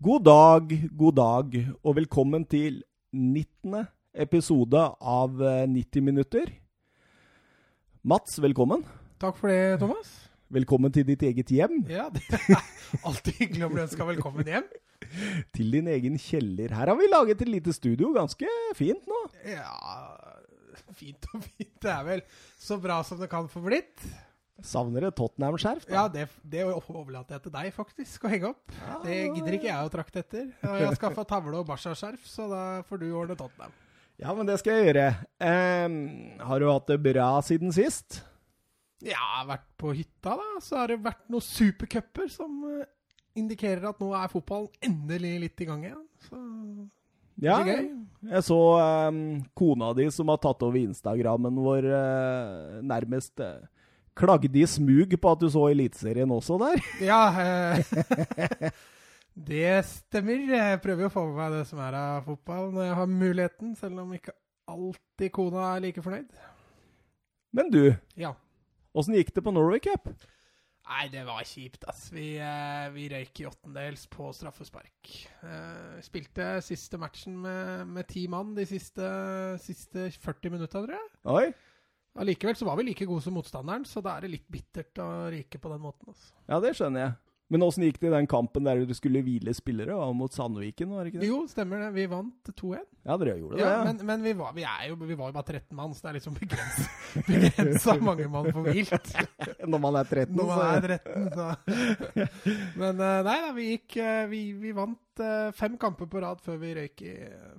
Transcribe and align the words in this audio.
God 0.00 0.22
dag, 0.24 0.70
god 0.96 1.16
dag, 1.18 1.56
og 1.84 1.96
velkommen 1.98 2.46
til 2.48 2.78
19. 3.12 3.82
episode 4.24 4.80
av 4.96 5.42
eh, 5.44 5.66
90 5.68 6.06
minutter. 6.06 6.48
Mats, 8.08 8.38
velkommen. 8.40 8.80
Takk 9.20 9.36
for 9.36 9.52
det, 9.52 9.76
Thomas. 9.82 10.14
Velkommen 10.48 10.94
til 10.96 11.04
ditt 11.04 11.20
eget 11.28 11.52
hjem. 11.52 11.82
Ja, 11.92 12.06
Det 12.16 12.24
er 12.32 12.64
alltid 13.04 13.42
hyggelig 13.42 13.66
å 13.66 13.70
bli 13.74 13.84
ønska 13.84 14.08
velkommen 14.08 14.48
hjem. 14.48 14.72
Til 15.52 15.76
din 15.76 15.92
egen 15.92 16.16
kjeller. 16.16 16.72
Her 16.80 16.94
har 16.94 16.96
vi 16.96 17.12
laget 17.12 17.44
et 17.44 17.52
lite 17.58 17.76
studio, 17.76 18.14
ganske 18.16 18.56
fint 18.80 19.04
nå. 19.04 19.20
Ja 19.52 19.68
Fint 20.96 21.28
og 21.34 21.44
fint. 21.44 21.76
Det 21.76 21.92
er 21.92 22.08
vel 22.08 22.24
så 22.56 22.80
bra 22.80 23.02
som 23.04 23.20
det 23.20 23.28
kan 23.28 23.52
få 23.52 23.60
blitt. 23.68 24.00
Savner 24.66 25.06
et 25.08 25.16
Tottenham-skjerf. 25.16 25.86
Ja, 25.90 26.06
det, 26.12 26.26
det 26.42 26.64
overlater 26.68 27.36
jeg 27.36 27.44
til 27.46 27.54
deg, 27.54 27.70
faktisk, 27.76 28.24
å 28.24 28.32
henge 28.32 28.50
opp. 28.52 28.74
Det 29.04 29.20
gidder 29.34 29.56
ikke 29.56 29.70
jeg 29.70 29.86
å 29.86 29.92
trakte 29.92 30.24
etter. 30.24 30.48
Jeg 30.62 30.86
har 30.86 30.98
skaffa 30.98 31.24
tavle 31.28 31.60
og 31.62 31.68
Basha-skjerf, 31.68 32.26
så 32.28 32.48
da 32.50 32.64
får 32.88 33.02
du 33.02 33.08
ordne 33.12 33.38
Tottenham. 33.38 33.72
Ja, 34.20 34.34
men 34.36 34.48
det 34.48 34.58
skal 34.60 34.76
jeg 34.76 34.90
gjøre. 34.90 35.06
Um, 35.40 35.94
har 36.44 36.60
du 36.60 36.68
hatt 36.68 36.90
det 36.90 36.98
bra 37.00 37.30
siden 37.44 37.72
sist? 37.72 38.20
Ja, 39.00 39.16
jeg 39.16 39.36
har 39.38 39.46
vært 39.48 39.68
på 39.80 39.94
hytta, 39.96 40.34
da. 40.36 40.48
Så 40.60 40.76
har 40.76 40.92
det 40.92 41.00
vært 41.00 41.22
noen 41.32 41.44
supercuper 41.44 42.28
som 42.28 42.58
eh, 42.68 42.88
indikerer 43.40 43.86
at 43.88 44.00
nå 44.02 44.10
er 44.16 44.32
fotballen 44.32 44.68
endelig 44.84 45.36
litt 45.46 45.62
i 45.64 45.68
gang 45.70 45.86
igjen. 45.86 46.02
Så 46.26 46.40
Ja, 47.40 47.62
jeg 47.64 48.42
så 48.44 48.58
um, 49.08 49.40
kona 49.56 49.94
di 49.96 50.04
som 50.12 50.28
har 50.28 50.40
tatt 50.44 50.60
over 50.66 50.76
Instagrammen 50.82 51.56
vår, 51.64 51.88
uh, 51.88 52.80
nærmest 52.84 53.40
eh, 53.40 53.64
klagde 54.18 54.48
de 54.52 54.64
smug 54.68 55.14
på 55.20 55.30
at 55.32 55.40
du 55.42 55.48
så 55.52 55.66
Eliteserien 55.70 56.30
også 56.34 56.58
der. 56.60 56.82
Ja, 57.10 57.20
eh, 57.40 58.70
det 59.34 59.84
stemmer. 59.88 60.42
Jeg 60.56 60.80
prøver 60.84 61.06
jo 61.06 61.10
å 61.10 61.14
få 61.14 61.24
med 61.28 61.38
meg 61.38 61.54
det 61.58 61.64
som 61.70 61.80
er 61.84 61.96
av 61.98 62.26
fotball 62.26 62.72
når 62.74 62.88
jeg 62.90 62.98
har 63.00 63.12
muligheten, 63.14 63.76
selv 63.78 64.02
om 64.04 64.12
ikke 64.16 64.34
alltid 64.70 65.32
kona 65.34 65.70
er 65.76 65.84
like 65.86 66.02
fornøyd. 66.04 66.28
Men 67.56 67.70
du, 67.72 67.82
Ja. 68.20 68.34
åssen 68.94 69.16
gikk 69.16 69.32
det 69.34 69.42
på 69.46 69.54
Norway 69.54 69.80
Cup? 69.82 70.10
Nei, 70.90 71.04
det 71.12 71.22
var 71.26 71.44
kjipt, 71.46 71.84
ass. 71.86 72.08
Vi, 72.10 72.32
eh, 72.42 72.88
vi 72.90 73.04
røyk 73.12 73.40
i 73.40 73.46
åttendels 73.46 74.08
på 74.10 74.32
straffespark. 74.34 75.10
Eh, 75.46 76.00
spilte 76.02 76.56
siste 76.66 76.98
matchen 76.98 77.36
med, 77.38 77.86
med 77.86 78.08
ti 78.10 78.24
mann 78.26 78.56
de 78.56 78.64
siste, 78.66 79.06
siste 79.62 80.08
40 80.18 80.50
minutta, 80.50 80.80
tror 80.82 80.96
jeg. 80.96 81.10
Oi, 81.30 81.52
Allikevel 82.18 82.56
så 82.58 82.66
var 82.66 82.76
vi 82.76 82.88
like 82.88 83.06
gode 83.06 83.22
som 83.22 83.36
motstanderen, 83.38 83.84
så 83.86 84.02
da 84.02 84.16
er 84.16 84.26
det 84.26 84.32
litt 84.32 84.48
bittert 84.50 84.98
å 84.98 85.08
ryke 85.30 85.60
på 85.62 85.70
den 85.70 85.82
måten. 85.84 86.10
Altså. 86.10 86.32
ja 86.50 86.58
det 86.62 86.72
skjønner 86.78 87.04
jeg. 87.04 87.18
Men 87.50 87.64
åssen 87.66 87.82
gikk 87.82 87.96
det 87.98 88.06
i 88.06 88.12
den 88.14 88.28
kampen 88.30 88.62
der 88.62 88.78
du 88.86 88.92
skulle 88.94 89.24
hvile 89.26 89.50
spillere, 89.56 89.96
var 89.98 90.12
mot 90.14 90.30
Sandviken, 90.30 90.92
var 90.94 91.02
det 91.02 91.10
ikke 91.10 91.22
det? 91.24 91.30
Jo, 91.32 91.40
stemmer 91.50 91.80
det. 91.82 91.88
Vi 91.96 92.04
vant 92.12 92.50
2-1. 92.54 92.84
Ja, 93.08 93.16
dere 93.18 93.32
gjorde 93.40 93.56
det, 93.56 93.64
Ja, 93.64 93.70
ja. 93.72 93.80
men, 93.88 94.04
men 94.06 94.22
vi, 94.22 94.34
var, 94.38 94.52
vi, 94.54 94.62
er 94.68 94.84
jo, 94.90 94.98
vi 95.02 95.16
var 95.18 95.32
jo 95.32 95.34
bare 95.34 95.56
13 95.56 95.74
mann, 95.74 95.94
så 95.96 96.04
det 96.04 96.10
er 96.12 96.18
liksom 96.20 96.36
begrensa, 96.38 96.86
begrensa 97.30 97.96
mange 98.06 98.28
mann 98.30 98.50
på 98.54 98.62
vilt. 98.68 99.10
Når 99.72 99.82
man 99.82 99.98
er 99.98 100.10
13, 100.12 100.36
Når 100.38 100.50
man 100.52 100.62
er 100.68 100.94
13, 101.00 101.28
så 101.34 101.48
Men 102.80 103.02
eh, 103.02 103.18
nei 103.26 103.36
da, 103.42 103.50
vi 103.56 103.66
gikk 103.72 103.96
eh, 104.04 104.22
Vi, 104.30 104.40
vi 104.60 104.72
vant 104.76 105.22
eh, 105.24 105.50
fem 105.56 105.74
kamper 105.80 106.06
på 106.12 106.22
rad 106.22 106.42
før 106.44 106.60
vi 106.62 106.74
røyk 106.78 107.02
i, 107.08 107.14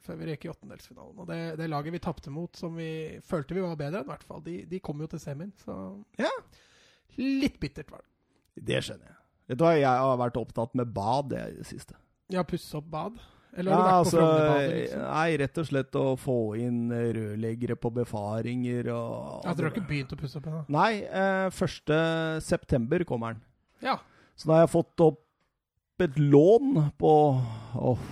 før 0.07 0.19
vi 0.21 0.29
røyk 0.31 0.47
i 0.47 0.51
åttendelsfinalen. 0.53 1.19
Og 1.19 1.27
det, 1.29 1.41
det 1.59 1.69
laget 1.71 1.97
vi 1.97 2.03
tapte 2.07 2.31
mot, 2.33 2.55
som 2.55 2.79
vi 2.79 2.91
følte 3.27 3.57
vi 3.57 3.65
var 3.65 3.75
bedre 3.79 4.05
enn, 4.05 4.07
i 4.07 4.13
hvert 4.15 4.27
fall, 4.27 4.43
de, 4.45 4.61
de 4.71 4.79
kom 4.83 5.03
jo 5.03 5.11
til 5.11 5.23
semien, 5.23 5.51
så 5.65 5.75
Ja. 6.21 6.31
Litt 7.19 7.59
bittert 7.59 7.91
var 7.91 8.05
det. 8.05 8.63
Det 8.71 8.79
skjønner 8.85 9.09
jeg. 9.09 9.17
Vet 9.51 9.59
du 9.59 9.65
hva, 9.65 9.75
jeg 9.75 9.83
har 9.83 10.19
vært 10.21 10.37
opptatt 10.39 10.75
med 10.79 10.93
bad 10.95 11.33
i 11.35 11.43
det 11.57 11.67
siste. 11.67 11.97
Ja, 12.31 12.45
pusse 12.47 12.77
opp 12.79 12.85
bad? 12.87 13.17
Eller 13.51 13.73
Ja, 13.73 13.77
du 13.77 13.83
vært 13.83 13.97
altså, 13.97 14.15
på 14.15 14.21
Frognerbadet, 14.23 14.75
liksom? 14.77 15.01
Nei, 15.09 15.31
rett 15.41 15.57
og 15.59 15.65
slett 15.67 15.97
å 15.99 16.03
få 16.15 16.35
inn 16.55 16.77
rørleggere 17.17 17.75
på 17.75 17.91
befaringer 17.97 18.87
og 18.93 19.43
Ja, 19.43 19.55
Dere 19.57 19.67
har 19.67 19.73
ikke 19.73 19.89
begynt 19.89 20.13
å 20.15 20.19
pusse 20.21 20.39
opp 20.39 20.47
ennå? 20.47 20.61
Nei, 20.71 20.91
eh, 21.03 21.49
1. 21.51 21.91
september 22.47 23.03
kommer 23.09 23.35
den. 23.35 23.43
Ja. 23.83 23.97
Så 24.39 24.47
da 24.47 24.55
har 24.55 24.63
jeg 24.63 24.71
fått 24.77 25.03
opp 25.03 26.05
et 26.07 26.15
lån 26.15 26.79
på 27.01 27.11
Åh. 27.91 28.05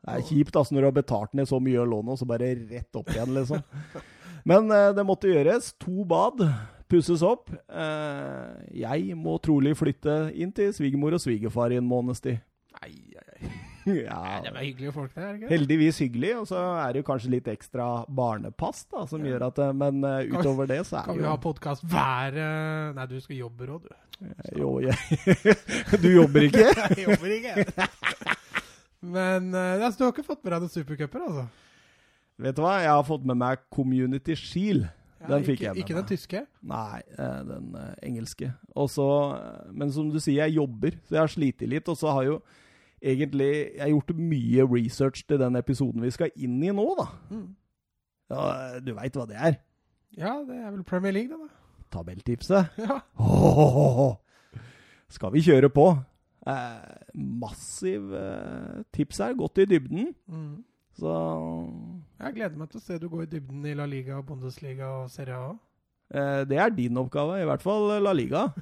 Det 0.00 0.18
er 0.18 0.28
kjipt 0.28 0.56
altså 0.56 0.74
når 0.74 0.84
du 0.84 0.88
har 0.90 0.98
betalt 1.00 1.34
ned 1.36 1.48
så 1.48 1.60
mye 1.62 1.80
av 1.80 1.88
lånet, 1.88 2.12
og 2.12 2.20
så 2.20 2.28
bare 2.28 2.52
rett 2.58 3.00
opp 3.00 3.08
igjen, 3.12 3.32
liksom. 3.36 3.64
Men 4.48 4.68
eh, 4.72 4.90
det 4.96 5.04
måtte 5.08 5.32
gjøres. 5.32 5.72
To 5.80 6.04
bad. 6.08 6.44
Pusses 6.90 7.22
opp. 7.22 7.50
Eh, 7.70 8.70
jeg 8.82 9.16
må 9.18 9.36
trolig 9.42 9.76
flytte 9.78 10.22
inn 10.34 10.50
til 10.54 10.72
svigermor 10.74 11.14
og 11.16 11.22
svigerfar 11.22 11.74
i 11.74 11.78
en 11.80 11.86
måneds 11.88 12.22
tid. 12.24 12.40
Nei, 12.80 12.92
nei, 13.16 13.50
ja, 14.04 14.40
Det 14.44 14.52
var 14.54 14.62
hyggelige 14.62 14.92
folk, 14.94 15.14
der. 15.14 15.22
er 15.24 15.38
ikke? 15.38 15.48
heldigvis 15.50 15.98
hyggelig. 16.04 16.30
Og 16.38 16.46
så 16.50 16.60
er 16.82 16.92
det 16.92 17.02
jo 17.02 17.06
kanskje 17.08 17.32
litt 17.32 17.48
ekstra 17.50 17.88
barnepass, 18.06 18.84
da, 18.92 19.06
som 19.10 19.24
gjør 19.26 19.46
at 19.48 19.58
det, 19.58 19.68
Men 19.80 20.04
uh, 20.04 20.20
utover 20.30 20.68
det, 20.70 20.82
så 20.86 21.00
er 21.00 21.00
det 21.00 21.08
Kan 21.08 21.18
vi 21.18 21.24
jo 21.24 21.32
ha 21.32 21.40
podkast 21.42 21.86
hver 21.90 22.38
uh, 22.38 22.92
Nei, 22.96 23.06
du 23.10 23.16
skal 23.24 23.40
jobbe 23.40 23.70
òg, 23.74 23.88
du. 23.88 23.96
Jo, 24.60 24.74
jeg 24.84 24.94
Du 26.04 26.08
jobber 26.12 26.46
ikke? 26.46 26.68
Jeg 26.94 27.08
jobber 27.08 27.34
ikke. 27.38 27.88
Men 29.00 29.50
uh, 29.54 29.80
altså, 29.80 29.96
du 29.98 30.06
har 30.06 30.14
ikke 30.14 30.28
fått 30.28 30.44
med 30.44 30.54
deg 30.54 30.64
noen 30.66 30.74
supercuper, 30.76 31.26
altså? 31.26 31.48
Vet 32.40 32.56
du 32.56 32.62
hva, 32.64 32.78
jeg 32.80 32.88
har 32.88 33.04
fått 33.04 33.24
med 33.28 33.36
meg 33.36 33.60
Community 33.72 34.36
Shield. 34.38 34.86
Den 35.28 35.44
fikk 35.44 35.58
ikke, 35.58 35.64
jeg 35.64 35.74
med 35.74 35.82
Ikke 35.82 35.96
den 35.98 36.08
tyske? 36.08 36.40
Nei, 36.70 37.02
eh, 37.18 37.40
den 37.44 37.74
eh, 37.76 37.94
engelske. 38.08 38.52
Også, 38.72 39.06
eh, 39.36 39.70
men 39.76 39.92
som 39.92 40.08
du 40.10 40.18
sier, 40.20 40.46
jeg 40.46 40.56
jobber, 40.56 40.96
så 41.04 41.18
jeg 41.18 41.20
har 41.20 41.32
slitt 41.34 41.64
litt. 41.68 41.88
Og 41.92 41.98
så 42.00 42.14
har 42.16 42.28
jo 42.28 42.38
egentlig 43.00 43.50
jeg 43.76 43.94
gjort 43.94 44.14
mye 44.16 44.66
research 44.68 45.24
til 45.28 45.40
den 45.40 45.56
episoden 45.60 46.04
vi 46.04 46.12
skal 46.14 46.32
inn 46.36 46.58
i 46.64 46.72
nå, 46.72 46.86
da. 46.98 47.06
Mm. 47.32 47.48
Ja, 48.30 48.44
du 48.80 48.92
veit 48.96 49.16
hva 49.18 49.26
det 49.28 49.36
er? 49.36 49.58
Ja, 50.16 50.38
det 50.46 50.56
er 50.56 50.70
vel 50.70 50.84
Premier 50.86 51.14
League, 51.14 51.30
det, 51.32 51.38
da. 51.38 51.56
Tabelltipset. 51.90 52.70
Ja. 52.86 53.00
Åh, 53.20 54.16
skal 55.10 55.32
vi 55.34 55.42
kjøre 55.42 55.68
på? 55.74 55.90
Eh, 56.48 57.14
massiv 57.14 58.14
eh, 58.16 58.82
tips 58.94 59.20
her, 59.20 59.34
gått 59.36 59.58
i 59.60 59.66
dybden. 59.68 60.12
Mm. 60.30 60.62
Så 61.00 61.12
Jeg 62.20 62.34
gleder 62.36 62.58
meg 62.60 62.68
til 62.70 62.80
å 62.80 62.84
se 62.84 62.98
du 63.00 63.06
gå 63.08 63.22
i 63.24 63.28
dybden 63.30 63.64
i 63.70 63.74
La 63.78 63.86
Liga, 63.88 64.18
Bundesliga 64.26 64.90
og 65.00 65.10
Serie 65.12 65.38
A. 65.38 65.52
eh, 66.12 66.42
det 66.50 66.58
er 66.60 66.74
din 66.76 66.98
oppgave, 67.00 67.38
i 67.40 67.46
hvert 67.48 67.64
fall 67.64 67.88
La 68.04 68.12
Liga. 68.16 68.48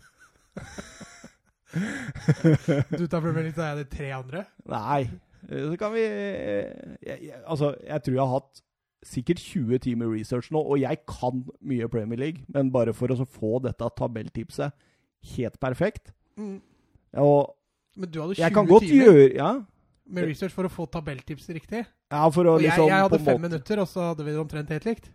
Du 1.69 3.07
tar 3.07 3.21
Premier 3.21 3.43
League, 3.43 3.57
så 3.59 3.67
er 3.67 3.75
det 3.83 3.91
tre 3.93 4.07
andre. 4.17 4.45
Nei, 4.71 5.03
eh, 5.51 5.67
så 5.69 5.75
kan 5.81 5.93
vi 5.93 6.01
eh, 6.01 6.95
jeg, 7.05 7.19
jeg, 7.29 7.43
Altså, 7.45 7.75
jeg 7.85 8.03
tror 8.07 8.15
jeg 8.15 8.23
har 8.23 8.33
hatt 8.39 8.63
sikkert 9.05 9.39
20 9.43 9.79
timer 9.85 10.09
research 10.11 10.49
nå, 10.55 10.63
og 10.63 10.81
jeg 10.81 11.03
kan 11.07 11.43
mye 11.61 11.89
Premier 11.93 12.19
League, 12.19 12.47
men 12.49 12.73
bare 12.75 12.95
for 12.97 13.13
å 13.15 13.27
få 13.29 13.59
dette 13.67 13.91
tabelltipset 14.01 14.75
helt 15.37 15.59
perfekt 15.63 16.15
Mm. 16.39 16.61
Og 17.19 17.49
Men 17.99 18.11
du 18.15 18.21
hadde 18.23 18.35
20 18.37 18.43
jeg 18.45 18.55
kan 18.55 18.67
godt 18.69 18.85
timer 18.87 19.09
gjøre 19.09 19.31
Ja, 19.35 19.49
med 20.09 20.25
research 20.29 20.55
for 20.55 20.65
å 20.65 20.73
få 20.73 20.87
tabelltipset 20.91 21.55
riktig. 21.59 21.85
ja 22.11 22.25
for 22.31 22.45
å 22.45 22.55
Og 22.57 22.63
jeg, 22.63 22.71
liksom 22.73 22.89
jeg 22.89 22.99
på 22.99 23.09
hadde 23.09 23.19
fem 23.25 23.35
måte- 23.37 23.49
minutter, 23.51 23.81
og 23.81 23.89
så 23.89 24.01
hadde 24.11 24.25
vi 24.25 24.31
det 24.33 24.41
omtrent 24.41 24.69
helt 24.71 24.85
likt. 24.89 25.11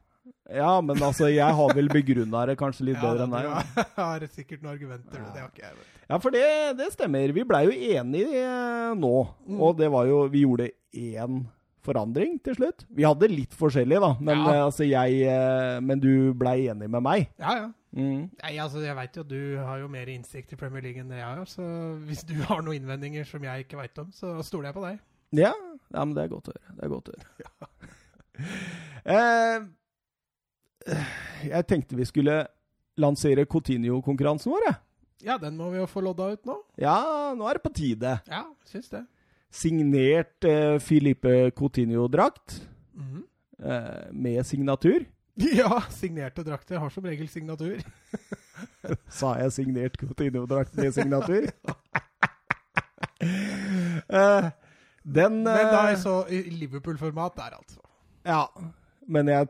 Ja, 0.54 0.82
men 0.82 0.98
altså, 1.02 1.28
jeg 1.34 1.54
har 1.56 1.74
vel 1.74 1.88
begrunna 1.90 2.46
det 2.46 2.58
kanskje 2.60 2.86
litt 2.92 3.00
bedre 3.06 3.24
enn 3.26 3.32
deg. 3.32 3.44
Ja, 3.48 3.64
Ja. 3.98 4.06
har 4.12 4.28
sikkert 4.28 4.62
noen 4.62 4.74
argumenter. 4.76 5.18
Ja. 5.20 5.32
Det 5.34 5.42
har 5.42 5.50
ikke 5.50 5.66
jeg. 5.66 5.76
vet 5.80 5.90
ja, 6.10 6.18
for 6.20 6.32
det, 6.36 6.46
det 6.78 6.88
stemmer. 6.94 7.32
Vi 7.34 7.44
blei 7.48 7.64
jo 7.66 7.72
enige 7.72 8.28
eh, 8.44 8.94
nå, 9.00 9.14
Mm. 9.48 9.60
og 9.62 9.78
det 9.78 9.90
var 9.92 10.06
jo 10.06 10.28
Vi 10.30 10.44
gjorde 10.46 10.70
én 10.94 11.46
forandring 11.84 12.38
til 12.44 12.56
slutt. 12.56 12.86
Vi 12.96 13.04
hadde 13.04 13.28
litt 13.32 13.52
forskjellig, 13.60 14.00
da, 14.00 14.14
men, 14.20 14.38
Ja. 14.38 14.52
eh, 14.54 14.66
altså, 14.68 14.86
jeg, 14.88 15.22
eh, 15.28 15.80
men 15.82 16.00
du 16.00 16.34
blei 16.34 16.68
enig 16.72 16.90
med 16.90 17.02
meg. 17.04 17.30
Ja, 17.40 17.56
ja. 17.56 17.70
Mm. 17.94 18.30
Nei, 18.42 18.52
altså, 18.58 18.80
jeg 18.82 18.96
veit 18.98 19.16
jo 19.16 19.22
at 19.22 19.30
du 19.30 19.58
har 19.62 19.78
jo 19.84 19.88
mer 19.94 20.10
innsikt 20.10 20.54
i 20.54 20.58
Premier 20.58 20.82
League 20.82 21.00
enn 21.04 21.10
det 21.14 21.20
jeg 21.20 21.28
har. 21.30 21.46
Så 21.46 21.66
hvis 22.08 22.24
du 22.26 22.34
har 22.42 22.64
noen 22.66 22.80
innvendinger 22.82 23.24
som 23.30 23.44
jeg 23.46 23.66
ikke 23.68 23.78
veit 23.78 24.00
om, 24.02 24.10
så 24.12 24.40
stoler 24.44 24.72
jeg 24.72 24.78
på 24.80 24.86
deg. 24.88 25.00
Ja, 25.38 25.52
ja, 25.94 26.06
men 26.06 26.16
det 26.18 26.24
er 26.24 26.32
godt 26.34 26.50
å 26.50 26.56
høre. 26.56 26.74
Det 26.78 26.84
er 26.88 26.92
godt 26.94 27.10
å 27.10 27.16
høre. 27.18 27.28
eh, 29.14 29.68
jeg 31.48 31.68
tenkte 31.70 31.98
vi 32.00 32.06
skulle 32.10 32.40
lansere 33.02 33.46
Coutinho-konkurransen 33.50 34.52
vår. 34.54 34.66
jeg. 34.68 34.80
Ja, 35.24 35.38
den 35.40 35.56
må 35.58 35.70
vi 35.72 35.80
jo 35.80 35.86
få 35.88 36.02
lodda 36.04 36.32
ut 36.34 36.46
nå. 36.50 36.58
Ja, 36.82 36.98
nå 37.38 37.46
er 37.48 37.58
det 37.60 37.64
på 37.64 37.72
tide. 37.74 38.18
Ja, 38.28 38.44
syns 38.68 38.90
det. 38.92 39.06
Signert 39.54 40.44
eh, 40.50 40.80
Filipe 40.82 41.52
Coutinho-drakt 41.56 42.60
Mhm. 42.98 43.24
eh, 43.64 44.12
med 44.12 44.46
signatur. 44.46 45.06
Ja, 45.60 45.84
signerte 45.90 46.44
drakter 46.46 46.78
har 46.78 46.90
som 46.94 47.06
regel 47.06 47.30
signatur. 47.30 47.82
Sa 49.20 49.34
jeg 49.42 49.56
signert 49.56 49.98
Coutinho-drakt 49.98 50.76
med 50.78 50.94
signatur? 50.94 51.50
uh, 54.14 54.52
den 55.04 55.42
Men 55.44 55.72
da 55.74 55.90
eh, 55.92 55.98
så 56.00 56.22
i 56.30 56.44
Liverpool-format 56.54 57.36
der, 57.40 57.58
altså. 57.58 57.82
Ja, 58.24 58.46
men 59.10 59.28
jeg 59.28 59.50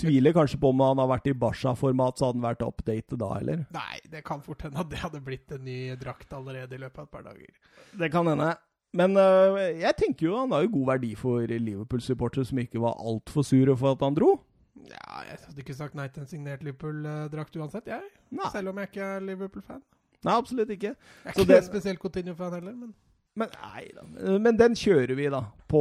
tviler 0.00 0.32
kanskje 0.34 0.58
på 0.62 0.70
om 0.72 0.80
han 0.80 1.02
har 1.02 1.10
vært 1.10 1.28
i 1.28 1.34
Barca-format, 1.36 2.18
så 2.18 2.30
hadde 2.30 2.40
han 2.40 2.46
vært 2.46 2.64
updated 2.64 3.18
da, 3.20 3.32
eller? 3.42 3.66
Nei, 3.74 3.98
det 4.10 4.24
kan 4.26 4.40
fort 4.46 4.62
hende 4.64 4.80
at 4.80 4.90
det 4.92 5.02
hadde 5.02 5.20
blitt 5.26 5.52
en 5.54 5.66
ny 5.66 5.80
drakt 6.00 6.32
allerede 6.34 6.78
i 6.78 6.80
løpet 6.80 7.02
av 7.02 7.10
et 7.10 7.12
par 7.18 7.26
dager. 7.26 7.52
Det 7.98 8.10
kan 8.14 8.30
hende. 8.30 8.54
Men 8.94 9.18
uh, 9.18 9.58
jeg 9.74 9.94
tenker 9.98 10.28
jo 10.28 10.38
han 10.38 10.54
har 10.54 10.64
jo 10.64 10.76
god 10.78 10.90
verdi 10.94 11.12
for 11.18 11.50
Liverpool-supportere 11.50 12.46
som 12.46 12.62
ikke 12.62 12.82
var 12.82 12.98
altfor 13.02 13.46
sure 13.46 13.74
for 13.76 13.98
at 13.98 14.06
han 14.06 14.16
dro. 14.16 14.36
Ja, 14.74 15.20
jeg 15.28 15.38
hadde 15.46 15.62
ikke 15.62 15.74
sagt 15.78 15.94
nei 15.94 16.08
til 16.08 16.24
en 16.24 16.26
signert 16.28 16.62
Liverpool-drakt 16.66 17.56
uansett, 17.56 17.86
jeg. 17.86 18.02
Nei, 18.34 18.48
Selv 18.52 18.68
om 18.72 18.78
jeg 18.82 18.88
ikke 18.90 19.02
er 19.16 19.20
Liverpool-fan. 19.22 19.82
nei 20.24 20.34
absolutt 20.34 20.70
ikke. 20.74 20.94
Jeg 20.96 21.30
er 21.30 21.32
Så 21.36 21.44
ikke 21.44 21.54
den... 21.54 21.62
spesielt 21.68 22.00
Coutinho-fan 22.02 22.52
heller, 22.58 22.72
men 22.74 22.94
Men, 23.36 23.48
nei, 23.62 23.88
da. 23.94 24.02
Men 24.38 24.56
den 24.56 24.74
kjører 24.78 25.14
vi, 25.18 25.24
da. 25.30 25.40
På, 25.68 25.80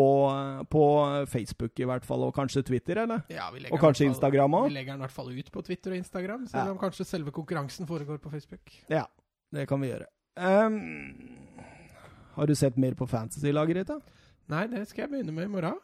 på 0.74 0.84
Facebook 1.30 1.78
i 1.80 1.86
hvert 1.86 2.06
fall, 2.06 2.24
og 2.26 2.34
kanskje 2.34 2.64
Twitter, 2.66 2.98
eller? 3.04 3.22
ja, 3.30 3.50
vi 3.54 3.66
Og 3.72 3.78
kanskje 3.80 4.06
fall- 4.06 4.14
Instagram 4.14 4.56
òg? 4.58 4.68
Vi 4.70 4.74
legger 4.74 4.94
den 4.94 5.02
i 5.02 5.06
hvert 5.06 5.12
fall 5.18 5.30
ut 5.30 5.52
på 5.54 5.62
Twitter 5.66 5.92
og 5.92 5.98
Instagram, 5.98 6.48
selv 6.48 6.66
Ja. 6.66 6.72
om 6.72 6.80
kanskje 6.82 7.06
selve 7.06 7.32
konkurransen 7.32 7.86
foregår 7.88 8.18
på 8.22 8.30
Facebook. 8.32 8.72
Ja, 8.90 9.06
det 9.54 9.68
kan 9.70 9.82
vi 9.82 9.90
gjøre. 9.92 10.06
Um, 10.36 11.38
har 12.36 12.46
du 12.48 12.56
sett 12.56 12.78
mer 12.78 12.94
på 12.98 13.06
fantasy-laget 13.10 13.76
ditt, 13.76 13.88
da? 13.88 14.00
Nei, 14.50 14.66
det 14.68 14.88
skal 14.90 15.04
jeg 15.06 15.12
begynne 15.12 15.34
med 15.34 15.46
i 15.46 15.54
morgen. 15.54 15.78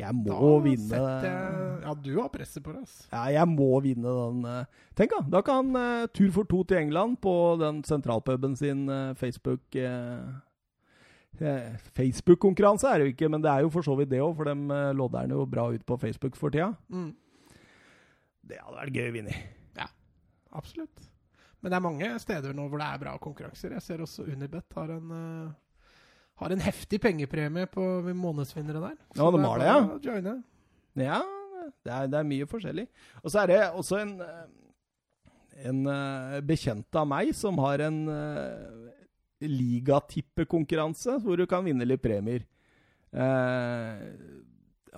Jeg 0.00 0.14
må 0.16 0.30
Da 0.32 0.52
vinne 0.64 0.88
setter 0.88 1.82
Ja, 1.84 1.92
du 1.94 2.12
har 2.16 2.30
presset 2.32 2.64
på 2.64 2.72
deg, 2.72 2.80
Altså. 2.86 3.04
Ja, 3.12 3.24
jeg 3.34 3.48
må 3.50 3.68
vinne 3.84 4.14
den. 4.16 4.38
eh. 4.48 4.86
Tenk, 4.96 5.12
da. 5.12 5.20
Da 5.36 5.42
kan 5.44 5.68
uh, 5.76 6.06
Tur 6.14 6.30
for 6.32 6.48
to 6.48 6.62
til 6.64 6.78
England 6.80 7.18
på 7.20 7.34
den 7.60 7.82
sentralpuben 7.84 8.56
sin 8.56 8.88
uh, 8.88 9.12
Facebook 9.18 9.76
eh, 9.76 10.32
Facebook-konkurranse 11.96 12.86
er 12.88 12.98
det 13.00 13.06
jo 13.06 13.12
ikke, 13.14 13.28
men 13.32 13.42
det 13.42 13.50
er 13.50 13.62
jo 13.64 13.70
for 13.72 13.82
så 13.84 13.94
vidt 13.96 14.10
det 14.12 14.20
òg, 14.20 14.34
for 14.36 14.44
de 14.48 14.52
uh, 14.52 14.92
lodder 14.96 15.26
den 15.26 15.36
jo 15.36 15.46
bra 15.48 15.68
ut 15.72 15.84
på 15.88 15.96
Facebook 16.00 16.36
for 16.36 16.52
tida. 16.52 16.72
Mm, 16.92 17.14
Det 18.48 18.58
hadde 18.60 18.76
vært 18.76 18.96
gøy 18.98 19.08
å 19.08 19.14
vinne. 19.16 19.34
Ja, 19.78 19.86
absolutt. 20.52 21.08
Men 21.62 21.70
det 21.72 21.76
er 21.78 21.84
mange 21.84 22.10
steder 22.20 22.52
nå 22.56 22.66
hvor 22.68 22.80
det 22.82 22.88
er 22.88 23.00
bra 23.00 23.16
konkurranser. 23.22 23.72
Jeg 23.78 23.82
ser 23.84 24.02
også 24.04 24.24
Unibet 24.28 24.76
har 24.76 24.90
en 24.96 25.12
har 26.40 26.54
en 26.54 26.64
heftig 26.64 27.00
pengepremie 27.02 27.68
på 27.70 27.84
månedsvinnere 28.16 28.80
der. 28.80 28.96
Ja, 29.18 29.28
de 29.30 29.42
har 29.44 29.60
det, 29.60 29.68
ja. 29.68 29.78
joine. 30.02 30.34
Ja, 30.98 31.20
det 31.84 31.92
er, 31.92 32.08
det 32.10 32.18
er 32.18 32.28
mye 32.28 32.48
forskjellig. 32.50 32.86
Og 33.22 33.32
så 33.32 33.42
er 33.42 33.52
det 33.52 33.60
også 33.70 34.00
en 34.02 34.16
eh, 34.24 34.42
en 35.62 35.84
eh, 35.86 36.40
bekjent 36.48 36.96
av 36.98 37.06
meg 37.06 37.30
som 37.36 37.58
har 37.62 37.82
en 37.84 37.98
uh, 38.08 38.88
ligatippekonkurranse 39.42 41.18
hvor 41.22 41.38
du 41.38 41.46
kan 41.50 41.64
vinne 41.66 41.86
litt 41.86 42.02
premier. 42.02 42.44
Eh, 43.12 44.02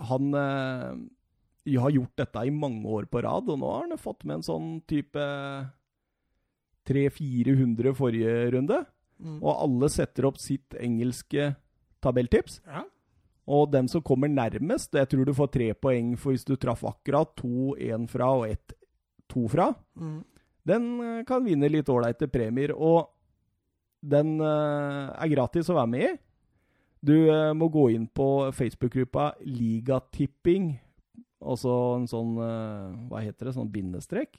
han 0.08 0.36
eh, 0.38 1.78
har 1.80 1.94
gjort 1.94 2.20
dette 2.20 2.44
i 2.46 2.52
mange 2.54 2.84
år 2.86 3.08
på 3.10 3.22
rad, 3.24 3.48
og 3.50 3.60
nå 3.60 3.70
har 3.72 3.88
han 3.88 4.00
fått 4.00 4.26
med 4.26 4.38
en 4.38 4.46
sånn 4.46 4.68
type 4.90 5.24
300-400 6.88 7.94
forrige 7.96 8.34
runde. 8.54 8.82
Mm. 9.20 9.38
Og 9.42 9.52
alle 9.62 9.88
setter 9.92 10.26
opp 10.28 10.38
sitt 10.42 10.74
engelske 10.80 11.52
tabelltips. 12.02 12.60
Ja. 12.66 12.82
Og 13.46 13.70
den 13.72 13.88
som 13.88 14.02
kommer 14.02 14.28
nærmest, 14.28 14.94
jeg 14.96 15.08
tror 15.08 15.24
du 15.28 15.34
får 15.36 15.50
tre 15.52 15.66
poeng 15.76 16.14
for 16.18 16.32
hvis 16.32 16.46
du 16.48 16.56
traff 16.56 16.84
akkurat, 16.88 17.34
to 17.36 17.74
én 17.76 18.06
fra 18.08 18.30
og 18.38 18.46
ett 18.48 18.72
to 19.28 19.46
fra, 19.48 19.74
Mm. 19.96 20.24
den 20.66 21.00
eh, 21.00 21.24
kan 21.24 21.44
vinne 21.44 21.68
litt 21.70 21.88
ålreite 21.88 22.26
premier. 22.32 22.72
Og 22.76 23.08
den 24.02 24.40
eh, 24.40 25.12
er 25.16 25.28
gratis 25.32 25.68
å 25.68 25.74
være 25.76 25.88
med 25.92 26.02
i. 26.08 26.14
Du 27.04 27.14
eh, 27.30 27.52
må 27.52 27.68
gå 27.72 27.90
inn 27.94 28.06
på 28.08 28.50
Facebook-gruppa 28.52 29.34
Ligatipping, 29.44 30.78
altså 31.44 31.96
en 31.98 32.06
sånn 32.08 32.34
Hva 33.10 33.20
heter 33.20 33.46
det? 33.50 33.54
Sånn 33.54 33.70
bindestrek. 33.70 34.38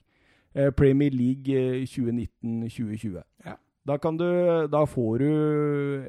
Premier 0.76 1.12
League 1.12 1.54
eh, 1.54 1.86
2019-2020. 1.86 3.22
Ja. 3.46 3.58
Da, 3.86 3.98
kan 4.02 4.18
du, 4.18 4.26
da 4.72 4.82
får 4.90 5.20
du 5.22 5.28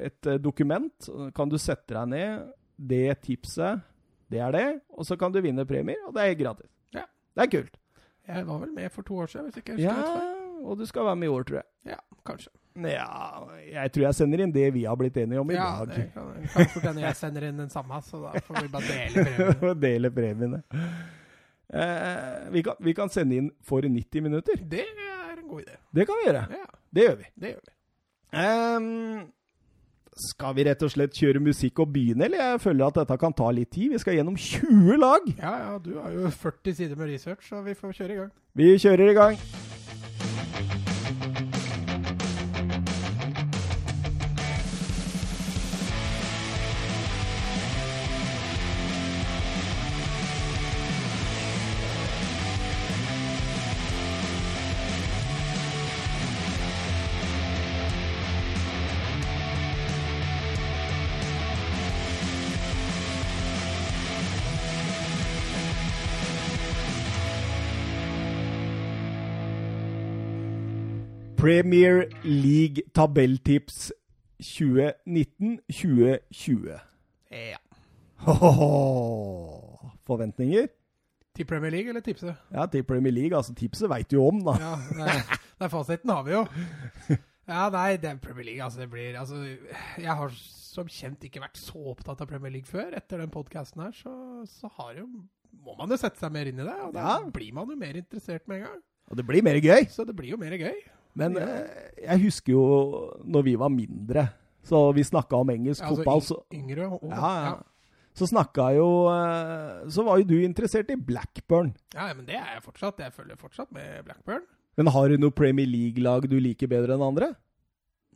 et 0.01 0.25
eh, 0.31 0.39
dokument. 0.41 1.09
Kan 1.37 1.49
du 1.51 1.57
sette 1.61 1.93
deg 1.93 2.07
ned. 2.13 2.47
Det 2.77 3.19
tipset, 3.25 3.81
det 4.29 4.39
er 4.41 4.51
det. 4.53 4.65
Og 4.97 5.05
så 5.05 5.15
kan 5.17 5.33
du 5.33 5.39
vinne 5.41 5.65
premier, 5.69 5.97
og 6.07 6.13
det 6.17 6.25
er 6.27 6.35
gratis. 6.39 6.69
Ja. 6.93 7.03
Det 7.37 7.45
er 7.45 7.51
kult. 7.57 7.77
Jeg 8.27 8.45
var 8.49 8.59
vel 8.65 8.73
med 8.75 8.89
for 8.91 9.05
to 9.07 9.17
år 9.23 9.29
siden, 9.31 9.47
hvis 9.49 9.61
ikke 9.61 9.77
jeg 9.77 9.89
husker 9.93 10.17
Ja, 10.17 10.63
og 10.67 10.77
du 10.81 10.85
skal 10.89 11.05
være 11.07 11.15
med 11.21 11.29
i 11.29 11.31
år, 11.31 11.45
tror 11.47 11.59
jeg. 11.61 11.69
Ja, 11.93 11.99
kanskje. 12.27 12.51
Ja, 12.77 13.05
jeg 13.71 13.91
tror 13.95 14.03
jeg 14.05 14.17
sender 14.19 14.41
inn 14.43 14.51
det 14.53 14.65
vi 14.75 14.83
har 14.85 14.97
blitt 14.99 15.15
enige 15.17 15.39
om 15.41 15.49
i 15.49 15.55
Ja, 15.55 15.69
dag. 15.79 15.93
det 15.95 16.03
kan, 16.13 16.27
kan 16.53 16.67
fort 16.73 16.83
hende 16.91 17.01
jeg 17.07 17.15
sender 17.17 17.45
inn 17.47 17.61
den 17.63 17.71
samme, 17.73 18.01
så 18.05 18.19
da 18.25 18.41
får 18.45 18.59
vi 18.65 18.73
bare 18.73 18.89
dele 18.91 19.23
premien. 19.25 19.79
Dele 19.87 20.11
premiene. 20.13 20.59
Eh, 21.73 22.51
vi, 22.53 22.61
kan, 22.63 22.75
vi 22.79 22.93
kan 22.99 23.09
sende 23.09 23.35
inn 23.41 23.49
for 23.65 23.81
90 23.81 24.21
minutter. 24.27 24.61
Det 24.61 24.85
en 25.47 25.53
god 25.55 25.63
idé. 25.65 25.79
Det 25.95 26.05
kan 26.09 26.19
vi 26.21 26.27
gjøre. 26.29 26.43
Ja, 26.59 26.69
Det 26.93 27.07
gjør 27.07 27.17
vi. 27.23 27.27
det 27.41 27.51
gjør 27.55 27.63
vi. 27.65 27.73
Um, 28.37 29.31
skal 30.17 30.55
vi 30.57 30.63
rett 30.65 30.81
og 30.83 30.91
slett 30.91 31.13
kjøre 31.15 31.39
musikk 31.45 31.79
og 31.83 31.91
begynne, 31.93 32.25
eller? 32.25 32.41
Jeg 32.51 32.61
føler 32.63 32.87
at 32.89 32.95
dette 32.99 33.17
kan 33.21 33.33
ta 33.37 33.49
litt 33.53 33.69
tid. 33.71 33.91
Vi 33.93 34.01
skal 34.01 34.17
gjennom 34.17 34.35
20 34.35 34.97
lag. 34.97 35.27
Ja, 35.37 35.53
ja, 35.63 35.77
du 35.77 35.93
har 36.01 36.11
jo 36.15 36.29
40 36.33 36.73
sider 36.79 36.97
med 36.99 37.11
research, 37.13 37.47
så 37.49 37.61
vi 37.65 37.77
får 37.77 37.93
kjøre 38.01 38.13
i 38.15 38.19
gang. 38.23 38.31
Vi 38.57 38.71
kjører 38.81 39.11
i 39.13 39.17
gang. 39.17 39.37
Premier 71.47 72.09
League 72.27 72.81
tabelltips 72.93 73.93
2019-2020. 74.43 76.75
Ja. 77.31 77.57
Hohoho. 78.25 79.91
Forventninger? 80.07 80.67
Til 81.37 81.45
Premier 81.47 81.71
League 81.71 81.87
eller 81.93 82.01
tipset? 82.03 82.35
Ja, 82.51 82.65
til 82.65 82.83
Premier 82.83 83.13
League. 83.15 83.37
Altså, 83.37 83.53
tipset 83.55 83.87
veit 83.89 84.11
du 84.11 84.15
jo 84.17 84.25
om, 84.27 84.41
da. 84.43 84.51
Ja, 84.59 84.73
det 84.91 85.07
er, 85.07 85.23
er 85.63 85.67
fasiten 85.71 86.09
har 86.11 86.23
vi 86.27 86.31
jo. 86.35 86.41
Ja, 87.47 87.69
nei, 87.71 87.95
det 88.01 88.09
er 88.11 88.17
Premier 88.19 88.43
League, 88.49 88.63
altså 88.65 88.79
det 88.83 88.89
blir 88.91 89.15
Altså, 89.21 89.35
jeg 90.03 90.15
har 90.19 90.31
som 90.43 90.87
kjent 90.91 91.23
ikke 91.29 91.39
vært 91.45 91.55
så 91.61 91.79
opptatt 91.93 92.19
av 92.25 92.27
Premier 92.27 92.51
League 92.57 92.67
før. 92.67 92.91
Etter 92.99 93.17
den 93.23 93.31
podkasten 93.31 93.85
her, 93.85 93.93
så, 93.95 94.11
så 94.51 94.67
har 94.81 94.91
jo 94.99 95.07
må 95.63 95.71
man 95.79 95.87
jo 95.95 95.99
sette 96.03 96.19
seg 96.19 96.27
mer 96.35 96.43
inn 96.51 96.59
i 96.59 96.67
det, 96.67 96.75
og 96.83 96.91
da 96.93 96.99
Ja. 97.07 97.15
blir 97.33 97.53
man 97.55 97.71
jo 97.71 97.75
mer 97.79 97.95
interessert 98.03 98.43
med 98.51 98.59
en 98.59 98.65
gang. 98.67 98.83
Og 99.07 99.15
det 99.15 99.23
blir 99.31 99.39
mer 99.47 99.55
gøy. 99.63 99.87
Så 99.95 100.03
det 100.03 100.11
blir 100.19 100.35
jo 100.35 100.39
mer 100.43 100.51
gøy. 100.59 100.75
Men 101.17 101.37
Ja. 101.39 101.45
eh, 101.47 102.03
jeg 102.05 102.21
husker 102.27 102.53
jo 102.53 102.65
når 103.25 103.43
vi 103.47 103.55
var 103.57 103.71
mindre, 103.73 104.27
så 104.67 104.81
vi 104.93 105.01
snakka 105.07 105.39
om 105.41 105.49
engelsk 105.49 105.81
Altså, 105.83 106.03
fotball, 106.03 106.21
så, 106.21 106.37
Yngre 106.53 106.87
og 106.91 107.07
ja, 107.09 107.31
ja. 107.47 107.53
så 108.13 108.27
snakka 108.29 108.67
jo 108.75 108.87
eh, 109.09 109.87
Så 109.89 110.03
var 110.05 110.19
jo 110.21 110.27
du 110.29 110.35
interessert 110.43 110.91
i 110.93 110.97
Blackburn. 110.99 111.71
Ja, 111.95 112.09
ja, 112.11 112.13
men 112.17 112.25
det 112.27 112.35
er 112.37 112.53
jeg 112.57 112.63
fortsatt. 112.65 112.99
Jeg 113.01 113.13
følger 113.15 113.39
fortsatt 113.41 113.71
med 113.73 114.03
Blackburn. 114.05 114.43
Men 114.77 114.91
har 114.93 115.07
du 115.09 115.17
noe 115.17 115.33
Premier 115.33 115.65
League-lag 115.65 116.27
du 116.29 116.37
liker 116.39 116.67
bedre 116.69 116.93
enn 116.97 117.01
andre? 117.07 117.31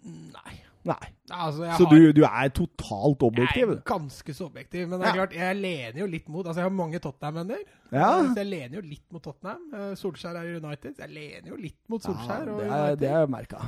Nei. 0.05 0.53
Nei. 0.83 1.07
Altså, 1.29 1.67
Så 1.77 1.85
har, 1.85 1.91
du, 1.93 2.11
du 2.17 2.23
er 2.25 2.47
totalt 2.57 3.21
objektiv? 3.23 3.69
Jeg 3.69 3.77
er 3.77 3.83
ganske 3.85 4.33
så 4.33 4.47
objektiv. 4.49 4.87
Men 4.89 4.99
det 4.99 5.07
er 5.07 5.11
Ja. 5.11 5.19
klart, 5.25 5.35
jeg 5.37 5.55
lener 5.61 5.99
jo 5.99 6.07
litt 6.09 6.29
mot 6.29 6.45
Altså, 6.47 6.59
jeg 6.63 6.65
har 6.69 6.73
mange 6.73 6.99
Tottenham-venner. 6.99 7.61
Ja. 7.91 8.07
Så 8.25 8.35
jeg 8.41 8.47
lener 8.49 8.79
jo 8.79 8.81
litt 8.89 9.05
mot 9.13 9.21
Tottenham. 9.23 9.61
Eh, 9.73 9.91
Solskjær 9.95 10.39
er 10.41 10.49
i 10.49 10.55
United. 10.57 10.95
så 10.97 11.05
Jeg 11.05 11.09
lener 11.13 11.49
jo 11.53 11.59
litt 11.61 11.77
mot 11.89 12.01
Solskjær 12.01 12.47
Ja, 12.47 12.57
det, 12.57 12.71
er, 12.71 12.87
jeg 12.87 12.99
det 13.03 13.09
er 13.11 13.27
merka. 13.27 13.61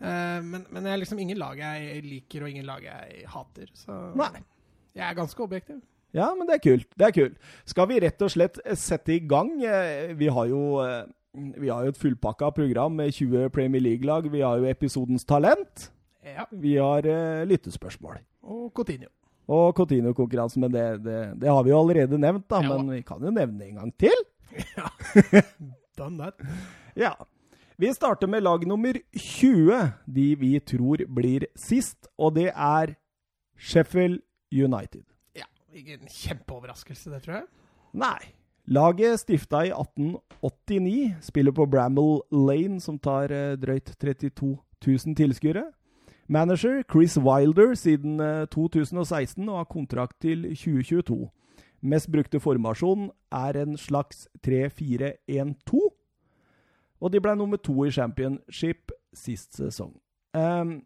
Eh, 0.00 0.40
men, 0.46 0.64
men 0.70 0.82
det 0.84 0.92
er 0.92 0.96
liksom 1.02 1.18
ingen 1.18 1.38
lag 1.38 1.58
jeg 1.58 2.02
liker, 2.06 2.42
og 2.46 2.50
ingen 2.50 2.64
lag 2.66 2.82
jeg 2.86 3.24
hater. 3.28 3.68
Så 3.74 3.98
Nei. 4.16 4.40
jeg 4.94 5.04
er 5.10 5.14
ganske 5.20 5.42
objektiv. 5.44 5.82
Ja, 6.16 6.30
men 6.34 6.46
det 6.48 6.54
er 6.56 6.64
kult. 6.64 6.88
Det 6.96 7.06
er 7.06 7.12
kult. 7.12 7.36
Skal 7.68 7.88
vi 7.90 8.00
rett 8.00 8.22
og 8.24 8.30
slett 8.32 8.58
eh, 8.64 8.74
sette 8.74 9.12
i 9.12 9.20
gang? 9.28 9.52
Eh, 9.62 10.14
Vi 10.16 10.28
har 10.32 10.46
jo 10.48 10.80
eh, 10.80 11.04
vi 11.38 11.68
har 11.68 11.84
jo 11.84 11.92
et 11.92 11.98
fullpakka 12.00 12.48
program 12.56 12.96
med 12.96 13.12
20 13.12 13.50
Premier 13.54 13.80
League-lag. 13.84 14.24
Vi 14.32 14.40
har 14.40 14.56
jo 14.58 14.64
episodens 14.64 15.24
talent. 15.28 15.90
Ja. 16.34 16.46
Vi 16.50 16.76
har 16.76 17.06
uh, 17.06 17.46
lyttespørsmål. 17.48 18.20
Og 18.48 18.68
Cotinio. 18.76 19.10
Og 19.48 19.72
Cotinio-konkurransen, 19.76 20.60
men 20.60 20.72
det, 20.72 20.84
det, 21.04 21.18
det 21.40 21.48
har 21.48 21.64
vi 21.64 21.72
jo 21.72 21.80
allerede 21.80 22.20
nevnt, 22.20 22.44
da. 22.50 22.60
Ja. 22.64 22.76
Men 22.76 22.92
vi 22.92 23.02
kan 23.06 23.22
jo 23.24 23.32
nevne 23.32 23.60
det 23.62 23.70
en 23.72 23.82
gang 23.84 23.94
til. 23.96 24.24
Ja. 24.76 24.88
Done 25.98 26.18
that. 26.18 26.40
Ja. 26.98 27.12
Vi 27.78 27.92
starter 27.94 28.26
med 28.26 28.42
lag 28.42 28.64
nummer 28.66 28.96
20, 29.14 29.76
de 30.06 30.24
vi 30.34 30.56
tror 30.60 31.04
blir 31.14 31.46
sist, 31.54 32.08
og 32.18 32.34
det 32.34 32.48
er 32.50 32.96
Sheffield 33.54 34.18
United. 34.50 35.04
Ja, 35.38 35.46
Ingen 35.70 36.08
kjempeoverraskelse, 36.10 37.12
det 37.12 37.22
tror 37.22 37.36
jeg. 37.36 37.46
Nei. 37.94 38.18
Laget 38.68 39.22
stifta 39.22 39.62
i 39.64 39.70
1889, 39.70 41.22
spiller 41.22 41.54
på 41.54 41.68
Bramble 41.70 42.18
Lane, 42.34 42.80
som 42.82 42.98
tar 42.98 43.32
eh, 43.32 43.54
drøyt 43.56 43.94
32 43.94 44.56
000 44.84 45.16
tilskuere. 45.16 45.68
Manager 46.28 46.82
Chris 46.84 47.16
Wilder 47.18 47.74
siden 47.74 48.20
eh, 48.20 48.46
2016 48.52 49.48
og 49.48 49.56
har 49.56 49.68
kontrakt 49.70 50.20
til 50.20 50.42
2022. 50.52 51.30
Mest 51.80 52.10
brukte 52.12 52.40
formasjon 52.40 53.10
er 53.32 53.56
en 53.62 53.76
slags 53.76 54.28
3-4-1-2. 54.46 55.80
Og 57.00 57.12
de 57.12 57.20
ble 57.22 57.34
nummer 57.38 57.56
to 57.56 57.84
i 57.86 57.90
championship 57.94 58.92
sist 59.14 59.56
sesong. 59.56 59.94
Um, 60.34 60.80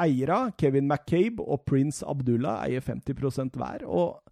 eiere, 0.00 0.52
Kevin 0.58 0.88
McCabe 0.88 1.44
og 1.44 1.62
Prince 1.68 2.06
Abdullah, 2.08 2.64
eier 2.66 2.80
50% 2.80 3.56
hver. 3.56 3.84
og 3.84 4.22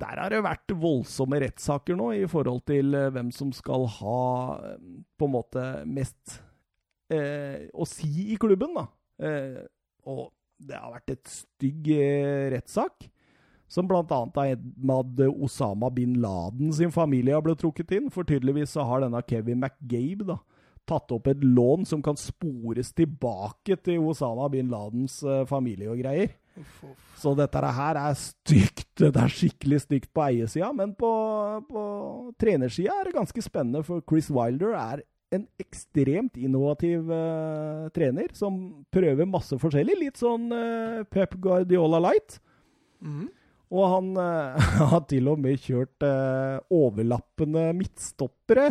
der 0.00 0.20
har 0.22 0.32
det 0.32 0.44
vært 0.44 0.72
voldsomme 0.80 1.40
rettssaker 1.42 1.98
nå 1.98 2.12
i 2.16 2.28
forhold 2.30 2.62
til 2.70 2.94
eh, 2.96 3.10
hvem 3.12 3.32
som 3.34 3.50
skal 3.52 3.84
ha 3.98 4.22
eh, 4.70 4.78
på 5.18 5.28
en 5.28 5.34
måte 5.34 5.64
mest 5.90 6.38
eh, 7.12 7.66
å 7.74 7.86
si 7.88 8.30
i 8.32 8.38
klubben, 8.40 8.72
da. 8.78 8.86
Eh, 9.20 9.62
og 10.08 10.30
det 10.60 10.76
har 10.76 10.92
vært 10.94 11.14
et 11.14 11.32
stygg 11.32 11.88
eh, 11.94 12.50
rettssak, 12.54 13.08
som 13.70 13.86
bl.a. 13.86 14.02
med 14.02 14.94
at 14.96 15.20
Osama 15.30 15.92
bin 15.94 16.16
Laden 16.22 16.72
sin 16.74 16.90
familie 16.90 17.36
har 17.36 17.44
blitt 17.46 17.60
trukket 17.62 17.92
inn. 17.96 18.08
For 18.12 18.26
tydeligvis 18.26 18.74
så 18.74 18.86
har 18.88 19.04
denne 19.04 19.22
Kevin 19.28 19.62
McGabe 19.62 20.26
da, 20.32 20.40
tatt 20.90 21.12
opp 21.14 21.28
et 21.30 21.44
lån 21.44 21.86
som 21.86 22.02
kan 22.02 22.18
spores 22.18 22.90
tilbake 22.98 23.78
til 23.84 24.02
Osama 24.10 24.48
bin 24.52 24.72
Ladens 24.72 25.20
eh, 25.22 25.44
familie 25.48 25.92
og 25.92 26.02
greier. 26.02 26.34
Uff, 26.58 26.82
uff. 26.88 27.06
Så 27.20 27.34
dette 27.38 27.60
her 27.60 28.00
er 28.00 28.18
stygt. 28.18 28.86
Det 29.00 29.16
er 29.16 29.32
skikkelig 29.32 29.78
stygt 29.86 30.10
på 30.12 30.26
eiersida, 30.26 30.74
men 30.76 30.90
på, 30.98 31.08
på 31.70 31.82
trenersida 32.42 32.98
er 32.98 33.08
det 33.08 33.14
ganske 33.16 33.42
spennende, 33.46 33.80
for 33.86 34.02
Chris 34.04 34.28
Wilder 34.34 34.74
er 34.76 35.00
en 35.30 35.46
ekstremt 35.62 36.36
innovativ 36.36 37.10
uh, 37.10 37.88
trener 37.94 38.32
som 38.34 38.56
prøver 38.92 39.28
masse 39.28 39.56
forskjellig. 39.62 39.98
Litt 40.00 40.20
sånn 40.20 40.50
uh, 40.50 41.02
Pep 41.10 41.36
Guardiola 41.42 42.00
light. 42.02 42.40
Mm. 43.00 43.28
Og 43.70 43.84
han 43.94 44.12
uh, 44.18 44.70
har 44.92 45.04
til 45.10 45.30
og 45.30 45.40
med 45.42 45.60
kjørt 45.62 46.06
overlappende 46.70 47.70
midtstoppere 47.78 48.70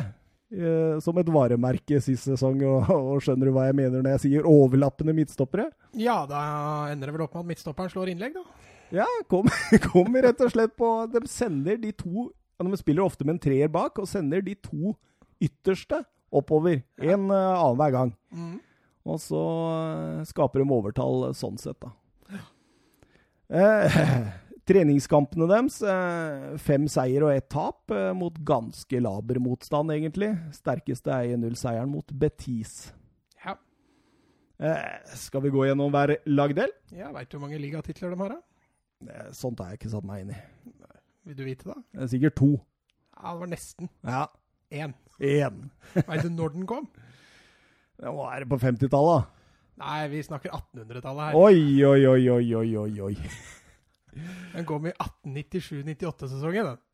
som 0.49 1.13
et 1.21 1.27
varemerke 1.29 1.99
sist 2.01 2.25
sesong. 2.25 2.63
Og, 2.71 2.87
og 2.89 3.19
skjønner 3.21 3.51
du 3.51 3.53
hva 3.53 3.67
jeg 3.67 3.75
mener 3.77 4.01
når 4.01 4.15
jeg 4.15 4.21
sier 4.23 4.47
overlappende 4.49 5.13
midtstoppere? 5.13 5.67
Ja, 5.93 6.23
da 6.25 6.39
ender 6.89 7.11
det 7.11 7.13
vel 7.13 7.23
opp 7.27 7.35
med 7.37 7.43
at 7.43 7.49
midtstopperen 7.51 7.91
slår 7.93 8.09
innlegg, 8.15 8.33
da. 8.33 8.65
Ja, 8.89 9.05
kom, 9.29 9.45
kommer 9.91 10.25
rett 10.25 10.41
og 10.41 10.49
slett 10.49 10.73
på 10.73 10.87
De 11.13 11.21
sender 11.29 11.77
de 11.77 11.91
to 11.93 12.31
De 12.57 12.79
spiller 12.79 13.05
ofte 13.05 13.21
med 13.21 13.35
en 13.35 13.43
treer 13.43 13.69
bak, 13.69 14.01
og 14.01 14.09
sender 14.09 14.41
de 14.41 14.55
to 14.57 14.95
ytterste 15.37 16.01
oppover. 16.31 16.81
En 17.01 17.29
uh, 17.31 17.59
annenhver 17.59 17.95
gang. 17.95 18.11
Mm. 18.31 18.57
Og 19.09 19.17
så 19.23 19.39
eh, 19.39 20.25
skaper 20.29 20.61
de 20.61 20.73
overtall 20.75 21.29
sånn 21.37 21.57
sett, 21.57 21.79
da. 21.81 21.93
Eh, 23.49 23.95
treningskampene 24.69 25.47
deres, 25.49 25.79
eh, 25.81 26.57
fem 26.61 26.85
seier 26.91 27.25
og 27.25 27.33
ett 27.33 27.47
tap, 27.49 27.89
eh, 27.95 28.11
mot 28.13 28.35
ganske 28.45 29.01
laber 29.01 29.39
motstand, 29.41 29.95
egentlig. 29.95 30.29
Sterkeste 30.53 31.15
er 31.15 31.31
1-0-seieren 31.37 31.89
mot 31.89 32.13
Betis. 32.21 32.91
Ja. 33.45 33.55
Eh, 34.59 35.15
skal 35.17 35.47
vi 35.47 35.53
gå 35.55 35.65
gjennom 35.65 35.95
hver 35.95 36.19
lagdel? 36.29 36.75
ja 36.93 37.09
Veit 37.15 37.31
du 37.31 37.37
hvor 37.39 37.47
mange 37.47 37.61
ligatitler 37.63 38.13
de 38.13 38.21
har, 38.21 38.35
da? 38.35 39.09
Eh, 39.09 39.31
sånt 39.33 39.63
har 39.63 39.71
jeg 39.71 39.81
ikke 39.81 39.93
satt 39.95 40.05
meg 40.05 40.27
inn 40.27 40.35
i. 40.35 40.41
Vil 41.29 41.39
du 41.39 41.47
vite, 41.47 41.71
da? 41.71 41.79
Er 41.97 42.11
sikkert 42.11 42.37
to. 42.37 42.51
Ja, 43.15 43.31
det 43.33 43.39
var 43.41 43.51
nesten. 43.55 43.89
Ja, 44.05 44.27
Én. 44.69 44.93
Én. 45.19 45.69
Veit 46.07 46.23
du 46.25 46.29
når 46.33 46.55
den 46.55 46.65
kom? 46.69 46.87
Hva 47.99 48.31
er 48.33 48.43
det 48.45 48.49
på 48.51 48.59
50-tallet? 48.61 49.35
Nei, 49.79 50.01
vi 50.11 50.21
snakker 50.23 50.51
1800-tallet 50.51 51.29
her. 51.29 51.39
Oi, 51.39 51.85
oi, 51.87 52.01
oi, 52.07 52.29
oi, 52.31 52.53
oi, 52.59 52.69
oi, 52.83 53.01
oi. 53.07 53.15
Den 54.53 54.65
kom 54.67 54.87
i 54.89 54.93
1897-98-sesongen. 54.95 56.71
den. 56.73 56.85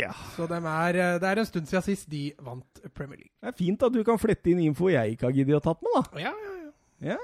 Ja. 0.00 0.12
Så 0.34 0.46
de 0.50 0.58
er, 0.58 0.98
eh, 0.98 1.18
det 1.22 1.28
er 1.28 1.40
en 1.40 1.46
stund 1.48 1.68
siden 1.70 1.86
sist 1.86 2.10
de 2.10 2.32
vant 2.42 2.80
Premier 2.94 3.16
League. 3.16 3.32
Det 3.40 3.52
er 3.52 3.56
fint 3.56 3.82
at 3.86 3.94
du 3.94 4.02
kan 4.04 4.18
flette 4.18 4.50
inn 4.50 4.60
info 4.64 4.90
jeg 4.90 5.14
ikke 5.14 5.28
har 5.28 5.36
giddet 5.36 5.60
å 5.60 5.62
tatt 5.64 5.80
med, 5.86 5.96
da. 5.96 6.24
Ja, 6.26 6.32
ja, 6.34 6.56
ja. 6.56 6.72
Ja. 7.14 7.20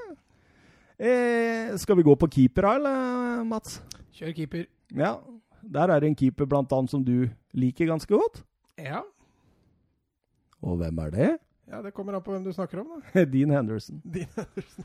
Eh, 0.96 1.74
skal 1.76 1.98
vi 1.98 2.06
gå 2.06 2.14
på 2.16 2.28
keeper, 2.32 2.70
eller, 2.76 3.42
Mats? 3.44 3.80
Kjør 4.16 4.32
keeper. 4.38 4.64
Ja. 4.96 5.16
Der 5.66 5.90
er 5.92 6.00
det 6.00 6.08
en 6.12 6.16
keeper 6.16 6.48
blant 6.48 6.72
annet 6.72 6.90
som 6.94 7.04
du 7.04 7.28
liker 7.52 7.90
ganske 7.90 8.08
godt. 8.14 8.40
Ja. 8.80 9.02
Og 10.62 10.78
hvem 10.80 10.98
er 11.06 11.10
det? 11.10 11.30
ja, 11.66 11.80
det 11.82 11.90
kommer 11.94 12.14
an 12.14 12.22
på 12.22 12.30
hvem 12.30 12.44
du 12.46 12.52
snakker 12.54 12.78
om, 12.80 13.00
da. 13.00 13.25
Dean 13.32 13.50
Henderson. 13.50 14.00
Dean 14.14 14.30
Henderson. 14.36 14.84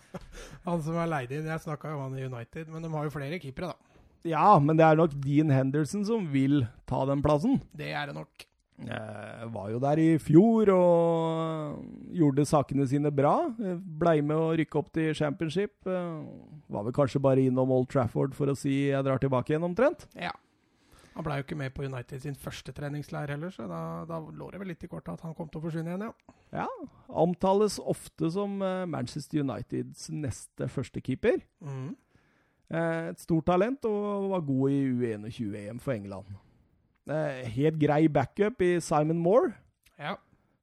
Han 0.65 0.81
som 0.81 0.97
er 0.97 1.09
leid 1.11 1.31
inn. 1.31 1.45
Jeg 1.45 1.61
snakka 1.61 1.91
jo 1.93 1.99
om 1.99 2.07
han 2.09 2.17
i 2.19 2.25
United, 2.25 2.67
men 2.73 2.81
de 2.81 2.89
har 2.89 3.05
jo 3.05 3.13
flere 3.13 3.39
keepere, 3.39 3.73
da. 3.73 3.97
Ja, 4.27 4.59
men 4.61 4.77
det 4.77 4.85
er 4.85 4.97
nok 4.99 5.13
Dean 5.23 5.49
Henderson 5.49 6.03
som 6.05 6.27
vil 6.33 6.65
ta 6.89 7.05
den 7.09 7.21
plassen. 7.25 7.59
Det 7.77 7.89
er 7.93 8.09
det 8.09 8.15
nok. 8.17 8.45
Jeg 8.81 9.47
var 9.53 9.69
jo 9.69 9.79
der 9.81 9.99
i 10.01 10.07
fjor 10.17 10.69
og 10.73 11.81
gjorde 12.17 12.45
sakene 12.49 12.87
sine 12.89 13.11
bra. 13.13 13.35
Eh, 13.61 13.75
Blei 13.77 14.21
med 14.25 14.37
å 14.41 14.53
rykke 14.57 14.79
opp 14.79 14.89
til 14.95 15.13
championship. 15.17 15.73
Eh, 15.85 16.23
var 16.71 16.87
vel 16.87 16.95
kanskje 16.95 17.21
bare 17.21 17.43
innom 17.45 17.73
Old 17.75 17.91
Trafford 17.93 18.33
for 18.33 18.49
å 18.49 18.57
si 18.57 18.89
'jeg 18.89 19.05
drar 19.05 19.21
tilbake 19.21 19.53
igjen', 19.53 19.67
omtrent. 19.69 20.07
Ja. 20.17 20.31
Han 21.21 21.27
blei 21.27 21.37
jo 21.37 21.43
ikke 21.45 21.57
med 21.59 21.73
på 21.77 21.83
United 21.85 22.23
sin 22.23 22.33
første 22.35 22.73
treningsleir 22.73 23.29
heller, 23.29 23.51
så 23.53 23.67
da, 23.69 23.79
da 24.09 24.17
lå 24.33 24.47
det 24.51 24.59
vel 24.63 24.71
litt 24.73 24.83
i 24.83 24.89
kortet 24.89 25.13
at 25.19 25.21
han 25.27 25.35
kom 25.37 25.49
til 25.53 25.61
å 25.61 25.65
forsvinne 25.67 25.91
igjen, 25.93 26.07
ja. 26.07 26.37
Ja, 26.63 26.67
Omtales 27.21 27.77
ofte 27.79 28.31
som 28.33 28.55
eh, 28.65 28.85
Manchester 28.89 29.43
Uniteds 29.45 30.07
neste 30.11 30.67
førstekeeper. 30.73 31.43
Mhm. 31.61 31.91
Eh, 32.71 33.09
Et 33.11 33.19
stort 33.21 33.45
talent 33.51 33.85
og 33.85 34.29
var 34.31 34.41
god 34.47 34.71
i 34.71 34.81
U21-EM 34.95 35.79
for 35.83 35.93
England. 35.93 36.33
Eh, 37.11 37.45
Helt 37.53 37.77
grei 37.81 38.07
backup 38.07 38.61
i 38.65 38.79
Simon 38.81 39.19
Moore, 39.21 39.53
Ja. 39.99 40.15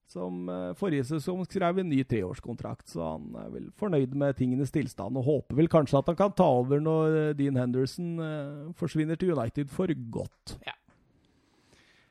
Som 0.09 0.49
eh, 0.49 0.75
forrige 0.79 1.07
sesong 1.11 1.45
skrev 1.47 1.83
en 1.83 1.91
ny 1.91 2.01
treårskontrakt. 2.09 2.89
Så 2.95 3.05
han 3.05 3.29
er 3.43 3.53
vel 3.53 3.69
fornøyd 3.79 4.17
med 4.19 4.37
tingenes 4.39 4.73
tilstand 4.75 5.19
og 5.21 5.27
håper 5.29 5.61
vel 5.61 5.71
kanskje 5.73 6.01
at 6.01 6.11
han 6.13 6.19
kan 6.19 6.37
ta 6.37 6.49
over 6.63 6.83
når 6.83 7.17
eh, 7.21 7.33
Dean 7.39 7.59
Henderson 7.61 8.17
eh, 8.25 8.69
forsvinner 8.79 9.21
til 9.21 9.35
United 9.37 9.73
for 9.73 9.93
godt. 10.15 10.57
Ja. 10.67 10.77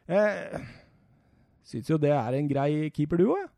Eh, 0.07 0.67
Syns 1.67 1.89
jo 1.91 1.97
det 1.99 2.13
er 2.15 2.37
en 2.37 2.47
grei 2.47 2.87
keeperduo, 2.95 3.35
jeg. 3.41 3.49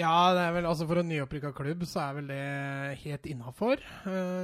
Ja, 0.00 0.30
det 0.32 0.44
er 0.46 0.52
vel, 0.54 0.66
altså 0.70 0.86
for 0.86 1.00
en 1.00 1.08
nyopprykka 1.10 1.50
klubb 1.52 1.82
så 1.90 2.04
er 2.04 2.14
vel 2.20 2.28
det 2.30 2.98
helt 3.02 3.24
innafor. 3.26 3.82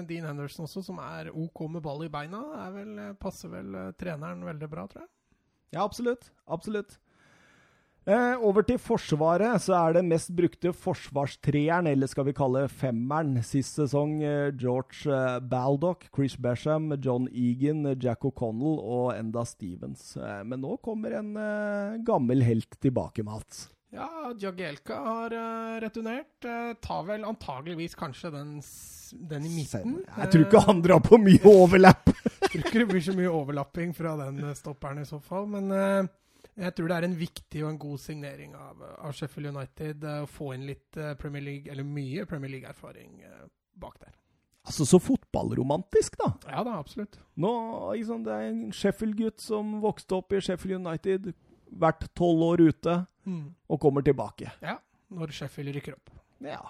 Dean 0.08 0.26
Henderson 0.26 0.66
også, 0.66 0.82
som 0.82 0.98
er 0.98 1.30
OK 1.30 1.62
med 1.70 1.84
ball 1.84 2.02
i 2.04 2.10
beina, 2.10 2.40
er 2.66 2.74
vel, 2.74 2.98
passer 3.22 3.52
vel 3.54 3.70
uh, 3.78 3.92
treneren 3.94 4.42
veldig 4.44 4.68
bra, 4.72 4.88
tror 4.90 5.04
jeg. 5.04 5.12
Ja, 5.76 5.84
absolutt. 5.86 6.32
Absolutt. 6.50 6.98
Eh, 8.06 8.38
over 8.38 8.62
til 8.62 8.76
Forsvaret, 8.78 9.58
så 9.64 9.74
er 9.74 9.96
det 9.96 10.04
mest 10.06 10.30
brukte 10.38 10.70
forsvarstreeren, 10.70 11.88
eller 11.90 12.06
skal 12.06 12.28
vi 12.28 12.36
kalle 12.38 12.68
femmeren, 12.70 13.40
sist 13.42 13.80
sesong 13.80 14.20
eh, 14.22 14.52
George 14.54 15.10
eh, 15.10 15.40
Baldock, 15.42 16.04
Chris 16.14 16.36
Besham, 16.38 16.92
John 17.02 17.24
Egan, 17.34 17.80
Jack 17.98 18.22
O'Connell 18.28 18.76
og 18.78 19.08
Enda 19.16 19.42
Stevens. 19.42 20.12
Men 20.46 20.62
nå 20.62 20.76
kommer 20.86 21.16
en 21.18 21.32
gammel 22.06 22.44
helt 22.46 22.78
tilbake, 22.78 23.24
Mats. 23.26 23.64
Ja, 23.90 24.06
Jagielka 24.38 24.98
har 25.02 25.34
returnert. 25.82 26.46
tar 26.82 27.06
vel 27.08 27.24
antageligvis 27.26 27.96
kanskje 27.98 28.30
den, 28.34 28.52
den 29.32 29.48
i 29.48 29.50
midten. 29.56 29.96
Jeg 30.12 30.30
tror 30.30 30.44
ikke 30.44 30.62
han 30.68 30.84
drar 30.84 31.02
på 31.02 31.18
mye 31.18 31.42
overlapp. 31.42 32.12
Tror 32.46 32.62
ikke 32.62 32.84
det 32.84 32.88
blir 32.92 33.02
så 33.02 33.16
mye 33.16 33.32
overlapping 33.34 33.90
fra 33.96 34.14
den 34.20 34.38
stopperen 34.54 35.02
i 35.02 35.08
så 35.08 35.18
fall. 35.18 35.48
Men 35.50 36.06
jeg 36.56 36.72
tror 36.76 36.88
det 36.88 36.96
er 36.96 37.06
en 37.06 37.16
viktig 37.18 37.62
og 37.64 37.70
en 37.70 37.80
god 37.80 38.00
signering 38.00 38.54
av, 38.56 38.84
av 39.04 39.16
Sheffield 39.16 39.50
United 39.52 40.04
eh, 40.08 40.22
å 40.24 40.30
få 40.30 40.52
inn 40.54 40.64
litt 40.68 40.96
eh, 41.00 41.12
Premier 41.20 41.44
League, 41.44 41.72
eller 41.72 41.84
mye 41.84 42.24
Premier 42.28 42.54
League-erfaring 42.54 43.18
eh, 43.28 43.42
bak 43.76 43.98
der. 44.00 44.14
Altså, 44.66 44.86
så 44.88 44.98
fotballromantisk, 44.98 46.16
da. 46.18 46.30
Ja 46.50 46.64
da, 46.66 46.78
absolutt. 46.80 47.20
Nå, 47.38 47.52
liksom, 47.94 48.24
Det 48.26 48.32
er 48.34 48.48
en 48.48 48.64
Sheffield-gutt 48.74 49.44
som 49.44 49.76
vokste 49.84 50.16
opp 50.16 50.34
i 50.34 50.40
Sheffield 50.42 50.80
United, 50.80 51.28
vært 51.70 52.08
tolv 52.18 52.42
år 52.48 52.64
ute, 52.72 52.96
og 53.26 53.80
kommer 53.82 54.02
tilbake. 54.06 54.50
Ja, 54.62 54.76
når 55.14 55.34
Sheffield 55.34 55.74
rykker 55.76 55.94
opp. 55.98 56.10
Ja. 56.42 56.60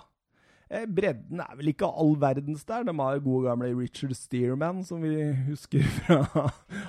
Eh, 0.71 0.83
Bredden 0.91 1.39
er 1.41 1.53
vel 1.59 1.69
ikke 1.71 1.87
all 1.87 2.17
verdens 2.19 2.65
der. 2.67 2.83
De 2.89 2.95
har 2.99 3.15
jo 3.19 3.25
gode 3.29 3.47
gamle 3.49 3.69
Richard 3.79 4.15
Stearman, 4.19 4.81
som 4.85 5.03
vi 5.05 5.13
husker 5.47 5.85
fra 6.01 6.19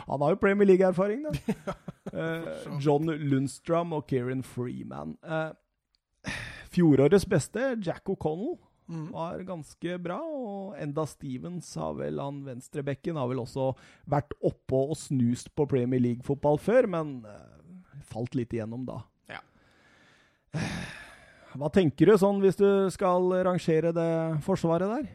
Han 0.07 0.21
har 0.23 0.33
jo 0.33 0.39
Premier 0.41 0.65
League-erfaring, 0.71 1.27
da. 1.27 1.75
Eh, 2.07 2.45
John 2.79 3.03
Lundstram 3.05 3.91
og 3.93 4.05
Kieran 4.07 4.39
Freeman. 4.41 5.17
Eh, 5.27 6.31
Fjorårets 6.71 7.25
beste, 7.29 7.73
Jack 7.85 8.07
O'Connell, 8.09 8.57
Mm. 8.87 9.09
var 9.11 9.41
ganske 9.43 9.97
bra. 9.99 10.15
Og 10.23 10.77
Enda 10.79 11.03
Stevens, 11.11 11.73
har 11.75 11.91
vel 11.99 12.21
han 12.23 12.37
venstrebekken, 12.45 13.17
har 13.19 13.27
vel 13.27 13.41
også 13.41 13.73
vært 14.07 14.31
oppå 14.47 14.85
og 14.93 14.95
snust 14.95 15.49
på 15.59 15.65
Premier 15.67 15.99
League-fotball 15.99 16.55
før, 16.63 16.87
men 16.87 17.17
falt 18.07 18.37
litt 18.39 18.55
igjennom 18.55 18.85
da. 18.87 19.01
Ja. 19.27 19.41
Hva 21.57 21.71
tenker 21.73 22.11
du 22.11 22.17
sånn 22.21 22.41
hvis 22.43 22.59
du 22.59 22.67
skal 22.93 23.31
rangere 23.47 23.93
det 23.95 24.11
forsvaret 24.45 24.91
der? 24.93 25.07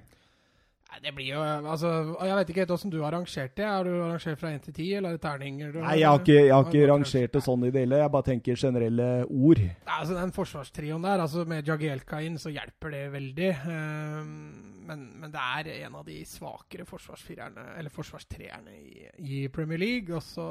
Det 1.03 1.11
blir 1.17 1.31
jo 1.33 1.41
altså, 1.41 1.91
Jeg 2.21 2.37
vet 2.37 2.51
ikke 2.53 2.63
helt 2.63 2.73
åssen 2.75 2.93
du 2.93 2.99
har 3.03 3.15
rangert 3.15 3.55
det. 3.57 3.65
Har 3.65 3.87
du 3.87 3.95
rangert 3.97 4.39
fra 4.39 4.51
1 4.53 4.67
til 4.67 4.75
10, 4.75 4.89
eller 4.99 5.15
er 5.15 5.17
det 5.17 5.23
terninger? 5.25 5.73
du 5.73 5.81
Nei, 5.81 5.95
jeg 6.03 6.09
har 6.09 6.21
ikke, 6.21 6.37
jeg 6.37 6.53
har 6.53 6.69
ikke 6.69 6.91
rangert 6.91 7.37
det 7.37 7.43
sånn 7.47 7.65
i 7.65 7.71
det 7.73 7.85
hele. 7.87 8.01
Jeg 8.03 8.13
bare 8.13 8.29
tenker 8.29 8.61
generelle 8.61 9.09
ord. 9.25 9.63
Nei, 9.63 9.97
altså 9.97 10.19
Den 10.19 10.35
forsvarstrioen 10.37 11.07
der, 11.09 11.25
altså 11.25 11.47
med 11.49 11.67
Jagielka 11.67 12.21
inn, 12.23 12.39
så 12.39 12.53
hjelper 12.53 12.95
det 12.95 13.03
veldig. 13.17 13.51
Ehm, 13.73 14.37
men, 14.87 15.09
men 15.23 15.33
det 15.33 15.49
er 15.63 15.73
en 15.89 15.99
av 16.03 16.07
de 16.07 16.21
svakere 16.29 16.87
forsvarsfirerne, 16.87 17.67
eller 17.81 17.95
forsvarstreerne 17.95 18.77
i, 18.77 19.09
i 19.19 19.43
Premier 19.55 19.81
League. 19.81 20.15
Og 20.15 20.23
så 20.23 20.47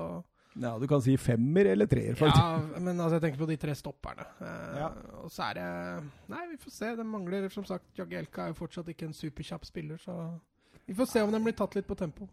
Ja, 0.60 0.78
Du 0.80 0.88
kan 0.88 1.02
si 1.02 1.16
femmer 1.18 1.66
eller 1.72 1.88
treer, 1.88 2.16
faktisk. 2.20 2.42
Ja, 2.42 2.80
men 2.80 3.00
altså, 3.00 3.20
jeg 3.20 3.22
tenker 3.22 3.40
på 3.40 3.48
de 3.48 3.58
tre 3.58 3.76
stopperne. 3.76 4.26
Eh, 4.42 4.80
Ja. 4.82 4.90
Og 5.24 5.30
så 5.32 5.50
er 5.50 5.54
det 5.54 6.04
Nei, 6.30 6.48
vi 6.52 6.58
får 6.58 6.72
se. 6.72 6.96
Det 6.96 7.06
mangler 7.06 7.50
som 7.52 7.64
sagt 7.66 7.86
Jagielka 7.98 8.44
er 8.46 8.48
jo 8.52 8.60
fortsatt 8.60 8.90
ikke 8.92 9.08
en 9.08 9.14
superkjapp 9.14 9.66
spiller, 9.66 9.98
så 9.98 10.40
vi 10.88 10.94
får 10.94 11.08
se 11.08 11.22
om 11.22 11.32
den 11.32 11.44
blir 11.44 11.56
tatt 11.56 11.76
litt 11.76 11.88
på 11.88 11.96
tempo. 11.96 12.28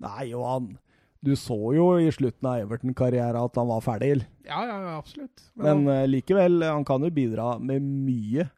Nei, 0.00 0.30
Johan. 0.30 0.76
Du 1.24 1.32
så 1.34 1.56
jo 1.74 1.96
i 1.98 2.10
slutten 2.14 2.46
av 2.46 2.60
Everton-karrieren 2.62 3.40
at 3.40 3.56
han 3.58 3.66
var 3.66 3.80
ferdig. 3.82 4.20
Ja, 4.46 4.60
ja, 4.66 4.76
ja 4.84 4.98
absolutt. 4.98 5.48
Men 5.58 5.88
eh, 5.88 6.06
likevel, 6.06 6.62
han 6.62 6.84
kan 6.84 7.02
jo 7.02 7.10
bidra 7.10 7.58
med 7.58 7.82
mye 7.82 8.50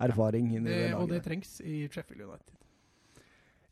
erfaring 0.00 0.50
det, 0.52 0.64
det 0.64 0.94
og 0.94 1.08
det 1.08 1.22
trengs 1.24 1.60
i 1.60 1.86
Sheffield 1.88 2.22
United. 2.22 2.56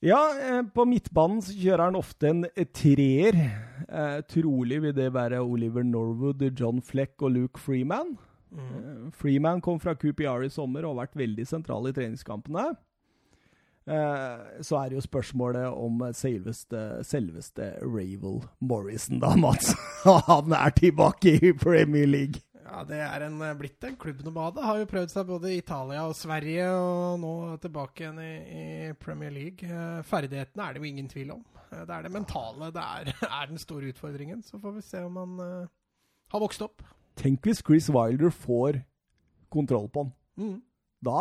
Ja, 0.04 0.20
eh, 0.36 0.62
på 0.74 0.84
midtbanen 0.84 1.40
så 1.40 1.54
kjører 1.56 1.88
han 1.88 1.96
ofte 1.96 2.28
en 2.28 2.44
eh, 2.50 2.66
treer. 2.76 3.38
Eh, 3.88 4.18
trolig 4.28 4.82
vil 4.84 4.92
det 4.96 5.08
være 5.14 5.40
Oliver 5.40 5.86
Norwood, 5.86 6.44
John 6.60 6.82
Fleck 6.84 7.22
og 7.24 7.32
Luke 7.32 7.60
Freeman. 7.60 8.18
Mm. 8.52 9.12
Freeman 9.16 9.62
kom 9.64 9.80
fra 9.80 9.94
QPR 9.96 10.44
i 10.44 10.52
sommer 10.52 10.84
og 10.84 10.92
har 10.92 11.06
vært 11.06 11.16
veldig 11.22 11.46
sentral 11.48 11.88
i 11.88 11.94
treningskampene. 11.96 12.66
Eh, 13.88 14.44
så 14.60 14.82
er 14.82 14.92
det 14.92 14.98
jo 14.98 15.06
spørsmålet 15.06 15.72
om 15.72 16.04
selveste, 16.12 16.84
selveste 17.04 17.72
Ravel 17.80 18.42
Morrison, 18.60 19.22
da, 19.24 19.32
Mats. 19.40 19.72
Han 20.28 20.52
er 20.52 20.76
tilbake 20.76 21.38
i 21.40 21.56
Premier 21.56 22.06
League. 22.06 22.44
Ja, 22.74 22.80
det 22.82 22.96
er 22.98 23.22
en, 23.28 23.36
eh, 23.38 23.54
blitt 23.54 23.84
en 23.86 23.94
klubbnomade. 23.94 24.62
Har 24.66 24.80
jo 24.80 24.88
prøvd 24.90 25.12
seg 25.12 25.28
både 25.28 25.52
i 25.52 25.60
Italia 25.60 26.02
og 26.08 26.16
Sverige, 26.18 26.64
og 26.74 27.20
nå 27.22 27.34
tilbake 27.62 28.02
igjen 28.02 28.18
i, 28.18 28.32
i 28.34 28.64
Premier 28.98 29.30
League. 29.30 29.62
Eh, 29.62 30.00
Ferdighetene 30.02 30.64
er 30.64 30.74
det 30.74 30.82
jo 30.82 30.88
ingen 30.88 31.10
tvil 31.12 31.30
om. 31.36 31.44
Eh, 31.68 31.84
Det 31.84 31.94
er 31.94 32.02
det 32.02 32.10
mentale 32.16 32.72
det 32.74 32.82
er, 32.82 33.12
er 33.38 33.52
den 33.52 33.62
store 33.62 33.92
utfordringen. 33.92 34.42
Så 34.42 34.58
får 34.58 34.74
vi 34.74 34.82
se 34.82 35.04
om 35.06 35.20
han 35.22 35.36
uh, 35.38 35.70
har 36.34 36.42
vokst 36.42 36.66
opp. 36.66 36.82
Tenk 37.14 37.46
hvis 37.46 37.62
Chris 37.62 37.86
Wilder 37.94 38.34
får 38.34 38.80
kontroll 39.54 39.86
på 39.94 40.08
han. 40.08 40.12
Mm. 40.34 40.58
Da 41.04 41.20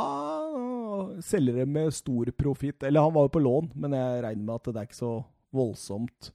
selger 1.21 1.59
de 1.59 1.67
med 1.69 1.93
stor 1.93 2.33
profitt. 2.33 2.81
Eller 2.81 3.05
han 3.05 3.13
var 3.13 3.27
jo 3.27 3.35
på 3.35 3.43
lån, 3.45 3.69
men 3.77 3.93
jeg 3.93 4.25
regner 4.25 4.47
med 4.47 4.55
at 4.57 4.71
det 4.71 4.81
er 4.81 4.89
ikke 4.89 5.01
så 5.03 5.13
voldsomt 5.53 6.33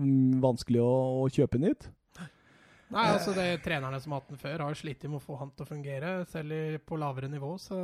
mm, 0.00 0.40
vanskelig 0.42 0.82
å, 0.82 0.92
å 1.22 1.30
kjøpe 1.30 1.62
nytt. 1.62 1.92
Nei, 2.90 3.06
altså 3.14 3.32
det 3.36 3.60
Trenerne 3.64 4.00
som 4.02 4.14
har 4.14 4.22
hatt 4.22 4.32
den 4.32 4.40
før, 4.40 4.66
har 4.66 4.78
slitt 4.78 5.04
med 5.06 5.20
å 5.20 5.22
få 5.22 5.38
han 5.38 5.52
til 5.54 5.66
å 5.66 5.70
fungere, 5.70 6.16
selv 6.30 6.82
på 6.86 6.98
lavere 6.98 7.30
nivå. 7.30 7.54
Så 7.62 7.78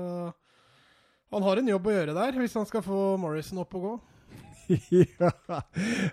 han 1.30 1.46
har 1.46 1.60
en 1.60 1.72
jobb 1.72 1.86
å 1.86 1.94
gjøre 1.94 2.16
der, 2.16 2.38
hvis 2.40 2.56
han 2.58 2.66
skal 2.68 2.84
få 2.86 3.00
Morrison 3.22 3.62
opp 3.62 3.74
og 3.78 3.86
gå. 3.86 3.94
ja. 4.90 5.30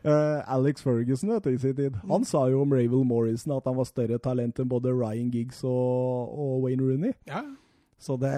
Uh, 0.05 0.39
Alex 0.53 0.85
Ferguson 0.85 1.33
vet 1.33 1.47
du, 1.47 1.51
i 1.53 1.59
sin 1.61 1.75
tid. 1.77 1.97
Han 2.09 2.25
sa 2.27 2.45
jo 2.51 2.61
om 2.61 2.73
Ravel 2.73 3.05
Morrison 3.07 3.55
at 3.57 3.65
han 3.69 3.77
var 3.79 3.89
større 3.89 4.19
talent 4.21 4.61
enn 4.61 4.69
både 4.69 4.93
Ryan 4.93 5.31
Giggs 5.33 5.63
og, 5.65 6.33
og 6.37 6.55
Wayne 6.67 6.85
Rooney. 6.85 7.17
Ja, 7.29 7.43
Så 7.97 8.17
det 8.21 8.33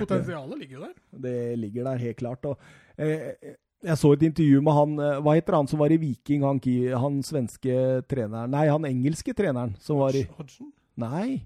Potensialet 0.00 0.58
ligger 0.60 0.80
jo 0.80 0.84
der. 0.88 0.96
Det 1.26 1.38
ligger 1.60 1.88
der 1.88 2.02
helt 2.04 2.20
klart. 2.20 2.44
Og, 2.44 2.60
eh, 2.98 3.56
jeg 3.84 3.98
så 4.00 4.12
et 4.14 4.24
intervju 4.28 4.62
med 4.64 4.72
han 4.76 4.94
eh, 5.02 5.18
Hva 5.24 5.34
heter 5.36 5.58
han 5.58 5.68
som 5.68 5.82
var 5.82 5.92
i 5.92 5.98
Viking? 6.00 6.44
Han, 6.46 6.60
han 7.02 7.20
svenske 7.26 7.76
treneren 8.08 8.54
Nei, 8.54 8.66
han 8.72 8.88
engelske 8.88 9.34
treneren 9.36 9.76
som 9.82 10.00
var 10.00 10.16
i 10.16 10.24
Hodgson? 10.38 10.72
Nei. 10.96 11.44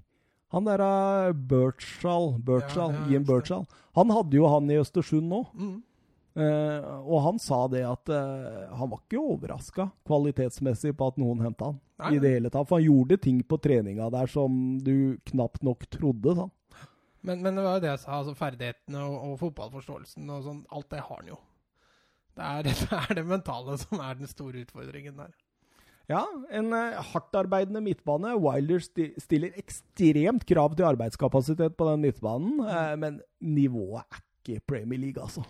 Han 0.51 0.67
der 0.67 0.83
uh, 0.83 1.33
Birchall, 1.33 2.37
Birchall 2.39 2.93
Ja, 2.93 3.05
ja, 3.05 3.13
Ian. 3.13 3.27
Birchall. 3.27 3.65
Han 3.95 4.11
hadde 4.11 4.35
jo 4.35 4.47
han 4.51 4.69
i 4.71 4.79
Østersund 4.79 5.27
nå. 5.31 5.45
Mm. 5.55 5.77
Uh, 6.31 6.79
og 7.03 7.23
han 7.25 7.39
sa 7.43 7.65
det 7.71 7.83
at 7.87 8.11
uh, 8.11 8.71
han 8.79 8.91
var 8.91 9.01
ikke 9.03 9.19
overraska 9.19 9.89
kvalitetsmessig 10.07 10.93
på 10.95 11.09
at 11.11 11.19
noen 11.19 11.43
henta 11.43 11.71
han. 11.71 11.79
Nei, 12.03 12.15
i 12.15 12.23
det 12.23 12.33
hele 12.35 12.51
tatt. 12.51 12.67
For 12.69 12.79
han 12.79 12.87
gjorde 12.87 13.19
ting 13.23 13.43
på 13.47 13.59
treninga 13.63 14.09
der 14.11 14.31
som 14.31 14.57
du 14.83 15.19
knapt 15.31 15.63
nok 15.67 15.87
trodde. 15.91 16.35
Sånn. 16.39 16.51
Men, 17.27 17.43
men 17.43 17.55
det 17.55 17.67
var 17.67 17.77
jo 17.77 17.83
det 17.83 17.91
jeg 17.93 18.03
sa, 18.03 18.19
altså 18.19 18.35
ferdighetene 18.35 19.03
og, 19.05 19.17
og 19.27 19.39
fotballforståelsen 19.43 20.31
og 20.33 20.45
sånn, 20.47 20.61
alt 20.73 20.89
det 20.91 21.03
har 21.03 21.19
han 21.19 21.31
jo. 21.35 21.39
Det 22.37 22.47
er, 22.47 22.67
det 22.67 22.99
er 22.99 23.15
det 23.19 23.27
mentale 23.27 23.77
som 23.81 24.01
er 24.03 24.19
den 24.19 24.29
store 24.29 24.65
utfordringen 24.65 25.17
der. 25.19 25.31
Ja, 26.11 26.25
en 26.51 26.73
uh, 26.73 26.99
hardtarbeidende 27.11 27.81
midtbane. 27.83 28.33
Wilder 28.41 28.83
sti 28.83 29.11
stiller 29.21 29.55
ekstremt 29.59 30.43
krav 30.49 30.75
til 30.75 30.89
arbeidskapasitet 30.89 31.77
på 31.79 31.87
den 31.87 32.03
midtbanen, 32.03 32.59
eh, 32.65 32.93
men 32.99 33.21
nivået 33.39 34.03
er 34.03 34.21
ikke 34.41 34.65
Premier 34.67 34.99
League, 34.99 35.21
altså. 35.23 35.45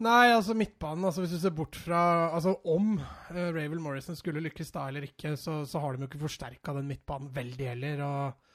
Nei, 0.00 0.28
altså 0.30 0.54
midtbanen, 0.56 1.04
altså 1.08 1.22
hvis 1.24 1.32
du 1.32 1.38
ser 1.40 1.54
bort 1.56 1.76
fra 1.80 2.28
Altså 2.36 2.52
om 2.68 2.98
uh, 3.00 3.36
Ravel 3.56 3.80
Morrison 3.80 4.16
skulle 4.16 4.42
lykkes 4.44 4.72
da 4.74 4.86
eller 4.90 5.06
ikke, 5.08 5.34
så, 5.40 5.62
så 5.68 5.80
har 5.80 5.96
de 5.96 6.04
jo 6.04 6.10
ikke 6.10 6.24
forsterka 6.26 6.76
den 6.76 6.88
midtbanen 6.90 7.32
veldig 7.36 7.70
heller. 7.72 8.02
og 8.04 8.45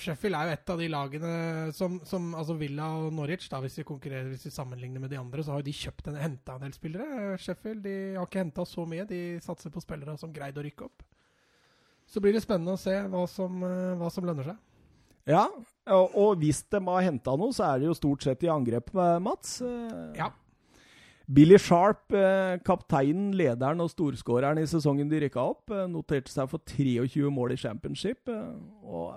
Sheffield 0.00 0.34
er 0.34 0.48
jo 0.48 0.54
et 0.56 0.72
av 0.72 0.80
de 0.80 0.88
lagene 0.90 1.32
som, 1.76 1.98
som 2.06 2.32
altså 2.38 2.56
Villa 2.58 2.88
og 2.98 3.12
Norwich, 3.14 3.46
da, 3.50 3.60
hvis 3.62 3.78
vi 3.80 3.86
konkurrerer, 3.86 4.30
hvis 4.32 4.48
vi 4.48 4.54
sammenligner 4.54 5.02
med 5.02 5.12
de 5.12 5.18
andre, 5.20 5.44
så 5.44 5.54
har 5.54 5.62
jo 5.62 5.68
de 5.68 5.76
kjøpt 5.76 6.10
en, 6.10 6.18
henta 6.18 6.56
en 6.56 6.64
del 6.64 6.74
spillere. 6.74 7.36
Sheffield 7.42 7.84
de 7.86 7.94
har 8.16 8.26
ikke 8.26 8.42
henta 8.42 8.66
så 8.66 8.86
mye. 8.88 9.06
De 9.08 9.22
satser 9.44 9.72
på 9.74 9.82
spillere 9.84 10.16
som 10.20 10.34
greide 10.34 10.62
å 10.62 10.66
rykke 10.66 10.88
opp. 10.88 11.06
Så 12.10 12.22
blir 12.22 12.34
det 12.34 12.42
spennende 12.42 12.74
å 12.74 12.80
se 12.80 12.96
hva 13.06 13.22
som, 13.30 13.62
eh, 13.62 13.94
hva 14.00 14.10
som 14.10 14.26
lønner 14.26 14.50
seg. 14.50 14.58
Ja, 15.30 15.44
og, 15.94 16.40
hvis 16.40 16.64
de 16.72 16.80
har 16.82 17.04
henta 17.06 17.36
noe, 17.38 17.54
så 17.54 17.68
er 17.68 17.80
det 17.80 17.90
jo 17.90 17.98
stort 17.98 18.24
sett 18.26 18.42
i 18.42 18.50
angrep, 18.50 18.90
eh, 18.96 19.18
Mats. 19.22 19.60
Ja. 20.18 20.32
Billy 21.30 21.58
Sharp, 21.62 22.10
eh, 22.16 22.56
kapteinen, 22.66 23.30
lederen 23.38 23.80
og 23.84 23.90
storskåreren 23.92 24.58
i 24.58 24.66
sesongen 24.66 25.10
de 25.10 25.20
rykka 25.22 25.42
opp, 25.52 25.70
eh, 25.70 25.86
noterte 25.86 26.32
seg 26.32 26.48
for 26.50 26.58
23 26.66 27.30
mål 27.30 27.52
i 27.54 27.60
championship. 27.60 28.28
eh, 28.28 28.54
Og 28.82 29.14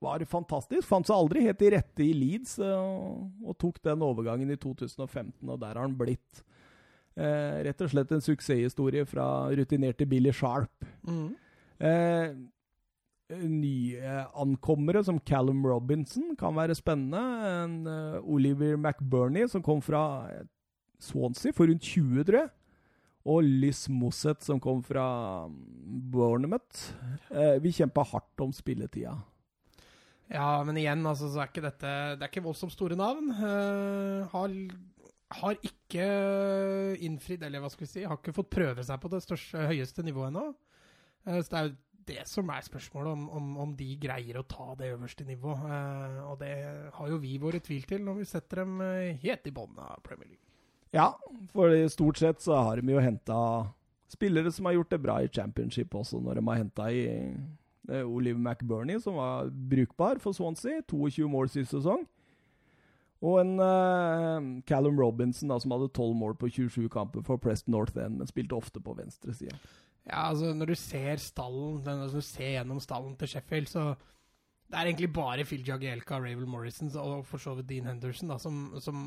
var 0.00 0.22
fantastisk. 0.24 0.86
Fant 0.88 1.06
seg 1.06 1.16
aldri 1.16 1.42
helt 1.44 1.60
i 1.62 1.70
rette 1.74 2.04
i 2.04 2.12
Leeds, 2.16 2.58
og, 2.62 3.56
tok 3.58 3.82
den 3.82 4.00
overgangen 4.06 4.50
i 4.50 4.56
2015, 4.56 5.48
og 5.48 5.60
der 5.60 5.74
har 5.74 5.82
han 5.82 5.96
blitt 5.98 6.44
eh, 7.16 7.58
rett 7.66 7.82
og 7.84 7.90
slett 7.90 8.12
en 8.14 8.22
suksesshistorie 8.24 9.04
fra 9.04 9.50
rutinerte 9.52 10.06
Billy 10.08 10.32
Sharp. 10.32 10.86
Mm. 11.04 11.34
Eh, 11.80 12.32
nye 13.46 14.14
ankommere 14.40 15.04
som 15.04 15.20
Callum 15.20 15.60
Robinson 15.66 16.34
kan 16.38 16.54
være 16.56 16.74
spennende. 16.78 17.20
En 17.64 17.76
eh, 17.86 18.20
Oliver 18.24 18.76
McBurney 18.78 19.48
som 19.48 19.62
kom 19.62 19.82
fra 19.84 20.30
eh, 20.30 20.46
Swansea 21.04 21.54
for 21.56 21.70
rundt 21.70 21.86
20, 21.86 22.24
tror 22.28 22.42
jeg. 22.42 22.52
Og 23.30 23.44
Liz 23.44 23.84
Mosset 23.92 24.44
som 24.44 24.60
kom 24.62 24.80
fra 24.84 25.04
mm, 25.48 25.58
Bournemouth. 26.12 26.86
Eh, 27.28 27.58
vi 27.60 27.74
kjempa 27.76 28.04
hardt 28.12 28.44
om 28.44 28.54
spilletida. 28.56 29.18
Ja, 30.30 30.62
men 30.64 30.78
igjen, 30.78 31.02
altså, 31.10 31.28
så 31.28 31.42
er 31.42 31.50
ikke 31.50 31.64
dette 31.64 31.90
Det 32.14 32.22
er 32.22 32.30
ikke 32.30 32.44
voldsomt 32.44 32.72
store 32.72 32.96
navn. 32.98 33.32
Eh, 33.34 34.30
har, 34.32 34.56
har 35.42 35.60
ikke 35.66 36.08
innfridd, 37.02 37.44
eller 37.44 37.62
hva 37.62 37.70
skal 37.72 37.86
vi 37.86 37.92
si, 37.92 38.06
har 38.06 38.18
ikke 38.20 38.36
fått 38.36 38.52
prøve 38.54 38.86
seg 38.86 39.02
på 39.02 39.10
det 39.12 39.24
største, 39.26 39.68
høyeste 39.72 40.06
nivået 40.06 40.30
ennå. 40.30 40.50
Eh, 41.26 41.40
så 41.42 41.48
det 41.50 41.60
er 41.60 41.70
jo 41.70 41.78
det 42.10 42.22
som 42.26 42.50
er 42.50 42.64
spørsmålet, 42.66 43.12
om, 43.12 43.26
om, 43.36 43.50
om 43.66 43.72
de 43.76 43.88
greier 44.00 44.38
å 44.40 44.46
ta 44.48 44.72
det 44.78 44.92
øverste 44.94 45.26
nivået. 45.28 45.66
Eh, 45.66 46.20
og 46.26 46.38
det 46.42 46.54
har 46.96 47.10
jo 47.10 47.20
vi 47.22 47.36
våre 47.42 47.60
tvil 47.64 47.84
til 47.90 48.06
når 48.06 48.22
vi 48.22 48.30
setter 48.30 48.64
dem 48.64 48.80
eh, 48.86 49.18
helt 49.24 49.50
i 49.50 49.54
bånn 49.54 49.76
av 49.82 50.00
Premier 50.06 50.30
League. 50.30 50.49
Ja, 50.94 51.12
for 51.52 51.74
stort 51.88 52.18
sett 52.18 52.42
så 52.42 52.58
har 52.58 52.80
de 52.80 52.92
jo 52.92 53.02
henta 53.02 53.40
spillere 54.10 54.50
som 54.52 54.66
har 54.66 54.78
gjort 54.78 54.90
det 54.90 55.02
bra 55.02 55.20
i 55.22 55.28
championship 55.30 55.94
også, 55.94 56.18
når 56.20 56.40
de 56.40 56.46
har 56.48 56.62
henta 56.64 56.88
i 56.90 57.02
Olive 57.90 58.06
Oliver 58.06 58.38
McBurney, 58.38 59.00
som 59.00 59.14
var 59.14 59.50
brukbar 59.50 60.18
for 60.18 60.32
Swansea. 60.32 60.82
22 60.90 61.28
mål 61.28 61.48
sist 61.50 61.70
sesong. 61.74 62.04
Og 63.20 63.40
en 63.40 63.60
uh, 63.60 64.62
Callum 64.68 64.98
Robinson 65.00 65.50
da, 65.50 65.58
som 65.60 65.74
hadde 65.74 65.90
12 65.92 66.14
mål 66.16 66.36
på 66.40 66.48
27 66.48 66.88
kamper 66.88 67.24
for 67.26 67.36
Preston 67.36 67.72
North 67.72 67.98
End, 67.98 68.16
men 68.16 68.30
spilte 68.30 68.56
ofte 68.56 68.80
på 68.80 68.94
venstre 68.96 69.34
side. 69.34 69.56
Ja, 70.06 70.28
altså 70.28 70.54
Når 70.54 70.66
du 70.66 70.74
ser 70.74 71.16
stallen 71.16 71.82
altså, 71.88 72.16
du 72.16 72.24
ser 72.24 72.54
gjennom 72.56 72.80
stallen 72.80 73.16
til 73.16 73.28
Sheffield, 73.28 73.66
så 73.66 73.94
det 74.70 74.78
er 74.78 74.86
egentlig 74.86 75.10
bare 75.12 75.44
Phil 75.44 75.64
Jagielka, 75.66 76.20
Ravel 76.22 76.46
Morrison 76.46 76.90
og 77.00 77.24
for 77.26 77.42
så 77.42 77.56
vidt 77.58 77.68
Dean 77.72 77.88
Henderson 77.90 78.30
da, 78.30 78.36
som, 78.38 78.60
som 78.78 79.00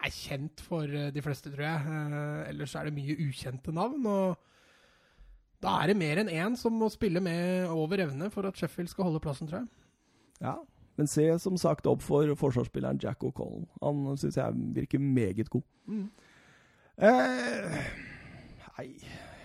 er 0.00 0.10
kjent 0.14 0.62
for 0.66 0.82
eh, 0.90 1.12
de 1.14 1.22
fleste, 1.22 1.52
tror 1.52 1.62
jeg. 1.66 1.92
Eh, 1.94 2.48
ellers 2.50 2.74
er 2.74 2.88
det 2.88 2.96
mye 2.96 3.14
ukjente 3.28 3.74
navn. 3.74 4.06
og 4.06 5.62
Da 5.62 5.76
er 5.82 5.92
det 5.92 5.96
mer 6.00 6.22
enn 6.22 6.32
én 6.32 6.58
som 6.58 6.74
må 6.74 6.88
spille 6.90 7.22
med 7.22 7.68
over 7.70 8.02
evne 8.02 8.30
for 8.34 8.48
at 8.48 8.58
Sheffield 8.58 8.90
skal 8.90 9.06
holde 9.10 9.22
plassen, 9.22 9.50
tror 9.50 9.62
jeg. 9.62 9.70
Ja, 10.40 10.56
Men 10.96 11.06
se 11.06 11.24
som 11.38 11.56
sagt 11.56 11.86
opp 11.86 12.02
for 12.02 12.28
forsvarsspilleren 12.36 12.98
Jack 13.00 13.22
O'Collen. 13.24 13.68
Han 13.80 14.18
syns 14.18 14.36
jeg 14.36 14.52
virker 14.74 14.98
meget 14.98 15.48
god. 15.50 15.62
Mm. 15.86 16.10
Eh, 17.00 17.78
nei, 18.76 18.88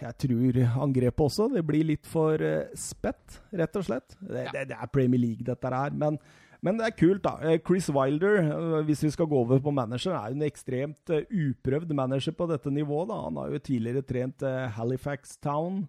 jeg 0.02 0.18
tror 0.22 0.58
angrepet 0.86 1.26
også. 1.28 1.50
Det 1.54 1.64
blir 1.68 1.86
litt 1.88 2.08
for 2.10 2.42
eh, 2.42 2.72
spett, 2.78 3.40
rett 3.56 3.78
og 3.80 3.86
slett. 3.88 4.18
Det, 4.20 4.48
det, 4.54 4.66
det 4.72 4.78
er 4.78 4.92
Premier 4.92 5.22
League, 5.22 5.46
dette 5.48 5.72
her. 5.72 5.96
Men, 5.96 6.20
men 6.66 6.80
det 6.80 6.88
er 6.88 6.98
kult, 6.98 7.24
da. 7.26 7.36
Eh, 7.46 7.60
Chris 7.66 7.90
Wilder, 7.94 8.40
eh, 8.44 8.78
hvis 8.88 9.04
vi 9.06 9.14
skal 9.16 9.30
gå 9.32 9.42
over 9.46 9.62
på 9.64 9.74
manager, 9.76 10.16
er 10.18 10.32
jo 10.34 10.40
en 10.40 10.48
ekstremt 10.48 11.14
uprøvd 11.30 11.96
manager 11.98 12.36
på 12.38 12.50
dette 12.52 12.74
nivået. 12.74 13.10
da. 13.14 13.20
Han 13.28 13.42
har 13.42 13.54
jo 13.56 13.66
tidligere 13.72 14.06
trent 14.06 14.48
Halifax 14.78 15.38
Town, 15.44 15.86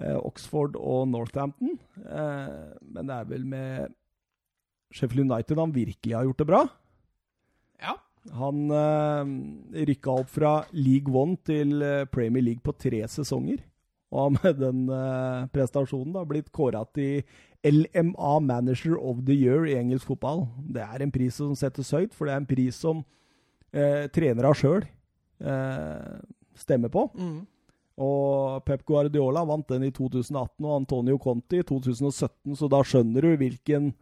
Oxford 0.00 0.78
og 0.80 1.08
Northampton. 1.12 1.74
Men 2.00 3.02
det 3.04 3.16
er 3.18 3.26
vel 3.28 3.42
med 3.44 3.90
Sheffield 4.96 5.28
United 5.28 5.58
han 5.60 5.74
virkelig 5.74 6.16
har 6.16 6.24
gjort 6.24 6.40
det 6.40 6.46
bra. 6.48 6.60
Ja. 7.82 7.98
Han 8.36 8.70
eh, 8.70 9.84
rykka 9.88 10.12
opp 10.22 10.30
fra 10.30 10.52
League 10.76 11.12
One 11.14 11.38
til 11.46 11.80
eh, 11.82 12.06
Premier 12.12 12.44
League 12.44 12.64
på 12.64 12.74
tre 12.76 13.00
sesonger. 13.08 13.62
Og 14.10 14.20
har 14.24 14.34
med 14.36 14.58
den 14.60 14.82
eh, 14.92 15.46
prestasjonen 15.54 16.12
da 16.16 16.24
blitt 16.28 16.50
kåra 16.52 16.82
til 16.94 17.22
LMA 17.64 18.40
Manager 18.40 18.96
of 18.98 19.22
the 19.26 19.36
Year 19.36 19.66
i 19.68 19.76
engelsk 19.78 20.10
fotball. 20.10 20.46
Det 20.68 20.82
er 20.82 21.04
en 21.04 21.14
pris 21.14 21.38
som 21.40 21.54
settes 21.58 21.92
høyt, 21.94 22.12
for 22.16 22.26
det 22.26 22.34
er 22.34 22.42
en 22.42 22.50
pris 22.50 22.76
som 22.76 23.04
eh, 23.72 24.08
trenere 24.12 24.52
sjøl 24.56 24.84
eh, 24.84 26.20
stemmer 26.58 26.92
på. 26.92 27.06
Mm. 27.14 27.40
Og 28.00 28.64
Pep 28.64 28.84
Guardiola 28.88 29.44
vant 29.48 29.68
den 29.68 29.84
i 29.86 29.92
2018, 29.92 30.64
og 30.64 30.76
Antonio 30.78 31.18
Conti 31.20 31.60
i 31.60 31.66
2017, 31.66 32.56
så 32.56 32.68
da 32.72 32.80
skjønner 32.86 33.26
du 33.26 33.34
hvilken 33.40 33.92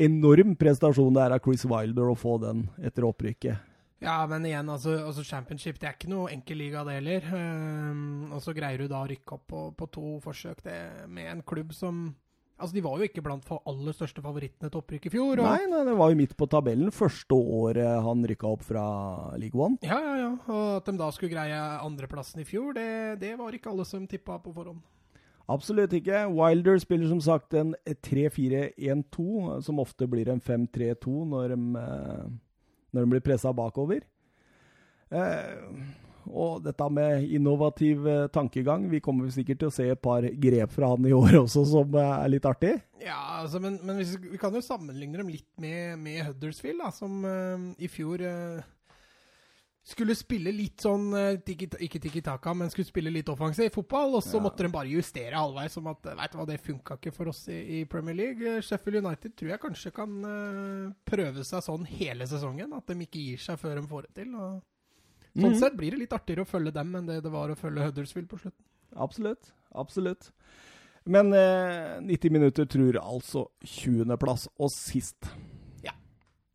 enorm 0.00 0.54
prestasjon 0.58 1.14
det 1.16 1.26
er 1.26 1.34
av 1.36 1.42
Chris 1.44 1.66
Wilder 1.68 2.12
å 2.12 2.18
få 2.18 2.38
den 2.42 2.64
etter 2.82 3.06
opprykket. 3.08 3.66
Ja, 4.00 4.22
men 4.24 4.46
igjen, 4.48 4.68
altså, 4.72 4.94
altså 5.04 5.22
championship 5.28 5.76
det 5.80 5.90
er 5.90 5.96
ikke 5.98 6.08
noe 6.08 6.30
enkel 6.32 6.56
liga, 6.62 6.86
det 6.88 6.96
heller. 6.96 7.26
Um, 7.34 8.30
og 8.32 8.40
så 8.40 8.54
greier 8.56 8.80
du 8.80 8.88
da 8.88 9.02
å 9.04 9.08
rykke 9.10 9.36
opp 9.36 9.44
på, 9.52 9.64
på 9.76 9.88
to 9.92 10.14
forsøk 10.24 10.62
det, 10.64 10.80
med 11.12 11.34
en 11.34 11.46
klubb 11.46 11.76
som 11.76 12.10
Altså, 12.60 12.76
De 12.76 12.82
var 12.84 13.00
jo 13.00 13.06
ikke 13.08 13.22
blant 13.24 13.46
aller 13.56 13.94
største 13.96 14.20
favorittene 14.20 14.68
til 14.68 14.82
opprykk 14.82 15.06
i 15.08 15.12
fjor. 15.14 15.40
Og, 15.40 15.46
Nei, 15.46 15.64
nei, 15.70 15.80
det 15.88 15.94
var 15.96 16.10
jo 16.12 16.18
midt 16.18 16.34
på 16.36 16.48
tabellen 16.52 16.92
første 16.92 17.32
året 17.32 18.02
han 18.04 18.26
rykka 18.28 18.50
opp 18.50 18.66
fra 18.66 18.84
League 19.40 19.56
One. 19.56 19.80
Ja, 19.80 19.96
ja, 19.96 20.16
ja. 20.20 20.30
Og 20.44 20.66
at 20.76 20.90
de 20.90 20.96
da 21.00 21.08
skulle 21.16 21.32
greie 21.32 21.56
andreplassen 21.80 22.44
i 22.44 22.44
fjor, 22.44 22.74
det, 22.76 23.16
det 23.22 23.32
var 23.40 23.56
ikke 23.56 23.72
alle 23.72 23.88
som 23.88 24.04
tippa 24.04 24.36
på 24.44 24.52
forhånd. 24.52 24.82
Absolutt 25.50 25.94
ikke. 25.96 26.24
Wilder 26.30 26.78
spiller 26.82 27.10
som 27.10 27.20
sagt 27.24 27.56
en 27.58 27.74
3-4-1-2, 27.86 29.58
som 29.66 29.82
ofte 29.82 30.06
blir 30.10 30.30
en 30.30 30.42
5-3-2 30.42 31.16
når 31.32 31.56
eh, 31.56 32.30
når 32.90 33.04
de 33.04 33.10
blir 33.14 33.24
pressa 33.24 33.52
bakover. 33.54 34.04
Eh, 35.10 35.82
og 36.30 36.60
dette 36.62 36.86
med 36.94 37.24
innovativ 37.34 38.04
eh, 38.06 38.28
tankegang 38.30 38.84
Vi 38.92 39.00
kommer 39.02 39.26
sikkert 39.34 39.58
til 39.58 39.70
å 39.70 39.72
se 39.74 39.88
et 39.90 39.98
par 39.98 40.22
grep 40.22 40.70
fra 40.70 40.92
han 40.92 41.08
i 41.08 41.14
år 41.16 41.40
også 41.40 41.64
som 41.66 41.96
er 41.98 42.28
litt 42.30 42.46
artig. 42.46 42.76
Ja, 43.02 43.40
altså, 43.40 43.58
men, 43.62 43.80
men 43.82 43.98
hvis, 43.98 44.14
vi 44.22 44.38
kan 44.38 44.54
jo 44.54 44.62
sammenligne 44.62 45.18
dem 45.18 45.32
litt 45.32 45.48
med, 45.58 45.96
med 46.02 46.22
Huddersfield, 46.28 46.82
da, 46.84 46.92
som 46.94 47.24
eh, 47.26 47.66
i 47.82 47.90
fjor 47.90 48.22
eh, 48.22 48.68
skulle 49.90 50.14
spille 50.16 50.52
litt 50.54 50.80
sånn 50.84 51.08
eh, 51.18 51.36
tiki, 51.44 51.66
Ikke 51.84 52.00
Tiki 52.00 52.20
Taka, 52.24 52.52
men 52.54 52.70
skulle 52.70 52.86
spille 52.88 53.10
litt 53.12 53.28
offensiv 53.32 53.70
fotball. 53.74 54.14
Og 54.18 54.22
så 54.22 54.36
Ja. 54.38 54.44
måtte 54.44 54.62
de 54.64 54.68
bare 54.72 54.88
justere 54.88 55.34
halvveis 55.34 55.72
som 55.76 55.86
at 55.90 56.02
Vet 56.02 56.32
du 56.32 56.38
hva, 56.38 56.46
det 56.46 56.60
funka 56.62 56.96
ikke 56.98 57.12
for 57.14 57.28
oss 57.28 57.48
i, 57.48 57.80
i 57.80 57.84
Premier 57.84 58.14
League. 58.14 58.42
Eh, 58.56 58.60
Sheffield 58.62 59.04
United 59.04 59.34
tror 59.36 59.50
jeg 59.50 59.60
kanskje 59.60 59.92
kan 59.94 60.24
eh, 60.24 60.92
prøve 61.04 61.44
seg 61.44 61.62
sånn 61.66 61.86
hele 61.86 62.24
sesongen. 62.30 62.72
At 62.76 62.86
de 62.86 62.94
ikke 63.04 63.20
gir 63.24 63.38
seg 63.38 63.58
før 63.58 63.80
de 63.80 63.86
får 63.86 64.02
det 64.08 64.14
til. 64.14 64.34
Og 64.34 64.62
sånn 65.36 65.50
Mhm. 65.52 65.58
sett 65.60 65.76
blir 65.76 65.90
det 65.90 65.98
litt 66.00 66.12
artigere 66.12 66.42
å 66.44 66.48
følge 66.48 66.72
dem 66.72 66.94
enn 66.96 67.06
det 67.06 67.22
det 67.22 67.30
var 67.32 67.48
å 67.50 67.56
følge 67.56 67.84
Huddersfield 67.86 68.28
på 68.28 68.38
slutten. 68.40 68.64
Absolutt. 68.96 69.52
Absolutt. 69.74 70.30
Men 71.06 71.32
eh, 71.32 72.00
90 72.00 72.30
minutter 72.30 72.64
tror 72.66 72.92
altså 73.00 73.46
20.-plass 73.64 74.48
og 74.58 74.70
sist. 74.70 75.30
Ja. 75.82 75.92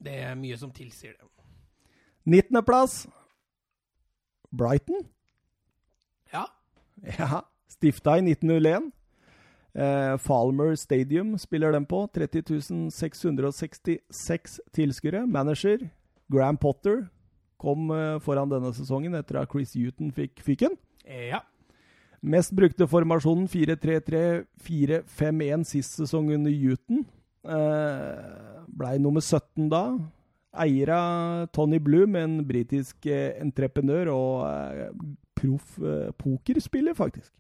Det 0.01 0.13
er 0.23 0.35
mye 0.35 0.57
som 0.57 0.71
tilsier 0.71 1.13
det. 1.17 1.21
19.-plass 2.27 3.07
Brighton. 4.57 5.05
Ja. 6.33 6.47
Ja, 7.19 7.43
stifta 7.69 8.17
i 8.19 8.25
1901. 8.25 8.91
Eh, 9.75 10.15
Falmer 10.23 10.75
Stadium 10.75 11.37
spiller 11.37 11.71
den 11.75 11.85
på. 11.85 12.07
30 12.13 12.91
666 12.91 14.59
tilskuere. 14.73 15.25
Manager 15.27 15.89
Graham 16.31 16.57
Potter 16.57 17.05
kom 17.57 17.91
eh, 17.91 18.19
foran 18.23 18.49
denne 18.51 18.73
sesongen 18.75 19.15
etter 19.19 19.35
at 19.41 19.51
Chris 19.51 19.73
Huton 19.75 20.11
fikk 20.15 20.41
fyken. 20.45 20.77
Ja. 21.05 21.39
Mest 22.25 22.55
brukte 22.57 22.87
formasjonen 22.89 23.45
4-3-3-4-5-1 23.51 25.63
sist 25.69 25.91
sesong 25.99 26.31
under 26.33 26.51
Huton. 26.51 27.05
Eh, 27.45 28.15
blei 28.67 28.97
nummer 28.97 29.21
17 29.21 29.69
da. 29.69 29.99
Eier 30.61 30.91
av 30.95 31.47
Tony 31.55 31.79
Bloom, 31.83 32.15
en 32.19 32.39
britisk 32.47 33.07
eh, 33.09 33.35
entreprenør 33.43 34.11
og 34.13 34.45
eh, 34.49 34.89
proff 35.35 35.77
eh, 35.81 36.11
pokerspiller, 36.19 36.95
faktisk. 36.97 37.31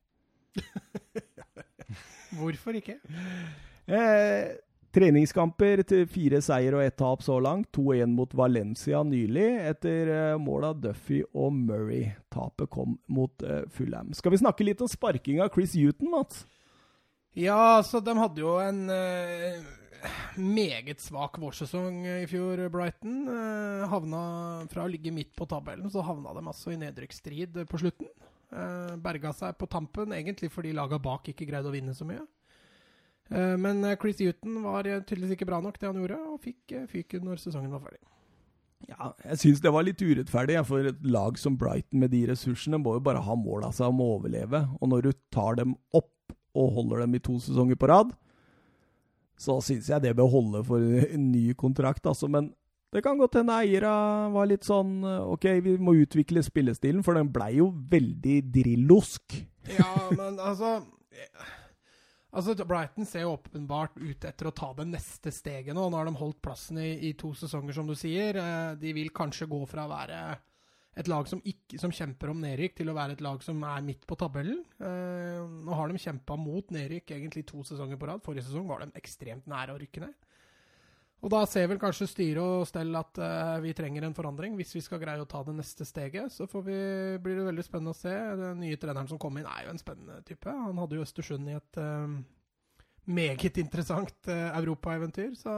Hvorfor 2.39 2.77
ikke? 2.79 2.97
Eh, 3.87 4.55
treningskamper 4.95 5.83
til 5.87 6.05
fire 6.07 6.41
seier 6.43 6.77
og 6.77 6.83
ett 6.85 6.97
tap 6.99 7.23
så 7.23 7.37
langt. 7.43 7.69
2-1 7.75 8.11
mot 8.15 8.35
Valencia 8.35 9.03
nylig, 9.07 9.47
etter 9.71 10.37
mål 10.41 10.69
av 10.71 10.81
Duffy 10.83 11.21
og 11.33 11.55
Murray. 11.55 12.11
Tapet 12.33 12.71
kom 12.73 12.97
mot 13.07 13.43
eh, 13.43 13.63
Fulham. 13.71 14.13
Skal 14.15 14.35
vi 14.35 14.43
snakke 14.43 14.67
litt 14.67 14.83
om 14.83 14.91
sparking 14.91 15.41
av 15.43 15.51
Chris 15.55 15.75
Huton, 15.79 16.11
Mats? 16.15 16.45
Ja, 17.35 17.83
så 17.83 17.99
de 17.99 18.15
hadde 18.15 18.39
jo 18.39 18.55
en 18.63 18.85
eh, 18.87 19.59
meget 20.37 21.01
svak 21.03 21.39
vårsesong 21.41 22.03
i 22.07 22.27
fjor, 22.29 22.61
Brighton. 22.73 23.25
Eh, 23.31 23.85
havna 23.91 24.21
Fra 24.71 24.85
å 24.85 24.91
ligge 24.91 25.13
midt 25.13 25.33
på 25.37 25.47
tabellen, 25.49 25.89
så 25.91 26.03
havna 26.05 26.33
de 26.35 26.45
altså 26.45 26.73
i 26.73 26.79
nedrykksstrid 26.81 27.61
på 27.69 27.81
slutten. 27.81 28.09
Eh, 28.55 28.95
berga 29.01 29.33
seg 29.35 29.57
på 29.59 29.69
tampen, 29.71 30.13
egentlig 30.15 30.51
fordi 30.53 30.73
laga 30.75 30.99
bak 31.01 31.29
ikke 31.31 31.47
greide 31.49 31.71
å 31.71 31.75
vinne 31.75 31.95
så 31.97 32.07
mye. 32.07 32.23
Eh, 33.33 33.55
men 33.57 33.83
eh, 33.83 33.97
Chris 34.01 34.21
Huton 34.21 34.61
var 34.63 34.87
eh, 34.87 35.01
tydeligvis 35.01 35.37
ikke 35.37 35.49
bra 35.49 35.61
nok, 35.63 35.79
det 35.81 35.89
han 35.89 36.01
gjorde, 36.01 36.19
og 36.33 36.43
fikk 36.43 36.75
eh, 36.77 36.89
fyken 36.91 37.25
når 37.25 37.41
sesongen 37.41 37.73
var 37.73 37.83
ferdig. 37.87 38.03
Ja, 38.85 39.13
jeg 39.23 39.39
syns 39.41 39.61
det 39.63 39.71
var 39.73 39.85
litt 39.87 40.01
urettferdig. 40.03 40.59
For 40.67 40.85
et 40.91 41.05
lag 41.07 41.39
som 41.41 41.55
Brighton 41.57 42.03
med 42.03 42.11
de 42.13 42.25
ressursene 42.29 42.77
må 42.81 42.97
jo 42.97 43.05
bare 43.07 43.23
ha 43.23 43.37
mål 43.39 43.65
av 43.69 43.73
seg 43.77 43.89
om 43.89 44.03
å 44.03 44.11
overleve. 44.19 44.61
Og 44.77 44.91
når 44.91 45.07
du 45.07 45.15
tar 45.33 45.57
dem 45.57 45.73
opp 45.95 46.11
og 46.55 46.75
holder 46.77 47.03
dem 47.03 47.17
i 47.17 47.23
to 47.23 47.39
sesonger 47.41 47.79
på 47.79 47.89
rad, 47.89 48.13
så 49.37 49.57
syns 49.63 49.89
jeg 49.91 50.01
det 50.03 50.13
bør 50.17 50.29
holde 50.31 50.61
for 50.67 50.79
en 51.09 51.31
ny 51.31 51.49
kontrakt. 51.59 52.05
altså, 52.07 52.29
Men 52.31 52.53
det 52.95 53.01
kan 53.03 53.17
godt 53.19 53.35
hende 53.41 53.55
eiere 53.59 53.91
var 54.31 54.47
litt 54.47 54.63
sånn 54.63 55.01
OK, 55.03 55.49
vi 55.65 55.75
må 55.77 55.97
utvikle 55.99 56.43
spillestilen, 56.45 57.03
for 57.03 57.17
den 57.19 57.31
blei 57.33 57.57
jo 57.57 57.71
veldig 57.91 58.37
drillosk. 58.55 59.41
Ja, 59.75 59.91
men 60.15 60.39
altså 60.39 60.77
Altså, 62.35 62.51
Brighton 62.67 63.05
ser 63.07 63.23
jo 63.23 63.35
åpenbart 63.37 63.95
ut 63.95 64.25
etter 64.27 64.49
å 64.49 64.51
ta 64.55 64.73
det 64.75 64.89
neste 64.89 65.31
steget 65.31 65.71
nå. 65.75 65.85
Nå 65.87 65.95
har 65.95 66.09
de 66.09 66.17
holdt 66.19 66.41
plassen 66.43 66.81
i, 66.83 66.89
i 67.07 67.13
to 67.15 67.29
sesonger, 67.37 67.71
som 67.77 67.87
du 67.87 67.95
sier. 67.95 68.35
Eh, 68.35 68.73
De 68.81 68.91
vil 68.97 69.07
kanskje 69.15 69.47
gå 69.47 69.61
fra 69.71 69.85
å 69.85 69.91
være 69.93 70.17
et 70.95 71.09
lag 71.11 71.27
som, 71.27 71.41
ikke, 71.43 71.79
som 71.81 71.91
kjemper 71.91 72.31
om 72.31 72.39
nedrykk, 72.39 72.77
til 72.77 72.91
å 72.91 72.95
være 72.95 73.17
et 73.17 73.23
lag 73.23 73.41
som 73.43 73.59
er 73.67 73.83
midt 73.83 74.05
på 74.07 74.15
tabellen. 74.19 74.61
Eh, 74.79 75.41
nå 75.67 75.75
har 75.75 75.91
de 75.91 75.99
kjempa 75.99 76.37
mot 76.39 76.71
nedrykk 76.71 77.17
egentlig 77.17 77.43
to 77.49 77.63
sesonger 77.67 77.99
på 77.99 78.07
rad. 78.07 78.23
Forrige 78.23 78.47
sesong 78.47 78.69
var 78.69 78.83
de 78.83 78.95
ekstremt 78.99 79.49
nære 79.51 79.75
å 79.75 79.81
rykke 79.81 80.05
ned. 80.05 80.15
Og 81.25 81.31
da 81.33 81.41
ser 81.49 81.65
vel 81.71 81.79
kanskje 81.81 82.05
styret 82.05 82.43
og 82.43 82.67
stell 82.69 82.95
at 82.99 83.19
eh, 83.23 83.57
vi 83.63 83.73
trenger 83.75 84.05
en 84.05 84.15
forandring 84.15 84.55
hvis 84.59 84.75
vi 84.77 84.83
skal 84.85 85.01
greie 85.01 85.23
å 85.23 85.27
ta 85.27 85.41
det 85.47 85.55
neste 85.57 85.87
steget. 85.87 86.31
Så 86.31 86.47
vi, 86.61 86.79
blir 87.23 87.39
det 87.39 87.47
veldig 87.49 87.65
spennende 87.65 87.95
å 87.95 87.97
se. 87.97 88.13
Den 88.39 88.61
nye 88.61 88.79
treneren 88.79 89.09
som 89.09 89.19
kom 89.21 89.39
inn, 89.41 89.49
er 89.49 89.65
jo 89.65 89.75
en 89.75 89.81
spennende 89.81 90.21
type. 90.27 90.51
Han 90.51 90.79
hadde 90.79 90.99
jo 90.99 91.07
Østersund 91.07 91.49
i 91.49 91.57
et 91.57 91.81
eh, 91.81 92.19
meget 93.05 93.59
interessant 93.61 94.31
uh, 94.31 94.55
europaeventyr, 94.57 95.35
så 95.37 95.51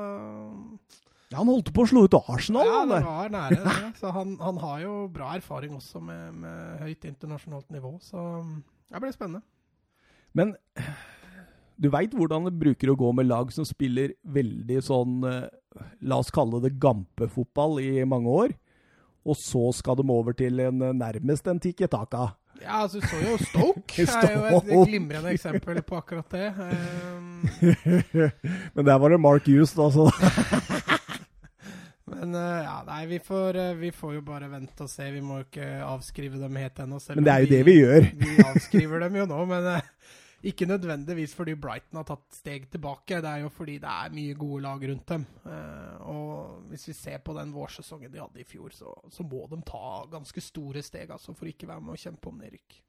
Ja, 1.32 1.42
Han 1.42 1.50
holdt 1.52 1.74
på 1.76 1.84
å 1.84 1.90
slå 1.90 2.06
ut 2.08 2.16
Arsenal, 2.16 2.68
Ja, 2.70 2.80
det 2.88 3.02
var 3.04 3.30
nære. 3.34 3.60
det. 3.60 3.92
Så 4.00 4.12
han, 4.16 4.38
han 4.40 4.60
har 4.64 4.80
jo 4.86 4.94
bra 5.12 5.34
erfaring 5.36 5.76
også 5.76 6.00
med, 6.00 6.38
med 6.40 6.80
høyt 6.86 7.04
internasjonalt 7.10 7.68
nivå, 7.74 7.98
så 8.00 8.22
det 8.88 9.02
blir 9.04 9.12
spennende. 9.12 9.44
Men 10.38 10.54
du 11.78 11.90
veit 11.92 12.14
hvordan 12.16 12.48
det 12.48 12.56
bruker 12.58 12.94
å 12.94 12.98
gå 12.98 13.12
med 13.18 13.28
lag 13.28 13.52
som 13.54 13.68
spiller 13.68 14.16
veldig 14.24 14.80
sånn 14.86 15.20
eh, 15.28 15.48
La 16.10 16.18
oss 16.22 16.32
kalle 16.34 16.62
det 16.64 16.78
gampefotball 16.82 17.78
i 17.84 18.06
mange 18.08 18.32
år. 18.32 18.56
Og 19.28 19.36
så 19.38 19.68
skal 19.76 19.98
de 20.00 20.06
over 20.10 20.34
til 20.38 20.62
en 20.64 20.82
eh, 20.82 20.96
nærmest 20.96 21.50
en 21.52 21.60
tikki 21.62 21.90
taka. 21.92 22.32
Ja, 22.64 22.80
altså, 22.86 23.02
du 23.04 23.06
så 23.06 23.20
jo 23.22 23.36
Stoke. 23.44 24.06
er 24.24 24.38
jo 24.40 24.62
et 24.62 24.90
glimrende 24.90 25.36
eksempel 25.36 25.84
på 25.86 26.00
akkurat 26.00 26.32
det. 26.34 26.48
Um, 27.08 28.32
Men 28.74 28.86
der 28.88 28.98
var 28.98 29.14
det 29.14 29.20
Mark 29.22 29.46
Hughes, 29.46 29.76
da, 29.78 29.92
så 29.94 30.08
men 32.08 32.36
uh, 32.36 32.60
ja, 32.64 32.78
nei, 32.88 33.02
vi 33.10 33.20
får, 33.24 33.58
uh, 33.60 33.74
vi 33.80 33.92
får 33.96 34.14
jo 34.18 34.24
bare 34.28 34.48
vente 34.52 34.86
og 34.86 34.92
se. 34.92 35.10
Vi 35.12 35.24
må 35.24 35.42
jo 35.42 35.48
ikke 35.50 35.68
avskrive 35.84 36.40
dem 36.40 36.56
helt 36.62 36.80
ennå. 36.84 37.02
Men 37.18 37.28
det 37.28 37.34
er 37.34 37.44
jo 37.44 37.52
det 37.52 37.60
vi 37.68 37.76
gjør. 37.82 38.08
Vi 38.24 38.38
avskriver 38.46 39.04
dem 39.04 39.20
jo 39.20 39.28
nå, 39.28 39.42
men 39.50 39.70
uh, 39.76 40.16
ikke 40.48 40.70
nødvendigvis 40.70 41.34
fordi 41.36 41.58
Brighton 41.60 42.00
har 42.00 42.08
tatt 42.08 42.40
steg 42.40 42.70
tilbake. 42.72 43.20
Det 43.24 43.32
er 43.34 43.44
jo 43.44 43.52
fordi 43.52 43.80
det 43.84 43.92
er 43.92 44.16
mye 44.16 44.40
gode 44.40 44.64
lag 44.64 44.84
rundt 44.92 45.14
dem. 45.14 45.26
Og 46.08 46.68
hvis 46.70 46.88
vi 46.92 46.96
ser 46.96 47.24
på 47.26 47.34
den 47.36 47.52
vårsesongen 47.56 48.14
de 48.14 48.22
hadde 48.22 48.44
i 48.44 48.48
fjor, 48.48 48.70
så, 48.72 48.94
så 49.12 49.26
må 49.28 49.48
de 49.52 49.60
ta 49.68 50.06
ganske 50.14 50.44
store 50.46 50.86
steg 50.86 51.12
altså, 51.12 51.36
for 51.36 51.50
ikke 51.50 51.68
være 51.68 51.84
med 51.84 51.98
å 51.98 52.04
kjempe 52.06 52.30
om 52.30 52.38
nedrykk. 52.38 52.84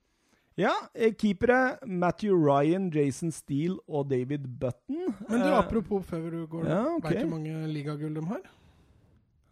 Ja, 0.59 0.73
eh, 0.95 1.15
keepere 1.15 1.79
Matthew 1.87 2.35
Ryan, 2.35 2.91
Jason 2.91 3.31
Steele 3.31 3.79
og 3.87 4.11
David 4.11 4.49
Button. 4.61 5.15
Men 5.29 5.41
du, 5.41 5.47
Eh, 5.47 5.59
apropos 5.59 6.03
før 6.03 6.31
du 6.31 6.47
går, 6.47 6.67
ja, 6.67 6.85
okay. 6.97 7.15
vet 7.15 7.23
du 7.23 7.29
hvor 7.29 7.39
mange 7.39 7.67
ligagull 7.73 8.15
de 8.15 8.25
har? 8.27 8.41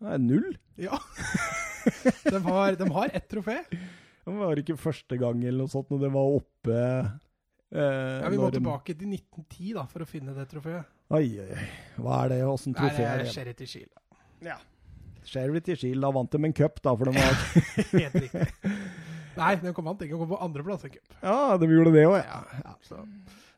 Det 0.02 0.16
er 0.16 0.22
null. 0.22 0.50
Ja. 0.80 0.98
de, 2.32 2.40
har, 2.48 2.76
de 2.76 2.88
har 2.98 3.14
ett 3.16 3.28
trofé. 3.30 3.60
Det 4.26 4.34
var 4.34 4.60
ikke 4.60 4.76
første 4.80 5.18
gang 5.20 5.42
eller 5.44 5.64
noe 5.64 5.72
sånt 5.72 5.92
når 5.92 6.02
det 6.02 6.10
var 6.16 6.32
oppe 6.34 6.76
eh, 6.76 7.10
Ja, 7.78 8.30
Vi 8.32 8.40
må 8.40 8.50
tilbake 8.54 8.96
til 8.96 9.12
1910 9.14 9.74
da, 9.76 9.84
for 9.90 10.02
å 10.02 10.08
finne 10.10 10.34
det 10.36 10.48
trofeet. 10.50 10.88
Oi, 11.14 11.28
oi. 11.44 11.66
Hva 12.02 12.24
er 12.24 12.34
det? 12.34 12.40
Åssen 12.50 12.74
trofé 12.74 13.06
er 13.06 13.22
det? 13.22 13.30
Charity 13.30 13.68
Shield. 13.70 13.92
Ja. 14.42 14.58
Charity 15.26 15.76
Shield, 15.78 16.02
da 16.02 16.10
vant 16.14 16.34
de 16.34 16.42
en 16.48 16.54
cup, 16.54 16.82
da, 16.82 16.94
for 16.98 17.10
de 17.10 17.14
var 17.14 17.38
Helt 18.02 18.18
riktig. 18.26 18.46
Nei, 19.36 19.52
de 19.62 19.72
kom 19.76 19.86
vant 19.86 20.02
ikke. 20.02 20.14
De 20.16 20.20
kom 20.22 20.32
på 20.32 20.42
andreplass 20.42 20.86
i 20.88 20.92
cup. 20.96 21.16
Ja, 21.22 21.56
de 21.60 21.70
gjorde 21.70 21.94
det 21.94 22.06
òg, 22.08 22.18
ja. 22.18 22.42
Ja, 22.64 22.74
så. 22.86 23.02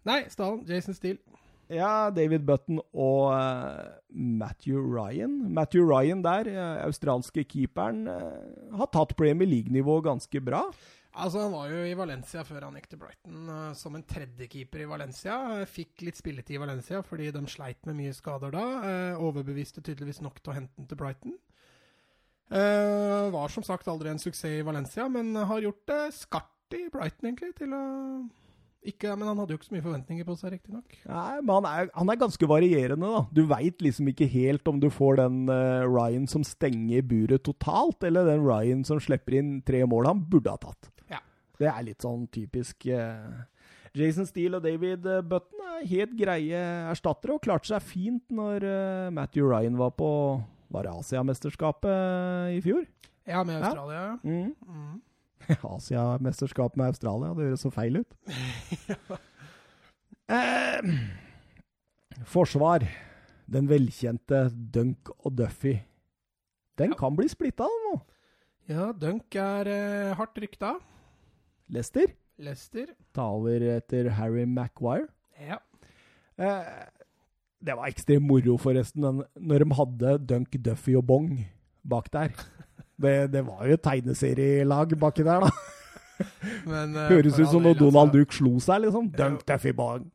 Nei, 0.08 0.22
Stalin, 0.32 0.62
Jason 0.68 0.96
Steele. 0.96 1.20
Ja, 1.68 2.08
David 2.08 2.46
Button 2.48 2.78
og 2.96 3.28
uh, 3.28 3.88
Matthew 4.08 4.80
Ryan. 4.80 5.34
Matthew 5.52 5.84
Ryan 5.84 6.22
der, 6.24 6.48
uh, 6.48 6.84
australske 6.86 7.44
keeperen, 7.44 8.06
uh, 8.08 8.78
har 8.80 8.88
tatt 8.94 9.12
Premier 9.18 9.48
League-nivå 9.50 9.98
ganske 10.06 10.40
bra. 10.40 10.62
Altså, 11.12 11.42
Han 11.44 11.52
var 11.52 11.68
jo 11.68 11.82
i 11.84 11.96
Valencia 11.98 12.44
før 12.46 12.68
han 12.68 12.78
gikk 12.78 12.88
til 12.92 13.00
Brighton, 13.02 13.50
som 13.74 13.96
en 13.98 14.04
tredjekeeper 14.06 14.84
i 14.84 14.88
Valencia. 14.88 15.34
Fikk 15.66 16.04
litt 16.06 16.20
spilletid 16.20 16.56
i 16.56 16.62
Valencia 16.62 17.00
fordi 17.02 17.32
de 17.34 17.42
sleit 17.50 17.80
med 17.88 17.98
mye 17.98 18.14
skader 18.14 18.54
da. 18.54 18.66
Overbeviste 19.18 19.82
tydeligvis 19.82 20.22
nok 20.22 20.38
til 20.38 20.52
å 20.52 20.58
hente 20.60 20.78
den 20.78 20.86
til 20.86 21.00
Brighton. 21.00 21.34
Var 22.52 23.50
som 23.50 23.66
sagt 23.66 23.90
aldri 23.90 24.12
en 24.12 24.22
suksess 24.22 24.60
i 24.60 24.62
Valencia, 24.68 25.08
men 25.10 25.34
har 25.34 25.64
gjort 25.64 25.82
det 25.90 26.04
skarpt 26.20 26.78
i 26.78 26.84
Brighton, 26.92 27.32
egentlig. 27.32 27.50
til 27.58 27.74
å... 27.74 27.82
Ikke, 28.88 29.12
Men 29.18 29.28
han 29.28 29.38
hadde 29.42 29.52
jo 29.54 29.58
ikke 29.58 29.68
så 29.68 29.74
mye 29.76 29.84
forventninger 29.84 30.24
på 30.28 30.36
seg, 30.40 30.54
riktignok. 30.56 30.96
Nei, 31.04 31.40
men 31.42 31.52
han 31.58 31.68
er, 31.68 31.90
han 31.94 32.12
er 32.12 32.20
ganske 32.20 32.48
varierende, 32.48 33.10
da. 33.12 33.20
Du 33.36 33.42
veit 33.50 33.84
liksom 33.84 34.08
ikke 34.12 34.28
helt 34.32 34.70
om 34.70 34.80
du 34.80 34.88
får 34.94 35.20
den 35.20 35.42
uh, 35.50 35.84
Ryan 35.84 36.26
som 36.30 36.46
stenger 36.46 37.04
buret 37.10 37.44
totalt, 37.46 38.02
eller 38.08 38.26
den 38.30 38.46
Ryan 38.46 38.84
som 38.88 39.00
slipper 39.02 39.36
inn 39.42 39.58
tre 39.66 39.82
mål 39.88 40.08
han 40.10 40.24
burde 40.32 40.54
ha 40.54 40.60
tatt. 40.62 40.90
Ja. 41.12 41.20
Det 41.60 41.68
er 41.70 41.84
litt 41.86 42.04
sånn 42.06 42.24
typisk 42.32 42.86
uh, 42.88 43.44
Jason 43.98 44.28
Steele 44.28 44.60
og 44.60 44.62
David 44.66 45.06
eh, 45.08 45.22
Button 45.26 45.62
er 45.64 45.86
helt 45.90 46.12
greie 46.18 46.58
erstattere, 46.92 47.34
og 47.38 47.42
klarte 47.42 47.70
seg 47.72 47.82
fint 47.82 48.24
når 48.30 48.64
uh, 48.68 49.10
Matthew 49.16 49.48
Ryan 49.50 49.78
var 49.80 49.94
på 49.98 50.10
Var 50.74 50.86
Asiamesterskapet 50.92 52.54
i 52.56 52.60
fjor? 52.64 52.84
Ja, 53.28 53.42
med 53.44 53.58
Ja. 53.58 53.68
Australia. 53.68 54.02
Mm. 54.22 54.52
Mm. 54.68 55.00
Asiamesterskap 55.74 56.76
med 56.76 56.86
Australia, 56.92 57.34
det 57.34 57.48
høres 57.48 57.62
så 57.64 57.70
feil 57.72 58.00
ut. 58.02 58.14
eh, 60.28 60.80
forsvar. 62.28 62.84
Den 63.48 63.68
velkjente 63.70 64.42
Dunk 64.74 65.08
og 65.24 65.32
Duffy. 65.38 65.78
Den 66.78 66.90
Ja. 66.92 66.96
kan 67.00 67.16
bli 67.16 67.28
splitta 67.28 67.64
nå. 67.64 67.94
Ja, 68.68 68.92
Dunk 68.92 69.34
er 69.40 69.66
eh, 69.72 70.14
hardt 70.18 70.36
rykta. 70.38 70.74
Lester 71.68 72.06
Lester. 72.38 72.86
ta 73.14 73.22
over 73.34 73.60
etter 73.76 74.10
Harry 74.10 74.44
Maguire. 74.44 75.08
Ja. 75.40 75.56
Eh, 76.38 76.84
det 77.64 77.74
var 77.74 77.88
ekstremt 77.88 78.22
moro, 78.28 78.56
forresten, 78.56 79.24
når 79.34 79.58
de 79.64 79.74
hadde 79.74 80.12
Dunk, 80.28 80.52
Duffy 80.62 80.94
og 80.94 81.06
Bong 81.06 81.46
bak 81.88 82.12
der. 82.12 82.28
Det, 82.98 83.32
det 83.32 83.42
var 83.46 83.66
jo 83.66 83.76
et 83.78 83.84
tegneserielag 83.84 84.94
baki 84.98 85.26
der, 85.26 85.46
da. 85.46 85.50
Men, 86.72 86.96
uh, 86.96 87.06
Høres 87.12 87.38
ut 87.38 87.46
som 87.52 87.62
når 87.62 87.78
Donald 87.78 88.08
altså, 88.08 88.18
Duck 88.18 88.32
slo 88.34 88.54
seg, 88.62 88.82
liksom. 88.86 89.04
Dunk, 89.14 89.44
Duffy, 89.46 89.72
Bong. 89.78 90.02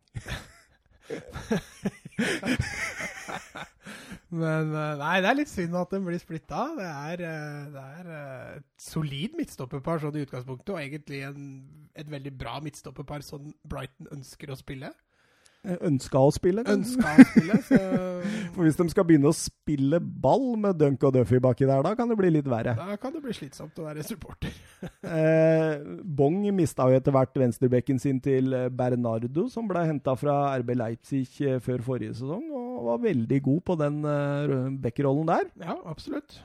Men 4.34 4.72
eh, 4.74 4.94
nei, 4.98 5.18
det 5.22 5.30
er 5.30 5.38
litt 5.38 5.52
synd 5.52 5.76
at 5.78 5.92
den 5.94 6.06
blir 6.08 6.22
splitta. 6.22 6.66
Det 6.78 6.90
det 7.22 7.84
er 7.84 8.08
eh, 8.10 8.56
et 8.58 8.66
solid 8.82 9.36
midtstopperpar 9.38 10.02
sånn 10.02 10.18
i 10.18 10.24
utgangspunktet, 10.26 10.74
og 10.74 10.82
egentlig 10.82 11.22
en, 11.28 11.44
et 11.94 12.10
veldig 12.10 12.34
bra 12.40 12.58
midtstopperpar 12.66 13.26
sånn 13.26 13.52
Brighton 13.70 14.10
ønsker 14.16 14.54
å 14.54 14.58
spille. 14.58 14.90
Ønska 15.64 16.20
å 16.20 16.32
spille. 16.36 16.64
Ønska 16.68 17.14
å 17.16 17.26
spille, 17.30 17.58
så 17.64 17.78
For 18.54 18.66
hvis 18.68 18.78
de 18.78 18.86
skal 18.92 19.06
begynne 19.08 19.30
å 19.32 19.36
spille 19.36 19.98
ball 20.00 20.54
med 20.60 20.78
Dunk 20.80 21.04
og 21.08 21.14
Duffy 21.16 21.40
baki 21.44 21.66
der, 21.66 21.82
da 21.86 21.94
kan 21.98 22.10
det 22.12 22.18
bli 22.20 22.30
litt 22.36 22.48
verre. 22.52 22.74
da 22.78 22.98
kan 23.00 23.14
det 23.16 23.22
bli 23.24 23.34
slitsomt 23.36 23.80
å 23.80 23.88
være 23.90 24.06
supporter. 24.08 24.54
Eh, 25.14 25.80
Bong 26.04 26.42
mista 26.56 26.86
jo 26.90 26.98
etter 26.98 27.14
hvert 27.16 27.38
venstrebekken 27.40 28.00
sin 28.02 28.18
til 28.24 28.52
Bernardo, 28.76 29.46
som 29.52 29.68
ble 29.70 29.84
henta 29.88 30.16
fra 30.20 30.36
RB 30.60 30.74
Leipzig 30.80 31.28
eh, 31.46 31.60
før 31.64 31.84
forrige 31.86 32.16
sesong, 32.18 32.50
og 32.52 32.88
var 32.90 33.02
veldig 33.04 33.40
god 33.46 33.62
på 33.70 33.78
den 33.80 34.00
eh, 34.10 34.54
backrollen 34.84 35.30
der. 35.30 35.48
Ja, 35.64 35.78
absolutt. 35.92 36.40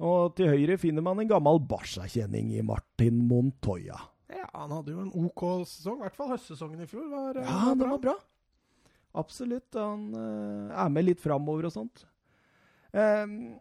Og 0.00 0.34
til 0.36 0.50
høyre 0.52 0.76
finner 0.80 1.04
man 1.04 1.20
en 1.22 1.28
gammel 1.30 1.60
Barca-kjenning 1.68 2.54
i 2.56 2.64
Martin 2.64 3.20
Montoya. 3.28 3.98
Ja, 4.32 4.48
Han 4.54 4.72
hadde 4.76 4.92
jo 4.96 5.04
en 5.04 5.12
OK 5.26 5.44
sesong. 5.68 6.00
I 6.00 6.06
hvert 6.08 6.18
fall 6.18 6.32
høstsesongen 6.34 6.82
i 6.84 6.88
fjor 6.90 7.06
var, 7.12 7.36
eh, 7.40 7.46
Ja, 7.48 7.74
det 7.76 7.90
var 7.92 8.02
bra. 8.02 8.16
Absolutt. 9.16 9.76
Han 9.78 10.10
eh, 10.14 10.74
er 10.84 10.92
med 10.92 11.08
litt 11.08 11.22
framover 11.22 11.68
og 11.68 11.74
sånt. 11.74 12.04
Um, 12.96 13.56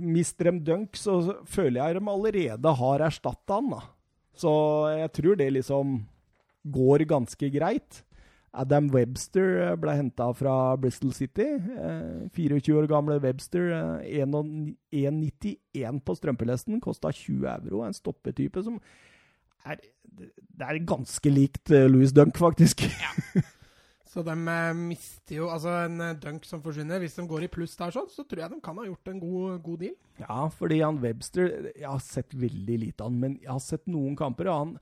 mister 0.00 0.50
dem 0.50 0.62
Dunk, 0.64 0.96
så 0.98 1.18
føler 1.46 1.82
jeg 1.82 1.98
de 1.98 2.10
allerede 2.10 2.74
har 2.80 3.04
erstatta 3.06 3.58
han, 3.58 3.70
da. 3.74 3.82
Så 4.36 4.52
jeg 4.96 5.12
tror 5.16 5.38
det 5.40 5.52
liksom 5.54 5.98
går 6.72 7.06
ganske 7.08 7.50
greit. 7.54 8.02
Adam 8.56 8.88
Webster 8.92 9.58
eh, 9.60 9.74
ble 9.80 9.94
henta 9.98 10.30
fra 10.36 10.54
Bristol 10.80 11.12
City. 11.16 11.46
Eh, 11.56 12.28
24 12.34 12.78
år 12.80 12.88
gamle 12.90 13.18
Webster. 13.22 13.68
Eh, 14.02 14.22
1,91 14.24 16.00
på 16.00 16.16
strømpelesten. 16.16 16.80
Kosta 16.84 17.12
20 17.12 17.50
euro. 17.52 17.82
En 17.84 17.96
stoppetype 17.96 18.64
som 18.64 18.80
er 19.66 19.82
Det 20.16 20.64
er 20.64 20.78
ganske 20.88 21.28
likt 21.28 21.70
eh, 21.70 21.88
Louis 21.90 22.12
Dunk, 22.16 22.38
faktisk. 22.40 22.86
Så 24.16 24.22
de 24.24 24.32
eh, 24.48 24.72
mister 24.72 25.36
jo 25.36 25.50
Altså, 25.52 25.68
en 25.84 26.00
eh, 26.00 26.14
dunk 26.16 26.46
som 26.48 26.62
forsvinner, 26.64 27.02
hvis 27.02 27.18
de 27.18 27.26
går 27.28 27.44
i 27.44 27.50
pluss 27.52 27.74
der 27.76 27.92
sånn, 27.92 28.08
så 28.08 28.24
tror 28.24 28.40
jeg 28.46 28.54
de 28.54 28.60
kan 28.64 28.78
ha 28.80 28.86
gjort 28.86 29.10
en 29.12 29.20
god, 29.20 29.58
god 29.66 29.82
deal. 29.84 29.96
Ja, 30.22 30.38
fordi 30.48 30.78
han 30.80 31.00
Webster 31.02 31.50
Jeg 31.74 31.84
har 31.84 32.00
sett 32.00 32.32
veldig 32.32 32.78
lite 32.86 33.04
av 33.04 33.10
han, 33.12 33.18
men 33.20 33.34
jeg 33.42 33.52
har 33.52 33.60
sett 33.60 33.84
noen 33.92 34.16
kamper. 34.16 34.48
og 34.48 34.62
han, 34.62 34.72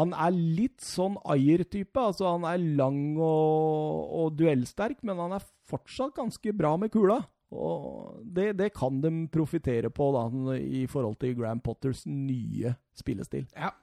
han 0.00 0.14
er 0.16 0.32
litt 0.38 0.80
sånn 0.80 1.18
Ayer-type. 1.28 2.00
altså 2.00 2.30
Han 2.32 2.48
er 2.48 2.64
lang 2.80 3.02
og, 3.20 4.08
og 4.22 4.38
duellsterk, 4.40 5.02
men 5.04 5.20
han 5.20 5.36
er 5.36 5.44
fortsatt 5.68 6.16
ganske 6.16 6.56
bra 6.56 6.72
med 6.80 6.94
kula. 6.94 7.20
Og 7.52 8.22
det, 8.24 8.54
det 8.56 8.72
kan 8.76 9.02
de 9.04 9.12
profitere 9.32 9.92
på 9.92 10.08
da, 10.16 10.24
i 10.56 10.86
forhold 10.88 11.20
til 11.20 11.36
Graham 11.36 11.60
Potters 11.64 12.06
nye 12.08 12.72
spillestil. 12.96 13.44
Ja, 13.52 13.74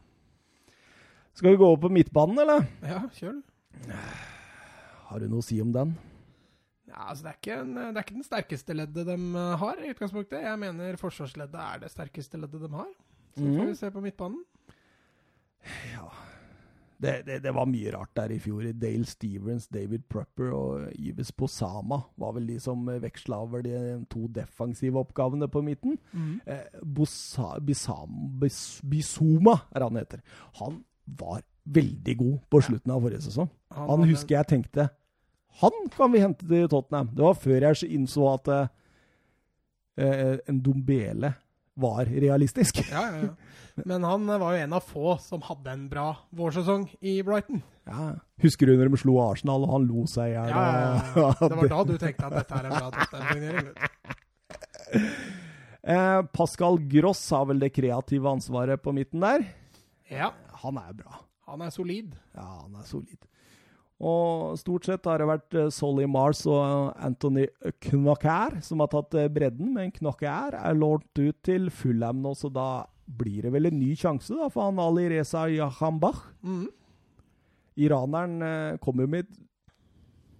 Skal 1.36 1.52
vi 1.52 1.60
gå 1.62 1.68
over 1.68 1.86
på 1.86 1.94
midtbanen, 1.94 2.41
eller? 2.41 2.65
ja 2.82 3.04
kjør. 3.20 3.44
Har 5.15 5.23
du 5.23 5.30
noe 5.32 5.39
å 5.39 5.47
si 5.47 5.62
om 5.63 5.69
den? 5.71 5.93
Ja, 6.91 7.06
altså 7.10 7.23
det 7.25 7.32
er, 7.32 7.38
ikke 7.39 7.56
en, 7.63 7.69
det 7.80 7.97
er 7.97 8.04
ikke 8.04 8.17
den 8.19 8.25
sterkeste 8.28 8.75
leddet 8.75 9.08
de 9.08 9.15
eh, 9.15 9.54
har, 9.62 9.80
i 9.82 9.93
utgangspunktet. 9.95 10.43
Jeg 10.43 10.60
mener 10.62 10.97
forsvarsleddet 11.01 11.56
er 11.63 11.80
det 11.86 11.89
sterkeste 11.93 12.39
leddet 12.41 12.65
de 12.67 12.71
har. 12.75 12.91
Så 13.36 13.41
får 13.45 13.56
Mhm. 13.56 13.69
vi 13.71 13.75
se 13.80 13.89
på 13.95 14.04
midtbanen. 14.04 14.43
Ja 15.95 16.10
det, 17.01 17.25
det, 17.28 17.39
det 17.43 17.51
var 17.54 17.67
mye 17.67 17.91
rart 17.91 18.13
der 18.15 18.32
i 18.32 18.38
fjor. 18.39 18.63
Dale 18.80 19.06
Stevens, 19.06 19.65
David 19.67 20.06
Prupper 20.10 20.54
og 20.56 20.93
Yves 20.95 21.32
Posama 21.36 21.97
var 22.17 22.32
vel 22.38 22.47
de 22.47 22.56
som 22.63 22.86
veksla 22.88 23.41
over 23.43 23.62
de 23.65 23.73
to 24.10 24.28
defensive 24.32 24.95
oppgavene 25.01 25.49
på 25.51 25.62
midten. 25.65 25.97
Eh, 26.47 26.80
Bosa, 26.82 27.58
Bisam, 27.60 28.15
Bis, 28.39 28.80
Bisoma 28.88 29.58
er 29.75 29.84
han 29.84 29.99
heter. 29.99 30.23
Han 30.62 30.80
var 31.19 31.43
veldig 31.65 32.15
god 32.23 32.38
på 32.49 32.62
slutten 32.69 32.95
av 32.95 33.04
forrige 33.04 33.25
sesong. 33.28 33.51
Han 33.75 33.89
Han 33.91 34.08
husker 34.10 34.38
jeg 34.39 34.47
tenkte 34.54 34.88
Han 35.62 35.72
kan 35.96 36.12
vi 36.12 36.20
hente 36.24 36.48
til 36.50 36.68
Tottenham. 36.72 37.10
Det 37.15 37.24
var 37.24 37.38
før 37.39 37.65
jeg 37.70 37.89
innså 37.96 38.26
at 38.34 38.50
eh, 38.56 40.38
en 40.50 40.62
Dombele 40.65 41.34
var 41.80 42.06
realistisk. 42.08 42.82
Ja, 42.91 43.04
ja, 43.12 43.30
ja. 43.30 43.82
Men 43.86 44.04
han 44.08 44.28
eh, 44.32 44.39
var 44.39 44.56
jo 44.56 44.63
en 44.65 44.76
av 44.78 44.84
få 44.88 45.15
som 45.24 45.41
hadde 45.48 45.72
en 45.74 45.88
bra 45.91 46.10
vårsesong 46.36 46.86
i 47.04 47.18
Brighton. 47.28 47.62
Ja. 47.88 48.13
Husker 48.41 48.68
du 48.72 48.76
når 48.80 48.89
de 48.94 49.00
slo 49.02 49.15
Arsenal, 49.24 49.63
og 49.68 49.74
han 49.76 49.88
lo 49.88 50.06
seg 50.10 50.32
i 50.32 50.36
hjel? 50.36 50.52
Ja, 50.52 50.63
ja, 50.80 50.94
ja. 51.20 51.50
Det 51.50 51.58
var 51.60 51.72
da 51.76 51.82
du 51.88 51.96
tenkte 52.02 52.30
at 52.30 52.38
dette 52.39 52.60
er 52.62 52.70
en 52.70 52.78
bra 52.80 52.91
Tottenham-signering. 53.00 53.74
Eh, 55.86 56.22
Pascal 56.34 56.80
Gross 56.89 57.20
har 57.30 57.44
vel 57.46 57.60
det 57.62 57.68
kreative 57.76 58.26
ansvaret 58.32 58.82
på 58.82 58.89
midten 58.96 59.22
der. 59.22 59.44
Ja, 60.10 60.32
Han 60.63 60.80
er 60.82 60.96
bra. 60.98 61.20
han 61.46 61.62
er 61.62 61.70
solid. 61.70 62.15
Ja, 62.34 62.46
han 62.63 62.74
er 62.80 62.88
solid. 62.89 63.20
Og 64.03 64.58
stort 64.60 64.88
sett 64.89 65.05
har 65.08 65.21
det 65.21 65.27
vært 65.29 65.55
eh, 65.55 65.69
Solly 65.71 66.08
Mars 66.10 66.41
og 66.51 66.91
Anthony 66.99 67.45
Knocker 67.86 68.58
som 68.65 68.84
har 68.84 68.91
tatt 68.91 69.15
eh, 69.15 69.29
bredden, 69.31 69.71
men 69.77 69.93
Knocker 69.95 70.58
er 70.60 70.75
lånt 70.75 71.21
ut 71.21 71.38
til 71.45 71.69
Fulham 71.71 72.19
nå, 72.25 72.34
så 72.36 72.51
da 72.51 72.84
blir 73.05 73.45
det 73.45 73.53
vel 73.53 73.69
en 73.69 73.79
ny 73.79 73.93
sjanse 73.95 74.36
da, 74.36 74.49
for 74.51 74.67
han 74.67 74.81
Ali 74.81 75.08
Reza 75.13 75.45
Yahambach. 75.51 76.25
Mm. 76.43 76.67
Iraneren 77.86 78.36
eh, 78.43 78.77
kom 78.84 78.99
jo 78.99 79.08
med 79.08 79.27
et 79.29 79.41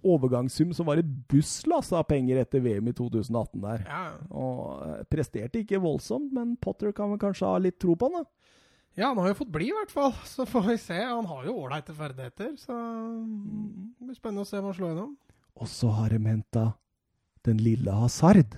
overgangssum 0.06 0.70
som 0.76 0.86
var 0.86 1.00
et 1.00 1.08
busslass 1.30 1.90
av 1.96 2.06
penger 2.10 2.42
etter 2.42 2.62
VM 2.62 2.90
i 2.90 2.94
2018 2.96 3.62
der. 3.64 3.86
Ja, 3.88 4.04
Og 4.36 4.84
eh, 4.84 5.02
presterte 5.10 5.62
ikke 5.62 5.82
voldsomt, 5.82 6.32
men 6.36 6.58
Potter 6.60 6.92
kan 6.96 7.12
vel 7.14 7.22
kanskje 7.22 7.48
ha 7.48 7.60
litt 7.62 7.80
tro 7.82 7.96
på 7.96 8.10
han, 8.10 8.22
da. 8.22 8.52
Ja, 8.96 9.10
han 9.10 9.18
har 9.20 9.28
jo 9.30 9.38
fått 9.42 9.52
bli, 9.54 9.68
i 9.70 9.76
hvert 9.76 9.92
fall. 9.92 10.14
Så 10.34 10.46
får 10.48 10.66
vi 10.70 10.76
se. 10.80 10.98
Han 11.04 11.28
har 11.30 11.46
jo 11.48 11.56
ålreite 11.62 11.94
ferdigheter, 11.96 12.54
så 12.60 12.76
det 12.76 14.06
blir 14.08 14.16
spennende 14.18 14.46
å 14.46 14.48
se 14.48 14.60
om 14.60 14.70
han 14.70 14.76
slår 14.78 14.94
gjennom. 14.94 15.10
Og 15.56 15.68
så 15.72 15.88
har 15.96 16.12
de 16.12 16.20
henta 16.28 16.64
den 17.46 17.60
lille 17.64 17.92
Hazard. 17.96 18.56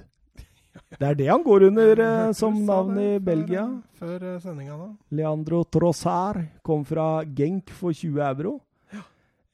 Det 0.88 1.05
er 1.05 1.18
det 1.18 1.27
han 1.29 1.42
går 1.46 1.66
under 1.68 2.01
eh, 2.03 2.31
som 2.40 2.57
navn 2.66 2.98
i 3.03 3.11
Belgia. 3.22 3.66
før, 3.98 4.14
Før 4.18 4.27
eh, 4.33 4.40
sendinga, 4.42 4.79
da. 4.79 4.88
Leandro 5.18 5.61
Trossard 5.66 6.40
kom 6.66 6.87
fra 6.87 7.24
Genk 7.27 7.70
for 7.74 7.94
20 7.94 8.22
euro. 8.31 8.57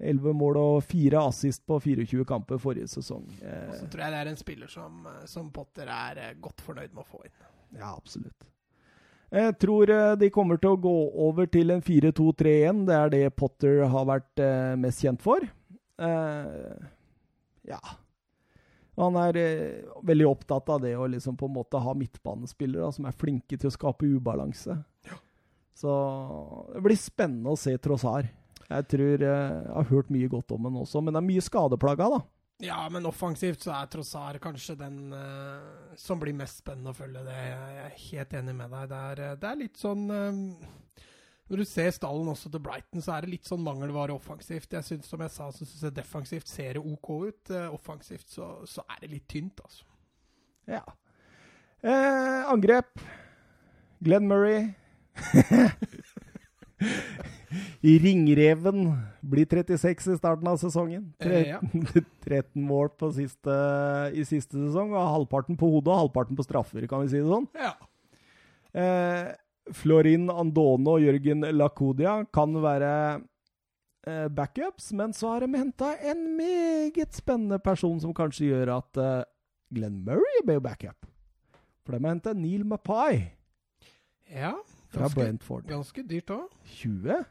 11 0.05 0.35
mål 0.37 0.57
og 0.59 0.79
4 0.85 1.21
assist 1.23 1.63
på 1.69 1.79
24 1.81 2.25
kamper 2.29 2.59
forrige 2.61 2.89
sesong. 2.93 3.25
Og 3.31 3.45
Eh, 3.45 3.77
så 3.79 3.87
tror 3.89 4.05
jeg 4.05 4.13
det 4.15 4.21
er 4.21 4.31
en 4.33 4.41
spiller 4.41 4.73
som, 4.73 5.07
eh, 5.07 5.25
som 5.31 5.51
Potter 5.55 5.89
er 5.89 6.19
eh, 6.23 6.35
godt 6.41 6.61
fornøyd 6.67 6.93
med 6.93 7.05
å 7.05 7.09
få 7.09 7.23
inn. 7.25 7.37
ja, 7.79 7.93
absolutt. 7.95 8.51
Jeg 9.35 9.57
tror 9.59 9.91
eh, 9.91 10.13
de 10.21 10.31
kommer 10.31 10.61
til 10.63 10.77
å 10.77 10.81
gå 10.81 10.95
over 11.27 11.49
til 11.51 11.75
en 11.75 11.83
4-2-3-1. 11.83 12.85
Det 12.87 12.97
er 12.97 13.13
det 13.13 13.23
Potter 13.35 13.83
har 13.91 14.07
vært 14.07 14.43
eh, 14.43 14.75
mest 14.79 15.03
kjent 15.03 15.23
for. 15.25 15.43
Eh, 15.99 16.89
ja. 17.67 17.81
Han 19.01 19.19
er 19.19 19.39
eh, 19.41 19.95
veldig 20.07 20.29
opptatt 20.31 20.71
av 20.71 20.85
det 20.85 20.95
å 20.95 21.09
liksom 21.11 21.39
på 21.39 21.49
en 21.51 21.57
måte 21.57 21.83
ha 21.83 21.95
midtbanespillere 21.99 22.87
da, 22.87 22.95
som 22.95 23.09
er 23.11 23.19
flinke 23.19 23.59
til 23.59 23.71
å 23.71 23.75
skape 23.75 24.07
ubalanse. 24.07 24.79
Så 25.75 25.93
det 26.71 26.85
blir 26.85 26.99
spennende 27.01 27.51
å 27.51 27.59
se 27.59 27.75
Trossard. 27.83 28.31
Jeg 28.69 28.87
tror 28.91 29.25
eh, 29.27 29.57
jeg 29.59 29.75
har 29.75 29.91
hørt 29.91 30.15
mye 30.15 30.31
godt 30.31 30.55
om 30.55 30.69
ham 30.69 30.79
også, 30.85 31.03
men 31.03 31.15
det 31.15 31.21
er 31.21 31.31
mye 31.33 31.45
skadeplaga, 31.45 32.13
da. 32.15 32.23
Ja, 32.65 32.79
men 32.89 33.05
offensivt 33.09 33.65
så 33.65 33.75
er 33.77 33.91
Trossard 33.93 34.41
kanskje 34.43 34.77
den 34.81 35.13
uh, 35.13 35.93
som 36.01 36.21
blir 36.21 36.37
mest 36.37 36.63
spennende 36.63 36.95
å 36.95 36.97
følge. 36.97 37.25
Det 37.27 37.35
jeg 37.35 37.83
er 37.83 37.99
helt 38.07 38.37
enig 38.41 38.55
med 38.57 38.73
deg. 38.73 38.89
Det 38.93 39.01
er, 39.11 39.23
eh, 39.25 39.37
det 39.43 39.51
er 39.51 39.61
litt 39.61 39.81
sånn 39.81 40.05
uh, 40.09 41.03
Når 41.51 41.61
du 41.61 41.65
ser 41.69 41.91
stallen 41.93 42.31
også 42.33 42.53
til 42.53 42.63
Brighton, 42.65 43.05
så 43.05 43.17
er 43.17 43.25
det 43.25 43.35
litt 43.35 43.51
sånn 43.51 43.65
mangelvare 43.65 44.17
offensivt. 44.17 44.73
Jeg 44.73 44.89
synes, 44.89 45.11
Som 45.11 45.25
jeg 45.27 45.35
sa, 45.35 45.51
så 45.53 45.67
syns 45.67 45.89
jeg 45.89 45.97
defensivt 45.99 46.49
ser 46.49 46.79
det 46.79 46.85
OK 46.95 47.11
ut. 47.29 47.53
Offensivt 47.75 48.33
så, 48.33 48.55
så 48.71 48.87
er 48.89 49.05
det 49.05 49.13
litt 49.19 49.29
tynt, 49.29 49.61
altså. 49.65 49.85
Ja. 50.71 50.85
Eh, 51.85 52.41
angrep. 52.49 52.97
Glenn 54.01 54.29
Murray. 54.29 54.73
Ringreven 57.85 58.89
blir 59.23 59.47
36 59.47 60.09
i 60.15 60.17
starten 60.19 60.49
av 60.51 60.59
sesongen. 60.61 61.07
Eh, 61.23 61.51
ja. 61.53 61.61
13, 61.93 62.07
13 62.25 62.65
mål 62.65 62.91
på 62.99 63.11
siste, 63.15 63.59
i 64.15 64.25
siste 64.27 64.59
sesong, 64.59 64.95
og 64.95 65.13
halvparten 65.19 65.59
på 65.61 65.69
hodet 65.77 65.93
og 65.93 66.05
halvparten 66.05 66.39
på 66.39 66.47
straffer, 66.47 66.87
kan 66.91 67.05
vi 67.05 67.13
si 67.13 67.21
det 67.21 67.31
sånn. 67.31 67.47
Ja. 67.59 67.75
Eh, 68.75 69.31
Florin 69.75 70.27
Andone 70.33 70.97
og 70.97 71.05
Jørgen 71.05 71.47
Lakodia 71.55 72.19
kan 72.35 72.57
være 72.61 72.91
eh, 74.09 74.27
backups, 74.29 74.91
men 74.97 75.15
så 75.17 75.35
har 75.35 75.47
de 75.47 75.61
henta 75.61 75.95
en 76.05 76.27
meget 76.37 77.17
spennende 77.17 77.61
person 77.63 77.97
som 78.03 78.13
kanskje 78.17 78.51
gjør 78.51 78.75
at 78.81 79.01
eh, 79.01 79.23
Glenn 79.75 80.03
Murray 80.05 80.45
blir 80.45 80.61
backup. 80.65 81.09
For 81.85 81.95
de 81.95 82.03
har 82.03 82.17
henta 82.17 82.35
Neil 82.37 82.65
Mapai 82.67 83.37
ja. 84.33 84.55
Fra 84.95 85.07
Ganske, 85.09 85.21
Brentford. 85.21 85.67
ganske 85.71 86.07
dyrt 86.09 86.31
òg, 86.41 86.51
20? 86.81 87.25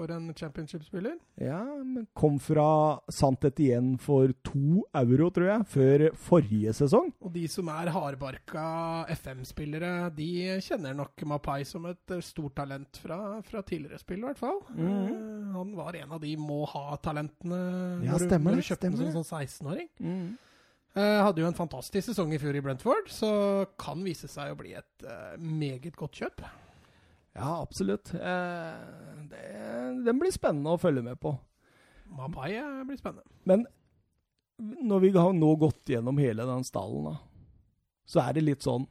for 0.00 0.08
en 0.14 0.30
championship-spiller. 0.32 1.18
Ja, 1.42 1.58
men 1.84 2.06
kom 2.16 2.38
fra 2.40 2.62
Sant 3.12 3.42
igjen 3.50 3.98
for 4.00 4.30
to 4.46 4.86
euro, 4.96 5.26
tror 5.34 5.48
jeg, 5.50 5.66
før 5.68 6.04
forrige 6.16 6.72
sesong. 6.78 7.10
Og 7.20 7.34
de 7.34 7.42
som 7.52 7.68
er 7.68 7.90
hardbarka 7.92 8.62
FM-spillere, 9.12 9.90
de 10.16 10.28
kjenner 10.64 10.94
nok 10.96 11.20
Mapai 11.28 11.66
som 11.68 11.84
et 11.90 12.14
stort 12.24 12.54
talent 12.62 12.96
fra, 13.02 13.18
fra 13.44 13.60
tidligere 13.66 14.00
spill, 14.00 14.22
i 14.22 14.28
hvert 14.30 14.40
fall. 14.40 14.62
Mm. 14.72 15.52
Han 15.58 15.74
var 15.76 15.98
en 16.00 16.16
av 16.16 16.22
de 16.24 16.32
må 16.40 16.62
ha-talentene 16.72 17.60
Ja, 18.06 18.14
når, 18.14 18.18
du- 18.24 18.28
stemmer 18.30 18.54
når 18.54 18.56
det, 18.56 18.64
du 18.64 18.68
kjøpte 18.70 18.88
den 18.88 19.12
som 19.12 19.20
sånn 19.20 19.44
16-åring. 19.44 19.90
Eh, 20.96 21.20
hadde 21.26 21.44
jo 21.44 21.46
en 21.50 21.54
fantastisk 21.60 22.08
sesong 22.08 22.32
i 22.34 22.38
fjor 22.40 22.56
i 22.56 22.64
Brentford, 22.64 23.12
så 23.12 23.66
kan 23.78 24.00
vise 24.02 24.26
seg 24.32 24.54
å 24.54 24.56
bli 24.58 24.72
et 24.80 25.04
eh, 25.04 25.36
meget 25.38 25.92
godt 25.98 26.16
kjøp. 26.24 26.40
Ja, 27.36 27.60
absolutt. 27.62 28.14
Eh, 28.14 28.80
det, 29.30 29.44
den 30.06 30.18
blir 30.18 30.32
spennende 30.34 30.74
å 30.74 30.80
følge 30.80 31.04
med 31.06 31.20
på. 31.22 31.34
Mapai 32.10 32.56
blir 32.88 32.98
spennende. 32.98 33.26
Men 33.46 33.66
når 34.60 35.00
vi 35.00 35.10
har 35.16 35.32
nå 35.32 35.54
gått 35.56 35.88
gjennom 35.94 36.18
hele 36.20 36.44
den 36.46 36.64
stallen, 36.66 37.12
da, 37.12 37.16
så 38.04 38.24
er 38.24 38.36
det 38.36 38.44
litt 38.44 38.64
sånn 38.66 38.84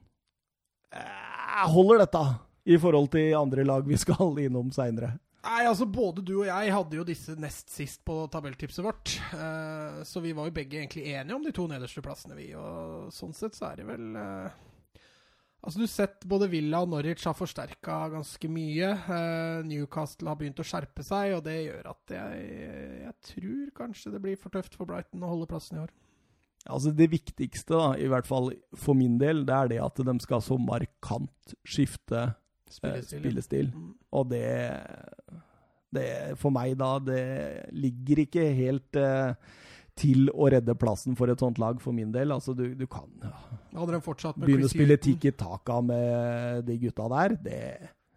eh, 0.95 1.65
Holder 1.69 2.05
dette 2.05 2.21
i 2.69 2.77
forhold 2.79 3.11
til 3.13 3.35
andre 3.37 3.65
lag 3.67 3.87
vi 3.87 3.97
skal 3.99 4.39
innom 4.41 4.71
seinere? 4.73 5.17
Nei, 5.39 5.61
altså 5.69 5.85
Både 5.87 6.23
du 6.25 6.33
og 6.41 6.47
jeg 6.49 6.71
hadde 6.73 6.97
jo 6.97 7.05
disse 7.07 7.35
nest 7.39 7.71
sist 7.71 8.01
på 8.07 8.15
tabelltipset 8.31 8.83
vårt. 8.83 9.13
Eh, 9.35 10.01
så 10.07 10.23
vi 10.23 10.33
var 10.35 10.49
jo 10.49 10.55
begge 10.55 10.81
egentlig 10.81 11.05
enige 11.13 11.35
om 11.37 11.45
de 11.45 11.53
to 11.55 11.67
nederste 11.69 12.03
plassene, 12.03 12.35
vi. 12.39 12.49
Og 12.59 13.11
sånn 13.15 13.35
sett 13.35 13.55
så 13.55 13.69
er 13.69 13.79
det 13.79 13.87
vel 13.87 14.17
eh, 14.19 14.57
Altså 15.59 15.81
Du 15.81 15.83
har 15.83 15.91
sett 15.91 16.25
både 16.29 16.47
Villa 16.51 16.79
og 16.85 16.91
Norwich 16.93 17.25
har 17.27 17.35
forsterka 17.35 17.97
ganske 18.13 18.51
mye. 18.51 18.93
Eh, 18.95 19.57
Newcastle 19.67 20.31
har 20.31 20.37
begynt 20.39 20.61
å 20.61 20.67
skjerpe 20.67 21.03
seg, 21.03 21.33
og 21.35 21.43
det 21.47 21.57
gjør 21.65 21.89
at 21.91 22.13
jeg, 22.15 22.45
jeg 23.03 23.15
tror 23.33 23.73
kanskje 23.81 24.13
det 24.13 24.21
blir 24.23 24.39
for 24.39 24.55
tøft 24.55 24.77
for 24.79 24.87
Brighton 24.87 25.25
å 25.25 25.33
holde 25.33 25.49
plassen 25.51 25.79
i 25.79 25.83
år. 25.83 25.91
Altså 26.69 26.91
Det 26.95 27.09
viktigste, 27.11 27.75
da, 27.75 27.91
i 27.99 28.07
hvert 28.11 28.27
fall 28.27 28.51
for 28.77 28.97
min 28.97 29.17
del, 29.19 29.45
det 29.47 29.55
er 29.55 29.71
det 29.71 29.81
at 29.83 29.99
de 30.09 30.15
skal 30.23 30.43
så 30.43 30.57
markant 30.59 31.55
skifte 31.67 32.23
eh, 32.29 32.35
Spillestil. 32.69 33.23
spillestil. 33.23 33.71
Mm. 33.73 33.93
Og 34.15 34.27
det, 34.29 34.45
det 35.95 36.09
For 36.39 36.53
meg, 36.53 36.75
da, 36.79 36.95
det 37.03 37.23
ligger 37.75 38.23
ikke 38.25 38.47
helt 38.55 38.99
eh, 38.99 39.33
til 39.99 40.29
å 40.31 40.47
redde 40.53 40.75
plassen 40.79 41.17
for 41.19 41.31
et 41.31 41.41
sånt 41.43 41.59
lag, 41.61 41.79
for 41.83 41.95
min 41.95 42.11
del. 42.15 42.31
Altså, 42.35 42.55
du, 42.57 42.69
du 42.79 42.85
kan 42.87 43.07
ja, 43.23 43.33
Hadde 43.75 43.97
de 43.97 44.01
fortsatt 44.05 44.37
med 44.39 44.47
begynne 44.49 44.69
å 44.69 44.71
spille 44.71 44.97
tiki 45.01 45.31
taka 45.37 45.79
med 45.85 46.65
de 46.67 46.77
gutta 46.81 47.07
der. 47.11 47.35
Det, 47.43 47.61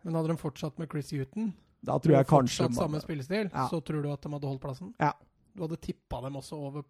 Men 0.07 0.17
hadde 0.21 0.33
de 0.33 0.39
fortsatt 0.41 0.79
med 0.81 0.91
Chris 0.93 1.11
Huton, 1.15 1.53
da 1.83 1.99
tror 1.99 2.17
jeg 2.21 2.29
kanskje 2.31 2.65
fortsatt 2.69 2.79
samme 2.79 3.01
spillestil, 3.03 3.51
Ja. 3.53 3.67
så 3.71 3.83
tror 3.85 4.03
du 4.07 4.11
at 4.13 4.23
de 4.23 4.31
hadde 4.33 4.49
holdt 4.49 4.63
plassen? 4.63 4.95
Ja. 5.03 5.13
Du 5.53 5.67
hadde 5.67 5.77
tippa 5.83 6.23
dem 6.25 6.39
også 6.41 6.57
over 6.71 6.87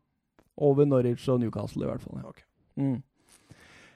Over 0.63 0.85
Norwich 0.85 1.25
og 1.33 1.41
Newcastle, 1.41 1.87
i 1.87 1.89
hvert 1.89 2.03
fall. 2.05 2.21
Ja. 2.21 2.29
Okay. 2.29 2.45
Mm. 2.77 3.03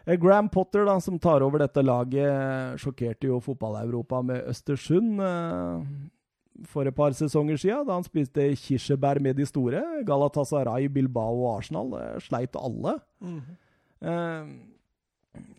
Eh, 0.06 0.16
Graham 0.16 0.48
Potter, 0.48 0.86
da, 0.88 0.94
som 1.04 1.18
tar 1.20 1.42
over 1.44 1.60
dette 1.60 1.82
laget, 1.84 2.78
sjokkerte 2.80 3.28
jo 3.28 3.40
fotball-Europa 3.44 4.22
med 4.24 4.46
Østersund 4.48 5.20
eh, 5.20 5.82
for 6.64 6.88
et 6.88 6.96
par 6.96 7.14
sesonger 7.16 7.58
siden, 7.60 7.84
da 7.88 7.98
han 7.98 8.06
spiste 8.06 8.48
kirsebær 8.62 9.20
med 9.22 9.36
de 9.36 9.46
store. 9.48 9.82
Galatasaray, 10.08 10.88
Bilbao 10.92 11.42
og 11.44 11.58
Arsenal 11.58 11.92
sleit 12.24 12.56
alle. 12.60 12.96
Eh, 14.00 14.56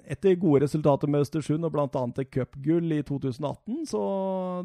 Etter 0.08 0.38
gode 0.40 0.64
resultater 0.64 1.10
med 1.12 1.26
Østersund 1.26 1.68
og 1.68 1.74
bl.a. 1.74 2.04
et 2.22 2.32
cupgull 2.32 2.94
i 2.96 3.02
2018, 3.06 3.84
så 3.92 4.02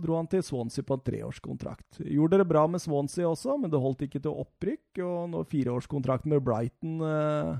dro 0.02 0.16
han 0.16 0.30
til 0.30 0.44
Swansea 0.46 0.86
på 0.86 0.96
en 0.96 1.04
treårskontrakt. 1.08 1.98
Gjorde 2.06 2.38
det 2.40 2.46
bra 2.48 2.62
med 2.70 2.82
Swansea 2.82 3.26
også, 3.28 3.58
men 3.60 3.72
det 3.72 3.82
holdt 3.82 4.06
ikke 4.06 4.22
til 4.22 4.38
opprykk. 4.44 5.02
Og 5.02 5.32
når 5.34 5.48
fireårskontrakten 5.50 6.32
med 6.32 6.44
Brighton 6.46 7.02
eh, 7.08 7.52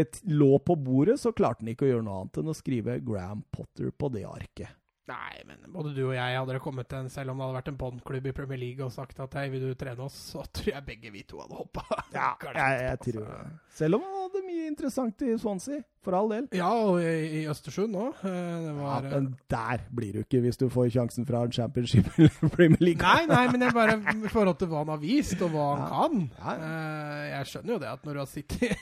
eh, 0.00 0.20
lå 0.32 0.50
på 0.64 0.78
bordet, 0.80 1.18
så 1.20 1.34
klarte 1.36 1.62
han 1.62 1.74
ikke 1.74 1.86
å 1.86 1.92
gjøre 1.92 2.08
noe 2.08 2.22
annet 2.22 2.40
enn 2.40 2.52
å 2.54 2.56
skrive 2.56 2.98
Graham 3.04 3.44
Potter 3.52 3.92
på 3.92 4.10
det 4.16 4.24
arket. 4.28 4.77
Nei, 5.08 5.38
men 5.48 5.62
både 5.72 5.94
du 5.96 6.02
og 6.10 6.12
jeg 6.12 6.36
hadde 6.36 6.52
det 6.52 6.60
kommet 6.60 6.88
til 6.90 6.98
en, 7.00 7.06
selv 7.08 7.32
om 7.32 7.38
det 7.40 7.46
hadde 7.46 7.56
vært 7.58 7.68
en 7.72 7.78
båndklubb 7.80 8.26
i 8.28 8.32
Premier 8.36 8.58
League 8.60 8.84
og 8.84 8.92
sagt 8.92 9.20
at 9.24 9.36
hei, 9.40 9.46
vil 9.54 9.62
du 9.70 9.74
trene 9.80 10.04
oss, 10.04 10.16
så 10.34 10.42
tror 10.52 10.74
jeg 10.74 10.84
begge 10.84 11.12
vi 11.14 11.22
to 11.28 11.40
hadde 11.40 11.56
hoppa. 11.56 11.84
Ja, 12.18 12.32
jeg, 12.42 12.82
jeg 12.82 12.98
tror 13.06 13.24
det. 13.24 13.46
Selv 13.78 13.96
om 13.98 14.04
han 14.04 14.14
hadde 14.26 14.40
mye 14.48 14.66
interessant 14.68 15.22
i 15.24 15.34
Swansea, 15.40 15.80
for 16.04 16.16
all 16.16 16.30
del. 16.32 16.46
Ja, 16.56 16.68
og 16.88 16.98
i, 17.02 17.40
i 17.40 17.42
Østersund 17.50 17.96
òg. 18.00 18.20
Ja, 18.24 18.98
men 19.04 19.30
der 19.52 19.82
blir 19.94 20.14
du 20.16 20.20
ikke 20.22 20.40
hvis 20.44 20.56
du 20.60 20.66
får 20.72 20.88
sjansen 20.94 21.26
fra 21.28 21.42
en 21.46 21.52
championship 21.52 22.08
eller 22.16 22.52
Premier 22.54 22.80
League. 22.80 23.02
Nei, 23.04 23.26
nei, 23.28 23.42
men 23.52 23.64
jeg 23.66 23.76
bare 23.76 23.98
i 24.14 24.32
forhold 24.32 24.56
til 24.60 24.70
hva 24.72 24.82
han 24.84 24.92
har 24.94 25.02
vist, 25.02 25.36
og 25.44 25.52
hva 25.56 25.66
han 25.72 25.84
Ja. 25.84 25.90
kan. 25.94 26.24
Ja, 26.38 26.56
Eh, 26.58 27.24
jeg 27.32 27.48
skjønner 27.52 27.72
jo 27.74 27.80
det 27.82 27.88
at 27.92 28.04
når 28.06 28.16
du 28.16 28.20
har 28.22 28.28
sittet 28.30 28.78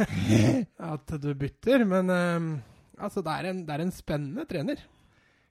At 0.94 1.12
du 1.22 1.28
bytter, 1.38 1.84
men 1.88 2.10
eh, 2.14 2.48
altså, 3.02 3.22
det 3.26 3.34
er, 3.34 3.50
en, 3.50 3.62
det 3.66 3.74
er 3.76 3.84
en 3.84 3.92
spennende 3.94 4.46
trener. 4.50 4.82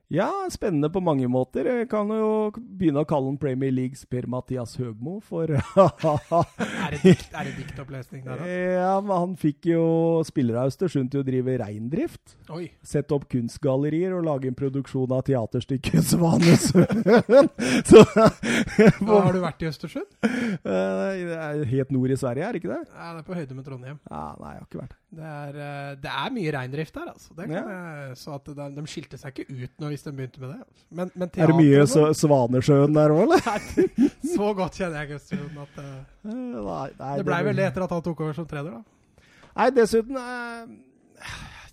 Ja, 0.09 0.31
spennende 0.49 0.89
på 0.89 0.97
mange 1.05 1.27
måter. 1.29 1.67
Jeg 1.69 1.85
kan 1.91 2.09
jo 2.09 2.49
begynne 2.57 3.03
å 3.03 3.05
kalle 3.05 3.29
han 3.29 3.35
Premier 3.37 3.69
Leagues 3.69 4.01
Per-Mathias 4.09 4.71
Høgmo, 4.81 5.19
for 5.21 5.51
Er 5.53 6.95
det, 6.95 7.01
dikt, 7.03 7.27
er 7.29 7.45
det 7.45 7.51
diktopplesning 7.59 8.23
der, 8.25 8.39
da? 8.41 8.47
Ja, 8.49 8.95
men 9.05 9.13
han 9.13 9.35
fikk 9.37 9.67
jo 9.69 9.83
spillere 10.25 10.63
av 10.63 10.71
Østersund 10.71 11.11
til 11.13 11.21
å 11.21 11.27
drive 11.27 11.59
reindrift. 11.61 12.33
Oi. 12.57 12.71
Sette 12.81 13.13
opp 13.13 13.27
kunstgallerier 13.29 14.15
og 14.17 14.25
lage 14.25 14.49
en 14.49 14.57
produksjon 14.57 15.13
av 15.13 15.21
teaterstykket 15.29 16.01
Svanesøen. 16.09 17.05
Så 17.91 18.01
Hva 18.09 19.21
har 19.27 19.37
du 19.37 19.43
vært 19.45 19.61
i 19.61 19.69
Østersund? 19.69 20.09
Det 20.25 21.37
er 21.37 21.61
helt 21.69 21.93
nord 21.93 22.15
i 22.15 22.17
Sverige, 22.17 22.49
er 22.49 22.57
det 22.57 22.63
ikke 22.63 22.73
det? 22.73 22.81
Ja, 22.97 23.11
det 23.13 23.21
er 23.21 23.29
på 23.29 23.37
høyde 23.37 23.59
med 23.61 23.69
Trondheim. 23.69 24.01
Ja, 24.09 24.25
nei, 24.41 24.55
jeg 24.57 24.63
har 24.63 24.67
ikke 24.71 24.81
vært. 24.81 24.97
Det 25.09 25.25
er, 25.25 25.55
eh, 25.69 25.93
det 26.01 26.09
er 26.25 26.33
mye 26.33 26.51
reindrift 26.57 26.97
der, 26.97 27.07
altså. 27.13 27.31
Det 27.37 27.45
kan 27.49 27.69
Ja. 27.69 28.17
så 28.17 28.35
at 28.41 28.49
de, 28.57 28.67
de 28.75 28.83
skilte 28.89 29.17
seg 29.21 29.37
ikke 29.37 29.53
ut 29.69 29.81
nå 29.81 29.89
hvis 29.99 30.07
de 30.07 30.15
begynte 30.15 30.39
med 30.39 30.49
det. 30.49 30.59
Men, 30.89 31.11
Men, 31.13 31.29
teater, 31.29 31.43
Er 31.43 31.47
det 31.51 31.55
mye 31.59 31.87
så, 31.87 32.05
Svanesjøen 32.15 32.95
der 32.95 33.11
òg, 33.13 33.21
eller? 33.25 33.41
Nei, 33.49 34.09
Så 34.35 34.53
godt 34.55 34.79
kjenner 34.79 35.03
jeg 35.03 35.19
Østersund 35.19 35.59
at 35.59 35.79
Eh, 35.79 36.29
Nei, 36.29 36.89
nei, 36.99 37.17
Det 37.17 37.25
blei 37.25 37.43
vel 37.47 37.59
det 37.59 37.65
etter 37.69 37.83
at 37.85 37.91
han 37.95 38.01
tok 38.03 38.21
over 38.21 38.33
som 38.37 38.47
trener, 38.47 38.79
da. 38.79 39.25
Nei, 39.59 39.69
dessuten 39.75 40.17
uh, 40.19 40.67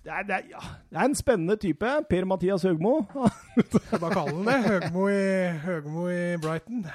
det, 0.03 0.11
er, 0.11 0.23
det, 0.27 0.35
er, 0.35 0.43
ja, 0.51 0.61
det 0.89 0.99
er 0.99 1.07
en 1.09 1.15
spennende 1.15 1.55
type. 1.59 1.93
Per-Mathias 2.09 2.63
Høgmo. 2.63 3.01
Skal 3.87 3.99
bare 3.99 4.13
kalle 4.15 4.35
han 4.35 4.47
det. 4.47 4.57
Høgmo 4.67 5.07
i, 5.11 5.23
Høgmo 5.65 6.07
i 6.11 6.21
Brighton. 6.43 6.85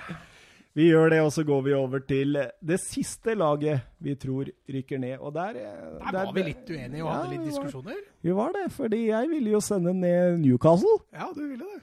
Vi 0.74 0.86
gjør 0.88 1.10
det, 1.12 1.18
og 1.20 1.28
så 1.34 1.42
går 1.44 1.62
vi 1.66 1.72
over 1.76 2.00
til 2.08 2.38
det 2.64 2.78
siste 2.80 3.34
laget 3.36 3.82
vi 4.00 4.14
tror 4.16 4.48
rykker 4.72 4.98
ned. 5.02 5.18
Og 5.20 5.34
der, 5.36 5.52
der, 5.58 5.98
Der 6.00 6.24
var 6.24 6.32
vi 6.32 6.44
litt 6.46 6.70
uenige 6.72 7.02
og 7.04 7.10
Ja, 7.10 7.16
hadde 7.18 7.30
litt 7.34 7.40
vi 7.42 7.44
var- 7.50 7.64
diskusjoner. 7.66 7.98
Vi 8.24 8.32
var 8.38 8.52
det, 8.56 8.66
fordi 8.72 9.00
jeg 9.10 9.28
ville 9.28 9.50
jo 9.52 9.60
sende 9.60 9.92
ned 9.92 10.38
Newcastle. 10.40 10.96
Ja, 11.12 11.28
du 11.34 11.42
ville 11.44 11.64
det. 11.66 11.82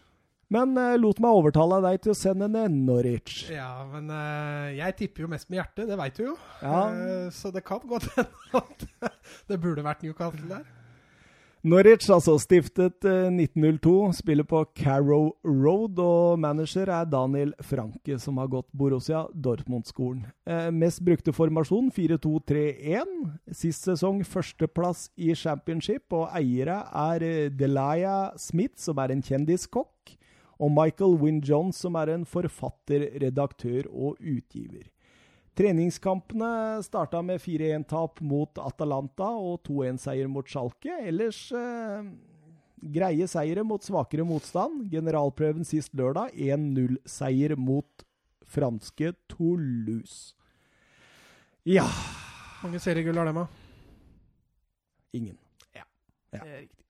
Men 0.50 0.72
uh, 0.82 0.96
lot 0.98 1.20
meg 1.22 1.30
overtale 1.38 1.78
deg 1.86 2.00
til 2.02 2.16
å 2.16 2.18
sende 2.18 2.48
ned 2.50 2.74
Norwich. 2.74 3.52
Ja, 3.54 3.86
men 3.86 4.10
uh, 4.10 4.74
jeg 4.74 4.96
tipper 4.98 5.28
jo 5.28 5.30
mest 5.30 5.46
med 5.52 5.60
hjertet, 5.60 5.86
det 5.92 5.98
veit 6.00 6.18
du 6.18 6.24
jo. 6.32 6.34
Ja. 6.64 6.80
Uh, 6.90 7.30
så 7.30 7.52
det 7.54 7.62
kan 7.68 7.84
godt 7.86 8.08
hende 8.16 8.58
at 8.58 8.88
det 9.52 9.60
burde 9.62 9.86
vært 9.86 10.02
Newcastle 10.02 10.50
der. 10.50 10.66
Norwich, 11.60 12.06
altså 12.08 12.38
stiftet 12.40 13.04
eh, 13.04 13.26
1902, 13.28 14.14
spiller 14.16 14.46
på 14.48 14.62
Carrow 14.80 15.34
Road, 15.44 15.98
og 16.00 16.38
manager 16.40 16.88
er 16.88 17.10
Daniel 17.12 17.52
Franke, 17.60 18.16
som 18.16 18.38
har 18.40 18.48
gått 18.48 18.70
Borussia 18.72 19.26
Dortmund-skolen. 19.36 20.22
Eh, 20.48 20.70
mest 20.72 21.04
brukte 21.04 21.34
formasjon 21.36 21.90
4-2-3-1. 21.92 23.12
Sist 23.52 23.90
sesong 23.90 24.22
førsteplass 24.24 25.10
i 25.20 25.34
championship, 25.36 26.08
og 26.16 26.32
eiere 26.40 26.80
er 26.96 27.28
eh, 27.28 27.52
Delia 27.52 28.30
Smith, 28.40 28.80
som 28.80 29.04
er 29.04 29.12
en 29.12 29.26
kjendiskokk, 29.28 30.16
og 30.64 30.72
Michael 30.72 31.20
Wynne 31.20 31.44
Jones, 31.44 31.84
som 31.84 32.00
er 32.00 32.14
en 32.16 32.24
forfatter, 32.24 33.10
redaktør 33.20 33.92
og 33.92 34.16
utgiver. 34.24 34.88
Treningskampene 35.58 36.80
starta 36.86 37.22
med 37.26 37.42
4-1-tap 37.42 38.22
mot 38.22 38.60
Atalanta 38.62 39.30
og 39.36 39.62
2-1-seier 39.68 40.30
mot 40.32 40.48
Schalke. 40.48 40.94
Ellers 41.10 41.42
eh, 41.56 42.06
greie 42.96 43.28
seire 43.28 43.66
mot 43.68 43.84
svakere 43.84 44.26
motstand. 44.28 44.86
Generalprøven 44.92 45.68
sist 45.68 45.96
lørdag 45.98 46.36
1-0-seier 46.36 47.58
mot 47.60 48.06
franske 48.50 49.14
Toulouse. 49.30 50.36
Ja 51.68 51.86
Mange 52.64 52.80
seriegull 52.82 53.20
har 53.20 53.28
de, 53.30 53.36
da? 53.36 53.46
Ingen. 55.16 55.36
Ja. 55.76 55.86
Det 56.32 56.40
er 56.40 56.58
riktig. 56.64 56.86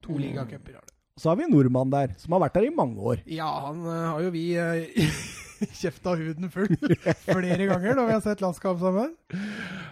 To 0.00 0.16
ligacuper 0.18 0.78
har 0.78 0.86
de. 0.86 0.94
Så 1.20 1.28
har 1.28 1.36
vi 1.36 1.44
en 1.44 1.52
nordmann 1.52 1.90
der, 1.92 2.14
som 2.16 2.32
har 2.32 2.40
vært 2.46 2.56
der 2.56 2.66
i 2.70 2.72
mange 2.72 2.96
år. 3.12 3.20
Ja, 3.28 3.48
han 3.66 3.82
uh, 3.84 4.14
har 4.14 4.22
jo 4.24 4.30
vi 4.32 4.44
uh, 4.56 5.02
kjefta 5.80 6.14
huden 6.18 6.50
full 6.52 6.72
flere 7.26 7.68
ganger 7.70 7.98
når 7.98 8.08
vi 8.08 8.16
har 8.16 8.24
sett 8.24 8.42
landskamp 8.44 8.80
sammen. 8.82 9.14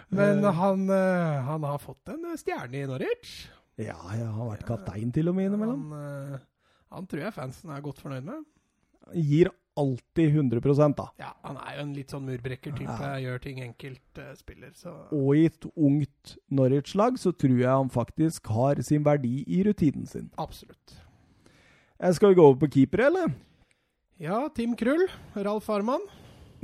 Men 0.09 0.43
han, 0.43 0.85
eh, 0.89 1.39
han 1.49 1.65
har 1.67 1.81
fått 1.83 2.13
en 2.13 2.31
eh, 2.31 2.37
stjerne 2.39 2.83
i 2.83 2.87
Norwich. 2.89 3.33
Ja, 3.79 3.97
jeg 4.17 4.27
har 4.27 4.51
vært 4.53 4.67
kaptein 4.67 5.13
til 5.15 5.31
og 5.31 5.37
med 5.37 5.49
innimellom. 5.49 5.89
Han, 5.93 6.35
eh, 6.35 6.45
han 6.95 7.07
tror 7.09 7.27
jeg 7.27 7.35
fansen 7.37 7.71
er 7.71 7.85
godt 7.85 8.01
fornøyd 8.03 8.25
med. 8.27 8.45
Gir 9.15 9.51
alltid 9.79 10.35
100 10.35 10.93
da. 10.97 11.07
Ja, 11.17 11.33
Han 11.43 11.57
er 11.57 11.75
jo 11.77 11.83
en 11.85 11.93
litt 11.95 12.11
sånn 12.11 12.25
murbrekker-type. 12.27 12.95
Ja. 12.99 13.19
Gjør 13.23 13.43
ting 13.43 13.61
enkelt, 13.63 14.07
uh, 14.19 14.33
spiller, 14.35 14.73
så 14.75 14.91
Og 15.15 15.29
i 15.37 15.45
et 15.47 15.67
ungt 15.75 16.35
Norwich-lag 16.51 17.19
så 17.21 17.31
tror 17.31 17.55
jeg 17.55 17.69
han 17.69 17.91
faktisk 17.93 18.47
har 18.51 18.81
sin 18.83 19.05
verdi 19.07 19.43
i 19.47 19.63
rutinen 19.63 20.05
sin. 20.09 20.31
absolutt. 20.37 20.97
Eh, 21.99 22.11
Skal 22.13 22.29
vi 22.29 22.35
gå 22.35 22.43
over 22.43 22.59
på 22.59 22.71
keepere, 22.71 23.07
eller? 23.07 23.31
Ja, 24.19 24.41
Tim 24.55 24.75
Krull. 24.75 25.05
Ralf 25.35 25.69
Arman. 25.71 26.03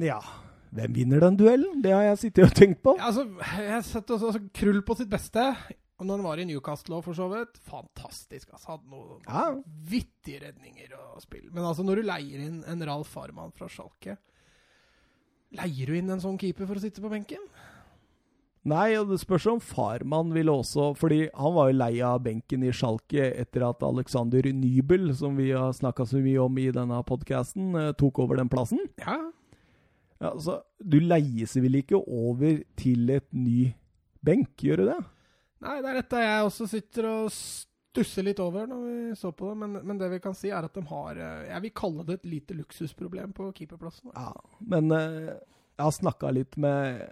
Ja. 0.01 0.19
Hvem 0.75 0.91
vinner 0.97 1.21
den 1.23 1.37
duellen? 1.39 1.79
Det 1.83 1.93
har 1.95 2.03
jeg 2.09 2.17
sittet 2.25 2.49
og 2.49 2.55
tenkt 2.57 2.81
på. 2.83 2.97
Ja, 2.99 3.07
altså, 3.11 3.23
jeg 3.61 3.71
har 3.71 3.85
sett 3.87 4.11
også, 4.11 4.31
altså, 4.33 4.41
Krull 4.59 4.81
på 4.83 4.97
sitt 4.99 5.11
beste. 5.11 5.45
Og 5.95 6.03
når 6.09 6.17
han 6.19 6.25
var 6.27 6.41
i 6.43 6.45
Newcastle 6.49 6.97
òg, 6.97 7.05
for 7.05 7.15
så 7.15 7.29
vidt. 7.31 7.55
Fantastisk. 7.69 8.49
altså, 8.51 8.73
Hadde 8.73 8.91
noen 8.91 9.21
Ja. 9.29 9.45
vittige 9.87 10.41
redninger 10.43 10.91
og 10.99 11.21
spill. 11.23 11.47
Men 11.53 11.63
altså, 11.63 11.85
når 11.87 12.01
du 12.01 12.09
leier 12.09 12.43
inn 12.43 12.57
en 12.67 12.83
Ralf 12.89 13.15
Arman 13.17 13.53
fra 13.55 13.69
Schalke 13.71 14.17
Leier 15.55 15.87
du 15.87 15.93
inn 15.95 16.09
en 16.11 16.19
sånn 16.19 16.37
keeper 16.41 16.67
for 16.67 16.75
å 16.75 16.81
sitte 16.83 16.99
på 16.99 17.07
benken? 17.13 17.39
Nei, 18.65 18.95
og 18.97 19.11
det 19.11 19.19
spørs 19.21 19.45
om 19.51 19.59
Farman 19.61 20.31
ville 20.33 20.49
også 20.49 20.87
Fordi 20.97 21.27
han 21.37 21.53
var 21.53 21.67
jo 21.69 21.77
lei 21.77 21.91
av 22.01 22.23
benken 22.25 22.63
i 22.65 22.71
Schalke 22.73 23.27
etter 23.37 23.67
at 23.67 23.83
Alexander 23.85 24.47
Nybel, 24.49 25.11
som 25.17 25.37
vi 25.37 25.51
har 25.51 25.75
snakka 25.77 26.07
så 26.09 26.17
mye 26.23 26.41
om 26.41 26.57
i 26.57 26.71
denne 26.73 26.97
podkasten, 27.05 27.75
tok 27.99 28.23
over 28.25 28.41
den 28.41 28.49
plassen. 28.49 28.81
Ja. 29.03 29.19
Ja, 30.23 30.31
så 30.39 30.61
Du 30.79 30.97
leies 31.03 31.55
vel 31.59 31.81
ikke 31.81 31.99
over 32.01 32.63
til 32.79 33.09
et 33.13 33.27
ny 33.35 33.73
benk, 34.25 34.55
gjør 34.63 34.81
du 34.81 34.89
det? 34.89 34.99
Nei, 35.65 35.79
det 35.81 35.89
er 35.91 35.97
dette 36.01 36.21
jeg 36.21 36.45
også 36.45 36.67
sitter 36.69 37.07
og 37.09 37.27
stusser 37.33 38.25
litt 38.27 38.41
over 38.43 38.67
når 38.69 38.81
vi 38.85 39.17
så 39.19 39.31
på 39.35 39.51
det. 39.51 39.57
Men, 39.61 39.77
men 39.87 39.99
det 40.01 40.09
vi 40.13 40.21
kan 40.23 40.35
si, 40.37 40.51
er 40.53 40.67
at 40.67 40.75
de 40.75 40.83
har 40.89 41.19
eh, 41.19 41.51
Jeg 41.51 41.65
vil 41.65 41.75
kalle 41.81 42.07
det 42.07 42.19
et 42.19 42.31
lite 42.33 42.57
luksusproblem 42.57 43.35
på 43.37 43.51
keeperplassen. 43.55 44.11
Ja, 44.15 44.33
men 44.65 44.91
eh, 44.95 45.35
jeg 45.75 45.83
har 45.83 45.95
snakka 45.95 46.31
litt 46.35 46.57
med 46.61 47.03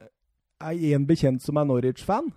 ei- 0.61 0.93
en 0.93 1.05
bekjent 1.05 1.41
som 1.41 1.57
er 1.57 1.65
Norwich-fan, 1.65 2.31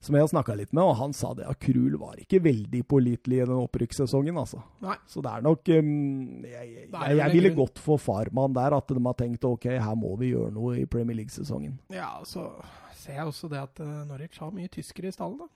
som 0.00 0.14
jeg 0.14 0.22
har 0.22 0.28
snakka 0.30 0.54
litt 0.56 0.72
med, 0.72 0.84
og 0.84 0.94
han 1.00 1.12
sa 1.12 1.32
det 1.34 1.46
at 1.50 1.58
Krul 1.58 1.96
var 1.98 2.14
ikke 2.22 2.38
veldig 2.44 2.84
pålitelig 2.86 3.40
i 3.42 3.46
den 3.48 3.58
opprykkssesongen, 3.58 4.36
altså. 4.38 4.60
Nei. 4.80 4.94
Så 5.10 5.20
det 5.24 5.32
er 5.32 5.42
nok 5.42 5.68
um, 5.74 6.44
Jeg, 6.44 6.68
jeg, 6.74 6.88
jeg, 6.92 7.16
jeg 7.18 7.32
ville 7.34 7.50
gått 7.56 7.78
for 7.82 7.98
Farman 7.98 8.54
der, 8.54 8.76
at 8.78 8.86
de 8.94 9.02
har 9.04 9.14
tenkt 9.18 9.44
ok, 9.44 9.66
her 9.74 9.96
må 9.98 10.12
vi 10.20 10.30
gjøre 10.36 10.52
noe 10.54 10.76
i 10.78 10.86
Premier 10.86 11.16
League-sesongen. 11.18 11.80
Ja, 11.90 12.20
så 12.24 12.46
ser 12.94 13.14
jeg 13.18 13.26
også 13.26 13.50
det 13.50 13.58
at 13.58 13.80
eh, 13.82 14.04
Norwich 14.06 14.38
har 14.38 14.50
mye 14.54 14.68
tyskere 14.70 15.10
i 15.10 15.14
stallen, 15.14 15.38
da. 15.42 15.48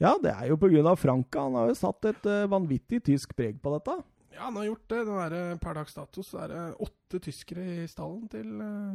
Ja, 0.00 0.14
det 0.20 0.30
er 0.32 0.46
jo 0.48 0.56
pga. 0.56 0.94
Franka. 0.96 1.42
Han 1.44 1.56
har 1.58 1.68
jo 1.68 1.74
satt 1.76 2.04
et 2.08 2.24
eh, 2.28 2.46
vanvittig 2.48 3.02
tysk 3.04 3.34
preg 3.36 3.58
på 3.60 3.72
dette. 3.74 3.98
Ja, 4.32 4.46
han 4.46 4.56
har 4.56 4.64
gjort 4.70 4.86
det. 4.88 5.00
Er 5.24 5.32
det 5.34 5.42
per 5.60 5.74
dags 5.76 5.92
dato 5.96 6.22
så 6.24 6.38
er 6.44 6.48
det 6.52 6.62
åtte 6.80 7.20
tyskere 7.20 7.64
i 7.82 7.88
stallen 7.88 8.28
til, 8.32 8.48
eh, 8.64 8.94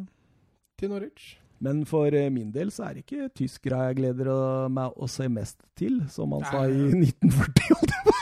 til 0.78 0.90
Norwich. 0.94 1.36
Men 1.66 1.82
for 1.90 2.14
eh, 2.14 2.30
min 2.34 2.52
del 2.54 2.70
så 2.74 2.88
er 2.90 2.98
det 3.00 3.06
ikke 3.06 3.30
tyskere 3.42 3.88
jeg 3.90 4.00
gleder 4.02 4.30
meg 4.74 4.94
å 5.02 5.10
se 5.10 5.26
mest 5.32 5.58
til, 5.80 6.02
som 6.14 6.36
han 6.38 6.46
sa 6.52 6.66
i 6.70 6.78
Nei. 6.78 7.10
1940. 7.10 7.74
holdt 7.74 7.92
jeg 7.96 8.04
på. 8.06 8.14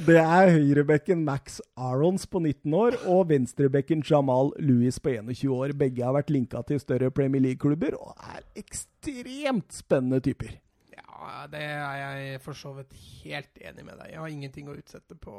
Det 0.06 0.16
er 0.20 0.52
høyrebekken 0.54 1.24
Max 1.26 1.58
Arons 1.76 2.24
på 2.30 2.40
19 2.40 2.74
år 2.78 2.96
og 3.10 3.26
venstrebekken 3.32 4.04
Jamal 4.06 4.52
Lewis 4.62 5.00
på 5.02 5.12
21 5.16 5.50
år. 5.52 5.74
Begge 5.80 6.04
har 6.06 6.14
vært 6.16 6.30
linka 6.32 6.62
til 6.68 6.80
større 6.80 7.10
Premier 7.14 7.42
League-klubber 7.44 7.96
og 7.98 8.14
er 8.22 8.44
ekstremt 8.60 9.74
spennende 9.74 10.20
typer. 10.24 10.54
Ja, 10.94 11.44
det 11.50 11.64
er 11.66 11.96
jeg 12.04 12.40
for 12.44 12.56
så 12.56 12.72
vidt 12.78 12.94
helt 13.24 13.58
enig 13.60 13.84
med 13.84 13.98
deg. 13.98 14.14
Jeg 14.14 14.22
har 14.22 14.32
ingenting 14.32 14.70
å 14.70 14.76
utsette 14.78 15.18
på, 15.18 15.34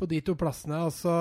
på 0.00 0.08
de 0.08 0.20
to 0.24 0.34
plassene. 0.40 0.80
Altså, 0.88 1.12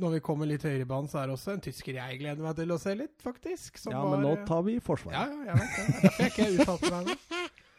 når 0.00 0.16
vi 0.18 0.22
kommer 0.24 0.48
litt 0.50 0.66
høyere 0.66 0.84
i 0.84 0.88
banen, 0.88 1.08
så 1.10 1.22
er 1.22 1.30
det 1.30 1.38
også 1.38 1.56
en 1.56 1.64
tysker 1.64 1.98
jeg 1.98 2.20
gleder 2.20 2.44
meg 2.44 2.56
til 2.58 2.74
å 2.74 2.78
se 2.82 2.94
litt, 2.98 3.16
faktisk. 3.24 3.80
ja, 3.88 4.04
men 4.12 4.24
nå 4.26 4.36
tar 4.48 4.64
vi 4.68 4.78
Ja, 5.16 5.24
ja, 5.24 5.42
jeg 5.48 5.60
vet 5.62 5.76
det. 5.76 5.88
Er 5.88 6.02
Derfor 6.04 6.24
jeg 6.24 6.34
ikke 6.34 6.50
uttalte 6.58 6.94
meg 6.94 7.12
nå. 7.12 7.18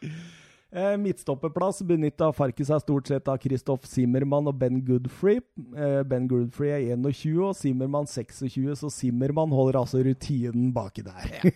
Eh, 0.71 0.97
midtstopperplass 1.01 1.81
benytta 1.81 2.27
Farke 2.37 2.61
seg 2.65 2.83
stort 2.83 3.07
sett 3.09 3.29
av 3.31 3.39
Christoph 3.41 3.87
Zimmermann 3.89 4.51
og 4.51 4.57
Ben 4.61 4.77
Goodfree. 4.85 5.41
Eh, 5.73 6.01
ben 6.05 6.27
Goodfree 6.29 6.75
er 6.75 6.91
21 6.93 7.39
og 7.47 7.55
Zimmermann 7.57 8.05
26, 8.05 8.75
så 8.77 8.91
Zimmermann 8.93 9.55
holder 9.55 9.79
altså 9.81 10.03
rutinen 10.05 10.69
baki 10.75 11.01
der. 11.07 11.49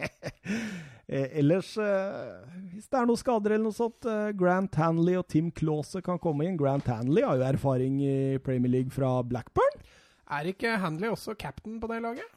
eh, 1.08 1.38
ellers, 1.40 1.72
eh, 1.80 2.44
hvis 2.74 2.92
det 2.92 3.00
er 3.00 3.08
noen 3.08 3.22
skader 3.22 3.56
eller 3.56 3.70
noe 3.70 3.78
sånt, 3.78 4.04
eh, 4.04 4.34
Grant 4.36 4.76
Hanley 4.76 5.16
og 5.16 5.24
Tim 5.32 5.48
Clause 5.48 6.04
kan 6.04 6.20
komme 6.20 6.44
inn. 6.44 6.60
Grant 6.60 6.92
Hanley 6.92 7.24
har 7.24 7.40
jo 7.40 7.48
erfaring 7.48 8.02
i 8.04 8.14
Premier 8.44 8.76
League 8.76 8.92
fra 8.92 9.14
Blackburn. 9.24 9.80
Er 10.28 10.52
ikke 10.52 10.76
Hanley 10.80 11.08
også 11.08 11.38
captain 11.40 11.80
på 11.80 11.88
det 11.88 12.04
laget? 12.04 12.28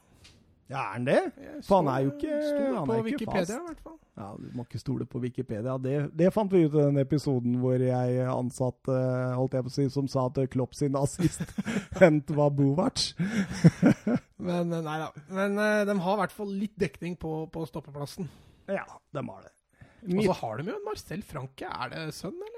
Ja, 0.68 0.80
er 0.80 0.92
han 0.96 1.04
det? 1.06 1.18
For 1.62 1.76
han 1.82 1.88
er 1.92 2.00
jo 2.04 2.10
ikke- 2.16 2.74
han 2.74 2.88
på 2.88 3.02
Wikipedia, 3.06 3.56
i 3.60 3.66
hvert 3.68 3.80
fall. 3.84 3.98
Ja, 4.16 4.30
Du 4.40 4.48
må 4.56 4.64
ikke 4.64 4.78
stole 4.80 5.04
på 5.06 5.20
Wikipedia. 5.20 5.76
Det, 5.78 6.10
det 6.16 6.32
fant 6.34 6.50
vi 6.50 6.64
ut 6.64 6.74
i 6.74 6.80
den 6.88 6.96
episoden 6.98 7.58
hvor 7.60 7.76
jeg 7.78 8.24
ansatte 8.26 8.96
holdt 9.36 9.52
jeg 9.54 9.62
på 9.66 9.70
å 9.70 9.74
si, 9.76 9.88
som 9.92 10.08
sa 10.08 10.24
at 10.26 10.40
Klopp 10.50 10.74
sin 10.74 10.96
assist 10.96 11.42
hent 12.00 12.30
var 12.34 12.50
Bovac. 12.50 13.12
Men 14.46 14.72
eh, 14.72 14.82
nei 14.84 14.96
da. 15.04 15.10
Men 15.30 15.58
eh, 15.58 15.84
de 15.88 15.98
har 16.02 16.16
i 16.16 16.20
hvert 16.24 16.32
fall 16.34 16.50
litt 16.64 16.74
dekning 16.80 17.16
på, 17.20 17.44
på 17.52 17.66
stoppeplassen. 17.68 18.28
Ja, 18.66 18.84
de 19.14 19.22
har 19.28 19.42
det. 19.46 19.52
Og 20.16 20.22
så 20.24 20.34
har 20.40 20.56
de 20.60 20.70
jo 20.70 20.76
en 20.80 20.84
Marcel 20.86 21.22
Franke. 21.26 21.66
Er 21.70 21.90
det 21.92 22.02
sønn, 22.14 22.34
eller? 22.36 22.55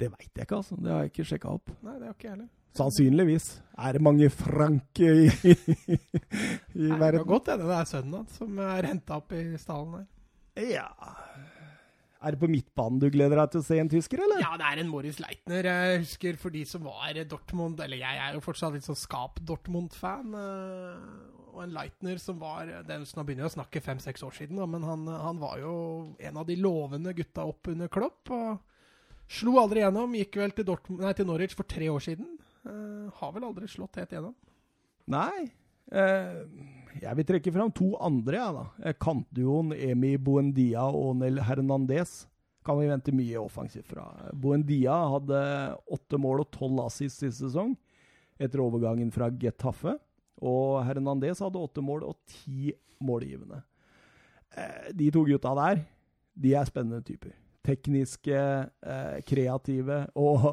Det 0.00 0.08
veit 0.10 0.30
jeg 0.34 0.46
ikke, 0.46 0.56
altså. 0.58 0.76
Det 0.80 0.90
har 0.92 1.02
jeg 1.04 1.12
ikke 1.12 1.26
sjekka 1.30 1.52
opp. 1.54 1.70
Nei, 1.86 1.98
det 2.00 2.08
har 2.08 2.14
ikke 2.16 2.28
jeg 2.28 2.34
heller. 2.36 2.50
Sannsynligvis 2.74 3.44
er 3.78 3.92
det 3.94 4.02
mange 4.02 4.26
franke 4.34 5.06
i, 5.06 5.28
i, 5.46 5.54
i 5.94 6.88
Nei, 6.88 6.88
Det 6.90 6.98
verden. 6.98 7.20
kan 7.22 7.28
godt 7.30 7.50
hende 7.52 7.68
det 7.70 7.76
er 7.78 7.90
sønnen 7.92 8.16
hans 8.18 8.38
som 8.40 8.58
er 8.58 8.88
henta 8.90 9.20
opp 9.20 9.30
i 9.38 9.44
stallen 9.62 9.92
der. 10.00 10.08
Ja 10.74 10.88
Er 12.24 12.34
det 12.34 12.40
på 12.40 12.48
midtbanen 12.50 12.98
du 13.02 13.06
gleder 13.14 13.36
deg 13.42 13.52
til 13.52 13.62
å 13.62 13.66
se 13.66 13.78
en 13.82 13.90
tysker, 13.92 14.22
eller? 14.26 14.42
Ja, 14.42 14.52
det 14.58 14.66
er 14.72 14.80
en 14.82 14.90
Morris 14.90 15.18
Leitner. 15.22 15.66
Jeg 15.70 16.02
husker 16.02 16.38
for 16.40 16.54
de 16.54 16.62
som 16.66 16.82
var 16.86 17.14
Dortmund 17.30 17.82
Eller 17.84 18.00
jeg 18.02 18.20
er 18.26 18.34
jo 18.38 18.42
fortsatt 18.44 18.74
litt 18.74 18.86
sånn 18.86 18.96
Skap-Dortmund-fan. 18.98 20.34
eh, 20.34 21.48
Og 21.54 21.62
en 21.66 21.74
Leitner 21.74 22.18
som 22.22 22.38
var 22.42 22.70
den 22.88 23.04
som 23.06 23.20
Nå 23.20 23.26
begynner 23.28 23.46
jeg 23.46 23.52
å 23.54 23.58
snakke 23.60 23.82
fem-seks 23.84 24.24
år 24.26 24.34
siden, 24.40 24.58
men 24.70 24.82
han, 24.82 25.06
han 25.06 25.38
var 25.42 25.58
jo 25.62 25.74
en 26.18 26.40
av 26.42 26.46
de 26.48 26.56
lovende 26.58 27.14
gutta 27.14 27.44
opp 27.46 27.68
under 27.70 27.86
Klopp. 27.92 28.30
Og 28.34 28.58
slo 29.30 29.58
aldri 29.60 29.82
gjennom. 29.84 30.14
Gikk 30.18 30.38
vel 30.40 30.54
til, 30.56 30.66
Dortmund, 30.68 31.04
nei, 31.04 31.14
til 31.16 31.28
Norwich 31.28 31.56
for 31.56 31.68
tre 31.68 31.90
år 31.92 32.02
siden. 32.04 32.30
Uh, 32.64 33.10
har 33.20 33.34
vel 33.34 33.46
aldri 33.48 33.68
slått 33.70 34.00
helt 34.00 34.14
gjennom. 34.14 34.34
Nei. 35.12 35.48
Uh, 35.92 36.44
jeg 37.02 37.18
vil 37.18 37.26
trekke 37.28 37.52
fram 37.52 37.72
to 37.74 37.90
andre, 38.02 38.38
jeg, 38.38 38.54
da. 38.56 38.64
Eh, 38.84 38.96
Kantduoen 39.02 39.74
Emi 39.74 40.14
Buendia 40.22 40.86
og 40.94 41.18
Nel 41.20 41.42
Hernandez 41.44 42.24
kan 42.64 42.78
vi 42.78 42.88
vente 42.88 43.12
mye 43.12 43.40
offensivt 43.42 43.90
fra. 43.90 44.06
Buendia 44.32 44.94
hadde 45.12 45.40
åtte 45.92 46.20
mål 46.20 46.46
og 46.46 46.52
tolv 46.54 46.80
assist 46.86 47.20
sist 47.20 47.42
sesong 47.42 47.74
etter 48.40 48.62
overgangen 48.64 49.10
fra 49.14 49.28
Getafe. 49.28 49.98
Og 50.44 50.80
Hernandez 50.86 51.42
hadde 51.44 51.60
åtte 51.60 51.84
mål 51.84 52.06
og 52.08 52.16
ti 52.30 52.72
målgivende. 53.04 53.60
Uh, 54.54 54.92
de 54.94 55.10
to 55.12 55.26
gutta 55.26 55.52
der, 55.58 55.82
de 56.34 56.54
er 56.56 56.70
spennende 56.70 57.04
typer. 57.04 57.34
Tekniske, 57.64 58.40
eh, 58.86 59.16
kreative. 59.26 60.04
Og 60.14 60.52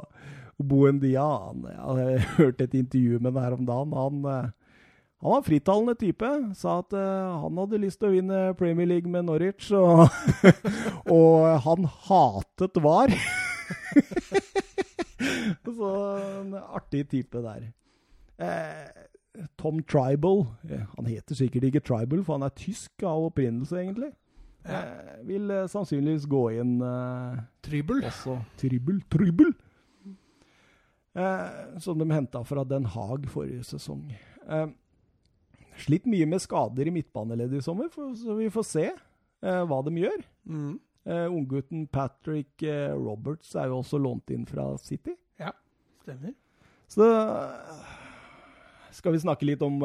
Buendia 0.62 1.26
han, 1.26 1.66
Jeg 1.98 2.26
hørte 2.38 2.64
et 2.64 2.74
intervju 2.78 3.20
med 3.20 3.34
ham 3.34 3.44
her 3.44 3.58
om 3.58 3.66
dagen. 3.66 3.94
Han, 3.98 4.26
eh, 4.26 4.50
han 5.22 5.36
var 5.36 5.46
frittalende 5.46 5.96
type. 5.96 6.32
Sa 6.58 6.80
at 6.80 6.94
eh, 6.94 7.42
han 7.44 7.62
hadde 7.62 7.82
lyst 7.84 8.02
til 8.02 8.10
å 8.10 8.16
vinne 8.16 8.42
Premier 8.60 8.90
League 8.90 9.12
med 9.12 9.28
Norwich. 9.28 9.72
Og, 9.72 10.08
og 11.18 11.46
han 11.68 11.90
hatet 12.08 12.82
VAR. 12.82 13.14
Så 15.72 15.92
en 16.42 16.56
artig 16.58 17.06
type 17.10 17.42
der. 17.44 17.70
Eh, 18.42 18.90
Tom 19.62 19.84
Tribal. 19.84 20.46
Eh, 20.70 20.82
han 20.96 21.06
heter 21.06 21.36
sikkert 21.36 21.70
ikke 21.70 21.84
Tribal, 21.86 22.24
for 22.26 22.38
han 22.38 22.48
er 22.48 22.58
tysk 22.58 23.04
av 23.04 23.30
opprinnelse, 23.30 23.78
egentlig. 23.78 24.12
Eh, 24.62 25.26
vil 25.26 25.50
eh, 25.50 25.68
sannsynligvis 25.72 26.28
gå 26.30 26.42
inn 26.62 26.76
eh, 26.86 27.40
Trybel. 27.66 28.04
også 28.06 28.38
Trybel. 28.62 29.00
Trybel! 29.10 29.56
Eh, 31.18 31.80
som 31.82 31.98
de 32.00 32.08
henta 32.12 32.44
fra 32.48 32.64
Den 32.64 32.86
Haag 32.94 33.26
forrige 33.32 33.66
sesong. 33.68 34.06
Eh, 34.48 34.68
slitt 35.82 36.06
mye 36.10 36.28
med 36.30 36.44
skader 36.44 36.88
i 36.88 36.94
midtbaneleddet 36.94 37.60
i 37.60 37.66
sommer, 37.66 37.90
for, 37.92 38.14
så 38.16 38.38
vi 38.38 38.52
får 38.54 38.68
se 38.70 38.86
eh, 38.92 39.64
hva 39.68 39.82
de 39.88 39.96
gjør. 40.04 40.22
Mm. 40.46 40.76
Eh, 41.10 41.26
Unggutten 41.34 41.88
Patrick 41.90 42.62
eh, 42.62 42.94
Roberts 42.94 43.56
er 43.58 43.72
jo 43.72 43.82
også 43.82 43.98
lånt 44.02 44.30
inn 44.36 44.46
fra 44.50 44.72
City. 44.82 45.18
Stemmer. 46.02 46.32
Så 46.90 47.06
skal 48.98 49.14
vi 49.14 49.20
snakke 49.22 49.46
litt 49.46 49.62
om 49.62 49.76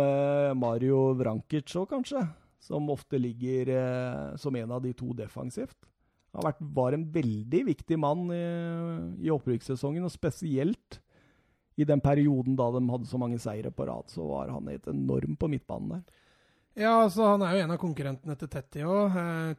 Mario 0.56 1.10
Vrankic 1.18 1.74
òg, 1.76 1.90
kanskje? 1.90 2.22
Som 2.66 2.90
ofte 2.90 3.20
ligger 3.22 3.70
eh, 3.70 4.36
som 4.42 4.56
en 4.58 4.74
av 4.74 4.82
de 4.82 4.92
to 4.98 5.12
defensivt. 5.14 5.76
Han 6.34 6.42
har 6.42 6.50
vært, 6.50 6.64
var 6.76 6.92
en 6.92 7.06
veldig 7.14 7.62
viktig 7.70 7.96
mann 8.02 8.26
i, 8.34 8.44
i 9.24 9.32
opprykkssesongen, 9.32 10.04
og 10.04 10.12
spesielt 10.12 11.00
i 11.76 11.86
den 11.88 12.00
perioden 12.00 12.56
da 12.58 12.68
de 12.74 12.82
hadde 12.88 13.08
så 13.08 13.20
mange 13.20 13.38
seire 13.40 13.70
på 13.72 13.86
rad, 13.88 14.08
så 14.12 14.24
var 14.26 14.52
han 14.52 14.68
helt 14.72 14.88
enorm 14.90 15.36
på 15.36 15.48
midtbanen 15.52 15.98
der. 15.98 16.22
Ja, 16.76 16.90
altså 17.06 17.24
Han 17.30 17.42
er 17.44 17.54
jo 17.56 17.64
en 17.64 17.72
av 17.72 17.78
konkurrentene 17.80 18.34
til 18.36 18.50
Tetti 18.52 18.82
òg. 18.84 19.14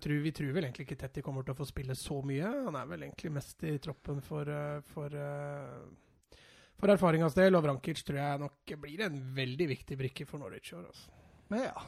Vi 0.06 0.34
tror 0.38 0.52
vel 0.54 0.68
egentlig 0.68 0.86
ikke 0.86 1.00
Tetti 1.02 1.24
kommer 1.26 1.46
til 1.46 1.56
å 1.56 1.58
få 1.58 1.66
spille 1.66 1.96
så 1.98 2.20
mye. 2.22 2.46
Han 2.68 2.78
er 2.78 2.90
vel 2.92 3.08
egentlig 3.08 3.32
mest 3.34 3.64
i 3.66 3.74
troppen 3.82 4.22
for, 4.22 4.46
eh, 4.46 4.82
for, 4.94 5.10
eh, 5.10 6.38
for 6.78 6.94
erfaringas 6.94 7.34
del. 7.34 7.58
Og 7.58 7.64
Vrankic 7.66 8.04
tror 8.06 8.22
jeg 8.22 8.40
nok 8.40 8.76
blir 8.84 9.02
en 9.02 9.18
veldig 9.34 9.68
viktig 9.68 9.98
brikke 9.98 10.28
for 10.28 10.38
Norwich 10.38 10.74
i 10.74 10.78
år. 10.78 10.86
Altså. 10.86 11.10
Men 11.50 11.64
ja. 11.64 11.88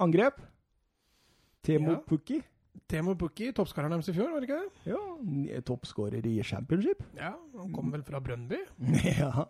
Angrep. 0.00 0.40
Temo 1.66 1.92
Ja. 1.96 2.00
Pukki. 2.08 2.40
Temo 2.90 3.14
Pukki, 3.18 3.50
toppskåreren 3.54 3.92
deres 3.96 4.08
i 4.10 4.14
fjor, 4.16 4.30
var 4.32 4.40
det 4.42 4.48
ikke 4.48 4.60
det? 4.60 4.92
Ja, 4.92 5.60
toppskårer 5.66 6.26
i 6.26 6.36
championship. 6.46 7.02
Ja, 7.18 7.34
Han 7.58 7.72
kom 7.74 7.90
vel 7.92 8.02
fra 8.06 8.20
Brøndby? 8.22 8.60
Ja. 9.20 9.46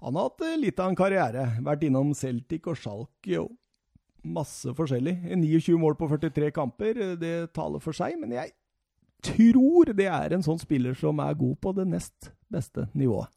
Han 0.00 0.14
har 0.14 0.28
hatt 0.28 0.44
eh, 0.46 0.54
litt 0.60 0.78
av 0.78 0.92
en 0.92 0.96
karriere. 0.98 1.48
Vært 1.66 1.82
innom 1.88 2.12
Celtic 2.14 2.68
og 2.70 2.76
Schalke 2.78 3.40
og 3.42 3.50
masse 4.22 4.70
forskjellig. 4.78 5.16
29 5.34 5.74
mål 5.80 5.96
på 5.98 6.06
43 6.12 6.52
kamper, 6.54 7.00
eh, 7.02 7.16
det 7.18 7.34
taler 7.56 7.82
for 7.82 7.96
seg. 7.96 8.14
Men 8.20 8.36
jeg 8.36 8.52
tror 9.26 9.90
det 9.98 10.06
er 10.06 10.36
en 10.36 10.44
sånn 10.46 10.60
spiller 10.62 10.94
som 10.94 11.18
er 11.24 11.34
god 11.34 11.58
på 11.64 11.72
det 11.74 11.88
nest 11.90 12.30
beste 12.52 12.86
nivået. 12.94 13.28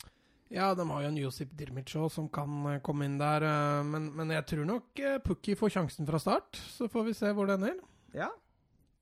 Ja, 0.51 0.73
de 0.75 0.83
har 0.89 1.01
jo 1.05 1.07
en 1.07 1.17
Josip 1.21 1.51
Dirmic 1.55 1.93
som 2.11 2.27
kan 2.29 2.65
eh, 2.73 2.79
komme 2.83 3.05
inn 3.07 3.17
der. 3.21 3.45
eh, 3.47 3.83
Men, 3.87 4.09
men 4.17 4.33
jeg 4.35 4.45
tror 4.49 4.65
nok 4.67 4.99
eh, 4.99 5.17
Pukki 5.23 5.55
får 5.55 5.71
sjansen 5.77 6.07
fra 6.09 6.19
start. 6.19 6.59
Så 6.75 6.89
får 6.91 7.05
vi 7.07 7.13
se 7.15 7.31
hvor 7.31 7.47
det 7.47 7.55
ender. 7.59 7.77
Ja. 8.13 8.27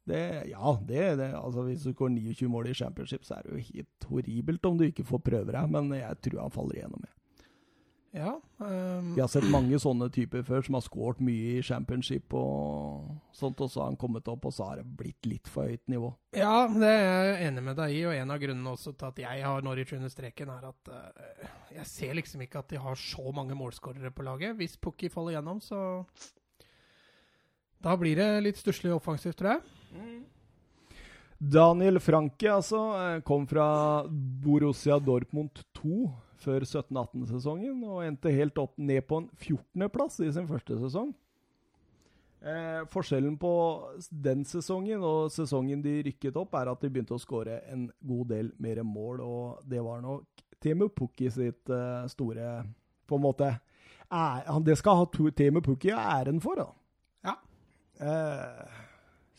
Det, 0.09 0.19
ja, 0.49 0.71
det, 0.87 1.01
det 1.19 1.33
altså 1.37 1.63
Hvis 1.67 1.83
du 1.85 1.93
går 1.93 2.09
29 2.15 2.49
mål 2.49 2.69
i 2.71 2.73
championship, 2.77 3.25
så 3.25 3.35
er 3.39 3.45
det 3.45 3.51
jo 3.57 3.65
helt 3.73 4.07
horribelt 4.09 4.65
om 4.65 4.77
du 4.77 4.85
ikke 4.87 5.05
får 5.05 5.21
prøve 5.25 5.51
deg. 5.53 5.69
Men 5.73 5.89
jeg 5.97 6.21
tror 6.25 6.41
han 6.45 6.53
faller 6.53 6.79
igjennom. 6.79 7.03
jeg. 7.05 7.15
Ja. 8.11 8.41
um... 8.57 9.13
Vi 9.13 9.21
har 9.21 9.29
sett 9.29 9.45
mange 9.53 9.77
sånne 9.81 10.07
typer 10.13 10.41
før 10.45 10.63
som 10.65 10.77
har 10.79 10.83
skåret 10.85 11.19
mye 11.21 11.59
i 11.59 11.65
championship 11.65 12.33
og 12.37 13.11
sånt, 13.35 13.61
og 13.61 13.69
så 13.69 13.83
har 13.83 13.91
han 13.91 13.99
kommet 14.01 14.27
opp, 14.31 14.47
og 14.49 14.55
så 14.55 14.71
har 14.71 14.81
det 14.81 14.87
blitt 14.97 15.29
litt 15.29 15.49
for 15.51 15.69
høyt 15.69 15.85
nivå. 15.91 16.09
Ja, 16.37 16.65
det 16.73 16.89
er 16.89 17.29
jeg 17.29 17.51
enig 17.51 17.65
med 17.67 17.77
deg 17.77 17.93
i, 17.93 18.01
og 18.09 18.15
en 18.17 18.33
av 18.33 18.41
grunnene 18.41 18.73
også 18.73 18.95
til 18.97 19.11
at 19.11 19.21
jeg 19.25 19.45
har 19.45 19.65
Norwich 19.65 19.93
under 19.97 20.13
streken, 20.13 20.53
er 20.55 20.71
at 20.71 20.91
uh, 20.93 21.45
jeg 21.75 21.91
ser 21.91 22.17
liksom 22.17 22.43
ikke 22.45 22.63
at 22.63 22.73
de 22.73 22.81
har 22.81 22.97
så 22.99 23.35
mange 23.35 23.57
målskårere 23.57 24.11
på 24.15 24.25
laget. 24.25 24.57
Hvis 24.57 24.79
Pukki 24.81 25.11
faller 25.13 25.37
gjennom, 25.37 25.61
så 25.61 26.03
Da 27.79 27.93
blir 27.95 28.17
det 28.17 28.43
litt 28.43 28.57
stusslig 28.59 28.91
offensivt, 28.91 29.37
tror 29.39 29.53
jeg. 29.53 30.23
Daniel 31.39 32.01
Franke, 32.03 32.49
altså, 32.51 32.79
eh, 32.99 33.21
kom 33.23 33.45
fra 33.47 34.03
Borussia 34.09 34.97
Dortmund 34.99 35.61
2 35.77 36.09
før 36.39 36.63
17-18-sesongen, 36.65 37.81
og 37.83 38.03
endte 38.07 38.31
helt 38.33 38.57
opp 38.61 38.77
ned 38.79 39.01
på 39.09 39.17
en 39.23 39.29
14.-plass 39.35 40.21
i 40.25 40.31
sin 40.35 40.47
første 40.49 40.77
sesong. 40.79 41.13
Eh, 42.39 42.85
forskjellen 42.87 43.33
på 43.39 43.49
den 44.23 44.45
sesongen 44.47 45.01
og 45.03 45.25
sesongen 45.35 45.81
de 45.83 45.97
rykket 46.07 46.37
opp, 46.39 46.53
er 46.55 46.69
at 46.71 46.79
de 46.85 46.89
begynte 46.93 47.17
å 47.17 47.19
skåre 47.19 47.57
en 47.67 47.89
god 47.99 48.29
del 48.31 48.53
mer 48.63 48.79
mål, 48.87 49.19
og 49.25 49.65
det 49.67 49.81
var 49.83 49.99
nok 50.05 50.45
Temu 50.63 50.87
Pukki 50.91 51.29
sitt 51.31 51.69
eh, 51.71 52.05
store 52.11 52.63
På 53.07 53.15
en 53.15 53.23
måte 53.23 53.47
æ- 54.11 54.59
Det 54.63 54.77
skal 54.77 54.95
ha 55.01 55.05
Temu 55.35 55.61
Pukki 55.61 55.91
æren 55.91 56.39
for, 56.43 56.55
da. 56.55 56.65
Ja. 57.27 57.35
Eh, 57.99 58.79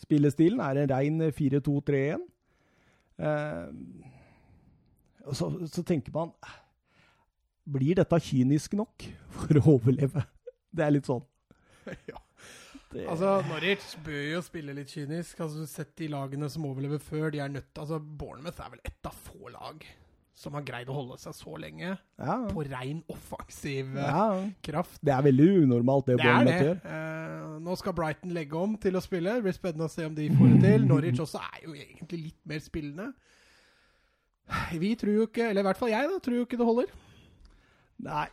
spillestilen 0.01 0.61
er 0.61 0.81
en 0.83 0.89
rein 0.93 1.21
4-2-3-1. 1.33 2.25
Eh, 3.21 3.67
så, 5.33 5.51
så 5.69 5.83
tenker 5.85 6.13
man 6.15 6.33
Blir 7.71 8.01
dette 8.01 8.19
kynisk 8.25 8.75
nok 8.79 9.07
for 9.37 9.61
å 9.61 9.77
overleve? 9.77 10.25
Det 10.71 10.87
er 10.87 10.93
litt 10.95 11.09
sånn. 11.11 11.23
ja. 12.11 12.19
Det, 12.91 13.05
Altså, 13.07 13.37
Norwich 13.47 13.93
bør 14.03 14.23
jo 14.33 14.43
spille 14.43 14.75
litt 14.75 14.91
kynisk. 14.91 15.39
Altså, 15.45 15.67
Sett 15.71 15.93
de 16.01 16.11
lagene 16.11 16.51
som 16.51 16.67
overlever 16.67 16.99
før, 17.03 17.31
de 17.31 17.43
er 17.43 17.53
nødt 17.53 17.79
Altså, 17.79 18.01
Bournemouth 18.03 18.59
er 18.63 18.73
vel 18.75 18.83
ett 18.91 19.07
av 19.07 19.15
få 19.29 19.53
lag 19.55 19.87
som 20.41 20.55
har 20.57 20.65
greid 20.65 20.89
å 20.89 20.95
holde 20.97 21.19
seg 21.21 21.35
så 21.37 21.57
lenge 21.61 21.91
ja, 21.91 22.37
på 22.49 22.63
rein 22.65 23.03
offensiv 23.13 23.91
eh, 23.93 24.07
ja. 24.07 24.23
kraft. 24.65 24.97
Det 25.05 25.13
er 25.13 25.27
veldig 25.27 25.49
unormalt, 25.67 26.07
det, 26.09 26.17
Det 26.17 26.25
Bournemouth 26.25 26.65
gjør. 26.65 26.79
Eh, 26.95 27.59
nå 27.67 27.77
skal 27.77 27.97
Brighton 27.99 28.33
legge 28.33 28.57
om 28.57 28.79
til 28.81 28.97
å 28.97 29.03
spille. 29.05 29.37
Det 29.37 29.45
blir 29.45 29.57
spennende 29.57 29.91
å 29.91 29.93
se 29.93 30.07
om 30.09 30.17
de 30.17 30.31
får 30.33 30.55
det 30.55 30.63
til. 30.65 30.87
Norwich 30.89 31.21
også 31.21 31.43
er 31.45 31.67
jo 31.67 31.77
egentlig 31.77 32.23
litt 32.31 32.41
mer 32.49 32.65
spillende. 32.65 33.11
Vi 34.81 34.95
tror 34.99 35.19
jo 35.19 35.29
ikke, 35.29 35.51
eller 35.51 35.63
i 35.63 35.69
hvert 35.69 35.79
fall 35.79 35.93
jeg, 35.93 36.09
da, 36.09 36.19
tror 36.25 36.41
jo 36.41 36.49
ikke 36.49 36.59
det 36.59 36.71
holder. 36.71 36.97
Nei. 38.07 38.29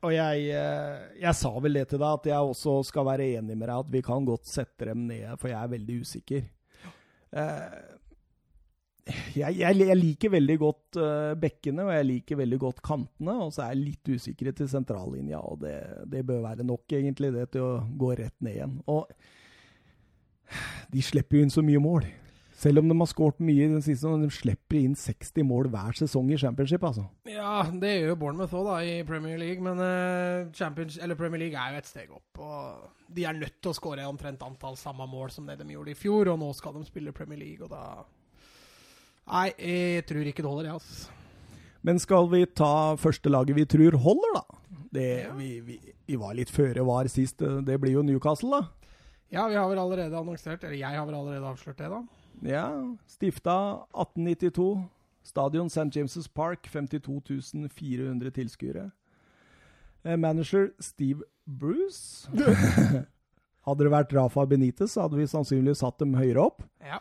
Og 0.00 0.14
jeg, 0.14 0.48
eh, 0.56 1.00
jeg 1.20 1.36
sa 1.36 1.50
vel 1.60 1.76
det 1.76 1.86
til 1.90 2.00
deg, 2.00 2.08
at 2.16 2.28
jeg 2.30 2.50
også 2.52 2.78
skal 2.88 3.04
være 3.10 3.26
enig 3.36 3.52
med 3.52 3.66
deg 3.66 3.76
at 3.82 3.90
vi 3.92 4.00
kan 4.04 4.24
godt 4.24 4.48
sette 4.48 4.88
dem 4.88 5.02
ned, 5.10 5.34
for 5.36 5.52
jeg 5.52 5.60
er 5.60 5.74
veldig 5.74 5.96
usikker. 6.00 6.46
Eh, 7.36 7.80
jeg, 9.34 9.58
jeg, 9.58 9.76
jeg 9.80 9.98
liker 9.98 10.32
veldig 10.32 10.56
godt 10.60 10.98
uh, 11.00 11.32
bekkene, 11.40 11.86
og 11.86 11.92
jeg 11.94 12.06
liker 12.06 12.38
veldig 12.38 12.58
godt 12.62 12.80
kantene. 12.84 13.34
Og 13.44 13.52
så 13.54 13.64
er 13.64 13.74
jeg 13.74 13.82
litt 13.82 14.10
usikker 14.12 14.52
til 14.56 14.70
sentrallinja, 14.70 15.40
og 15.42 15.60
det, 15.64 15.76
det 16.12 16.24
bør 16.28 16.44
være 16.44 16.66
nok, 16.68 16.84
egentlig, 16.94 17.32
det 17.34 17.48
til 17.56 17.66
å 17.66 17.72
gå 18.00 18.12
rett 18.20 18.36
ned 18.44 18.56
igjen. 18.56 18.76
Og 18.92 19.10
de 20.94 21.04
slipper 21.04 21.40
jo 21.40 21.46
inn 21.46 21.54
så 21.54 21.64
mye 21.66 21.82
mål. 21.82 22.06
Selv 22.60 22.82
om 22.82 22.90
de 22.90 22.96
har 22.98 23.08
skåret 23.08 23.38
mye 23.40 23.64
i 23.64 23.70
den 23.72 23.80
siste, 23.80 24.08
de 24.20 24.28
slipper 24.34 24.76
inn 24.82 24.96
60 24.98 25.46
mål 25.48 25.70
hver 25.72 25.96
sesong 25.96 26.28
i 26.28 26.36
championship, 26.40 26.82
altså. 26.84 27.06
Ja, 27.30 27.62
det 27.72 27.94
gjør 27.94 28.10
jo 28.12 28.16
Bournemouth 28.20 28.56
òg, 28.58 28.66
da, 28.68 28.74
i 28.84 28.98
Premier 29.08 29.40
League. 29.40 29.64
Men 29.64 29.80
uh, 29.80 31.00
eller 31.00 31.16
Premier 31.16 31.46
League 31.46 31.56
er 31.56 31.72
jo 31.72 31.80
et 31.80 31.88
steg 31.88 32.12
opp. 32.12 32.42
Og 32.44 33.14
de 33.16 33.24
er 33.24 33.38
nødt 33.38 33.56
til 33.62 33.72
å 33.72 33.78
skåre 33.78 34.04
omtrent 34.08 34.44
antall 34.44 34.76
samme 34.76 35.08
mål 35.08 35.32
som 35.32 35.48
det 35.48 35.56
de 35.62 35.72
gjorde 35.72 35.94
i 35.94 35.96
fjor, 35.96 36.34
og 36.34 36.42
nå 36.42 36.50
skal 36.58 36.76
de 36.76 36.84
spille 36.84 37.16
Premier 37.16 37.40
League, 37.40 37.64
og 37.64 37.72
da 37.72 38.04
Nei, 39.30 39.50
jeg 39.62 40.04
tror 40.08 40.26
ikke 40.26 40.42
det 40.42 40.50
holder, 40.50 40.68
jeg, 40.68 40.80
altså. 40.80 41.18
Men 41.86 42.00
skal 42.02 42.26
vi 42.28 42.44
ta 42.44 42.96
første 43.00 43.30
laget 43.30 43.56
vi 43.56 43.64
tror 43.72 43.96
holder, 44.04 44.36
da? 44.36 44.62
Det, 44.90 45.10
vi, 45.38 45.50
vi, 45.64 45.76
vi 46.08 46.16
var 46.18 46.34
litt 46.36 46.50
føre 46.50 46.84
var 46.84 47.08
sist. 47.08 47.40
Det 47.40 47.76
blir 47.80 47.94
jo 47.94 48.02
Newcastle, 48.04 48.58
da. 48.58 48.96
Ja, 49.30 49.46
vi 49.46 49.56
har 49.56 49.68
vel 49.70 49.78
allerede 49.78 50.18
annonsert, 50.18 50.64
eller 50.66 50.76
jeg 50.76 50.98
har 50.98 51.06
vel 51.06 51.20
allerede 51.22 51.46
avslørt 51.46 51.78
det, 51.78 51.92
da. 51.92 52.02
Ja, 52.42 52.96
Stifta 53.06 53.86
1892. 53.92 54.88
Stadion 55.22 55.68
St. 55.68 55.90
James' 55.92 56.28
Park, 56.28 56.66
52 56.72 57.68
400 57.68 58.30
tilskuere. 58.30 58.90
Eh, 60.04 60.16
Manager 60.16 60.70
Steve 60.80 61.22
Bruce. 61.44 62.30
hadde 63.68 63.86
det 63.86 63.92
vært 63.92 64.16
Rafa 64.16 64.46
Benitez, 64.48 64.94
så 64.94 65.04
hadde 65.04 65.20
vi 65.20 65.28
sannsynligvis 65.30 65.82
satt 65.84 66.00
dem 66.00 66.16
høyere 66.18 66.48
opp. 66.48 66.64
Ja. 66.84 67.00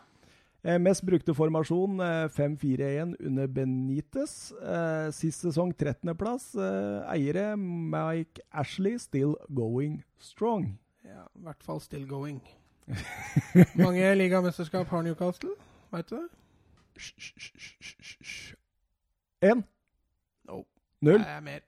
Eh, 0.59 0.75
mest 0.81 1.05
brukte 1.07 1.33
formasjon 1.35 2.01
eh, 2.03 2.25
5-4-1 2.35 3.15
under 3.29 3.47
Benitez. 3.47 4.51
Eh, 4.59 5.07
sist 5.15 5.45
sesong 5.45 5.71
13.-plass. 5.79 6.51
Eh, 6.59 7.13
eiere 7.15 7.53
Mike 7.55 8.43
Ashley, 8.51 8.97
still 8.99 9.37
going 9.47 10.01
strong. 10.19 10.73
ja. 11.07 11.23
I 11.39 11.47
hvert 11.47 11.63
fall 11.63 11.79
still 11.79 12.05
going. 12.05 12.41
Mange 13.77 14.13
ligamesterskap 14.17 14.87
har 14.89 15.01
Newcastle, 15.05 15.53
veit 15.93 16.09
du 16.09 16.15
det? 16.17 16.27
Én, 19.45 19.63
No. 20.49 20.63
null, 21.01 21.19
Det 21.21 21.27
er 21.29 21.41
mer. 21.45 21.59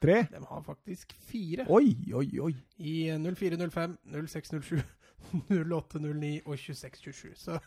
tre. 0.00 0.18
De 0.30 0.42
har 0.48 0.62
faktisk 0.62 1.14
fire. 1.26 1.64
Oi, 1.72 1.96
oi, 2.14 2.28
oi. 2.40 2.52
I 2.78 3.08
0405, 3.18 3.96
0607, 4.12 4.82
0809 5.50 6.42
og 6.46 6.58
26, 6.58 7.00
27. 7.02 7.32
Så 7.34 7.58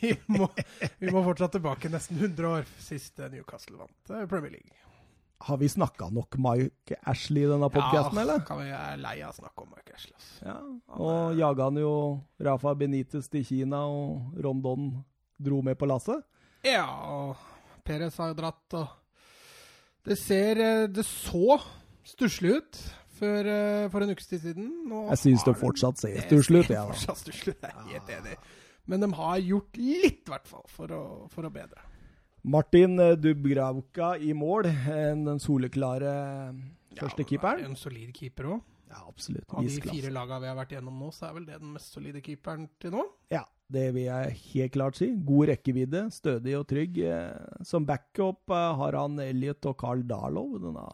vi 0.00 0.14
må, 0.28 0.48
vi 1.00 1.10
må 1.12 1.22
fortsatt 1.26 1.52
tilbake 1.58 1.90
nesten 1.92 2.16
100 2.22 2.48
år 2.48 2.64
sist 2.80 3.18
Newcastle 3.32 3.76
vant 3.82 4.10
eh, 4.14 4.24
Premier 4.30 4.54
League. 4.54 4.70
Har 5.42 5.58
vi 5.58 5.68
snakka 5.68 6.06
nok 6.14 6.36
Mike 6.38 6.96
Ashley 7.10 7.42
i 7.42 7.50
denne 7.50 7.66
podkasten, 7.72 8.18
ja, 8.20 8.22
eller? 8.22 8.44
Ja, 8.46 8.56
vi 8.60 8.74
er 8.78 9.00
lei 9.02 9.14
av 9.26 9.32
å 9.32 9.38
snakke 9.40 9.64
om 9.64 9.72
Mike 9.72 9.96
Ashley. 9.96 10.14
Altså. 10.14 10.46
Ja. 10.46 10.56
Og 11.02 11.38
jaga 11.40 11.66
han 11.66 11.80
jo 11.82 11.94
Rafa 12.46 12.74
Benitez 12.78 13.26
til 13.32 13.44
Kina, 13.48 13.82
og 13.90 14.38
Rondon 14.44 14.92
dro 15.42 15.58
med 15.66 15.78
på 15.80 15.88
lasset. 15.90 16.22
Ja, 16.66 16.86
og 16.86 17.82
Perez 17.82 18.18
har 18.22 18.30
jo 18.30 18.38
dratt, 18.38 18.78
og 18.78 20.06
det 20.06 20.18
ser 20.18 20.58
eh, 20.62 20.88
Det 20.90 21.02
så 21.06 21.58
stusslig 22.06 22.56
ut 22.58 22.78
før, 23.18 23.46
eh, 23.50 23.86
for 23.90 24.04
en 24.04 24.14
ukes 24.14 24.30
tid 24.30 24.42
siden. 24.46 24.68
Nå 24.90 25.08
Jeg 25.10 25.22
syns 25.24 25.46
det 25.46 25.56
fortsatt 25.58 26.02
ser 26.02 26.18
stusslig 26.26 26.64
ut, 26.64 26.70
jeg, 26.70 26.78
da. 26.78 26.90
Fortsatt 26.94 27.22
stusslig 27.22 27.56
jeg 27.56 27.70
er 27.70 27.88
helt 27.96 28.12
enig. 28.18 28.36
Men 28.90 29.02
de 29.04 29.10
har 29.14 29.42
gjort 29.42 29.78
litt, 29.78 30.22
i 30.26 30.32
hvert 30.32 30.48
fall, 30.50 30.64
for 30.70 30.94
å, 30.94 31.02
for 31.30 31.46
å 31.46 31.52
bedre. 31.54 31.82
Martin 32.44 32.96
Dubgravka 33.22 34.16
i 34.18 34.32
mål, 34.34 34.66
den 34.66 35.38
soleklare 35.42 36.12
Ja, 36.92 36.98
førstekeeperen. 37.04 37.64
En 37.70 37.76
solid 37.78 38.10
keeper 38.16 38.48
òg. 38.56 38.60
Ja, 38.92 38.98
absolutt. 39.08 39.46
Av 39.48 39.64
de 39.64 39.78
fire 39.80 40.10
lagene 40.12 40.40
vi 40.42 40.48
har 40.50 40.56
vært 40.58 40.72
gjennom 40.74 40.98
nå, 41.00 41.06
så 41.16 41.30
er 41.30 41.36
vel 41.38 41.46
det 41.48 41.60
den 41.62 41.70
mest 41.72 41.94
solide 41.94 42.20
keeperen 42.20 42.66
til 42.82 42.92
nå. 42.92 43.06
Ja, 43.32 43.44
det 43.72 43.86
vil 43.94 44.04
jeg 44.04 44.34
helt 44.50 44.74
klart 44.74 44.98
si. 44.98 45.08
God 45.24 45.48
rekkevidde, 45.48 46.02
stødig 46.12 46.58
og 46.58 46.66
trygg. 46.68 46.98
Eh, 47.00 47.62
Som 47.64 47.86
backup 47.88 48.52
eh, 48.52 48.66
har 48.82 48.98
han 49.00 49.16
Elliot 49.24 49.64
og 49.70 49.78
Carl 49.80 50.02
Darlow. 50.10 50.58
Denne 50.60 50.84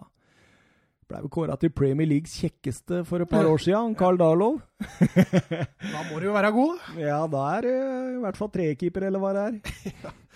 ble 1.09 1.22
vel 1.24 1.32
kåra 1.32 1.57
til 1.59 1.72
Premier 1.74 2.07
Leagues 2.07 2.36
kjekkeste 2.38 3.01
for 3.09 3.24
et 3.24 3.30
par 3.32 3.49
år 3.51 3.59
siden, 3.64 3.96
Carl 3.99 4.20
Darlow. 4.20 4.61
Da 4.78 6.05
må 6.12 6.20
du 6.20 6.28
jo 6.28 6.36
være 6.36 6.53
god. 6.55 6.86
Ja, 7.03 7.24
da 7.26 7.42
er 7.57 7.66
i 7.72 8.22
hvert 8.22 8.38
fall 8.38 8.53
trekeeper, 8.55 9.09
eller 9.11 9.24
hva 9.24 9.34
det 9.34 9.46
er. 9.49 10.14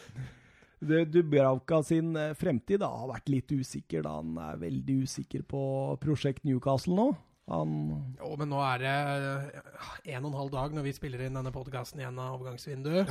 Det- 0.83 1.05
Dubravka 1.15 1.83
sin 1.87 2.17
eh, 2.19 2.33
fremtid 2.35 2.81
da, 2.83 2.89
har 2.91 3.09
vært 3.13 3.29
litt 3.31 3.53
usikker. 3.55 4.03
da 4.03 4.17
Han 4.19 4.37
er 4.39 4.57
veldig 4.59 4.97
usikker 5.05 5.45
på 5.47 5.61
prosjekt 6.03 6.43
Newcastle 6.45 6.97
nå. 6.99 7.11
Han 7.51 8.15
Jo, 8.19 8.37
men 8.39 8.49
nå 8.51 8.59
er 8.63 8.79
det 8.83 8.95
eh, 8.95 10.17
en 10.17 10.25
og 10.27 10.33
en 10.33 10.39
halv 10.41 10.51
dag 10.55 10.75
når 10.75 10.83
vi 10.89 10.93
spiller 10.97 11.23
inn 11.27 11.35
denne 11.39 11.53
podkasten 11.55 12.01
igjen 12.03 12.19
av 12.19 12.37
overgangsvinduet. 12.41 13.09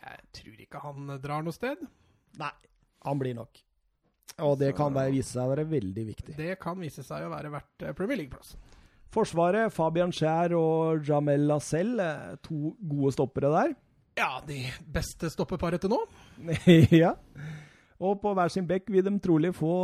Jeg 0.00 0.22
tror 0.38 0.62
ikke 0.64 0.80
han 0.84 1.10
drar 1.22 1.42
noe 1.46 1.54
sted. 1.54 1.82
Nei, 2.40 2.52
han 3.06 3.18
blir 3.20 3.34
nok. 3.38 3.60
Og 4.40 4.58
det 4.58 4.70
Så- 4.72 4.76
kan 4.78 4.94
være, 4.94 5.12
vise 5.12 5.32
seg 5.34 5.42
å 5.48 5.54
være 5.56 5.66
veldig 5.68 6.06
viktig. 6.14 6.36
Det 6.36 6.58
kan 6.60 6.78
vise 6.80 7.02
seg 7.02 7.26
å 7.26 7.30
være 7.34 7.50
verdt 7.50 7.82
eh, 7.88 7.92
Premier 7.92 8.16
League-plass. 8.22 8.54
Forsvaret, 9.10 9.72
Fabian 9.74 10.12
Skjær 10.14 10.52
og 10.54 11.02
Jamel 11.04 11.48
Lacelle, 11.48 12.38
to 12.46 12.76
gode 12.86 13.12
stoppere 13.16 13.50
der. 13.50 13.74
Ja, 14.18 14.40
de 14.46 14.64
beste 14.84 15.30
stoppeparet 15.32 15.82
til 15.82 15.92
nå. 15.92 16.00
ja. 17.02 17.14
Og 18.00 18.16
på 18.22 18.32
hver 18.36 18.52
sin 18.52 18.66
bekk 18.68 18.88
vil 18.92 19.04
de 19.04 19.12
trolig 19.20 19.52
få 19.56 19.74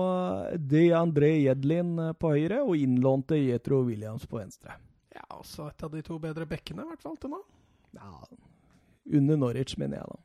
De 0.56 0.86
André 0.96 1.34
Jedlin 1.44 1.94
på 2.16 2.32
høyre 2.32 2.62
og 2.64 2.76
innlånte 2.80 3.38
Jetro 3.38 3.82
Williams 3.84 4.24
på 4.28 4.40
venstre. 4.40 4.78
Ja, 5.16 5.24
også 5.36 5.70
et 5.70 5.84
av 5.84 5.92
de 5.92 6.02
to 6.04 6.18
bedre 6.20 6.46
bekkene, 6.48 6.84
i 6.84 6.90
hvert 6.90 7.04
fall 7.04 7.16
til 7.20 7.32
nå. 7.32 7.42
Ja, 7.96 8.12
under 9.16 9.38
Norwich, 9.40 9.76
mener 9.80 10.00
jeg, 10.00 10.08
da. 10.08 10.22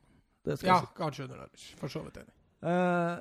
Ja, 0.52 0.56
si. 0.56 0.88
kanskje 0.96 1.28
under 1.28 1.44
Norwich. 1.44 1.68
For 1.80 1.92
så 1.92 2.02
vidt 2.04 2.18
enig. 2.20 2.34
Eh, 2.62 3.20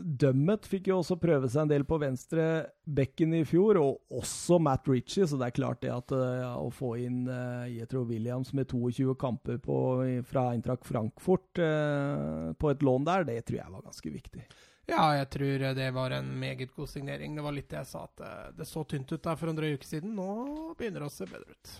Dømmet 0.00 0.68
fikk 0.68 0.90
jo 0.90 1.00
også 1.00 1.18
prøve 1.20 1.48
seg 1.52 1.64
en 1.64 1.72
del 1.72 1.86
på 1.88 1.98
venstre 2.02 2.46
bekken 2.84 3.34
i 3.38 3.42
fjor, 3.48 3.80
og 3.80 4.20
også 4.20 4.60
Matt 4.62 4.88
Ritchie, 4.90 5.26
så 5.26 5.38
det 5.40 5.50
er 5.50 5.56
klart 5.56 5.82
det 5.84 5.92
at 5.94 6.14
eh, 6.16 6.38
ja, 6.42 6.52
å 6.60 6.70
få 6.74 6.94
inn 7.02 7.24
uh, 7.30 7.66
Jetro 7.70 8.04
Williams 8.08 8.52
med 8.56 8.70
22 8.70 9.16
kamper 9.20 9.58
på, 9.62 9.80
fra 10.28 10.48
Eintracht 10.52 10.86
Frankfurt 10.88 11.62
uh, 11.62 12.54
på 12.58 12.72
et 12.72 12.86
lån 12.86 13.08
der, 13.08 13.28
det 13.28 13.42
tror 13.48 13.62
jeg 13.62 13.76
var 13.76 13.86
ganske 13.90 14.16
viktig. 14.20 14.46
Ja, 14.86 15.02
jeg 15.18 15.26
tror 15.34 15.66
det 15.74 15.88
var 15.96 16.14
en 16.14 16.28
meget 16.38 16.70
god 16.76 16.88
signering. 16.88 17.34
Det 17.34 17.42
var 17.42 17.54
litt 17.54 17.68
det 17.72 17.80
jeg 17.80 17.90
sa, 17.90 18.04
at 18.06 18.22
eh, 18.22 18.48
det 18.54 18.68
så 18.70 18.84
tynt 18.86 19.10
ut 19.10 19.22
der 19.22 19.38
for 19.38 19.50
en 19.50 19.58
drøy 19.58 19.74
uke 19.74 19.86
siden. 19.86 20.14
Nå 20.14 20.74
begynner 20.78 21.02
det 21.02 21.10
å 21.10 21.14
se 21.14 21.26
bedre 21.26 21.56
ut. 21.56 21.72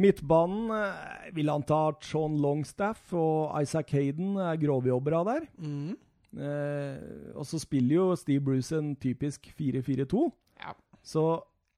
Midtbanen 0.00 0.72
eh, 0.74 1.28
vil 1.36 1.52
anta 1.54 1.78
Sean 2.02 2.34
Longstaff 2.42 3.14
og 3.14 3.54
Isaac 3.62 3.94
Hayden 3.94 4.34
er 4.42 4.58
grovjobbere 4.58 5.22
der. 5.30 5.46
Mm. 5.62 5.94
Eh, 6.36 7.32
og 7.34 7.46
så 7.48 7.58
spiller 7.58 7.96
jo 7.96 8.08
Steve 8.18 8.42
Bruce 8.46 8.76
en 8.76 8.92
typisk 9.00 9.48
4-4-2. 9.58 10.24
Ja. 10.62 10.74
Så 11.02 11.24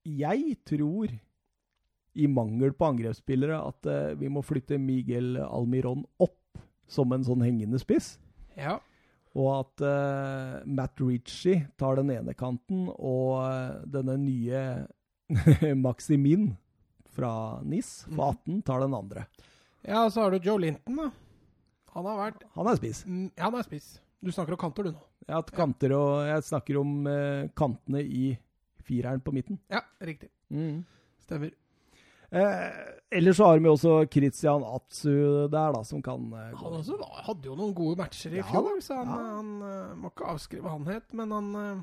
jeg 0.05 0.57
tror, 0.69 1.13
i 2.15 2.27
mangel 2.29 2.75
på 2.77 2.89
angrepsspillere, 2.91 3.57
at 3.65 3.87
eh, 3.89 4.15
vi 4.21 4.29
må 4.29 4.43
flytte 4.45 4.77
Miguel 4.83 5.37
Almiron 5.47 6.03
opp 6.21 6.39
som 6.93 7.13
en 7.17 7.25
sånn 7.25 7.45
hengende 7.47 7.81
spiss. 7.81 8.17
ja. 8.59 8.79
Og 9.33 9.47
at 9.63 9.81
eh, 9.89 10.57
Matt 10.69 11.01
Ritchie 11.01 11.63
tar 11.81 11.97
den 11.97 12.11
ene 12.13 12.35
kanten, 12.37 12.83
og 12.93 13.39
eh, 13.41 13.79
denne 13.89 14.19
nye 14.21 14.61
Maximin 15.87 16.51
fra 17.17 17.63
NIS, 17.65 18.03
Faten, 18.13 18.59
18, 18.59 18.63
tar 18.69 18.83
den 18.85 18.93
andre. 18.99 19.23
Ja, 19.89 20.03
så 20.13 20.27
har 20.27 20.37
du 20.37 20.45
Joe 20.45 20.61
Linton, 20.61 21.01
da. 21.01 21.09
Han 21.95 22.11
har 22.11 22.19
vært 22.21 22.45
Han 22.59 22.69
er 22.69 22.77
spiss. 22.77 23.01
mm, 23.09 23.31
Han 23.41 23.57
er 23.57 23.65
spiss. 23.65 23.89
Du 24.23 24.31
snakker 24.33 24.55
om 24.55 24.61
kanter, 24.63 24.87
du 24.87 24.95
nå. 24.95 25.03
Ja, 25.27 25.41
kanter 25.43 25.93
og, 25.97 26.11
jeg 26.29 26.45
snakker 26.47 26.79
om 26.79 27.07
eh, 27.11 27.49
kantene 27.59 28.03
i 28.07 28.29
fireren 28.87 29.21
på 29.23 29.33
midten. 29.35 29.59
Ja, 29.73 29.81
riktig. 30.03 30.29
Stemmer. 31.23 31.51
Eh, 32.33 32.77
ellers 33.13 33.37
så 33.37 33.51
har 33.51 33.59
vi 33.61 33.69
også 33.69 33.97
Christian 34.11 34.63
Atsu 34.65 35.11
der, 35.53 35.75
da, 35.75 35.83
som 35.85 36.01
kan 36.03 36.31
eh. 36.33 36.55
Han 36.63 36.79
også 36.79 36.97
var, 36.97 37.19
hadde 37.27 37.51
jo 37.51 37.57
noen 37.59 37.75
gode 37.77 37.99
matcher 38.01 38.33
i 38.33 38.41
Ja, 38.41 38.47
fjor, 38.49 38.79
så 38.81 38.97
han, 39.03 39.11
ja. 39.13 39.35
han 39.37 39.51
eh, 39.69 39.91
må 40.01 40.13
ikke 40.15 40.31
avskrive 40.33 40.73
han 40.73 40.87
helt. 40.89 41.13
Men 41.19 41.35
han 41.37 41.51
eh, 41.61 41.83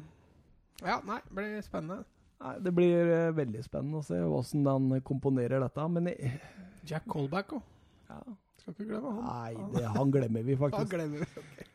Ja, 0.87 0.97
nei, 1.05 1.19
det 1.27 1.35
blir 1.37 1.59
spennende. 1.67 2.01
Nei, 2.39 2.53
det 2.65 2.73
blir 2.73 3.13
eh, 3.13 3.29
veldig 3.37 3.61
spennende 3.67 4.01
å 4.01 4.07
se 4.07 4.19
åssen 4.25 4.65
han 4.65 4.89
komponerer 5.05 5.61
dette. 5.67 5.85
Men 5.99 6.09
eh, 6.15 6.39
Jack 6.87 7.05
Colback 7.11 7.53
òg. 7.59 7.67
ja, 8.09 8.21
Skal 8.63 8.73
ikke 8.73 8.89
glemme 8.93 9.11
han. 9.19 9.27
Nei, 9.27 9.71
det, 9.75 9.85
han 9.99 10.15
glemmer 10.17 10.47
vi 10.49 10.57
faktisk. 10.63 10.81
han 10.81 10.95
glemmer 10.95 11.27
vi. 11.27 11.68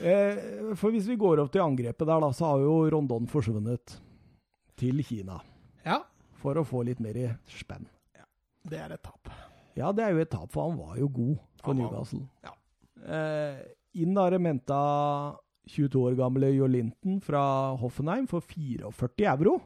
Eh, 0.00 0.74
for 0.80 0.90
hvis 0.94 1.06
vi 1.10 1.16
går 1.20 1.42
opp 1.42 1.50
til 1.52 1.60
angrepet 1.64 2.06
der, 2.08 2.20
da, 2.24 2.30
så 2.32 2.46
har 2.54 2.62
jo 2.64 2.76
Rondon 2.94 3.26
forsvunnet 3.28 3.98
til 4.80 5.02
Kina. 5.04 5.40
Ja, 5.84 5.98
For 6.40 6.56
å 6.56 6.64
få 6.64 6.82
litt 6.88 7.00
mer 7.04 7.16
i 7.20 7.26
spenn. 7.52 7.86
det 8.64 8.78
er 8.80 8.92
et 8.94 9.02
tap. 9.02 9.28
Ja, 9.76 9.90
det 9.92 10.04
er 10.04 10.10
jo 10.14 10.20
et 10.24 10.30
tap, 10.30 10.50
for 10.52 10.70
han 10.70 10.78
var 10.78 10.96
jo 11.00 11.08
god 11.08 11.36
for 11.62 11.72
Han 11.74 11.82
var- 11.82 11.90
Newcastle. 11.92 12.28
ja. 12.44 12.52
Eh, 13.06 13.58
inn 13.94 14.16
har 14.16 14.30
det 14.30 14.40
menta 14.40 15.36
22 15.68 16.00
år 16.10 16.16
gamle 16.16 16.54
Jo 16.54 16.66
Linton 16.66 17.20
fra 17.20 17.76
Hoffenheim 17.76 18.26
for 18.28 18.40
44 18.40 19.26
euro. 19.38 19.60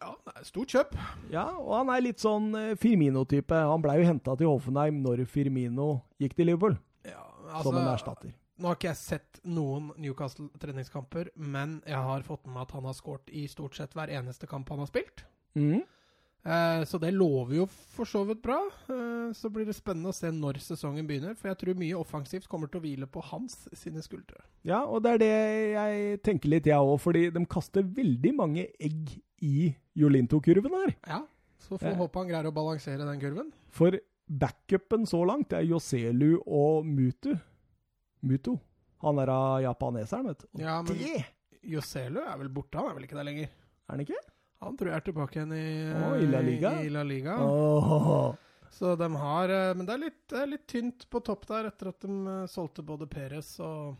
Ja, 0.00 0.14
det 0.26 0.34
er 0.36 0.44
stort 0.44 0.68
kjøp. 0.68 0.94
Ja, 1.30 1.46
og 1.56 1.72
han 1.78 1.88
er 1.96 2.00
litt 2.02 2.18
sånn 2.18 2.54
eh, 2.54 2.74
Firmino-type. 2.74 3.50
Han 3.54 3.80
blei 3.82 3.98
jo 4.02 4.06
henta 4.12 4.36
til 4.36 4.46
Hoffenheim 4.48 5.00
når 5.02 5.24
Firmino 5.26 6.02
gikk 6.20 6.34
til 6.36 6.46
Liverpool, 6.46 6.76
Ja, 7.04 7.22
som 7.62 7.74
en 7.76 7.82
altså, 7.86 7.94
erstatter. 7.94 8.32
Nå 8.58 8.68
har 8.70 8.76
ikke 8.78 8.90
jeg 8.92 9.00
sett 9.00 9.40
noen 9.44 9.90
Newcastle-treningskamper, 9.98 11.30
men 11.36 11.80
jeg 11.86 11.96
har 12.06 12.22
fått 12.26 12.44
med 12.46 12.54
meg 12.54 12.62
at 12.68 12.76
han 12.76 12.84
har 12.88 12.94
skåret 12.94 13.30
i 13.34 13.46
stort 13.50 13.74
sett 13.78 13.94
hver 13.96 14.12
eneste 14.14 14.46
kamp 14.50 14.68
han 14.70 14.78
har 14.84 14.90
spilt. 14.90 15.24
Mm. 15.58 15.82
Eh, 16.44 16.82
så 16.84 16.98
det 17.00 17.14
lover 17.16 17.56
jo 17.56 17.66
for 17.96 18.04
så 18.04 18.20
vidt 18.28 18.42
bra. 18.44 18.58
Eh, 18.92 19.32
så 19.34 19.48
blir 19.50 19.64
det 19.66 19.74
spennende 19.78 20.12
å 20.12 20.16
se 20.16 20.28
når 20.30 20.58
sesongen 20.60 21.06
begynner, 21.08 21.34
for 21.40 21.48
jeg 21.50 21.58
tror 21.62 21.78
mye 21.80 21.96
offensivt 21.98 22.48
kommer 22.52 22.68
til 22.70 22.82
å 22.82 22.84
hvile 22.84 23.08
på 23.10 23.22
hans 23.30 23.64
sine 23.72 24.02
skuldre. 24.04 24.42
Ja, 24.68 24.82
og 24.84 25.02
det 25.06 25.14
er 25.16 25.22
det 25.24 25.32
jeg 25.74 26.18
tenker 26.26 26.52
litt, 26.52 26.68
jeg 26.68 26.76
òg, 26.78 26.98
fordi 27.00 27.30
de 27.34 27.44
kaster 27.50 27.82
veldig 27.96 28.34
mange 28.36 28.66
egg 28.78 29.16
i 29.44 29.70
Jolinto-kurven 29.98 30.76
her. 30.82 30.94
Ja, 31.08 31.22
så 31.64 31.78
får 31.78 31.88
vi 31.88 31.94
Ja. 31.94 32.00
håpe 32.02 32.20
han 32.20 32.28
greier 32.28 32.50
å 32.50 32.54
balansere 32.54 33.08
den 33.08 33.20
kurven. 33.20 33.50
For 33.70 33.98
backupen 34.28 35.06
så 35.06 35.24
langt 35.26 35.52
er 35.52 35.64
Joselu 35.64 36.38
og 36.46 36.84
Mutu. 36.86 37.34
Muto. 38.24 38.58
Han 39.04 39.20
er 39.20 39.32
av 39.32 39.58
japaneseren, 39.64 40.30
vet 40.32 40.44
du. 40.44 40.48
Og 40.54 40.62
Ja, 40.64 40.78
men 40.82 41.00
det 41.00 41.24
Joselu 41.64 42.20
er 42.20 42.38
vel 42.40 42.50
borte, 42.52 42.78
han 42.78 42.90
er 42.90 42.96
vel 42.98 43.06
ikke 43.08 43.18
der 43.18 43.28
lenger? 43.28 43.52
er 43.84 43.92
han 43.92 44.00
ikke? 44.04 44.22
Han 44.64 44.78
tror 44.80 44.90
jeg 44.90 44.96
er 44.96 45.04
tilbake 45.04 45.38
igjen 45.38 45.52
i, 45.52 45.66
oh, 45.92 46.16
i 46.16 46.30
La 46.30 46.40
Liga? 46.44 46.72
I, 46.80 46.88
La 46.92 47.02
Liga. 47.04 47.36
Oh. 47.44 48.32
Så 48.74 48.96
de 48.96 49.08
har 49.16 49.48
eh, 49.48 49.74
Men 49.76 49.86
det 49.86 49.94
er 49.94 50.02
litt, 50.06 50.22
det 50.30 50.40
er 50.40 50.50
litt 50.50 50.66
tynt 50.70 51.06
på 51.10 51.20
topp 51.22 51.46
der 51.50 51.68
etter 51.68 51.92
at 51.92 52.02
de 52.02 52.16
eh, 52.32 52.46
solgte 52.50 52.82
både 52.86 53.06
Perez 53.10 53.52
og, 53.62 53.98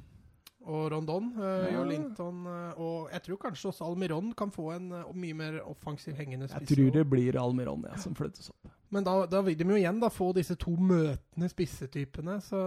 og 0.64 0.87
Rondon. 0.95 1.29
Uh, 1.37 1.45
Ja. 1.45 1.75
Jo 1.77 1.85
Linton 1.89 2.47
eh, 2.49 2.81
Og 2.81 3.12
jeg 3.12 3.27
tror 3.29 3.43
kanskje 3.45 3.70
også 3.70 3.91
Almiron 3.91 4.33
kan 4.35 4.51
få 4.55 4.70
en 4.75 4.89
uh, 4.93 5.12
mye 5.14 5.37
mer 5.37 5.61
offensiv 5.62 6.16
hengende 6.18 6.49
Jeg 6.51 6.70
tror 6.72 6.97
det 6.97 7.05
blir 7.12 7.39
Almiron 7.41 7.85
ja, 7.87 7.99
som 8.01 8.16
flyttes 8.16 8.51
opp. 8.51 8.72
Men 8.95 9.07
da, 9.07 9.20
da 9.31 9.45
vil 9.45 9.59
de 9.59 9.68
jo 9.68 9.79
igjen 9.79 10.01
da 10.03 10.11
få 10.12 10.33
disse 10.35 10.57
to 10.61 10.75
møtende 10.79 11.49
spissetypene, 11.51 12.39
så 12.43 12.61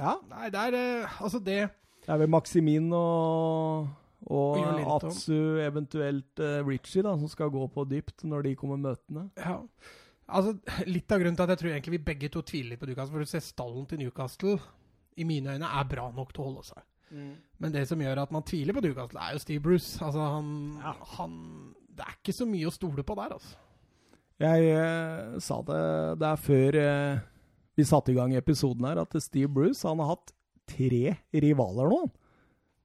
Ja. 0.00 0.16
Nei, 0.30 0.48
det 0.52 0.60
er 0.70 0.76
eh, 0.80 1.16
Altså, 1.20 1.38
det 1.44 1.58
Det 2.00 2.08
er 2.14 2.20
vel 2.22 2.30
Maximin 2.32 2.88
og, 2.96 3.88
og 4.32 4.60
Atsu, 4.96 5.60
eventuelt 5.60 6.40
uh, 6.40 6.60
Ritchie, 6.66 7.04
da, 7.04 7.12
som 7.20 7.28
skal 7.28 7.52
gå 7.52 7.66
på 7.74 7.84
dypt 7.90 8.24
når 8.24 8.48
de 8.48 8.54
kommer 8.58 8.80
møtende. 8.80 9.28
Ja. 9.36 9.58
Altså, 10.30 10.56
Litt 10.88 11.12
av 11.12 11.20
grunnen 11.20 11.36
til 11.36 11.44
at 11.44 11.54
jeg 11.54 11.62
tror 11.62 11.72
egentlig 11.74 11.96
vi 11.98 12.04
begge 12.10 12.30
to 12.32 12.42
tviler 12.46 12.72
litt 12.74 12.80
på 12.82 12.88
Newcastle, 12.88 13.12
for 13.14 13.26
du 13.26 13.30
ser 13.30 13.44
stallen 13.44 13.86
til 13.90 14.00
Newcastle 14.00 14.56
i 15.20 15.26
mine 15.28 15.56
øyne 15.56 15.68
er 15.68 15.88
bra 15.90 16.08
nok 16.16 16.32
til 16.32 16.44
å 16.44 16.50
holde 16.50 16.68
seg. 16.70 16.84
Men 17.60 17.72
det 17.74 17.88
som 17.90 17.98
gjør 18.00 18.20
at 18.22 18.30
man 18.32 18.44
tviler 18.46 18.76
på 18.76 18.82
Newcastle, 18.84 19.18
er 19.20 19.34
jo 19.34 19.42
Steve 19.42 19.62
Bruce. 19.64 19.98
Altså, 20.04 20.20
han, 20.36 20.52
Ja. 20.78 20.92
han 21.16 21.34
Det 21.90 22.06
er 22.06 22.14
ikke 22.16 22.32
så 22.32 22.46
mye 22.48 22.68
å 22.70 22.72
stole 22.72 23.02
på 23.04 23.16
der, 23.18 23.34
altså. 23.34 23.56
Jeg 24.40 24.70
eh, 24.72 25.34
sa 25.42 25.58
det 25.68 25.80
der 26.22 26.36
før 26.40 26.78
eh, 26.80 27.18
vi 27.80 27.88
satte 27.88 28.12
i 28.12 28.18
gang 28.18 28.34
episoden 28.36 28.86
her, 28.88 29.00
at 29.02 29.16
Steve 29.24 29.50
Bruce 29.52 29.86
han 29.88 30.00
har 30.02 30.14
hatt 30.14 30.34
tre 30.70 31.16
rivaler 31.32 31.90
nå. 31.90 32.04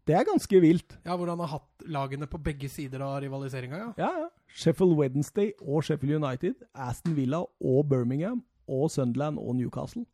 Det 0.06 0.14
er 0.14 0.26
ganske 0.28 0.60
vilt. 0.62 0.98
Ja, 1.06 1.16
Hvor 1.18 1.32
han 1.32 1.42
har 1.42 1.50
hatt 1.56 1.86
lagene 1.90 2.28
på 2.30 2.38
begge 2.46 2.70
sider 2.70 3.02
av 3.02 3.18
rivaliseringa, 3.24 3.80
ja. 3.82 3.88
Ja, 3.98 4.10
ja. 4.26 4.28
Sheffield 4.54 4.94
Wednesday 5.00 5.50
og 5.62 5.82
Sheffield 5.88 6.20
United, 6.22 6.62
Aston 6.78 7.16
Villa 7.18 7.42
og 7.42 7.88
Birmingham 7.90 8.44
og 8.70 8.92
Sunderland 8.94 9.42
og 9.42 9.58
Newcastle. 9.58 10.06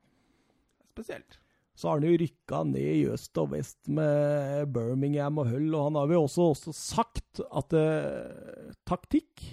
Spesielt. 0.93 1.38
Så 1.75 1.89
har 1.89 1.99
han 1.99 2.07
jo 2.07 2.19
rykka 2.19 2.63
ned 2.67 2.88
i 3.01 3.03
øst 3.11 3.38
og 3.41 3.51
vest 3.53 3.89
med 3.91 4.71
Birmingham 4.75 5.39
og 5.43 5.51
Hull, 5.51 5.69
og 5.75 5.89
han 5.89 5.99
har 5.99 6.15
jo 6.15 6.23
også, 6.23 6.47
også 6.55 6.73
sagt 6.75 7.43
at 7.47 7.75
eh, 7.79 8.71
taktikk, 8.88 9.43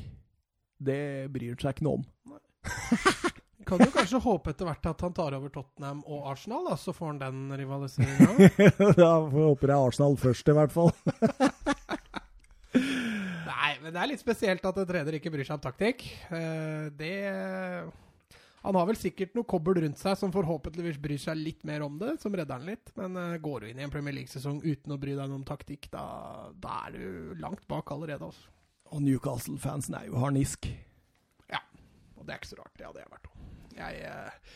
det 0.79 1.01
bryr 1.35 1.55
han 1.55 1.63
seg 1.63 1.75
ikke 1.75 1.87
noe 1.89 1.99
om. 1.99 2.39
Kan 3.69 3.83
jo 3.85 3.91
kanskje 3.93 4.21
håpe 4.25 4.55
etter 4.55 4.65
hvert 4.65 4.87
at 4.89 5.03
han 5.05 5.13
tar 5.17 5.35
over 5.37 5.53
Tottenham 5.53 6.01
og 6.09 6.31
Arsenal, 6.31 6.65
da, 6.71 6.77
så 6.81 6.95
får 6.97 7.11
han 7.13 7.19
den 7.21 7.41
rivaliseringa. 7.61 8.49
da 9.03 9.11
håper 9.29 9.73
jeg 9.75 9.89
Arsenal 9.91 10.17
først, 10.21 10.49
i 10.49 10.57
hvert 10.57 10.73
fall. 10.73 10.93
Nei, 13.49 13.71
men 13.83 13.93
det 13.93 14.01
er 14.01 14.11
litt 14.13 14.23
spesielt 14.23 14.65
at 14.65 14.81
en 14.81 14.89
trener 14.89 15.19
ikke 15.19 15.33
bryr 15.35 15.45
seg 15.45 15.59
om 15.59 15.65
taktikk. 15.65 16.05
Eh, 16.33 16.89
det 16.97 17.15
Han 18.65 18.77
har 18.77 18.89
vel 18.89 18.99
sikkert 18.99 19.37
noe 19.37 19.49
kobbel 19.49 19.83
rundt 19.85 20.01
seg 20.01 20.17
som 20.19 20.33
forhåpentligvis 20.35 20.99
bryr 21.03 21.21
seg 21.21 21.39
litt 21.39 21.65
mer 21.69 21.85
om 21.87 21.99
det, 22.01 22.17
som 22.23 22.35
redder 22.35 22.57
han 22.59 22.69
litt. 22.69 22.93
Men 22.97 23.17
eh, 23.21 23.39
går 23.45 23.61
du 23.61 23.71
inn 23.71 23.83
i 23.83 23.87
en 23.87 23.93
Premier 23.93 24.17
League-sesong 24.17 24.63
uten 24.65 24.97
å 24.97 25.01
bry 25.01 25.17
deg 25.19 25.35
om 25.35 25.45
taktikk, 25.49 25.91
da, 25.93 26.05
da 26.57 26.83
er 26.87 26.97
du 26.97 27.35
langt 27.43 27.69
bak 27.69 27.93
allerede. 27.93 28.33
Altså. 28.33 28.49
Og 28.93 29.05
Newcastle-fansen 29.05 30.01
er 30.01 30.09
jo 30.09 30.21
harnisk. 30.25 30.71
Ja. 31.53 31.61
Og 32.17 32.25
det 32.25 32.35
er 32.35 32.41
ikke 32.41 32.55
så 32.55 32.63
rart. 32.63 32.77
Det 32.81 32.89
hadde 32.89 33.05
jeg 33.05 33.13
vært 33.13 33.29
òg. 33.29 33.38
Jeg 33.79 34.01
eh, 34.09 34.55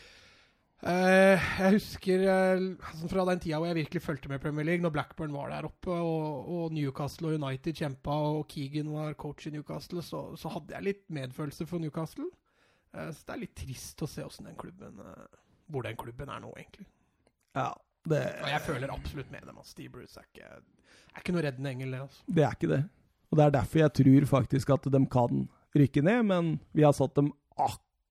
eh, 0.91 1.45
jeg 1.59 1.75
husker 1.77 2.25
eh, 2.27 2.65
altså 2.89 3.09
fra 3.11 3.25
den 3.29 3.43
tida 3.43 3.59
hvor 3.61 3.69
jeg 3.69 3.79
virkelig 3.81 4.03
fulgte 4.03 4.31
med 4.31 4.43
Premier 4.43 4.67
League, 4.67 4.83
når 4.83 4.95
Blackburn 4.95 5.35
var 5.35 5.53
der 5.53 5.69
oppe, 5.69 5.95
og, 5.95 6.49
og 6.49 6.75
Newcastle 6.75 7.31
og 7.31 7.39
United 7.39 7.79
kjempa, 7.79 8.17
og 8.33 8.47
Keegan 8.51 8.91
var 8.93 9.15
coach 9.19 9.47
i 9.47 9.53
Newcastle, 9.55 10.03
så, 10.05 10.25
så 10.39 10.51
hadde 10.57 10.75
jeg 10.75 10.89
litt 10.89 11.05
medfølelse 11.13 11.67
for 11.69 11.83
Newcastle. 11.83 12.29
Så 12.93 13.25
det 13.25 13.33
er 13.33 13.39
litt 13.41 13.55
trist 13.57 14.03
å 14.05 14.07
se 14.09 14.21
den 14.45 14.53
klubben, 14.59 14.99
hvor 15.65 15.81
den 15.81 15.95
klubben 15.97 16.29
er 16.29 16.43
nå, 16.43 16.51
egentlig. 16.59 16.85
Ja, 17.57 17.71
det, 18.05 18.19
Og 18.43 18.51
jeg 18.51 18.61
føler 18.67 18.91
absolutt 18.93 19.31
med 19.33 19.47
dem. 19.47 19.57
Altså. 19.57 19.71
Steve 19.73 19.89
Bruce 19.95 20.19
er 20.19 20.27
ikke, 20.27 20.49
er 21.15 21.23
ikke 21.23 21.33
noe 21.33 21.45
reddende 21.45 21.71
engel, 21.71 21.95
det. 21.95 22.01
altså. 22.03 22.27
det 22.27 22.45
er 22.45 22.57
ikke 22.57 22.69
det. 22.69 22.81
Og 23.31 23.39
det 23.39 23.45
er 23.47 23.55
derfor 23.55 23.81
jeg 23.81 23.93
tror 23.97 24.27
faktisk 24.29 24.73
at 24.75 24.85
de 24.93 25.01
kan 25.15 25.47
rykke 25.73 26.03
ned, 26.05 26.27
men 26.29 26.51
vi 26.77 26.85
har 26.85 26.93
satt 26.93 27.15
dem 27.17 27.31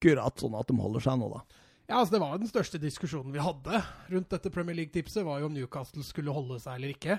akkurat 0.02 0.42
sånn 0.42 0.56
at 0.58 0.70
de 0.70 0.78
holder 0.82 1.04
seg 1.04 1.20
nå, 1.20 1.28
da. 1.30 1.60
Ja, 1.86 1.98
altså 1.98 2.14
Det 2.14 2.22
var 2.22 2.32
jo 2.34 2.42
den 2.42 2.50
største 2.50 2.78
diskusjonen 2.80 3.34
vi 3.34 3.42
hadde 3.42 3.82
rundt 4.10 4.30
dette 4.32 4.50
Premier 4.54 4.78
League-tipset, 4.78 5.24
var 5.26 5.42
jo 5.42 5.50
om 5.50 5.54
Newcastle 5.54 6.04
skulle 6.06 6.34
holde 6.34 6.58
seg 6.62 6.78
eller 6.78 6.94
ikke. 6.94 7.18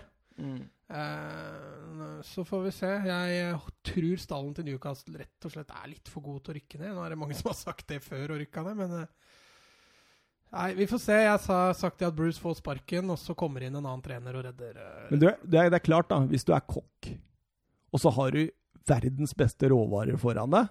Eh, 0.93 2.21
så 2.23 2.45
får 2.45 2.63
vi 2.63 2.71
se. 2.71 2.89
Jeg 3.07 3.59
tror 3.85 4.21
stallen 4.21 4.55
til 4.57 4.67
Newcastle 4.67 5.21
rett 5.21 5.47
og 5.47 5.53
slett 5.53 5.73
er 5.73 5.91
litt 5.91 6.09
for 6.11 6.25
god 6.25 6.43
til 6.43 6.53
å 6.53 6.57
rykke 6.57 6.81
ned. 6.81 6.95
Nå 6.95 7.05
er 7.05 7.13
det 7.13 7.19
mange 7.21 7.37
som 7.37 7.51
har 7.51 7.59
sagt 7.59 7.87
det 7.91 8.01
før 8.03 8.35
og 8.35 8.41
rykka 8.41 8.65
ned, 8.67 8.79
men 8.81 8.97
uh, 9.03 9.39
Nei, 10.53 10.67
vi 10.77 10.85
får 10.85 10.99
se. 11.01 11.15
Jeg 11.17 11.37
har 11.47 11.71
sagt 11.73 12.03
at 12.05 12.13
Bruce 12.13 12.41
får 12.41 12.59
sparken, 12.59 13.09
og 13.09 13.17
så 13.17 13.33
kommer 13.37 13.63
inn 13.65 13.73
en 13.73 13.87
annen 13.87 14.03
trener 14.05 14.35
og 14.37 14.45
redder 14.45 14.77
uh, 14.77 15.07
Men 15.09 15.23
du, 15.23 15.27
det, 15.41 15.59
er, 15.63 15.71
det 15.73 15.79
er 15.79 15.85
klart, 15.85 16.11
da. 16.11 16.21
Hvis 16.29 16.45
du 16.45 16.53
er 16.53 16.65
kokk, 16.65 17.09
og 17.93 18.01
så 18.01 18.13
har 18.13 18.35
du 18.35 18.43
verdens 18.89 19.33
beste 19.37 19.69
råvarer 19.71 20.19
foran 20.21 20.53
deg, 20.53 20.69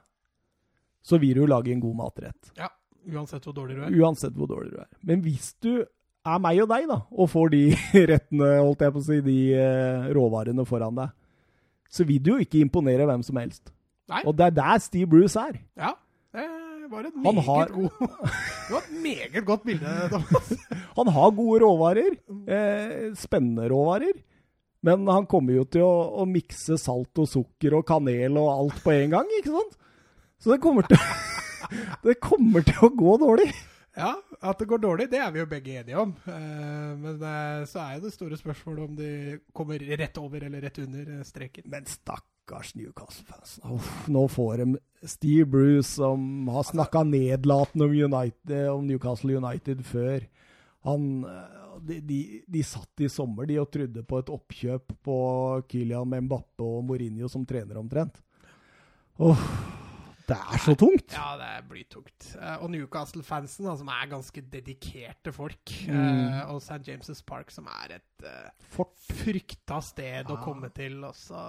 så 1.03 1.19
vil 1.23 1.35
du 1.41 1.47
lage 1.51 1.73
en 1.75 1.81
god 1.83 1.97
matrett. 1.99 2.53
Ja, 2.59 2.69
uansett 3.13 3.45
hvor 3.49 3.57
dårlig 3.57 3.77
du 3.81 3.83
er. 3.89 3.97
Uansett 4.03 4.37
hvor 4.39 4.51
dårlig 4.51 4.73
du 4.75 4.79
er. 4.85 4.89
Men 5.09 5.23
hvis 5.25 5.53
du 5.63 5.73
er 5.83 6.39
meg 6.39 6.61
og 6.63 6.69
deg, 6.71 6.87
da, 6.91 7.01
og 7.11 7.31
får 7.33 7.51
de 7.57 7.63
rettene, 8.13 8.51
holdt 8.63 8.85
jeg 8.87 8.95
på 8.95 9.03
å 9.03 9.07
si, 9.09 9.19
de 9.27 9.39
eh, 9.59 10.09
råvarene 10.15 10.67
foran 10.69 11.01
deg, 11.01 11.11
så 11.93 12.07
vil 12.09 12.23
du 12.25 12.31
jo 12.37 12.41
ikke 12.45 12.63
imponere 12.63 13.05
hvem 13.11 13.25
som 13.27 13.37
helst. 13.43 13.73
Nei. 14.13 14.23
Og 14.27 14.37
det 14.39 14.47
er 14.51 14.55
der 14.61 14.79
Steve 14.85 15.11
Bruce 15.11 15.39
er. 15.41 15.59
Ja, 15.79 15.91
det 16.33 16.89
var 16.91 17.07
et 17.09 17.17
meget, 17.17 17.43
har- 17.47 17.71
god, 17.73 17.91
det 18.69 18.73
var 18.75 18.83
et 18.87 18.95
meget 19.03 19.45
godt 19.49 19.63
bilde, 19.67 19.93
Thomas. 20.13 20.53
Han 20.99 21.11
har 21.19 21.35
gode 21.37 21.61
råvarer. 21.65 22.17
Eh, 22.47 23.11
spennende 23.19 23.67
råvarer. 23.73 24.19
Men 24.83 25.05
han 25.07 25.27
kommer 25.31 25.55
jo 25.61 25.63
til 25.71 25.85
å, 25.87 25.93
å 26.23 26.25
mikse 26.27 26.75
salt 26.83 27.21
og 27.23 27.29
sukker 27.31 27.77
og 27.79 27.85
kanel 27.87 28.35
og 28.41 28.49
alt 28.51 28.81
på 28.83 28.91
en 28.97 29.13
gang, 29.15 29.29
ikke 29.39 29.53
sant? 29.55 29.77
Så 30.43 30.51
det 30.51 30.63
kommer 30.63 30.87
til, 30.91 30.99
det 32.07 32.19
kommer 32.23 32.65
til 32.67 32.83
å 32.83 32.91
gå 32.99 33.15
dårlig. 33.23 33.53
Ja, 33.95 34.15
at 34.41 34.59
det 34.59 34.67
går 34.71 34.81
dårlig, 34.81 35.07
det 35.13 35.21
er 35.21 35.33
vi 35.35 35.43
jo 35.43 35.49
begge 35.51 35.75
enige 35.83 36.01
om. 36.01 36.15
Eh, 36.27 36.93
men 36.99 37.19
så 37.69 37.83
er 37.83 37.99
jo 37.99 38.07
det 38.07 38.15
store 38.15 38.39
spørsmålet 38.41 38.87
om 38.87 38.95
de 38.97 39.11
kommer 39.55 39.85
rett 40.01 40.19
over 40.19 40.47
eller 40.47 40.65
rett 40.65 40.81
under 40.83 41.19
eh, 41.19 41.25
streken. 41.29 41.67
Men 41.71 41.87
stakkars 41.87 42.73
Newcastle-fans. 42.79 43.59
Nå 44.11 44.23
får 44.33 44.65
de 44.65 45.09
Steve 45.13 45.47
Bruce, 45.53 45.93
som 45.93 46.49
har 46.51 46.65
snakka 46.67 47.05
nedlatende 47.05 47.87
om, 47.87 47.99
United, 48.09 48.65
om 48.73 48.89
Newcastle 48.89 49.37
United 49.37 49.85
før. 49.87 50.25
Han, 50.89 51.07
eh, 51.29 51.77
de, 51.85 52.01
de, 52.09 52.19
de 52.57 52.65
satt 52.67 53.05
i 53.05 53.13
sommer 53.13 53.47
de 53.47 53.61
og 53.61 53.71
trodde 53.77 54.03
på 54.09 54.19
et 54.25 54.33
oppkjøp 54.33 54.97
på 55.05 55.21
Kylian 55.69 56.17
Mbappe 56.27 56.65
og 56.65 56.83
Mourinho 56.89 57.29
som 57.31 57.45
trener 57.47 57.79
omtrent. 57.79 58.19
Uff, 59.21 59.47
det 60.33 60.39
er 60.41 60.63
så 60.65 60.75
tungt! 60.81 61.13
Ja, 61.15 61.29
det 61.41 61.69
blir 61.71 61.85
tungt. 61.93 62.27
Eh, 62.41 62.57
Og 62.65 62.71
Newcastle-fansen, 62.73 63.69
som 63.79 63.89
er 63.93 64.09
ganske 64.11 64.43
dedikerte 64.53 65.33
folk. 65.37 65.73
Mm. 65.89 66.01
eh, 66.01 66.51
Og 66.55 66.63
St. 66.65 66.81
James' 66.89 67.23
Park, 67.29 67.51
som 67.55 67.69
er 67.71 67.99
et 68.01 68.27
eh, 68.27 68.51
Fort. 68.73 68.97
frykta 69.13 69.81
sted 69.85 70.31
å 70.33 70.39
komme 70.43 70.73
til. 70.75 70.99
Og 71.05 71.15
så 71.19 71.45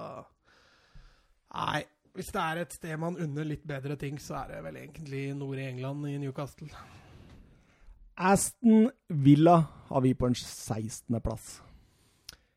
Nei. 1.53 1.84
Hvis 2.13 2.27
det 2.29 2.41
er 2.43 2.59
et 2.61 2.73
sted 2.75 2.97
man 3.01 3.15
unner 3.17 3.43
litt 3.49 3.63
bedre 3.65 3.95
ting, 3.97 4.19
så 4.21 4.36
er 4.43 4.51
det 4.51 4.59
vel 4.67 4.75
egentlig 4.84 5.21
nord 5.34 5.57
i 5.57 5.63
England, 5.65 6.03
i 6.11 6.17
Newcastle. 6.21 6.67
Aston 8.17 8.91
Villa 9.09 9.55
har 9.89 10.01
vi 10.05 10.11
på 10.13 10.27
en 10.29 10.36
16.-plass. 10.38 11.55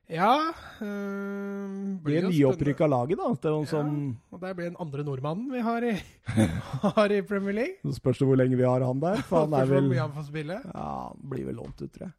Ja 0.08 0.52
øh, 0.82 1.98
Det 2.06 2.22
jo 2.22 2.28
nyopprykka 2.30 2.86
laget, 2.86 3.18
da. 3.18 3.24
Det 3.34 3.44
er 3.48 3.50
noen 3.56 3.66
spennende. 3.66 4.14
som 4.30 4.34
og 4.36 4.40
det 4.44 4.52
blir 4.56 4.68
den 4.70 4.76
andre 4.78 5.02
nordmannen 5.06 5.48
vi 5.50 5.60
har 5.66 5.82
i, 5.82 5.94
har 6.98 7.10
i 7.10 7.22
Premier 7.26 7.54
League. 7.54 7.74
Så 7.82 7.92
spørs 7.98 8.18
det 8.22 8.26
hvor 8.28 8.36
lenge 8.38 8.56
vi 8.58 8.62
har 8.62 8.80
han 8.86 9.00
der. 9.02 9.16
For 9.26 9.40
han 9.46 9.54
er 9.58 9.66
vel 9.70 9.88
mye 9.90 10.00
han 10.04 10.12
får 10.14 10.24
spille. 10.28 10.56
Ja, 10.62 11.10
han 11.10 11.18
blir 11.32 11.44
vel 11.48 11.56
lånt 11.58 11.82
ut, 11.82 11.90
tror 11.90 12.06
jeg. 12.06 12.14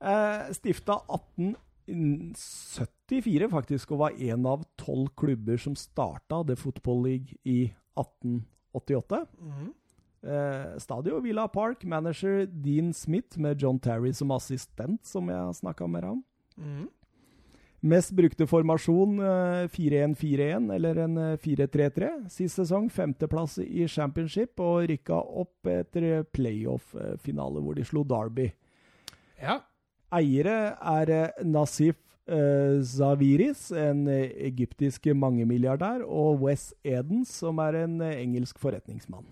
Eh, 0.00 0.50
stifta 0.56 0.94
1874 1.06 3.48
faktisk, 3.52 3.90
og 3.94 3.98
var 4.02 4.10
en 4.18 4.46
av 4.48 4.64
tolv 4.80 5.08
klubber 5.20 5.56
som 5.60 5.74
starta 5.78 6.42
The 6.48 6.56
Football 6.58 7.04
League 7.06 7.28
i 7.44 7.70
1888. 8.00 9.26
Mhm. 9.38 9.74
Eh, 10.20 10.76
Stadio 10.78 11.20
Villa 11.20 11.48
Park, 11.48 11.84
manager 11.84 12.46
Dean 12.46 12.92
Smith 12.92 13.38
med 13.38 13.62
John 13.62 13.78
Terry 13.78 14.12
som 14.12 14.30
assistent, 14.34 15.06
som 15.06 15.28
jeg 15.28 15.54
snakka 15.54 15.86
med 15.86 16.04
ham. 16.04 16.24
Mhm. 16.60 16.88
Mest 17.80 18.12
brukte 18.12 18.44
formasjon 18.44 19.14
eh, 19.24 19.68
4-1-4-1 19.72 20.74
eller 20.74 20.98
en 21.06 21.16
eh, 21.16 21.36
4-3-3. 21.40 22.10
Sist 22.28 22.60
sesong 22.60 22.90
femteplass 22.92 23.56
i 23.64 23.86
championship 23.88 24.60
og 24.60 24.84
rykka 24.90 25.16
opp 25.16 25.70
etter 25.72 26.26
playoff-finale 26.28 27.64
hvor 27.64 27.78
de 27.78 27.86
slo 27.88 28.04
Derby. 28.04 28.50
Ja. 29.40 29.62
Eiere 30.12 30.76
er 30.76 31.14
eh, 31.16 31.42
Nasif 31.48 31.96
eh, 32.28 32.82
Zaviris, 32.84 33.70
en 33.72 34.04
eh, 34.12 34.28
egyptisk 34.50 35.08
mangemilliardær, 35.16 36.04
og 36.04 36.44
Wes 36.44 36.74
Edens, 36.84 37.32
som 37.40 37.64
er 37.64 37.86
en 37.86 38.00
eh, 38.04 38.18
engelsk 38.20 38.60
forretningsmann. 38.60 39.24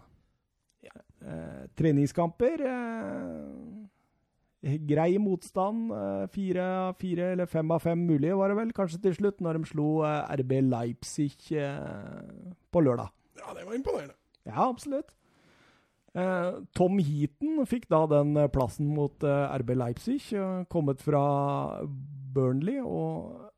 Eh, 1.18 1.64
treningskamper 1.74 2.60
eh, 2.62 3.77
Grei 4.88 5.18
motstand. 5.18 5.92
eh, 5.92 6.26
fire 6.32 6.64
av 6.88 6.96
fire, 7.00 7.32
eller 7.32 7.46
fem 7.46 7.70
av 7.70 7.80
fem 7.80 7.98
mulige, 7.98 8.36
var 8.36 8.48
det 8.48 8.56
vel 8.56 8.72
kanskje 8.72 9.02
til 9.02 9.14
slutt, 9.14 9.40
når 9.40 9.58
de 9.58 9.70
slo 9.70 9.88
eh, 10.04 10.34
RB 10.40 10.52
Leipzig 10.68 11.52
eh, 11.52 12.52
på 12.72 12.82
lørdag. 12.84 13.08
ja, 13.38 13.54
det 13.54 13.66
var 13.66 13.74
imponerende. 13.74 14.14
Ja, 14.46 14.68
absolutt. 14.68 15.14
Tom 16.74 16.98
Heaton 16.98 17.60
fikk 17.68 17.84
da 17.92 18.00
den 18.10 18.32
plassen 18.50 18.88
mot 18.90 19.22
RB 19.22 19.74
Leipzig, 19.76 20.32
kommet 20.72 21.02
fra 21.04 21.84
Burnley, 22.34 22.80
og 22.80 23.52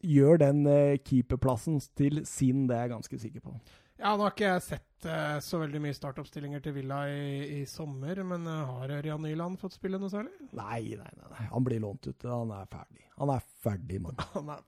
gjør 0.00 0.38
den 0.40 0.62
keeperplassen 1.04 1.76
til 1.98 2.22
sin, 2.24 2.64
det 2.70 2.78
er 2.78 2.86
jeg 2.86 2.94
ganske 2.94 3.18
sikker 3.18 3.44
på. 3.44 3.58
Ja, 3.96 4.12
nå 4.12 4.26
har 4.26 4.34
ikke 4.34 4.44
jeg 4.50 4.64
sett 4.66 5.06
uh, 5.08 5.38
så 5.40 5.58
veldig 5.62 5.80
mye 5.80 5.96
startoppstillinger 5.96 6.60
til 6.64 6.74
Villa 6.76 6.98
i, 7.08 7.60
i 7.60 7.68
sommer, 7.68 8.20
men 8.28 8.44
uh, 8.44 8.74
har 8.74 8.92
Ørjan 8.98 9.22
Nyland 9.24 9.56
fått 9.60 9.78
spille 9.78 10.00
noe 10.00 10.12
særlig? 10.12 10.34
Nei, 10.56 10.98
nei, 11.00 11.12
nei, 11.16 11.28
nei. 11.32 11.46
han 11.48 11.64
blir 11.64 11.80
lånt 11.80 12.04
ut. 12.04 12.26
Han 12.28 12.52
er 12.52 12.68
ferdig. 12.68 13.06
Han 13.16 13.32
er 13.32 13.46
ferdig, 13.64 14.00
mann. 14.04 14.20
Han 14.36 14.52
er 14.52 14.60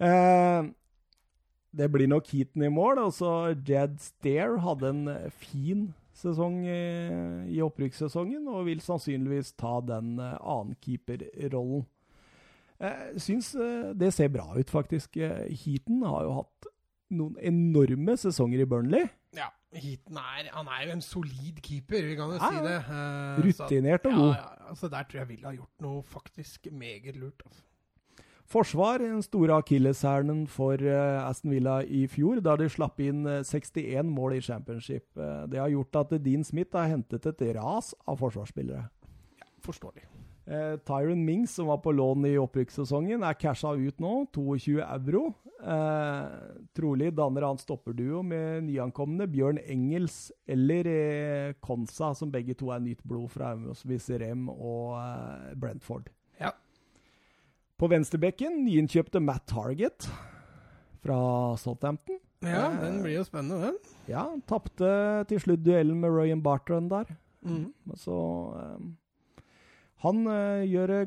uh, 0.00 0.70
det 1.76 1.88
blir 1.92 2.08
nok 2.08 2.30
Heaton 2.32 2.64
i 2.64 2.72
mål. 2.72 3.02
Også 3.04 3.32
Jed 3.68 3.98
Stair 4.00 4.56
hadde 4.64 4.92
en 4.94 5.02
fin 5.36 5.90
sesong 6.16 6.62
i, 6.64 6.84
i 7.52 7.60
opprykkssesongen 7.60 8.48
og 8.48 8.64
vil 8.70 8.80
sannsynligvis 8.80 9.52
ta 9.60 9.74
den 9.84 10.16
uh, 10.16 10.38
annenkeeperrollen. 10.40 11.84
Jeg 12.76 13.20
syns 13.24 13.54
det 13.96 14.10
ser 14.12 14.28
bra 14.28 14.50
ut, 14.52 14.68
faktisk. 14.68 15.16
Heaton 15.16 16.02
har 16.04 16.26
jo 16.26 16.32
hatt 16.42 16.66
noen 17.14 17.36
enorme 17.38 18.16
sesonger 18.18 18.64
i 18.64 18.66
Burnley. 18.68 19.06
Ja, 19.36 19.50
Heaton 19.76 20.16
er, 20.16 20.48
han 20.54 20.68
er 20.72 20.86
jo 20.86 20.96
en 20.96 21.04
solid 21.04 21.60
keeper, 21.62 22.02
vi 22.08 22.16
kan 22.16 22.32
jo 22.32 22.38
Ja, 22.40 22.48
si 22.50 22.64
det. 22.64 22.78
Uh, 22.88 23.44
Rutinert 23.44 24.06
og 24.08 24.12
god. 24.16 24.32
ja, 24.32 24.40
ja, 24.40 24.68
altså 24.70 24.88
Der 24.88 25.02
tror 25.04 25.18
jeg 25.20 25.28
Villa 25.28 25.48
har 25.50 25.56
gjort 25.58 25.84
noe 25.84 26.02
faktisk 26.02 26.68
meget 26.72 27.16
lurt. 27.16 27.42
Altså. 27.44 27.62
Forsvar, 28.46 28.98
den 29.02 29.22
store 29.26 29.56
akilleshælen 29.58 30.46
for 30.46 30.78
uh, 30.78 31.28
Aston 31.28 31.50
Villa 31.50 31.80
i 31.82 32.06
fjor, 32.06 32.40
da 32.40 32.54
de 32.56 32.68
slapp 32.70 33.00
inn 33.02 33.26
eh, 33.26 33.42
61 33.42 34.06
mål 34.06 34.36
i 34.38 34.40
championship. 34.40 35.04
Uh, 35.18 35.44
det 35.50 35.58
har 35.58 35.68
gjort 35.74 35.98
at 36.04 36.14
Dean 36.24 36.44
Smith 36.46 36.76
har 36.78 36.86
hentet 36.92 37.26
et 37.26 37.42
ras 37.58 37.92
av 38.06 38.20
forsvarsspillere. 38.22 38.86
Forståelig. 39.66 40.06
Eh, 40.46 40.76
Tyron 40.86 41.24
Mings, 41.26 41.54
som 41.54 41.66
var 41.66 41.80
på 41.82 41.92
lån 41.92 42.26
i 42.28 42.36
opprykkssesongen, 42.38 43.24
er 43.26 43.38
casha 43.38 43.72
ut 43.74 43.98
nå. 44.02 44.12
22 44.34 44.78
euro. 44.84 45.24
Eh, 45.56 46.26
trolig 46.76 47.10
danner 47.16 47.46
han 47.48 47.58
stopperduo 47.58 48.20
med 48.22 48.66
nyankomne 48.68 49.26
Bjørn 49.32 49.58
Engels 49.64 50.30
eller 50.46 50.90
eh, 50.90 51.54
Konsa, 51.64 52.12
som 52.14 52.30
begge 52.30 52.54
to 52.58 52.70
er 52.70 52.84
nytt 52.84 53.02
blod 53.02 53.32
fra 53.32 53.54
henholdsvis 53.54 54.10
Rem 54.22 54.46
og 54.52 54.94
eh, 55.00 55.56
Brentford. 55.58 56.12
Ja. 56.38 56.52
På 57.76 57.90
venstrebekken 57.90 58.62
nyinnkjøpte 58.66 59.20
Matt 59.20 59.48
Target 59.50 60.06
fra 61.02 61.18
Southampton. 61.58 62.20
Ja, 62.44 62.68
Eh, 62.70 62.80
den 62.84 63.02
blir 63.02 63.16
jo 63.16 63.24
spennende, 63.24 63.70
den. 63.72 63.76
Ja, 64.08 64.26
tapte 64.46 65.24
til 65.30 65.40
slutt 65.40 65.64
duellen 65.64 65.98
med 66.00 66.12
Ryan 66.12 66.42
Barton 66.42 66.88
der. 66.90 67.08
Mm. 67.42 67.72
Så 67.96 68.16
eh, 68.60 68.86
Han 70.04 70.26
eh, 70.28 70.66
gjør 70.68 70.98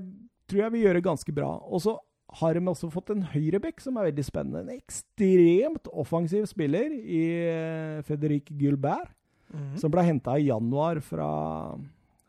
tror 0.50 0.64
jeg 0.64 0.74
vil 0.74 0.88
gjøre 0.88 1.06
ganske 1.06 1.36
bra. 1.36 1.52
Og 1.70 1.84
så 1.86 1.96
har 2.40 2.56
de 2.56 2.66
også 2.70 2.92
fått 2.94 3.12
en 3.14 3.24
høyrebekk 3.32 3.82
som 3.82 3.98
er 3.98 4.10
veldig 4.10 4.26
spennende. 4.26 4.66
En 4.66 4.76
ekstremt 4.78 5.90
offensiv 5.90 6.46
spiller 6.50 6.94
i 6.94 7.24
eh, 7.50 8.02
Fredrik 8.06 8.52
Gulbert, 8.60 9.14
mm. 9.54 9.74
som 9.82 9.94
ble 9.94 10.06
henta 10.06 10.38
i 10.38 10.50
januar 10.50 11.02
fra, 11.06 11.32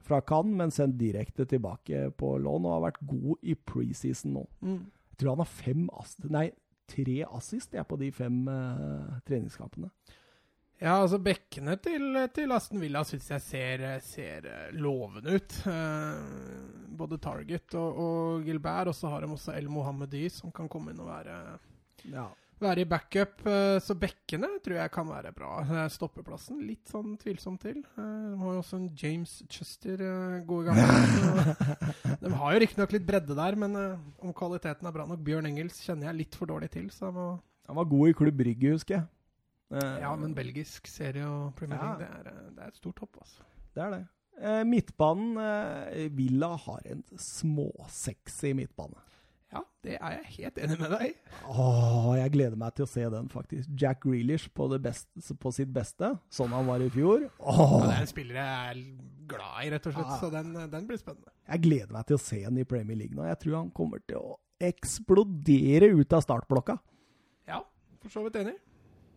fra 0.06 0.22
Cannes, 0.24 0.56
men 0.56 0.72
sendt 0.74 0.98
direkte 1.00 1.44
tilbake 1.48 2.08
på 2.16 2.32
lån, 2.40 2.64
og 2.64 2.78
har 2.78 2.86
vært 2.88 3.04
god 3.12 3.44
i 3.44 3.56
preseason 3.56 4.38
nå. 4.38 4.46
Mm. 4.64 4.80
Jeg 5.12 5.20
tror 5.20 5.34
han 5.34 5.44
har 5.44 5.52
fem 5.52 5.84
assist, 6.00 6.30
nei, 6.32 6.48
tre 6.90 7.20
assist 7.28 7.76
jeg, 7.76 7.86
på 7.86 7.98
de 8.00 8.08
fem 8.14 8.40
uh, 8.48 9.20
treningskampene. 9.28 9.92
Ja, 10.80 10.94
altså 11.02 11.18
bekkene 11.20 11.74
til, 11.84 12.14
til 12.32 12.52
Aston 12.56 12.80
Villa 12.80 13.02
syns 13.04 13.26
jeg 13.28 13.42
ser, 13.44 13.82
ser 14.00 14.46
eh, 14.48 14.68
lovende 14.80 15.34
ut. 15.36 15.56
Eh, 15.68 16.20
både 16.96 17.18
Target 17.20 17.74
og, 17.76 17.98
og 18.00 18.46
Gilbert, 18.48 18.88
og 18.88 18.96
så 18.96 19.10
har 19.12 19.20
de 19.20 19.28
også 19.34 19.52
El 19.58 19.68
Mohammedi, 19.72 20.24
som 20.32 20.52
kan 20.56 20.70
komme 20.72 20.94
inn 20.94 21.02
og 21.04 21.10
være, 21.12 21.36
Ja. 22.08 22.24
være 22.64 22.80
i 22.80 22.88
backup. 22.88 23.44
Eh, 23.44 23.76
så 23.84 23.92
bekkene 24.00 24.48
tror 24.64 24.78
jeg 24.80 24.94
kan 24.96 25.12
være 25.12 25.34
bra. 25.36 25.60
Stoppeplassen 25.92 26.64
litt 26.64 26.88
sånn 26.88 27.12
tvilsom 27.20 27.60
til. 27.60 27.84
Eh, 28.00 28.24
de 28.32 28.40
har 28.40 28.56
jo 28.56 28.64
også 28.64 28.80
en 28.80 28.88
James 29.04 29.36
Chester, 29.52 30.00
eh, 30.00 30.40
gode 30.48 30.72
ganger. 30.72 31.54
De 32.24 32.32
har 32.40 32.56
jo 32.56 32.64
riktignok 32.64 32.96
litt 32.96 33.04
bredde 33.08 33.36
der, 33.36 33.60
men 33.60 33.76
om 33.76 34.32
kvaliteten 34.36 34.88
er 34.88 34.96
bra 34.96 35.04
nok 35.08 35.20
Bjørn 35.28 35.52
Engels 35.52 35.84
kjenner 35.84 36.08
jeg 36.08 36.22
litt 36.24 36.40
for 36.40 36.48
dårlig 36.48 36.72
til, 36.72 36.88
så 36.92 37.10
jeg 37.10 37.16
må 37.20 37.30
Han 37.68 37.76
var 37.84 37.88
god 37.92 38.08
i 38.08 38.16
Klubb 38.16 38.40
Rygge, 38.48 38.72
husker 38.80 38.96
jeg. 39.02 39.08
Eh, 39.70 39.98
Ja, 40.02 40.14
men 40.16 40.34
belgisk 40.34 40.86
serie 40.90 41.26
og 41.26 41.54
Premier 41.56 41.78
Ja. 41.78 41.92
League, 41.96 41.98
det 41.98 42.08
er, 42.10 42.30
eh, 42.32 42.50
det 42.56 42.64
er 42.64 42.68
et 42.68 42.76
stort 42.80 42.98
hopp, 43.04 43.16
altså. 43.20 43.42
Det 43.74 43.82
er 43.84 43.90
det. 43.90 44.00
Eh, 44.40 44.64
midtbanen 44.64 45.36
eh, 45.38 46.08
Villa 46.16 46.56
har 46.56 46.80
en 46.90 47.02
småsexy 47.18 48.52
midtbane. 48.56 48.96
Ja, 49.52 49.60
det 49.82 49.96
er 50.00 50.12
jeg 50.14 50.26
helt 50.36 50.58
enig 50.62 50.76
med 50.78 50.90
deg 50.92 51.02
i. 51.08 51.14
Åh, 51.50 52.10
jeg 52.20 52.32
gleder 52.36 52.56
meg 52.56 52.74
til 52.78 52.84
å 52.86 52.88
se 52.88 53.02
den, 53.10 53.28
faktisk. 53.32 53.68
Jack 53.82 54.04
Grealish 54.04 54.48
på, 54.54 54.68
det 54.70 54.78
beste, 54.84 55.34
på 55.42 55.50
sitt 55.52 55.72
beste, 55.74 56.12
sånn 56.30 56.54
han 56.54 56.66
var 56.70 56.78
i 56.84 56.88
fjor. 56.94 57.24
Ja, 57.40 57.66
det 57.82 57.96
er 57.96 58.00
en 58.04 58.06
spiller 58.12 58.38
jeg 58.38 58.46
er 58.70 58.84
glad 59.32 59.64
i, 59.66 59.70
rett 59.74 59.86
og 59.90 59.96
slett, 59.96 60.06
Ja. 60.06 60.18
så 60.22 60.30
den, 60.30 60.52
den 60.70 60.86
blir 60.86 60.98
spennende. 61.02 61.32
jeg 61.50 61.62
gleder 61.62 61.92
meg 61.92 62.06
til 62.06 62.16
å 62.16 62.22
se 62.22 62.38
den 62.44 62.58
i 62.58 62.64
Premier 62.64 62.96
League 62.96 63.14
nå. 63.18 63.26
Jeg 63.26 63.40
tror 63.42 63.56
han 63.58 63.70
kommer 63.74 63.98
til 64.06 64.18
å 64.22 64.38
eksplodere 64.60 65.90
ut 65.98 66.12
av 66.12 66.22
startblokka. 66.22 66.78
Ja, 67.48 67.62
for 68.00 68.08
så 68.08 68.22
vidt 68.24 68.36
enig. 68.36 68.54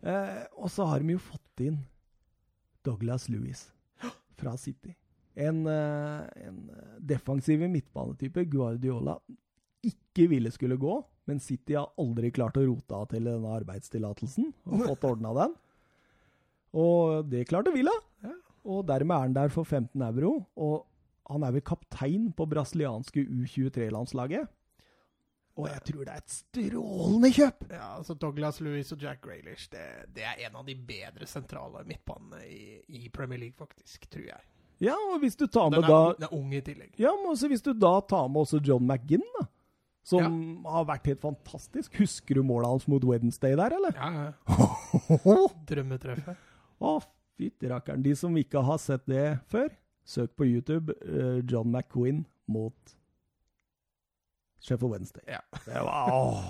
Eh, 0.03 0.43
og 0.59 0.71
så 0.71 0.87
har 0.89 1.03
de 1.03 1.15
jo 1.15 1.21
fått 1.23 1.63
inn 1.63 1.79
Douglas 2.83 3.29
Lewis. 3.31 3.69
fra 4.35 4.57
City. 4.57 4.95
En, 5.35 5.65
eh, 5.67 6.47
en 6.47 6.57
defensiv 6.99 7.63
midtbanetype 7.69 8.45
Guardiola 8.51 9.17
ikke 9.83 10.27
ville 10.29 10.51
skulle 10.51 10.77
gå, 10.77 10.97
men 11.27 11.39
City 11.39 11.77
har 11.77 11.91
aldri 11.99 12.31
klart 12.31 12.57
å 12.59 12.65
rote 12.65 12.95
av 12.95 13.07
til 13.11 13.23
denne 13.27 13.53
arbeidstillatelsen 13.59 14.51
og 14.67 14.83
fått 14.87 15.07
ordna 15.07 15.33
den. 15.37 15.55
Og 16.73 17.29
det 17.29 17.47
klarte 17.47 17.73
Villa. 17.73 17.93
Og 18.63 18.85
dermed 18.87 19.15
er 19.15 19.25
han 19.27 19.35
der 19.35 19.51
for 19.53 19.67
15 19.67 20.01
euro. 20.01 20.45
Og 20.55 20.85
han 21.29 21.43
er 21.43 21.55
vel 21.55 21.65
kaptein 21.65 22.31
på 22.35 22.47
brasilianske 22.49 23.25
U23-landslaget. 23.27 24.47
Og 25.53 25.67
jeg 25.69 25.83
tror 25.85 26.07
det 26.07 26.13
er 26.15 26.21
et 26.23 26.33
strålende 26.33 27.29
kjøp! 27.33 27.67
Ja, 27.69 27.89
altså 27.99 28.15
Douglas 28.17 28.57
Lewis 28.65 28.89
og 28.95 29.03
Jack 29.05 29.21
Grealish, 29.21 29.67
det, 29.69 29.83
det 30.15 30.25
er 30.25 30.47
en 30.47 30.57
av 30.57 30.65
de 30.65 30.73
bedre 30.73 31.27
sentrale 31.29 31.83
midtbanene 31.85 32.39
i, 32.49 32.63
i 32.89 33.09
Premier 33.13 33.43
League, 33.43 33.57
faktisk, 33.59 34.07
tror 34.09 34.25
jeg. 34.31 34.41
Ja, 34.81 34.95
og 35.11 35.19
hvis 35.21 35.37
du 35.37 35.45
tar 35.45 35.69
med 35.69 35.83
Den 35.83 35.85
er, 35.85 35.91
da 35.93 36.15
den 36.17 36.25
er 36.25 36.33
ung 36.35 36.55
i 36.57 36.61
tillegg. 36.65 36.95
Ja, 36.99 37.13
men 37.19 37.29
også 37.35 37.51
hvis 37.51 37.61
du 37.63 37.69
da 37.77 37.93
tar 38.09 38.25
med 38.31 38.47
også 38.47 38.63
John 38.65 38.87
McGinn, 38.87 39.25
da. 39.37 39.45
Som 40.03 40.65
har 40.67 40.83
vært 40.89 41.05
helt 41.07 41.21
fantastisk. 41.23 41.93
Husker 42.01 42.35
du 42.35 42.43
målet 42.43 42.67
hans 42.67 42.89
mot 42.91 43.05
Wednesday 43.07 43.55
der, 43.55 43.77
eller? 43.77 43.95
Ja, 43.95 44.25
ja. 44.25 45.37
Drømmetreffet. 45.69 46.41
Å, 46.83 46.97
fytti 47.39 47.69
rakkeren. 47.71 48.03
De 48.03 48.11
som 48.19 48.35
ikke 48.41 48.65
har 48.67 48.81
sett 48.83 49.05
det 49.07 49.37
før, 49.53 49.69
søk 50.03 50.33
på 50.35 50.49
YouTube 50.49 50.97
uh, 51.05 51.39
John 51.47 51.71
McQueen 51.71 52.25
mot 52.51 52.97
Sheffield 54.63 54.95
Wednesday. 54.95 55.25
Ja. 55.27 55.41
Det 55.65 55.81
var 55.83 56.13
åh. 56.13 56.45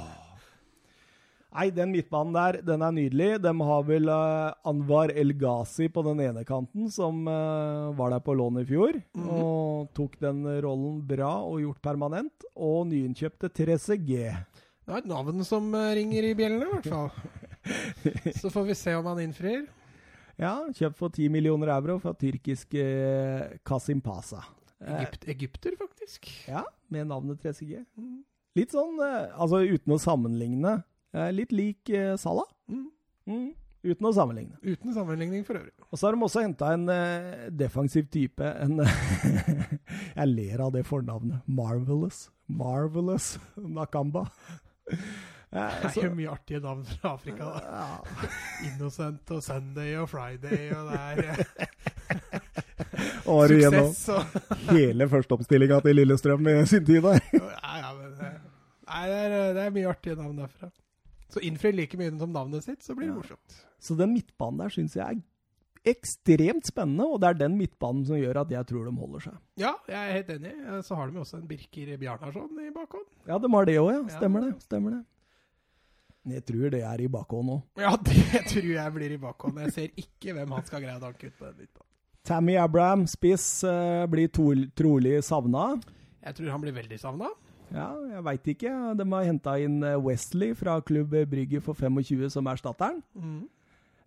Nei, 1.53 1.67
den 1.69 1.91
midtbanen 1.93 2.33
der, 2.33 2.57
den 2.65 2.81
er 2.81 2.93
nydelig. 2.95 3.27
De 3.43 3.51
har 3.67 3.83
vel 3.85 4.09
uh, 4.09 4.55
Anwar 4.65 5.11
El 5.13 5.35
Ghazi 5.37 5.85
på 5.93 6.01
den 6.07 6.23
ene 6.25 6.41
kanten, 6.47 6.87
som 6.89 7.27
uh, 7.29 7.93
var 7.93 8.09
der 8.15 8.23
på 8.25 8.33
lån 8.33 8.63
i 8.63 8.65
fjor. 8.65 8.97
Mhm. 9.13 9.27
Og 9.29 9.91
tok 9.93 10.17
den 10.21 10.41
rollen 10.65 10.97
bra 11.05 11.35
og 11.45 11.61
gjort 11.61 11.83
permanent. 11.85 12.47
Og 12.57 12.87
nyinnkjøpte 12.89 13.51
Therese 13.53 13.99
G. 14.01 14.33
Det 14.83 14.91
er 14.91 15.03
et 15.03 15.07
navn 15.07 15.45
som 15.47 15.69
eh, 15.77 15.93
ringer 15.95 16.25
i 16.27 16.33
bjellene, 16.35 16.65
i 16.65 16.73
hvert 16.73 16.89
fall. 16.91 17.13
Så 18.41 18.49
får 18.51 18.65
vi 18.67 18.75
se 18.75 18.95
om 18.97 19.05
han 19.07 19.21
innfrir. 19.23 19.61
Ja, 20.35 20.57
kjøpt 20.75 20.97
for 20.97 21.13
10 21.13 21.29
millioner 21.31 21.71
euro 21.71 21.99
fra 22.03 22.11
tyrkiske 22.17 22.83
Kasim 23.63 24.01
Pasa. 24.03 24.41
Egypt, 24.83 25.27
egypter, 25.31 25.75
faktisk. 25.79 26.29
Ja, 26.47 26.65
med 26.93 27.07
navnet 27.07 27.41
Therese 27.41 27.65
G. 27.67 27.81
Mm. 27.97 28.21
Litt 28.57 28.73
sånn, 28.75 28.99
eh, 29.01 29.33
altså 29.33 29.63
uten 29.65 29.95
å 29.95 29.99
sammenligne, 30.01 30.77
eh, 31.15 31.29
litt 31.33 31.53
lik 31.55 31.89
eh, 31.89 32.13
Salah. 32.21 32.49
Mm. 32.69 32.87
Mm, 33.29 33.47
uten 33.87 34.09
å 34.09 34.13
sammenligne. 34.13 34.59
Uten 34.61 34.93
sammenligning 34.93 35.45
for 35.47 35.61
øvrig. 35.61 35.73
Og 35.89 35.97
så 35.97 36.07
har 36.07 36.17
de 36.17 36.27
også 36.27 36.43
henta 36.45 36.73
en 36.75 36.87
eh, 36.91 37.49
defensiv 37.49 38.09
type. 38.13 38.43
En 38.43 38.83
Jeg 40.19 40.29
ler 40.29 40.65
av 40.65 40.73
det 40.75 40.85
fornavnet. 40.87 41.41
Marvelous. 41.47 42.27
Marvelous 42.47 43.37
Nakamba. 43.55 44.27
Det 45.53 45.61
er 45.61 46.07
jo 46.07 46.15
mye 46.17 46.31
artige 46.33 46.59
navn 46.63 46.79
fra 46.87 47.11
Afrika, 47.13 47.45
da. 47.45 47.81
Innocent 48.71 49.29
og 49.35 49.43
Sunday 49.45 49.93
og 50.01 50.07
Friday, 50.09 50.71
og 50.73 50.89
det 50.89 51.01
er 51.29 51.92
var 53.25 53.51
du 53.51 53.57
gjennom 53.59 53.91
hele 54.75 55.09
førsteoppstillinga 55.11 55.81
til 55.85 55.99
Lillestrøm 55.99 56.49
i 56.53 56.55
sin 56.69 56.85
tid 56.87 57.03
der. 57.05 57.19
Ja, 57.33 57.75
ja, 57.81 57.91
men 57.97 58.15
Nei, 58.83 59.03
det 59.09 59.19
er, 59.25 59.53
det 59.55 59.61
er 59.63 59.73
mye 59.73 59.89
artige 59.89 60.17
navn 60.19 60.41
derfra. 60.43 60.67
Så 61.33 61.41
innfrir 61.41 61.73
like 61.73 61.97
mye 61.97 62.11
som 62.19 62.33
navnet 62.35 62.65
sitt, 62.65 62.83
så 62.85 62.93
blir 62.97 63.09
det 63.09 63.15
morsomt. 63.15 63.61
Så 63.81 63.95
den 63.97 64.13
midtbanen 64.13 64.59
der 64.61 64.73
syns 64.75 64.97
jeg 64.99 65.07
er 65.07 65.21
ekstremt 65.93 66.67
spennende, 66.69 67.07
og 67.09 67.19
det 67.19 67.31
er 67.31 67.39
den 67.41 67.55
midtbanen 67.59 68.05
som 68.07 68.19
gjør 68.19 68.43
at 68.43 68.51
jeg 68.53 68.67
tror 68.69 68.85
de 68.87 68.93
holder 68.95 69.25
seg. 69.25 69.39
Ja, 69.59 69.73
jeg 69.89 69.99
er 69.99 70.13
helt 70.19 70.29
enig. 70.37 70.53
Så 70.87 70.95
har 70.99 71.09
de 71.09 71.17
jo 71.17 71.23
også 71.25 71.39
en 71.41 71.47
Birker 71.49 71.97
Bjarnarsson 71.99 72.61
i 72.63 72.69
bakhånd. 72.75 73.09
Ja, 73.27 73.39
de 73.41 73.51
har 73.55 73.67
det 73.67 73.79
òg, 73.81 73.89
ja. 73.91 74.03
Ja. 74.03 74.13
Stemmer 74.19 74.45
det. 74.45 74.53
Stemmer 74.63 74.95
det. 74.97 75.01
Jeg 76.33 76.45
tror 76.47 76.69
det 76.71 76.83
er 76.87 77.01
i 77.03 77.09
bakhånd 77.11 77.51
òg. 77.57 77.81
Ja, 77.83 77.95
det 78.07 78.45
tror 78.53 78.69
jeg 78.69 78.95
blir 78.99 79.17
i 79.17 79.19
bakhånd. 79.25 79.59
Jeg 79.65 79.75
ser 79.75 80.05
ikke 80.05 80.37
hvem 80.37 80.55
han 80.55 80.69
skal 80.69 80.85
greie 80.85 80.95
å 81.01 81.03
danke 81.03 81.27
ut 81.27 81.35
på 81.39 81.49
den 81.49 81.57
midtbanen. 81.65 81.89
Tammy 82.23 82.55
Abraham, 82.55 83.07
spiss, 83.07 83.63
eh, 83.67 84.05
blir 84.07 84.29
trolig 84.31 85.17
savna. 85.23 85.73
Jeg 86.23 86.37
tror 86.37 86.53
han 86.53 86.61
blir 86.61 86.75
veldig 86.75 86.99
savna. 86.99 87.27
Ja, 87.73 87.89
jeg 88.13 88.23
veit 88.23 88.47
ikke. 88.53 88.71
De 88.95 89.07
har 89.11 89.25
henta 89.27 89.57
inn 89.59 89.81
eh, 89.83 89.97
Wesley 89.99 90.53
fra 90.55 90.77
klubb 90.85 91.15
Brygge 91.29 91.59
for 91.61 91.75
25 91.75 92.29
som 92.31 92.47
erstatteren. 92.47 93.01
Mm. 93.17 93.43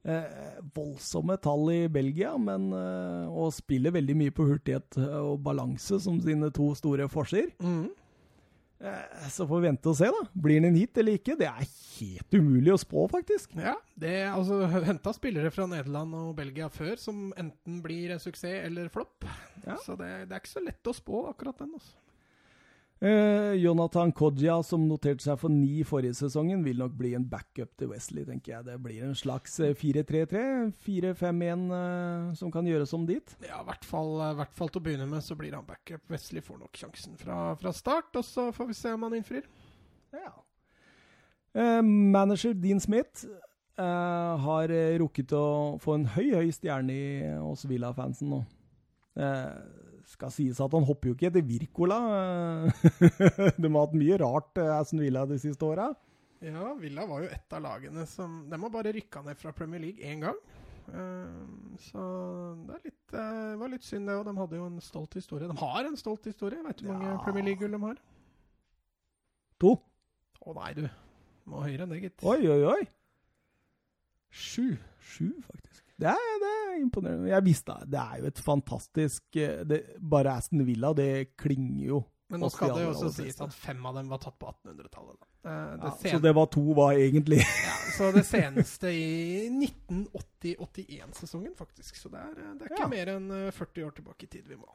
Eh, 0.07 0.61
voldsomme 0.77 1.37
tall 1.43 1.69
i 1.75 1.81
Belgia, 1.91 2.37
men 2.39 2.71
eh, 2.73 3.27
og 3.27 3.53
spiller 3.57 3.95
veldig 3.97 4.17
mye 4.17 4.35
på 4.35 4.47
hurtighet 4.49 5.01
og 5.19 5.41
balanse 5.43 5.99
som 6.01 6.21
sine 6.23 6.53
to 6.55 6.71
store 6.79 7.09
forser. 7.11 7.51
Mm. 7.61 7.91
Eh, 8.81 9.29
så 9.33 9.47
får 9.49 9.61
vi 9.61 9.69
vente 9.71 9.89
og 9.89 9.97
se, 9.97 10.09
da. 10.13 10.23
Blir 10.47 10.61
han 10.61 10.69
en 10.71 10.79
hit 10.79 10.99
eller 11.01 11.17
ikke? 11.17 11.37
Det 11.41 11.49
er 11.49 11.69
helt 11.97 12.37
umulig 12.37 12.75
å 12.75 12.81
spå, 12.81 13.07
faktisk. 13.13 13.55
Ja, 13.57 13.77
det 13.97 14.13
er 14.23 14.35
altså 14.35 14.63
henta 14.85 15.15
spillere 15.17 15.53
fra 15.55 15.69
Nederland 15.71 16.17
og 16.19 16.35
Belgia 16.39 16.69
før 16.73 17.01
som 17.01 17.31
enten 17.41 17.81
blir 17.85 18.13
en 18.15 18.23
suksess 18.23 18.67
eller 18.67 18.91
flopp. 18.93 19.25
Ja. 19.65 19.79
Så 19.85 19.97
det, 20.01 20.11
det 20.29 20.37
er 20.37 20.43
ikke 20.45 20.57
så 20.59 20.65
lett 20.67 20.93
å 20.93 20.97
spå 20.97 21.25
akkurat 21.31 21.65
den. 21.65 21.73
altså. 21.79 21.97
Eh, 22.97 23.53
Jonathan 23.61 24.09
Kodja, 24.17 24.55
som 24.65 24.87
noterte 24.89 25.21
seg 25.21 25.37
for 25.37 25.53
ni 25.53 25.83
forrige 25.85 26.17
sesongen, 26.17 26.63
vil 26.65 26.79
nok 26.81 26.95
bli 26.97 27.11
en 27.19 27.27
backup 27.29 27.75
til 27.77 27.91
Wesley, 27.91 28.25
tenker 28.25 28.55
jeg. 28.55 28.67
Det 28.71 28.77
blir 28.81 29.05
en 29.05 29.19
slags 29.19 29.59
eh, 29.61 29.75
4-3-3, 29.77 30.45
4-5-1 30.87 31.67
eh, 31.77 32.31
som 32.41 32.53
kan 32.55 32.69
gjøres 32.69 32.97
om 32.97 33.05
dit. 33.09 33.37
Ja, 33.45 33.61
i 33.61 33.69
hvert 33.69 33.85
fall, 33.85 34.17
hvert 34.41 34.57
fall 34.57 34.73
til 34.73 34.81
å 34.81 34.87
begynne 34.89 35.11
med 35.11 35.25
så 35.27 35.37
blir 35.37 35.59
han 35.59 35.69
backup. 35.69 36.07
Wesley 36.09 36.45
får 36.45 36.63
nok 36.63 36.81
sjansen 36.81 37.21
fra, 37.21 37.53
fra 37.61 37.75
start, 37.77 38.17
og 38.17 38.25
så 38.25 38.49
får 38.57 38.73
vi 38.73 38.81
se 38.81 38.97
om 38.97 39.05
han 39.05 39.21
innfrir. 39.21 39.45
Ja. 40.17 40.33
Eh, 41.57 41.83
manager 41.85 42.57
Dean 42.57 42.81
Smith 42.81 43.27
eh, 43.29 44.47
har 44.49 44.73
eh, 44.73 44.97
rukket 45.05 45.37
å 45.37 45.77
få 45.85 45.99
en 45.99 46.09
høy, 46.17 46.31
høy 46.33 46.49
stjerne 46.49 46.97
i, 46.97 47.09
hos 47.45 47.69
Villa-fansen 47.69 48.33
nå. 48.33 48.41
Eh, 49.21 49.85
skal 50.07 50.31
sies 50.31 50.61
at 50.63 50.75
han 50.77 50.85
hopper 50.87 51.11
jo 51.11 51.17
ikke 51.17 51.29
etter 51.33 51.43
Wirkola. 51.47 51.97
De 53.61 53.71
har 53.71 53.81
hatt 53.81 53.97
mye 53.99 54.19
rart, 54.23 54.53
eh, 54.63 54.73
Aston 54.77 55.03
Villa, 55.03 55.25
de 55.27 55.39
siste 55.43 55.67
åra. 55.67 55.89
Ja, 56.45 56.75
Villa 56.79 57.07
var 57.09 57.25
jo 57.25 57.31
et 57.33 57.55
av 57.57 57.63
lagene 57.65 58.05
som 58.07 58.43
De 58.51 58.59
har 58.61 58.71
bare 58.71 58.93
rykka 58.95 59.23
ned 59.25 59.39
fra 59.41 59.55
Premier 59.57 59.81
League 59.83 60.05
én 60.05 60.21
gang. 60.23 60.37
Eh, 60.87 61.39
så 61.89 62.03
det 62.69 62.77
litt, 62.85 63.15
eh, 63.17 63.55
var 63.59 63.73
litt 63.73 63.87
synd, 63.87 64.07
det 64.07 64.15
òg. 64.21 64.27
De 64.29 64.37
hadde 64.39 64.61
jo 64.61 64.67
en 64.69 64.79
stolt 64.85 65.17
historie. 65.19 65.49
De 65.51 65.57
har 65.59 65.89
en 65.89 65.97
stolt 65.99 66.29
historie. 66.31 66.63
Vet 66.69 66.79
du 66.83 66.87
hvor 66.87 67.01
mange 67.01 67.15
Ja. 67.17 67.23
Premier 67.25 67.49
League-gull 67.49 67.75
de 67.75 67.83
har? 67.89 67.99
To. 69.65 69.73
Å 70.47 70.55
nei, 70.61 70.71
du. 70.77 70.85
Må 71.51 71.65
høyere 71.65 71.87
enn 71.87 71.95
det, 71.95 72.03
gitt. 72.05 72.23
Oi, 72.27 72.39
oi, 72.47 72.63
oi. 72.77 72.83
Sju. 74.31 74.77
Sju, 75.01 75.33
faktisk. 75.49 75.83
Det 75.97 76.11
er, 76.11 76.35
det 76.43 76.51
er 76.53 76.75
imponerende. 76.83 77.31
Jeg 77.31 77.45
visste 77.47 77.73
det. 77.89 77.97
Er 78.03 78.19
jo 78.21 78.27
et 78.29 78.39
fantastisk 78.45 79.37
eh, 79.41 79.63
det, 79.65 79.79
Bare 80.01 80.35
Aston 80.37 80.67
Villa, 80.69 80.91
det 80.93 81.33
klinger 81.41 81.87
jo. 81.89 82.03
Men 82.29 82.41
nå 82.43 82.49
skal 82.51 82.73
det 82.75 82.83
jo 82.83 82.89
også 82.91 83.13
sies 83.15 83.37
at 83.41 83.53
fem 83.55 83.85
av 83.87 83.95
dem 84.01 84.09
var 84.11 84.19
tatt 84.19 84.35
på 84.43 84.49
1800-tallet. 84.51 85.21
Eh, 85.47 85.77
Ja, 85.79 85.91
så 86.11 86.19
det 86.21 86.33
var 86.35 86.47
to 86.51 86.65
var 86.75 86.93
egentlig 86.99 87.39
ja, 87.69 87.75
så 87.97 88.09
det 88.13 88.25
seneste 88.27 88.91
i 88.91 89.47
1980-81-sesongen, 89.53 91.55
faktisk. 91.57 91.97
Så 91.97 92.09
det 92.13 92.19
er, 92.19 92.35
eh, 92.43 92.53
det 92.59 92.63
er 92.67 92.71
ikke 92.75 92.83
Ja. 92.83 92.89
mer 92.93 93.07
enn 93.17 93.31
eh, 93.31 93.51
40 93.55 93.85
år 93.87 93.91
tilbake 94.01 94.25
i 94.27 94.29
tid 94.37 94.45
vi 94.51 94.57
må. 94.59 94.67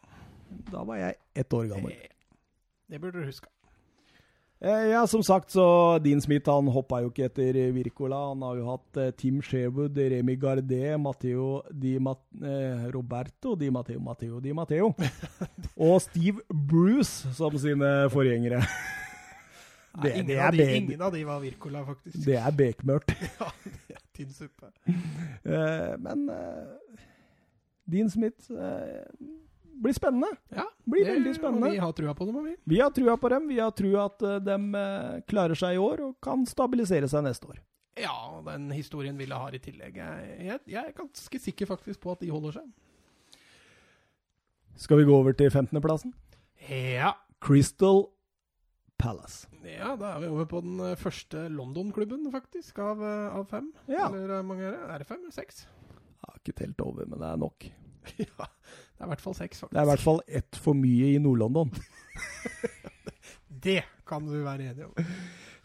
Da 0.72 0.84
var 0.88 0.96
jeg 1.00 1.16
ett 1.36 1.54
år 1.54 1.68
gammel. 1.76 1.92
Det, 1.92 2.10
Det 2.90 3.00
burde 3.02 3.20
du 3.22 3.26
huske. 3.30 3.48
Eh, 4.62 4.88
ja, 4.92 5.08
som 5.08 5.24
sagt, 5.24 5.52
så 5.52 5.98
Dean 6.04 6.22
Smith 6.22 6.50
han 6.50 6.68
hoppa 6.70 7.00
jo 7.02 7.10
ikke 7.10 7.26
etter 7.32 7.58
Wirkola. 7.74 8.20
Han 8.30 8.44
har 8.46 8.60
jo 8.60 8.68
hatt 8.70 9.00
eh, 9.02 9.10
Tim 9.18 9.40
Sherwood, 9.42 9.98
Remi 9.98 10.36
Gardet, 10.38 11.00
Matteo 11.02 11.64
Di 11.74 11.96
Mat 11.98 12.22
eh, 12.38 12.84
Roberto 12.94 13.56
Di 13.58 13.72
Matteo 13.74 14.00
Matteo 14.00 14.40
Di 14.40 14.54
Matteo. 14.54 14.92
og 15.88 15.96
Steve 16.06 16.46
Bruce 16.46 17.34
som 17.34 17.58
sine 17.58 17.90
forgjengere. 18.14 18.62
Nei, 19.98 20.12
ingen, 20.14 20.28
det 20.30 20.38
er 20.38 20.46
av 20.46 20.56
de, 20.56 20.68
ingen 20.78 21.02
av 21.04 21.12
de 21.18 21.26
var 21.28 21.42
Wirkola, 21.42 21.82
faktisk. 21.84 22.22
Det 22.26 22.38
er 22.40 22.54
bekmørkt. 22.56 23.18
Ja, 23.42 23.50
det 23.66 23.98
er 23.98 24.06
tynn 24.16 24.32
suppe. 24.36 24.70
Eh, 24.86 25.96
men 26.06 26.28
eh, 26.30 27.02
Dean 27.90 28.14
Smith 28.14 28.54
eh, 28.54 29.10
blir 29.82 29.94
spennende. 29.98 30.30
Ja, 30.54 30.68
Blir 30.86 31.06
det- 31.06 31.16
veldig 31.18 31.34
spennende. 31.36 31.72
Vi 31.74 31.78
har 31.82 31.92
trua 31.98 32.14
på 32.18 32.26
dem, 32.30 32.44
vi. 32.46 32.56
Vi 32.64 32.80
har 32.80 32.92
trua 32.94 33.18
på 33.18 33.30
dem. 33.34 33.48
Vi 33.50 33.60
har 33.60 33.72
trua 33.72 34.06
at 34.06 34.22
eh, 34.22 34.40
de 34.40 34.76
eh, 34.76 35.22
klarer 35.28 35.58
seg 35.58 35.76
i 35.76 35.82
år 35.82 36.04
og 36.06 36.16
kan 36.22 36.46
stabilisere 36.46 37.10
seg 37.10 37.24
neste 37.26 37.50
år. 37.50 37.60
Ja, 38.00 38.14
den 38.46 38.70
historien 38.72 39.18
Ville 39.20 39.36
har 39.36 39.54
i 39.54 39.60
tillegg. 39.60 39.98
Jeg, 39.98 40.60
jeg, 40.66 40.84
er 40.86 40.94
ganske 40.96 41.40
sikker 41.44 41.68
faktisk 41.68 42.00
på 42.02 42.14
at 42.14 42.22
de 42.24 42.30
holder 42.32 42.56
seg. 42.62 42.70
Skal 44.80 44.98
vi 45.02 45.06
gå 45.10 45.14
over 45.14 45.34
til 45.38 45.50
15.-plassen? 45.52 46.14
Ja. 46.70 47.14
Crystal 47.42 48.06
Palace. 49.02 49.48
ja, 49.66 49.96
da 49.98 50.14
er 50.16 50.20
vi 50.22 50.28
over 50.30 50.46
på 50.46 50.62
den 50.62 50.80
eh, 50.80 50.96
første 50.96 51.48
London-klubben, 51.50 52.28
faktisk, 52.32 52.78
av, 52.80 53.02
av 53.02 53.48
fem. 53.50 53.72
Ja. 53.90 54.08
Eller 54.14 54.44
mange 54.46 54.64
er 54.70 54.76
det? 54.78 54.82
Er 54.94 55.02
det 55.04 55.08
fem 55.10 55.22
eller 55.24 55.34
seks? 55.34 55.64
Jeg 56.22 56.28
har 56.30 56.38
ikke 56.38 56.58
telt 56.60 56.82
over, 56.86 57.08
men 57.10 57.20
det 57.20 57.28
er 57.34 57.40
nok. 57.42 57.66
ja. 58.28 58.48
Det 58.48 59.06
er 59.06 59.10
i 59.10 59.14
hvert 59.16 59.24
fall 59.24 59.38
seks, 59.38 59.64
faktisk. 59.64 59.74
Det 59.74 59.82
er 59.82 59.88
i 59.88 59.92
hvert 59.92 60.04
fall 60.04 60.20
ett 60.28 60.58
for 60.62 60.78
mye 60.78 61.14
i 61.16 61.22
Nord-London. 61.22 61.72
Det 63.66 63.82
kan 64.10 64.26
du 64.26 64.42
være 64.44 64.72
enig 64.72 64.86
om. 64.88 64.94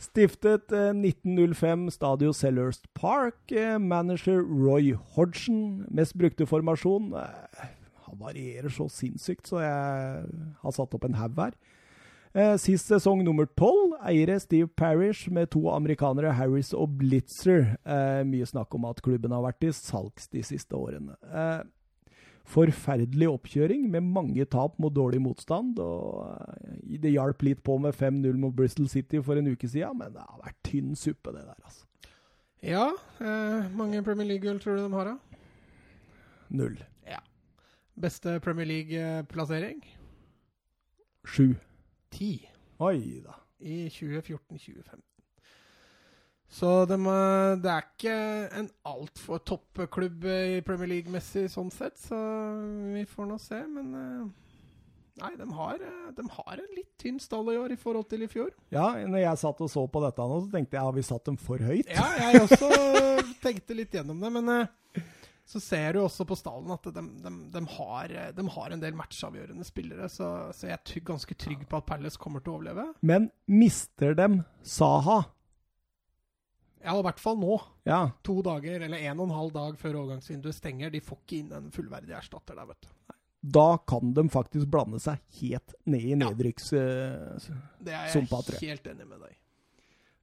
Stiftet 0.01 0.73
eh, 0.73 0.93
1905 0.93 1.91
Stadio 1.95 2.33
Sellers 2.37 2.83
Park. 2.95 3.53
Eh, 3.53 3.79
manager 3.81 4.43
Roy 4.43 4.95
Hodgson. 5.17 5.87
Mest 5.89 6.17
brukte 6.19 6.47
formasjon 6.49 7.15
eh, 7.17 7.71
Han 8.07 8.21
varierer 8.21 8.73
så 8.73 8.89
sinnssykt, 8.93 9.49
så 9.49 9.63
jeg 9.65 10.27
har 10.61 10.77
satt 10.77 10.97
opp 10.97 11.05
en 11.09 11.17
haug 11.21 11.41
her. 11.41 11.57
Eh, 12.37 12.57
sist 12.61 12.91
sesong 12.91 13.23
nummer 13.25 13.49
tolv. 13.57 13.95
Eiere 14.05 14.37
Steve 14.41 14.69
Parish 14.69 15.31
med 15.33 15.49
to 15.55 15.71
amerikanere, 15.73 16.35
Harris 16.37 16.75
og 16.77 16.99
Blitzer. 17.01 17.79
Eh, 17.81 18.21
mye 18.29 18.45
snakk 18.47 18.75
om 18.77 18.85
at 18.85 19.01
klubben 19.01 19.33
har 19.33 19.41
vært 19.47 19.65
i 19.65 19.73
salgs 19.73 20.29
de 20.29 20.45
siste 20.45 20.77
årene. 20.77 21.17
Eh, 21.25 21.65
forferdelig 22.47 23.27
oppkjøring 23.33 23.89
med 23.91 24.05
mange 24.07 24.45
tap 24.51 24.77
mot 24.83 24.95
dårlig 24.95 25.19
motstand. 25.23 25.79
og 25.83 26.29
eh, 26.63 26.99
Det 27.03 27.11
hjalp 27.15 27.43
litt 27.43 27.63
på 27.67 27.79
med 27.83 27.95
5-0 27.97 28.39
mot 28.39 28.55
Bristol 28.55 28.89
City 28.93 29.21
for 29.23 29.39
en 29.41 29.51
uke 29.51 29.69
siden, 29.69 29.99
men 29.99 30.15
det 30.15 30.23
har 30.23 30.43
vært 30.45 30.61
tynn 30.67 30.95
suppe, 30.97 31.33
det 31.35 31.43
der. 31.47 31.59
altså. 31.65 31.85
Ja, 32.67 32.87
eh, 33.21 33.67
mange 33.77 34.03
Premier 34.07 34.27
League-gull 34.31 34.61
tror 34.63 34.79
du 34.79 34.85
de 34.87 34.93
har, 34.95 35.11
da? 35.13 35.41
Null. 36.57 36.79
Ja. 37.07 37.19
Beste 37.99 38.39
Premier 38.41 38.67
League-plassering? 38.71 39.83
Sju. 41.27 41.55
Ti 42.15 42.31
Oi 42.79 43.21
da. 43.25 43.35
i 43.59 43.89
2014-2015. 43.91 45.03
Så 46.49 46.71
de, 46.89 46.97
det 47.61 47.71
er 47.71 47.87
ikke 47.87 48.17
en 48.61 48.69
altfor 48.87 49.43
toppklubb 49.45 50.27
i 50.31 50.63
Premier 50.67 50.93
League-messig 50.95 51.49
sånn 51.53 51.73
sett, 51.75 51.99
så 52.01 52.19
vi 52.95 53.03
får 53.11 53.29
nå 53.29 53.39
se. 53.43 53.59
Men 53.67 53.91
eh, 53.99 54.23
nei, 55.25 55.33
de 55.41 55.49
har, 55.59 55.83
eh, 55.83 56.07
de 56.17 56.27
har 56.39 56.63
en 56.63 56.73
litt 56.79 56.93
tynn 57.03 57.19
stall 57.23 57.51
i 57.53 57.59
år 57.61 57.75
i 57.75 57.81
forhold 57.81 58.09
til 58.13 58.25
i 58.25 58.31
fjor. 58.31 58.55
Ja, 58.75 58.93
når 59.03 59.25
jeg 59.25 59.43
satt 59.43 59.61
og 59.67 59.73
så 59.73 59.85
på 59.91 60.03
dette 60.07 60.31
nå, 60.31 60.41
så 60.47 60.55
tenkte 60.55 60.79
jeg 60.79 60.89
har 60.89 60.97
vi 60.97 61.07
satt 61.11 61.29
dem 61.29 61.39
for 61.41 61.61
høyt? 61.61 61.93
Ja, 61.93 62.09
jeg 62.23 62.47
også 62.47 62.73
tenkte 63.45 63.77
litt 63.77 63.99
gjennom 63.99 64.23
det, 64.23 64.33
men 64.39 64.55
eh, 64.55 65.05
så 65.47 65.61
ser 65.63 65.95
du 65.95 66.03
også 66.03 66.25
på 66.27 66.39
stallen 66.39 66.73
at 66.75 66.89
de, 66.95 67.03
de, 67.23 67.37
de, 67.55 67.63
har, 67.77 68.19
de 68.35 68.49
har 68.57 68.73
en 68.75 68.83
del 68.83 68.97
matchavgjørende 68.99 69.67
spillere, 69.67 70.09
så, 70.11 70.31
så 70.57 70.71
jeg 70.71 70.79
er 70.79 71.07
ganske 71.07 71.37
trygg 71.39 71.69
på 71.71 71.79
at 71.79 71.87
Palace 71.87 72.19
kommer 72.23 72.43
til 72.43 72.55
å 72.55 72.61
overleve. 72.61 72.89
Men 73.07 73.29
mister 73.51 74.17
dem 74.19 74.41
Saha? 74.67 75.25
Ja, 76.87 76.95
i 77.01 77.03
hvert 77.03 77.19
fall 77.21 77.37
nå. 77.41 77.57
Ja. 77.89 78.01
To 78.27 78.39
dager, 78.47 78.81
eller 78.87 79.03
en 79.11 79.19
og 79.21 79.27
en 79.29 79.35
halv 79.37 79.53
dag 79.57 79.79
før 79.81 79.97
overgangsvinduet 80.05 80.55
stenger. 80.55 80.93
De 80.95 81.01
får 81.03 81.19
ikke 81.25 81.41
inn 81.41 81.53
en 81.57 81.71
fullverdig 81.75 82.15
erstatter 82.15 82.55
der, 82.59 82.69
vet 82.71 82.87
du. 82.87 82.93
Da 83.57 83.77
kan 83.87 84.13
de 84.15 84.25
faktisk 84.33 84.67
blande 84.73 84.99
seg 85.03 85.19
helt 85.41 85.75
ned 85.87 86.03
i 86.03 86.15
Ja. 86.15 86.21
nedrykks... 86.25 86.73
eh, 86.79 87.51
Det 87.83 87.93
er 87.95 88.07
jeg 88.15 88.63
helt 88.63 88.87
enig 88.91 89.07
med 89.07 89.21
deg. 89.27 89.35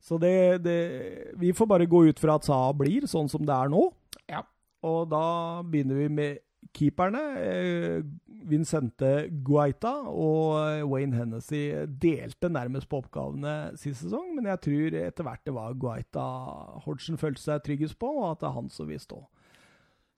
Så 0.03 0.17
det, 0.19 0.63
det 0.63 1.33
Vi 1.39 1.53
får 1.55 1.67
bare 1.67 1.85
gå 1.87 2.01
ut 2.09 2.19
fra 2.19 2.35
at 2.35 2.43
Saha 2.47 2.73
blir 2.75 3.05
sånn 3.07 3.29
som 3.31 3.45
det 3.47 3.53
er 3.55 3.69
nå. 3.71 3.85
Ja. 4.27 4.41
Og 4.83 5.07
da 5.11 5.61
begynner 5.63 5.95
vi 6.01 6.07
med 6.11 6.39
keeperne. 6.71 7.21
Eh, 7.41 8.03
Vincente 8.47 9.29
Guaita 9.45 9.91
og 10.11 10.57
eh, 10.61 10.83
Wayne 10.87 11.15
Hennessy 11.15 11.61
delte 12.01 12.49
nærmest 12.51 12.89
på 12.91 12.99
oppgavene 13.03 13.53
sist 13.79 14.03
sesong, 14.03 14.33
men 14.35 14.49
jeg 14.51 14.61
tror 14.65 14.97
etter 15.03 15.27
hvert 15.27 15.43
det 15.47 15.53
var 15.55 15.73
Guaita 15.79 16.25
Hodgson 16.85 17.19
følte 17.21 17.41
seg 17.43 17.63
tryggest 17.65 17.97
på, 18.01 18.09
og 18.21 18.31
at 18.33 18.43
det 18.43 18.49
er 18.49 18.57
han 18.57 18.69
som 18.73 18.89
vil 18.91 18.99
stå. 19.03 19.21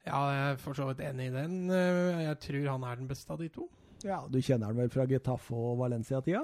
Ja, 0.05 0.19
jeg 0.29 0.51
er 0.53 0.59
for 0.61 0.77
så 0.77 0.85
vidt 0.91 1.01
enig 1.01 1.31
i 1.31 1.33
den. 1.33 1.55
Eh, 1.73 2.23
Jeg 2.27 2.39
tror 2.45 2.69
han 2.75 2.83
er 2.85 2.95
den 3.01 3.09
beste 3.09 3.33
av 3.33 3.41
de 3.41 3.49
to. 3.49 3.69
Ja, 4.05 4.21
Du 4.29 4.37
kjenner 4.41 4.69
han 4.69 4.77
vel 4.77 4.89
fra 4.93 5.05
Getafe 5.09 5.55
og 5.57 5.79
Valencia-tida? 5.81 6.43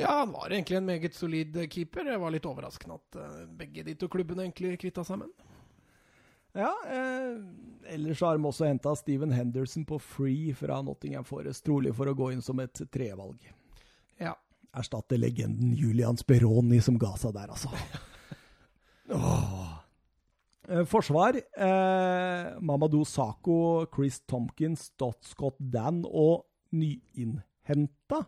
Ja, 0.00 0.22
han 0.22 0.30
var 0.32 0.48
egentlig 0.48 0.78
en 0.78 0.86
meget 0.88 1.12
solid 1.14 1.56
keeper. 1.68 2.06
Det 2.08 2.14
var 2.20 2.32
litt 2.32 2.46
overraskende 2.48 2.96
at 2.96 3.18
begge 3.58 3.84
de 3.84 3.92
to 4.00 4.08
klubbene 4.08 4.46
egentlig 4.46 4.78
kvitta 4.80 5.04
han. 5.10 5.26
Ja, 6.52 6.72
eh, 6.84 7.94
ellers 7.94 8.20
har 8.20 8.36
de 8.36 8.44
også 8.48 8.68
henta 8.68 8.92
Steven 8.96 9.32
Henderson 9.32 9.86
på 9.88 9.98
free 10.02 10.52
fra 10.56 10.82
Nottingham 10.84 11.24
Forest, 11.24 11.64
trolig 11.64 11.94
for 11.96 12.10
å 12.10 12.16
gå 12.16 12.32
inn 12.34 12.44
som 12.44 12.60
et 12.60 12.82
trevalg. 12.92 13.46
Ja. 14.20 14.34
Erstatte 14.76 15.16
legenden 15.20 15.72
Julian 15.76 16.20
Speroni 16.20 16.80
som 16.84 16.98
ga 17.00 17.14
seg 17.20 17.34
der, 17.36 17.52
altså. 17.52 17.72
Åh. 19.16 19.72
Eh, 20.68 20.84
Forsvar. 20.88 21.36
Eh, 21.36 22.60
Mamadou 22.60 23.04
Sako, 23.08 23.86
Chris 23.94 24.20
Tompkins, 24.28 24.90
Dot 25.00 25.24
Scott 25.24 25.56
Dan 25.58 26.04
og 26.06 26.46
nyinnhenta 26.72 28.26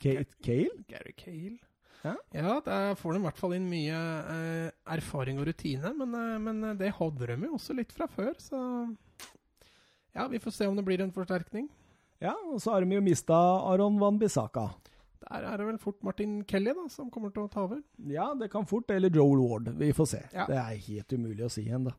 Kate 0.00 0.40
Cale. 0.42 0.84
Gary 0.88 1.12
Cale. 1.16 1.58
Ja. 2.04 2.14
der 2.64 2.94
får 2.96 3.12
de 3.12 3.20
i 3.20 3.24
hvert 3.26 3.40
fall 3.40 3.54
inn 3.56 3.66
mye 3.68 3.96
eh, 4.32 4.70
erfaring 4.94 5.40
og 5.40 5.48
rutine, 5.50 5.92
men, 5.98 6.14
eh, 6.16 6.38
men 6.40 6.62
eh, 6.70 6.78
det 6.80 6.94
hadde 6.96 7.28
de 7.28 7.36
jo 7.44 7.58
også 7.58 7.76
litt 7.76 7.92
fra 7.92 8.08
før, 8.08 8.32
så 8.40 8.60
Ja, 10.16 10.24
vi 10.26 10.40
får 10.42 10.56
se 10.56 10.66
om 10.66 10.74
det 10.74 10.84
blir 10.86 11.02
en 11.04 11.12
forsterkning. 11.14 11.68
Ja, 12.20 12.32
og 12.50 12.58
så 12.60 12.72
har 12.74 12.84
de 12.84 12.96
jo 12.96 13.04
mista 13.04 13.36
Aron 13.70 14.00
Van 14.00 14.18
Bissaka. 14.18 14.70
Der 15.20 15.44
er 15.46 15.60
det 15.60 15.66
vel 15.68 15.78
fort 15.78 16.00
Martin 16.02 16.40
Kelly 16.48 16.72
da, 16.74 16.86
som 16.90 17.10
kommer 17.12 17.30
til 17.32 17.44
å 17.44 17.50
ta 17.52 17.62
over. 17.66 17.82
Ja, 18.10 18.30
det 18.34 18.50
kan 18.52 18.66
fort, 18.66 18.90
eller 18.90 19.12
Joel 19.14 19.42
Ward. 19.44 19.68
Vi 19.78 19.92
får 19.94 20.08
se. 20.10 20.22
Ja. 20.34 20.46
Det 20.48 20.56
er 20.58 20.80
helt 20.88 21.14
umulig 21.14 21.44
å 21.46 21.52
si 21.52 21.66
ennå. 21.68 21.92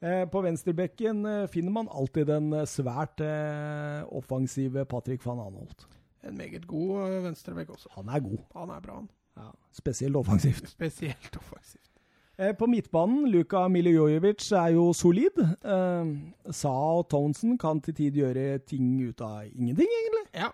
Eh, 0.00 0.24
på 0.28 0.42
venstrebekken 0.44 1.24
eh, 1.26 1.46
finner 1.52 1.72
man 1.72 1.88
alltid 1.88 2.28
den 2.28 2.50
eh, 2.52 2.66
svært 2.68 3.20
eh, 3.24 4.02
offensive 4.16 4.84
Patrick 4.88 5.24
van 5.24 5.40
Anholt. 5.44 5.86
En 6.26 6.36
meget 6.38 6.66
god 6.66 7.02
eh, 7.06 7.18
venstrebekk 7.24 7.70
også. 7.76 7.92
Han 7.96 8.08
er 8.08 8.22
god. 8.24 8.38
Han 8.56 8.72
er 8.74 8.80
bra, 8.84 9.00
han. 9.00 9.10
Ja, 9.36 9.50
spesielt 9.72 10.16
offensivt. 10.16 10.68
Spesielt 10.68 11.36
offensivt. 11.36 11.90
Eh, 12.38 12.52
på 12.56 12.66
midtbanen, 12.68 13.30
Luka 13.32 13.66
Miljojevic 13.68 14.50
er 14.52 14.74
jo 14.76 14.90
solid. 14.92 15.38
Eh, 15.40 16.52
Sa 16.52 16.74
og 16.98 17.08
Townsend 17.12 17.58
kan 17.60 17.80
til 17.80 17.94
tid 17.96 18.20
gjøre 18.20 18.58
ting 18.68 18.90
ut 19.08 19.20
av 19.24 19.46
ingenting, 19.46 19.88
egentlig. 20.00 20.26
Ja. 20.34 20.50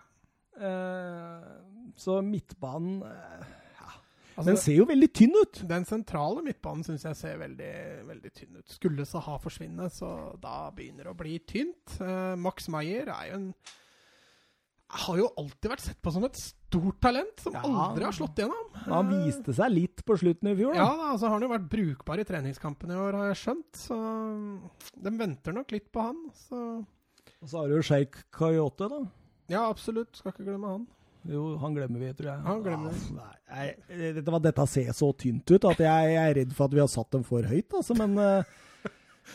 Eh, 0.62 1.50
så 1.96 2.20
midtbanen 2.22 3.02
eh, 3.02 3.50
Altså, 4.32 4.48
Den 4.48 4.56
ser 4.56 4.76
jo 4.78 4.86
veldig 4.88 5.08
tynn 5.12 5.34
ut. 5.36 5.58
Den 5.68 5.84
sentrale 5.84 6.42
midtbanen 6.44 6.84
syns 6.86 7.04
jeg 7.04 7.18
ser 7.18 7.40
veldig, 7.42 7.72
veldig 8.08 8.30
tynn 8.32 8.56
ut. 8.56 8.72
Skulle 8.72 9.04
Saha 9.08 9.36
forsvinne, 9.42 9.90
så 9.92 10.08
da 10.40 10.70
begynner 10.74 11.04
det 11.04 11.12
å 11.12 11.18
bli 11.18 11.36
tynt. 11.48 11.98
Eh, 12.00 12.32
Max 12.40 12.70
Meyer 12.72 13.12
er 13.12 13.26
jo 13.28 13.38
en 13.40 13.48
Har 14.92 15.16
jo 15.16 15.28
alltid 15.40 15.70
vært 15.72 15.80
sett 15.80 16.02
på 16.04 16.12
som 16.12 16.24
et 16.26 16.36
stort 16.36 16.98
talent, 17.00 17.40
som 17.40 17.54
Ja. 17.54 17.62
aldri 17.64 18.04
har 18.04 18.12
slått 18.12 18.36
igjennom. 18.36 18.66
Han 18.84 19.08
viste 19.24 19.54
seg 19.56 19.70
litt 19.72 20.02
på 20.04 20.16
slutten 20.20 20.50
i 20.50 20.54
fjor. 20.58 20.74
Ja, 20.76 20.84
Da. 20.84 20.96
da, 20.96 21.12
altså 21.14 21.28
har 21.30 21.38
han 21.38 21.42
jo 21.46 21.48
vært 21.48 21.68
brukbar 21.70 22.20
i 22.20 22.24
treningskampene 22.28 22.92
i 22.92 23.00
år, 23.00 23.12
har 23.16 23.32
jeg 23.32 23.40
skjønt. 23.40 23.72
Så 23.72 23.96
de 25.02 25.10
venter 25.16 25.52
nok 25.56 25.72
litt 25.72 25.90
på 25.92 26.02
han. 26.02 26.18
Så 26.34 26.60
Og 27.42 27.48
så 27.48 27.58
har 27.62 27.68
du 27.68 27.80
Sheikh 27.82 28.22
Kayote, 28.30 28.88
da. 28.88 29.00
ja, 29.48 29.68
absolutt. 29.70 30.14
Skal 30.14 30.32
ikke 30.32 30.44
glemme 30.46 30.68
han. 30.68 30.86
Jo, 31.24 31.56
han 31.56 31.74
glemmer 31.74 31.98
vi, 32.02 32.12
tror 32.12 32.32
jeg. 32.34 32.40
Han 32.44 32.62
glemmer 32.62 32.92
ja, 32.92 33.30
nei, 33.48 33.74
jeg- 33.96 34.14
dette, 34.24 34.42
dette 34.42 34.68
ser 34.68 34.92
så 34.92 35.12
tynt 35.16 35.50
ut 35.50 35.64
at 35.64 35.78
jeg, 35.78 36.14
jeg 36.16 36.30
er 36.30 36.34
redd 36.34 36.52
for 36.52 36.64
at 36.64 36.70
vi 36.72 36.80
har 36.80 36.88
satt 36.88 37.10
dem 37.12 37.22
for 37.22 37.42
høyt, 37.42 37.70
altså, 37.72 37.96
men 37.96 38.18
eh, 38.18 38.42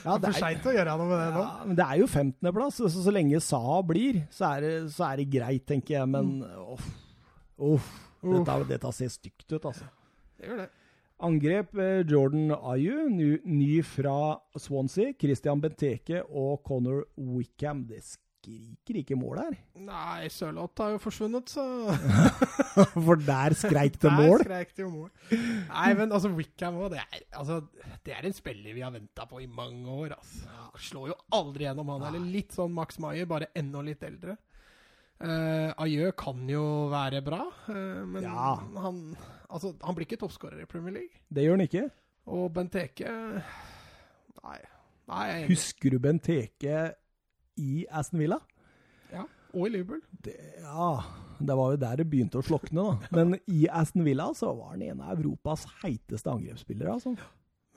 ja, 0.04 0.18
Det 0.18 0.30
er 0.30 0.34
for 0.34 0.40
seint 0.40 0.66
å 0.70 0.74
gjøre 0.76 0.96
noe 1.00 1.10
med 1.10 1.20
det 1.22 1.28
nå. 1.36 1.44
ja, 1.44 1.68
men 1.68 1.78
det 1.80 1.86
er 1.88 2.02
jo 2.02 2.08
15.-plass, 2.08 2.80
så, 2.82 2.90
så 3.08 3.14
lenge 3.14 3.42
Sa 3.44 3.62
blir, 3.88 4.24
så 4.34 4.50
er, 4.54 4.66
det, 4.66 4.74
så 4.96 5.08
er 5.12 5.22
det 5.22 5.30
greit, 5.34 5.66
tenker 5.70 6.00
jeg. 6.00 6.10
Men 6.14 6.34
uff, 6.74 6.90
uff, 7.74 7.94
dette, 8.24 8.58
dette 8.74 8.92
ser 8.98 9.14
stygt 9.14 9.48
ut, 9.56 9.64
altså. 9.72 9.88
Det 10.38 10.52
gjør 10.52 10.62
det. 10.66 10.70
Angrep 11.28 11.72
eh, 11.82 12.04
Jordan 12.06 12.52
Ayu, 12.54 13.08
ny, 13.10 13.32
ny 13.50 13.82
fra 13.82 14.38
Swansea. 14.62 15.16
Christian 15.18 15.62
Benteke 15.64 16.22
og 16.30 16.60
Connor 16.68 17.08
Wickham. 17.18 17.88
Det 17.90 18.04
skriker 18.48 19.00
ikke 19.02 19.18
mål 19.20 19.40
her. 19.42 19.56
Nei, 19.84 20.28
Sørloth 20.32 20.80
har 20.84 20.94
jo 20.96 21.00
forsvunnet, 21.04 21.50
så 21.52 21.64
For 23.08 23.20
der 23.20 23.56
skreik 23.58 23.98
det 24.00 24.08
Der 24.12 24.16
mål. 24.22 24.44
skrek 24.46 24.72
det 24.78 24.84
jo 24.86 24.90
mål. 24.94 25.10
Nei, 25.34 25.88
men 26.00 26.12
altså, 26.16 26.32
Wickham 26.38 26.78
òg, 26.80 26.92
det, 26.96 27.02
er- 27.04 27.26
altså, 27.42 27.62
det 28.06 28.16
er 28.16 28.28
en 28.30 28.36
spiller 28.38 28.74
vi 28.78 28.84
har 28.86 28.94
venta 28.96 29.26
på 29.30 29.42
i 29.44 29.48
mange 29.52 29.88
år. 29.92 30.16
Altså. 30.18 30.48
Han 30.72 30.84
Slår 30.90 31.08
jo 31.12 31.18
aldri 31.36 31.68
gjennom, 31.68 31.90
han. 31.96 32.08
Eller 32.12 32.28
litt 32.38 32.56
sånn 32.56 32.74
Max 32.78 33.00
Maier, 33.04 33.28
bare 33.30 33.50
enda 33.58 33.82
litt 33.86 34.04
eldre. 34.08 34.38
Uh, 35.18 35.72
Ajø 35.82 36.12
kan 36.14 36.44
jo 36.52 36.64
være 36.92 37.24
bra, 37.26 37.40
uh, 37.72 38.04
men 38.06 38.22
Ja. 38.28 38.52
han, 38.84 39.00
altså, 39.50 39.72
han 39.82 39.96
blir 39.98 40.06
ikke 40.06 40.20
toppskårer 40.22 40.62
i 40.62 40.68
Premier 40.70 40.94
League. 41.00 41.24
Det 41.34 41.42
gjør 41.48 41.58
han 41.58 41.66
ikke. 41.66 41.88
Og 42.30 42.52
Benteke 42.54 43.10
Nei. 44.44 44.60
nei 45.10 45.26
er. 45.34 45.48
Husker 45.50 45.96
du 45.96 45.98
Benteke 46.04 46.78
i 47.58 47.86
Aston 47.90 48.22
Villa? 48.22 48.40
Ja, 49.14 49.24
og 49.54 49.68
i 49.68 49.72
Liverpool. 49.74 50.04
Det, 50.24 50.36
ja, 50.64 50.92
det 51.40 51.58
var 51.60 51.74
jo 51.74 51.82
der 51.82 52.02
det 52.02 52.10
begynte 52.12 52.42
å 52.42 52.46
slokne, 52.46 52.84
da. 52.84 53.10
Men 53.18 53.40
i 53.46 53.66
Aston 53.70 54.06
Villa 54.08 54.30
så 54.38 54.54
var 54.58 54.76
han 54.76 54.86
en 54.88 55.04
av 55.06 55.18
Europas 55.18 55.66
heiteste 55.82 56.32
angrepsspillere. 56.34 56.98
altså. 56.98 57.16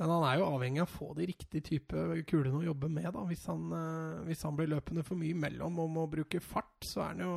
Men 0.00 0.08
han 0.14 0.24
er 0.24 0.38
jo 0.40 0.48
avhengig 0.48 0.80
av 0.80 0.88
å 0.88 0.96
få 0.96 1.06
de 1.18 1.26
riktige 1.28 1.64
type 1.66 2.02
kulene 2.30 2.62
å 2.62 2.66
jobbe 2.70 2.88
med. 2.88 3.10
da. 3.12 3.24
Hvis 3.28 3.44
han, 3.50 3.66
eh, 3.76 4.22
hvis 4.30 4.42
han 4.48 4.56
blir 4.56 4.70
løpende 4.72 5.04
for 5.04 5.20
mye 5.20 5.36
mellom 5.36 5.78
om 5.78 5.98
å 6.00 6.08
bruke 6.08 6.40
fart, 6.40 6.78
så 6.88 7.02
er 7.04 7.08
han 7.10 7.20
jo, 7.20 7.34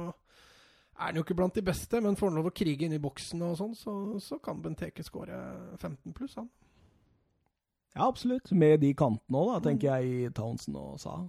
er 0.95 1.09
han 1.09 1.19
jo 1.19 1.23
ikke 1.25 1.35
blant 1.35 1.59
de 1.59 1.65
beste. 1.67 1.99
Men 1.99 2.15
får 2.15 2.31
han 2.31 2.39
lov 2.39 2.47
å 2.47 2.55
krige 2.55 2.87
inn 2.87 2.95
i 2.95 3.03
boksen 3.03 3.43
og 3.43 3.57
sånn, 3.59 3.75
så, 3.75 3.95
så 4.23 4.39
kan 4.39 4.63
Benteke 4.63 5.03
skåre 5.03 5.35
15 5.75 6.15
pluss, 6.15 6.37
han. 6.39 6.47
Ja, 7.93 8.07
absolutt. 8.07 8.47
Med 8.55 8.79
de 8.79 8.93
kantene 8.95 9.37
òg, 9.37 9.51
da, 9.51 9.59
tenker 9.67 9.99
jeg 9.99 10.13
i 10.13 10.31
Townsend 10.33 10.79
og 10.79 10.95
Sa. 11.03 11.19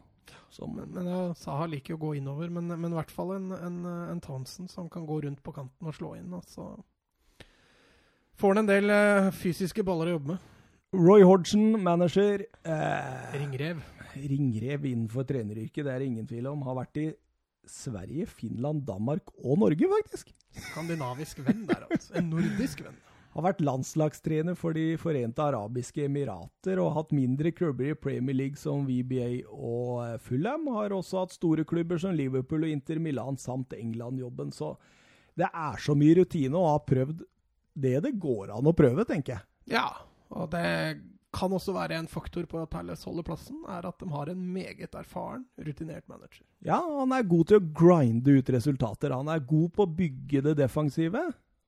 Som, 0.55 0.77
Men, 0.79 0.91
men 0.95 1.09
ja, 1.11 1.21
Saha 1.39 1.67
liker 1.71 1.95
jo 1.95 1.99
å 1.99 2.03
gå 2.07 2.11
innover, 2.21 2.51
men, 2.53 2.69
men 2.71 2.93
i 2.93 2.99
hvert 2.99 3.13
fall 3.13 3.35
en, 3.37 3.51
en, 3.57 3.79
en 4.13 4.21
Townsend 4.23 4.71
som 4.71 4.89
kan 4.93 5.07
gå 5.09 5.21
rundt 5.25 5.43
på 5.45 5.55
kanten 5.57 5.91
og 5.91 5.97
slå 5.97 6.15
inn. 6.19 6.31
Altså. 6.37 6.69
Får 8.39 8.55
han 8.55 8.65
en 8.65 8.71
del 8.71 8.91
eh, 8.95 9.31
fysiske 9.35 9.85
baller 9.87 10.13
å 10.13 10.17
jobbe 10.17 10.35
med. 10.35 10.51
Roy 10.95 11.25
Hodgson, 11.27 11.75
manager. 11.83 12.45
Eh, 12.63 13.35
Ringrev. 13.41 13.83
ringrev 14.15 14.87
innenfor 14.87 15.27
treneryrket, 15.27 15.83
det 15.83 15.91
er 15.93 16.03
det 16.03 16.11
ingen 16.13 16.29
tvil 16.31 16.47
om. 16.53 16.63
Har 16.67 16.79
vært 16.79 17.01
i 17.03 17.09
Sverige, 17.67 18.27
Finland, 18.31 18.85
Danmark 18.87 19.33
og 19.41 19.59
Norge, 19.63 19.89
faktisk. 19.97 20.31
Skandinavisk 20.71 21.43
venn 21.47 21.65
der, 21.67 21.87
altså. 21.91 22.15
En 22.21 22.31
nordisk 22.31 22.85
venn. 22.87 22.99
Har 23.35 23.43
vært 23.49 23.63
landslagstrener 23.67 24.55
for 24.55 24.77
De 24.77 24.95
forente 25.01 25.43
arabiske 25.43 26.05
emirater 26.07 26.79
og 26.79 26.93
hatt 26.95 27.15
mindre 27.17 27.51
klubber 27.51 27.91
i 27.91 27.97
Premier 27.99 28.37
League 28.39 28.61
som 28.61 28.85
VBA 28.87 29.43
og 29.51 30.05
eh, 30.05 30.19
Fulham. 30.23 30.69
Har 30.77 30.95
også 30.95 31.25
hatt 31.25 31.35
store 31.35 31.65
klubber 31.67 31.99
som 31.99 32.15
Liverpool 32.15 32.69
og 32.69 32.71
Inter 32.71 33.03
Milan 33.03 33.39
samt 33.41 33.75
England-jobben. 33.75 34.55
Så 34.55 34.77
det 35.35 35.49
er 35.51 35.83
så 35.83 35.97
mye 35.99 36.21
rutine 36.21 36.61
å 36.61 36.77
ha 36.77 36.79
prøvd 36.87 37.25
det 37.75 37.97
det 38.05 38.15
går 38.23 38.55
an 38.55 38.71
å 38.71 38.77
prøve, 38.77 39.03
tenker 39.09 39.35
jeg. 39.35 39.47
Ja, 39.75 39.89
og 40.31 40.53
det 40.53 40.69
kan 41.35 41.51
også 41.51 41.75
være 41.75 41.99
en 41.99 42.07
faktor 42.11 42.47
på 42.47 42.61
at 42.63 42.71
Palace 42.71 43.09
holder 43.09 43.27
plassen, 43.27 43.59
er 43.67 43.89
at 43.89 43.99
de 43.99 44.07
har 44.13 44.31
en 44.31 44.45
meget 44.55 44.95
erfaren, 44.95 45.43
rutinert 45.59 46.07
manager. 46.07 46.45
Ja, 46.63 46.79
han 46.79 47.11
er 47.17 47.27
god 47.27 47.51
til 47.51 47.59
å 47.59 47.67
grinde 47.83 48.37
ut 48.39 48.53
resultater. 48.55 49.17
Han 49.17 49.31
er 49.33 49.43
god 49.43 49.73
på 49.75 49.83
å 49.87 49.95
bygge 49.99 50.45
det 50.47 50.55
defensive. 50.63 51.25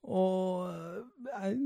Og, 0.06 0.68
eh, 1.34 1.56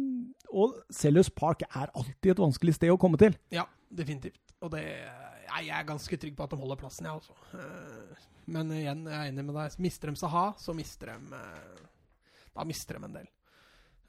og 0.57 0.79
Sellers 0.91 1.29
Park 1.31 1.63
er 1.69 1.91
alltid 1.95 2.31
et 2.33 2.41
vanskelig 2.41 2.75
sted 2.79 2.91
å 2.95 2.99
komme 3.01 3.19
til. 3.21 3.37
Ja, 3.53 3.67
definitivt. 3.93 4.41
Og 4.63 4.71
det 4.73 4.85
Jeg 5.51 5.67
er 5.75 5.83
ganske 5.85 6.17
trygg 6.17 6.37
på 6.39 6.45
at 6.45 6.51
de 6.51 6.57
holder 6.57 6.77
plassen, 6.79 7.05
jeg 7.07 7.13
også. 7.21 7.35
Eh, 7.59 8.27
Men 8.47 8.71
igjen, 8.71 9.05
jeg 9.05 9.15
er 9.19 9.33
enig 9.33 9.45
med 9.45 9.55
deg. 9.55 9.79
Mister 9.83 10.09
de 10.11 10.17
Saha, 10.17 10.55
så 10.59 10.73
mister 10.75 11.07
de 11.07 11.35
eh, 11.35 11.85
Da 12.57 12.65
mister 12.65 12.99
de 12.99 13.05
en 13.05 13.13
del. 13.15 13.29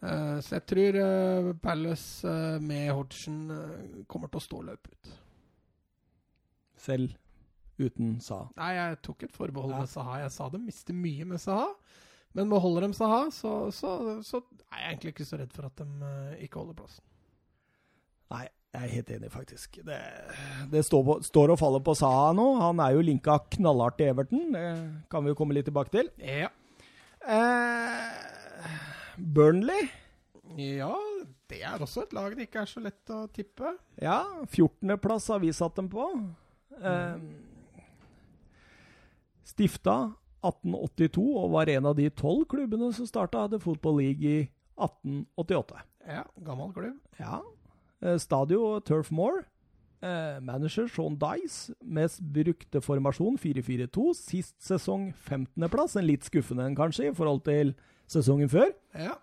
Så 0.02 0.56
jeg 0.56 0.66
tror 0.66 1.54
Palace 1.62 2.26
med 2.60 2.88
Hodgson 2.90 4.06
kommer 4.10 4.28
til 4.34 4.40
å 4.40 4.42
stå 4.42 4.62
løpet 4.66 4.96
ut. 4.96 5.12
Selv 6.82 7.14
uten 7.78 8.16
Saha? 8.24 8.48
Nei, 8.58 8.72
jeg 8.80 8.98
tok 9.06 9.24
et 9.28 9.36
forbehold 9.36 9.74
Ja. 9.76 9.80
med 9.84 9.90
Saha. 9.92 10.20
Jeg 10.24 10.32
sa 10.32 10.50
de 10.50 10.58
mister 10.58 10.94
mye 10.98 11.26
med 11.26 11.38
Saha. 11.40 11.68
Men 12.38 12.52
beholder 12.52 12.88
de 12.88 12.96
Saha, 12.96 13.26
så, 13.36 13.54
så, 13.76 13.96
så 14.24 14.40
er 14.72 14.86
jeg 14.86 14.94
egentlig 14.94 15.14
ikke 15.16 15.28
så 15.28 15.40
redd 15.42 15.56
for 15.56 15.68
at 15.68 15.82
de 15.82 15.88
eh, 16.08 16.44
ikke 16.46 16.62
holder 16.62 16.78
plassen. 16.78 17.04
Nei, 18.32 18.46
jeg 18.72 18.88
er 18.88 18.94
helt 18.96 19.10
enig, 19.18 19.32
faktisk. 19.34 19.82
Det, 19.84 19.98
det 20.72 20.86
står, 20.88 21.04
på, 21.04 21.18
står 21.28 21.52
og 21.52 21.60
faller 21.60 21.84
på 21.84 21.96
Saha 22.00 22.30
nå. 22.38 22.46
Han 22.62 22.80
er 22.80 22.96
jo 22.96 23.04
linka 23.04 23.36
knallhardt 23.58 23.98
til 24.00 24.14
Everton. 24.14 24.46
Det 24.56 24.66
kan 25.12 25.26
vi 25.26 25.34
jo 25.34 25.40
komme 25.40 25.58
litt 25.58 25.68
tilbake 25.68 25.92
til. 25.92 26.12
Ja. 26.24 26.48
Eh, 27.22 28.78
Burnley. 29.20 29.90
ja, 30.56 30.96
det 31.52 31.60
er 31.68 31.84
også 31.84 32.06
et 32.06 32.16
lag 32.16 32.32
det 32.36 32.48
ikke 32.48 32.64
er 32.64 32.72
så 32.72 32.80
lett 32.84 33.12
å 33.12 33.26
tippe. 33.36 33.76
Ja, 34.00 34.22
14.-plass 34.48 35.28
har 35.36 35.44
vi 35.44 35.52
satt 35.56 35.76
dem 35.76 35.92
på. 35.92 36.08
Eh, 36.80 37.20
stifta 39.52 39.98
1882 40.42 41.24
og 41.38 41.54
var 41.54 41.70
en 41.70 41.88
av 41.92 41.96
de 41.98 42.10
tolv 42.10 42.48
klubbene 42.52 42.92
som 42.96 43.08
starta 43.10 43.48
The 43.52 43.60
Football 43.62 44.00
League 44.02 44.26
i 44.26 44.50
1888. 44.82 45.82
Ja, 46.10 46.26
gammel 46.46 46.74
klubb. 46.74 47.00
Ja. 47.20 47.42
Eh, 48.02 48.18
Stadio 48.22 48.80
Turf 48.86 49.12
Moor. 49.14 49.44
Eh, 50.02 50.40
manager 50.42 50.88
Sean 50.90 51.18
Dice. 51.22 51.76
Mest 51.86 52.24
brukte 52.34 52.82
formasjon 52.82 53.38
4-4-2. 53.38 54.14
Sist 54.18 54.58
sesong 54.66 55.12
15.-plass. 55.14 55.98
En 56.00 56.08
litt 56.10 56.26
skuffende 56.26 56.66
en, 56.66 56.78
kanskje, 56.78 57.12
i 57.12 57.16
forhold 57.16 57.44
til 57.46 57.76
sesongen 58.10 58.50
før. 58.50 58.74
Ja, 58.98 59.20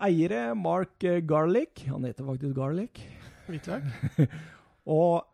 Eiere 0.00 0.54
Mark 0.56 1.02
Garlic. 1.28 1.84
Han 1.90 2.04
heter 2.08 2.24
faktisk 2.24 2.54
Garlick. 2.56 3.00
Hvitløk. 3.48 3.82
Og 4.86 5.26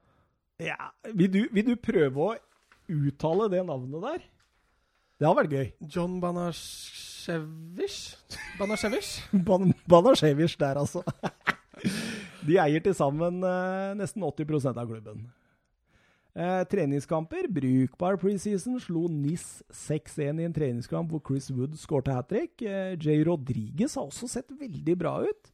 ja, 0.58 0.90
vil 1.14 1.30
du, 1.30 1.42
vil 1.52 1.68
du 1.68 1.76
prøve 1.78 2.24
å 2.24 2.32
uttale 2.90 3.46
det 3.52 3.62
navnet 3.68 4.02
der? 4.02 4.24
Det 5.16 5.24
har 5.24 5.36
vært 5.38 5.54
gøy. 5.54 5.68
John 5.88 6.18
Banasjevic? 6.20 7.96
Banasjevic? 8.58 9.14
Ban 9.48 9.72
der, 10.60 10.76
altså. 10.76 11.00
De 12.46 12.58
eier 12.60 12.84
til 12.84 12.94
sammen 12.96 13.40
eh, 13.44 13.94
nesten 13.96 14.22
80 14.22 14.68
av 14.76 14.84
klubben. 14.84 15.24
Eh, 16.36 16.62
treningskamper. 16.68 17.48
Brukbar 17.48 18.18
preseason. 18.20 18.76
Slo 18.82 19.06
NIS 19.08 19.62
6-1 19.72 20.42
i 20.42 20.46
en 20.50 20.56
treningskamp 20.56 21.10
hvor 21.10 21.24
Chris 21.24 21.48
Wood 21.50 21.78
skårte 21.80 22.12
hat 22.12 22.28
trick. 22.28 22.60
Eh, 22.60 22.94
Jay 23.00 23.24
Rodriguez 23.24 23.96
har 23.96 24.04
også 24.04 24.28
sett 24.28 24.52
veldig 24.52 24.98
bra 25.00 25.18
ut. 25.24 25.52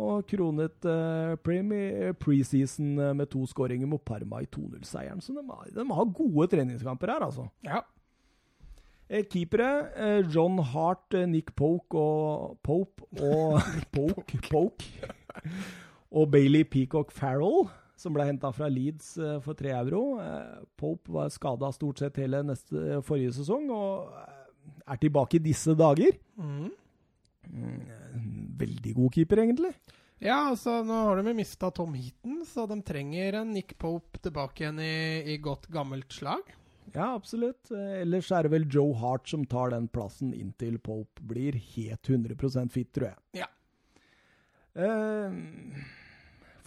Og 0.00 0.24
kronet 0.26 0.88
eh, 0.90 1.36
preseason 2.24 2.96
eh, 2.98 3.12
med 3.20 3.28
to 3.30 3.44
skåringer 3.46 3.86
mot 3.86 4.02
Parma 4.02 4.40
i 4.42 4.48
2-0-seieren. 4.48 5.20
Så 5.22 5.36
de 5.36 5.44
har, 5.44 5.68
de 5.76 5.84
har 6.00 6.14
gode 6.16 6.48
treningskamper 6.56 7.12
her, 7.12 7.28
altså. 7.28 7.46
Ja. 7.68 7.84
Eh, 9.14 9.22
Keepere 9.30 9.92
eh, 9.94 10.20
John 10.26 10.58
Hart, 10.58 11.14
eh, 11.14 11.26
Nick 11.30 11.52
Poke 11.54 11.94
og 11.94 12.58
Pope 12.66 13.06
og 13.22 13.60
Poke, 13.94 14.40
Poke. 14.48 15.10
og 16.10 16.30
Bailey 16.32 16.64
Peacock 16.66 17.12
Farrell, 17.14 17.68
som 17.98 18.14
ble 18.14 18.26
henta 18.26 18.50
fra 18.54 18.66
Leeds 18.70 19.12
for 19.44 19.54
tre 19.58 19.70
euro. 19.74 20.18
Pope 20.78 21.10
var 21.14 21.30
skada 21.34 21.70
stort 21.74 22.02
sett 22.02 22.18
hele 22.22 22.42
neste, 22.46 23.00
forrige 23.06 23.36
sesong 23.38 23.66
og 23.74 24.10
er 24.84 25.00
tilbake 25.02 25.38
i 25.38 25.42
disse 25.42 25.74
dager. 25.78 26.14
Mm. 26.38 26.70
Veldig 28.58 28.94
god 28.98 29.14
keeper, 29.14 29.42
egentlig. 29.42 29.72
Ja, 30.22 30.50
altså 30.52 30.80
nå 30.86 31.00
har 31.08 31.18
de 31.18 31.30
jo 31.30 31.38
mista 31.38 31.70
Tom 31.74 31.94
Heaton, 31.98 32.42
så 32.46 32.66
de 32.70 32.78
trenger 32.86 33.40
en 33.42 33.54
Nick 33.54 33.74
Pope 33.78 34.22
tilbake 34.22 34.64
igjen 34.64 34.78
i, 34.82 34.94
i 35.34 35.40
godt 35.42 35.66
gammelt 35.74 36.14
slag. 36.14 36.54
Ja, 36.92 37.14
absolutt. 37.14 37.70
Eh, 37.72 38.02
Ellers 38.02 38.28
er 38.30 38.42
det 38.46 38.50
vel 38.52 38.66
Joe 38.70 38.92
Hart 39.00 39.28
som 39.30 39.44
tar 39.48 39.70
den 39.72 39.88
plassen 39.88 40.34
inntil 40.36 40.76
Pope 40.78 41.22
blir 41.26 41.56
helt 41.74 42.02
100% 42.10 42.70
fit, 42.70 42.92
tror 42.94 43.08
jeg. 43.12 43.40
Ja. 43.40 43.48
Eh, 44.76 45.32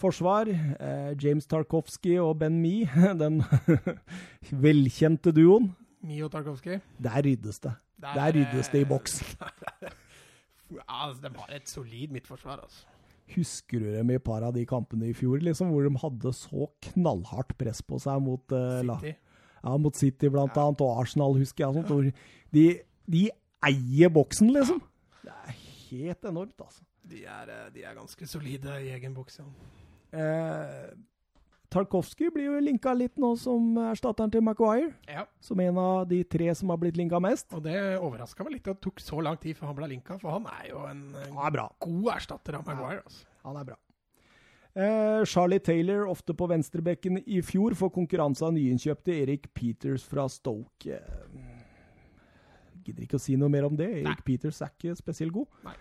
forsvar. 0.00 0.48
Eh, 0.52 1.14
James 1.20 1.46
Tarkovsky 1.46 2.16
og 2.22 2.38
Ben 2.42 2.60
Me, 2.62 2.84
den 3.22 3.40
velkjente 4.66 5.32
duoen. 5.36 5.70
Mee 6.04 6.22
og 6.24 6.30
Tarkovsky? 6.32 6.78
Der 7.02 7.22
ryddes 7.24 7.58
det. 7.64 7.72
Der 7.98 8.14
Der 8.14 8.28
er 8.28 8.32
ryddes 8.36 8.68
det 8.74 8.84
i 8.84 8.88
boks. 8.88 9.20
Altså, 10.84 11.22
de 11.24 11.30
har 11.32 11.52
et 11.56 11.68
solid 11.68 12.10
midtforsvar, 12.12 12.58
altså. 12.60 12.82
Husker 13.34 13.80
du 13.80 13.86
dem 13.94 14.10
i 14.10 14.16
et 14.18 14.24
par 14.24 14.42
av 14.44 14.52
de 14.52 14.66
kampene 14.68 15.06
i 15.08 15.14
fjor, 15.16 15.38
liksom, 15.40 15.70
hvor 15.72 15.86
de 15.86 15.92
hadde 16.02 16.32
så 16.36 16.66
knallhardt 16.90 17.54
press 17.60 17.80
på 17.88 17.96
seg 18.04 18.20
mot, 18.20 18.52
la- 18.84 18.98
City. 19.00 19.14
Ja, 19.62 19.76
mot 19.76 19.96
City, 19.96 20.30
blant 20.32 20.56
annet, 20.56 20.84
og 20.84 21.02
Arsenal, 21.02 21.36
husker 21.38 21.66
jeg. 21.66 21.74
Sånt, 21.78 21.90
hvor 21.92 22.06
de, 22.54 22.66
de 23.10 23.24
eier 23.68 24.12
boksen, 24.14 24.52
liksom. 24.54 24.80
Det 25.24 25.34
er 25.34 25.58
helt 25.90 26.30
enormt, 26.30 26.56
altså. 26.60 26.84
De 27.08 27.24
er, 27.24 27.52
eh, 27.52 27.68
de 27.74 27.84
er 27.84 27.96
ganske 27.96 28.26
solide 28.28 28.80
i 28.84 28.90
egen 28.96 29.14
boks, 29.16 29.40
ja. 29.40 29.46
Eh, 30.18 30.90
Tarkovsky 31.68 32.30
blir 32.32 32.46
jo 32.48 32.60
linka 32.64 32.94
litt 32.96 33.18
nå 33.20 33.34
som 33.36 33.74
erstatteren 33.90 34.32
til 34.32 34.40
Maguire. 34.44 34.94
ja. 35.08 35.26
Som 35.44 35.60
en 35.60 35.76
av 35.78 36.06
de 36.08 36.22
tre 36.24 36.48
som 36.56 36.70
har 36.72 36.78
blitt 36.80 36.96
linka 36.96 37.20
mest. 37.20 37.52
Og 37.52 37.62
det 37.62 37.76
overraska 38.00 38.44
meg 38.44 38.56
litt 38.56 38.68
at 38.68 38.78
det 38.78 38.86
tok 38.86 39.02
så 39.04 39.20
lang 39.20 39.36
tid 39.40 39.56
før 39.56 39.72
han 39.72 39.76
ble 39.76 39.90
linka, 39.92 40.16
for 40.22 40.32
han 40.38 40.48
er 40.48 40.70
jo 40.70 40.86
en, 40.88 41.02
en 41.26 41.36
god 41.36 42.08
erstatter 42.14 42.56
av 42.56 42.64
Maguire. 42.64 43.02
Altså. 43.04 43.26
Han 43.44 43.60
er 43.60 43.68
bra. 43.68 43.76
Eh, 44.78 45.24
Charlie 45.26 45.58
Taylor, 45.58 46.06
ofte 46.06 46.34
på 46.38 46.46
venstrebekken 46.46 47.18
i 47.26 47.40
fjor, 47.42 47.74
får 47.74 47.90
konkurranse 47.96 48.44
av 48.46 48.52
nyinnkjøpte 48.54 49.16
Erik 49.24 49.48
Peters 49.50 50.04
fra 50.06 50.28
Stoke. 50.30 51.00
Jeg 51.00 52.84
gidder 52.86 53.08
ikke 53.08 53.18
å 53.18 53.22
si 53.22 53.34
noe 53.40 53.50
mer 53.50 53.66
om 53.66 53.74
det. 53.78 53.88
Erik 54.04 54.22
Peters 54.26 54.62
er 54.62 54.70
ikke 54.70 54.94
spesielt 55.00 55.34
god. 55.34 55.50
Nei. 55.66 55.74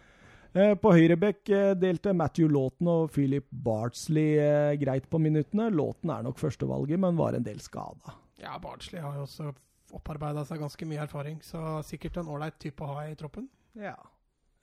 Eh, 0.58 0.74
på 0.82 0.94
høyrebekk 0.96 1.52
eh, 1.54 1.76
delte 1.78 2.16
Matthew 2.18 2.50
Lawton 2.50 2.90
og 2.90 3.12
Philip 3.14 3.46
Bartsley 3.52 4.40
eh, 4.42 4.74
greit 4.82 5.06
på 5.12 5.22
minuttene. 5.22 5.70
Lawton 5.70 6.16
er 6.16 6.26
nok 6.26 6.42
førstevalget, 6.42 6.98
men 7.04 7.20
var 7.20 7.38
en 7.38 7.46
del 7.46 7.62
skada. 7.62 8.16
Ja, 8.42 8.56
Bartsley 8.62 9.04
har 9.04 9.20
jo 9.20 9.28
også 9.28 9.52
opparbeida 9.94 10.42
seg 10.48 10.64
ganske 10.64 10.90
mye 10.90 11.04
erfaring, 11.06 11.38
så 11.46 11.84
sikkert 11.86 12.18
en 12.18 12.32
ålreit 12.34 12.58
type 12.64 12.82
å 12.82 12.96
ha 12.96 13.06
i 13.12 13.18
troppen. 13.20 13.46
Ja. 13.78 13.94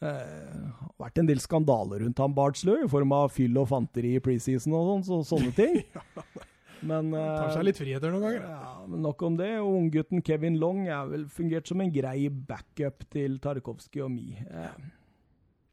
Eh, 0.05 0.89
vært 1.01 1.21
en 1.21 1.29
del 1.29 1.41
skandaler 1.43 2.05
rundt 2.05 2.21
han 2.21 2.35
Bardslø, 2.37 2.81
i 2.85 2.91
form 2.91 3.15
av 3.17 3.31
fyll 3.35 3.57
og 3.61 3.71
fanteri 3.71 4.15
i 4.19 4.25
preseason 4.25 4.75
og 4.77 4.91
sånn, 4.91 5.07
så, 5.09 5.21
sånne 5.35 5.55
ting. 5.57 5.81
Men, 6.85 7.13
Tar 7.15 7.49
eh, 7.49 7.55
seg 7.55 7.65
litt 7.65 7.79
friheter 7.81 8.13
noen 8.13 8.27
ganger. 8.27 8.43
ja, 8.45 8.73
men 8.91 9.05
nok 9.07 9.23
om 9.25 9.39
det. 9.39 9.51
Og 9.63 9.79
Unggutten 9.79 10.21
Kevin 10.25 10.59
Long 10.61 10.85
er 10.85 11.09
vel 11.09 11.25
fungert 11.33 11.71
som 11.71 11.81
en 11.81 11.93
grei 11.93 12.29
backup 12.29 13.07
til 13.15 13.39
Tarkovskij 13.43 14.05
og 14.05 14.13
Mi. 14.13 14.35
Eh, 14.45 14.75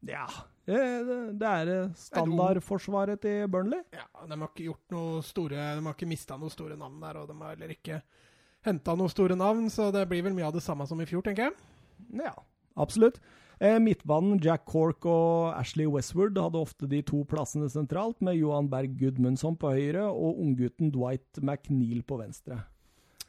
ja 0.08 0.24
eh, 0.66 0.98
det, 1.06 1.18
det 1.38 1.50
er 1.50 1.72
eh, 1.74 1.92
standardforsvaret 1.98 3.20
til 3.22 3.44
Burnley. 3.52 3.84
Ja, 3.94 4.06
De 4.26 4.38
har 4.38 4.48
ikke 4.48 4.70
gjort 4.70 4.94
noe 4.94 5.20
store 5.26 5.68
De 5.76 5.84
har 5.84 5.94
ikke 5.94 6.10
mista 6.10 6.38
noen 6.38 6.54
store 6.54 6.78
navn 6.80 6.98
der, 7.02 7.20
og 7.20 7.28
de 7.30 7.36
har 7.42 7.54
heller 7.54 7.76
ikke 7.76 8.00
henta 8.66 8.96
noen 8.96 9.10
store 9.10 9.36
navn, 9.38 9.68
så 9.74 9.90
det 9.94 10.06
blir 10.10 10.24
vel 10.24 10.34
mye 10.36 10.48
av 10.48 10.56
det 10.56 10.62
samme 10.64 10.86
som 10.88 11.00
i 11.02 11.06
fjor, 11.08 11.24
tenker 11.26 11.50
jeg. 11.50 11.54
Ja, 12.22 12.34
absolutt. 12.78 13.18
Eh, 13.62 13.76
midtbanen 13.78 14.40
Jack 14.42 14.64
Cork 14.66 15.06
og 15.06 15.52
Ashley 15.54 15.86
Westward 15.86 16.34
hadde 16.34 16.58
ofte 16.58 16.88
de 16.90 16.98
to 17.06 17.20
plassene 17.30 17.68
sentralt, 17.70 18.18
med 18.18 18.34
Johan 18.40 18.66
Berg 18.66 18.96
Gudmundsson 18.98 19.54
på 19.54 19.70
høyre 19.70 20.08
og 20.10 20.40
unggutten 20.42 20.90
Dwight 20.90 21.38
McNeil 21.38 22.00
på 22.02 22.18
venstre. 22.18 22.58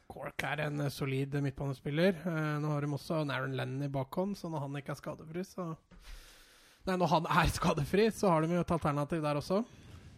Cork 0.10 0.42
er 0.50 0.64
en 0.66 0.82
eh, 0.82 0.90
solid 0.90 1.38
midtbanespiller. 1.38 2.18
Eh, 2.18 2.50
nå 2.64 2.74
har 2.74 2.82
de 2.82 2.90
også 2.98 3.22
Naren 3.30 3.54
Lennon 3.60 3.86
i 3.86 3.94
bakhånd, 3.94 4.34
så 4.40 4.50
når 4.50 4.66
han 4.66 4.82
ikke 4.82 4.96
er 4.96 5.02
skadefri, 5.04 5.46
så 5.46 5.70
Nei, 6.84 6.98
når 6.98 7.12
han 7.14 7.30
er 7.30 7.54
skadefri, 7.60 8.10
så 8.12 8.34
har 8.34 8.42
de 8.42 8.58
jo 8.58 8.66
et 8.66 8.74
alternativ 8.76 9.22
der 9.22 9.38
også. 9.38 9.62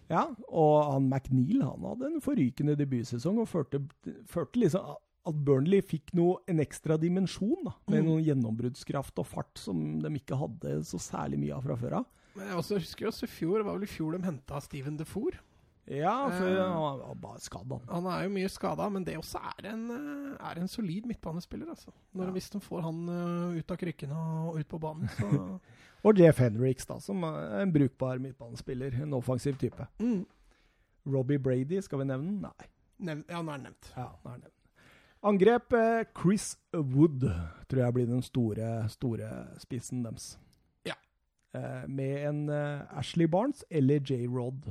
Ja, 0.07 0.29
og 0.47 0.93
han 0.93 1.09
McNeil 1.09 1.59
han 1.65 1.89
hadde 1.91 2.13
en 2.13 2.23
forrykende 2.23 2.77
debutsesong 2.79 3.43
og 3.43 3.51
førte, 3.51 3.83
førte 4.31 4.63
liksom 4.63 4.95
at 5.25 5.39
Burnley 5.45 5.81
fikk 5.81 6.13
noe, 6.13 6.37
en 6.47 6.59
ekstra 6.59 6.97
dimensjon, 7.01 7.63
da, 7.65 7.73
med 7.87 8.03
Mm. 8.03 8.09
noen 8.09 8.23
gjennombruddskraft 8.25 9.17
og 9.19 9.25
fart 9.25 9.57
som 9.57 9.99
de 10.01 10.09
ikke 10.19 10.37
hadde 10.37 10.83
så 10.85 10.97
særlig 11.01 11.39
mye 11.39 11.55
av 11.55 11.63
fra 11.63 11.75
før 11.75 11.93
av. 12.01 12.05
Men 12.35 12.47
jeg 12.47 12.57
også 12.57 12.79
husker 12.79 13.07
også 13.07 13.23
i 13.23 13.27
fjor, 13.31 13.57
det 13.57 13.65
var 13.65 13.73
vel 13.79 13.83
i 13.83 13.91
fjor 13.91 14.11
de 14.17 14.23
henta 14.25 14.61
Steven 14.61 14.97
Defour. 14.97 15.31
Ja, 15.87 16.29
for 16.29 16.47
Eh. 16.47 16.57
han 16.57 16.99
var 16.99 17.15
bare 17.15 17.39
skada. 17.39 17.79
han. 17.89 18.05
Er 18.07 18.23
jo 18.23 18.29
mye 18.33 18.49
skada, 18.49 18.89
men 18.89 19.03
det 19.03 19.15
også 19.17 19.37
er 19.39 19.67
en, 19.69 19.83
eh, 19.91 20.37
er 20.51 20.59
en 20.59 20.67
solid 20.67 21.05
midtbanespiller, 21.05 21.67
altså. 21.69 21.91
Når, 22.15 22.25
Ja. 22.25 22.31
Hvis 22.31 22.49
de 22.49 22.59
får 22.59 22.81
han 22.81 23.07
eh, 23.09 23.59
ut 23.59 23.71
av 23.71 23.77
krykkene 23.77 24.49
og 24.49 24.57
ut 24.59 24.67
på 24.67 24.79
banen, 24.79 25.07
så 25.09 25.59
Og 26.05 26.17
Jeff 26.17 26.37
Henriks, 26.37 26.85
da, 26.85 26.99
som 26.99 27.23
er 27.23 27.61
en 27.61 27.71
brukbar 27.71 28.19
midtbanespiller. 28.19 28.93
En 29.01 29.13
offensiv 29.13 29.57
type. 29.57 29.87
mm. 29.99 30.25
Robbie 31.07 31.37
Brady, 31.39 31.79
skal 31.81 31.99
vi 31.99 32.05
nevne? 32.05 32.41
Nei. 32.41 32.67
Nevn, 32.99 33.23
Ja, 33.29 33.35
han 33.41 33.49
er 33.49 33.57
nevnt. 33.69 33.91
Ja, 33.95 34.09
han 34.23 34.33
er 34.33 34.37
det. 34.45 34.51
Angrep 35.25 35.73
eh, 35.73 36.03
Chris 36.13 36.51
Wood 36.75 37.23
tror 37.69 37.81
jeg 37.81 37.93
blir 37.95 38.05
den 38.09 38.21
store, 38.25 38.67
store 38.93 39.29
spissen 39.63 40.03
deres. 40.05 40.35
Ja. 40.85 40.93
Eh, 41.57 41.87
med 41.89 42.27
en 42.29 42.43
eh, 42.53 42.83
Ashley 42.99 43.25
Barnes 43.31 43.63
eller 43.73 43.99
J. 44.05 44.27
Rod 44.29 44.67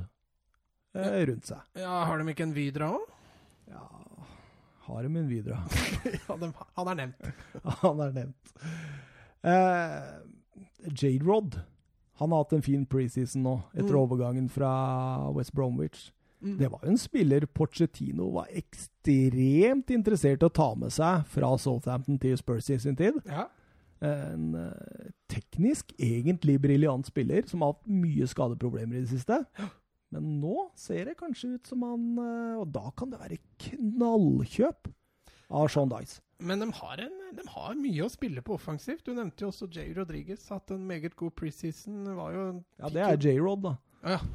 eh, 0.95 1.25
rundt 1.27 1.49
seg. 1.51 1.59
Ja, 1.75 2.05
Har 2.07 2.21
de 2.21 2.29
ikke 2.31 2.47
en 2.47 2.55
Vidra 2.55 2.93
òg? 2.95 3.11
Ja, 3.67 3.83
har 4.85 5.01
de 5.01 5.17
en 5.17 5.27
videre. 5.27 5.57
ja, 6.29 6.35
de, 6.37 6.51
han 6.77 6.89
er 6.91 6.97
nevnt. 6.99 7.29
Han 7.81 8.01
er 8.05 8.11
nevnt. 8.13 8.51
Eh, 9.41 10.91
J. 10.93 11.15
Rod 11.25 11.57
han 12.15 12.31
har 12.31 12.45
hatt 12.45 12.53
en 12.55 12.61
fin 12.63 12.85
preseason 12.87 13.41
nå, 13.43 13.53
etter 13.73 13.91
Mm. 13.91 13.97
overgangen 14.05 14.45
fra 14.47 14.69
West 15.35 15.51
Bromwich. 15.57 16.13
Mm. 16.45 16.57
Det 16.59 16.67
var 16.69 16.83
jo 16.83 16.91
en 16.93 16.99
spiller 17.01 17.45
Porcetino 17.49 18.27
var 18.35 18.51
ekstremt 18.53 19.89
interessert 19.93 20.43
i 20.43 20.47
å 20.47 20.53
ta 20.53 20.67
med 20.77 20.93
seg 20.93 21.23
fra 21.33 21.49
Southampton 21.57 22.19
til 22.21 22.35
Spurs 22.37 22.69
i 22.69 22.77
sin 22.83 22.97
tid. 22.99 23.17
Ja. 23.25 23.47
En 24.05 24.51
eh, 24.59 25.07
teknisk 25.31 25.95
egentlig 25.97 26.59
briljant 26.61 27.07
spiller 27.09 27.47
som 27.49 27.63
har 27.65 27.73
hatt 27.73 27.87
mye 27.89 28.27
skadeproblemer 28.29 28.99
i 28.99 29.05
det 29.07 29.13
siste. 29.15 29.39
Men 30.13 30.35
nå 30.43 30.67
ser 30.77 31.09
det 31.09 31.17
kanskje 31.17 31.55
ut 31.55 31.71
som 31.71 31.81
han 31.83 32.03
eh, 32.21 32.59
Og 32.61 32.69
da 32.75 32.91
kan 32.95 33.09
det 33.09 33.19
være 33.23 33.41
knallkjøp 33.65 34.91
av 35.49 35.71
Sean 35.73 35.89
Dice. 35.89 36.21
Men 36.45 36.61
de 36.61 36.67
har, 36.77 36.99
en, 36.99 37.19
de 37.33 37.43
har 37.55 37.75
mye 37.79 38.05
å 38.05 38.11
spille 38.11 38.43
på 38.45 38.57
offensivt. 38.57 39.05
Du 39.07 39.15
nevnte 39.15 39.45
jo 39.45 39.49
også 39.53 39.69
Jay 39.71 39.93
Rodriguez. 39.95 40.43
Hatt 40.51 40.73
en 40.75 40.85
meget 40.85 41.15
god 41.17 41.31
preseason. 41.39 42.03
Var 42.17 42.35
jo 42.35 42.45
Ja, 42.83 42.91
det 42.91 43.05
er 43.07 43.17
J-Rod, 43.17 43.65
da. 43.65 43.75
Ja. 44.05 44.19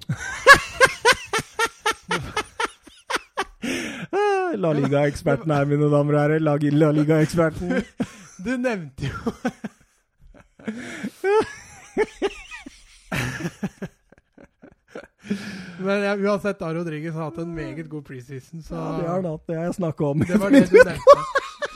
Eh, 4.10 4.38
La 4.56 4.72
Liga-eksperten 4.74 5.52
her, 5.54 5.64
mine 5.70 5.90
damer 5.92 6.14
og 6.16 6.20
herrer. 6.20 6.40
La, 6.42 6.56
Liga-eksperten. 6.92 7.66
Du 8.40 8.54
nevnte 8.56 9.04
jo 9.04 9.32
Men 15.78 16.02
ja, 16.02 16.14
uansett, 16.16 16.62
Aro 16.62 16.78
Rodriguez 16.78 17.14
har 17.14 17.28
hatt 17.28 17.38
en 17.38 17.54
meget 17.54 17.88
god 17.90 18.04
preseason, 18.04 18.62
så 18.62 18.74
Ja, 18.74 18.96
det 18.96 19.06
har 19.08 19.14
han 19.20 19.28
hatt. 19.28 19.46
Det 19.46 19.56
har 19.56 19.64
jeg 19.68 19.74
snakka 19.74 20.04
om. 20.04 20.24
Det 20.24 20.40
var 20.40 20.50
det 20.50 20.64
du 20.70 20.76
nevnte. 20.76 21.20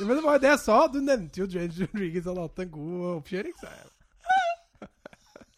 Men 0.00 0.16
det 0.16 0.22
var 0.24 0.32
jo 0.38 0.42
det 0.42 0.48
jeg 0.50 0.58
sa. 0.64 0.78
Du 0.92 0.98
nevnte 1.00 1.40
jo 1.40 1.46
James 1.52 1.80
Rodriguez 1.80 2.24
hadde 2.24 2.40
hatt 2.48 2.58
en 2.64 2.70
god 2.74 3.06
oppkjøring. 3.14 3.54
sa 3.60 3.68
jeg. 3.70 3.88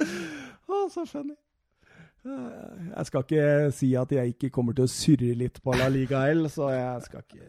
Å, 0.75 0.83
så 0.93 1.07
funny. 1.09 1.35
Jeg 2.27 3.07
skal 3.09 3.25
ikke 3.27 3.71
si 3.77 3.93
at 3.99 4.13
jeg 4.13 4.35
ikke 4.35 4.51
kommer 4.55 4.77
til 4.77 4.87
å 4.87 4.91
surre 4.91 5.35
litt 5.39 5.61
på 5.63 5.75
La 5.77 5.87
Liga 5.93 6.25
L, 6.33 6.49
så 6.53 6.71
jeg 6.75 7.07
skal 7.07 7.25
ikke 7.27 7.47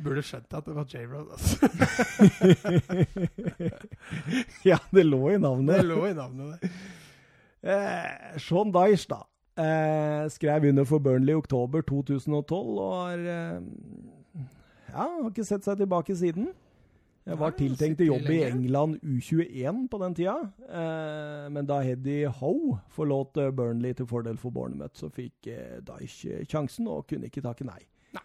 Burde 0.00 0.22
skjønt 0.24 0.54
at 0.56 0.64
det 0.64 0.72
var 0.72 0.86
J-Rod. 0.88 1.26
Altså. 1.34 1.68
Ja, 4.70 4.78
det 4.94 5.04
lå 5.04 5.18
i 5.34 5.36
navnet. 5.36 5.74
Det 5.76 5.84
lå 5.90 5.98
i 6.08 6.14
navnet 6.16 6.54
det. 6.62 6.70
Eh, 7.68 8.38
Sean 8.40 8.72
Dyche, 8.72 9.10
da. 9.10 9.18
Eh, 9.60 10.24
skrev 10.32 10.64
under 10.70 10.86
for 10.88 11.04
Burnley 11.04 11.34
i 11.34 11.36
oktober 11.36 11.84
2012 11.84 12.54
og 12.54 12.94
har 12.96 13.18
eh, 13.18 13.60
Ja, 14.88 15.04
har 15.04 15.28
ikke 15.28 15.44
sett 15.44 15.68
seg 15.68 15.82
tilbake 15.82 16.16
siden. 16.16 16.48
Jeg 17.28 17.38
var 17.38 17.52
tiltenkt 17.54 18.00
til 18.00 18.08
jobb 18.08 18.30
i. 18.32 18.38
England 18.48 18.96
U21 19.04 19.82
på 19.92 20.00
den 20.00 20.14
tida. 20.16 20.36
Eh, 20.66 21.50
men 21.52 21.68
da 21.68 21.82
Heddy 21.84 22.24
Howe 22.40 22.78
forlot 22.90 23.36
eh, 23.38 23.50
Burnley 23.54 23.92
til 23.94 24.08
fordel 24.08 24.40
for 24.40 24.54
Bournemouth, 24.54 24.96
så 24.98 25.10
fikk 25.12 25.50
eh, 25.52 25.78
Dyche 25.84 26.40
sjansen 26.48 26.88
og 26.90 27.04
kunne 27.10 27.28
ikke 27.28 27.44
takke 27.44 27.68
nei. 27.68 27.82
Nei. 28.16 28.24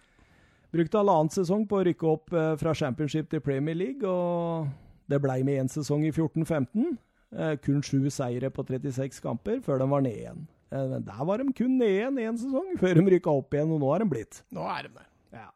Brukte 0.74 1.02
halvannen 1.02 1.34
sesong 1.34 1.68
på 1.70 1.82
å 1.82 1.86
rykke 1.90 2.08
opp 2.10 2.32
fra 2.32 2.74
Championship 2.74 3.30
til 3.32 3.44
Premier 3.44 3.78
League, 3.78 4.08
og 4.08 4.72
det 5.12 5.20
blei 5.22 5.42
med 5.46 5.66
én 5.66 5.70
sesong 5.72 6.08
i 6.08 6.14
14-15. 6.16 6.96
Eh, 7.36 7.56
kun 7.60 7.82
sju 7.84 8.06
seire 8.14 8.50
på 8.54 8.64
36 8.64 9.20
kamper 9.24 9.60
før 9.66 9.82
de 9.82 9.88
var 9.92 10.04
ned 10.06 10.20
igjen. 10.22 10.46
Eh, 10.72 10.86
men 10.92 11.06
der 11.06 11.26
var 11.28 11.42
de 11.42 11.54
kun 11.58 11.78
ned 11.82 11.92
igjen 11.92 12.20
én 12.22 12.38
sesong, 12.40 12.76
før 12.80 13.00
de 13.00 13.06
rykka 13.16 13.34
opp 13.42 13.56
igjen, 13.58 13.74
og 13.76 13.82
nå 13.84 13.90
har 13.92 14.04
de 14.04 14.10
blitt. 14.14 14.42
Nå 14.56 14.68
er 14.72 14.88
de 14.88 14.94
der. 14.96 15.10
Ja. 15.36 15.50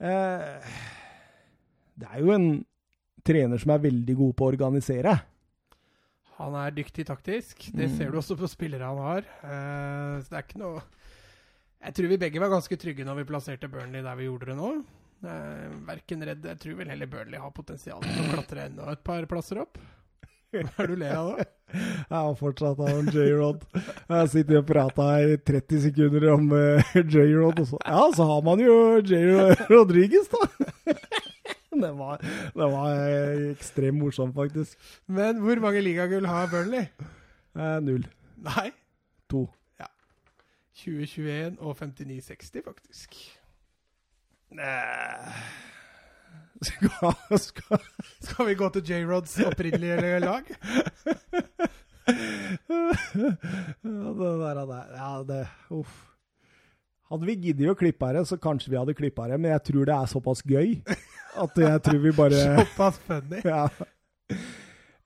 Eh, 0.00 0.72
det 2.00 2.08
er 2.10 2.22
jo 2.24 2.32
en 2.34 2.48
trener 3.26 3.60
som 3.60 3.74
er 3.74 3.82
veldig 3.84 4.14
god 4.16 4.32
på 4.38 4.46
å 4.46 4.52
organisere. 4.54 5.18
Han 6.40 6.54
er 6.56 6.72
dyktig 6.72 7.04
taktisk. 7.08 7.66
Det 7.76 7.88
Mm. 7.90 7.96
ser 7.98 8.10
du 8.10 8.16
også 8.18 8.36
på 8.40 8.48
spillere 8.48 8.86
han 8.88 8.96
har. 9.04 9.26
Uh, 9.44 10.22
så 10.24 10.30
det 10.32 10.38
er 10.38 10.46
ikke 10.48 10.62
noe 10.62 10.80
Jeg 11.80 11.94
tror 11.96 12.08
vi 12.08 12.16
begge 12.20 12.40
var 12.40 12.50
ganske 12.52 12.76
trygge 12.76 13.04
når 13.08 13.16
vi 13.22 13.28
plasserte 13.28 13.68
Burnley 13.72 14.02
der 14.04 14.16
vi 14.16 14.26
gjorde 14.28 14.50
det 14.50 14.56
nå. 14.56 14.72
Uh, 15.20 15.68
verken 15.88 16.24
redd 16.24 16.44
Jeg 16.48 16.58
tror 16.60 16.74
vel 16.80 16.88
heller 16.92 17.06
Burnley 17.12 17.40
har 17.40 17.50
potensial 17.56 18.00
til 18.04 18.20
å 18.24 18.32
klatre 18.34 18.66
enda 18.70 18.88
et 18.92 19.04
par 19.04 19.24
plasser 19.28 19.60
opp. 19.60 19.78
Hva 20.50 20.64
er 20.82 20.88
du 20.90 20.96
ler 20.98 21.12
av 21.14 21.28
nå? 21.30 21.44
Jeg 21.70 22.10
har 22.10 22.32
fortsatt 22.34 22.80
av 22.82 23.12
J-Rod. 23.14 23.60
Jeg 23.76 24.10
har 24.10 24.26
sittet 24.32 24.56
og 24.58 24.64
prata 24.66 25.04
i 25.22 25.36
30 25.46 25.84
sekunder 25.84 26.24
om 26.32 26.48
eh, 26.56 26.88
J-Rod, 27.14 27.60
og 27.62 27.68
så 27.70 27.78
Ja, 27.86 28.08
så 28.16 28.26
har 28.26 28.40
man 28.48 28.58
jo 28.64 28.74
J. 29.06 29.20
Rodriguez, 29.70 30.26
da. 30.32 30.40
Det 31.82 31.98
var, 31.98 32.18
det 32.54 32.66
var 32.72 32.96
eh, 32.98 33.50
ekstremt 33.52 33.98
morsomt, 33.98 34.34
faktisk. 34.34 34.78
Men 35.06 35.38
hvor 35.38 35.60
mange 35.62 35.80
ligagull 35.80 36.26
har 36.26 36.48
Burnley? 36.50 36.86
Eh, 37.54 37.78
null. 37.82 38.06
Nei. 38.42 38.70
To. 39.30 39.44
Ja. 39.78 39.86
2021 40.74 41.60
og 41.60 41.76
59-60, 41.78 42.64
faktisk. 42.66 43.14
Eh, 44.50 45.30
skal, 46.68 47.38
skal 47.38 47.78
Skal 48.20 48.46
vi 48.50 48.54
gå 48.54 48.68
til 48.68 48.82
J-Rods 48.90 49.38
opprinnelige 49.46 50.18
lag? 50.26 50.42
ja, 53.84 54.10
det 54.18 54.32
der, 54.42 54.64
det, 54.66 54.84
ja, 54.96 55.22
det 55.28 55.46
Uff. 55.70 56.09
Hadde 57.10 57.26
vi 57.26 57.34
giddet 57.48 57.72
å 57.72 57.78
klippe 57.78 58.12
det, 58.14 58.22
så 58.28 58.38
kanskje 58.38 58.70
vi 58.70 58.78
hadde 58.78 58.94
klippa 58.94 59.26
det, 59.26 59.38
men 59.40 59.50
jeg 59.50 59.64
tror 59.66 59.88
det 59.88 59.96
er 59.96 60.10
såpass 60.12 60.44
gøy 60.46 60.76
at 61.44 61.56
jeg 61.58 61.82
tror 61.86 62.04
vi 62.04 62.12
bare 62.14 62.42
Såpass 62.60 63.00
funny. 63.06 63.40
ja. 63.50 63.64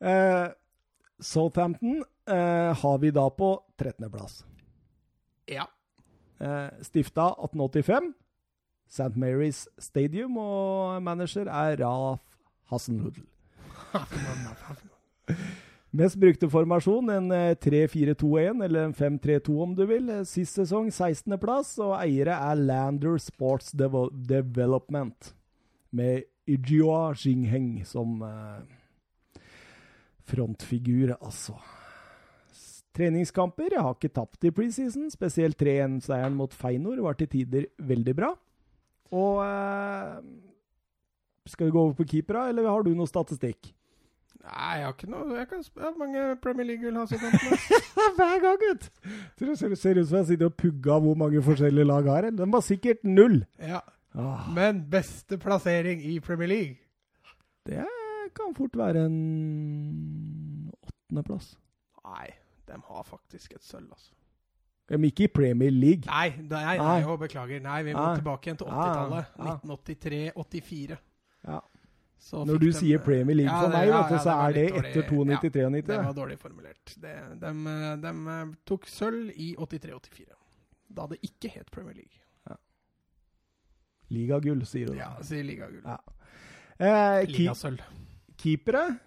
Eh, 0.04 0.48
Southampton 1.24 2.02
eh, 2.28 2.82
har 2.82 2.98
vi 3.00 3.12
da 3.14 3.24
på 3.32 3.54
13.-plass. 3.80 4.42
Ja. 5.48 5.64
Eh, 6.44 6.68
stifta 6.84 7.30
1885. 7.38 8.12
St. 8.94 9.16
Mary's 9.16 9.64
Stadium, 9.80 10.36
og 10.36 11.02
manager 11.02 11.48
er 11.48 11.80
Raf 11.80 12.20
Hassenhudl. 12.70 13.24
Mest 15.94 16.18
brukte 16.18 16.48
formasjon, 16.50 17.06
en 17.14 17.30
eh, 17.30 17.52
3-4-2-1, 17.62 18.64
eller 18.66 18.88
en 18.88 18.94
5-3-2 18.94 19.52
om 19.62 19.74
du 19.78 19.84
vil. 19.86 20.08
Eh, 20.10 20.24
Sist 20.26 20.58
sesong 20.58 20.88
16.-plass, 20.90 21.76
og 21.84 21.94
eiere 22.00 22.34
er 22.34 22.58
Lander 22.58 23.14
Sports 23.22 23.70
Devo 23.78 24.08
Development. 24.10 25.30
Med 25.94 26.26
Ijioa 26.50 27.12
Jingheng 27.14 27.84
som 27.86 28.18
eh, 28.26 29.44
frontfigur, 30.26 31.14
altså. 31.20 31.54
Treningskamper 32.94 33.78
har 33.78 33.94
ikke 33.94 34.10
tapt 34.18 34.50
i 34.50 34.52
preseason. 34.54 35.06
Spesielt 35.14 35.58
3-1-seieren 35.62 36.34
mot 36.34 36.58
Feinor 36.58 36.98
var 37.06 37.20
til 37.22 37.30
tider 37.30 37.70
veldig 37.78 38.16
bra. 38.18 38.32
Og 39.14 39.40
eh, 39.46 40.18
Skal 41.54 41.70
vi 41.70 41.78
gå 41.78 41.86
over 41.86 41.94
på 42.02 42.10
keepera, 42.16 42.48
eller 42.50 42.66
har 42.66 42.82
du 42.82 42.96
noe 42.98 43.06
statistikk? 43.06 43.70
Nei, 44.44 44.74
jeg 44.76 44.84
har 44.84 44.92
ikke 44.92 45.08
noe 45.08 45.36
Jeg 45.38 45.46
kan 45.48 45.62
spørre 45.64 45.90
hvor 45.94 46.00
mange 46.04 46.24
Premier 46.44 46.66
League-gull 46.68 46.96
har 47.00 47.06
sitt. 47.08 47.22
Hver 48.18 48.40
gang, 48.42 48.58
gutt! 48.60 48.90
Så 49.38 49.46
det 49.48 49.54
ser, 49.58 49.74
ser 49.80 50.00
ut 50.02 50.08
som 50.10 50.18
jeg 50.20 50.26
sitter 50.34 50.50
og 50.50 50.56
pugger 50.60 51.00
hvor 51.00 51.16
mange 51.16 51.40
forskjellige 51.42 51.86
lag 51.88 52.08
har. 52.12 52.28
Den 52.30 52.52
var 52.52 52.60
sikkert 52.66 53.04
null. 53.08 53.40
Ja. 53.58 53.80
Ah, 54.14 54.44
Men 54.54 54.84
beste 54.92 55.38
plassering 55.42 56.04
i 56.04 56.18
Premier 56.20 56.48
League? 56.48 56.76
det 57.66 57.80
kan 58.36 58.52
fort 58.54 58.76
være 58.76 59.06
en 59.06 59.14
åttendeplass. 60.84 61.54
Nei, 62.04 62.28
de 62.68 62.76
har 62.88 63.06
faktisk 63.08 63.54
et 63.56 63.64
sølv, 63.64 63.88
altså. 63.90 64.12
Men 64.90 65.06
ikke 65.08 65.24
i 65.24 65.30
Premier 65.32 65.72
League. 65.72 66.04
Nei, 66.06 66.34
nei, 66.44 66.76
nei, 66.76 67.00
Nei. 67.00 67.16
beklager. 67.16 67.62
Nei, 67.64 67.78
vi 67.86 67.94
må 67.96 68.02
Nei. 68.04 68.18
tilbake 68.20 68.50
igjen 68.50 68.58
til 68.60 68.66
80-tallet. 68.68 69.24
ja. 69.38 69.54
1983-84. 69.64 70.98
Ja. 71.48 71.60
Når 72.32 72.58
du 72.58 72.66
de- 72.66 72.72
sier 72.72 72.98
Premier 73.04 73.36
League 73.36 73.52
Ja, 73.52 73.60
for 73.60 73.68
det- 73.68 73.78
meg, 73.78 73.88
ja, 73.88 74.00
ja, 74.10 74.18
så 74.18 74.34
er 74.48 74.52
det 74.52 74.64
etter 74.72 75.02
92-93. 75.08 75.92
Ja, 75.92 75.98
det 76.00 76.06
var 76.06 76.14
dårlig 76.14 76.38
formulert. 76.38 76.94
Det, 77.00 77.14
de, 77.40 77.52
de 78.00 78.56
tok 78.66 78.86
sølv 78.88 79.30
i 79.36 79.54
83-84. 79.58 80.32
Da 80.94 81.06
det 81.06 81.18
ikke 81.22 81.50
het 81.52 81.70
Premier 81.70 81.94
League. 81.94 82.20
Ligagull, 84.14 84.60
sier 84.68 84.86
du. 84.92 84.98
Ja, 84.98 85.14
sier 85.24 85.44
ligagull. 85.46 85.82
Ja. 85.84 85.96
Eh, 86.78 87.24
Ligasølv. 87.30 87.80
keepere. 88.40 88.98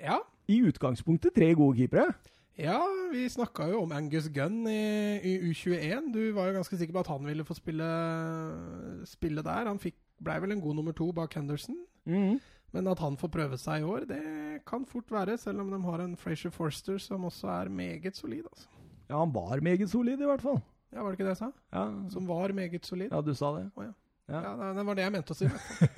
Ja. 0.00 0.20
I 0.48 0.60
utgangspunktet 0.68 1.34
tre 1.34 1.52
gode 1.58 1.76
keepere. 1.80 2.14
ja, 2.56 2.78
vi 3.12 3.26
snakka 3.28 3.66
jo 3.68 3.82
om 3.82 3.92
Angus 3.92 4.28
Gunn 4.32 4.62
i, 4.70 5.18
i 5.20 5.32
U21. 5.50 6.12
Du 6.14 6.20
var 6.32 6.46
jo 6.48 6.54
ganske 6.60 6.78
sikker 6.78 6.94
på 6.96 7.00
at 7.02 7.10
han 7.12 7.26
ville 7.26 7.44
få 7.44 7.54
spille, 7.58 7.88
spille 9.04 9.42
der. 9.44 9.66
Han 9.68 9.78
fikk, 9.82 9.96
blei 10.22 10.38
vel 10.40 10.52
en 10.56 10.60
god 10.64 10.76
nummer 10.78 10.92
to 10.96 11.10
bak 11.12 11.34
Henderson. 11.34 11.76
Mm. 12.06 12.38
Men 12.72 12.88
at 12.90 12.98
han 13.00 13.16
får 13.16 13.28
prøve 13.32 13.56
seg 13.58 13.80
i 13.82 13.86
år, 13.88 14.06
det 14.10 14.22
kan 14.66 14.84
fort 14.86 15.10
være, 15.12 15.36
selv 15.38 15.60
om 15.62 15.70
de 15.70 15.78
har 15.84 16.02
en 16.04 16.16
Frazier 16.16 16.50
Forster 16.52 16.98
som 17.00 17.24
også 17.24 17.48
er 17.48 17.68
meget 17.72 18.16
solid. 18.16 18.44
Altså. 18.50 18.66
Ja, 19.08 19.18
han 19.20 19.32
var 19.34 19.60
meget 19.62 19.88
solid, 19.90 20.20
i 20.20 20.26
hvert 20.28 20.42
fall. 20.42 20.58
Ja, 20.92 21.02
Var 21.02 21.10
det 21.12 21.18
ikke 21.18 21.24
det 21.28 21.34
jeg 21.36 21.42
sa? 21.44 21.50
Ja, 21.72 21.84
Som 22.10 22.26
var 22.28 22.52
meget 22.52 22.84
solid? 22.86 23.08
ja 23.12 23.20
du 23.20 23.32
sa 23.34 23.52
det. 23.58 23.70
Oh, 23.76 23.84
ja. 23.84 23.92
Ja. 24.28 24.40
Ja, 24.42 24.72
det- 24.74 24.86
var 24.86 24.94
det 24.98 25.02
jeg 25.04 25.12
mente 25.12 25.30
å 25.32 25.36
si. 25.38 25.46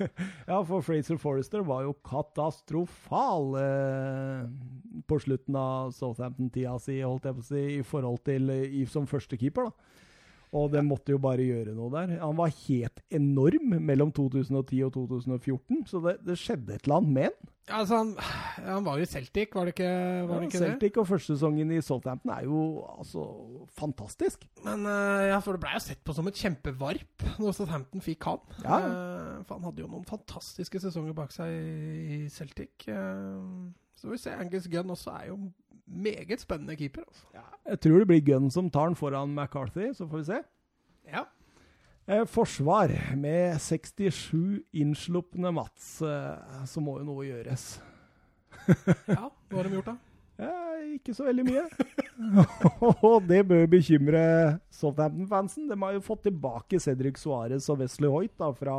Ja, 0.47 0.61
for 0.61 0.81
Fraser 0.85 1.17
Forrester 1.17 1.63
var 1.65 1.81
jo 1.87 1.93
katastrofal 2.05 3.55
eh, 3.57 4.43
på 5.09 5.17
slutten 5.19 5.55
av 5.57 5.91
Southampton-tida 5.97 6.75
si, 6.81 6.99
holdt 7.01 7.25
jeg 7.25 7.35
på 7.37 7.43
å 7.43 7.47
si, 7.47 7.63
i 7.79 7.81
forhold 7.81 8.19
til 8.27 8.49
eh, 8.53 8.67
i, 8.81 8.85
som 8.85 9.07
førstekeeper. 9.09 9.69
da. 9.69 9.71
Og 10.57 10.71
det 10.73 10.81
måtte 10.81 11.13
jo 11.13 11.19
bare 11.21 11.45
gjøre 11.45 11.75
noe 11.77 11.91
der. 11.93 12.15
Han 12.23 12.37
var 12.39 12.49
helt 12.65 13.03
enorm 13.13 13.75
mellom 13.85 14.09
2010 14.15 14.79
og 14.87 14.93
2014, 14.95 15.83
så 15.91 16.01
det, 16.07 16.15
det 16.25 16.37
skjedde 16.41 16.73
et 16.73 16.87
eller 16.87 17.01
annet 17.01 17.15
med 17.17 17.27
han. 17.29 17.51
Ja, 17.69 17.83
altså, 17.83 17.99
han, 17.99 18.15
han 18.65 18.85
var 18.85 18.97
jo 18.97 19.05
i 19.05 19.09
Celtic, 19.09 19.51
var 19.53 19.67
det 19.67 19.75
ikke, 19.75 19.89
var 20.25 20.39
det, 20.39 20.47
ikke 20.47 20.61
det? 20.63 20.69
Celtic 20.71 20.95
og 20.97 21.05
første 21.05 21.35
sesongen 21.35 21.73
i 21.75 21.81
Southampton 21.85 22.31
er 22.33 22.47
jo 22.47 22.61
altså 22.95 23.25
fantastisk. 23.77 24.47
Men 24.65 24.87
eh, 24.89 25.27
ja, 25.29 25.37
for 25.45 25.53
det 25.53 25.61
blei 25.61 25.75
jo 25.75 25.83
sett 25.85 26.01
på 26.01 26.15
som 26.17 26.31
et 26.31 26.41
kjempevarp 26.41 27.27
når 27.37 27.53
Southampton 27.59 28.01
fikk 28.01 28.25
han. 28.25 28.41
Ja. 28.63 28.79
Eh, 28.79 29.35
for 29.45 29.59
han 29.59 29.69
hadde 29.69 29.85
jo 29.85 29.91
noen 29.91 30.09
fantastiske 30.09 30.81
sesonger 30.81 31.13
bak 31.13 31.35
seg 31.35 31.53
i 31.53 32.23
Celtic. 32.33 32.89
Eh, 32.89 33.69
så 34.01 34.09
vi 34.09 34.17
se. 34.17 34.33
Angus 34.33 34.65
Gunn 34.71 34.95
også 34.95 35.13
er 35.19 35.29
jo 35.29 35.37
meget 35.89 36.41
spennende 36.41 36.77
keeper. 36.79 37.03
Altså. 37.07 37.43
Jeg 37.69 37.79
tror 37.85 37.99
det 37.99 38.07
blir 38.07 38.23
Gunn 38.25 38.49
som 38.53 38.69
tar 38.69 38.89
den 38.89 38.97
foran 38.99 39.35
McCarthy, 39.35 39.91
så 39.93 40.07
får 40.07 40.21
vi 40.21 40.29
se. 40.31 40.41
Ja. 41.09 41.25
Eh, 42.09 42.25
forsvar 42.25 42.89
med 43.17 43.59
67 43.61 44.63
innslupne 44.73 45.51
Mats, 45.53 46.01
eh, 46.01 46.65
så 46.65 46.81
må 46.81 46.99
jo 46.99 47.05
noe 47.05 47.25
gjøres. 47.27 47.79
ja, 49.07 49.27
hva 49.29 49.57
har 49.59 49.67
de 49.67 49.79
gjort, 49.79 49.91
da? 49.93 49.97
Eh, 50.39 50.93
ikke 50.95 51.11
så 51.11 51.25
veldig 51.27 51.43
mye. 51.43 51.65
og 53.09 53.25
det 53.27 53.41
bør 53.49 53.65
bekymre 53.67 54.21
Southampton-fansen. 54.71 55.65
De 55.67 55.75
har 55.81 55.97
jo 55.97 56.05
fått 56.05 56.21
tilbake 56.29 56.79
Cedric 56.79 57.19
Suárez 57.19 57.67
og 57.67 57.81
Wesley 57.81 58.07
Hoit 58.07 58.31
da, 58.39 58.47
fra 58.55 58.77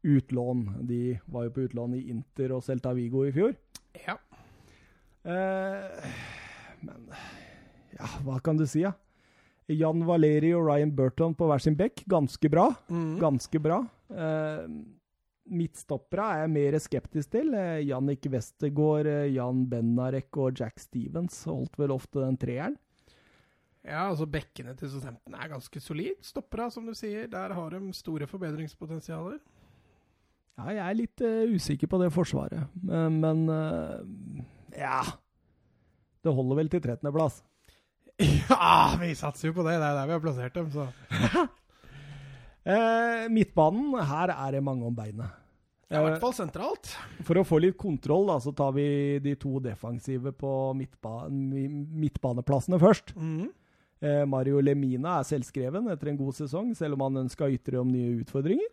utlån. 0.00 0.62
De 0.88 1.18
var 1.28 1.44
jo 1.44 1.52
på 1.52 1.66
utlån 1.68 1.98
i 1.98 2.06
Inter 2.14 2.56
og 2.56 2.64
Celta 2.64 2.94
Vigo 2.96 3.26
i 3.28 3.34
fjor. 3.36 3.52
Ja. 4.00 4.16
Eh, 5.28 6.16
men 6.86 7.10
ja, 7.98 8.08
hva 8.24 8.38
kan 8.44 8.58
du 8.58 8.64
si, 8.68 8.84
da? 8.86 8.94
Jan 9.68 10.04
Valeri 10.08 10.54
og 10.56 10.64
Ryan 10.70 10.92
Burton 10.96 11.34
på 11.36 11.48
hver 11.48 11.60
sin 11.60 11.76
bekk, 11.76 12.06
ganske 12.08 12.48
bra. 12.48 12.70
Mm. 12.88 13.18
Ganske 13.20 13.60
bra. 13.60 13.82
Eh, 14.08 14.64
midtstoppere 15.48 16.24
er 16.32 16.42
jeg 16.42 16.52
mer 16.54 16.78
skeptisk 16.80 17.32
til. 17.36 17.52
Eh, 17.56 17.84
Jannik 17.90 18.24
Westergård, 18.32 19.06
eh, 19.06 19.34
Jan 19.34 19.66
Benarek 19.68 20.40
og 20.40 20.56
Jack 20.56 20.80
Stevens 20.80 21.42
holdt 21.48 21.76
vel 21.80 21.92
ofte 21.92 22.24
den 22.24 22.40
treeren. 22.40 22.78
Ja, 23.84 24.08
altså 24.08 24.26
Bekkene 24.28 24.74
til 24.76 24.90
Southampton 24.92 25.36
er 25.36 25.52
ganske 25.52 25.80
solid. 25.80 26.18
Stoppera, 26.24 26.68
som 26.70 26.84
du 26.88 26.94
sier. 26.96 27.28
Der 27.30 27.54
har 27.56 27.70
de 27.70 27.92
store 27.96 28.26
forbedringspotensialer. 28.28 29.38
Ja, 30.58 30.72
jeg 30.74 30.82
er 30.82 30.96
litt 30.98 31.22
uh, 31.22 31.54
usikker 31.54 31.86
på 31.86 32.00
det 32.02 32.08
forsvaret, 32.10 32.66
men, 32.82 33.20
men 33.22 33.44
eh, 33.54 34.00
ja 34.76 35.00
Det 36.24 36.34
holder 36.34 36.58
vel 36.58 36.68
til 36.72 36.82
13.-plass. 36.82 37.42
Ja, 38.18 38.94
vi 39.00 39.12
satser 39.14 39.48
jo 39.48 39.54
på 39.56 39.64
det. 39.66 39.76
Det 39.78 39.86
er 39.86 39.96
der 40.00 40.08
vi 40.10 40.16
har 40.16 40.24
plassert 40.24 40.58
dem, 40.58 40.70
så 40.74 40.88
Eh, 42.68 43.28
midtbanen, 43.32 43.94
her 44.04 44.28
er 44.34 44.52
det 44.52 44.60
mange 44.60 44.84
om 44.84 44.92
beinet. 44.92 45.30
ja, 45.88 46.02
I 46.02 46.04
hvert 46.04 46.20
fall 46.20 46.34
sentralt. 46.36 46.90
For 47.24 47.40
å 47.40 47.44
få 47.48 47.62
litt 47.64 47.78
kontroll, 47.80 48.26
da, 48.28 48.34
så 48.44 48.52
tar 48.52 48.74
vi 48.76 48.84
de 49.24 49.32
to 49.40 49.54
defensive 49.64 50.34
på 50.36 50.50
midtba 50.76 51.30
midtbaneplassene 51.32 52.76
først. 52.82 53.14
Mm. 53.16 53.46
Eh, 54.04 54.24
Mario 54.28 54.60
Lemina 54.60 55.16
er 55.22 55.30
selvskreven 55.30 55.88
etter 55.94 56.12
en 56.12 56.20
god 56.20 56.36
sesong, 56.36 56.74
selv 56.76 56.98
om 56.98 57.06
han 57.06 57.22
ønska 57.24 57.48
ytre 57.48 57.80
om 57.80 57.88
nye 57.88 58.18
utfordringer. 58.20 58.68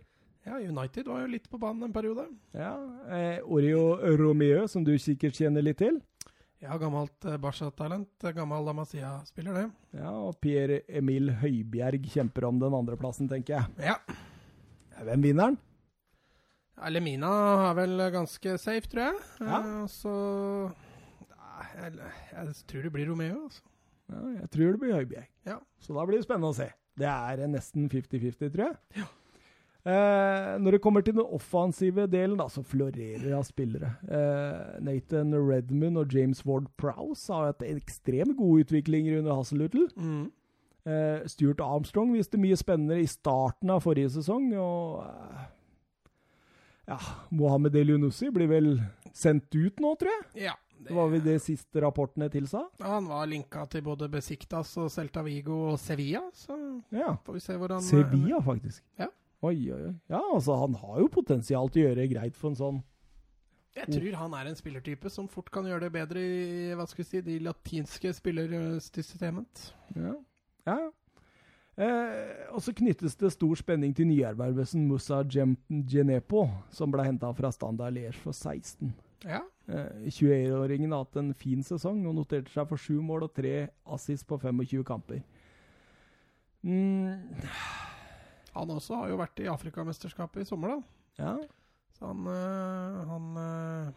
Ja, 0.45 0.59
United 0.61 1.07
var 1.09 1.23
jo 1.23 1.29
litt 1.31 1.47
på 1.49 1.57
banen 1.61 1.87
en 1.87 1.93
periode. 1.95 2.27
Ja, 2.53 2.73
eh, 3.09 3.39
Oreo 3.49 3.95
Romeo, 4.19 4.67
som 4.69 4.83
du 4.85 4.93
sikkert 5.01 5.33
kjenner 5.39 5.63
litt 5.65 5.79
til. 5.81 5.97
Ja, 6.61 6.77
gammelt 6.81 7.25
eh, 7.25 7.37
Barca-talent. 7.41 8.11
eh, 8.23 8.31
Gammel 8.37 8.63
La 8.65 8.73
Masia-spiller, 8.77 9.53
det. 9.57 9.65
Ja, 9.99 10.11
Og 10.13 10.37
Pierre 10.41 10.81
Emil 10.87 11.31
Høibjerg 11.41 12.05
kjemper 12.13 12.45
om 12.47 12.59
den 12.61 12.73
andreplassen, 12.77 13.27
tenker 13.29 13.57
jeg. 13.57 13.89
Ja. 13.89 13.97
Hvem 15.03 15.25
vinner 15.25 15.49
den? 15.51 15.57
ja. 16.77 16.89
Lemina 16.91 17.29
er 17.71 17.75
vel 17.77 17.97
ganske 18.13 18.57
safe, 18.59 18.87
tror 18.91 19.07
jeg. 19.09 19.19
Ja. 19.41 19.59
Eh, 19.59 19.85
så 19.91 20.15
jeg, 21.75 21.93
jeg 22.35 22.55
tror 22.69 22.85
det 22.85 22.91
blir 22.93 23.09
Romeo, 23.09 23.45
altså. 23.47 23.61
Ja, 24.11 24.21
jeg 24.43 24.49
tror 24.53 24.71
det 24.75 24.79
blir 24.83 24.93
Høibjerg. 24.99 25.29
Ja. 25.49 25.57
Så 25.81 25.95
da 25.97 26.03
blir 26.05 26.19
det 26.21 26.25
spennende 26.27 26.51
å 26.53 26.57
se. 26.57 26.67
Det 26.99 27.07
er 27.09 27.41
eh, 27.41 27.49
nesten 27.51 27.87
50-50, 27.89 28.51
tror 28.53 28.67
jeg. 28.69 29.07
Eh, 29.85 30.55
når 30.59 30.71
det 30.71 30.81
kommer 30.81 31.03
til 31.05 31.13
den 31.13 31.27
offensive 31.29 32.07
delen, 32.09 32.37
da, 32.39 32.47
så 32.49 32.63
florerer 32.65 33.21
det 33.21 33.33
av 33.37 33.43
spillere. 33.45 33.91
Eh, 34.09 34.79
Nathan 34.81 35.35
Redmond 35.37 35.99
og 36.01 36.13
James 36.15 36.41
Ward 36.45 36.71
Prowse 36.81 37.29
har 37.33 37.51
hatt 37.51 37.61
ekstremt 37.67 38.33
gode 38.39 38.65
utviklinger 38.65 39.19
under 39.19 39.37
Hasselhutl. 39.37 39.85
Mm. 39.95 40.31
Eh, 40.85 41.27
Stuart 41.29 41.61
Armstrong 41.61 42.11
viste 42.13 42.37
mye 42.41 42.57
spennende 42.57 42.97
i 43.01 43.05
starten 43.09 43.69
av 43.73 43.83
forrige 43.85 44.09
sesong. 44.17 44.51
Og 44.57 45.03
eh, 45.05 45.43
ja, 46.89 46.97
Mohammed 47.33 47.75
Elionussi 47.77 48.31
blir 48.33 48.49
vel 48.49 48.71
sendt 49.13 49.53
ut 49.53 49.79
nå, 49.81 49.93
tror 50.01 50.11
jeg. 50.15 50.47
Ja. 50.47 50.55
Det 50.85 50.93
var 50.93 51.07
vel 51.09 51.21
det 51.23 51.37
siste 51.41 51.81
rapportene 51.81 52.27
tilsa. 52.29 52.65
Han 52.83 53.05
var 53.09 53.25
linka 53.31 53.63
til 53.71 53.81
både 53.85 54.09
Besiktas 54.11 54.73
og 54.81 54.89
Celta 54.93 55.21
Vigo 55.25 55.61
og 55.71 55.77
Sevilla, 55.81 56.25
så 56.35 56.57
Ja. 56.91 57.15
får 57.25 57.33
vi 57.33 57.39
se 57.39 57.53
hvordan 57.57 57.81
Sevilla, 57.81 58.41
faktisk. 58.43 58.83
Ja. 58.99 59.07
Oi, 59.43 59.71
oi, 59.71 59.79
oi. 59.91 59.93
Ja, 60.09 60.21
altså, 60.21 60.55
han 60.61 60.75
har 60.79 60.99
jo 61.01 61.11
potensial 61.11 61.71
til 61.71 61.83
å 61.83 61.89
gjøre 61.89 62.09
greit 62.11 62.37
for 62.39 62.53
en 62.53 62.59
sånn 62.59 62.83
Jeg 63.75 63.91
tror 63.91 64.19
han 64.21 64.35
er 64.39 64.49
en 64.49 64.57
spillertype 64.57 65.11
som 65.11 65.27
fort 65.31 65.51
kan 65.53 65.67
gjøre 65.67 65.87
det 65.87 65.95
bedre 65.95 66.21
i 66.23 66.75
hva 66.77 66.85
skal 66.87 67.03
vi 67.03 67.09
si, 67.09 67.23
de 67.25 67.39
latinske 67.43 68.13
spillersystemet. 68.15 69.65
Ja. 69.99 70.13
ja. 70.69 70.77
Eh, 71.75 72.45
og 72.55 72.63
så 72.63 72.71
knyttes 72.71 73.17
det 73.19 73.33
stor 73.35 73.59
spenning 73.59 73.91
til 73.95 74.07
nyervervelsen 74.07 74.85
Musa 74.87 75.19
Genepo, 75.27 76.45
som 76.71 76.93
ble 76.93 77.03
henta 77.03 77.33
fra 77.35 77.51
Standard 77.51 77.97
Liège 77.97 78.15
for 78.23 78.31
16. 78.31 78.93
Ja. 79.27 79.41
Eh, 79.67 80.07
21-åringen 80.07 80.93
har 80.95 81.03
hatt 81.03 81.19
en 81.19 81.33
fin 81.35 81.63
sesong 81.65 82.05
og 82.07 82.15
noterte 82.15 82.53
seg 82.53 82.69
for 82.69 82.79
sju 82.79 83.01
mål 83.03 83.27
og 83.27 83.35
tre 83.35 83.67
assis 83.91 84.23
på 84.23 84.39
25 84.39 84.85
kamper. 84.87 85.23
Mm, 86.65 87.19
Han 88.55 88.71
også 88.71 88.95
har 89.01 89.11
jo 89.11 89.19
vært 89.19 89.39
i 89.43 89.49
Afrikamesterskapet 89.51 90.41
i 90.45 90.49
sommer, 90.49 90.75
da. 90.77 90.81
ja. 91.21 91.35
Så 91.95 92.09
han, 92.09 92.25
øh, 92.27 92.95
han 93.07 93.27
øh, 93.39 93.93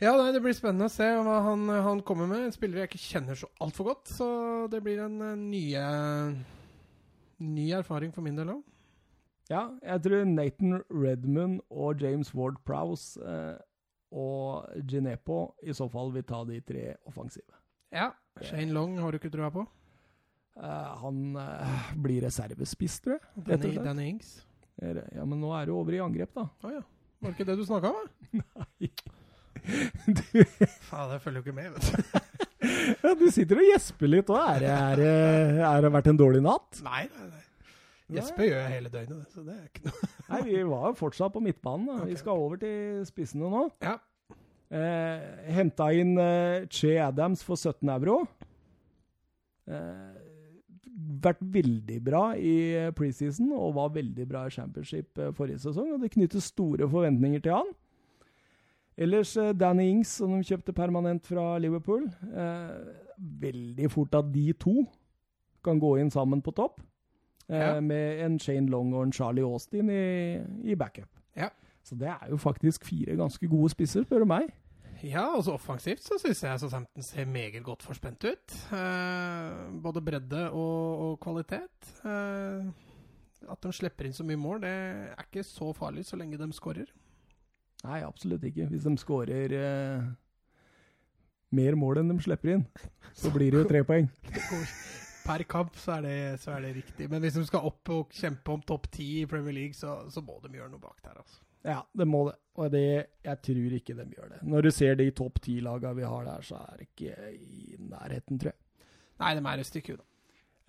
Ja, 0.00 0.14
nei, 0.16 0.30
det 0.32 0.40
blir 0.44 0.52
spennende 0.56 0.88
å 0.88 0.92
se 0.92 1.06
hva 1.24 1.38
han, 1.44 1.64
han 1.84 2.00
kommer 2.04 2.28
med. 2.28 2.46
En 2.46 2.52
spiller 2.52 2.82
jeg 2.82 2.90
ikke 2.90 3.00
kjenner 3.04 3.36
så 3.36 3.48
altfor 3.60 3.90
godt. 3.90 4.08
Så 4.16 4.26
det 4.72 4.80
blir 4.84 5.00
en, 5.04 5.16
øh, 5.24 5.36
nye 5.40 5.84
ny 7.40 7.66
erfaring 7.76 8.12
for 8.12 8.24
min 8.24 8.36
del 8.36 8.52
òg. 8.56 8.62
ja, 9.50 9.64
jeg 9.82 10.02
tror 10.04 10.24
Nathan 10.28 10.82
Redmond 10.92 11.60
og 11.70 12.00
James 12.04 12.34
Ward 12.34 12.60
Prowse 12.64 13.18
eh, 13.20 13.56
og 14.12 14.68
Ginepo 14.86 15.54
i 15.62 15.72
så 15.74 15.88
fall 15.90 16.12
vil 16.14 16.22
ta 16.28 16.44
de 16.44 16.60
tre 16.60 16.94
offensive. 17.06 17.48
Ja. 17.92 18.10
Shane 18.42 18.72
Long 18.72 18.98
har 19.00 19.10
du 19.10 19.18
ikke 19.18 19.32
trua 19.32 19.48
på? 19.50 19.64
Eh, 20.58 20.94
han 21.02 21.20
eh, 21.38 21.90
blir 22.02 22.24
reservespiss, 22.26 22.98
tror 23.04 23.18
jeg. 23.18 23.44
Danny. 23.46 23.74
Danny 23.84 24.08
Ings? 24.14 24.32
Er- 24.82 25.04
Ja, 25.14 25.24
men 25.28 25.38
nå 25.40 25.52
er 25.56 25.66
du 25.70 25.74
over 25.76 25.92
i 25.94 26.00
angrep, 26.02 26.32
da. 26.34 26.48
Å 26.64 26.72
ja. 26.74 26.82
Var 27.20 27.30
det 27.30 27.36
ikke 27.36 27.46
det 27.50 27.56
du 27.60 27.64
snakka 27.68 27.90
om? 27.92 28.08
Nei. 28.40 28.90
du, 30.16 30.22
Faen, 30.88 31.10
jeg 31.12 31.20
følger 31.20 31.40
jo 31.40 31.44
ikke 31.44 31.56
med, 31.56 31.74
vet 31.74 31.84
du. 31.84 31.94
ja, 33.04 33.12
du 33.20 33.26
sitter 33.34 33.60
og 33.60 33.66
gjesper 33.70 34.08
litt 34.10 34.30
òg. 34.32 34.40
Er, 34.56 34.64
det- 34.64 35.04
er, 35.04 35.60
er 35.68 35.84
det 35.86 35.92
vært 35.98 36.10
en 36.12 36.20
dårlig 36.20 36.42
natt? 36.46 36.80
Nei, 36.86 37.04
nei, 37.12 37.28
nei. 37.30 37.44
Gjesper 38.10 38.42
gjør 38.48 38.56
jeg 38.64 38.70
hele 38.74 38.90
døgnet, 38.90 39.26
så 39.30 39.42
det 39.46 39.52
er 39.54 39.66
ikke 39.68 39.84
noe 39.86 40.08
Nei, 40.32 40.38
vi 40.48 40.54
var 40.66 40.86
jo 40.88 40.96
fortsatt 40.98 41.30
på 41.36 41.42
midtbanen. 41.44 41.86
Da. 41.92 42.06
Vi 42.08 42.16
skal 42.18 42.40
over 42.42 42.58
til 42.58 43.04
spissene 43.06 43.46
nå. 43.52 43.60
Ja. 43.86 43.92
Eh, 44.70 45.28
Henta 45.54 45.86
inn 45.94 46.16
eh, 46.18 46.64
Che 46.70 46.96
Adams 47.04 47.44
for 47.46 47.54
17 47.60 47.86
euro. 47.94 48.16
Eh, 49.70 50.19
vært 51.22 51.40
veldig 51.54 51.98
bra 52.04 52.22
i 52.36 52.54
eh, 52.76 52.90
preseason 52.96 53.52
og 53.56 53.74
var 53.76 53.92
veldig 53.94 54.26
bra 54.30 54.46
i 54.46 54.52
championship 54.54 55.18
eh, 55.18 55.32
forrige 55.36 55.58
sesong. 55.62 55.92
og 55.94 56.00
Det 56.04 56.12
knyttes 56.14 56.50
store 56.52 56.88
forventninger 56.90 57.40
til 57.44 57.52
han. 57.58 57.70
Ellers 59.00 59.36
eh, 59.40 59.52
Danny 59.56 59.88
Ings, 59.90 60.08
som 60.20 60.34
de 60.36 60.44
kjøpte 60.44 60.74
permanent 60.76 61.26
fra 61.26 61.54
Liverpool. 61.62 62.06
Eh, 62.30 62.94
veldig 63.40 63.90
fort 63.92 64.14
at 64.18 64.32
de 64.34 64.52
to 64.60 64.84
kan 65.64 65.80
gå 65.80 65.94
inn 66.00 66.10
sammen 66.12 66.42
på 66.44 66.54
topp. 66.56 66.80
Eh, 67.48 67.58
Ja. 67.58 67.80
Med 67.80 68.20
en 68.24 68.38
Shane 68.38 68.68
Long 68.70 68.92
og 68.94 69.02
en 69.08 69.12
Charlie 69.12 69.42
Austin 69.44 69.88
i, 69.90 70.38
i 70.70 70.74
backup. 70.78 71.08
Ja. 71.36 71.48
Så 71.82 71.96
det 71.98 72.08
er 72.08 72.28
jo 72.30 72.36
faktisk 72.36 72.84
fire 72.84 73.16
ganske 73.16 73.48
gode 73.48 73.70
spisser, 73.72 74.04
spør 74.04 74.18
du 74.22 74.28
meg. 74.30 74.50
Ja, 75.00 75.22
altså 75.32 75.54
offensivt 75.56 76.02
så 76.04 76.18
syns 76.20 76.42
jeg 76.44 76.60
Southampton 76.60 77.04
ser 77.04 77.28
meget 77.28 77.62
godt 77.64 77.82
forspent 77.86 78.24
ut. 78.28 78.56
Eh, 78.76 79.60
både 79.82 80.02
bredde 80.04 80.42
og, 80.50 81.04
og 81.06 81.20
kvalitet. 81.22 81.92
Eh, 82.04 82.68
at 83.48 83.62
de 83.64 83.72
slipper 83.72 84.04
inn 84.08 84.16
så 84.16 84.26
mye 84.28 84.40
mål, 84.40 84.60
det 84.66 84.72
er 85.14 85.24
ikke 85.24 85.44
så 85.46 85.70
farlig 85.76 86.04
så 86.04 86.18
lenge 86.20 86.38
de 86.40 86.50
skårer. 86.52 86.90
Nei, 87.86 88.02
absolutt 88.04 88.44
ikke. 88.44 88.68
Hvis 88.68 88.84
de 88.84 88.92
skårer 89.00 89.54
eh, 89.56 90.10
mer 91.56 91.78
mål 91.80 92.02
enn 92.02 92.12
de 92.12 92.20
slipper 92.20 92.58
inn, 92.58 92.66
så 93.16 93.32
blir 93.32 93.54
det 93.54 93.62
jo 93.62 93.70
tre 93.70 93.84
poeng. 93.88 94.10
Per 95.24 95.44
kamp 95.48 95.76
så 95.80 95.98
er, 95.98 96.04
det, 96.04 96.18
så 96.42 96.56
er 96.56 96.66
det 96.66 96.74
riktig. 96.80 97.08
Men 97.12 97.22
hvis 97.24 97.36
de 97.38 97.44
skal 97.48 97.64
opp 97.68 97.88
og 97.92 98.12
kjempe 98.16 98.52
om 98.52 98.60
topp 98.66 98.88
ti 98.92 99.22
i 99.22 99.28
Premier 99.30 99.56
League, 99.56 99.76
så, 99.76 100.02
så 100.12 100.20
må 100.24 100.40
de 100.44 100.52
gjøre 100.56 100.72
noe 100.72 100.82
bak 100.82 101.00
der. 101.04 101.20
altså. 101.20 101.40
Ja, 101.66 101.82
det 101.96 102.06
må 102.08 102.26
det. 102.28 102.36
Og 102.60 102.68
det, 102.72 102.86
jeg 103.24 103.40
tror 103.46 103.74
ikke 103.78 103.96
de 103.96 104.04
gjør 104.16 104.30
det. 104.34 104.42
Når 104.42 104.66
du 104.66 104.70
ser 104.74 104.96
de 104.98 105.08
topp 105.16 105.40
ti-laga 105.44 105.94
vi 105.96 106.04
har 106.04 106.26
der, 106.26 106.44
så 106.44 106.60
er 106.60 106.80
det 106.80 106.88
ikke 106.90 107.32
i 107.38 107.76
nærheten, 107.78 108.40
tror 108.40 108.52
jeg. 108.52 108.86
Nei, 109.20 109.34
de 109.36 109.44
er 109.44 109.62
et 109.62 109.68
stykke 109.68 109.94
unna. 109.94 110.04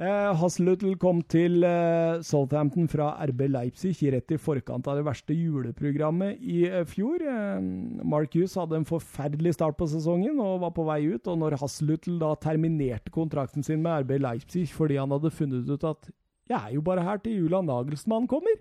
Eh, 0.01 0.95
kom 0.97 1.19
til 1.29 1.63
eh, 1.67 2.21
Southampton 2.25 2.87
fra 2.89 3.11
RB 3.27 3.43
Leipzig 3.51 3.93
rett 4.13 4.33
i 4.33 4.39
forkant 4.41 4.87
av 4.89 4.97
det 4.97 5.05
verste 5.05 5.35
juleprogrammet 5.35 6.39
i 6.41 6.63
eh, 6.65 6.85
fjor. 6.89 7.21
Eh, 7.21 7.59
Mark 8.01 8.33
Hughes 8.33 8.55
hadde 8.57 8.79
en 8.79 8.87
forferdelig 8.87 9.53
start 9.59 9.77
på 9.77 9.89
sesongen 9.91 10.39
og 10.41 10.63
var 10.63 10.73
på 10.73 10.87
vei 10.87 11.03
ut. 11.11 11.27
og 11.27 11.37
Når 11.43 11.59
Hasselhutl 11.61 12.17
da 12.23 12.33
terminerte 12.41 13.13
kontrakten 13.13 13.67
sin 13.67 13.83
med 13.83 14.07
RB 14.07 14.17
Leipzig 14.23 14.69
fordi 14.73 14.97
han 14.97 15.13
hadde 15.13 15.33
funnet 15.35 15.69
ut 15.69 15.83
at 15.83 16.09
'jeg 16.49 16.57
er 16.57 16.73
jo 16.73 16.81
bare 16.81 17.03
her 17.03 17.17
til 17.17 17.37
Julian 17.37 17.65
Nagelsmann 17.65 18.27
kommer', 18.27 18.57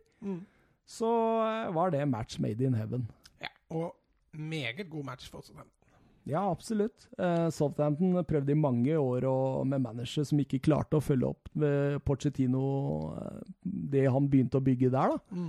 så 0.90 1.10
eh, 1.46 1.72
var 1.76 1.92
det 1.94 2.06
match 2.10 2.40
made 2.42 2.64
in 2.66 2.74
heaven. 2.74 3.06
Ja, 3.42 3.52
og 3.70 3.94
meget 4.32 4.88
god 4.90 5.06
match 5.12 5.30
for 5.30 5.44
Southampton. 5.46 5.80
Ja, 6.28 6.42
absolutt. 6.50 7.08
Eh, 7.18 7.48
Southampton 7.54 8.18
prøvde 8.28 8.52
i 8.52 8.58
mange 8.58 8.98
år 8.98 9.64
med 9.64 9.80
manager 9.80 10.26
som 10.26 10.40
ikke 10.42 10.60
klarte 10.66 10.98
å 10.98 11.04
følge 11.04 11.30
opp 11.30 11.50
med 11.58 11.96
eh, 11.96 13.42
det 13.62 14.06
han 14.10 14.28
begynte 14.30 14.60
å 14.60 14.64
bygge 14.64 14.92
der. 14.92 15.16
da. 15.16 15.44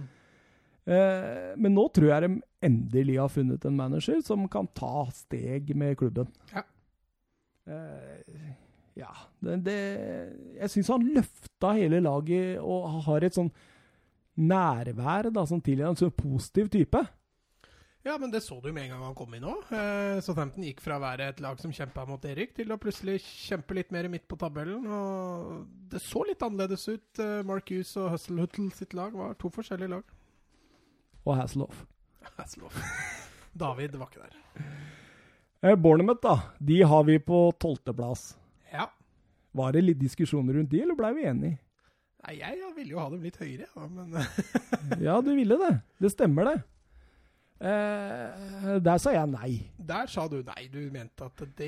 Eh, 0.92 1.52
men 1.62 1.76
nå 1.76 1.86
tror 1.94 2.10
jeg 2.10 2.26
de 2.26 2.32
endelig 2.66 3.20
har 3.20 3.34
funnet 3.34 3.66
en 3.68 3.78
manager 3.78 4.22
som 4.26 4.48
kan 4.50 4.70
ta 4.78 5.06
steg 5.14 5.76
med 5.76 5.98
klubben. 6.00 6.30
Ja. 6.54 6.66
Ja 8.98 9.12
det, 9.40 9.60
det, 9.64 9.76
Jeg 10.58 10.72
syns 10.74 10.90
han 10.92 11.06
løfta 11.16 11.76
hele 11.78 12.02
laget 12.04 12.58
og 12.60 13.04
har 13.06 13.24
et 13.24 13.38
sånn 13.38 13.52
nærvær 14.38 15.32
da, 15.34 15.46
som 15.48 15.62
tilgir 15.64 15.90
en 15.90 16.00
så 16.00 16.10
positiv 16.14 16.70
type. 16.72 17.02
Ja, 18.02 18.16
men 18.18 18.32
det 18.34 18.42
så 18.42 18.58
du 18.62 18.72
med 18.74 18.88
en 18.88 18.96
gang 18.96 19.04
han 19.06 19.18
kom 19.18 19.34
inn 19.38 19.46
òg. 19.46 19.68
Eh, 19.78 20.20
Southampton 20.26 20.66
gikk 20.66 20.80
fra 20.82 20.98
å 20.98 21.04
være 21.04 21.28
et 21.30 21.42
lag 21.44 21.60
som 21.62 21.74
kjempa 21.76 22.08
mot 22.10 22.24
Erik, 22.26 22.56
til 22.58 22.74
å 22.74 22.80
plutselig 22.82 23.20
kjempe 23.22 23.78
litt 23.78 23.92
mer 23.94 24.08
midt 24.10 24.26
på 24.30 24.40
tabellen. 24.42 24.88
Og 24.90 25.68
det 25.92 26.02
så 26.02 26.24
litt 26.26 26.42
annerledes 26.42 26.88
ut. 26.90 27.22
Eh, 27.22 27.44
Mark 27.46 27.70
Hughes 27.70 27.94
og 28.02 28.10
Hustlehuttle 28.16 28.72
sitt 28.74 28.96
lag 28.98 29.14
var 29.14 29.38
to 29.38 29.54
forskjellige 29.54 29.94
lag. 29.94 30.16
Og 31.28 31.38
Hasselhoff. 31.38 31.84
Hasselhoff. 32.40 32.80
David 33.64 34.00
var 34.02 34.10
ikke 34.10 34.26
der. 34.26 34.66
Eh, 35.62 35.78
Bournemouth, 35.78 36.24
da. 36.26 36.56
De 36.58 36.82
har 36.82 37.06
vi 37.06 37.20
på 37.22 37.44
tolvteplass. 37.62 38.32
Ja. 38.74 38.90
Var 39.54 39.78
det 39.78 39.86
litt 39.86 40.02
diskusjoner 40.02 40.58
rundt 40.58 40.74
de, 40.74 40.82
eller 40.82 40.98
blei 40.98 41.14
vi 41.20 41.30
enige? 41.30 41.62
Nei, 42.22 42.36
jeg 42.40 42.74
ville 42.76 42.92
jo 42.94 43.00
ha 43.02 43.08
dem 43.10 43.24
litt 43.26 43.38
høyere, 43.42 43.66
ja, 43.76 43.88
men 43.90 44.12
Ja, 45.08 45.16
du 45.26 45.32
ville 45.34 45.58
det. 45.58 45.72
Det 46.04 46.12
stemmer, 46.14 46.52
det. 46.52 46.60
Eh, 47.62 48.78
der 48.82 48.98
sa 49.02 49.12
jeg 49.14 49.28
nei. 49.30 49.50
der 49.78 50.08
sa 50.10 50.24
du 50.30 50.40
nei. 50.46 50.64
Du 50.74 50.80
mente 50.94 51.28
at 51.28 51.44
det, 51.60 51.68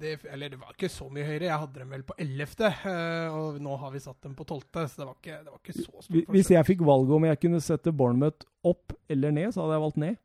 det 0.00 0.16
Eller 0.26 0.50
det 0.50 0.58
var 0.58 0.72
ikke 0.74 0.88
så 0.90 1.06
mye 1.12 1.22
høyere. 1.26 1.46
Jeg 1.46 1.60
hadde 1.62 1.78
dem 1.84 1.92
vel 1.94 2.02
på 2.08 2.16
ellevte, 2.18 2.66
eh, 2.90 3.28
og 3.34 3.60
nå 3.62 3.76
har 3.78 3.92
vi 3.94 4.02
satt 4.02 4.18
dem 4.26 4.34
på 4.38 4.46
tolvte, 4.48 4.88
så 4.90 5.02
det 5.02 5.06
var 5.06 5.14
ikke, 5.20 5.36
det 5.44 5.52
var 5.54 5.60
ikke 5.62 5.76
så 5.78 5.86
stort 6.02 6.10
Hvis- 6.16 6.30
Hvis 6.34 6.50
jeg 6.56 6.66
fikk 6.72 6.82
valget 6.86 7.14
om 7.14 7.28
jeg 7.30 7.40
kunne 7.44 7.60
sette 7.62 7.92
Bournemouth 7.94 8.46
opp 8.66 8.96
eller 9.08 9.30
ned, 9.30 9.52
så 9.54 9.62
hadde 9.62 9.78
jeg 9.78 9.84
valgt 9.86 10.02
ned. 10.02 10.18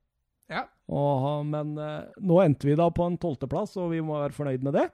Ja. 0.50 0.64
Og, 0.90 1.46
men 1.50 1.78
eh, 1.82 2.02
nå 2.22 2.42
endte 2.46 2.66
vi 2.70 2.76
da 2.78 2.90
på 2.94 3.06
en 3.06 3.18
tolvteplass, 3.22 3.78
og 3.82 3.92
vi 3.94 4.02
må 4.06 4.18
være 4.22 4.34
fornøyd 4.38 4.66
med 4.66 4.74
det. 4.82 4.88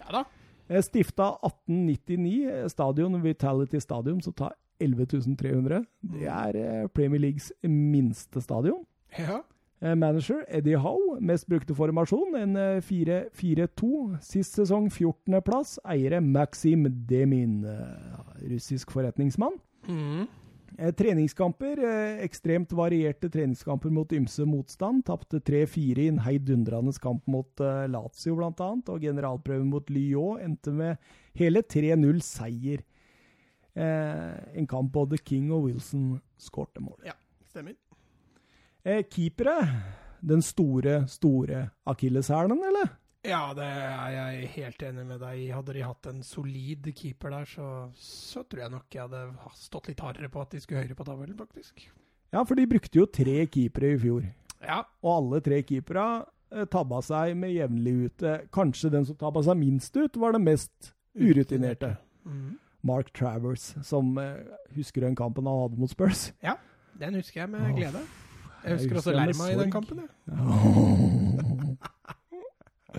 ja 0.00 0.12
da. 0.20 0.24
Eh, 0.68 0.82
Stifta 0.82 1.38
1899, 1.42 2.48
eh, 2.50 2.68
stadion, 2.68 3.22
Vitality 3.22 3.80
Stadium, 3.80 4.20
som 4.20 4.32
tar 4.32 4.54
11.300. 4.80 5.84
Det 6.00 6.26
er 6.26 6.56
eh, 6.56 6.88
Premier 6.88 7.20
Leagues 7.20 7.52
minste 7.62 8.40
stadion. 8.40 8.84
Ja. 9.18 9.40
Manager 9.80 10.42
Eddie 10.48 10.76
Howe, 10.76 11.20
mest 11.20 11.46
brukte 11.46 11.74
formasjon, 11.74 12.34
en 12.36 12.56
eh, 12.56 12.80
4-4-2. 12.82 14.18
Sist 14.20 14.58
sesong 14.58 14.90
14.-plass. 14.90 15.78
Eiere 15.86 16.20
Maxim 16.20 16.84
Demin, 17.08 17.64
russisk 18.50 18.90
forretningsmann. 18.90 19.54
Mm. 19.88 20.26
Eh, 20.78 20.92
treningskamper, 20.94 21.78
eh, 21.84 22.20
ekstremt 22.22 22.72
varierte 22.72 23.26
treningskamper 23.28 23.90
mot 23.90 24.12
ymse 24.12 24.44
motstand. 24.46 25.02
Tapte 25.08 25.40
3-4 25.40 26.04
i 26.04 26.06
en 26.12 26.20
heidundrende 26.22 26.92
kamp 27.02 27.26
mot 27.26 27.60
eh, 27.60 27.88
Lazio 27.90 28.36
bl.a. 28.38 28.68
Og 28.86 29.02
generalprøven 29.02 29.66
mot 29.72 29.90
Lyon 29.90 30.38
endte 30.44 30.70
med 30.70 31.10
hele 31.34 31.64
3-0-seier. 31.66 32.84
Eh, 33.74 34.36
en 34.54 34.70
kamp 34.70 34.92
både 34.94 35.18
King 35.18 35.50
og 35.50 35.66
Wilson 35.66 36.20
skårte 36.38 36.84
mål. 36.84 37.00
ja. 37.06 37.16
Stemmer. 37.48 37.74
Keepere, 39.10 39.54
den 40.24 40.42
store, 40.44 41.02
store 41.08 41.64
akilleshælen, 41.90 42.60
eller? 42.70 42.92
Ja, 43.26 43.52
det 43.56 43.64
er 43.66 44.10
jeg 44.14 44.48
helt 44.54 44.82
enig 44.86 45.04
med 45.08 45.18
deg 45.20 45.40
i. 45.42 45.48
Hadde 45.50 45.74
de 45.74 45.82
hatt 45.82 46.06
en 46.06 46.20
solid 46.22 46.86
keeper 46.96 47.32
der, 47.34 47.48
så, 47.50 47.66
så 47.98 48.44
tror 48.46 48.62
jeg 48.62 48.70
nok 48.76 48.94
jeg 48.94 49.02
hadde 49.08 49.22
stått 49.58 49.88
litt 49.90 50.00
hardere 50.04 50.30
på 50.32 50.40
at 50.44 50.54
de 50.54 50.60
skulle 50.62 50.84
høyere 50.84 50.94
på 50.98 51.06
tabellen, 51.08 51.36
faktisk. 51.38 51.82
Ja, 52.32 52.44
for 52.44 52.54
de 52.60 52.66
brukte 52.70 53.00
jo 53.00 53.06
tre 53.10 53.40
keepere 53.50 53.94
i 53.96 53.98
fjor. 54.00 54.28
Ja, 54.62 54.82
Og 55.02 55.10
alle 55.16 55.40
tre 55.44 55.60
keepere 55.66 56.04
eh, 56.52 56.64
tabba 56.70 57.00
seg 57.04 57.34
med 57.38 57.52
jevnlig 57.56 57.94
ut. 58.06 58.22
Eh, 58.26 58.46
Kanskje 58.54 58.90
den 58.94 59.06
som 59.08 59.18
tabba 59.18 59.42
seg 59.46 59.58
minst 59.60 59.96
ut, 59.98 60.16
var 60.20 60.34
den 60.36 60.46
mest 60.46 60.92
urutinerte. 61.18 61.96
Mm. 62.28 62.56
Mark 62.86 63.10
Travers, 63.16 63.72
som 63.82 64.12
eh, 64.22 64.44
Husker 64.76 65.02
den 65.08 65.16
kampen 65.18 65.46
han 65.50 65.62
hadde 65.64 65.80
mot 65.80 65.90
Spurs? 65.90 66.28
Ja, 66.44 66.54
Den 66.98 67.14
husker 67.18 67.42
jeg 67.44 67.50
med 67.50 67.74
glede. 67.74 68.04
Jeg 68.62 68.70
jeg 68.70 68.78
husker 68.78 68.98
også 69.00 69.12
Lerma 69.14 69.50
i 69.52 69.56
den 69.58 69.70
kampen. 69.74 70.04
jeg. 70.04 70.10
Ja, 70.28 71.07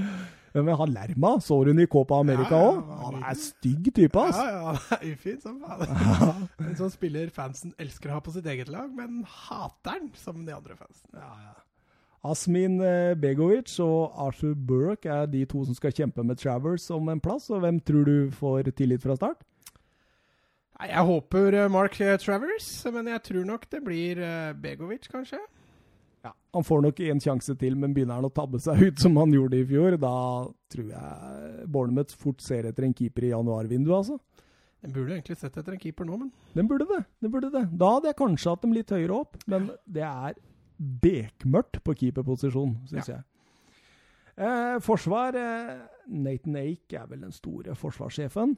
men 0.54 0.76
han 0.82 0.94
Lerma, 0.94 1.36
så 1.44 1.62
du 1.64 1.72
han 1.72 1.84
i 1.84 1.88
Copa 1.88 2.20
America 2.20 2.60
Ja, 2.60 2.74
ja, 2.76 3.00
han 3.06 3.24
er 3.24 3.40
stygg 3.40 3.92
type, 3.96 4.26
ass. 4.26 4.40
Ja, 4.40 4.74
ja, 4.74 5.00
ufin 5.14 5.40
som 5.44 5.62
faen. 5.64 6.46
En 6.70 6.78
sånn 6.80 6.94
spiller 6.94 7.32
fansen 7.34 7.74
elsker 7.82 8.12
å 8.12 8.20
ha 8.20 8.26
på 8.26 8.34
sitt 8.36 8.50
eget 8.50 8.72
lag, 8.74 8.92
men 8.96 9.24
hater 9.48 10.00
den 10.02 10.12
som 10.20 10.46
de 10.46 10.56
andre 10.56 10.78
fansen. 10.78 11.10
Asmin 12.26 12.82
eh, 12.84 13.16
Begovic 13.16 13.72
og 13.80 14.12
Arthur 14.20 14.56
Burke 14.56 15.08
er 15.08 15.30
de 15.32 15.46
to 15.48 15.64
som 15.64 15.76
skal 15.78 15.94
kjempe 15.96 16.24
med 16.24 16.40
Travers 16.42 16.90
om 16.92 17.08
en 17.10 17.22
plass. 17.24 17.48
og 17.50 17.64
Hvem 17.64 17.80
tror 17.80 18.04
du 18.06 18.32
får 18.36 18.72
tillit 18.76 19.04
fra 19.04 19.16
start? 19.16 19.46
Jeg 20.80 21.06
håper 21.08 21.56
eh, 21.56 21.72
Mark 21.72 21.96
eh, 22.02 22.18
Travers, 22.20 22.68
men 22.92 23.08
jeg 23.08 23.24
tror 23.24 23.48
nok 23.48 23.70
det 23.72 23.82
blir 23.86 24.20
Begovic, 24.60 25.08
kanskje. 25.12 25.40
Ja, 26.24 26.34
Han 26.54 26.66
får 26.68 26.82
nok 26.84 27.00
en 27.06 27.22
sjanse 27.24 27.54
til, 27.62 27.76
men 27.80 27.94
begynner 27.96 28.18
han 28.20 28.28
å 28.28 28.34
tabbe 28.34 28.60
seg 28.60 28.82
ut 28.90 29.00
som 29.00 29.16
han 29.22 29.32
gjorde 29.32 29.60
i 29.62 29.66
fjor, 29.70 29.96
da 30.02 30.14
tror 30.74 30.90
jeg 30.92 31.68
Bournemouth 31.72 32.16
fort 32.20 32.42
ser 32.44 32.68
etter 32.68 32.84
en 32.90 32.94
keeper 32.98 33.24
i 33.30 33.32
januarvinduet, 33.32 33.96
altså. 34.02 34.20
Den 34.84 34.94
burde 34.96 35.12
egentlig 35.16 35.36
sett 35.40 35.56
etter 35.60 35.76
en 35.76 35.80
keeper 35.80 36.06
nå, 36.08 36.18
men 36.22 36.30
Den 36.56 36.68
burde 36.68 36.86
det. 36.88 37.02
den 37.24 37.32
burde 37.32 37.50
det. 37.52 37.66
Da 37.80 37.90
hadde 37.98 38.08
jeg 38.12 38.16
kanskje 38.20 38.50
hatt 38.54 38.62
dem 38.64 38.76
litt 38.76 38.92
høyere 38.96 39.18
opp, 39.22 39.36
men 39.52 39.70
det 39.88 40.04
er 40.08 40.38
bekmørkt 40.80 41.82
på 41.84 41.96
keeperposisjon, 42.00 42.78
syns 42.88 43.10
jeg. 43.12 43.24
Eh, 44.40 44.78
forsvar 44.80 45.36
eh, 45.36 45.74
Nathan 46.08 46.56
Ake 46.62 46.96
er 46.96 47.08
vel 47.12 47.26
den 47.26 47.34
store 47.36 47.76
forsvarssjefen. 47.76 48.54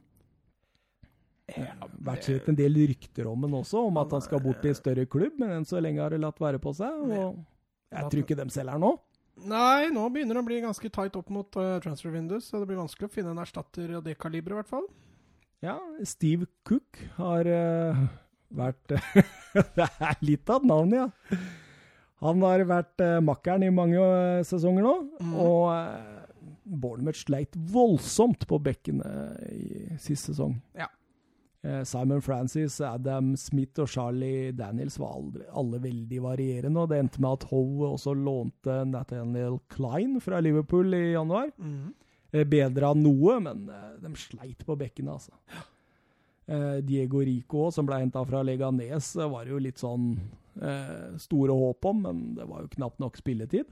Ja, 1.58 1.74
Vært 2.06 2.28
sett 2.28 2.46
en 2.48 2.56
del 2.56 2.78
rykter 2.86 3.26
om 3.28 3.42
den 3.42 3.56
også, 3.58 3.82
om 3.88 3.98
at 4.00 4.12
han 4.14 4.22
skal 4.22 4.40
bort 4.44 4.62
til 4.62 4.70
en 4.70 4.78
større 4.78 5.06
klubb, 5.10 5.34
men 5.42 5.50
enn 5.58 5.66
så 5.68 5.82
lenge 5.82 6.00
har 6.00 6.14
det 6.14 6.20
latt 6.22 6.38
være 6.40 6.60
på 6.62 6.70
seg. 6.78 7.02
og 7.02 7.42
Jeg 7.92 8.12
tror 8.12 8.24
ikke 8.24 8.38
de 8.38 8.46
selger 8.54 8.80
nå. 8.82 8.92
Nei, 9.48 9.88
nå 9.92 10.04
begynner 10.12 10.36
det 10.36 10.42
å 10.42 10.46
bli 10.46 10.60
ganske 10.62 10.90
tight 10.92 11.14
opp 11.18 11.30
mot 11.32 11.56
uh, 11.56 11.78
transfer 11.82 12.12
windows, 12.12 12.50
så 12.50 12.60
det 12.60 12.68
blir 12.68 12.80
vanskelig 12.80 13.08
å 13.08 13.14
finne 13.14 13.32
en 13.32 13.40
erstatter 13.42 13.94
av 13.96 14.04
det 14.04 14.18
kaliberet, 14.20 14.54
i 14.54 14.60
hvert 14.60 14.70
fall. 14.70 14.86
Ja, 15.64 15.78
Steve 16.06 16.48
Cook 16.68 17.00
har 17.16 17.48
uh, 17.48 18.02
vært 18.52 18.96
Det 19.78 19.86
er 19.88 20.24
litt 20.24 20.50
av 20.52 20.60
et 20.60 20.68
navn, 20.68 20.96
ja. 20.96 21.06
Han 22.22 22.42
har 22.46 22.64
vært 22.68 23.02
uh, 23.02 23.18
makkeren 23.24 23.64
i 23.66 23.72
mange 23.74 23.98
uh, 23.98 24.42
sesonger 24.46 24.84
nå, 24.84 24.94
mm. 25.22 25.32
og 25.42 25.62
uh, 25.72 26.50
Bournemouth 26.62 27.24
sleit 27.24 27.56
voldsomt 27.72 28.46
på 28.48 28.60
bekkene 28.62 29.08
i 29.50 29.96
sist 30.02 30.30
sesong. 30.30 30.54
Ja. 30.78 30.86
Eh, 31.62 31.82
Simon 31.86 32.22
Francis, 32.24 32.80
Adam 32.82 33.32
Smith 33.38 33.80
og 33.82 33.90
Charlie 33.92 34.52
Daniels 34.58 34.98
var 34.98 35.14
aldri, 35.18 35.46
alle 35.48 35.78
veldig 35.82 36.22
varierende, 36.24 36.82
og 36.82 36.90
det 36.90 36.98
endte 37.02 37.22
med 37.22 37.38
at 37.38 37.48
Howe 37.52 37.92
også 37.92 38.16
lånte 38.18 38.80
Nathaniel 38.90 39.60
Klein 39.72 40.18
fra 40.22 40.40
Liverpool 40.42 40.94
i 40.98 41.12
januar. 41.12 41.52
Bedre 42.32 42.48
Bedra 42.48 42.94
noe, 42.96 43.38
men 43.44 43.68
eh, 43.70 43.92
de 44.02 44.14
sleit 44.18 44.66
på 44.66 44.78
bekkene, 44.80 45.18
altså. 45.18 45.36
Diego 46.82 47.20
Rico, 47.22 47.68
som 47.72 47.86
ble 47.86 48.00
henta 48.02 48.20
fra 48.28 48.40
Leganes, 48.44 49.12
var 49.30 49.46
jo 49.48 49.60
litt 49.62 49.78
sånn 49.80 50.16
eh, 50.60 51.14
store 51.22 51.54
håp 51.56 51.86
om, 51.88 52.02
men 52.04 52.24
det 52.36 52.48
var 52.50 52.64
jo 52.64 52.72
knapt 52.74 53.00
nok 53.00 53.16
spilletid. 53.20 53.70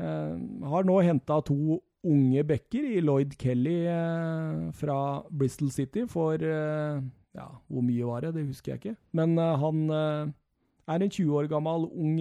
Eh, 0.00 0.36
har 0.72 0.86
nå 0.88 0.98
henta 1.04 1.38
to 1.44 1.78
unge 2.02 2.42
backer 2.46 2.86
i 2.96 3.00
Lloyd 3.02 3.34
Kelly 3.38 3.82
eh, 3.86 4.70
fra 4.76 4.98
Bristol 5.30 5.70
City 5.74 6.06
for 6.10 6.42
eh, 6.42 7.02
Ja, 7.32 7.48
hvor 7.70 7.84
mye 7.86 8.04
var 8.04 8.26
det? 8.26 8.34
Det 8.36 8.46
husker 8.50 8.74
jeg 8.74 8.80
ikke. 8.82 8.96
Men 9.16 9.38
eh, 9.40 9.62
han 9.62 9.84
er 9.92 11.04
en 11.06 11.10
20 11.14 11.38
år 11.38 11.48
gammel 11.48 11.86
ung 11.88 12.18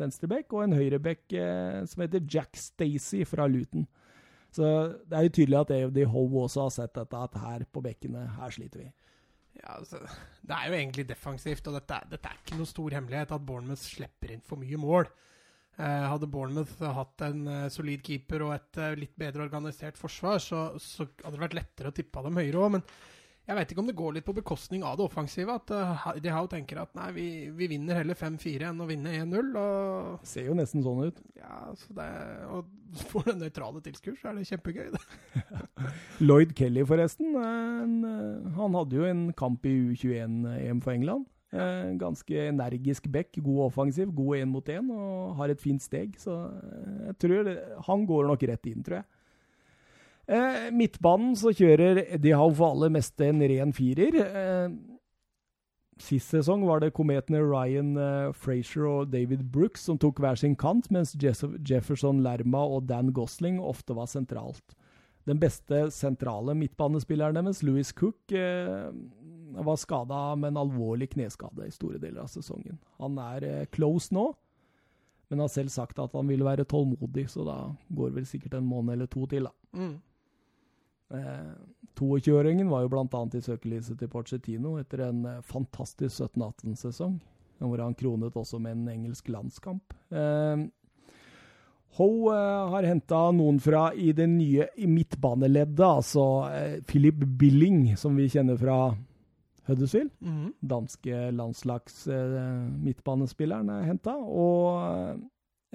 venstreback 0.00 0.52
og 0.56 0.64
en 0.64 0.74
høyreback 0.74 1.28
som 1.86 2.02
heter 2.02 2.24
Jack 2.24 2.56
Stacey 2.56 3.26
fra 3.28 3.46
Luton. 3.46 3.84
Så 4.50 4.64
det 5.04 5.14
er 5.14 5.26
jo 5.26 5.34
tydelig 5.36 5.58
at 5.60 5.70
Davy 5.94 6.06
Howe 6.08 6.46
også 6.46 6.64
har 6.64 6.72
sett 6.74 6.94
dette, 6.96 7.20
at 7.20 7.36
her 7.38 7.66
på 7.70 7.82
bekkene, 7.84 8.24
her 8.38 8.50
sliter 8.50 8.80
vi. 8.80 8.88
Ja, 9.58 9.76
altså, 9.76 10.00
det 10.40 10.56
er 10.56 10.70
jo 10.70 10.78
egentlig 10.78 11.04
defensivt, 11.08 11.68
og 11.68 11.76
dette, 11.76 12.00
dette 12.10 12.30
er 12.32 12.40
ikke 12.40 12.58
noe 12.58 12.70
stor 12.70 12.96
hemmelighet 12.96 13.34
at 13.36 13.46
Bournemouth 13.46 13.84
slipper 13.84 14.32
inn 14.34 14.42
for 14.46 14.60
mye 14.60 14.80
mål. 14.80 15.10
Eh, 15.78 16.04
hadde 16.10 16.26
Bournemouth 16.26 16.80
hatt 16.82 17.22
en 17.22 17.44
eh, 17.46 17.68
solid 17.70 18.02
keeper 18.02 18.42
og 18.48 18.56
et 18.56 18.80
eh, 18.82 18.96
litt 18.98 19.12
bedre 19.18 19.44
organisert 19.44 19.98
forsvar, 20.00 20.40
så, 20.42 20.72
så 20.82 21.06
hadde 21.22 21.36
det 21.36 21.44
vært 21.44 21.54
lettere 21.60 21.92
å 21.92 21.94
tippe 21.94 22.24
dem 22.24 22.40
høyere 22.40 22.64
òg. 22.64 22.72
Men 22.74 22.82
jeg 23.46 23.56
vet 23.56 23.70
ikke 23.70 23.84
om 23.84 23.86
det 23.88 23.94
går 23.96 24.16
litt 24.16 24.26
på 24.26 24.34
bekostning 24.36 24.82
av 24.84 24.96
det 24.98 25.06
offensive. 25.06 25.54
At 25.54 26.18
De 26.20 26.32
Hau 26.34 26.42
tenker 26.50 26.82
at 26.82 26.90
nei, 26.98 27.06
vi, 27.14 27.28
vi 27.56 27.70
vinner 27.70 27.96
heller 28.02 28.18
5-4 28.18 28.66
enn 28.72 28.82
å 28.82 28.88
vinne 28.90 29.14
1-0. 29.22 29.54
Og 29.62 30.26
Ser 30.28 30.50
jo 30.50 30.58
nesten 30.58 30.84
sånn 30.84 31.06
ut. 31.06 31.22
ja, 31.38 31.62
så 31.78 31.96
det, 31.96 32.10
og 32.50 33.00
for 33.08 33.30
den 33.30 33.40
nøytrale 33.40 33.80
tilskuer 33.86 34.18
så 34.18 34.32
er 34.32 34.36
det 34.36 34.50
kjempegøy. 34.50 34.90
Det. 34.92 35.46
Lloyd 36.26 36.52
Kelly, 36.58 36.84
forresten. 36.90 37.38
En, 37.40 37.96
han 38.58 38.76
hadde 38.82 39.00
jo 39.00 39.08
en 39.08 39.24
kamp 39.38 39.64
i 39.64 39.78
U21-EM 39.94 40.84
for 40.84 40.98
England. 40.98 41.30
Eh, 41.48 41.94
ganske 41.96 42.42
energisk 42.50 43.06
back, 43.08 43.38
god 43.40 43.70
offensiv, 43.70 44.10
god 44.12 44.36
én 44.36 44.50
mot 44.52 44.66
én 44.68 44.90
og 44.92 45.36
har 45.38 45.48
et 45.48 45.62
fint 45.62 45.80
steg. 45.80 46.18
Så 46.20 46.34
eh, 46.34 47.06
jeg 47.06 47.16
tror 47.24 47.46
det, 47.46 47.56
han 47.86 48.04
går 48.08 48.28
nok 48.28 48.44
rett 48.50 48.68
inn, 48.68 48.84
tror 48.84 49.00
jeg. 49.00 49.08
Eh, 50.28 50.68
midtbanen 50.76 51.32
så 51.40 51.54
kjører 51.56 52.02
De 52.20 52.34
har 52.36 52.50
for 52.52 52.74
aller 52.74 52.92
meste 52.92 53.30
en 53.30 53.40
ren 53.40 53.72
firer. 53.72 54.18
Eh, 54.28 54.74
sist 56.04 56.34
sesong 56.34 56.66
var 56.68 56.84
det 56.84 56.92
kometene 56.94 57.40
Ryan 57.40 57.94
eh, 57.96 58.34
Frazier 58.36 58.84
og 58.90 59.14
David 59.14 59.46
Brooks 59.48 59.88
som 59.88 59.96
tok 59.96 60.20
hver 60.20 60.36
sin 60.36 60.52
kant, 60.52 60.90
mens 60.92 61.16
Jeff 61.16 61.46
Jefferson 61.64 62.20
Lerma 62.26 62.60
og 62.76 62.84
Dan 62.90 63.08
Gosling 63.16 63.56
ofte 63.56 63.96
var 63.96 64.12
sentralt. 64.12 64.76
Den 65.28 65.40
beste 65.40 65.88
sentrale 65.92 66.54
midtbanespilleren 66.56 67.36
deres, 67.36 67.64
Louis 67.64 67.88
Cook, 67.92 68.20
eh, 68.32 68.92
var 69.64 69.76
skada 69.76 70.36
med 70.36 70.52
en 70.52 70.60
alvorlig 70.64 71.10
kneskade 71.14 71.66
i 71.66 71.74
store 71.74 71.98
deler 71.98 72.22
av 72.24 72.30
sesongen. 72.32 72.78
Han 72.98 73.18
er 73.22 73.46
eh, 73.46 73.64
close 73.72 74.14
nå, 74.14 74.26
men 75.28 75.42
har 75.44 75.50
selv 75.52 75.72
sagt 75.72 75.98
at 75.98 76.14
han 76.16 76.28
vil 76.28 76.44
være 76.46 76.66
tålmodig, 76.68 77.28
så 77.30 77.44
da 77.46 77.56
går 77.88 78.14
vel 78.16 78.28
sikkert 78.28 78.58
en 78.58 78.68
måned 78.68 78.94
eller 78.96 79.10
to 79.12 79.26
til. 79.28 79.48
da. 79.48 79.80
Mm. 79.80 79.96
Eh, 81.10 81.52
22-åringen 81.98 82.70
var 82.70 82.84
jo 82.84 82.92
bl.a. 82.92 83.24
i 83.34 83.44
søkelyset 83.44 83.98
til 83.98 84.10
Porcetino 84.12 84.76
etter 84.80 85.08
en 85.08 85.24
eh, 85.26 85.44
fantastisk 85.44 86.22
17-18-sesong, 86.28 87.18
hvor 87.58 87.82
han 87.82 87.96
kronet 87.98 88.36
også 88.36 88.60
med 88.62 88.76
en 88.76 88.90
engelsk 88.94 89.28
landskamp. 89.32 89.96
Eh, 90.10 90.68
Ho 91.98 92.08
eh, 92.30 92.70
har 92.70 92.86
henta 92.86 93.20
noen 93.34 93.58
fra 93.62 93.88
i 93.94 94.12
det 94.14 94.28
nye 94.30 94.68
midtbaneleddet, 94.86 95.82
altså 95.82 96.24
eh, 96.52 96.76
Philip 96.86 97.24
Billing, 97.40 97.96
som 97.96 98.16
vi 98.18 98.28
kjenner 98.30 98.58
fra 98.60 98.78
Huddersfield. 99.68 100.12
Mhm. 100.24 100.52
Danske 100.72 101.18
landslags 101.36 102.06
eh, 102.08 102.38
midtbanespilleren 102.84 103.68
er 103.74 103.84
henta. 103.88 104.14
Og 104.16 104.78
eh, 104.82 105.18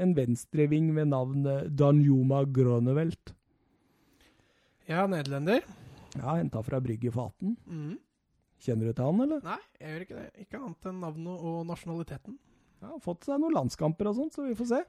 en 0.03 0.15
venstreving 0.17 0.89
ved 0.95 1.11
navn 1.11 1.45
eh, 1.49 1.67
Danjuma 1.69 2.43
Grønevelt. 2.49 3.35
Ja, 4.89 5.05
nederlender. 5.07 5.61
Ja, 6.17 6.33
henta 6.37 6.61
fra 6.65 6.81
Brygge 6.83 7.11
18. 7.13 7.53
Mhm. 7.65 7.93
Kjenner 8.63 8.87
du 8.87 8.95
til 8.95 9.03
han, 9.09 9.19
eller? 9.25 9.41
Nei, 9.43 9.59
jeg 9.81 9.89
gjør 9.91 10.03
ikke 10.05 10.17
det. 10.21 10.27
Ikke 10.45 10.59
annet 10.61 10.85
enn 10.87 10.99
navnet 11.03 11.41
og 11.51 11.63
nasjonaliteten. 11.67 12.37
Ja, 12.83 12.95
fått 13.03 13.25
seg 13.27 13.41
noen 13.41 13.55
landskamper 13.57 14.07
og 14.07 14.15
sånt, 14.15 14.35
så 14.35 14.45
vi 14.47 14.55
får 14.55 14.69
se. 14.69 14.79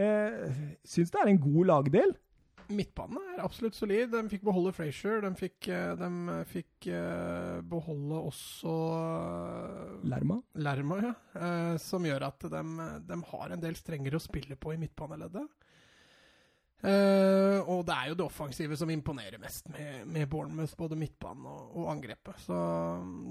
Eh, 0.00 0.62
Syns 0.88 1.12
det 1.12 1.20
er 1.20 1.28
en 1.34 1.40
god 1.42 1.68
lagdel. 1.68 2.14
Midtbanen 2.70 3.18
er 3.34 3.42
absolutt 3.44 3.76
solid. 3.76 4.12
De 4.12 4.22
fikk 4.30 4.44
beholde 4.46 4.72
Frazier. 4.76 5.22
De 5.24 5.30
fikk, 5.38 5.68
eh, 5.72 5.94
de 5.98 6.36
fikk 6.50 6.88
eh, 6.92 7.58
beholde 7.68 8.20
også 8.30 8.76
eh, 8.98 9.96
Lerma. 10.12 10.38
Lerma, 10.62 11.00
ja. 11.02 11.14
Som 11.82 12.06
gjør 12.06 12.28
at 12.28 12.46
de, 12.52 12.62
de 13.08 13.18
har 13.32 13.54
en 13.54 13.62
del 13.62 13.76
strengere 13.78 14.18
å 14.18 14.22
spille 14.22 14.58
på 14.60 14.74
i 14.74 14.80
midtbaneleddet. 14.80 15.58
Og 16.82 17.84
det 17.86 17.94
er 17.94 18.08
jo 18.10 18.16
det 18.18 18.24
offensive 18.24 18.74
som 18.74 18.90
imponerer 18.90 19.38
mest 19.38 19.68
med, 19.70 20.00
med 20.10 20.26
Bournemouth, 20.30 20.74
både 20.74 20.98
midtbanen 20.98 21.46
og, 21.46 21.76
og 21.78 21.92
angrepet. 21.92 22.40
Så, 22.42 22.58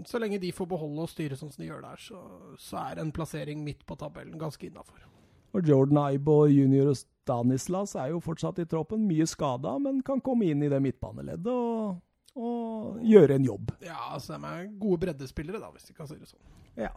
så 0.08 0.22
lenge 0.24 0.40
de 0.40 0.54
får 0.56 0.70
beholde 0.72 1.04
og 1.04 1.12
styre 1.12 1.36
sånn 1.36 1.52
som 1.52 1.66
de 1.66 1.68
gjør 1.68 1.84
der, 1.84 2.00
så, 2.00 2.22
så 2.56 2.80
er 2.86 3.04
en 3.04 3.12
plassering 3.12 3.66
midt 3.66 3.84
på 3.84 4.00
tabellen 4.00 4.40
ganske 4.40 4.70
innafor. 4.70 5.04
Og 5.52 5.68
Jordan 5.68 6.00
Ibo 6.16 6.46
junior 6.48 6.94
og 6.94 7.02
Stanislas 7.22 7.96
er 7.96 8.12
jo 8.16 8.22
fortsatt 8.24 8.60
i 8.64 8.68
troppen. 8.70 9.06
Mye 9.10 9.28
skada, 9.30 9.78
men 9.82 10.02
kan 10.06 10.22
komme 10.24 10.50
inn 10.50 10.64
i 10.66 10.72
det 10.72 10.82
midtbaneleddet 10.84 11.54
og, 11.54 12.02
og 12.36 13.02
gjøre 13.06 13.38
en 13.38 13.48
jobb. 13.48 13.74
Ja, 13.86 14.00
altså 14.16 14.38
de 14.38 14.54
er 14.54 14.70
gode 14.82 15.04
breddespillere, 15.06 15.62
da, 15.62 15.70
hvis 15.76 15.92
vi 15.92 15.98
kan 15.98 16.10
si 16.10 16.18
det 16.18 16.30
sånn. 16.32 16.46
Ja. 16.80 16.94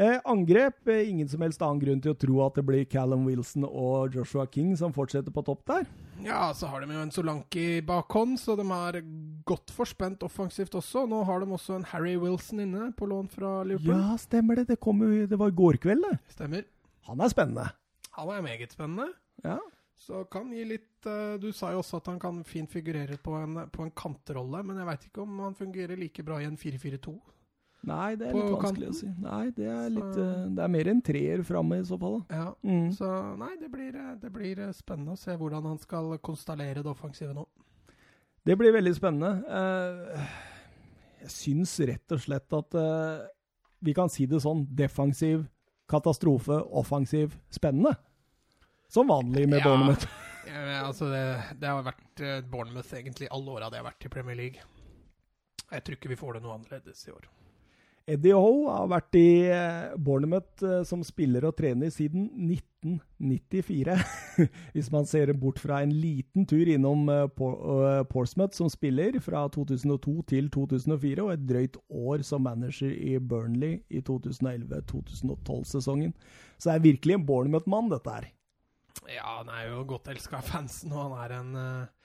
Eh, 0.00 0.16
angrep. 0.24 0.88
Eh, 0.88 1.10
ingen 1.10 1.28
som 1.28 1.42
helst 1.44 1.60
annen 1.62 1.80
grunn 1.82 2.00
til 2.00 2.14
å 2.14 2.18
tro 2.18 2.38
at 2.46 2.56
det 2.56 2.64
blir 2.64 2.86
Callum 2.88 3.26
Wilson 3.28 3.66
og 3.66 4.14
Joshua 4.16 4.46
King 4.48 4.72
som 4.78 4.94
fortsetter 4.96 5.34
på 5.34 5.42
topp 5.44 5.64
der. 5.68 5.84
Ja, 6.24 6.54
så 6.56 6.70
har 6.70 6.80
de 6.80 6.94
jo 6.94 7.02
en 7.02 7.12
Solanki 7.12 7.66
bakhånd, 7.84 8.38
så 8.40 8.56
de 8.56 8.64
er 8.76 9.00
godt 9.48 9.72
forspent 9.74 10.24
offensivt 10.24 10.76
også. 10.78 11.04
Nå 11.10 11.20
har 11.28 11.42
de 11.42 11.52
også 11.56 11.76
en 11.76 11.88
Harry 11.90 12.14
Wilson 12.20 12.62
inne 12.64 12.90
på 12.96 13.08
lån 13.10 13.28
fra 13.32 13.58
Liverpool. 13.66 13.96
Ja, 13.96 14.16
stemmer 14.20 14.60
det. 14.60 14.70
Det, 14.72 14.80
kom 14.80 15.02
jo, 15.04 15.26
det 15.28 15.40
var 15.40 15.52
i 15.52 15.58
går 15.60 15.80
kveld, 15.82 16.06
det. 16.06 16.20
Stemmer. 16.36 16.64
Han 17.10 17.20
er 17.20 17.32
spennende. 17.32 17.66
Han 18.16 18.32
er 18.32 18.44
meget 18.44 18.72
spennende. 18.72 19.10
Ja. 19.44 19.58
Så 20.00 20.22
kan 20.32 20.48
gi 20.52 20.62
litt 20.64 21.04
uh, 21.06 21.36
Du 21.40 21.50
sa 21.52 21.72
jo 21.74 21.82
også 21.82 21.98
at 22.00 22.06
han 22.08 22.18
kan 22.20 22.38
fint 22.48 22.70
figurere 22.72 23.18
på 23.20 23.34
en, 23.36 23.66
på 23.72 23.84
en 23.84 23.90
kantrolle, 23.92 24.62
men 24.64 24.78
jeg 24.80 24.88
veit 24.88 25.04
ikke 25.10 25.22
om 25.26 25.42
han 25.44 25.54
fungerer 25.58 25.96
like 26.00 26.24
bra 26.24 26.38
i 26.40 26.46
en 26.48 26.56
4-4-2. 26.56 27.12
Nei, 27.88 28.14
det 28.20 28.26
er 28.28 28.34
litt 28.36 28.50
vanskelig 28.52 28.88
kanten? 28.90 28.92
å 28.92 28.96
si. 28.98 29.10
Nei, 29.24 29.50
det 29.56 29.66
er, 29.72 29.86
Så- 29.88 29.94
litt, 29.94 30.16
eh, 30.20 30.48
det 30.56 30.64
er 30.64 30.68
mer 30.68 30.88
en 30.92 31.00
treer 31.00 31.42
framme 31.48 31.78
i 31.80 31.84
så 31.88 31.96
fall. 32.00 32.18
da. 32.28 32.36
Ja. 32.36 32.54
Mm. 32.64 32.90
Så 32.92 33.08
nei, 33.40 33.54
det 33.60 33.70
blir, 33.72 33.94
eh, 33.96 34.14
det 34.20 34.32
blir 34.32 34.58
eh, 34.66 34.72
spennende 34.76 35.12
å 35.16 35.20
se 35.20 35.36
hvordan 35.36 35.64
han 35.64 35.78
skal 35.78 36.18
konstallere 36.18 36.82
det 36.82 36.90
offensive 36.92 37.32
nå. 37.36 37.46
Det 38.44 38.56
blir 38.58 38.72
veldig 38.72 38.92
spennende. 38.96 39.44
Eh, 39.48 40.28
jeg 41.24 41.32
syns 41.36 41.72
rett 41.88 42.12
og 42.12 42.20
slett 42.20 42.52
at 42.56 42.74
eh, 42.74 43.26
vi 43.84 43.94
kan 43.96 44.08
si 44.12 44.26
det 44.28 44.40
sånn 44.44 44.66
defensiv, 44.76 45.46
katastrofe, 45.88 46.60
offensiv, 46.72 47.32
spennende. 47.52 47.96
Som 48.90 49.06
vanlig 49.06 49.48
med 49.48 49.58
Ja. 49.58 49.64
Bournemouth. 49.64 50.06
Ja, 50.50 50.86
altså 50.86 51.06
det, 51.12 51.42
det 51.60 51.68
har 51.68 51.82
vært 51.86 52.20
eh, 52.26 52.40
Bournemouth 52.50 52.94
egentlig 52.96 53.28
alle 53.30 53.50
åra 53.54 53.68
det 53.70 53.78
har 53.78 53.86
vært 53.86 54.06
i 54.06 54.08
Premier 54.10 54.36
League. 54.38 54.58
Jeg 55.70 55.84
tror 55.84 55.94
ikke 55.94 56.10
vi 56.10 56.16
får 56.18 56.34
det 56.34 56.40
noe 56.42 56.56
annerledes 56.56 57.04
i 57.06 57.12
år. 57.14 57.28
Eddie 58.10 58.34
Howe 58.34 58.72
har 58.74 58.88
vært 58.90 59.14
i 59.20 59.46
eh, 59.46 59.92
Bournemouth 59.94 60.64
eh, 60.66 60.80
som 60.88 61.04
spiller 61.06 61.46
og 61.46 61.54
trener 61.60 61.92
siden 61.94 62.24
1994. 62.48 63.94
Hvis 64.74 64.90
man 64.90 65.06
ser 65.06 65.30
bort 65.38 65.62
fra 65.62 65.78
en 65.84 65.94
liten 65.94 66.42
tur 66.50 66.66
innom 66.74 67.06
Portsmouth 68.10 68.58
som 68.58 68.66
spiller 68.72 69.20
fra 69.22 69.44
2002 69.54 70.16
til 70.34 70.50
2004, 70.50 71.22
og 71.22 71.30
et 71.36 71.46
drøyt 71.46 71.78
år 71.86 72.26
som 72.26 72.42
manager 72.48 72.90
i 72.90 73.14
Burnley 73.22 73.84
i 73.86 74.02
2011-2012-sesongen. 74.02 76.16
Så 76.58 76.72
det 76.72 76.74
er 76.74 76.86
virkelig 76.90 77.20
en 77.20 77.28
Bournemouth-mann, 77.30 77.94
dette 77.94 78.18
her. 78.18 78.32
Ja, 79.08 79.38
han 79.40 79.48
er 79.54 79.70
jo 79.70 79.84
godt 79.94 80.10
elska 80.12 80.38
av 80.42 80.50
fansen, 80.50 80.92
og 80.92 81.14
han 81.14 81.24
er 81.24 81.36
en 81.38 81.56
uh, 81.56 81.96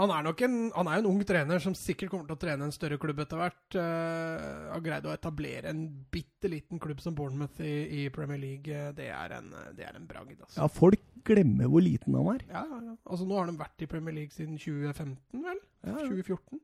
han 0.00 0.08
er 0.08 0.22
nok 0.24 0.40
en, 0.46 0.54
han 0.72 0.88
er 0.88 0.96
jo 0.96 1.02
en 1.02 1.08
ung 1.10 1.24
trener 1.28 1.60
som 1.60 1.74
sikkert 1.76 2.08
kommer 2.08 2.24
til 2.30 2.38
å 2.38 2.40
trene 2.40 2.64
en 2.64 2.72
større 2.72 2.96
klubb 3.00 3.18
etter 3.20 3.36
hvert. 3.36 3.76
Uh, 3.76 4.70
har 4.72 4.84
greid 4.86 5.04
å 5.04 5.12
etablere 5.12 5.68
en 5.68 5.82
bitte 6.14 6.48
liten 6.48 6.80
klubb 6.80 7.02
som 7.04 7.12
Bournemouth 7.18 7.60
i, 7.60 7.74
i 8.00 8.06
Premier 8.14 8.40
League. 8.40 8.72
eh, 8.72 8.94
Det 8.96 9.10
er 9.12 9.34
en, 9.36 9.50
det 9.76 9.84
er 9.84 9.98
en 9.98 10.06
bragd, 10.08 10.38
altså. 10.40 10.62
Ja, 10.62 10.70
folk 10.72 11.04
glemmer 11.28 11.68
hvor 11.68 11.84
liten 11.84 12.16
han 12.16 12.30
er. 12.32 12.46
Ja, 12.48 12.64
ja, 12.72 12.80
ja. 12.88 12.96
Altså, 13.04 13.28
nå 13.28 13.36
har 13.36 13.52
de 13.52 13.58
vært 13.60 13.84
i 13.84 13.90
Premier 13.92 14.16
League 14.16 14.32
siden 14.32 14.56
2015, 14.56 15.44
vel? 15.44 15.60
Ja, 15.84 15.92
ja. 15.98 16.08
2014. 16.08 16.62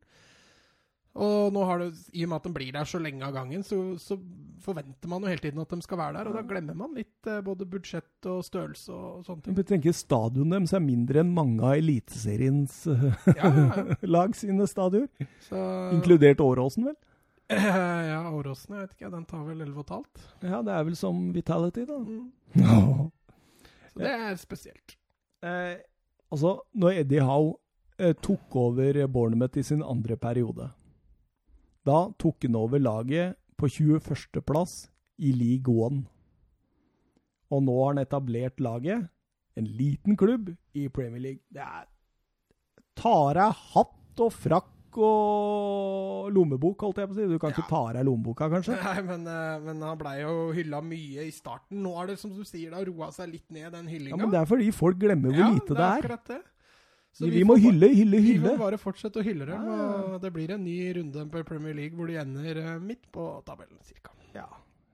Og 1.19 1.51
nå 1.51 1.65
har 1.67 1.81
det, 1.83 1.89
i 2.15 2.23
og 2.23 2.31
med 2.31 2.39
at 2.39 2.47
de 2.47 2.53
blir 2.55 2.75
der 2.77 2.87
så 2.87 3.01
lenge 3.03 3.27
av 3.27 3.35
gangen, 3.35 3.65
så, 3.67 3.79
så 3.99 4.15
forventer 4.63 5.11
man 5.11 5.25
jo 5.25 5.33
hele 5.33 5.43
tiden 5.43 5.63
at 5.63 5.73
de 5.73 5.83
skal 5.83 5.99
være 5.99 6.19
der. 6.19 6.31
Og 6.31 6.39
da 6.39 6.45
glemmer 6.47 6.79
man 6.79 6.95
litt 6.95 7.27
eh, 7.31 7.41
både 7.43 7.67
budsjett 7.71 8.29
og 8.31 8.45
størrelse 8.47 8.95
og 8.95 9.27
sånne 9.27 9.43
ting. 9.43 9.59
Jeg 9.59 9.69
tenker 9.73 9.97
Stadionet 9.97 10.61
deres 10.61 10.77
er 10.79 10.85
mindre 10.85 11.25
enn 11.25 11.35
mange 11.35 11.65
av 11.67 11.75
Eliteseriens 11.81 12.81
ja. 13.35 13.53
lag 14.17 14.39
sine 14.39 14.71
stadioner. 14.71 15.29
Så, 15.49 15.67
Inkludert 15.97 16.43
Åråsen, 16.45 16.91
vel? 16.93 16.99
ja, 18.13 18.23
Åråsen, 18.31 18.77
jeg 18.77 18.87
vet 18.87 18.97
ikke, 18.97 19.13
den 19.13 19.29
tar 19.29 19.45
vel 19.47 19.63
11,5. 19.65 20.03
Ja, 20.45 20.63
det 20.63 20.75
er 20.75 20.83
vel 20.85 20.99
som 21.01 21.29
Vitality, 21.35 21.87
da. 21.89 21.99
Mm. 21.99 22.27
Så 23.93 24.03
det 24.05 24.11
er 24.13 24.37
spesielt. 24.39 24.99
Eh, 25.43 25.79
altså, 26.31 26.59
når 26.79 27.03
Eddie 27.03 27.25
Howe 27.25 27.57
eh, 27.99 28.15
tok 28.23 28.55
over 28.57 29.07
Bournemouth 29.11 29.59
i 29.59 29.65
sin 29.65 29.83
andre 29.83 30.17
periode, 30.21 30.69
da 31.89 31.99
tok 32.21 32.45
han 32.47 32.57
over 32.61 32.83
laget 32.85 33.37
på 33.59 33.67
21.-plass 33.73 34.77
i 35.19 35.33
One. 35.67 36.05
Og 37.51 37.63
nå 37.65 37.75
har 37.81 37.95
han 37.95 38.03
etablert 38.05 38.61
laget, 38.61 39.07
en 39.59 39.65
liten 39.79 40.17
klubb, 40.21 40.53
i 40.77 40.87
Premier 40.93 41.21
League. 41.25 41.41
Det 41.51 41.65
er 41.65 41.87
Tar 42.99 43.39
av 43.39 43.55
hatt 43.73 44.21
og 44.21 44.33
frakk 44.35 44.99
og 44.99 46.29
lommebok, 46.35 46.81
holdt 46.83 46.99
jeg 46.99 47.09
på 47.11 47.15
å 47.15 47.19
si. 47.19 47.27
Du 47.31 47.39
kan 47.39 47.51
Ja. 47.53 47.57
ikke 47.57 47.69
ta 47.71 47.81
av 47.89 47.93
deg 47.95 48.07
lommeboka, 48.09 48.49
kanskje? 48.51 48.75
Nei, 48.85 49.03
men, 49.07 49.27
eh, 49.27 49.59
men 49.65 49.83
han 49.87 49.99
blei 50.01 50.17
jo 50.23 50.51
hylla 50.57 50.81
mye 50.83 51.27
i 51.29 51.31
starten. 51.35 51.81
Nå 51.85 51.95
har 51.97 52.07
det, 52.11 52.19
som 52.19 52.33
du 52.35 52.43
sier, 52.45 52.71
da 52.75 52.83
roa 52.85 53.11
seg 53.15 53.31
litt 53.33 53.49
ned, 53.55 53.71
den 53.73 53.87
Ja, 54.11 54.17
men 54.17 54.31
Det 54.35 54.41
er 54.41 54.49
fordi 54.51 54.71
folk 54.75 54.99
glemmer 54.99 55.31
hvor 55.31 55.39
Ja, 55.45 55.51
lite 55.55 55.75
det 55.79 55.87
er. 55.89 56.03
det. 56.27 56.41
Så 56.43 56.58
Vi, 57.19 57.31
vi, 57.35 57.43
må 57.43 57.57
hylle, 57.59 57.89
hylle, 57.91 58.21
hylle, 58.23 58.45
Vi 58.45 58.53
må 58.53 58.55
bare 58.61 58.79
fortsette 58.79 59.19
å 59.19 59.27
hylle 59.27 59.49
dem. 59.49 59.65
Og 60.15 60.21
det 60.23 60.31
blir 60.35 60.53
en 60.55 60.63
ny 60.63 60.79
runde 61.01 61.25
på 61.33 61.43
Premier 61.49 61.75
League 61.75 61.99
hvor 61.99 62.11
de 62.11 62.19
ender 62.21 62.61
eh, 62.63 62.75
midt 62.79 63.09
på 63.15 63.27
tabellen, 63.47 63.81
cirka. 63.87 64.13
Ja. 64.37 64.47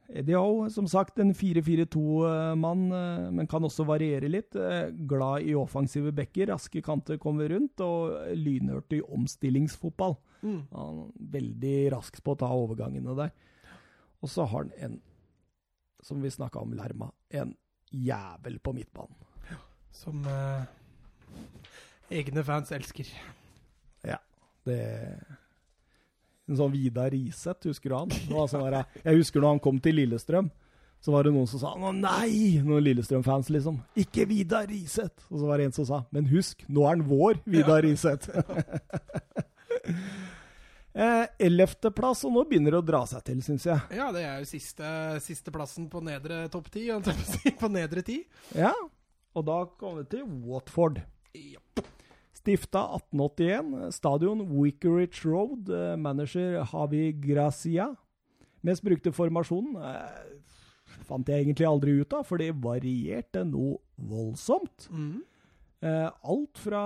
Eddie 0.09 0.37
Howe, 0.37 0.69
som 0.71 0.87
sagt, 0.89 1.19
en 1.19 1.33
4-4-2-mann, 1.35 2.85
eh, 2.93 3.31
men 3.33 3.49
kan 3.51 3.65
også 3.65 3.87
variere 3.89 4.29
litt. 4.29 4.57
Eh, 4.57 4.93
Glad 5.09 5.49
i 5.49 5.55
offensive 5.57 6.13
bekker, 6.17 6.51
raske 6.53 6.83
kanter 6.85 7.19
kommer 7.21 7.49
rundt, 7.53 7.81
og 7.85 8.13
lynhørt 8.37 8.93
i 8.97 9.03
omstillingsfotball. 9.05 10.17
Mm. 10.45 10.61
Veldig 11.35 11.77
rask 11.97 12.21
på 12.25 12.35
å 12.35 12.41
ta 12.41 12.53
overgangene 12.53 13.17
der. 13.17 13.35
Og 14.25 14.33
så 14.33 14.45
har 14.49 14.67
han 14.67 14.73
en, 14.81 14.99
som 16.05 16.21
vi 16.25 16.33
snakka 16.33 16.61
om 16.61 16.73
Lerma, 16.77 17.11
en 17.33 17.57
jævel 17.93 18.59
på 18.61 18.75
midtbanen. 18.77 19.17
Ja, 19.51 19.61
Som 19.93 20.25
eh, 20.29 20.65
egne 22.15 22.45
fans 22.47 22.71
elsker. 22.75 23.09
Ja. 24.07 24.21
Det 24.65 24.79
En 26.45 26.59
sånn 26.59 26.75
Vidar 26.75 27.09
Riseth, 27.13 27.71
husker 27.71 27.91
du 27.91 27.97
han? 27.97 28.11
Sånn 28.51 28.67
der, 28.67 28.85
jeg 29.01 29.23
husker 29.23 29.41
når 29.41 29.55
han 29.55 29.63
kom 29.65 29.79
til 29.81 29.97
Lillestrøm, 29.97 30.51
så 31.05 31.13
var 31.13 31.25
det 31.25 31.33
noen 31.33 31.49
som 31.49 31.61
sa 31.61 31.73
å 31.73 31.93
nei, 31.93 32.61
noen 32.65 32.85
Lillestrøm-fans 32.85 33.51
liksom. 33.53 33.79
Ikke 34.01 34.25
Vidar 34.29 34.67
Riseth. 34.69 35.27
Og 35.31 35.41
så 35.41 35.49
var 35.49 35.61
det 35.61 35.69
en 35.69 35.77
som 35.77 35.89
sa 35.89 36.03
men 36.13 36.29
husk, 36.31 36.65
nå 36.69 36.85
er 36.85 36.95
han 36.95 37.05
vår 37.09 37.41
Vidar 37.49 37.85
Riseth. 37.85 38.31
eh, 40.97 41.25
Ellevteplass, 41.49 42.25
og 42.29 42.37
nå 42.37 42.45
begynner 42.49 42.77
det 42.77 42.81
å 42.81 42.89
dra 42.93 43.03
seg 43.09 43.25
til, 43.29 43.43
syns 43.45 43.69
jeg. 43.69 43.81
Ja, 43.97 44.09
det 44.17 44.25
er 44.25 44.41
jo 44.41 44.49
siste, 44.49 44.87
siste 45.25 45.53
plassen 45.53 45.91
på 45.93 46.01
nedre 46.05 46.47
topp 46.53 46.71
ti, 46.73 46.87
på 47.61 47.73
nedre 47.73 48.05
ti. 48.05 48.23
Ja, 48.57 48.73
og 49.35 49.49
da 49.49 49.65
kommer 49.77 50.05
vi 50.05 50.17
til 50.17 50.29
Watford. 50.45 51.03
Ja. 51.35 51.61
Stifta 52.45 52.83
1881. 52.93 53.91
Stadion 53.97 54.43
Wickeridge 54.53 55.25
Road. 55.25 55.71
eh, 55.73 55.97
Manager 55.97 56.61
Havi 56.69 57.13
Gracia. 57.17 57.89
Mest 58.65 58.85
brukte 58.85 59.13
formasjonen 59.13 59.77
eh, 59.81 60.43
fant 61.09 61.29
jeg 61.29 61.45
egentlig 61.45 61.67
aldri 61.69 61.95
ut 62.01 62.13
av, 62.17 62.25
for 62.29 62.41
det 62.41 62.51
varierte 62.65 63.45
noe 63.49 63.79
voldsomt. 63.97 64.89
Mm. 64.93 65.23
Eh, 65.85 66.11
alt 66.33 66.61
fra 66.61 66.85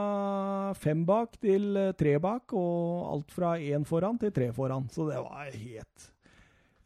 fem 0.79 1.05
bak 1.07 1.37
til 1.43 1.77
eh, 1.79 1.93
tre 1.99 2.17
bak, 2.23 2.55
og 2.55 3.11
alt 3.13 3.35
fra 3.35 3.57
én 3.59 3.87
foran 3.87 4.19
til 4.19 4.33
tre 4.35 4.53
foran. 4.55 4.89
Så 4.95 5.07
det 5.11 5.19
var 5.23 5.51
helt 5.55 6.09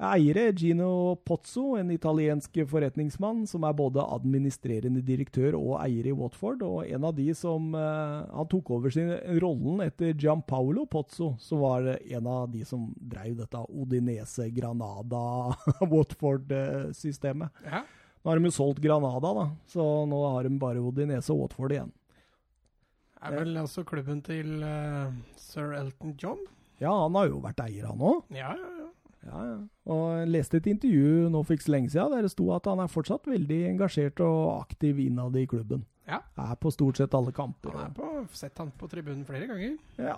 Eiere 0.03 0.51
Gino 0.59 1.15
Pozzo, 1.23 1.79
en 1.79 1.93
italiensk 1.95 2.51
forretningsmann 2.67 3.47
som 3.47 3.63
er 3.63 3.71
både 3.79 4.03
administrerende 4.03 4.99
direktør 5.07 5.55
og 5.61 5.77
eier 5.79 6.09
i 6.11 6.15
Watford, 6.17 6.59
og 6.67 6.83
en 6.89 7.05
av 7.07 7.15
de 7.15 7.35
som 7.39 7.71
eh, 7.79 8.27
Han 8.35 8.49
tok 8.51 8.71
over 8.75 8.91
sin 8.91 9.15
rollen 9.45 9.79
etter 9.85 10.11
Gianpaolo 10.19 10.87
Pozzo, 10.91 11.39
som 11.39 11.63
var 11.63 11.87
en 12.01 12.27
av 12.27 12.51
de 12.51 12.65
som 12.67 12.91
drev 12.99 13.37
dette 13.39 13.55
Odinese 13.71 14.51
Granada-Watford-systemet. 14.57 17.49
ja. 17.71 17.85
Nå 18.23 18.31
har 18.31 18.39
de 18.39 18.47
jo 18.51 18.55
solgt 18.55 18.83
Granada, 18.83 19.33
da, 19.35 19.51
så 19.71 20.07
nå 20.07 20.19
har 20.35 20.43
de 20.47 20.59
bare 20.59 20.83
Odinese 20.83 21.33
og 21.35 21.41
Watford 21.45 21.73
igjen. 21.75 21.93
Er 23.23 23.31
vel 23.39 23.55
også 23.61 23.85
klubben 23.87 24.19
til 24.27 24.65
uh, 24.67 25.15
sir 25.39 25.77
Elton 25.79 26.17
John? 26.19 26.41
Ja, 26.83 26.91
han 27.05 27.15
har 27.15 27.29
jo 27.31 27.39
vært 27.43 27.61
eier, 27.63 27.87
han 27.87 28.01
òg. 28.03 28.25
Ja, 28.35 28.57
ja, 28.59 28.71
ja. 29.27 29.41
Ja. 29.49 29.57
Og 29.93 30.05
jeg 30.19 30.31
leste 30.35 30.61
et 30.61 30.69
intervju 30.73 31.31
nå 31.33 31.43
for 31.43 31.57
ikke 31.57 31.69
så 31.69 31.75
lenge 31.77 31.93
siden 31.95 32.15
der 32.17 32.27
det 32.27 32.33
sto 32.35 32.49
at 32.55 32.69
han 32.71 32.83
er 32.83 32.93
fortsatt 32.93 33.29
veldig 33.31 33.61
engasjert 33.73 34.23
og 34.27 34.39
aktiv 34.61 35.03
innad 35.03 35.37
i 35.39 35.47
klubben. 35.51 35.85
Ja. 36.09 36.23
Er 36.37 36.57
på 36.59 36.73
stort 36.75 36.99
sett 36.99 37.15
alle 37.15 37.35
kamper. 37.35 37.77
Han 37.77 37.91
er 37.91 37.95
på, 37.97 38.09
sett 38.35 38.59
han 38.59 38.73
på 38.79 38.89
tribunen 38.91 39.27
flere 39.27 39.47
ganger. 39.51 39.77
Ja. 40.01 40.17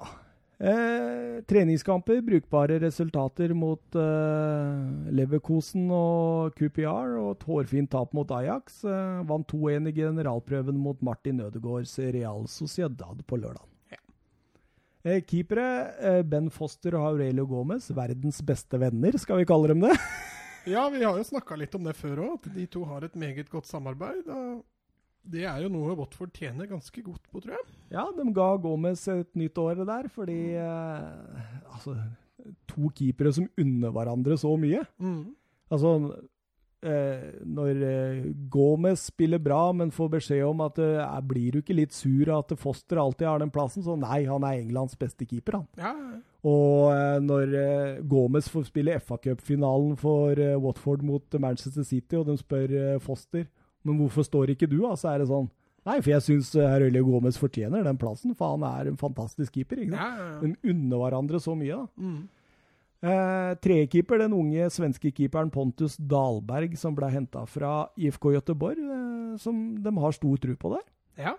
Eh, 0.55 1.43
treningskamper, 1.51 2.21
brukbare 2.23 2.79
resultater 2.79 3.51
mot 3.59 3.97
eh, 3.99 5.11
Leverkosen 5.13 5.89
og 5.93 6.55
QPR, 6.55 7.17
og 7.19 7.33
et 7.35 7.47
hårfint 7.49 7.91
tap 7.91 8.15
mot 8.15 8.31
Ajax. 8.39 8.85
Eh, 8.87 9.21
vant 9.29 9.49
2-1 9.51 9.91
i 9.91 9.97
generalprøven 9.99 10.79
mot 10.79 11.03
Martin 11.03 11.43
Ødegaards 11.45 11.99
Real 11.99 12.47
Sociedad 12.49 13.25
på 13.27 13.41
lørdag. 13.43 13.67
Eh, 15.05 15.21
keepere 15.29 15.65
eh, 16.01 16.23
Ben 16.25 16.47
Foster 16.53 16.95
og 16.97 17.11
Aurelio 17.11 17.45
Gomez, 17.49 17.91
verdens 17.93 18.39
beste 18.47 18.79
venner, 18.81 19.17
skal 19.21 19.43
vi 19.43 19.49
kalle 19.49 19.75
dem 19.75 19.85
det. 19.85 19.97
Ja, 20.65 20.87
vi 20.89 21.03
har 21.05 21.19
jo 21.21 21.25
snakka 21.29 21.59
litt 21.61 21.75
om 21.77 21.85
det 21.85 21.93
før 21.93 22.23
òg, 22.25 22.37
at 22.39 22.55
de 22.55 22.63
to 22.73 22.87
har 22.89 23.05
et 23.05 23.17
meget 23.21 23.51
godt 23.53 23.67
samarbeid. 23.69 24.25
Det 25.29 25.43
er 25.45 25.59
jo 25.61 25.69
noe 25.69 25.93
Watford 25.99 26.31
tjener 26.33 26.65
ganske 26.71 27.03
godt 27.05 27.27
på, 27.29 27.43
tror 27.45 27.53
jeg. 27.59 27.67
Ja, 27.93 28.07
de 28.17 28.25
ga 28.33 28.47
Gomez 28.65 29.03
et 29.13 29.29
nytt 29.37 29.61
år 29.61 29.83
der, 29.85 30.09
fordi 30.09 30.39
eh, 30.57 31.43
Altså, 31.69 31.99
to 32.73 32.89
keepere 32.97 33.35
som 33.37 33.51
unner 33.61 33.93
hverandre 33.93 34.39
så 34.41 34.55
mye. 34.57 34.81
Altså, 35.69 35.93
eh, 36.17 36.25
når 36.85 37.83
eh, 37.89 38.29
Gomez 38.53 39.07
spiller 39.09 39.41
bra, 39.43 39.73
men 39.73 39.93
får 39.95 40.13
beskjed 40.19 40.45
om 40.47 40.61
at 40.67 40.79
eh, 40.83 41.17
blir 41.27 41.57
du 41.57 41.63
ikke 41.63 41.77
litt 41.77 41.97
sur 41.97 42.29
av 42.29 42.45
at 42.45 42.55
Foster 42.61 43.01
alltid 43.01 43.29
har 43.31 43.43
den 43.43 43.53
plassen, 43.55 43.85
så 43.87 43.97
nei, 43.99 44.25
han 44.29 44.45
er 44.45 44.61
Englands 44.61 44.99
beste 45.01 45.27
keeper, 45.27 45.63
han. 45.63 45.67
Ja, 45.81 45.95
Og 46.45 46.93
eh, 46.93 47.19
når 47.25 47.59
eh, 47.61 48.01
Gomez 48.05 48.51
får 48.53 48.69
spille 48.69 48.99
FA 49.01 49.19
Cup-finalen 49.25 49.97
for 50.01 50.37
eh, 50.37 50.57
Watford 50.61 51.05
mot 51.07 51.41
Manchester 51.41 51.87
City, 51.89 52.21
og 52.21 52.29
de 52.29 52.39
spør 52.41 52.75
eh, 52.81 52.97
Foster 53.03 53.47
men 53.85 53.99
hvorfor 54.01 54.25
står 54.25 54.55
ikke 54.55 54.69
du, 54.71 54.79
da, 54.81 54.95
så 54.97 55.13
er 55.13 55.23
det 55.23 55.29
sånn 55.29 55.51
Nei, 55.85 55.99
for 56.01 56.15
jeg 56.15 56.25
syns 56.25 56.55
Herølje 56.57 57.03
Gomez 57.05 57.37
fortjener 57.37 57.83
den 57.85 57.99
plassen, 58.01 58.33
for 58.39 58.55
han 58.55 58.63
er 58.65 58.89
en 58.89 58.97
fantastisk 58.97 59.53
keeper. 59.53 59.83
ikke 59.83 59.93
sant? 59.93 60.17
ja, 60.17 60.29
ja. 60.31 60.39
De 60.41 60.71
unner 60.73 61.03
hverandre 61.03 61.41
så 61.45 61.53
mye, 61.61 61.77
da. 61.77 62.01
Mm. 62.01 62.23
Eh, 63.05 63.55
Tredjekeeper, 63.61 64.19
den 64.23 64.33
unge 64.33 64.69
svenske 64.73 65.11
keeperen 65.13 65.51
Pontus 65.53 65.97
Dahlberg, 66.01 66.77
som 66.81 66.95
ble 66.97 67.11
henta 67.13 67.43
fra 67.51 67.89
IFK 68.01 68.31
Göteborg, 68.39 68.79
eh, 68.81 69.37
som 69.43 69.59
de 69.85 69.93
har 70.01 70.13
stor 70.17 70.37
tro 70.41 70.55
på 70.57 70.77
der. 70.77 70.87
ja. 71.27 71.35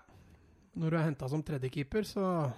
Når 0.75 0.91
du 0.91 0.97
er 0.99 1.05
henta 1.07 1.27
som 1.31 1.39
tredjekeeper, 1.41 2.03
så 2.03 2.51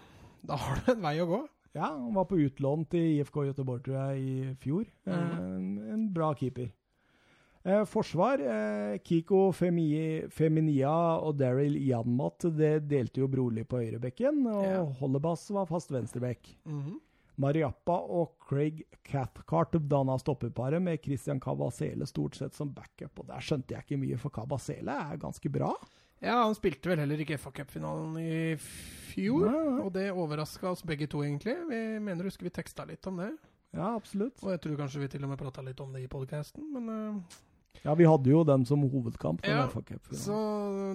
da 0.44 0.56
har 0.58 0.80
du 0.82 0.88
en 0.96 1.02
vei 1.04 1.20
å 1.22 1.28
gå. 1.30 1.38
Ja, 1.76 1.92
Han 1.94 2.16
var 2.16 2.26
på 2.26 2.40
utlån 2.42 2.88
til 2.90 3.20
IFK 3.20 3.44
Göteborg, 3.52 3.84
tror 3.86 3.96
jeg, 4.16 4.24
i 4.24 4.56
fjor. 4.58 4.88
Eh, 5.06 5.14
en, 5.38 5.68
en 5.94 6.08
bra 6.16 6.32
keeper. 6.34 6.72
Eh, 7.64 7.84
forsvar. 7.86 8.42
Eh, 8.42 8.98
Kiko 9.06 9.52
Femi, 9.54 10.24
Feminia 10.34 10.90
og 11.22 11.38
Daryl 11.38 11.78
Janmat 11.86 12.48
det 12.58 12.88
delte 12.90 13.22
jo 13.22 13.28
brolig 13.30 13.68
på 13.70 13.84
høyrebekken, 13.84 14.42
og 14.50 14.64
Ja. 14.66 14.82
Hollebass 15.00 15.52
var 15.54 15.68
fast 15.70 15.92
venstrebekk. 15.94 16.56
Mhm. 16.66 16.98
Mariappa 17.38 18.00
og 18.18 18.38
Craig 18.48 18.82
Cathcart 19.06 19.78
danna 19.86 20.18
stoppeparet 20.22 20.82
med 20.82 21.04
Christian 21.04 21.40
Cabasele 21.44 22.08
stort 22.10 22.36
sett 22.40 22.58
som 22.58 22.72
backup. 22.74 23.20
og 23.20 23.30
Der 23.30 23.44
skjønte 23.44 23.76
jeg 23.76 23.86
ikke 23.86 24.02
mye, 24.02 24.18
for 24.22 24.34
Cabasele 24.34 24.96
er 25.12 25.22
ganske 25.22 25.52
bra. 25.54 25.72
Ja, 26.18 26.40
han 26.42 26.56
spilte 26.58 26.90
vel 26.90 27.04
heller 27.04 27.22
ikke 27.22 27.38
FA 27.38 27.52
Cup-finalen 27.60 28.16
i 28.18 28.56
fjor. 28.58 29.52
Nei. 29.54 29.84
Og 29.84 29.92
det 29.94 30.08
overraska 30.10 30.72
oss 30.72 30.82
begge 30.86 31.06
to, 31.12 31.22
egentlig. 31.22 31.54
Vi 31.70 31.82
mener 32.02 32.26
husker 32.26 32.50
vi 32.50 32.54
teksta 32.56 32.88
litt 32.90 33.06
om 33.10 33.22
det. 33.22 33.36
Ja, 33.76 33.92
absolutt. 33.94 34.40
Og 34.42 34.56
jeg 34.56 34.64
tror 34.64 34.80
kanskje 34.80 35.04
vi 35.04 35.12
til 35.14 35.28
og 35.28 35.34
med 35.34 35.42
prata 35.42 35.62
litt 35.62 35.82
om 35.84 35.94
det 35.94 36.08
i 36.08 36.10
podkasten, 36.12 36.66
men 36.74 36.90
uh... 36.90 37.44
Ja, 37.84 37.94
Vi 37.94 38.08
hadde 38.10 38.32
jo 38.32 38.40
den 38.44 38.66
som 38.66 38.82
hovedkamp. 38.90 39.46
for 39.46 39.84
Ja. 39.86 40.00
Så 40.18 40.38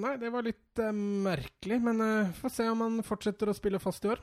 nei, 0.03 0.17
det 0.19 0.33
var 0.35 0.43
litt 0.43 0.81
uh, 0.83 0.91
merkelig. 0.91 1.79
Men 1.79 2.03
uh, 2.03 2.33
får 2.41 2.51
se 2.57 2.67
om 2.69 2.83
han 2.83 2.97
fortsetter 3.07 3.49
å 3.49 3.55
spille 3.55 3.79
fast 3.79 4.03
i 4.05 4.11
år. 4.11 4.23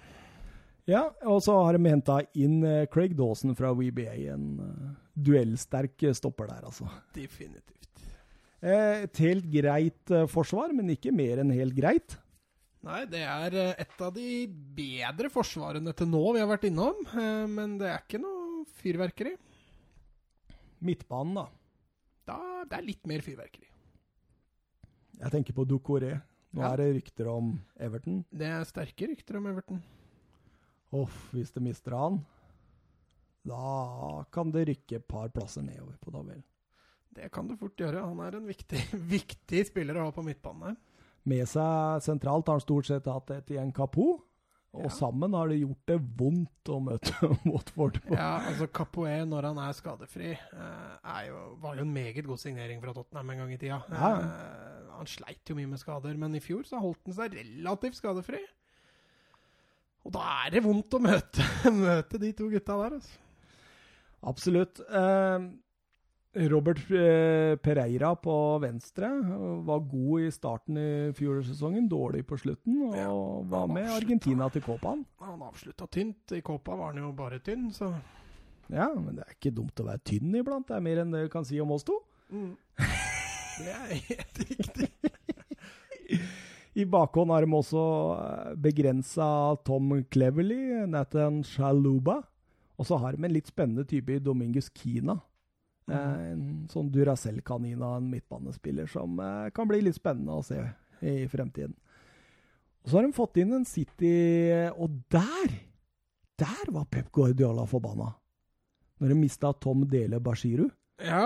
Ja, 0.90 1.04
og 1.30 1.42
så 1.46 1.54
har 1.62 1.76
de 1.78 1.90
henta 1.92 2.16
inn 2.40 2.64
eh, 2.66 2.86
Craig 2.90 3.12
Dawson 3.18 3.54
fra 3.58 3.70
WBA, 3.78 4.16
en 4.34 4.46
eh, 4.64 4.88
duellsterk 5.22 6.02
stopper 6.18 6.50
der, 6.50 6.64
altså. 6.66 6.88
Definitivt. 7.14 8.02
Eh, 8.64 9.04
et 9.06 9.22
helt 9.22 9.46
greit 9.54 10.14
forsvar, 10.32 10.74
men 10.76 10.90
ikke 10.96 11.14
mer 11.16 11.44
enn 11.44 11.54
helt 11.54 11.76
greit. 11.78 12.18
Nei, 12.88 13.04
det 13.12 13.22
er 13.28 13.56
et 13.76 14.02
av 14.02 14.14
de 14.16 14.48
bedre 14.48 15.30
forsvarene 15.34 15.92
til 16.00 16.08
nå 16.08 16.22
vi 16.36 16.40
har 16.40 16.48
vært 16.48 16.70
innom. 16.70 17.02
Men 17.52 17.74
det 17.82 17.90
er 17.92 18.06
ikke 18.06 18.22
noe 18.24 18.62
fyrverkeri. 18.80 19.34
Midtbanen, 20.88 21.36
da. 21.42 21.44
Da, 22.30 22.38
det 22.72 22.78
er 22.78 22.86
litt 22.88 23.10
mer 23.12 23.20
fyrverkeri. 23.26 23.68
Jeg 25.20 25.34
tenker 25.36 25.58
på 25.58 25.66
Ducoré. 25.68 26.14
Nå 26.56 26.64
Ja. 26.64 26.72
er 26.72 26.78
det 26.80 26.88
rykter 27.02 27.28
om 27.30 27.52
Everton. 27.78 28.24
Det 28.32 28.48
er 28.48 28.64
sterke 28.66 29.12
rykter 29.12 29.38
om 29.42 29.52
Everton. 29.52 29.84
Uff, 30.96 31.18
hvis 31.36 31.52
de 31.54 31.62
mister 31.62 31.94
han, 31.94 32.22
da 33.46 34.24
kan 34.34 34.52
det 34.54 34.66
rykke 34.70 35.00
et 35.00 35.08
par 35.10 35.30
plasser 35.34 35.64
nedover 35.66 35.98
på 36.02 36.12
tabellen. 36.14 36.44
Det 37.16 37.32
kan 37.34 37.48
du 37.50 37.56
fort 37.58 37.78
gjøre. 37.80 38.04
Han 38.06 38.20
er 38.22 38.38
en 38.38 38.48
viktig, 38.50 38.82
viktig 39.16 39.64
spiller 39.70 39.98
å 39.98 40.08
ha 40.10 40.14
på 40.16 40.24
midtbanen. 40.26 40.78
Med 41.30 41.46
seg 41.52 42.02
sentralt 42.06 42.48
har 42.48 42.60
han 42.60 42.64
stort 42.64 42.88
sett 42.90 43.08
hatt 43.10 43.32
et 43.36 43.54
igjen 43.56 43.74
Kapo. 43.76 44.20
Og 44.70 44.84
Ja. 44.86 44.90
sammen 44.94 45.34
har 45.34 45.48
det 45.50 45.56
gjort 45.64 45.88
det 45.90 45.96
vondt 46.20 46.70
å 46.70 46.76
møte 46.86 47.10
Watford. 47.50 47.96
Ja, 48.14 48.36
altså 48.52 48.68
Capoe, 48.70 49.16
når 49.26 49.48
han 49.50 49.58
er 49.64 49.74
skadefri, 49.74 50.36
eh, 50.38 50.92
er 51.10 51.24
jo, 51.32 51.40
var 51.64 51.80
jo 51.80 51.88
en 51.88 51.94
meget 51.96 52.28
god 52.30 52.38
signering 52.38 52.78
fra 52.84 52.94
Tottenham 52.94 53.32
en 53.34 53.42
gang 53.42 53.54
i 53.56 53.58
tida. 53.58 53.80
Ja. 53.90 54.12
Eh, 54.22 54.92
han 54.94 55.10
sleit 55.10 55.50
jo 55.50 55.58
mye 55.58 55.72
med 55.72 55.82
skader, 55.82 56.14
men 56.22 56.38
i 56.38 56.44
fjor 56.44 56.70
så 56.70 56.78
holdt 56.84 57.02
han 57.10 57.18
seg 57.18 57.34
relativt 57.40 57.98
skadefri. 57.98 58.44
Og 60.08 60.14
da 60.16 60.26
er 60.46 60.54
det 60.56 60.62
vondt 60.66 60.94
å 60.96 61.02
møte, 61.04 61.46
møte 61.76 62.20
de 62.22 62.30
to 62.38 62.48
gutta 62.52 62.78
der, 62.80 63.00
altså. 63.00 63.18
Absolutt. 64.30 64.80
Eh, 64.84 65.50
Robert 66.52 66.80
eh, 66.94 67.56
Pereira 67.64 68.12
på 68.22 68.34
venstre 68.62 69.10
var 69.66 69.80
god 69.90 70.26
i 70.28 70.32
starten 70.34 70.78
i 70.80 70.88
fjorårssesongen, 71.18 71.88
dårlig 71.90 72.22
på 72.30 72.38
slutten, 72.40 72.82
og 72.90 72.96
Ja, 73.00 73.10
var 73.50 73.68
med 73.72 73.88
avslutta. 73.88 73.98
Argentina 74.04 74.50
til 74.54 74.66
Copaen. 74.66 75.04
Han 75.26 75.42
avslutta 75.48 75.88
tynt. 75.92 76.36
I 76.38 76.42
Copa 76.46 76.76
var 76.80 76.94
han 76.94 77.02
jo 77.04 77.12
bare 77.18 77.40
tynn, 77.44 77.70
så 77.76 77.90
Ja, 78.70 78.92
men 78.94 79.16
det 79.18 79.24
er 79.26 79.34
ikke 79.36 79.56
dumt 79.58 79.80
å 79.82 79.88
være 79.88 80.04
tynn 80.06 80.36
iblant. 80.38 80.68
Det 80.70 80.76
er 80.78 80.86
mer 80.86 81.02
enn 81.02 81.16
det 81.16 81.24
du 81.26 81.32
kan 81.34 81.48
si 81.48 81.58
om 81.64 81.72
oss 81.76 81.88
to. 81.88 81.98
Det 83.60 83.74
er 83.74 83.90
helt 84.08 84.38
riktig. 84.48 84.88
I 86.80 86.86
bakhånd 86.88 87.32
har 87.34 87.44
de 87.44 87.52
også 87.58 87.82
begrensa 88.62 89.26
Tom 89.68 89.92
Cleverly, 90.12 90.86
Nathan 90.88 91.42
Shaluba. 91.44 92.22
Og 92.80 92.88
så 92.88 92.96
har 93.02 93.16
de 93.18 93.26
en 93.28 93.34
litt 93.36 93.50
spennende 93.52 93.84
type 93.90 94.14
i 94.16 94.22
Domingus 94.24 94.70
Kina. 94.72 95.18
Eh, 95.90 96.20
en 96.32 96.44
sånn 96.72 96.92
Duracell-kanin 96.94 97.82
av 97.84 97.98
en 97.98 98.08
midtbanespiller 98.12 98.88
som 98.92 99.18
eh, 99.20 99.50
kan 99.56 99.68
bli 99.68 99.82
litt 99.84 99.98
spennende 99.98 100.38
å 100.38 100.46
se 100.46 100.60
i 101.04 101.26
fremtiden. 101.32 101.74
Og 102.86 102.92
så 102.92 103.00
har 103.00 103.08
de 103.10 103.16
fått 103.18 103.40
inn 103.42 103.52
en 103.58 103.66
City 103.68 104.14
Og 104.80 105.02
der! 105.12 105.58
Der 106.40 106.70
var 106.72 106.86
Pep 106.88 107.10
Guardiola 107.12 107.66
forbanna! 107.68 108.14
Når 109.00 109.12
de 109.12 109.18
mista 109.20 109.52
Tom 109.56 109.84
Dele 109.92 110.20
Bashiru. 110.24 110.70
Ja. 111.04 111.26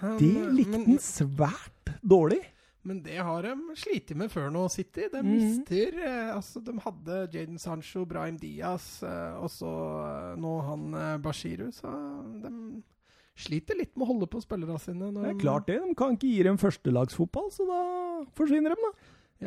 han- 0.00 0.18
Det 0.20 0.52
likte 0.52 0.82
han 0.84 0.98
svært 1.00 1.94
dårlig. 2.04 2.42
Men 2.86 3.00
det 3.02 3.16
har 3.18 3.42
de 3.42 3.52
slitt 3.74 4.12
med 4.14 4.30
før 4.30 4.50
nå, 4.54 4.66
City. 4.70 5.08
De 5.10 5.18
Mhm. 5.22 5.32
mister 5.32 5.96
eh, 5.98 6.28
Altså, 6.36 6.60
de 6.62 6.74
hadde 6.84 7.16
Jaden 7.34 7.58
Sancho, 7.58 8.04
Brahim 8.06 8.36
Diaz 8.38 9.02
eh, 9.02 9.34
og 9.42 9.50
så 9.50 9.72
eh, 10.04 10.36
nå 10.38 10.52
han 10.68 10.94
eh, 10.94 11.16
Bashiru, 11.24 11.72
så 11.74 11.90
de 12.44 12.52
sliter 13.36 13.76
litt 13.76 13.90
med 13.98 14.06
å 14.06 14.12
holde 14.14 14.28
på 14.32 14.40
spillerne 14.40 14.78
sine. 14.80 15.10
Det 15.12 15.26
er 15.32 15.40
klart 15.42 15.66
det. 15.68 15.80
De 15.82 15.94
kan 15.98 16.14
ikke 16.14 16.30
gi 16.30 16.42
dem 16.46 16.56
førstelagsfotball, 16.62 17.50
så 17.52 17.66
da 17.68 17.80
forsvinner 18.38 18.72
de, 18.72 18.78
da. 18.86 18.92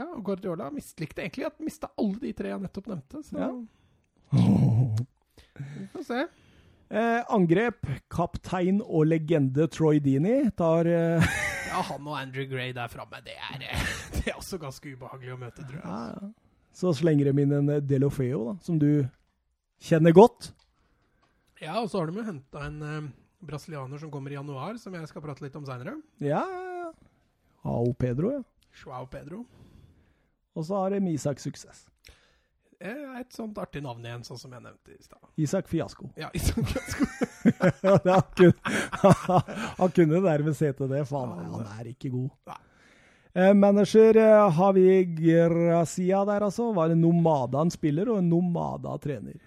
Ja, 0.01 0.05
og 0.13 0.21
Guardiola 0.27 0.67
mislikte 0.69 1.23
egentlig 1.23 1.47
at 1.47 1.57
mista 1.65 1.87
alle 1.97 2.19
de 2.21 2.33
tre 2.37 2.51
jeg 2.51 2.61
nettopp 2.61 2.91
nevnte, 2.91 3.23
så 3.25 3.39
Ja. 3.39 3.49
vi 5.57 5.87
får 5.95 6.05
se. 6.05 6.19
Eh, 6.91 7.23
angrep. 7.29 7.85
Kaptein 8.09 8.81
og 8.81 9.05
legende 9.07 9.67
Troy 9.69 9.99
Dini 10.01 10.49
tar 10.57 10.85
eh, 10.89 11.21
Ja, 11.69 11.81
han 11.85 12.07
og 12.07 12.15
Andrew 12.17 12.45
Gray 12.49 12.73
der 12.73 12.89
framme, 12.91 13.21
det, 13.25 13.35
er, 13.37 13.61
eh, 13.69 13.89
det 14.15 14.23
er 14.31 14.37
også 14.39 14.57
ganske 14.61 14.93
ubehagelig 14.95 15.35
å 15.35 15.39
møte, 15.39 15.65
tror 15.65 15.79
jeg. 15.79 15.85
ja, 15.85 15.99
ja. 16.15 16.29
Så 16.79 16.93
slenger 16.95 17.27
de 17.29 17.43
inn 17.43 17.53
en 17.57 17.71
eh, 17.73 17.81
Delofeo, 17.83 18.43
da, 18.51 18.55
som 18.65 18.77
du 18.81 18.89
kjenner 19.83 20.13
godt. 20.15 20.51
Ja, 21.59 21.79
og 21.81 21.89
så 21.91 21.99
har 21.99 22.09
de 22.09 22.21
jo 22.21 22.25
henta 22.25 22.65
en 22.67 22.81
eh, 22.85 23.09
brasilianer 23.45 24.01
som 24.01 24.11
kommer 24.13 24.33
i 24.33 24.37
januar, 24.37 24.77
som 24.81 24.95
jeg 24.95 25.09
skal 25.11 25.23
prate 25.25 25.43
litt 25.45 25.57
om 25.59 25.65
seinere. 25.67 25.97
Ja, 26.23 26.41
ja, 26.41 26.85
ja. 26.85 26.91
Ao 27.69 27.93
Pedro, 27.99 28.31
ja. 28.37 28.43
Joao 28.79 29.09
Pedro. 29.11 29.43
Og 30.55 30.65
så 30.65 30.77
har 30.79 30.93
de 30.93 31.11
Isak 31.11 31.41
Suksess. 31.41 31.85
Eh, 32.79 33.19
Et 33.19 33.33
sånt 33.35 33.57
artig 33.59 33.81
navn 33.83 34.05
igjen, 34.05 34.21
sånn 34.23 34.39
som 34.39 34.53
jeg 34.55 34.63
nevnte 34.63 34.93
i 34.93 35.01
stad. 35.03 35.19
Isak 35.43 35.67
Fiasko. 35.67 36.07
Ja, 36.19 36.29
Isak 36.33 36.63
Fiasko. 36.63 37.07
Han, 37.83 38.29
kunne, 38.35 39.39
han 39.79 39.91
kunne 39.95 40.21
nærmest 40.23 40.63
hete 40.63 40.87
det, 40.91 41.01
Faen, 41.07 41.31
han, 41.35 41.51
han 41.53 41.79
er 41.79 41.89
ikke 41.91 42.11
god. 42.13 42.29
Nei. 42.49 42.57
Eh, 43.39 43.51
manager 43.55 44.17
eh, 44.19 44.45
Havi 44.57 44.85
Gracia 45.17 46.23
der, 46.27 46.45
altså. 46.47 46.69
Var 46.75 46.95
en 46.95 47.03
Nomada 47.03 47.59
han 47.61 47.71
spiller 47.73 48.11
og 48.11 48.21
en 48.21 48.31
Nomada 48.31 48.95
trener. 49.03 49.37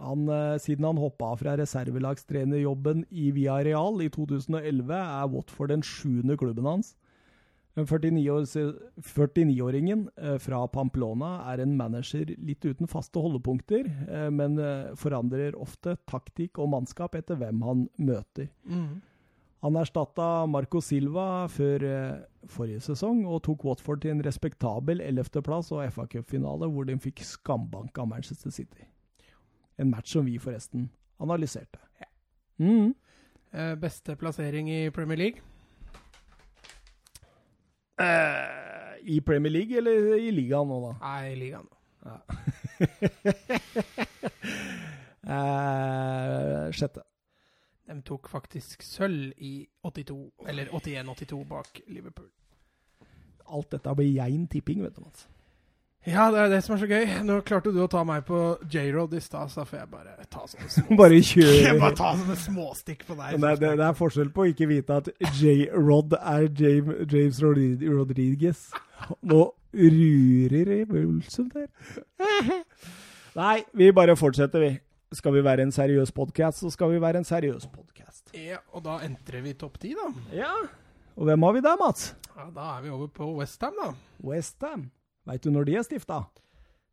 Han, 0.00 0.24
siden 0.64 0.86
han 0.88 0.96
hoppa 1.00 1.34
fra 1.36 1.58
reservelagstrenerjobben 1.60 3.02
i 3.12 3.26
Via 3.36 3.58
Real 3.64 4.00
i 4.00 4.08
2011, 4.08 4.94
er 4.96 5.28
Watford 5.28 5.74
den 5.74 5.84
sjuende 5.84 6.38
klubben 6.40 6.68
hans. 6.68 6.94
Den 7.74 7.86
49-år- 7.86 8.78
49-åringen 8.96 10.08
eh, 10.16 10.38
fra 10.38 10.64
Pamplona 10.68 11.52
er 11.52 11.62
en 11.62 11.76
manager 11.78 12.32
litt 12.42 12.64
uten 12.66 12.90
faste 12.90 13.22
holdepunkter, 13.22 13.86
eh, 14.10 14.30
men 14.34 14.58
eh, 14.58 14.90
forandrer 14.98 15.54
ofte 15.54 15.94
taktikk 16.10 16.58
og 16.58 16.72
mannskap 16.72 17.14
etter 17.14 17.38
hvem 17.38 17.62
han 17.62 17.86
møter. 17.96 18.48
Mm. 18.66 18.98
Han 19.60 19.76
erstatta 19.76 20.46
Marco 20.48 20.80
Silva 20.82 21.44
før 21.52 21.82
forrige 22.48 22.80
sesong 22.80 23.26
og 23.28 23.42
tok 23.44 23.66
Watford 23.68 24.00
til 24.00 24.14
en 24.14 24.22
respektabel 24.24 25.02
11.-plass 25.04 25.68
og 25.76 25.84
FA 25.92 26.06
Cup-finale, 26.08 26.70
hvor 26.72 26.88
de 26.88 26.96
fikk 26.96 27.20
skambank 27.28 28.00
av 28.00 28.08
Manchester 28.08 28.54
City. 28.56 28.88
En 29.76 29.92
match 29.92 30.16
som 30.16 30.24
vi 30.24 30.38
forresten 30.40 30.88
analyserte. 31.20 31.76
Mm. 32.56 32.94
Beste 33.84 34.16
plassering 34.16 34.72
i 34.72 34.80
Premier 34.96 35.20
League? 35.20 35.49
Eh, 38.00 38.96
I 39.16 39.20
Premier 39.20 39.52
League 39.52 39.76
eller 39.76 40.14
i 40.16 40.30
ligaen 40.32 40.68
nå, 40.70 40.80
da? 40.86 40.92
Nei, 41.04 41.32
i 41.32 41.38
ligaen. 41.44 41.68
Eh, 45.30 46.70
sjette. 46.74 47.02
De 47.86 47.96
tok 48.08 48.28
faktisk 48.32 48.82
sølv 48.82 49.34
i 49.44 49.68
82, 49.86 50.16
eller 50.48 50.70
81-82 50.74 51.40
bak 51.50 51.80
Liverpool. 51.92 52.26
Alt 53.52 53.70
dette 53.76 53.92
blir 53.98 54.08
Jein 54.16 54.46
tipping, 54.50 54.80
vet 54.82 54.96
du, 54.96 55.02
Mats. 55.04 55.28
Ja, 56.08 56.30
det 56.32 56.38
er 56.40 56.48
det 56.48 56.58
som 56.64 56.74
er 56.74 56.80
så 56.80 56.86
gøy. 56.88 57.02
Nå 57.28 57.34
klarte 57.44 57.72
du 57.74 57.80
å 57.84 57.88
ta 57.92 58.00
meg 58.08 58.22
på 58.24 58.38
J-Road 58.72 59.12
i 59.18 59.20
stad, 59.20 59.50
så 59.52 59.66
får 59.68 59.82
jeg 59.82 59.88
bare 59.92 60.14
ta 60.32 60.46
sånne 60.48 60.70
små 60.72 60.96
Bare 61.02 61.18
Jeg 61.20 61.74
bare 61.80 61.96
ta 61.98 62.12
sånne 62.16 62.36
småstikk 62.40 63.02
på 63.08 63.16
deg. 63.18 63.34
Det, 63.42 63.50
det, 63.60 63.72
det 63.82 63.84
er 63.90 63.98
forskjell 63.98 64.30
på 64.32 64.46
å 64.46 64.48
ikke 64.48 64.68
vite 64.70 64.96
at 65.02 65.10
J-Rod 65.36 66.16
er 66.16 66.46
James, 66.56 67.02
James 67.12 67.40
Rodri- 67.44 67.90
Rodriguez. 67.92 68.62
Nå 69.28 69.42
rurer 69.76 70.70
i 70.78 70.84
Wolfsson 70.88 71.50
der. 71.52 71.68
Nei, 73.40 73.58
vi 73.76 73.90
bare 73.94 74.16
fortsetter, 74.18 74.64
vi. 74.64 74.70
Skal 75.14 75.34
vi 75.34 75.42
være 75.44 75.64
en 75.66 75.72
seriøs 75.74 76.12
podkast, 76.14 76.62
så 76.62 76.70
skal 76.70 76.92
vi 76.94 77.00
være 77.02 77.20
en 77.20 77.26
seriøs 77.26 77.66
podkast. 77.74 78.30
Ja, 78.38 78.60
og 78.72 78.84
da 78.86 79.00
entrer 79.04 79.42
vi 79.44 79.52
topp 79.58 79.76
ti, 79.82 79.92
da. 79.98 80.06
Ja. 80.34 80.52
Og 81.18 81.26
hvem 81.28 81.42
har 81.44 81.56
vi 81.56 81.62
der, 81.66 81.76
Mats? 81.80 82.12
Ja, 82.36 82.46
Da 82.54 82.66
er 82.78 82.84
vi 82.86 82.92
over 82.94 83.10
på 83.12 83.26
Westham, 83.36 83.74
da. 83.82 83.90
Westham. 84.24 84.88
Veit 85.28 85.42
du 85.44 85.50
når 85.52 85.68
de 85.68 85.76
er 85.80 85.86
stifta? 85.86 86.22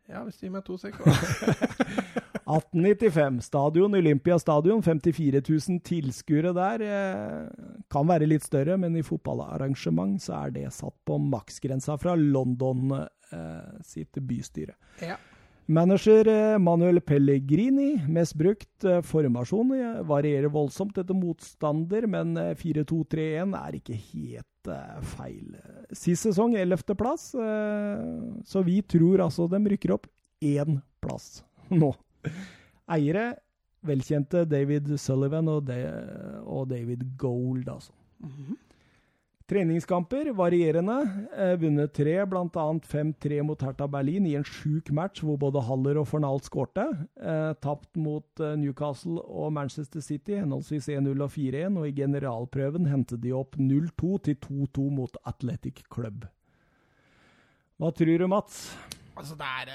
Ja, 0.08 0.22
hvis 0.24 0.38
du 0.40 0.46
gir 0.48 0.54
meg 0.56 0.64
to 0.68 0.78
sekunder. 0.80 1.16
1895. 2.48 3.42
Stadion, 3.44 3.96
Olympia 3.98 4.38
stadion. 4.40 4.80
54 4.84 5.42
000 5.44 5.82
tilskuere 5.84 6.54
der. 6.56 6.84
Eh, 6.88 7.82
kan 7.92 8.08
være 8.08 8.30
litt 8.30 8.46
større, 8.48 8.78
men 8.80 8.96
i 8.96 9.04
fotballarrangement 9.04 10.22
så 10.24 10.38
er 10.46 10.54
det 10.56 10.68
satt 10.76 10.96
på 11.08 11.18
maksgrensa 11.20 11.98
fra 12.00 12.16
London 12.16 12.94
eh, 12.96 13.82
sitt 13.84 14.16
bystyre. 14.24 14.78
ja. 15.04 15.18
Manager 15.68 16.28
eh, 16.32 16.58
Manuel 16.64 17.02
Pellegrini, 17.04 17.98
mest 18.08 18.38
brukt 18.40 18.86
eh, 18.88 19.02
formasjon, 19.04 19.74
varierer 20.08 20.48
voldsomt 20.48 20.96
etter 21.02 21.18
motstander, 21.20 22.08
men 22.08 22.38
eh, 22.40 22.54
4-2-3-1 22.56 23.52
er 23.60 23.76
ikke 23.76 23.98
helt 24.00 24.48
eh, 24.74 25.02
feil. 25.16 25.58
Sist 25.96 26.28
sesong 26.28 26.56
11.-plass, 26.60 27.30
eh, 27.42 28.06
så 28.46 28.64
vi 28.66 28.82
tror 28.84 29.26
altså 29.28 29.48
de 29.52 29.62
rykker 29.74 29.96
opp 29.96 30.08
én 30.44 30.80
plass 31.04 31.42
nå. 31.82 31.92
Eiere 32.94 33.32
velkjente 33.88 34.44
David 34.50 34.90
Sullivan 35.00 35.50
og, 35.52 35.68
David 36.70 37.06
Gold, 37.20 37.68
altså. 37.72 37.94
Mhm. 38.24 38.56
Treningskamper 39.48 40.28
varierende. 40.36 40.96
Eh, 41.38 41.54
vunnet 41.56 41.94
tre, 41.96 42.26
bl.a. 42.28 42.48
5-3 42.92 43.44
mot 43.48 43.62
Hertha 43.64 43.86
Berlin 43.88 44.26
i 44.28 44.34
en 44.36 44.44
sjuk 44.44 44.90
match 44.92 45.22
hvor 45.24 45.38
både 45.40 45.62
Haller 45.64 46.02
og 46.02 46.10
Fornal 46.10 46.42
skårte. 46.44 46.84
Eh, 47.16 47.54
tapt 47.64 47.96
mot 47.96 48.44
eh, 48.44 48.58
Newcastle 48.60 49.22
og 49.24 49.54
Manchester 49.56 50.04
City, 50.04 50.36
henholdsvis 50.42 50.90
1-0 50.92 51.24
og 51.24 51.32
4-1. 51.32 51.80
Og 51.80 51.88
i 51.88 51.96
generalprøven 51.96 52.90
hentet 52.92 53.24
de 53.24 53.32
opp 53.38 53.56
0-2 53.56 54.12
til 54.28 54.36
2-2 54.44 54.90
mot 54.98 55.16
Athletic 55.24 55.86
Club. 55.96 56.28
Hva 57.80 57.94
tror 57.96 58.20
du, 58.20 58.28
Mats? 58.28 58.66
Altså, 59.16 59.38
det 59.40 59.48
er 59.48 59.72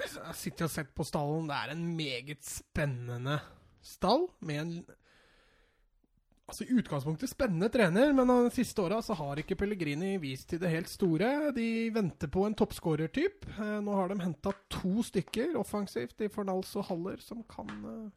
Jeg 0.00 0.36
sitter 0.38 0.64
og 0.64 0.72
sett 0.72 0.96
på 0.96 1.04
stallen. 1.04 1.44
Det 1.50 1.60
er 1.60 1.74
en 1.74 1.84
meget 1.92 2.40
spennende 2.46 3.36
stall 3.84 4.30
med 4.40 4.62
en 4.64 4.74
Altså 6.50 6.66
I 6.66 6.80
utgangspunktet 6.80 7.30
spennende 7.30 7.68
trener, 7.70 8.10
men 8.16 8.26
de 8.26 8.50
siste 8.50 8.82
åra 8.82 8.98
så 9.06 9.14
har 9.14 9.38
ikke 9.38 9.54
Pellegrini 9.60 10.16
vist 10.18 10.48
til 10.50 10.58
det 10.58 10.72
helt 10.72 10.90
store. 10.90 11.28
De 11.54 11.66
venter 11.94 12.30
på 12.32 12.42
en 12.48 12.56
toppskårertyp. 12.58 13.46
Eh, 13.54 13.76
nå 13.86 13.94
har 13.94 14.10
de 14.10 14.16
henta 14.24 14.50
to 14.72 15.04
stykker 15.06 15.54
offensivt 15.60 16.26
i 16.26 16.30
Fornals 16.32 16.72
og 16.80 16.88
Haller 16.90 17.22
som 17.22 17.44
kan 17.46 17.70
eh, 17.70 18.08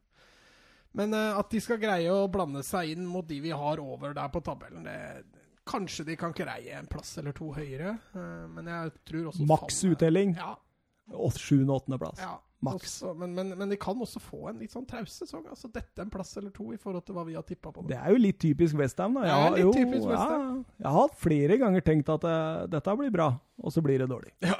Men 0.98 1.14
eh, 1.14 1.38
at 1.38 1.54
de 1.54 1.62
skal 1.62 1.78
greie 1.82 2.10
å 2.10 2.26
blande 2.34 2.66
seg 2.66 2.96
inn 2.96 3.06
mot 3.10 3.28
de 3.30 3.38
vi 3.44 3.54
har 3.54 3.82
over 3.82 4.18
der 4.18 4.34
på 4.34 4.42
tabellen, 4.46 4.90
det 4.90 5.44
Kanskje 5.64 6.04
de 6.10 6.18
kan 6.20 6.34
greie 6.36 6.74
en 6.76 6.90
plass 6.92 7.14
eller 7.22 7.32
to 7.38 7.54
høyere, 7.56 7.94
eh, 8.18 8.48
men 8.52 8.68
jeg 8.68 8.98
tror 9.08 9.30
også 9.30 9.46
Maks 9.48 9.78
uttelling. 9.88 10.34
Ja, 10.36 10.58
Sjuende- 11.38 11.72
og 11.72 11.84
åttendeplass. 11.84 12.20
ja. 12.20 12.34
Maks. 12.64 12.96
Også, 13.02 13.14
men, 13.20 13.34
men, 13.38 13.52
men 13.60 13.74
de 13.74 13.78
kan 13.80 14.00
også 14.06 14.22
få 14.24 14.48
en 14.52 14.62
litt 14.62 14.74
sånn 14.74 14.86
traus 14.90 15.18
sesong. 15.22 15.44
Altså 15.52 15.70
dette 15.74 16.04
en 16.04 16.12
plass 16.14 16.36
eller 16.40 16.54
to 16.56 16.70
i 16.74 16.80
forhold 16.80 17.06
til 17.08 17.18
hva 17.18 17.26
vi 17.28 17.36
har 17.38 17.46
tippa 17.48 17.74
på. 17.76 17.86
Det 17.90 18.00
er 18.00 18.16
jo 18.16 18.22
litt 18.22 18.40
typisk 18.42 18.78
Westham. 18.80 19.20
Det 19.22 19.32
er 19.34 19.60
jo, 19.62 19.74
typisk 19.76 20.08
West 20.10 20.24
Ham. 20.24 20.64
Ja, 20.78 20.86
jeg 20.86 20.96
har 20.98 21.14
flere 21.26 21.60
ganger 21.62 21.86
tenkt 21.86 22.12
at 22.14 22.28
uh, 22.28 22.66
dette 22.72 22.98
blir 23.00 23.14
bra, 23.14 23.30
og 23.60 23.76
så 23.76 23.84
blir 23.86 24.04
det 24.04 24.10
dårlig. 24.12 24.34
Ja. 24.44 24.58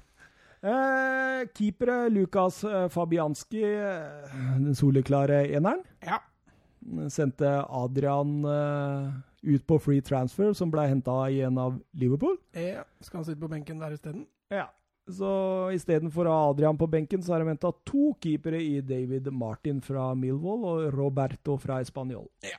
eh, 0.70 1.46
keepere 1.56 2.08
Lukas 2.12 2.64
eh, 2.64 2.88
Fabianski, 2.92 3.62
eh, 3.64 4.36
den 4.58 4.74
soleklare 4.74 5.46
eneren. 5.48 5.84
Ja. 6.04 6.20
Sendte 7.12 7.58
Adrian 7.68 8.40
uh, 8.44 9.12
ut 9.42 9.66
på 9.68 9.78
free 9.78 10.00
transfer, 10.00 10.54
som 10.56 10.72
ble 10.72 10.86
henta 10.88 11.22
i 11.28 11.42
en 11.44 11.58
av 11.60 11.80
Liverpool. 11.92 12.38
ja. 12.56 12.86
Skal 13.00 13.20
han 13.20 13.28
sitte 13.28 13.40
på 13.40 13.48
benken 13.52 13.80
der 13.80 13.96
isteden? 13.96 14.26
Ja. 14.52 14.70
Så 15.12 15.30
istedenfor 15.74 16.28
å 16.28 16.34
ha 16.34 16.48
Adrian 16.50 16.78
på 16.78 16.88
benken, 16.90 17.22
så 17.22 17.34
har 17.34 17.44
de 17.44 17.52
henta 17.52 17.72
to 17.86 18.12
keepere 18.22 18.60
i 18.62 18.80
David 18.84 19.30
Martin 19.32 19.80
fra 19.84 20.10
Millwall 20.18 20.66
og 20.70 20.88
Roberto 20.94 21.56
fra 21.60 21.80
Español. 21.84 22.28
Ja. 22.46 22.58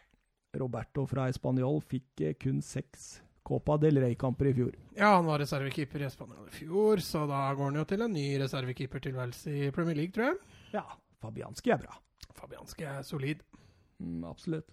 Roberto 0.60 1.06
fra 1.08 1.30
Español 1.32 1.80
fikk 1.88 2.24
eh, 2.28 2.34
kun 2.40 2.60
seks 2.66 3.22
Copa 3.48 3.78
del 3.82 3.98
Rey-kamper 4.04 4.52
i 4.52 4.54
fjor. 4.56 4.76
Ja, 4.96 5.16
han 5.16 5.26
var 5.26 5.42
reservekeeper 5.42 6.04
i 6.04 6.08
Español 6.08 6.48
i 6.48 6.54
fjor, 6.56 7.02
så 7.04 7.24
da 7.30 7.48
går 7.58 7.72
han 7.72 7.80
jo 7.80 7.86
til 7.90 8.04
en 8.06 8.14
ny 8.14 8.26
reservekeepertilværelse 8.44 9.56
i 9.56 9.72
Premier 9.76 9.98
League, 9.98 10.14
tror 10.16 10.30
jeg. 10.30 10.38
Ja, 10.76 10.84
Fabianski 11.24 11.74
er 11.74 11.82
bra. 11.82 11.98
Fabianski 12.38 12.86
er 12.88 13.02
solid. 13.08 13.42
Mm, 14.02 14.22
absolutt. 14.30 14.70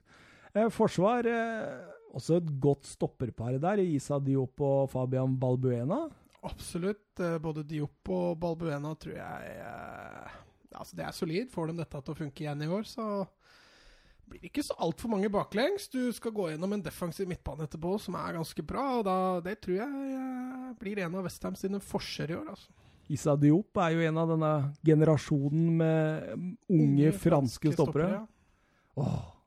Eh, 0.54 0.68
forsvar 0.72 1.26
eh, 1.28 1.94
Også 2.16 2.38
et 2.38 2.46
godt 2.60 2.86
stopperpar 2.88 3.58
der. 3.60 3.82
Isa 3.84 4.16
Diop 4.24 4.60
og 4.64 4.88
Fabian 4.92 5.34
Balbuena. 5.40 6.06
Absolutt. 6.46 7.20
Eh, 7.20 7.38
Både 7.42 7.64
Diop 7.66 8.10
og 8.14 8.36
Balbuena 8.40 8.94
tror 9.00 9.16
jeg 9.18 9.56
eh, 9.58 10.36
Altså, 10.78 10.94
det 10.98 11.04
er 11.06 11.14
solid. 11.16 11.48
Får 11.50 11.70
de 11.70 11.78
dette 11.80 12.00
til 12.04 12.12
å 12.12 12.18
funke 12.18 12.44
igjen 12.44 12.62
i 12.62 12.68
år, 12.68 12.84
så 12.86 13.04
blir 14.28 14.42
det 14.42 14.50
ikke 14.50 14.62
så 14.66 14.74
altfor 14.84 15.08
mange 15.14 15.30
baklengs. 15.32 15.86
Du 15.88 16.12
skal 16.12 16.34
gå 16.36 16.50
gjennom 16.52 16.74
en 16.76 16.82
defensiv 16.84 17.26
midtbane 17.30 17.64
etterpå 17.64 17.94
som 18.04 18.18
er 18.20 18.36
ganske 18.36 18.64
bra, 18.68 18.84
og 18.98 19.06
da, 19.08 19.14
det 19.46 19.56
tror 19.64 19.78
jeg 19.80 20.10
eh, 20.18 20.66
blir 20.78 21.00
en 21.06 21.16
av 21.16 21.24
Westham 21.24 21.56
sine 21.56 21.80
forser 21.80 22.34
i 22.34 22.36
år. 22.36 22.52
altså. 22.52 22.68
Isa 23.08 23.32
Diop 23.40 23.80
er 23.80 23.94
jo 23.96 24.04
en 24.04 24.20
av 24.20 24.28
denne 24.34 24.52
generasjonen 24.84 25.70
med 25.80 26.28
unge, 26.36 26.58
unge, 26.76 27.12
franske 27.24 27.72
stoppere. 27.72 28.10
ja. 28.18 28.22
Åh. 29.00 29.37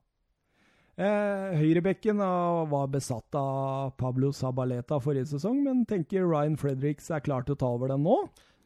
Eh, 1.02 1.54
Høyrebekken 1.58 2.20
var 2.70 2.88
besatt 2.94 3.34
av 3.40 3.94
Pablo 3.98 4.30
Sabaleta 4.36 5.00
forrige 5.02 5.32
sesong, 5.32 5.64
men 5.66 5.86
tenker 5.90 6.28
Ryan 6.30 6.58
Fredericks 6.62 7.10
er 7.10 7.24
klar 7.26 7.46
til 7.48 7.56
å 7.56 7.62
ta 7.64 7.70
over 7.74 7.90
den 7.96 8.04
nå. 8.06 8.18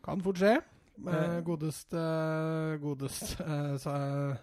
Kan 0.03 0.19
fort 0.25 0.41
skje. 0.41 0.57
Eh, 0.59 1.15
Eh. 1.15 1.37
godeste 1.43 2.01
godeste 2.81 3.43
eh, 3.43 3.77
Sa- 3.77 4.35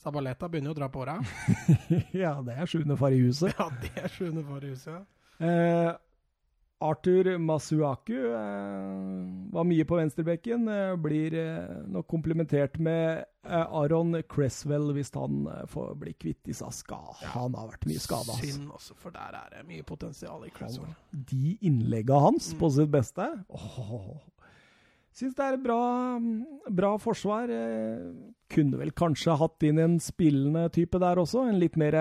Sabaleta 0.00 0.48
begynner 0.48 0.72
jo 0.72 0.76
å 0.76 0.78
dra 0.80 0.88
på 0.88 1.02
åra. 1.02 1.18
ja, 2.22 2.34
det 2.44 2.54
er 2.56 2.68
sjuende 2.68 2.96
far 2.96 3.12
i 3.12 3.18
huset. 3.20 3.52
ja, 3.58 3.66
det 3.82 3.90
er 4.04 4.08
sjuende 4.08 4.44
far 4.48 4.64
i 4.64 4.70
huset. 4.74 5.00
ja. 5.40 5.96
Arthur 6.80 7.36
Masuaku 7.38 8.14
eh, 8.16 9.24
var 9.52 9.66
mye 9.68 9.84
på 9.84 9.98
venstrebekken. 9.98 10.62
Eh, 10.72 10.94
blir 10.96 11.34
eh, 11.36 11.74
nok 11.92 12.06
komplementert 12.08 12.78
med 12.80 13.24
Aron 13.44 14.14
Cresswell 14.28 14.90
hvis 14.96 15.12
han 15.16 15.44
får 15.68 15.94
bli 16.00 16.12
kvitt 16.16 16.40
disse 16.48 16.66
skadene. 16.76 17.20
Ja. 17.24 17.34
Han 17.34 17.54
har 17.58 17.70
vært 17.74 17.84
mye 17.88 18.00
skada. 18.00 18.32
Altså. 18.34 18.52
Synd 18.54 18.72
også, 18.76 18.96
for 19.00 19.14
der 19.16 19.36
er 19.38 19.48
det 19.58 19.64
mye 19.68 19.84
potensial 19.88 20.44
i 20.48 20.52
Cresswell. 20.56 20.92
De 21.12 21.56
innlegga 21.68 22.20
hans 22.20 22.52
på 22.56 22.68
Mm. 22.70 22.74
sitt 22.78 22.90
beste 22.92 23.26
oh. 23.48 24.16
Syns 25.16 25.34
det 25.34 25.42
er 25.44 25.56
et 25.56 25.62
bra, 25.64 25.80
bra 26.70 26.92
forsvar. 27.02 27.50
Kunne 28.48 28.78
vel 28.78 28.92
kanskje 28.94 29.34
hatt 29.40 29.66
inn 29.66 29.80
en 29.82 29.98
spillende 30.00 30.68
type 30.72 31.00
der 31.02 31.18
også. 31.18 31.48
En 31.50 31.58
litt 31.60 31.76
mer 31.80 31.96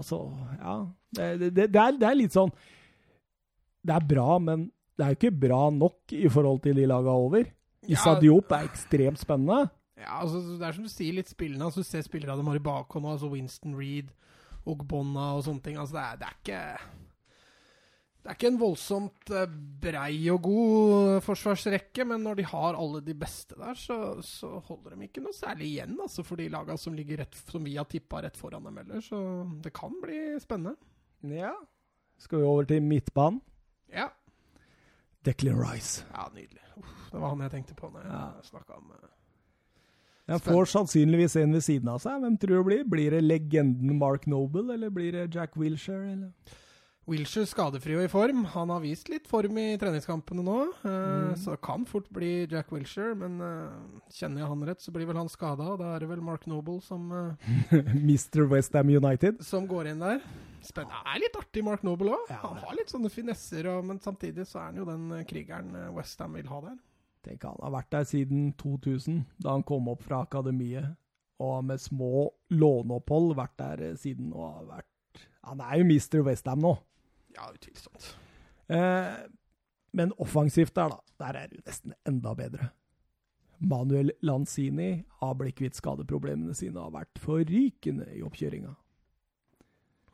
Altså, 0.00 0.22
ja. 0.62 0.76
Det, 1.12 1.50
det, 1.52 1.66
det, 1.74 1.76
er, 1.82 1.96
det 2.00 2.06
er 2.08 2.14
litt 2.16 2.32
sånn 2.32 2.50
det 3.86 3.96
er 3.96 4.06
bra, 4.12 4.38
men 4.38 4.68
det 4.98 5.04
er 5.06 5.14
jo 5.14 5.18
ikke 5.20 5.40
bra 5.48 5.62
nok 5.72 6.12
i 6.12 6.28
forhold 6.28 6.60
til 6.66 6.76
de 6.76 6.86
laga 6.88 7.12
over. 7.16 7.48
Issa 7.88 8.14
Ja. 8.14 8.20
Diop 8.20 8.52
er 8.52 8.68
ekstremt 8.68 9.18
spennende. 9.18 9.70
Ja, 10.00 10.20
altså, 10.22 10.40
Det 10.58 10.66
er 10.66 10.72
som 10.72 10.84
du 10.84 10.92
sier, 10.92 11.12
litt 11.16 11.28
spillende. 11.28 11.64
Altså, 11.64 11.80
du 11.80 11.88
ser 11.88 12.04
spillere 12.04 12.36
de 12.36 12.46
har 12.46 12.56
i 12.56 12.64
bakhånd, 12.64 13.06
altså 13.08 13.30
Winston 13.32 13.76
Reed, 13.76 14.10
og 14.66 14.86
Bonna 14.88 15.34
og 15.36 15.44
sånne 15.44 15.62
ting. 15.64 15.76
Altså, 15.80 15.96
det 15.96 16.04
er, 16.04 16.16
det 16.16 16.26
er 16.28 16.36
ikke 16.40 16.62
Det 18.20 18.28
er 18.28 18.36
ikke 18.36 18.48
en 18.52 18.60
voldsomt 18.60 19.30
eh, 19.32 19.52
brei 19.80 20.28
og 20.28 20.42
god 20.44 21.20
forsvarsrekke, 21.24 22.04
men 22.04 22.20
når 22.20 22.36
de 22.36 22.44
har 22.44 22.76
alle 22.76 23.00
de 23.00 23.14
beste 23.16 23.56
der, 23.56 23.72
så, 23.72 24.20
så 24.20 24.58
holder 24.66 24.92
de 24.92 25.08
ikke 25.08 25.22
noe 25.24 25.32
særlig 25.32 25.70
igjen 25.70 25.96
altså, 25.96 26.22
for 26.22 26.36
de 26.36 26.50
laga 26.52 26.76
som, 26.76 26.98
som 27.48 27.64
vi 27.64 27.78
har 27.78 27.88
tippa 27.88 28.20
rett 28.20 28.36
foran 28.36 28.68
dem 28.68 28.76
ellers. 28.76 29.08
Så 29.08 29.20
det 29.64 29.72
kan 29.72 29.96
bli 30.02 30.36
spennende. 30.38 30.76
Ja. 31.24 31.54
Skal 32.20 32.42
vi 32.42 32.44
over 32.44 32.68
til 32.68 32.84
midtbanen? 32.84 33.40
Declan 35.24 35.58
Rice. 35.60 36.04
ja 36.14 36.28
nydelig. 36.34 36.62
Uff, 36.80 37.10
det 37.12 37.20
var 37.20 37.28
han 37.34 37.40
jeg 37.44 37.50
tenkte 37.50 37.74
på 37.76 37.90
når 37.92 38.02
jeg 38.06 38.12
Ja. 38.12 38.32
snakka 38.42 38.76
om 38.78 38.90
eh, 38.94 39.08
Jeg 40.28 40.40
får 40.46 40.64
sannsynligvis 40.70 41.36
en 41.42 41.52
ved 41.52 41.62
siden 41.66 41.88
av 41.88 41.98
seg. 42.00 42.20
Hvem 42.22 42.38
tror 42.38 42.48
du 42.48 42.56
det 42.62 42.66
blir? 42.66 42.84
Blir 42.88 43.10
det 43.10 43.22
legenden 43.24 43.98
Mark 43.98 44.26
Noble, 44.30 44.72
eller 44.72 44.88
blir 44.90 45.12
det 45.12 45.34
Jack 45.34 45.56
Wilshere? 45.56 46.12
Eller? 46.12 46.30
Wilshere 47.10 47.46
skadefri 47.50 47.96
og 47.96 48.04
i 48.04 48.08
form. 48.12 48.44
Han 48.52 48.68
har 48.70 48.78
vist 48.84 49.08
litt 49.10 49.26
form 49.26 49.58
i 49.58 49.76
treningskampene 49.76 50.44
nå, 50.46 50.58
eh, 50.84 51.32
Mm. 51.32 51.34
så 51.36 51.50
det 51.56 51.60
kan 51.62 51.84
fort 51.84 52.08
bli 52.12 52.46
Jack 52.46 52.70
Wilshere. 52.70 53.16
Men 53.16 53.40
eh, 53.40 53.72
kjenner 54.12 54.38
jeg 54.44 54.46
han 54.48 54.62
rett, 54.68 54.78
så 54.80 54.92
blir 54.92 55.06
vel 55.06 55.16
han 55.16 55.28
skada, 55.28 55.72
og 55.72 55.78
da 55.80 55.96
er 55.96 55.98
det 56.00 56.08
vel 56.08 56.20
Mark 56.22 56.46
Noble 56.46 56.80
som, 56.80 57.10
Mr. 57.72 58.46
Westham 58.46 58.88
United? 58.88 59.42
som 59.44 59.66
går 59.66 59.88
inn 59.90 59.98
der. 59.98 60.20
Spennende. 60.62 61.00
Det 61.04 61.14
er 61.14 61.22
litt 61.22 61.36
artig, 61.40 61.64
Mark 61.64 61.82
Noble 61.86 62.14
òg. 62.16 62.30
Ja, 62.30 62.40
han 62.44 62.60
har 62.60 62.76
litt 62.76 62.92
sånne 62.92 63.10
finesser, 63.12 63.68
men 63.86 64.00
samtidig 64.02 64.46
så 64.48 64.60
er 64.60 64.70
han 64.70 64.80
jo 64.80 64.86
den 64.88 65.10
eh, 65.16 65.26
krigeren 65.28 65.74
eh, 65.76 65.90
Westham 65.96 66.36
vil 66.36 66.50
ha 66.52 66.60
der. 66.68 66.78
Tenk, 67.24 67.44
han 67.44 67.60
har 67.60 67.74
vært 67.74 67.90
der 67.92 68.06
siden 68.08 68.50
2000, 68.60 69.22
da 69.44 69.56
han 69.56 69.64
kom 69.68 69.88
opp 69.92 70.04
fra 70.06 70.22
akademiet. 70.24 70.96
Og 71.40 71.64
med 71.64 71.80
små 71.80 72.28
låneopphold 72.52 73.34
vært 73.38 73.56
der 73.60 73.84
eh, 73.88 73.98
siden 74.00 74.32
og 74.34 74.46
har 74.46 74.66
vært 74.76 75.22
Han 75.48 75.62
er 75.64 75.78
jo 75.80 75.86
Mr. 75.88 76.20
Westham 76.26 76.60
nå. 76.60 76.74
Ja, 77.36 77.48
utvilsomt. 77.48 78.10
Eh, 78.68 79.14
men 79.96 80.12
offensivt 80.20 80.76
der, 80.76 80.92
da. 80.92 81.00
Der 81.24 81.38
er 81.40 81.48
det 81.48 81.60
jo 81.60 81.64
nesten 81.66 81.96
enda 82.08 82.34
bedre. 82.36 82.70
Manuel 83.60 84.12
Lanzini 84.24 85.02
har 85.20 85.34
blitt 85.36 85.58
kvitt 85.58 85.76
skadeproblemene 85.76 86.54
sine 86.56 86.78
og 86.78 86.90
har 86.90 87.02
vært 87.02 87.20
forrykende 87.20 88.06
i 88.16 88.22
oppkjøringa. 88.24 88.72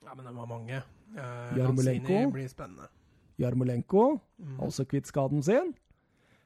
Ja, 0.06 0.14
men 0.14 0.24
det 0.28 0.32
var 0.36 0.46
mange. 0.46 0.82
Uh, 1.16 1.58
Jarmolenko. 1.58 2.20
Blir 2.34 2.48
spennende. 2.48 2.86
Jarmolenko 3.42 4.20
Mm. 4.38 4.60
også 4.60 4.84
kvitt 4.84 5.06
skaden 5.08 5.42
sin. 5.42 5.74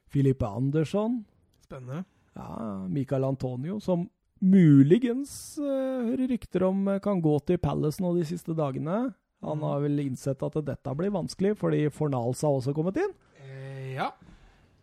Filippe 0.06 0.46
Andersson. 0.46 1.24
Spennende. 1.64 2.04
Ja, 2.34 2.86
Michael 2.88 3.24
Antonio, 3.24 3.80
som 3.80 4.08
muligens 4.40 5.58
uh, 5.58 6.06
hører 6.06 6.28
rykter 6.30 6.62
om 6.64 6.88
eh, 6.88 7.00
kan 7.00 7.20
gå 7.20 7.34
til 7.44 7.58
Palace 7.58 8.00
nå 8.00 8.14
de 8.16 8.24
siste 8.24 8.54
dagene. 8.56 9.12
Han 9.42 9.58
mm. 9.58 9.64
har 9.66 9.80
vel 9.84 10.00
innsett 10.04 10.42
at 10.42 10.56
dette 10.64 10.94
blir 10.96 11.12
vanskelig, 11.12 11.56
fordi 11.58 11.88
Fornals 11.92 12.42
har 12.46 12.56
også 12.56 12.74
kommet 12.76 12.96
inn. 13.02 13.12
Eh, 13.42 13.96
ja. 13.96 14.10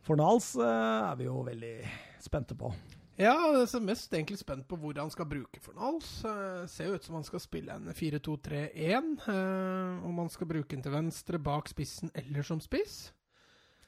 Fornals 0.06 0.54
uh, 0.60 1.12
er 1.12 1.16
vi 1.20 1.28
jo 1.28 1.42
veldig 1.48 1.76
spente 2.24 2.56
på. 2.60 2.72
Ja, 3.18 3.34
jeg 3.50 3.66
er 3.66 3.82
mest 3.82 4.12
egentlig 4.14 4.38
spent 4.38 4.68
på 4.70 4.78
hvor 4.78 4.94
han 5.00 5.10
skal 5.10 5.26
bruke 5.26 5.58
Fornals. 5.64 6.10
Uh, 6.22 6.68
ser 6.70 6.92
jo 6.92 6.98
ut 7.00 7.04
som 7.08 7.16
han 7.18 7.26
skal 7.26 7.42
spille 7.42 7.74
en 7.74 7.90
4-2-3-1. 7.98 9.08
eh, 9.26 10.06
om 10.06 10.20
han 10.22 10.30
skal 10.30 10.48
bruke 10.52 10.70
den 10.76 10.84
til 10.86 10.94
venstre, 10.94 11.40
bak 11.42 11.68
spissen 11.72 12.12
eller 12.14 12.46
som 12.46 12.62
spiss. 12.62 13.12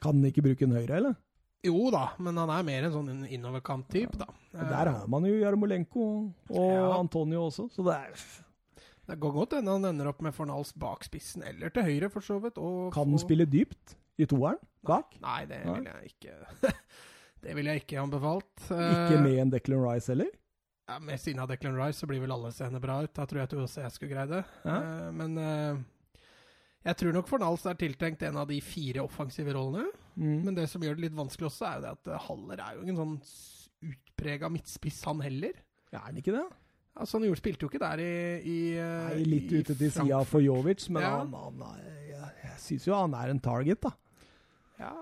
Kan 0.02 0.18
han 0.18 0.26
ikke 0.32 0.42
bruke 0.42 0.66
en 0.66 0.74
høyre, 0.74 0.96
eller? 0.98 1.14
Jo 1.62 1.90
da, 1.92 2.06
men 2.18 2.38
han 2.40 2.50
er 2.50 2.64
mer 2.64 2.86
en 2.88 2.94
sånn 2.94 3.24
innoverkant-type, 3.28 4.16
da. 4.18 4.26
Der 4.56 4.88
har 4.96 5.06
man 5.12 5.26
jo 5.28 5.34
Jarmolenko 5.42 6.04
og 6.48 6.70
Ja. 6.72 6.86
Antonio 6.98 7.44
også, 7.50 7.68
så 7.70 7.84
det 7.84 7.94
er 7.98 8.22
Det 9.10 9.18
går 9.20 9.32
godt 9.34 9.52
hende 9.58 9.72
han 9.74 9.84
ender 9.84 10.08
opp 10.08 10.22
med 10.22 10.32
Fornals 10.34 10.72
bak 10.72 11.04
spissen, 11.04 11.42
eller 11.42 11.68
til 11.70 11.82
høyre, 11.82 12.08
for 12.10 12.20
så 12.22 12.38
vidt. 12.42 12.58
Og, 12.58 12.92
Kan 12.94 13.10
han 13.10 13.18
spille 13.18 13.44
dypt 13.46 13.94
i 14.18 14.24
toeren 14.26 14.58
bak? 14.86 15.14
Nei, 15.20 15.44
det 15.50 15.62
Nei. 15.66 15.74
vil 15.78 15.88
jeg 15.90 16.12
ikke 16.14 16.72
Det 17.40 17.54
vil 17.56 17.70
jeg 17.70 17.82
ikke 17.84 18.00
anbefalt. 18.02 18.50
Ikke 18.68 19.16
Eh, 19.16 19.22
med 19.24 19.38
en 19.40 19.50
Declan 19.54 19.80
Rice 19.84 20.12
heller? 20.12 20.28
Ja, 20.90 20.98
Med 20.98 21.20
siden 21.22 21.40
av 21.40 21.48
Declan 21.48 21.76
Rice 21.78 22.00
så 22.02 22.06
blir 22.10 22.20
vel 22.20 22.32
alle 22.34 22.50
seende 22.52 22.80
bra 22.82 22.98
ut. 23.04 23.12
Da 23.14 23.24
tror 23.26 23.40
jeg 23.40 23.48
at 23.48 23.54
også 23.62 23.84
jeg 23.84 23.94
skulle 23.94 24.12
greie 24.14 24.26
det. 24.28 24.42
Ja. 24.66 24.76
Eh, 24.80 25.10
men 25.16 25.38
eh, 25.38 25.80
jeg 26.84 26.96
tror 27.00 27.12
nok 27.16 27.28
Fornals 27.30 27.64
er 27.70 27.78
tiltenkt 27.80 28.22
en 28.26 28.36
av 28.40 28.48
de 28.50 28.58
fire 28.64 29.04
offensive 29.04 29.52
rollene. 29.56 29.86
Mm. 30.16 30.40
Men 30.44 30.54
det 30.58 30.68
som 30.72 30.82
gjør 30.82 30.96
det 30.98 31.06
litt 31.08 31.16
vanskelig 31.16 31.48
også, 31.50 31.66
er 31.68 31.78
jo 31.78 31.84
det 31.86 31.92
at 31.96 32.12
Haller 32.26 32.64
er 32.64 32.74
jo 32.76 32.82
ingen 32.84 32.98
sånn 33.00 33.16
utprega 33.90 34.50
midtspiss, 34.52 35.04
han 35.08 35.22
heller. 35.24 35.54
Ja, 35.90 36.02
er 36.02 36.10
han 36.10 36.18
ikke 36.20 36.34
det? 36.36 36.44
Altså 37.00 37.20
Han 37.22 37.36
spilte 37.38 37.64
jo 37.64 37.70
ikke 37.70 37.80
der 37.80 38.00
i, 38.02 38.12
i 38.44 38.56
Nei, 38.76 39.22
litt 39.24 39.52
i 39.54 39.60
ute 39.62 39.76
til 39.78 39.92
sida 39.94 40.18
for 40.28 40.42
Jovic, 40.44 40.88
men 40.90 41.02
Ja. 41.06 41.12
han, 41.22 41.32
han 41.32 41.62
jeg, 42.10 42.32
jeg 42.44 42.58
syns 42.60 42.86
jo 42.90 42.96
han 42.98 43.14
er 43.16 43.30
en 43.32 43.40
target, 43.40 43.80
da. 43.86 43.92
Ja. 44.80 44.92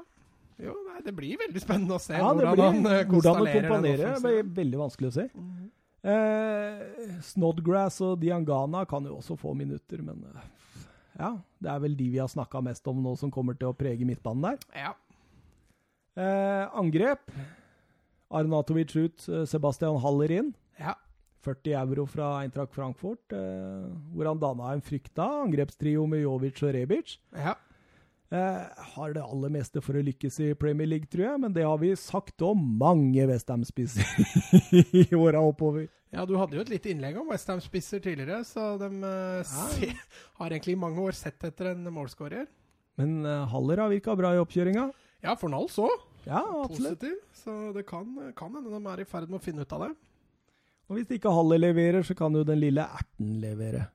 Jo, 0.58 0.74
nei, 0.88 1.00
det 1.06 1.14
blir 1.14 1.38
veldig 1.38 1.60
spennende 1.62 1.94
å 1.94 2.02
se 2.02 2.16
Ja, 2.16 2.32
hvordan 2.32 2.54
blir, 2.56 2.64
han 2.64 2.86
eh, 2.90 3.04
hvordan 3.06 3.36
han 3.38 3.50
komponerer, 3.54 4.14
det 4.16 4.22
blir 4.24 4.54
veldig 4.62 4.80
vanskelig 4.80 5.10
å 5.10 5.14
se. 5.14 5.28
Mm 5.34 5.50
-hmm. 5.50 5.66
Eh, 6.08 7.18
Snodgrass 7.26 8.00
og 8.06 8.20
Diangana 8.22 8.84
kan 8.86 9.04
jo 9.04 9.16
også 9.16 9.36
få 9.36 9.54
minutter, 9.54 10.02
men 10.02 10.22
eh, 10.24 10.46
ja, 11.18 11.32
det 11.58 11.70
er 11.70 11.78
vel 11.82 11.96
de 11.98 12.08
vi 12.12 12.20
har 12.22 12.30
snakka 12.30 12.62
mest 12.62 12.86
om 12.86 13.02
nå 13.02 13.16
som 13.18 13.30
kommer 13.30 13.58
til 13.58 13.72
å 13.72 13.76
prege 13.76 14.06
midtbanen 14.06 14.42
der. 14.42 14.58
Ja. 14.74 14.94
Eh, 16.18 16.78
angrep. 16.78 17.30
Arnatovic 18.30 18.96
ut, 18.96 19.28
eh, 19.28 19.44
Sebastian 19.44 20.00
Haller 20.02 20.30
inn. 20.30 20.54
ja. 20.78 20.94
40 21.40 21.72
euro 21.78 22.04
fra 22.04 22.42
Eintracht 22.42 22.74
Frankfurt, 22.74 23.32
eh, 23.32 23.86
hvor 24.12 24.26
han 24.26 24.40
danna 24.40 24.72
en 24.72 24.82
frykta 24.82 25.44
angrepstrio 25.44 26.04
med 26.06 26.22
Jovic 26.22 26.62
og 26.62 26.74
Rebic. 26.74 27.18
ja. 27.32 27.54
Eh, 28.28 28.64
har 28.94 29.12
det 29.16 29.22
aller 29.24 29.52
meste 29.52 29.80
for 29.80 29.96
å 29.96 30.02
lykkes 30.04 30.34
i 30.44 30.48
Premier 30.60 30.88
League, 30.90 31.08
tror 31.08 31.24
jeg, 31.24 31.40
men 31.40 31.52
det 31.56 31.64
har 31.64 31.78
vi 31.80 31.94
sagt 31.96 32.44
om 32.44 32.60
mange 32.80 33.24
Westham-spisser 33.30 34.04
i 35.00 35.06
åra 35.16 35.40
oppover. 35.40 35.86
Ja, 36.12 36.26
du 36.28 36.34
hadde 36.36 36.58
jo 36.58 36.64
et 36.64 36.72
lite 36.72 36.92
innlegg 36.92 37.16
om 37.20 37.32
Westham-spisser 37.32 38.02
tidligere, 38.04 38.42
så 38.44 38.74
de 38.80 38.90
eh, 39.00 39.48
se, 39.48 39.90
har 40.42 40.52
egentlig 40.52 40.76
i 40.76 40.82
mange 40.84 41.00
år 41.00 41.16
sett 41.16 41.48
etter 41.48 41.72
en 41.72 41.88
målskårer. 41.92 42.44
Men 43.00 43.22
eh, 43.24 43.48
Haller 43.48 43.84
har 43.84 43.92
virka 43.94 44.16
bra 44.18 44.34
i 44.36 44.42
oppkjøringa. 44.44 44.90
Ja, 45.24 45.32
for 45.40 45.48
Nals 45.52 45.80
òg. 45.80 45.96
Ja, 46.28 46.44
absolutt. 46.66 47.00
Positiv. 47.00 47.16
Så 47.32 47.58
det 47.72 47.88
kan, 47.88 48.12
kan 48.36 48.52
hende 48.52 48.68
de 48.74 48.92
er 48.92 49.00
i 49.00 49.08
ferd 49.08 49.32
med 49.32 49.40
å 49.40 49.44
finne 49.44 49.64
ut 49.64 49.72
av 49.72 49.86
det. 49.86 49.94
Og 50.88 50.98
hvis 50.98 51.16
ikke 51.16 51.32
Haller 51.32 51.60
leverer, 51.60 52.04
så 52.04 52.16
kan 52.16 52.36
jo 52.36 52.44
den 52.48 52.60
lille 52.60 52.84
erten 52.84 53.38
levere. 53.40 53.88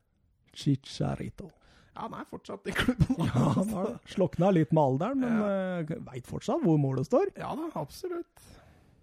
Chicharito. 0.54 1.50
Ja, 1.94 2.08
han 2.08 2.14
er 2.18 2.24
fortsatt 2.26 2.66
i 2.66 2.72
klubben. 2.74 3.16
Ja, 3.22 3.44
han 3.54 3.68
har 3.76 3.92
slokna 4.10 4.48
litt 4.50 4.72
med 4.74 4.82
alderen, 4.82 5.20
men 5.22 5.38
ja. 5.38 5.98
veit 6.10 6.26
fortsatt 6.26 6.62
hvor 6.66 6.78
målet 6.82 7.06
står. 7.06 7.30
Ja 7.38 7.52
da, 7.54 7.68
absolutt. 7.78 8.46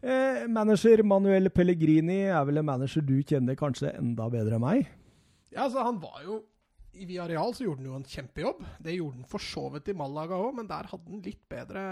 Eh, 0.01 0.47
manager 0.49 1.03
Manuel 1.05 1.47
Pellegrini 1.53 2.23
er 2.33 2.43
vel 2.49 2.57
en 2.57 2.65
manager 2.65 3.03
du 3.05 3.19
kjenner 3.21 3.55
kanskje 3.59 3.91
enda 3.99 4.25
bedre 4.33 4.57
enn 4.57 4.63
meg? 4.65 4.87
Ja, 5.53 5.67
altså, 5.67 5.83
han 5.85 5.99
var 6.01 6.23
jo 6.25 6.39
I 6.97 7.05
Viareal 7.07 7.53
så 7.55 7.63
gjorde 7.63 7.79
han 7.83 7.87
jo 7.87 7.97
en 8.01 8.03
kjempejobb. 8.09 8.63
Det 8.83 8.95
gjorde 8.97 9.21
han 9.21 9.27
for 9.31 9.39
så 9.45 9.61
vidt 9.71 9.87
i 9.93 9.95
Malaga 9.95 10.35
òg, 10.35 10.49
men 10.57 10.67
der 10.67 10.89
hadde 10.91 11.07
han 11.13 11.21
litt 11.23 11.39
bedre, 11.53 11.83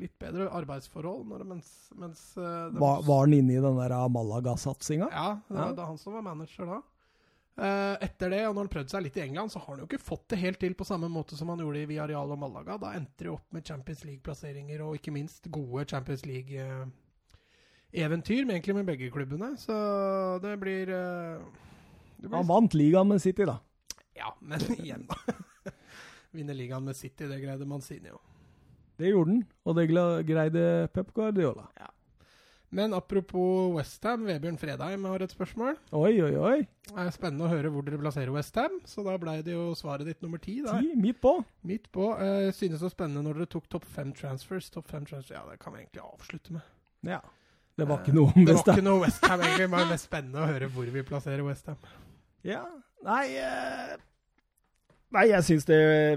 litt 0.00 0.16
bedre 0.18 0.48
arbeidsforhold. 0.58 1.28
Det- 1.38 1.46
mens, 1.52 1.68
mens 1.94 2.22
eh, 2.36 2.70
det 2.72 2.80
Var, 2.82 3.04
var 3.06 3.20
han 3.28 3.36
inne 3.36 3.54
i 3.54 3.60
den 3.62 3.78
der 3.78 3.94
Malaga-satsinga? 4.10 5.06
Ja, 5.14 5.28
det 5.46 5.54
var 5.60 5.68
Ja. 5.70 5.76
da 5.78 5.86
han 5.92 5.98
som 6.02 6.16
var 6.18 6.22
manager 6.26 6.66
da. 6.66 6.80
Eh, 7.58 7.96
etter 8.06 8.30
det, 8.30 8.46
og 8.48 8.54
når 8.54 8.62
han 8.64 8.72
prøvde 8.72 8.90
seg 8.94 9.02
litt 9.04 9.16
i 9.18 9.22
England, 9.24 9.50
så 9.52 9.58
har 9.60 9.70
han 9.74 9.80
jo 9.82 9.86
ikke 9.88 10.02
fått 10.02 10.28
det 10.32 10.38
helt 10.40 10.60
til 10.62 10.74
på 10.78 10.88
samme 10.88 11.08
måte 11.12 11.36
som 11.36 11.48
han 11.52 11.60
gjorde 11.60 11.82
i 11.82 11.88
Villarreal 11.90 12.30
og 12.32 12.38
Malaga. 12.40 12.72
Da 12.80 12.88
endte 12.96 13.24
de 13.26 13.30
opp 13.34 13.46
med 13.52 13.66
Champions 13.66 14.02
League-plasseringer, 14.06 14.78
og 14.86 14.96
ikke 14.96 15.14
minst 15.14 15.42
gode 15.52 15.84
Champions 15.90 16.24
League-eventyr, 16.28 18.42
med 18.46 18.54
egentlig 18.56 18.76
med 18.78 18.86
begge 18.88 19.12
klubbene. 19.12 19.48
Så 19.60 19.74
det 20.44 20.54
blir, 20.62 20.84
eh, 20.88 21.38
det 22.16 22.26
blir 22.28 22.38
Han 22.38 22.48
vant 22.48 22.74
ligaen 22.78 23.08
med 23.12 23.20
City, 23.20 23.44
da. 23.44 23.56
Ja, 24.16 24.28
men 24.40 24.60
igjen, 24.78 25.06
da. 25.10 25.16
Vinne 26.30 26.54
ligaen 26.54 26.84
med 26.86 26.96
City, 26.96 27.26
det 27.26 27.40
greide 27.42 27.66
Manzini 27.66 28.08
jo. 28.08 28.18
Det 29.00 29.08
gjorde 29.10 29.30
han, 29.32 29.44
og 29.64 29.76
det 29.76 29.88
greide 30.28 30.88
Pep 30.94 31.08
Guardiola. 31.16 31.64
Men 32.72 32.92
apropos 32.94 33.72
Westham, 33.74 34.22
Vebjørn 34.28 34.58
Fredheim 34.60 35.04
har 35.10 35.22
et 35.24 35.32
spørsmål. 35.34 35.74
Oi, 35.98 36.12
oi, 36.22 36.34
oi. 36.38 36.58
Det 36.86 36.94
er 37.02 37.10
spennende 37.10 37.48
å 37.48 37.50
høre 37.50 37.70
hvor 37.74 37.82
dere 37.82 37.98
plasserer 37.98 38.30
Westham, 38.30 38.76
så 38.86 39.02
da 39.06 39.16
ble 39.18 39.34
det 39.42 39.56
jo 39.56 39.72
svaret 39.74 40.06
ditt 40.06 40.22
nummer 40.22 40.38
ti. 40.38 40.60
midt 40.94 41.18
på. 41.20 41.32
Midt 41.66 41.88
på. 41.90 42.12
Uh, 42.14 42.52
synes 42.54 42.78
det 42.78 42.86
var 42.86 42.94
spennende 42.94 43.24
når 43.26 43.40
dere 43.42 43.50
tok 43.56 43.66
topp 43.74 43.84
fem 43.90 44.12
transfers. 44.14 44.70
Topp 44.70 44.86
fem 44.92 45.04
transfers, 45.04 45.34
Ja, 45.34 45.42
det 45.50 45.58
kan 45.58 45.74
vi 45.74 45.82
egentlig 45.82 46.04
avslutte 46.06 46.52
med. 46.52 46.62
Ja. 47.02 47.20
Det 47.80 47.88
var 47.88 48.02
ikke 48.04 48.12
Eh, 48.12 48.14
noe 48.20 48.32
om 48.36 48.44
Westham. 48.44 48.54
det. 48.54 48.66
var 48.66 48.76
ikke 48.78 48.86
noe 48.86 49.00
Westham, 49.02 49.40
egentlig. 49.40 49.70
Men 49.70 49.86
det 49.88 49.96
er 49.98 50.04
spennende 50.06 50.38
å 50.44 50.46
høre 50.52 50.68
hvor 50.70 50.84
vi 50.94 51.02
plasserer 51.02 51.42
Westham. 51.46 51.76
Ja. 52.44 52.62
Nei 53.02 53.24
eh, 53.40 53.96
Nei, 55.10 55.24
jeg 55.32 55.42
syns 55.42 55.64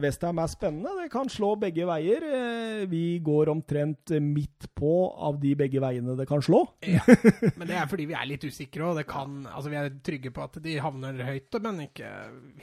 Westham 0.03 0.37
er 0.37 0.45
spennende. 0.51 0.91
Det 1.01 1.07
kan 1.13 1.29
slå 1.31 1.55
begge 1.57 1.85
veier. 1.89 2.21
Eh, 2.27 2.83
Vi 2.89 3.19
går 3.25 3.49
omtrent 3.49 4.09
midt 4.21 4.67
på 4.77 4.91
av 5.17 5.39
de 5.41 5.55
begge 5.57 5.81
veiene 5.81 6.13
det 6.19 6.27
kan 6.29 6.41
slå. 6.45 6.59
Ja. 6.85 7.01
Men 7.57 7.67
det 7.69 7.75
er 7.79 7.87
fordi 7.89 8.05
vi 8.11 8.15
er 8.17 8.25
litt 8.29 8.43
usikre, 8.45 8.83
og 8.91 9.01
kan 9.09 9.47
Altså, 9.49 9.69
vi 9.73 9.77
er 9.81 9.89
trygge 10.05 10.31
på 10.35 10.41
at 10.45 10.53
de 10.61 10.77
havner 10.83 11.13
høyt, 11.25 11.51
men 11.63 11.81
ikke 11.87 12.09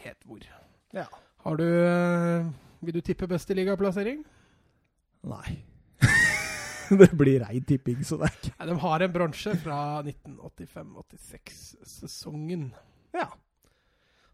helt 0.04 0.22
hvor. 0.28 0.42
Ja. 0.94 1.06
Har 1.44 1.54
du 1.58 1.66
eh, 1.66 2.46
Vil 2.84 2.94
du 2.94 3.00
tippe 3.04 3.26
beste 3.30 3.54
ligaplassering? 3.58 4.18
Nei. 5.30 5.50
det 7.00 7.10
blir 7.18 7.40
rein 7.42 7.64
tipping, 7.66 8.00
så 8.06 8.14
det 8.20 8.26
er 8.30 8.34
ikke 8.38 8.66
de 8.70 8.74
har 8.84 8.98
en 9.02 9.14
bronse 9.14 9.50
fra 9.64 9.78
1985-86-sesongen. 10.06 12.64
Ja. 13.16 13.28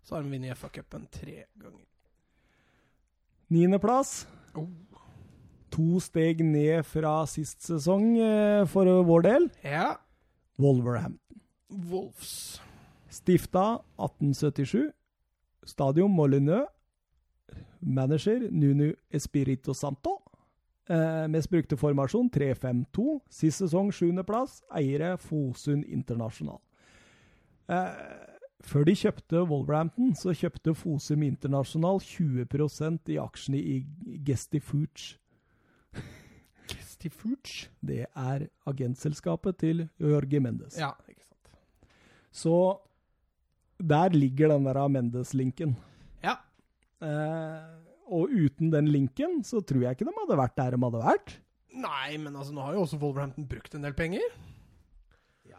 Så 0.06 0.14
har 0.14 0.22
de 0.22 0.30
vunnet 0.30 0.54
FA-cupen 0.58 1.08
tre 1.10 1.44
ganger. 1.58 1.82
Niendeplass. 3.50 4.26
Oh. 4.54 4.68
To 5.74 5.98
steg 6.00 6.44
ned 6.46 6.86
fra 6.86 7.18
sist 7.28 7.66
sesong 7.66 8.14
eh, 8.22 8.62
for 8.70 8.86
vår 9.06 9.26
del. 9.26 9.48
Ja. 9.66 9.96
Wolverhampton. 10.62 11.42
Wolves. 11.90 12.60
Stifta 13.10 13.82
1877. 13.98 14.92
Stadion 15.66 16.10
Molineux. 16.10 16.70
Manager 17.80 18.46
Nuno 18.50 18.92
Espirito 19.10 19.74
Santo. 19.74 20.22
Eh, 20.88 21.26
mest 21.28 21.50
brukte 21.50 21.76
formasjon 21.76 22.30
3-5-2. 22.30 23.18
Sist 23.30 23.58
sesong 23.58 23.90
sjuendeplass. 23.94 24.62
Eiere 24.70 25.16
Fosund 25.18 25.84
Internasjonal. 25.84 26.62
Eh, 27.68 28.35
før 28.64 28.86
de 28.88 28.94
kjøpte 28.96 29.42
Wolverhampton, 29.50 30.14
så 30.16 30.34
kjøpte 30.36 30.74
Fosum 30.76 31.22
Internasjonal 31.26 32.00
20% 32.02 33.12
i 33.12 33.18
aksjene 33.20 33.60
i 33.60 33.76
Gestifuge. 34.26 35.16
Gestifuge? 36.70 37.68
Det 37.84 38.06
er 38.06 38.46
agentselskapet 38.66 39.58
til 39.62 39.84
Jorge 40.00 40.40
Mendes. 40.40 40.78
Ja, 40.80 40.94
ikke 41.08 41.24
sant. 41.24 41.52
Så 42.32 42.56
der 43.78 44.14
ligger 44.16 44.54
den 44.54 44.66
der 44.66 44.88
Mendes-linken. 44.88 45.76
Ja. 46.24 46.38
Eh, 47.04 47.86
og 48.06 48.30
uten 48.32 48.72
den 48.72 48.88
linken 48.88 49.42
så 49.44 49.60
tror 49.60 49.82
jeg 49.84 49.96
ikke 49.96 50.08
de 50.08 50.16
hadde 50.16 50.40
vært 50.40 50.56
der 50.56 50.76
de 50.76 50.82
hadde 50.86 51.04
vært. 51.04 51.38
Nei, 51.76 52.16
men 52.16 52.32
altså, 52.32 52.54
nå 52.56 52.64
har 52.64 52.76
jo 52.76 52.86
også 52.86 52.98
Wolverhampton 53.02 53.48
brukt 53.48 53.74
en 53.76 53.84
del 53.84 53.96
penger. 53.96 54.24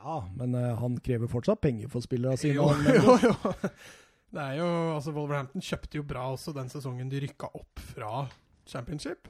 Ja, 0.08 0.22
men 0.40 0.56
eh, 0.56 0.74
han 0.80 0.96
krever 1.04 1.28
fortsatt 1.28 1.60
penger 1.64 1.90
for 1.92 2.00
spillerne 2.06 2.40
sine. 2.40 2.56
Jo, 2.56 2.70
jo, 2.72 3.18
jo. 3.28 3.54
Det 4.38 4.44
er 4.44 4.58
jo, 4.60 4.66
altså 4.98 5.12
Wolverhampton 5.16 5.64
kjøpte 5.64 5.98
jo 6.02 6.04
bra 6.08 6.26
også 6.34 6.52
den 6.56 6.68
sesongen 6.72 7.08
de 7.12 7.22
rykka 7.24 7.48
opp 7.56 7.80
fra 7.94 8.26
championship. 8.68 9.28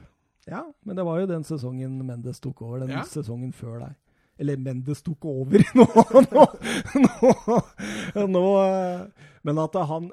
Ja, 0.50 0.64
men 0.86 0.98
det 0.98 1.04
var 1.06 1.20
jo 1.20 1.28
den 1.30 1.44
sesongen 1.46 1.98
Mendes 2.06 2.40
tok 2.42 2.62
over. 2.66 2.80
Den 2.82 2.90
Ja. 2.96 3.04
sesongen 3.06 3.52
før 3.54 3.78
der. 3.84 3.94
Eller 4.38 4.58
Mendes 4.58 5.02
tok 5.06 5.24
over 5.28 5.62
nå, 5.78 5.86
nå, 6.30 6.44
nå, 7.04 8.26
nå 8.30 8.42
eh, 8.62 9.06
Men 9.46 9.58
at 9.64 9.74
han 9.90 10.10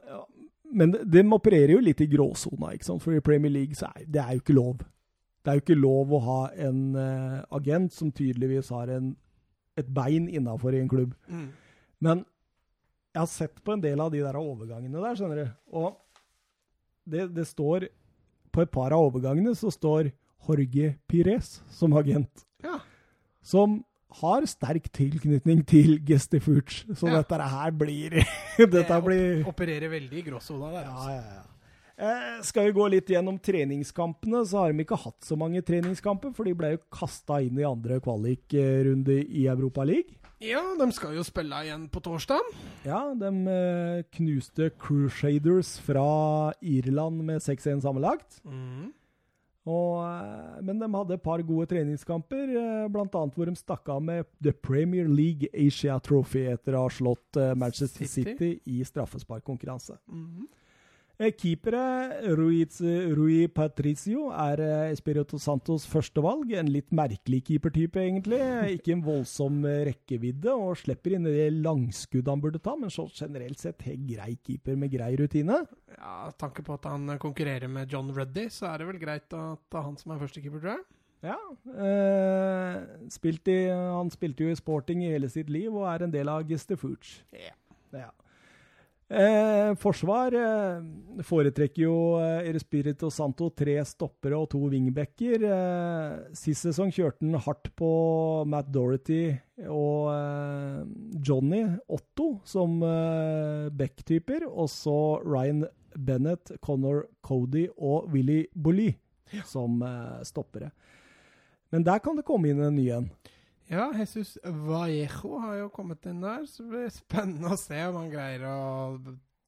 Men 0.73 0.95
de 1.05 1.21
opererer 1.33 1.75
jo 1.75 1.81
litt 1.85 2.01
i 2.01 2.07
gråsona, 2.09 2.71
ikke 2.75 2.87
sant? 2.89 3.03
For 3.05 3.13
i 3.17 3.21
Premier 3.25 3.53
League 3.53 3.77
så 3.77 3.89
er 3.95 4.05
det 4.05 4.21
er 4.21 4.33
jo 4.37 4.41
ikke 4.43 4.55
lov. 4.57 4.81
Det 5.45 5.51
er 5.51 5.59
jo 5.59 5.65
ikke 5.65 5.77
lov 5.81 6.13
å 6.17 6.21
ha 6.25 6.39
en 6.67 6.79
eh, 6.99 7.37
agent 7.57 7.93
som 7.93 8.09
tydeligvis 8.11 8.69
har 8.73 8.89
en, 8.97 9.11
et 9.77 9.87
bein 9.93 10.27
innafor 10.29 10.73
i 10.75 10.79
en 10.81 10.89
klubb. 10.91 11.13
Mm. 11.27 11.47
Men 12.01 12.25
jeg 13.15 13.21
har 13.21 13.27
sett 13.31 13.63
på 13.63 13.73
en 13.75 13.81
del 13.83 13.99
av 14.03 14.11
de 14.11 14.19
der 14.23 14.35
overgangene 14.39 15.01
der, 15.03 15.15
skjønner 15.15 15.41
du. 15.43 15.49
Og 15.75 15.97
det, 17.07 17.27
det 17.35 17.45
står 17.47 17.87
På 18.55 18.61
et 18.63 18.71
par 18.71 18.93
av 18.95 19.03
overgangene 19.09 19.51
så 19.55 19.67
står 19.71 20.11
Jorge 20.47 20.93
Pires 21.11 21.61
som 21.75 21.93
agent. 21.99 22.45
Ja. 22.63 22.77
Som 23.43 23.81
har 24.21 24.45
sterk 24.47 24.87
tilknytning 24.95 25.65
til 25.67 25.97
Gestifuge. 26.07 26.85
Så 26.95 27.09
Ja. 27.11 27.17
dette 27.19 27.35
her 27.51 27.71
blir 27.75 28.15
Dette 28.57 28.83
Det 28.87 29.01
blir 29.03 29.43
opererer 29.47 29.91
veldig 29.91 30.21
i 30.21 30.25
gråsona 30.29 30.71
der. 30.71 30.85
ja, 30.87 30.93
Altså. 30.95 31.09
ja, 31.11 31.35
ja. 31.35 31.43
Eh, 31.95 32.41
skal 32.43 32.67
vi 32.67 32.75
gå 32.75 32.87
litt 32.91 33.09
gjennom 33.09 33.37
treningskampene, 33.39 34.41
så 34.43 34.63
har 34.65 34.73
de 34.73 34.83
ikke 34.83 34.99
hatt 34.99 35.23
så 35.23 35.37
mange 35.39 35.61
treningskamper, 35.63 36.33
for 36.35 36.47
de 36.47 36.55
ble 36.57 36.73
jo 36.73 36.81
kasta 36.91 37.39
inn 37.45 37.59
i 37.61 37.67
andre 37.67 38.01
kvalikrunde 38.03 39.21
i 39.23 39.45
Europa 39.51 39.85
League. 39.87 40.19
Ja, 40.43 40.61
de 40.75 40.89
skal 40.91 41.15
jo 41.15 41.23
spille 41.23 41.61
igjen 41.63 41.87
på 41.87 42.01
torsdag. 42.03 42.51
Ja, 42.83 42.99
de 43.15 43.31
eh, 43.47 44.03
knuste 44.17 44.67
Crusaders 44.75 45.77
fra 45.85 46.51
Irland 46.59 47.23
med 47.23 47.39
6-1 47.45 47.79
sammenlagt. 47.85 48.41
Mm. 48.43 48.91
Og, 49.65 50.03
eh, 50.03 50.59
men 50.67 50.81
de 50.83 50.89
hadde 50.91 51.15
et 51.15 51.23
par 51.23 51.41
gode 51.47 51.69
treningskamper, 51.71 52.51
eh, 52.51 52.83
annet 52.91 53.39
hvor 53.39 53.47
de 53.47 53.55
stakk 53.55 53.87
av 53.89 54.03
med 54.03 54.27
The 54.43 54.51
Premier 54.51 55.07
League 55.07 55.47
Asia 55.55 55.97
Trophy 55.99 56.45
etter 56.51 56.75
å 56.75 56.83
ha 56.85 56.91
slått 56.91 57.39
eh, 57.39 57.55
Manchester 57.55 58.05
City. 58.05 58.35
City 58.35 58.51
i 58.75 58.83
straffesparkkonkurranse. 58.83 59.97
Eh, 60.11 60.45
Keepere 61.15 61.81
Ruiz, 62.35 62.81
Rui 63.15 63.47
Patricio 63.47 64.27
er 64.35 64.59
eh, 64.59 64.91
Espirito 64.91 65.37
Santos 65.39 65.85
førstevalg. 65.87 66.51
En 66.59 66.67
litt 66.67 66.91
merkelig 66.95 67.39
keepertype, 67.47 68.01
egentlig. 68.03 68.41
Ikke 68.75 68.91
en 68.97 69.03
voldsom 69.05 69.61
eh, 69.69 69.85
rekkevidde, 69.91 70.51
og 70.51 70.75
slipper 70.81 71.15
inn 71.15 71.29
det 71.29 71.47
langskudd 71.55 72.27
han 72.27 72.43
burde 72.43 72.59
ta, 72.63 72.75
men 72.79 72.91
så 72.91 73.07
generelt 73.15 73.63
sett 73.63 73.85
helt 73.87 74.03
grei 74.09 74.35
keeper 74.43 74.75
med 74.79 74.91
grei 74.91 75.13
rutine. 75.21 75.61
Ja, 75.95 76.17
Tanke 76.35 76.65
på 76.67 76.75
at 76.75 76.89
han 76.91 77.07
konkurrerer 77.21 77.71
med 77.71 77.95
John 77.95 78.11
Ruddy, 78.11 78.49
så 78.51 78.73
er 78.73 78.83
det 78.83 78.89
vel 78.91 78.99
greit 78.99 79.31
at 79.31 79.63
det 79.71 79.79
er 79.79 79.87
han 79.87 79.95
som 80.01 80.11
er 80.11 80.21
førstekeeper, 80.25 80.59
tror 80.65 80.75
jeg. 80.75 80.85
Ja. 81.25 81.39
Eh, 81.79 83.07
spilt 83.15 83.47
i, 83.49 83.61
han 83.71 84.11
spilte 84.13 84.45
jo 84.45 84.51
i 84.51 84.59
sporting 84.59 85.01
i 85.05 85.13
hele 85.15 85.31
sitt 85.31 85.47
liv, 85.49 85.71
og 85.71 85.87
er 85.93 86.05
en 86.05 86.13
del 86.13 86.29
av 86.29 86.43
Gestefuge. 86.49 87.23
Ja. 87.31 87.55
Ja. 87.95 88.11
Eh, 89.05 89.75
forsvar 89.77 90.33
eh, 90.33 90.85
foretrekker 91.21 91.83
jo 91.83 91.97
eh, 92.17 92.47
Espirito 92.57 93.11
Santo 93.13 93.51
tre 93.53 93.75
stoppere 93.85 94.39
og 94.39 94.47
to 94.49 94.63
wingbacker. 94.65 95.45
Eh, 95.45 96.15
sist 96.33 96.65
sesong 96.65 96.89
kjørte 96.89 97.21
han 97.21 97.37
hardt 97.45 97.69
på 97.77 97.89
Matt 98.49 98.71
Dorothy 98.73 99.35
og 99.69 100.09
eh, 100.09 100.81
Johnny 101.21 101.61
Otto 101.85 102.39
som 102.49 102.81
eh, 102.81 103.69
back-typer, 103.77 104.47
og 104.49 104.71
så 104.73 104.97
Ryan 105.21 105.67
Bennett, 105.95 106.55
Connor 106.65 107.05
Cody 107.21 107.67
og 107.77 108.09
Willy 108.09 108.47
Bolly 108.57 108.89
som 109.45 109.85
eh, 109.85 110.25
stoppere. 110.25 110.73
Men 111.69 111.85
der 111.85 112.01
kan 112.01 112.17
det 112.17 112.25
komme 112.25 112.49
inn 112.49 112.65
en 112.65 112.73
ny 112.73 112.89
en. 112.97 113.11
Ja, 113.71 113.87
Jesus 113.97 114.35
Vallejo 114.43 115.39
har 115.41 115.55
jo 115.63 115.69
kommet 115.73 116.05
inn 116.05 116.19
der, 116.21 116.43
så 116.45 116.63
det 116.63 116.69
blir 116.69 116.91
spennende 116.93 117.53
å 117.55 117.57
se 117.57 117.79
om 117.87 117.97
han 117.97 118.11
greier 118.13 118.43
å 118.45 118.57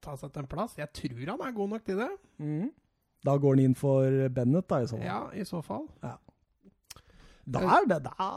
ta 0.02 0.16
seg 0.18 0.32
til 0.34 0.42
en 0.42 0.50
plass. 0.50 0.78
Jeg 0.80 0.90
tror 0.96 1.34
han 1.36 1.44
er 1.46 1.58
god 1.58 1.74
nok 1.76 1.86
til 1.86 2.02
det. 2.02 2.10
Da 3.28 3.36
går 3.38 3.58
han 3.58 3.64
inn 3.66 3.76
for 3.78 4.30
Bennett, 4.34 4.68
da, 4.70 4.82
i 4.82 4.90
så 4.90 4.98
fall. 4.98 5.06
Ja, 5.06 5.20
i 5.34 5.46
så 5.46 5.62
fall. 5.66 5.86
Da 7.48 7.62
er 7.78 7.86
det 7.88 8.02
Da 8.08 8.32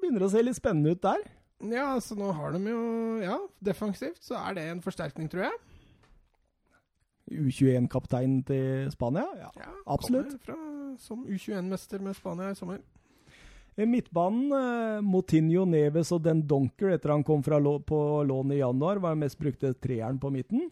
begynner 0.00 0.24
det 0.24 0.28
å 0.28 0.32
se 0.34 0.42
litt 0.42 0.58
spennende 0.58 0.96
ut 0.96 1.02
der. 1.04 1.22
Ja, 1.70 1.92
så 2.02 2.16
nå 2.18 2.32
har 2.34 2.56
de 2.56 2.72
jo 2.72 2.80
Ja, 3.22 3.36
defensivt 3.62 4.18
så 4.26 4.34
er 4.40 4.56
det 4.58 4.64
en 4.72 4.82
forsterkning, 4.82 5.30
tror 5.30 5.46
jeg. 5.46 5.60
U21-kaptein 7.32 8.40
til 8.44 8.90
Spania? 8.92 9.22
Ja. 9.38 9.50
Ja, 9.56 9.70
Absolutt. 9.86 10.34
Fra, 10.42 10.56
som 10.98 11.22
U21-mester 11.24 12.02
med 12.02 12.18
Spania 12.18 12.50
i 12.50 12.58
sommer. 12.58 12.82
I 13.76 13.86
Midtbanen, 13.88 14.52
eh, 14.52 15.00
Motinho, 15.00 15.64
Neves 15.64 16.10
og 16.12 16.22
Den 16.26 16.42
Donker, 16.46 16.90
etter 16.92 17.14
han 17.14 17.24
kom 17.24 17.40
fra 17.42 17.56
lå 17.58 17.78
på 17.88 17.98
lån 18.28 18.52
i 18.52 18.58
januar, 18.60 19.00
var 19.00 19.14
den 19.14 19.22
mest 19.24 19.38
brukte 19.40 19.72
treeren 19.80 20.18
på 20.20 20.30
midten. 20.30 20.66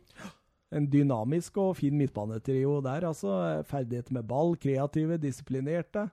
En 0.70 0.84
dynamisk 0.86 1.56
og 1.58 1.76
fin 1.80 1.96
midtbanetrio 1.98 2.76
der, 2.84 3.06
altså. 3.08 3.64
Ferdigheter 3.66 4.12
med 4.12 4.28
ball, 4.28 4.52
kreative, 4.60 5.16
disiplinerte. 5.18 6.10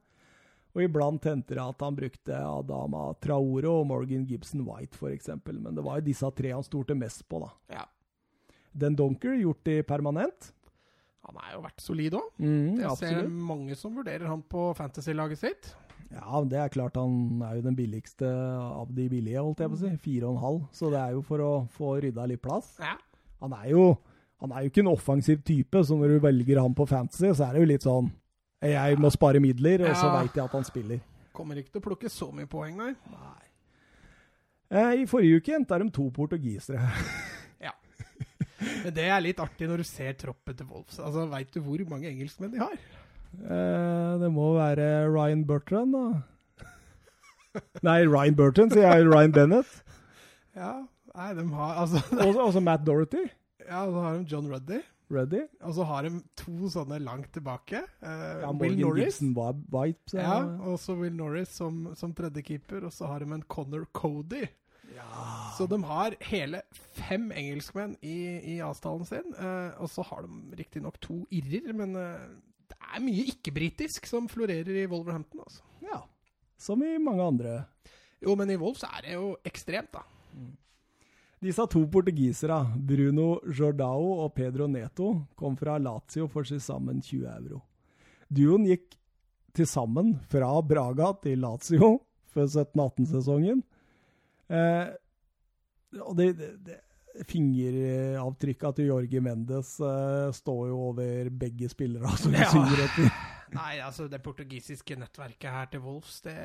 Og 0.77 0.83
iblant 0.85 1.23
hendte 1.25 1.55
det 1.57 1.61
at 1.63 1.79
han 1.81 1.95
brukte 1.97 2.37
Adama 2.37 3.07
Traore 3.21 3.69
og 3.69 3.87
Morgan 3.89 4.25
Gibson 4.29 4.61
White, 4.65 4.95
f.eks. 4.97 5.29
Men 5.45 5.75
det 5.75 5.83
var 5.85 5.99
jo 5.99 6.05
disse 6.07 6.29
tre 6.37 6.51
han 6.53 6.65
stolte 6.65 6.95
mest 6.97 7.25
på, 7.29 7.41
da. 7.43 7.51
Ja. 7.73 7.85
Den 8.77 8.95
Donker 8.95 9.33
gjort 9.35 9.63
det 9.65 9.81
permanent. 9.89 10.51
Han 11.27 11.35
har 11.41 11.57
jo 11.57 11.63
vært 11.65 11.81
solid 11.83 12.13
òg. 12.15 12.27
Mm, 12.39 12.77
Jeg 12.79 12.97
ser 13.01 13.27
mange 13.27 13.75
som 13.75 13.95
vurderer 13.97 14.29
han 14.29 14.41
på 14.47 14.69
fantasy-laget 14.77 15.41
sitt. 15.41 15.73
Ja, 16.13 16.39
det 16.47 16.59
er 16.61 16.69
klart 16.71 16.95
han 16.95 17.41
er 17.43 17.57
jo 17.57 17.63
den 17.65 17.75
billigste 17.75 18.27
av 18.27 18.87
de 18.95 19.09
billige, 19.11 19.41
holdt 19.43 19.59
jeg 19.59 19.71
på 19.73 19.75
å 19.75 19.81
si. 19.81 19.89
Fire 20.05 20.29
og 20.29 20.37
en 20.37 20.43
halv. 20.43 20.61
Så 20.71 20.91
det 20.93 21.01
er 21.01 21.15
jo 21.17 21.23
for 21.27 21.43
å 21.43 21.49
få 21.75 21.95
rydda 22.05 22.27
litt 22.31 22.41
plass. 22.45 22.69
Ja. 22.79 22.93
Han 23.43 23.53
er 23.57 23.67
jo, 23.73 23.83
han 24.41 24.53
er 24.55 24.63
jo 24.63 24.71
ikke 24.71 24.83
en 24.85 24.93
offensiv 24.93 25.41
type, 25.45 25.83
så 25.85 25.97
når 25.99 26.15
du 26.15 26.19
velger 26.23 26.61
han 26.63 26.73
på 26.77 26.87
fantasy, 26.89 27.27
så 27.35 27.49
er 27.49 27.57
det 27.57 27.65
jo 27.65 27.69
litt 27.73 27.85
sånn 27.85 28.07
Jeg 28.63 28.97
må 28.97 29.11
spare 29.13 29.41
midler, 29.43 29.83
og 29.89 29.93
så 29.99 30.07
veit 30.15 30.33
jeg 30.39 30.45
at 30.47 30.55
han 30.57 30.65
spiller. 30.65 31.03
Kommer 31.35 31.59
ikke 31.59 31.75
til 31.75 31.83
å 31.83 31.87
plukke 31.91 32.09
så 32.09 32.31
mye 32.33 32.47
poeng, 32.49 32.79
der. 32.79 32.95
nei. 33.13 33.43
Eh, 34.73 35.03
I 35.03 35.05
forrige 35.07 35.37
uke 35.43 35.53
henta 35.53 35.77
de 35.79 35.89
to 35.93 36.07
portugisere. 36.15 36.87
Ja. 37.67 37.71
Men 38.83 38.93
det 38.95 39.05
er 39.09 39.21
litt 39.21 39.39
artig 39.41 39.67
når 39.69 39.83
du 39.83 39.85
ser 39.87 40.15
troppen 40.17 40.55
til 40.57 40.65
Wolves. 40.69 40.97
Altså, 41.03 41.27
Veit 41.29 41.51
du 41.53 41.59
hvor 41.61 41.81
mange 41.91 42.09
engelskmenn 42.09 42.51
de 42.53 42.59
har? 42.63 42.73
Eh, 43.43 44.11
det 44.21 44.29
må 44.33 44.51
være 44.57 44.87
Ryan 45.13 45.45
Bertrand, 45.49 45.93
da. 45.93 46.21
Nei, 47.85 48.03
Ryan 48.05 48.35
Burton, 48.37 48.69
sier 48.73 48.85
jeg. 48.91 49.07
Ryan 49.09 49.33
Bennett. 49.33 49.71
Ja, 50.57 50.73
nei, 51.15 51.31
de 51.37 51.45
har 51.53 51.79
altså 51.83 52.01
Og 52.27 52.37
også 52.49 52.61
Matt 52.61 52.85
Dorothy. 52.85 53.25
Ja, 53.67 53.83
så 53.89 54.03
har 54.03 54.17
de 54.19 54.27
John 54.29 54.47
Ruddy. 54.51 54.81
Ready? 55.09 55.45
Og 55.63 55.71
så 55.77 55.85
har 55.87 56.03
de 56.03 56.09
to 56.35 56.67
sånne 56.71 56.97
langt 56.99 57.29
tilbake. 57.35 57.79
Eh, 58.03 58.41
Ja, 58.43 58.49
Will 58.59 58.75
Norris. 58.81 59.21
Vibes, 59.23 60.13
Ja, 60.17 60.41
og 60.67 60.75
så 60.83 60.97
Will 60.99 61.15
Norris 61.15 61.53
som, 61.55 61.93
som 61.95 62.11
tredjekeeper. 62.13 62.83
Og 62.89 62.91
så 62.93 63.07
har 63.07 63.23
de 63.23 63.31
en 63.31 63.45
Connor 63.47 63.85
Cody. 63.95 64.43
Så 65.57 65.67
de 65.71 65.77
har 65.87 66.15
hele 66.27 66.59
fem 66.97 67.29
engelskmenn 67.31 67.95
i, 68.03 68.17
i 68.55 68.59
avstanden 68.65 69.07
sin. 69.07 69.31
Eh, 69.39 69.79
og 69.79 69.89
så 69.93 70.03
har 70.09 70.25
de 70.27 70.59
riktignok 70.59 70.99
to 71.03 71.21
irrer, 71.31 71.71
men 71.77 71.95
eh, 71.95 72.27
det 72.71 72.77
er 72.77 73.03
mye 73.03 73.25
ikke-britisk 73.31 74.07
som 74.09 74.29
florerer 74.31 74.83
i 74.83 74.87
Wolverhampton. 74.89 75.41
altså. 75.45 75.63
ja. 75.85 76.01
Som 76.57 76.83
i 76.83 76.97
mange 76.97 77.23
andre. 77.23 77.57
Jo, 78.23 78.33
men 78.35 78.49
i 78.49 78.57
Wolves 78.57 78.83
er 78.83 79.03
det 79.05 79.13
jo 79.13 79.35
ekstremt, 79.45 79.93
da. 79.93 80.01
Disse 81.43 81.67
to 81.69 81.83
portugisere, 81.93 82.63
Bruno 82.75 83.37
Jordao 83.45 84.23
og 84.23 84.33
Pedro 84.33 84.65
Neto, 84.67 85.11
kom 85.37 85.57
fra 85.57 85.77
Lazio 85.77 86.25
for 86.27 86.43
til 86.43 86.61
sammen 86.61 87.01
20 87.01 87.27
euro. 87.29 87.61
Duoen 88.27 88.65
gikk 88.65 88.97
til 89.53 89.69
sammen 89.69 90.15
fra 90.31 90.49
Braga 90.61 91.11
til 91.21 91.37
Lazio 91.45 91.99
før 92.33 92.49
17-18-sesongen. 92.49 93.61
Eh, 94.49 94.89
og 96.01 96.17
det, 96.17 96.31
det, 96.39 96.49
det 96.65 96.79
Fingeravtrykka 97.25 98.71
til 98.77 98.89
Jorge 98.91 99.21
Mendes 99.23 99.75
uh, 99.81 100.29
står 100.35 100.67
jo 100.71 100.79
over 100.91 101.29
begge 101.33 101.69
spillere 101.71 102.11
som 102.21 102.33
Ja. 102.35 102.49
synger 102.51 102.83
etter. 102.85 103.09
Nei, 103.55 103.77
altså 103.79 104.09
det 104.11 104.19
portugisiske 104.25 104.97
nettverket 104.99 105.47
her 105.53 105.69
til 105.71 105.79
Wolfs, 105.85 106.17
det, 106.25 106.35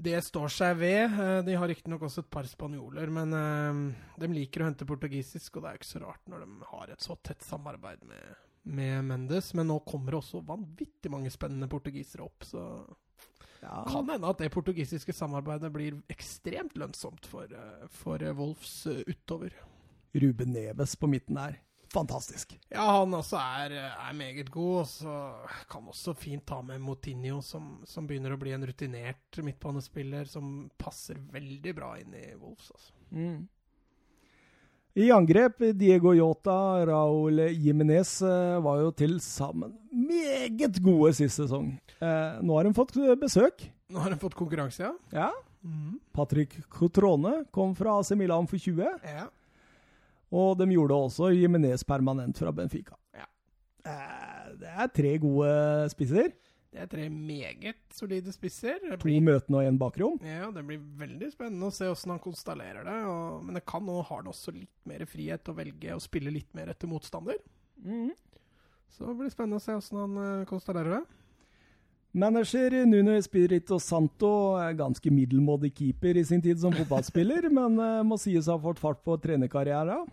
det 0.00 0.16
står 0.24 0.48
seg 0.48 0.78
ved. 0.80 1.12
Eh, 1.20 1.40
De 1.44 1.56
har 1.60 1.68
riktignok 1.68 2.06
også 2.08 2.24
et 2.24 2.30
par 2.32 2.48
spanjoler, 2.48 3.10
men 3.12 3.36
uh, 3.36 3.82
de 4.18 4.30
liker 4.32 4.64
å 4.64 4.70
hente 4.70 4.88
portugisisk, 4.88 5.56
og 5.58 5.66
det 5.66 5.70
er 5.74 5.78
ikke 5.82 5.90
så 5.92 6.02
rart 6.06 6.24
når 6.32 6.46
de 6.46 6.70
har 6.72 6.94
et 6.94 7.04
så 7.04 7.18
tett 7.20 7.44
samarbeid 7.44 8.00
med, 8.08 8.32
med 8.64 9.04
Mendes. 9.12 9.52
Men 9.54 9.68
nå 9.68 9.76
kommer 9.84 10.16
det 10.16 10.22
også 10.22 10.40
vanvittig 10.48 11.12
mange 11.12 11.30
spennende 11.34 11.68
portugisere 11.68 12.24
opp, 12.24 12.48
så 12.48 12.64
Ja. 13.64 13.84
kan 13.88 14.10
hende 14.12 14.28
at 14.28 14.40
det 14.42 14.50
portugisiske 14.52 15.14
samarbeidet 15.16 15.72
blir 15.72 15.96
ekstremt 16.12 16.76
lønnsomt 16.76 17.26
for, 17.26 17.48
eh, 17.48 17.86
for 17.88 18.20
Wolfs 18.36 18.74
Wolves 18.84 18.86
eh, 18.86 19.02
utover. 19.06 19.52
Ruben 20.12 20.52
Neves 20.52 20.96
på 20.96 21.06
midten 21.06 21.36
her. 21.36 21.60
Fantastisk. 21.92 22.56
Ja, 22.68 22.84
han 23.00 23.14
også 23.14 23.38
er, 23.38 23.70
er 23.94 24.12
meget 24.12 24.50
god, 24.50 24.78
og 24.80 24.86
så 24.88 25.14
kan 25.70 25.86
også 25.88 26.14
fint 26.18 26.46
ta 26.46 26.60
med 26.62 26.78
Motinho, 26.82 27.40
som, 27.42 27.84
som 27.86 28.06
begynner 28.06 28.34
å 28.34 28.38
bli 28.38 28.50
en 28.54 28.66
rutinert 28.66 29.38
midtbanespiller 29.38 30.26
som 30.26 30.70
passer 30.78 31.20
veldig 31.34 31.74
bra 31.74 31.92
inn 32.00 32.14
i 32.18 32.24
Wolves. 32.34 32.72
Altså. 32.74 32.94
I 34.94 35.08
angrep, 35.10 35.58
Diego 35.74 36.12
Yota, 36.14 36.84
Raúl 36.86 37.40
Jiménez 37.50 38.20
eh, 38.22 38.60
var 38.62 38.78
jo 38.84 38.92
til 38.94 39.16
sammen 39.22 39.72
meget 39.94 40.78
gode 40.82 41.12
sist 41.16 41.40
sesong. 41.40 41.72
Eh, 41.98 42.36
nå 42.44 42.58
har 42.58 42.66
de 42.66 42.74
fått 42.76 42.96
eh, 43.00 43.14
besøk. 43.18 43.64
Nå 43.90 44.02
har 44.02 44.14
de 44.14 44.18
fått 44.20 44.36
konkurranse, 44.38 44.86
ja. 44.86 44.92
Ja. 45.14 45.30
Patrick 46.12 46.58
Cotrone 46.68 47.44
kom 47.54 47.72
fra 47.74 47.96
AC 47.98 48.12
Milan 48.20 48.46
for 48.50 48.60
20, 48.60 48.84
ja. 49.08 49.26
og 50.28 50.58
de 50.60 50.66
gjorde 50.74 50.98
også 51.06 51.30
Jiminez 51.32 51.86
permanent 51.88 52.36
fra 52.36 52.52
Benfica. 52.52 52.98
Ja. 53.16 53.26
Eh, 53.88 54.50
det 54.60 54.74
er 54.74 54.92
tre 54.92 55.14
gode 55.22 55.54
spisser. 55.94 56.34
Det 56.74 56.80
er 56.82 56.88
tre 56.90 57.04
meget 57.06 57.78
solide 57.94 58.32
spisser. 58.34 58.80
Det 58.82 58.96
To 58.98 59.06
blir, 59.06 59.20
møtende 59.22 59.60
og 59.60 59.68
én 59.68 59.76
bakrom. 59.78 60.16
ja, 60.26 60.48
det 60.50 60.64
blir 60.66 60.80
veldig 60.98 61.28
spennende 61.30 61.68
å 61.70 61.74
se 61.74 61.86
hvordan 61.86 62.16
han 62.16 62.22
konstellerer 62.24 62.82
det. 62.88 62.96
Og, 63.06 63.44
men 63.46 63.54
det 63.60 63.62
kan 63.70 63.84
nå 63.86 64.00
har 64.00 64.24
han 64.24 64.30
også 64.32 64.50
litt 64.56 64.72
mer 64.90 65.04
frihet 65.06 65.44
til 65.46 65.54
å 65.54 65.58
velge 65.60 65.94
å 65.94 66.02
spille 66.02 66.32
litt 66.34 66.50
mer 66.58 66.72
etter 66.74 66.90
motstander. 66.90 67.38
Så 68.90 69.06
det 69.06 69.14
blir 69.20 69.30
spennende 69.30 69.60
å 69.60 69.62
se 69.62 69.74
hvordan 69.76 70.02
han 70.02 70.40
eh, 70.40 70.48
konstellerer 70.50 70.96
det. 70.96 71.04
Manager 72.14 72.74
Nuno 72.86 73.14
Espirito 73.18 73.78
Santo 73.82 74.28
er 74.62 74.76
ganske 74.78 75.10
middelmådig 75.10 75.72
keeper 75.74 76.18
i 76.20 76.22
sin 76.26 76.42
tid 76.42 76.60
som 76.62 76.74
fotballspiller, 76.74 77.48
men 77.58 77.78
eh, 77.82 78.02
må 78.06 78.18
sies 78.22 78.46
å 78.50 78.54
ha 78.58 78.62
fått 78.66 78.82
fart 78.82 79.02
på 79.06 79.16
trenerkarrieren. 79.22 80.10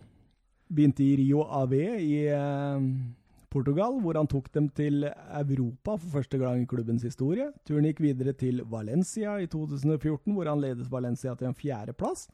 Begynte 0.72 1.04
i 1.04 1.16
Rio 1.20 1.42
AV 1.46 1.74
i 1.74 2.22
eh, 2.30 2.86
Portugal, 3.52 3.98
hvor 4.00 4.16
han 4.16 4.28
tok 4.30 4.48
dem 4.54 4.68
til 4.72 5.04
Europa 5.04 5.96
for 5.98 6.18
første 6.18 6.38
gang 6.40 6.62
i 6.62 6.68
klubbens 6.68 7.04
historie. 7.06 7.50
Turen 7.68 7.86
gikk 7.90 8.00
videre 8.04 8.32
til 8.38 8.62
Valencia 8.72 9.36
i 9.42 9.48
2014, 9.50 10.32
hvor 10.32 10.48
han 10.48 10.62
ledet 10.62 10.88
Valencia 10.90 11.34
til 11.36 11.50
en 11.50 11.58
fjerdeplass. 11.58 12.28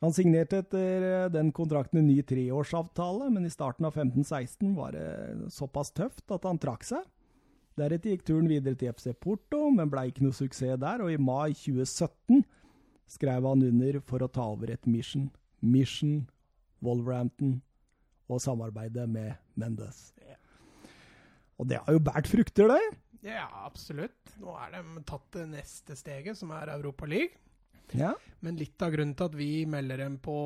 Han 0.00 0.14
signerte 0.16 0.62
etter 0.62 1.04
eh, 1.04 1.30
den 1.32 1.50
kontrakten 1.52 2.00
en 2.00 2.08
ny 2.08 2.22
treårsavtale, 2.24 3.28
men 3.34 3.44
i 3.44 3.52
starten 3.52 3.84
av 3.84 3.98
15-16 3.98 4.70
var 4.78 4.94
det 4.96 5.50
såpass 5.52 5.92
tøft 5.92 6.32
at 6.32 6.46
han 6.48 6.60
trakk 6.62 6.86
seg. 6.88 7.04
Deretter 7.76 8.14
gikk 8.14 8.24
turen 8.28 8.48
videre 8.48 8.78
til 8.78 8.94
FC 8.96 9.12
Porto, 9.20 9.66
men 9.74 9.92
ble 9.92 10.06
ikke 10.08 10.24
noe 10.24 10.36
suksess 10.36 10.80
der, 10.80 11.04
og 11.04 11.12
i 11.12 11.20
mai 11.20 11.52
2017 11.52 12.44
skrev 13.10 13.48
han 13.50 13.66
under 13.66 14.00
for 14.06 14.24
å 14.24 14.30
ta 14.32 14.46
over 14.54 14.72
et 14.72 14.88
mission. 14.88 15.28
Mission, 15.60 16.24
Wolverhampton 16.80 17.58
og 18.30 18.42
samarbeidet 18.42 19.08
med 19.10 19.34
Mendes. 19.58 20.10
Og 21.60 21.68
det 21.68 21.80
har 21.82 21.92
jo 21.92 22.00
båret 22.00 22.28
frukter, 22.30 22.70
det. 22.70 22.98
Ja, 23.26 23.44
absolutt. 23.66 24.32
Nå 24.40 24.54
er 24.56 24.78
de 24.78 25.02
tatt 25.08 25.26
det 25.36 25.46
neste 25.50 25.96
steget, 25.98 26.38
som 26.38 26.52
er 26.56 26.72
Europa 26.72 27.08
League. 27.10 27.36
Ja. 27.92 28.14
Men 28.40 28.56
litt 28.56 28.80
av 28.80 28.94
grunnen 28.94 29.16
til 29.18 29.28
at 29.28 29.36
vi 29.36 29.50
melder 29.68 30.04
dem 30.04 30.16
på, 30.22 30.36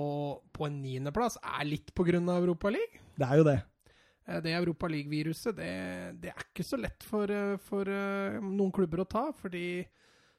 på 0.55 0.67
en 0.67 0.81
niendeplass, 0.83 1.37
er 1.39 1.69
litt 1.69 1.93
av 1.95 2.35
Europa 2.35 2.73
League. 2.73 3.05
Det 3.15 3.29
er 3.29 3.39
jo 3.39 3.47
det. 3.47 3.59
Eh, 4.27 4.41
Det 4.43 4.55
Europa 4.57 4.89
League-viruset, 4.89 5.55
det, 5.57 5.73
det 6.21 6.33
er 6.33 6.47
ikke 6.49 6.65
så 6.67 6.81
lett 6.81 7.05
for, 7.05 7.31
eh, 7.31 7.57
for 7.63 7.87
eh, 7.87 8.41
noen 8.41 8.73
klubber 8.73 9.05
å 9.05 9.09
ta, 9.09 9.29
fordi 9.33 9.85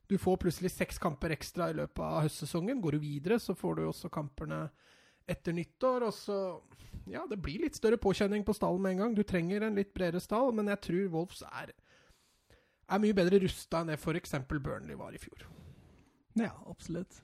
du 0.10 0.18
får 0.22 0.38
plutselig 0.42 0.74
seks 0.74 1.00
kamper 1.02 1.34
ekstra 1.34 1.70
i 1.72 1.78
løpet 1.78 2.04
av 2.04 2.26
høstsesongen. 2.26 2.82
Går 2.82 2.98
du 2.98 3.06
videre, 3.06 3.40
så 3.40 3.56
får 3.58 3.80
du 3.80 3.86
også 3.88 4.12
kampene 4.14 4.68
etter 5.28 5.56
nyttår, 5.58 6.08
og 6.10 6.14
så 6.14 6.40
Ja, 7.08 7.22
det 7.30 7.38
blir 7.38 7.62
litt 7.62 7.76
større 7.78 8.00
påkjenning 8.02 8.42
på 8.48 8.54
stallen 8.58 8.82
med 8.82 8.96
en 8.96 9.02
gang. 9.04 9.12
Du 9.14 9.22
trenger 9.24 9.62
en 9.62 9.76
litt 9.78 9.92
bredere 9.94 10.20
stall, 10.24 10.52
men 10.58 10.72
jeg 10.72 10.80
tror 10.88 11.12
Wolves 11.14 11.44
er, 11.46 11.70
er 12.90 13.02
mye 13.04 13.14
bedre 13.14 13.38
rusta 13.44 13.84
enn 13.84 13.92
det 13.92 14.00
f.eks. 14.00 14.34
Burnley 14.50 14.98
var 14.98 15.14
i 15.14 15.22
fjor. 15.22 15.46
Ja, 16.34 16.50
absolutt. 16.66 17.20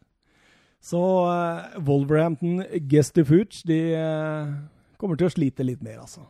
Så 0.82 1.00
uh, 1.02 1.80
Wolverhampton 1.82 2.62
Gestifuge, 2.90 3.64
de 3.66 3.80
uh, 3.98 4.54
kommer 5.02 5.18
til 5.18 5.30
å 5.30 5.34
slite 5.34 5.66
litt 5.66 5.82
mer, 5.86 6.00
altså. 6.06 6.28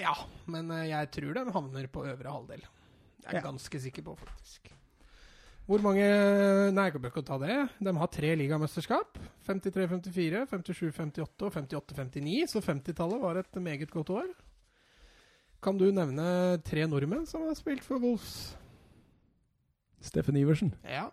Ja, 0.00 0.12
men 0.44 0.68
uh, 0.72 0.84
jeg 0.84 1.10
tror 1.16 1.32
de 1.36 1.46
havner 1.56 1.88
på 1.92 2.04
øvre 2.08 2.28
halvdel. 2.36 2.64
Jeg 3.24 3.32
er 3.32 3.40
Ja. 3.40 3.44
ganske 3.48 3.80
sikker 3.80 4.04
på, 4.04 4.18
faktisk. 4.20 4.68
Hvor 5.64 5.80
mange 5.80 6.04
Nei, 6.76 6.84
jeg 6.90 7.00
bør 7.00 7.08
ikke 7.14 7.22
ta 7.24 7.38
det. 7.40 7.54
De 7.80 7.92
har 7.96 8.10
tre 8.12 8.34
ligamesterskap. 8.36 9.16
53-54, 9.48 10.42
57-58 10.50 11.46
og 11.46 11.54
58-59, 11.56 12.50
så 12.52 12.60
50-tallet 12.64 13.22
var 13.22 13.40
et 13.40 13.60
meget 13.64 13.90
godt 13.92 14.10
år. 14.12 14.28
Kan 15.64 15.78
du 15.80 15.86
nevne 15.96 16.60
tre 16.66 16.84
nordmenn 16.90 17.24
som 17.26 17.46
har 17.48 17.56
spilt 17.56 17.84
for 17.86 17.96
Wolfs? 18.02 18.52
Steffen 20.04 20.36
Iversen. 20.36 20.74
Ja. 20.84 21.06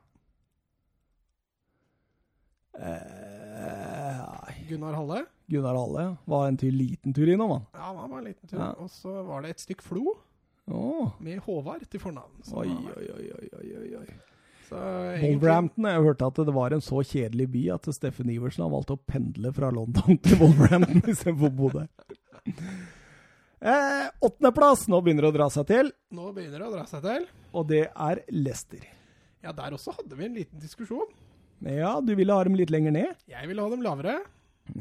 Eh. 2.76 4.68
Gunnar 4.68 4.96
Halle. 5.00 5.22
Gunnar 5.52 5.76
Halle 5.80 6.04
var 6.28 6.48
en 6.48 6.58
tur, 6.60 6.72
liten 6.76 7.14
tur 7.16 7.32
innom, 7.32 7.52
han. 7.56 7.66
Ja, 7.76 7.88
han 7.96 8.12
var 8.12 8.18
en 8.20 8.28
liten 8.28 8.48
tur. 8.52 8.60
Ja. 8.60 8.70
Og 8.84 8.92
så 8.92 9.16
var 9.28 9.44
det 9.46 9.56
et 9.56 9.64
stykk 9.64 9.84
Flo 9.88 10.18
Oh. 10.72 11.10
med 11.20 11.40
Håvard 11.44 11.82
til 11.90 12.00
fornavn. 12.00 12.38
Oi, 12.54 12.68
oi, 12.70 13.08
oi, 13.12 13.32
oi, 13.34 13.48
oi, 13.60 13.96
oi, 13.98 14.06
Wolverhampton, 14.72 15.88
jeg 15.90 16.06
hørte 16.06 16.30
at 16.32 16.40
det 16.48 16.56
var 16.56 16.76
en 16.76 16.84
så 16.84 17.02
kjedelig 17.04 17.48
by 17.52 17.64
at 17.76 17.90
Steffen 17.96 18.32
Iversen 18.32 18.64
har 18.66 18.72
valgt 18.74 18.94
å 18.94 18.98
pendle 18.98 19.52
fra 19.56 19.72
London 19.76 20.18
til 20.26 20.40
Wolverhampton 20.40 21.04
istedenfor 21.12 21.76
der. 21.76 21.90
Eh, 23.62 24.08
Åttendeplass, 24.26 24.88
nå 24.90 25.02
begynner 25.06 25.28
det 25.28 25.34
å 25.34 25.38
dra 25.38 25.50
seg 25.54 25.68
til, 25.70 25.92
Nå 26.16 26.32
begynner 26.34 26.64
det 26.64 26.70
å 26.70 26.74
dra 26.74 26.86
seg 26.90 27.04
til. 27.06 27.28
og 27.54 27.68
det 27.70 27.84
er 27.92 28.24
Leicester. 28.34 28.88
Ja, 29.42 29.54
der 29.58 29.76
også 29.76 29.94
hadde 29.98 30.18
vi 30.18 30.26
en 30.28 30.38
liten 30.38 30.62
diskusjon. 30.62 31.10
Ja, 31.66 31.96
du 32.02 32.14
ville 32.18 32.34
ha 32.34 32.44
dem 32.46 32.56
litt 32.58 32.72
lenger 32.74 32.94
ned? 32.96 33.18
Jeg 33.30 33.50
ville 33.50 33.62
ha 33.62 33.70
dem 33.70 33.84
lavere. 33.86 34.20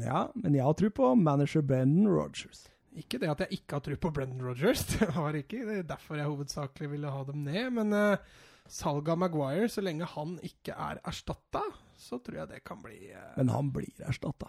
Ja, 0.01 0.27
men 0.37 0.55
jeg 0.57 0.65
har 0.65 0.77
tro 0.77 0.89
på 0.93 1.13
manager 1.17 1.61
Brendan 1.65 2.07
Rogers. 2.09 2.67
Ikke 2.97 3.19
det 3.21 3.29
at 3.31 3.43
jeg 3.45 3.61
ikke 3.61 3.77
har 3.77 3.83
tro 3.85 3.97
på 4.01 4.11
Brendan 4.13 4.41
Rogers, 4.45 4.83
det 4.93 5.09
var 5.15 5.37
ikke 5.37 5.61
det 5.67 5.77
er 5.81 5.89
derfor 5.93 6.17
jeg 6.19 6.29
hovedsakelig 6.29 6.89
ville 6.95 7.11
ha 7.13 7.21
dem 7.27 7.43
ned. 7.45 7.69
Men 7.77 7.93
uh, 7.93 8.31
salget 8.69 9.09
av 9.13 9.17
Maguire, 9.23 9.69
så 9.69 9.81
lenge 9.83 10.05
han 10.13 10.37
ikke 10.43 10.73
er 10.77 10.99
erstatta, 11.07 11.61
så 11.97 12.19
tror 12.23 12.41
jeg 12.43 12.49
det 12.53 12.63
kan 12.67 12.81
bli 12.83 13.11
eh, 13.11 13.31
Men 13.37 13.49
han 13.49 13.71
blir 13.73 13.91
erstatta. 14.07 14.47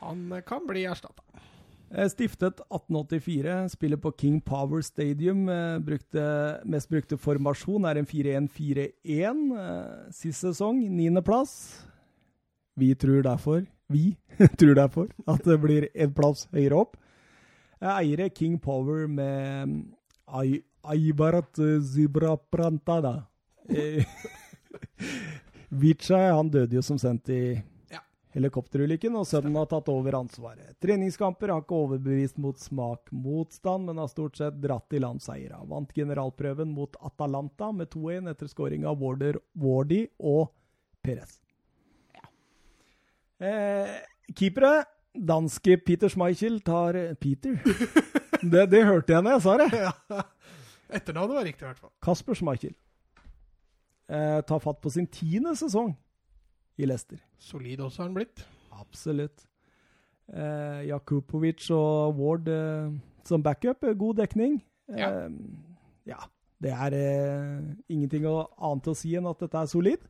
Han 0.00 0.32
eh, 0.32 0.42
kan 0.46 0.66
bli 0.68 0.84
erstatta. 0.88 1.22
Eh, 1.94 2.08
Stiftet 2.10 2.60
1884, 2.70 3.68
spiller 3.74 4.00
på 4.02 4.12
King 4.18 4.40
Power 4.40 4.82
Stadium. 4.82 5.48
eh, 5.48 5.78
Brukte, 5.84 6.24
mest 6.64 6.88
brukte 6.90 7.18
formasjon 7.20 7.84
er 7.90 8.00
en 8.00 8.06
4-1-4-1. 8.06 9.44
eh, 9.58 10.10
Sist 10.12 10.44
sesong, 10.44 10.80
niendeplass. 10.96 11.56
Vi 12.76 12.94
tror 12.98 13.22
derfor 13.22 13.66
Vi 13.92 14.16
tror 14.58 14.74
derfor 14.74 15.10
at 15.30 15.44
det 15.44 15.58
blir 15.62 15.84
en 15.94 16.14
plass 16.16 16.46
høyere 16.52 16.78
opp. 16.80 16.96
Eiere 17.84 18.30
King 18.32 18.56
Power 18.58 19.06
med 19.06 19.68
mm, 19.68 19.80
Ai- 20.32 20.62
Aibarat 20.84 21.60
Zibraprantada. 21.82 23.24
Eh, 23.68 24.04
Vichai 25.68 26.26
han 26.30 26.50
døde 26.52 26.76
jo 26.76 26.82
som 26.84 26.98
sendt 27.00 27.28
i 27.32 27.44
helikopterulykken, 28.34 29.14
og 29.18 29.26
sønnen 29.28 29.54
har 29.58 29.68
tatt 29.70 29.88
over 29.92 30.16
ansvaret. 30.18 30.74
Treningskamper 30.82 31.52
har 31.54 31.62
ikke 31.62 31.78
overbevist 31.78 32.40
mot 32.42 32.58
smak 32.58 33.12
motstand, 33.14 33.86
men 33.88 34.00
har 34.02 34.10
stort 34.10 34.40
sett 34.40 34.58
dratt 34.62 34.94
i 34.94 35.02
land 35.02 35.22
seira. 35.22 35.60
Vant 35.70 35.94
generalprøven 35.94 36.72
mot 36.74 36.98
Atalanta 37.06 37.70
med 37.72 37.92
2-1 37.94 38.32
etter 38.34 38.50
skåring 38.50 38.86
av 38.90 38.98
Warder, 39.02 39.38
Wardy 39.54 40.02
og 40.18 40.50
Perez. 41.04 41.38
Eh, 43.38 43.94
keepere 44.34 44.84
Danske 45.14 45.76
Peter 45.86 46.10
Schmeichel 46.10 46.60
tar 46.66 46.98
Peter. 47.20 47.58
Det, 48.44 48.66
det 48.68 48.82
hørte 48.84 49.14
jeg 49.14 49.24
når 49.24 49.38
jeg 49.38 49.40
sa 49.40 49.52
det. 49.56 49.66
Ja. 50.12 50.24
Etternavnet 50.90 51.36
var 51.36 51.44
riktig, 51.48 51.64
i 51.64 51.68
hvert 51.70 51.80
fall. 51.80 51.92
Kasper 52.04 52.34
Schmeichel 52.38 52.74
eh, 54.08 54.40
tar 54.46 54.60
fatt 54.60 54.80
på 54.84 54.90
sin 54.92 55.06
tiende 55.06 55.54
sesong 55.56 55.94
i 56.76 56.86
Leicester. 56.88 57.18
Solid 57.38 57.80
også 57.80 58.02
har 58.02 58.08
han 58.10 58.16
blitt. 58.18 58.44
Absolutt. 58.80 59.46
Eh, 60.32 60.86
Jakubovic 60.88 61.66
og 61.74 62.16
Ward 62.18 62.48
eh, 62.48 62.92
som 63.24 63.42
backup, 63.42 63.84
eh, 63.84 63.96
god 63.98 64.20
dekning. 64.22 64.58
Ja. 64.88 65.10
Eh, 65.26 65.30
ja. 66.06 66.20
Det 66.64 66.70
er 66.72 66.94
eh, 66.96 67.64
ingenting 67.92 68.24
annet 68.24 68.86
å 68.88 68.94
si 68.96 69.10
enn 69.18 69.26
at 69.28 69.40
dette 69.42 69.58
er 69.60 69.68
solid. 69.68 70.04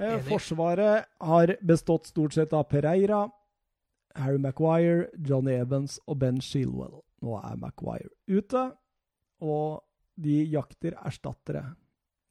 Eh, 0.00 0.18
forsvaret 0.26 1.06
har 1.20 1.52
bestått 1.62 2.08
stort 2.10 2.34
sett 2.34 2.54
av 2.56 2.64
Pereira, 2.70 3.26
Harry 4.16 4.40
Maguire, 4.42 5.06
Johnny 5.22 5.54
Evans 5.60 5.98
og 6.06 6.18
Ben 6.18 6.40
Shilwell. 6.42 7.02
Nå 7.22 7.36
er 7.38 7.60
Maguire 7.60 8.10
ute, 8.26 8.64
og 9.42 9.82
de 10.22 10.42
jakter 10.52 10.96
erstattere. 11.02 11.64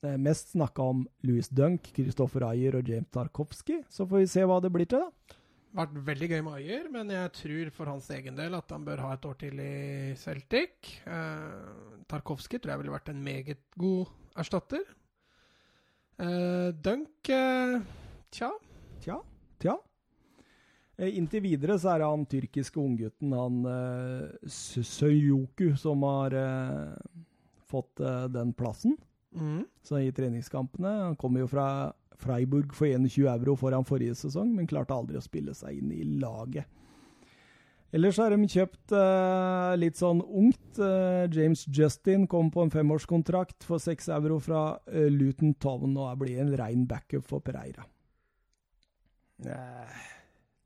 Det 0.01 0.15
er 0.15 0.21
mest 0.21 0.55
snakka 0.55 0.85
om 0.93 1.03
Louis 1.27 1.49
Dunk, 1.53 1.91
Christopher 1.93 2.47
Ayer 2.47 2.79
og 2.79 2.88
James 2.89 3.11
Tarkovsky. 3.13 3.83
Så 3.89 4.07
får 4.09 4.23
vi 4.23 4.31
se 4.31 4.45
hva 4.49 4.57
det 4.63 4.71
blir 4.73 4.89
til, 4.89 5.03
da. 5.03 5.38
Vært 5.77 5.93
veldig 6.07 6.27
gøy 6.33 6.41
med 6.43 6.55
Ayer, 6.57 6.88
men 6.91 7.13
jeg 7.13 7.31
tror 7.38 7.69
for 7.75 7.91
hans 7.93 8.09
egen 8.11 8.35
del 8.35 8.57
at 8.57 8.73
han 8.73 8.83
bør 8.88 9.03
ha 9.05 9.13
et 9.15 9.27
år 9.29 9.38
til 9.39 9.61
i 9.63 10.15
Celtic. 10.19 10.89
Eh, 11.05 12.01
Tarkovsky 12.11 12.59
tror 12.59 12.73
jeg 12.73 12.81
ville 12.81 12.95
vært 12.97 13.13
en 13.13 13.21
meget 13.23 13.61
god 13.79 14.11
erstatter. 14.41 14.83
Eh, 16.19 16.73
Dunk 16.75 17.31
eh, 17.31 17.77
Tja. 18.31 18.51
Tja, 19.03 19.21
tja. 19.59 19.77
Eh, 21.01 21.17
Inntil 21.17 21.41
videre 21.45 21.79
så 21.81 21.95
er 21.95 22.03
det 22.03 22.09
han 22.11 22.27
tyrkiske 22.29 22.77
unggutten, 22.77 23.33
han 23.33 23.61
uh, 23.65 24.27
Søyoku, 24.45 25.71
som 25.81 26.05
har 26.05 26.35
uh, 26.37 27.23
fått 27.71 28.03
uh, 28.03 28.27
den 28.31 28.53
plassen 28.57 28.97
Mm. 29.31 29.63
så 29.79 29.95
i 30.03 30.11
treningskampene. 30.11 30.89
Han 30.89 31.15
kommer 31.15 31.39
jo 31.39 31.47
fra 31.47 31.93
Freiburg 32.19 32.73
for 32.75 32.91
21 32.91 33.29
euro 33.31 33.53
foran 33.55 33.85
forrige 33.87 34.17
sesong, 34.19 34.49
men 34.51 34.67
klarte 34.67 34.91
aldri 34.91 35.15
å 35.15 35.23
spille 35.23 35.53
seg 35.55 35.77
inn 35.79 35.93
i 35.95 36.03
laget. 36.19 36.67
Ellers 37.95 38.19
har 38.19 38.31
de 38.31 38.47
kjøpt 38.47 38.93
uh, 38.95 39.71
litt 39.79 39.99
sånn 39.99 40.21
ungt. 40.23 40.79
Uh, 40.79 41.27
James 41.31 41.65
Justin 41.67 42.23
kom 42.27 42.51
på 42.51 42.63
en 42.63 42.71
femårskontrakt 42.71 43.63
for 43.67 43.83
6 43.83 44.07
euro 44.15 44.37
fra 44.43 44.61
uh, 44.79 45.07
Luton 45.11 45.55
Town 45.59 45.97
og 45.99 46.21
blitt 46.21 46.39
en 46.39 46.53
rein 46.55 46.85
backup 46.87 47.27
for 47.27 47.43
Pereira. 47.43 47.83
Eh, 49.41 50.01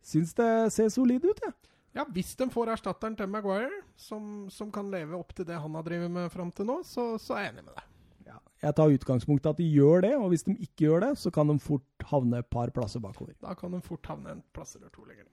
syns 0.06 0.36
det 0.38 0.52
ser 0.76 0.92
solid 0.94 1.26
ut, 1.26 1.42
jeg. 1.42 1.56
Ja, 1.96 2.04
hvis 2.12 2.34
de 2.36 2.50
får 2.52 2.74
erstatteren 2.74 3.16
til 3.16 3.30
Maguire, 3.32 3.72
som, 3.96 4.48
som 4.52 4.72
kan 4.74 4.90
leve 4.92 5.16
opp 5.16 5.32
til 5.36 5.48
det 5.48 5.56
han 5.64 5.78
har 5.78 5.86
drevet 5.86 6.12
med 6.12 6.32
fram 6.34 6.50
til 6.52 6.68
nå, 6.68 6.82
så, 6.84 7.14
så 7.22 7.38
er 7.38 7.46
jeg 7.46 7.54
enig 7.54 7.64
med 7.70 7.78
deg. 7.78 7.86
Ja. 8.28 8.40
Jeg 8.66 8.76
tar 8.76 8.96
utgangspunkt 8.98 9.48
i 9.48 9.54
at 9.54 9.62
de 9.62 9.68
gjør 9.78 10.04
det, 10.04 10.12
og 10.20 10.28
hvis 10.34 10.44
de 10.44 10.58
ikke 10.58 10.90
gjør 10.90 11.06
det, 11.06 11.14
så 11.22 11.32
kan 11.32 11.48
de 11.48 11.56
fort 11.64 12.08
havne 12.10 12.42
et 12.44 12.50
par 12.52 12.74
plasser 12.76 13.00
bakover. 13.04 13.38
Da 13.40 13.56
kan 13.56 13.72
de 13.72 13.80
fort 13.86 14.12
havne 14.12 14.36
en 14.36 14.44
plass 14.56 14.76
eller 14.76 14.92
to 14.92 15.06
lenger. 15.08 15.30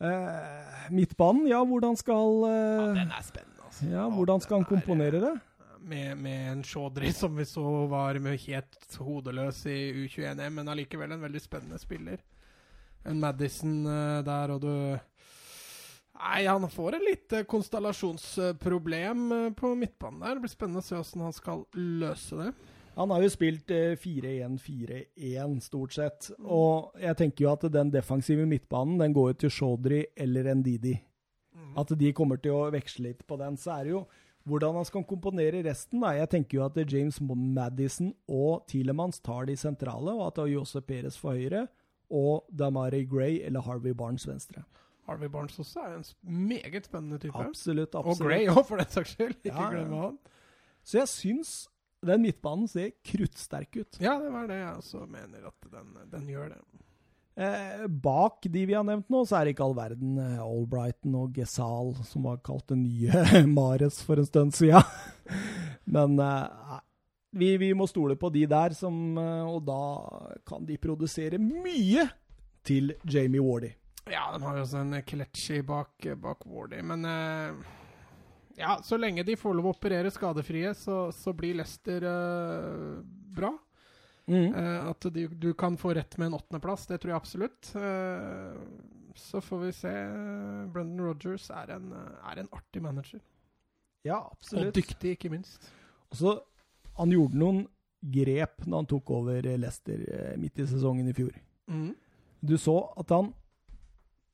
Eh, 0.00 0.90
midtbanen, 0.96 1.46
ja, 1.46 1.60
hvordan 1.62 1.94
skal 2.00 2.42
Ja, 2.48 2.50
eh, 2.88 2.98
den 2.98 3.14
er 3.14 3.22
spennende, 3.22 3.62
altså. 3.68 3.86
Ja, 3.92 4.08
hvordan 4.10 4.42
skal 4.42 4.58
han 4.58 4.66
er, 4.66 4.70
komponere 4.72 5.22
det? 5.22 5.32
Med, 5.80 6.18
med 6.18 6.50
en 6.50 6.66
Chaudhry 6.66 7.12
som 7.14 7.38
vi 7.38 7.46
så 7.46 7.62
var 7.88 8.18
med 8.18 8.40
helt 8.42 8.98
hodeløs 8.98 9.62
i 9.70 9.78
U21-EM, 10.02 10.58
men 10.58 10.74
allikevel 10.74 11.14
en 11.14 11.22
veldig 11.22 11.46
spennende 11.46 11.78
spiller. 11.78 12.24
En 13.08 13.20
Madison 13.22 13.86
eh, 13.86 14.18
der, 14.26 14.56
og 14.56 14.60
du 14.64 14.74
Nei, 16.20 16.42
han 16.44 16.66
får 16.68 16.98
et 16.98 17.04
lite 17.06 17.38
konstellasjonsproblem 17.48 19.22
eh, 19.32 19.46
på 19.56 19.72
midtbanen 19.78 20.20
der. 20.20 20.36
Det 20.36 20.44
blir 20.44 20.52
spennende 20.52 20.82
å 20.82 20.84
se 20.84 20.98
hvordan 20.98 21.26
han 21.28 21.36
skal 21.36 21.64
løse 21.80 22.40
det. 22.42 22.50
Han 22.98 23.14
har 23.14 23.24
jo 23.24 23.30
spilt 23.32 23.72
eh, 23.72 23.94
4-1-4-1 23.96 25.60
stort 25.64 25.96
sett, 25.96 26.32
og 26.44 26.98
jeg 27.00 27.16
tenker 27.16 27.46
jo 27.46 27.52
at 27.54 27.64
den 27.72 27.92
defensive 27.94 28.44
midtbanen 28.48 29.00
den 29.00 29.14
går 29.16 29.32
jo 29.32 29.38
til 29.44 29.54
Shodri 29.54 30.02
eller 30.18 30.52
Ndidi. 30.58 30.98
At 31.78 31.92
de 31.94 32.10
kommer 32.16 32.40
til 32.42 32.56
å 32.56 32.70
veksle 32.72 33.10
litt 33.10 33.22
på 33.28 33.36
den. 33.38 33.56
Så 33.60 33.72
er 33.76 33.86
det 33.86 33.92
jo 33.94 34.04
hvordan 34.48 34.78
han 34.80 34.86
skal 34.88 35.04
komponere 35.06 35.62
resten. 35.64 36.00
da. 36.02 36.12
Jeg 36.16 36.30
tenker 36.32 36.58
jo 36.58 36.64
at 36.66 36.78
James 36.90 37.20
Madison 37.20 38.12
og 38.26 38.64
Tilemans 38.70 39.20
tar 39.22 39.46
de 39.46 39.56
sentrale, 39.60 40.12
og 40.16 40.26
at 40.30 40.42
Jose 40.50 40.82
Perez 40.82 41.18
for 41.20 41.38
høyre 41.38 41.68
og 42.10 42.44
Damari 42.58 43.04
Gray 43.08 43.40
eller 43.46 43.62
Harvey 43.66 43.94
Barnes 43.96 44.26
venstre. 44.28 44.64
Harvey 45.08 45.28
Barnes 45.32 45.58
også 45.58 45.80
er 45.86 45.96
en 45.96 46.04
meget 46.48 46.86
spennende 46.86 47.18
type. 47.18 47.34
Absolutt. 47.34 47.94
absolutt. 47.94 48.20
Og. 48.20 48.26
Gray 48.26 48.46
òg, 48.50 48.62
for 48.68 48.76
den 48.82 48.90
saks 48.90 49.16
skyld. 49.16 49.36
Ikke 49.44 49.54
Ja, 49.56 49.62
ja. 49.62 49.70
glem 49.74 49.92
han. 49.98 50.18
Så 50.84 50.98
jeg 51.00 51.08
syns 51.08 51.54
den 52.06 52.22
midtbanen 52.24 52.68
ser 52.70 52.92
kruttsterk 53.04 53.76
ut. 53.76 53.98
Ja, 54.00 54.14
det 54.22 54.30
var 54.32 54.46
det 54.48 54.60
jeg 54.60 54.76
også 54.76 55.02
mener, 55.10 55.48
at 55.50 55.66
den, 55.72 55.90
den 56.12 56.28
gjør 56.30 56.54
det. 56.54 56.60
Eh, 57.40 57.86
bak 57.88 58.42
de 58.52 58.62
vi 58.68 58.74
har 58.76 58.84
nevnt 58.84 59.08
nå, 59.12 59.22
så 59.28 59.38
er 59.38 59.44
det 59.46 59.54
ikke 59.54 59.64
all 59.64 59.76
verden. 59.76 60.16
Eh, 60.20 60.40
Albrighton 60.44 61.14
og 61.20 61.34
Gesal, 61.36 61.92
som 62.08 62.24
var 62.28 62.40
kalt 62.44 62.66
det 62.72 62.78
nye 62.80 63.44
Mares 63.58 64.00
for 64.04 64.20
en 64.20 64.28
stund 64.28 64.56
siden. 64.56 64.82
Men 65.94 66.18
eh, 66.20 66.80
vi, 67.30 67.54
vi 67.60 67.70
må 67.74 67.86
stole 67.90 68.16
på 68.20 68.30
de 68.34 68.44
der, 68.50 68.74
som, 68.76 68.96
eh, 69.18 69.50
og 69.50 69.62
da 69.68 69.82
kan 70.46 70.66
de 70.68 70.78
produsere 70.82 71.38
mye 71.42 72.06
til 72.66 72.94
Jamie 73.08 73.42
Wardy. 73.42 73.72
Ja, 74.10 74.30
de 74.34 74.42
har 74.42 74.56
jo 74.56 74.64
også 74.64 74.80
en 74.82 74.96
Kelechi 75.06 75.60
bak, 75.62 76.08
bak 76.18 76.46
Wardy, 76.48 76.80
men 76.82 77.04
uh, 77.06 77.76
Ja, 78.58 78.80
så 78.82 78.98
lenge 78.98 79.22
de 79.24 79.36
får 79.38 79.54
lov 79.54 79.70
å 79.70 79.74
operere 79.76 80.10
skadefrie, 80.12 80.72
så, 80.74 81.06
så 81.14 81.32
blir 81.36 81.60
Lester 81.60 82.04
uh, 82.08 83.00
bra. 83.36 83.52
Eh, 84.30 84.88
at 84.88 85.00
du, 85.00 85.28
du 85.28 85.54
kan 85.54 85.76
få 85.76 85.94
rett 85.94 86.16
med 86.18 86.26
en 86.26 86.34
åttendeplass, 86.34 86.86
det 86.86 87.00
tror 87.02 87.14
jeg 87.14 87.16
absolutt. 87.16 87.72
Eh, 87.74 88.60
så 89.18 89.40
får 89.40 89.58
vi 89.64 89.72
se. 89.74 89.94
Brendan 90.70 91.06
Rogers 91.06 91.48
er 91.50 91.74
en, 91.76 91.90
er 92.30 92.42
en 92.42 92.50
artig 92.54 92.82
manager. 92.82 93.22
Ja, 94.06 94.22
absolutt. 94.30 94.70
Og 94.70 94.78
dyktig, 94.78 95.16
ikke 95.16 95.32
minst. 95.32 95.66
Og 96.10 96.20
så, 96.20 96.36
han 97.00 97.12
gjorde 97.14 97.40
noen 97.40 97.60
grep 98.00 98.64
når 98.66 98.82
han 98.82 98.88
tok 98.88 99.12
over 99.16 99.44
Leicester 99.44 100.00
eh, 100.06 100.36
midt 100.40 100.60
i 100.60 100.68
sesongen 100.68 101.10
i 101.10 101.16
fjor. 101.16 101.34
Mm. 101.70 101.92
Du 102.40 102.56
så 102.60 102.78
at 103.00 103.12
han 103.12 103.32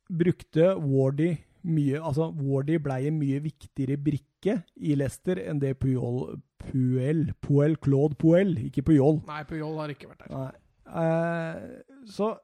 brukte 0.07 0.77
Wardy 0.79 1.33
mye 1.67 1.99
Altså, 1.99 2.29
Wardy 2.31 2.77
ble 2.79 3.01
en 3.09 3.17
mye 3.19 3.41
viktigere 3.43 3.99
brikke 3.99 4.61
i 4.79 4.95
Leicester 4.95 5.41
enn 5.43 5.59
det 5.63 5.73
Puyol 5.83 6.37
Puel, 6.63 7.33
Puel 7.43 7.75
Claude 7.83 8.15
Puel, 8.19 8.55
ikke 8.69 8.85
Puyol. 8.87 9.21
Nei, 9.27 9.43
Puyol 9.49 9.75
har 9.81 9.91
ikke 9.93 10.11
vært 10.11 10.27
der. 10.27 10.55
Eh, 10.87 12.07
så 12.11 12.37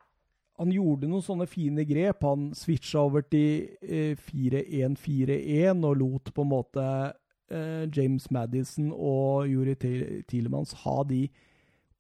han 0.60 0.72
gjorde 0.74 1.08
noen 1.10 1.24
sånne 1.24 1.46
fine 1.50 1.86
grep. 1.88 2.22
Han 2.26 2.50
switcha 2.56 3.06
over 3.06 3.24
til 3.26 3.72
eh, 3.82 4.18
4-1-4-1 4.18 5.86
og 5.88 5.98
lot 6.02 6.32
på 6.34 6.44
en 6.44 6.52
måte 6.52 6.86
eh, 7.52 7.84
James 7.94 8.28
Madison 8.34 8.90
og 8.92 9.48
Juri 9.50 9.76
Tilemans 10.28 10.74
ha 10.82 11.02
de 11.08 11.26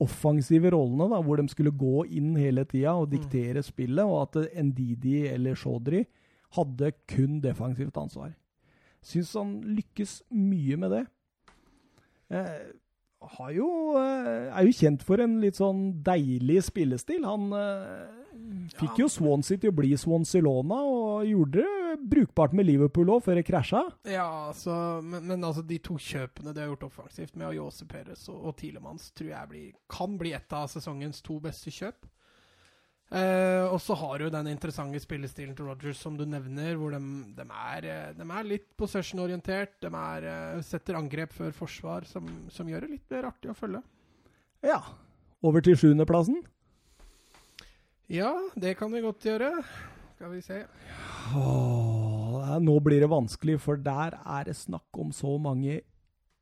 offensive 0.02 0.72
rollene, 0.74 1.08
da, 1.12 1.20
hvor 1.22 1.38
de 1.38 1.46
skulle 1.52 1.74
gå 1.78 2.06
inn 2.10 2.34
hele 2.40 2.64
tida 2.66 2.96
og 2.98 3.10
diktere 3.12 3.62
spillet, 3.62 4.02
og 4.02 4.24
at 4.24 4.64
Ndidi 4.66 5.28
eller 5.30 5.58
Shodri 5.58 6.02
hadde 6.56 6.92
kun 7.08 7.38
defensivt 7.44 7.96
ansvar. 8.00 8.32
Syns 9.02 9.32
han 9.38 9.56
lykkes 9.78 10.20
mye 10.34 10.78
med 10.78 10.96
det. 10.96 11.04
Eh, 12.32 12.64
har 13.36 13.50
jo, 13.54 13.68
eh, 13.98 14.50
er 14.50 14.66
jo 14.66 14.74
kjent 14.74 15.02
for 15.06 15.22
en 15.22 15.38
litt 15.42 15.58
sånn 15.58 16.02
deilig 16.04 16.62
spillestil. 16.68 17.24
Han 17.26 17.52
eh, 17.54 18.68
fikk 18.78 19.02
jo 19.02 19.08
Swansea 19.10 19.60
til 19.60 19.72
å 19.72 19.76
bli 19.78 19.92
Swansea-Lona, 19.98 20.80
og 20.82 21.26
gjorde 21.28 21.62
det 21.62 21.81
brukbart 22.10 22.54
med 22.56 22.66
Liverpool 22.66 23.10
òg, 23.14 23.22
før 23.26 23.38
det 23.38 23.46
krasja. 23.48 23.82
Ja, 24.08 24.26
altså, 24.48 24.74
men, 25.04 25.26
men 25.28 25.44
altså, 25.46 25.64
de 25.66 25.78
to 25.82 25.98
kjøpene 26.00 26.54
de 26.54 26.64
har 26.64 26.72
gjort 26.72 26.88
offensivt, 26.88 27.36
med 27.36 27.50
Ayose 27.50 27.86
Perez 27.88 28.24
og, 28.32 28.40
og 28.50 28.56
Tilemanns, 28.60 29.10
tror 29.16 29.30
jeg 29.32 29.50
blir, 29.52 29.70
kan 29.92 30.18
bli 30.20 30.34
et 30.36 30.56
av 30.56 30.68
sesongens 30.72 31.22
to 31.24 31.38
beste 31.42 31.72
kjøp. 31.74 32.08
Eh, 33.12 33.66
og 33.68 33.76
så 33.84 33.92
har 34.00 34.22
du 34.22 34.30
den 34.32 34.46
interessante 34.48 34.96
spillestilen 35.02 35.52
til 35.56 35.66
Rogers 35.68 35.98
som 36.00 36.14
du 36.16 36.24
nevner, 36.24 36.78
hvor 36.80 36.94
de, 36.94 37.00
de, 37.36 37.44
er, 37.44 37.88
eh, 37.92 38.14
de 38.16 38.24
er, 38.24 38.48
litt 38.48 38.70
possession-orientert. 38.80 39.74
De 39.84 39.90
er, 39.90 40.28
eh, 40.30 40.62
setter 40.64 40.96
angrep 40.96 41.34
før 41.36 41.52
forsvar, 41.56 42.08
som, 42.08 42.30
som, 42.52 42.70
gjør 42.70 42.86
det 42.86 42.94
litt 42.94 43.12
mer 43.12 43.28
artig 43.28 43.52
å 43.52 43.58
følge. 43.58 43.82
Ja. 44.64 44.80
Over 45.44 45.64
til 45.64 45.76
sjuendeplassen? 45.76 46.40
Ja, 48.12 48.32
det 48.56 48.78
kan 48.80 48.92
vi 48.94 49.04
godt 49.04 49.28
gjøre. 49.28 49.50
Skal 50.22 50.36
vi 50.36 50.42
se. 50.46 50.56
Åh, 51.34 52.58
nå 52.62 52.74
blir 52.78 53.00
det 53.02 53.08
vanskelig, 53.10 53.56
for 53.58 53.74
der 53.74 54.14
er 54.14 54.44
det 54.46 54.52
snakk 54.54 54.94
om 55.02 55.08
så 55.10 55.32
mange 55.34 55.80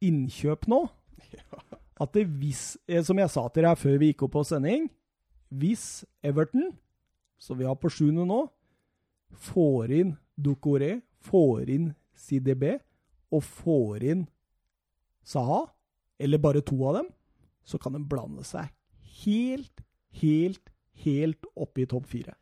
innkjøp 0.05 0.66
nå. 0.69 0.82
At 2.05 2.12
det 2.12 2.27
hvis, 2.43 2.77
som 3.09 3.16
jeg 3.16 3.32
sa 3.32 3.47
til 3.48 3.65
deg 3.65 3.81
før 3.81 3.97
vi 4.02 4.11
gikk 4.11 4.27
opp 4.27 4.35
på 4.35 4.43
sending 4.44 4.85
hvis 5.62 6.05
Everton, 6.20 6.74
som 7.40 7.57
vi 7.57 7.65
har 7.65 7.78
på 7.81 7.89
sjuende 7.89 8.27
nå, 8.28 8.43
får 9.48 9.97
inn 9.97 10.12
Ducoré, 10.36 10.98
får 11.24 11.73
inn 11.73 11.89
CDB 12.12 12.74
og 13.32 13.47
får 13.48 14.05
inn 14.12 14.27
Saha, 15.24 15.62
eller 16.20 16.44
bare 16.44 16.61
to 16.61 16.77
av 16.85 17.01
dem, 17.01 17.09
så 17.65 17.81
kan 17.81 17.97
de 17.97 18.05
blande 18.05 18.44
seg 18.44 18.69
helt, 19.24 19.81
helt, 20.20 20.69
helt 21.01 21.48
oppe 21.57 21.86
i 21.86 21.89
topp 21.89 22.12
fire. 22.12 22.36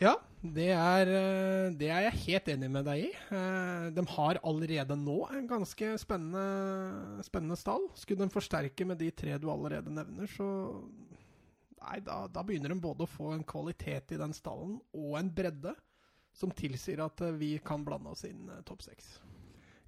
Ja, 0.00 0.14
det 0.40 0.70
er, 0.72 1.10
eh, 1.12 1.72
det 1.76 1.90
er, 1.92 2.06
jeg 2.06 2.20
helt 2.22 2.46
enig 2.48 2.70
med 2.72 2.86
deg 2.88 3.02
i. 3.04 3.08
Eh, 3.36 3.88
de 3.92 4.04
har 4.14 4.40
allerede 4.48 4.96
nå 4.96 5.18
en 5.28 5.48
ganske 5.50 5.90
spennende, 6.00 7.20
spennende 7.26 7.58
stall. 7.60 7.84
Skulle 8.00 8.24
de 8.24 8.32
forsterke 8.32 8.86
med 8.88 8.96
de 9.02 9.10
tre 9.12 9.36
du 9.36 9.50
allerede 9.52 9.92
nevner, 9.92 10.30
så 10.32 10.48
nei, 11.82 12.00
da, 12.06 12.22
da, 12.32 12.44
begynner 12.44 12.72
de 12.72 12.80
både 12.80 13.04
å 13.04 13.12
få 13.12 13.34
en 13.34 13.44
kvalitet 13.44 14.16
i 14.16 14.20
den 14.20 14.32
stallen 14.36 14.78
og 14.96 15.18
en 15.20 15.28
bredde 15.36 15.76
som 16.32 16.52
tilsier 16.52 17.04
at 17.04 17.20
eh, 17.26 17.36
vi 17.36 17.58
kan 17.60 17.84
blande 17.84 18.16
oss 18.16 18.24
inn 18.24 18.48
topp 18.64 18.88
seks. 18.88 19.18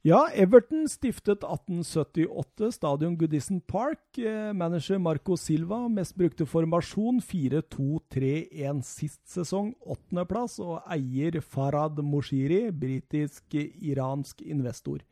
Ja, 0.03 0.25
Everton 0.35 0.89
stiftet 0.91 1.45
1878 1.47 2.73
stadion 2.75 3.13
Goodison 3.19 3.61
Park. 3.61 4.19
Eh, 4.19 4.53
manager 4.53 4.99
Marco 4.99 5.37
Silva, 5.37 5.89
mest 5.89 6.17
brukte 6.19 6.43
formasjon 6.43 7.21
4-2-3-1 7.23 8.81
sist 8.83 9.21
sesong, 9.31 9.69
åttendeplass. 9.79 10.59
Og 10.59 10.83
eier 10.91 11.39
Farad 11.39 12.03
Moshiri, 12.03 12.65
britisk-iransk 12.75 14.43
investor. 14.43 15.07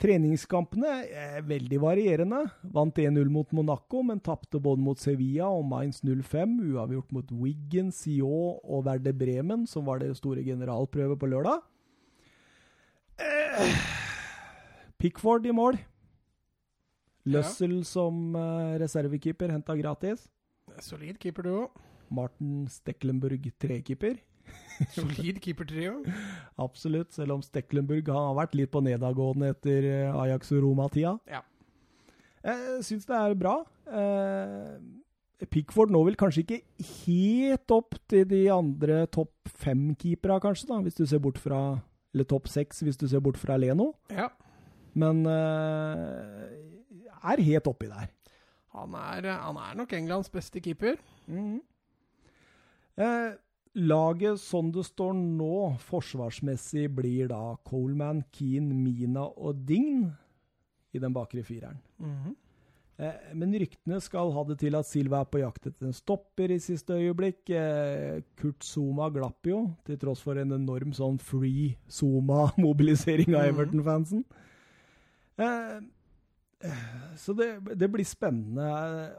Treningskampene 0.00 0.96
er 1.12 1.44
veldig 1.44 1.84
varierende. 1.84 2.40
Vant 2.72 2.96
1-0 2.96 3.28
mot 3.28 3.52
Monaco, 3.52 4.00
men 4.00 4.24
tapte 4.24 4.56
både 4.64 4.80
mot 4.80 4.96
Sevilla 4.96 5.52
og 5.52 5.68
Mainz 5.68 6.00
05. 6.00 6.56
Uavgjort 6.72 7.12
mot 7.12 7.36
Wiggen, 7.36 7.92
Sion 7.92 8.62
og 8.64 8.88
Werder 8.88 9.12
Bremen, 9.12 9.68
som 9.68 9.84
var 9.84 10.00
det 10.00 10.14
store 10.16 10.40
generalprøve 10.40 11.20
på 11.20 11.34
lørdag. 11.36 11.60
Eh, 13.20 13.76
Pickford 15.00 15.46
i 15.46 15.54
mål. 15.54 15.78
Lussell 17.26 17.80
ja. 17.80 17.88
som 17.88 18.36
uh, 18.36 18.76
reservekeeper, 18.80 19.50
henta 19.50 19.74
gratis. 19.78 20.28
Solid 20.82 21.18
keeper, 21.22 21.46
du 21.46 21.52
òg. 21.64 21.84
Martin 22.14 22.66
Steklenburg 22.70 23.48
trekeeper. 23.58 24.20
Solid 24.94 25.40
keepertrio. 25.42 26.02
Absolutt, 26.66 27.12
selv 27.16 27.36
om 27.36 27.42
Steklenburg 27.42 28.08
har 28.12 28.36
vært 28.38 28.54
litt 28.58 28.72
på 28.74 28.82
nedadgående 28.84 29.50
etter 29.54 29.88
eh, 29.90 30.20
Ajax 30.22 30.52
og 30.54 30.62
Roma-tida. 30.66 31.16
Ja. 31.30 31.42
Jeg 32.46 32.84
syns 32.86 33.08
det 33.08 33.16
er 33.18 33.34
bra. 33.38 33.56
Eh, 33.90 35.48
Pickford 35.50 35.90
nå 35.92 36.04
vil 36.06 36.18
kanskje 36.18 36.44
ikke 36.44 36.60
helt 37.02 37.74
opp 37.74 37.98
til 38.08 38.24
de 38.30 38.44
andre 38.52 39.02
topp 39.12 39.50
fem-keepera, 39.64 40.38
kanskje, 40.44 40.70
da, 40.70 40.78
hvis 40.84 40.96
du 40.96 41.04
ser 41.08 41.20
bort 41.24 41.40
fra 41.42 41.80
Eller 42.16 42.24
topp 42.24 42.48
seks, 42.48 42.80
hvis 42.80 42.96
du 42.96 43.04
ser 43.10 43.20
bort 43.20 43.36
fra 43.36 43.58
Leno. 43.60 43.90
Ja. 44.08 44.30
Men 44.96 45.26
eh, 45.28 46.44
er 47.20 47.42
helt 47.44 47.68
oppi 47.68 47.90
der. 47.92 48.08
Han 48.72 48.96
er, 48.96 49.28
han 49.36 49.58
er 49.60 49.74
nok 49.76 49.92
Englands 49.96 50.32
beste 50.32 50.62
keeper. 50.64 50.96
Mm. 51.28 51.60
Eh, 52.96 53.34
Laget 53.76 54.40
sånn 54.40 54.70
det 54.72 54.86
står 54.88 55.12
nå, 55.12 55.76
forsvarsmessig, 55.84 56.86
blir 56.96 57.28
da 57.28 57.58
Coleman, 57.68 58.22
Keane, 58.32 58.72
Mina 58.72 59.26
og 59.36 59.60
Dign 59.68 60.06
i 60.96 61.02
den 61.02 61.12
bakre 61.12 61.42
fireren. 61.44 61.82
Mm 62.00 62.14
-hmm. 62.14 62.34
Eh, 62.98 63.32
men 63.36 63.54
ryktene 63.60 64.00
skal 64.04 64.32
ha 64.34 64.44
det 64.48 64.58
til 64.62 64.76
at 64.78 64.88
Silva 64.88 65.22
er 65.22 65.30
på 65.30 65.42
jakt 65.42 65.68
etter 65.70 65.88
en 65.88 65.96
stopper 65.96 66.54
i 66.54 66.60
siste 66.62 66.96
øyeblikk. 66.96 67.42
Eh, 67.50 68.22
Kurt 68.40 68.66
Zuma 68.66 69.10
glapp 69.14 69.48
jo, 69.48 69.62
til 69.86 70.00
tross 70.02 70.24
for 70.24 70.38
en 70.40 70.56
enorm 70.56 70.94
sånn 70.96 71.20
free 71.22 71.74
Zuma-mobilisering 71.92 73.34
av 73.34 73.44
mhm. 73.44 73.52
Everton-fansen. 73.54 74.26
Eh, 75.36 75.78
så 77.20 77.34
det, 77.36 77.48
det, 77.76 77.88
blir 77.92 78.06
spennende 78.08 78.64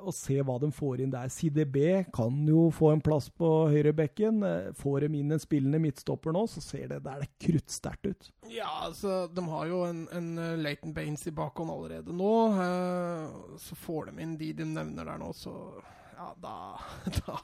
å 0.02 0.12
se 0.16 0.40
hva 0.42 0.56
de 0.62 0.72
får 0.74 1.04
inn 1.04 1.12
der. 1.14 1.30
CDB 1.30 2.08
kan 2.16 2.40
jo 2.50 2.68
få 2.74 2.92
en 2.96 3.04
plass 3.04 3.28
på 3.30 3.52
høyrebekken. 3.72 4.42
Får 4.80 5.06
de 5.06 5.20
inn 5.20 5.36
en 5.36 5.42
spillende 5.42 5.82
midtstopper 5.84 6.34
nå, 6.34 6.48
så 6.50 6.64
ser 6.64 6.88
det 6.94 7.04
der 7.06 7.22
det 7.22 7.30
kruttsterkt 7.46 8.10
ut. 8.10 8.32
Ja, 8.50 8.72
altså, 8.88 9.28
de 9.30 9.46
har 9.52 9.70
jo 9.70 9.84
en, 9.86 10.06
en 10.16 10.34
Laton 10.64 10.88
Leighton 10.88 10.94
Baines 10.94 11.28
i 11.28 11.32
bakhånd 11.32 11.72
allerede 11.72 12.14
nå. 12.14 12.34
Eh, 12.64 13.58
så 13.58 13.76
får 13.76 14.12
de 14.12 14.24
inn 14.24 14.38
de 14.38 14.54
de 14.54 14.66
nevner 14.66 15.06
der 15.06 15.18
nå, 15.22 15.34
så 15.34 15.54
ja, 16.18 16.32
da, 16.42 16.56
da 17.22 17.40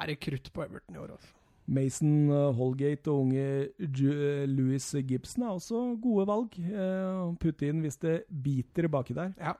er 0.00 0.12
det 0.12 0.20
krutt 0.20 0.52
på 0.52 0.64
Everton 0.64 0.96
i 0.96 1.00
år, 1.00 1.16
altså. 1.16 1.35
Mason 1.66 2.30
eh, 2.30 2.50
Holgate 2.56 3.10
og 3.10 3.24
unge 3.26 3.46
eh, 3.66 4.44
Louis 4.48 4.86
Gibson 5.06 5.42
er 5.46 5.54
også 5.54 5.80
gode 6.02 6.26
valg 6.28 6.54
eh, 6.62 7.24
å 7.24 7.32
putte 7.40 7.66
inn 7.66 7.82
hvis 7.82 7.98
det 8.02 8.20
biter 8.30 8.88
baki 8.92 9.16
der. 9.16 9.34
Ja. 9.40 9.56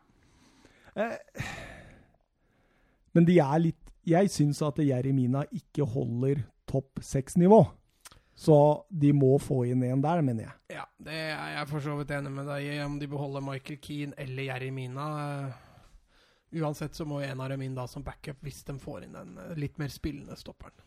men 3.13 3.27
de 3.29 3.35
er 3.43 3.59
litt 3.61 3.83
Jeg 4.07 4.31
syns 4.33 4.63
at 4.63 4.79
Jeremina 4.79 5.43
ikke 5.51 5.85
holder 5.85 6.45
topp 6.71 7.03
seks-nivå. 7.03 7.65
Så 8.37 8.55
de 8.89 9.11
må 9.17 9.33
få 9.41 9.65
inn 9.67 9.83
en 9.83 10.03
der, 10.05 10.21
mener 10.23 10.45
jeg. 10.45 10.55
Ja, 10.77 10.85
det 11.03 11.17
er 11.33 11.55
jeg 11.57 11.69
for 11.73 11.83
så 11.83 11.97
vidt 11.99 12.13
enig 12.15 12.31
med 12.31 12.47
deg 12.47 12.69
i. 12.69 12.75
Om 12.85 12.99
de 13.01 13.09
beholder 13.11 13.43
Michael 13.43 13.81
Keane 13.83 14.15
eller 14.21 14.51
Jeremina 14.51 15.07
Uansett 16.55 16.95
så 16.95 17.05
må 17.09 17.19
en 17.25 17.41
av 17.43 17.51
dem 17.51 17.65
inn 17.67 17.75
da 17.75 17.89
som 17.91 18.05
backup 18.07 18.45
hvis 18.47 18.63
de 18.69 18.77
får 18.79 19.09
inn 19.09 19.17
den 19.17 19.35
litt 19.59 19.81
mer 19.83 19.91
spillende 19.91 20.37
stopperen. 20.39 20.86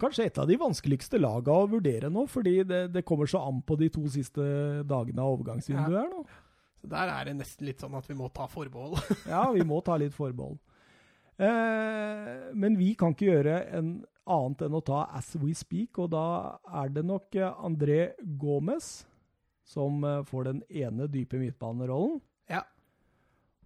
Kanskje 0.00 0.26
et 0.26 0.38
av 0.42 0.48
de 0.50 0.56
vanskeligste 0.58 1.20
laga 1.20 1.54
å 1.54 1.68
vurdere 1.70 2.10
nå, 2.10 2.24
fordi 2.30 2.56
det, 2.66 2.80
det, 2.94 3.04
kommer 3.06 3.30
så 3.30 3.44
an 3.46 3.60
på 3.62 3.76
de 3.78 3.90
to 3.94 4.02
siste 4.10 4.42
dagene 4.90 5.22
av 5.22 5.36
overgangsvinduet 5.36 6.00
her 6.00 6.10
nå. 6.10 6.24
Så 6.82 6.90
Der 6.90 7.12
er 7.12 7.28
det 7.28 7.36
nesten 7.38 7.68
litt 7.68 7.82
sånn 7.84 7.94
at 7.96 8.08
vi 8.10 8.16
må 8.18 8.28
ta 8.34 8.48
forbehold. 8.50 8.98
ja, 9.34 9.46
vi 9.54 9.62
må 9.66 9.78
ta 9.86 9.96
litt 10.00 10.16
forbehold. 10.16 10.58
Eh, 11.38 12.34
men 12.54 12.78
vi 12.78 12.92
kan 12.98 13.14
ikke 13.14 13.30
gjøre 13.30 13.60
en 13.78 13.94
annet 14.24 14.66
enn 14.66 14.76
å 14.78 14.82
ta 14.84 15.04
as 15.14 15.32
we 15.40 15.54
speak, 15.56 15.98
og 16.02 16.12
da 16.14 16.26
er 16.82 16.92
det 16.94 17.04
nok 17.06 17.38
eh, 17.38 17.64
André 17.64 18.00
Gomez 18.40 19.04
som 19.64 20.04
eh, 20.04 20.22
får 20.28 20.50
den 20.50 20.62
ene 20.68 21.08
dype 21.10 21.40
midtbanerollen. 21.40 22.20
Ja. 22.50 22.62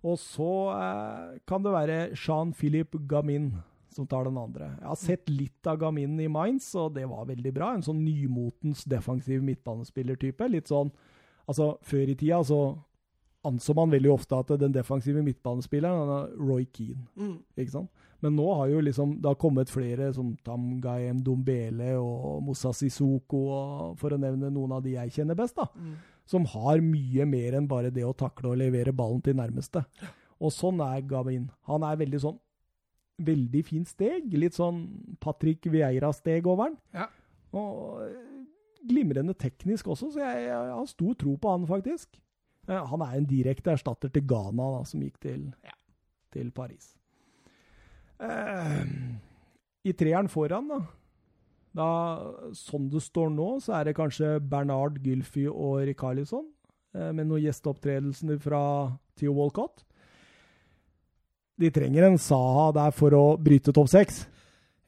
Og 0.06 0.18
så 0.22 0.52
eh, 0.76 1.40
kan 1.48 1.64
det 1.64 1.74
være 1.74 1.98
Jean-Philippe 2.14 3.02
Gamin 3.10 3.52
som 3.98 4.06
tar 4.06 4.28
den 4.28 4.38
andre. 4.38 4.70
Jeg 4.78 4.86
har 4.86 4.98
sett 5.00 5.30
litt 5.30 5.66
av 5.66 5.80
Gamin 5.80 6.12
i 6.22 6.28
Mainz, 6.30 6.70
og 6.78 6.92
det 6.94 7.02
var 7.10 7.26
veldig 7.26 7.52
bra. 7.56 7.72
En 7.74 7.82
sånn 7.82 8.04
nymotens 8.04 8.84
defensiv 8.86 9.42
midtbanespillertype. 9.42 10.46
Litt 10.54 10.70
sånn 10.70 10.94
Altså, 11.48 11.78
før 11.80 12.10
i 12.12 12.14
tida 12.18 12.42
så 12.44 12.58
anså 13.48 13.72
man 13.72 13.88
veldig 13.88 14.10
ofte 14.12 14.36
at 14.36 14.50
den 14.60 14.74
defensive 14.74 15.22
midtbanespilleren 15.24 16.10
er 16.12 16.26
Roy 16.36 16.66
Keane. 16.68 17.06
Mm. 17.16 17.38
Ikke 17.56 17.72
sant? 17.72 18.04
Men 18.20 18.34
nå 18.36 18.48
har 18.58 18.68
jo 18.68 18.82
liksom 18.84 19.14
det 19.22 19.30
har 19.30 19.38
kommet 19.40 19.72
flere, 19.72 20.10
som 20.12 20.34
Tamgaem 20.44 21.22
Dombele 21.24 21.94
og 21.96 22.42
Moussa 22.44 22.74
Sissoko, 22.76 23.40
for 23.96 24.12
å 24.12 24.20
nevne 24.20 24.50
noen 24.52 24.74
av 24.76 24.82
de 24.84 24.96
jeg 24.96 25.14
kjenner 25.14 25.38
best, 25.38 25.56
da. 25.56 25.68
Mm. 25.78 25.94
Som 26.28 26.44
har 26.52 26.82
mye 26.84 27.24
mer 27.30 27.56
enn 27.56 27.70
bare 27.70 27.94
det 27.94 28.04
å 28.04 28.12
takle 28.12 28.52
og 28.52 28.60
levere 28.60 28.92
ballen 28.92 29.22
til 29.24 29.38
nærmeste. 29.38 29.86
Og 30.38 30.52
sånn 30.52 30.82
er 30.84 31.06
Gavin. 31.08 31.48
Han 31.70 31.86
er 31.86 31.96
veldig 32.02 32.20
sånn 32.26 32.36
veldig 33.18 33.62
fint 33.66 33.88
steg. 33.90 34.32
Litt 34.38 34.56
sånn 34.58 34.84
Patrick 35.22 35.66
Vieira-steg 35.70 36.46
over 36.46 36.70
den. 36.70 36.78
Ja. 36.94 37.08
Og 37.58 38.04
glimrende 38.88 39.34
teknisk 39.38 39.88
også, 39.90 40.12
så 40.14 40.22
jeg, 40.22 40.44
jeg, 40.48 40.72
har 40.74 40.90
stor 40.90 41.16
tro 41.18 41.34
på 41.40 41.52
han, 41.52 41.66
faktisk. 41.68 42.20
Eh, 42.68 42.84
Han 42.92 43.02
er 43.04 43.16
en 43.18 43.28
direkte 43.28 43.72
erstatter 43.74 44.12
til 44.12 44.26
Ghana, 44.28 44.68
da, 44.78 44.84
som 44.88 45.02
gikk 45.02 45.18
til, 45.24 45.48
Ja. 45.64 45.74
til 46.32 46.50
Paris. 46.54 46.94
Eh, 48.20 48.84
I 49.84 49.92
treeren 49.94 50.28
foran, 50.28 50.68
da, 50.68 50.80
da 51.78 51.88
Sånn 52.56 52.88
det 52.90 53.02
står 53.04 53.30
nå, 53.30 53.48
så 53.62 53.78
er 53.78 53.84
det 53.88 53.96
kanskje 53.98 54.38
Bernard 54.42 54.98
Gylfi 55.04 55.46
og 55.48 55.84
Rikarlison, 55.86 56.48
eh, 56.94 57.12
med 57.12 57.28
noen 57.28 57.44
gjesteopptredelser 57.44 58.40
fra 58.42 58.62
Theo 59.16 59.32
Walcott. 59.34 59.84
De 61.59 61.70
trenger 61.74 62.06
en 62.06 62.18
Saha 62.22 62.68
der 62.76 62.93
for 62.94 63.14
å 63.16 63.24
bryte 63.40 63.74
topp 63.74 63.90
seks. 63.90 64.26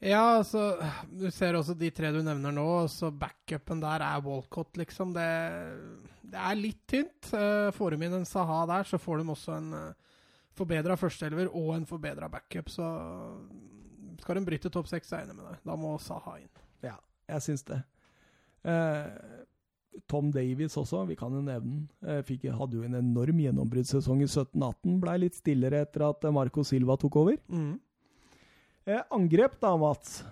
Ja, 0.01 0.39
altså 0.39 0.79
Du 1.13 1.27
ser 1.35 1.59
også 1.59 1.75
de 1.77 1.91
tre 1.93 2.09
du 2.15 2.23
nevner 2.25 2.55
nå, 2.57 2.69
så 2.89 3.11
backupen 3.13 3.83
der 3.83 4.05
er 4.07 4.23
Walcott, 4.25 4.79
liksom. 4.81 5.13
Det, 5.17 5.27
det 6.33 6.41
er 6.41 6.57
litt 6.61 6.81
tynt. 6.89 7.33
Eh, 7.37 7.69
får 7.77 7.97
de 7.97 8.07
inn 8.07 8.21
en 8.23 8.29
Saha 8.29 8.63
der, 8.71 8.89
så 8.89 9.01
får 9.03 9.21
de 9.21 9.35
også 9.35 9.59
en 9.59 9.75
uh, 9.77 10.17
forbedra 10.57 10.97
førsteelver 10.99 11.53
og 11.53 11.75
en 11.77 11.87
forbedra 11.89 12.31
backup. 12.33 12.73
Så 12.73 12.87
skal 14.23 14.41
de 14.41 14.47
bryte 14.47 14.73
topp 14.73 14.89
seks, 14.89 15.13
er 15.13 15.25
jeg 15.25 15.31
enig 15.31 15.41
med 15.41 15.51
deg. 15.51 15.63
Da 15.69 15.77
må 15.81 15.95
Saha 16.03 16.39
inn. 16.41 16.53
Ja, 16.87 16.97
jeg 17.35 17.45
syns 17.51 17.67
det. 17.69 17.83
Eh, 18.69 19.07
Tom 20.09 20.31
Davies 20.35 20.75
også, 20.79 21.05
vi 21.09 21.17
kan 21.19 21.33
jo 21.33 21.41
nevne 21.43 21.61
den. 21.63 21.89
Eh, 22.07 22.23
fikk, 22.27 22.45
hadde 22.57 22.77
jo 22.79 22.83
en 22.87 22.95
enorm 22.99 23.39
gjennombruddssesong 23.43 24.23
i 24.23 24.29
17-18. 24.31 24.99
Blei 25.03 25.17
litt 25.19 25.35
stillere 25.39 25.83
etter 25.87 26.09
at 26.09 26.23
Marco 26.35 26.63
Silva 26.67 26.97
tok 26.97 27.17
over. 27.17 27.37
Eh, 28.87 29.03
angrep 29.13 29.59
da, 29.61 29.77
Mats. 29.77 30.23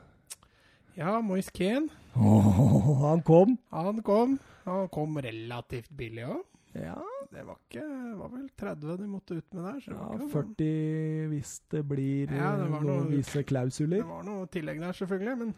Ja, 0.98 1.20
Moise 1.22 1.50
Keane. 1.54 1.88
Oh, 2.16 3.04
han 3.04 3.20
kom. 3.22 3.56
Han 3.70 4.00
kom. 4.02 4.38
Han 4.64 4.88
kom 4.90 5.18
relativt 5.22 5.90
billig 5.96 6.24
òg. 6.26 6.40
Ja, 6.74 6.96
Det 7.30 7.42
var 7.44 7.56
ikke 7.68 7.82
var 8.16 8.28
vel 8.32 8.46
30 8.56 8.96
de 9.02 9.06
måtte 9.06 9.36
ut 9.36 9.54
med 9.54 9.64
der. 9.64 9.80
Så 9.84 9.90
ja 9.92 9.98
var 9.98 10.14
ikke 10.14 10.24
noe- 10.24 10.32
40 10.32 11.28
hvis 11.28 11.50
det 11.70 11.82
blir 11.88 12.30
Ja, 12.32 12.56
det 12.56 12.64
eh, 12.64 12.70
noen 12.72 12.86
noe- 12.86 13.10
visse 13.12 13.42
klausuler. 13.44 13.98
Det 14.00 14.06
var 14.08 14.22
noe 14.24 14.46
tillegg 14.46 14.80
der, 14.80 14.92
selvfølgelig, 14.96 15.38
men 15.38 15.54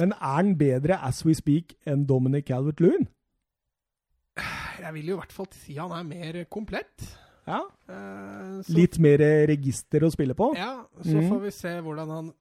Men 0.00 0.14
er 0.16 0.38
han 0.40 0.54
bedre 0.58 0.98
as 1.06 1.22
we 1.26 1.34
speak 1.38 1.76
enn 1.86 2.06
Dominic 2.08 2.48
Calvert-Lewin? 2.50 3.08
jeg 4.84 4.94
vil 4.96 5.12
jo 5.12 5.16
i 5.16 5.20
hvert 5.22 5.34
fall 5.34 5.50
si 5.54 5.76
han 5.78 5.92
er 5.94 6.06
mer 6.06 6.40
komplett. 6.52 7.04
Ja. 7.44 7.60
Eh, 7.92 8.72
Litt 8.74 8.98
mer 9.02 9.22
register 9.50 10.06
å 10.06 10.10
spille 10.12 10.36
på? 10.36 10.52
Ja, 10.58 10.86
så 11.02 11.18
mm. 11.18 11.28
får 11.30 11.42
vi 11.44 11.52
se 11.54 11.74
hvordan 11.84 12.12
han 12.12 12.32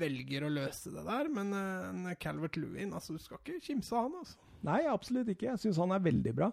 velger 0.00 0.46
å 0.46 0.52
løse 0.52 0.92
det 0.92 1.04
der. 1.06 1.30
Men 1.32 1.54
eh, 1.56 2.18
Calvert 2.20 2.58
Lewin, 2.60 2.94
altså, 2.96 3.16
du 3.16 3.22
skal 3.22 3.40
ikke 3.40 3.62
kimse 3.70 3.96
av 3.96 4.08
han, 4.08 4.20
altså. 4.22 4.38
Nei, 4.66 4.82
absolutt 4.92 5.30
ikke. 5.32 5.48
Jeg 5.54 5.62
syns 5.62 5.80
han 5.80 5.94
er 5.96 6.04
veldig 6.04 6.36
bra. 6.36 6.50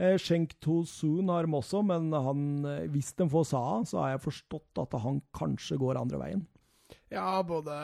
Eh, 0.00 0.16
Schenk 0.18 0.56
To 0.64 0.80
Soon 0.88 1.28
har 1.30 1.46
dem 1.46 1.56
også, 1.58 1.84
men 1.86 2.08
han, 2.12 2.40
eh, 2.70 2.88
hvis 2.90 3.12
de 3.18 3.28
får 3.30 3.50
Saha, 3.52 3.78
så 3.88 4.00
har 4.02 4.14
jeg 4.14 4.24
forstått 4.24 4.82
at 4.82 4.96
han 5.04 5.20
kanskje 5.36 5.78
går 5.80 6.00
andre 6.00 6.22
veien. 6.22 6.46
Ja, 7.12 7.42
både, 7.46 7.74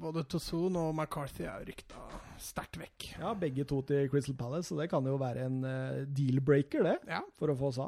både 0.00 0.22
Tosun 0.30 0.76
og 0.78 0.94
McCarthy 0.94 1.44
er 1.44 1.64
rykta 1.66 2.00
sterkt 2.40 2.78
vekk. 2.80 3.08
Ja, 3.20 3.34
begge 3.36 3.64
to 3.68 3.82
til 3.84 4.06
Crystal 4.08 4.36
Palace, 4.38 4.70
så 4.70 4.78
det 4.80 4.88
kan 4.92 5.04
jo 5.04 5.18
være 5.20 5.44
en 5.48 5.58
eh, 5.64 6.04
deal-breaker, 6.06 6.82
det, 6.86 6.98
Ja. 7.10 7.20
for 7.38 7.48
å 7.52 7.56
få 7.58 7.72
oss 7.74 7.80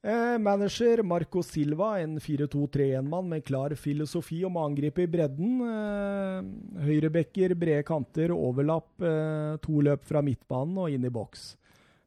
Eh, 0.00 0.38
manager 0.38 1.02
Marco 1.02 1.42
Silva, 1.42 1.98
en 2.00 2.20
4-2-3-1-mann 2.22 3.28
med 3.28 3.44
klar 3.44 3.74
filosofi 3.74 4.44
om 4.46 4.54
å 4.54 4.62
angripe 4.68 5.02
i 5.02 5.08
bredden. 5.10 5.58
Eh, 5.66 6.84
Høyrebekker, 6.86 7.54
brede 7.58 7.82
kanter, 7.84 8.30
overlapp, 8.30 8.88
eh, 9.02 9.56
to 9.58 9.80
løp 9.82 10.04
fra 10.06 10.22
midtbanen 10.22 10.78
og 10.78 10.90
inn 10.94 11.04
i 11.04 11.10
boks. 11.10 11.56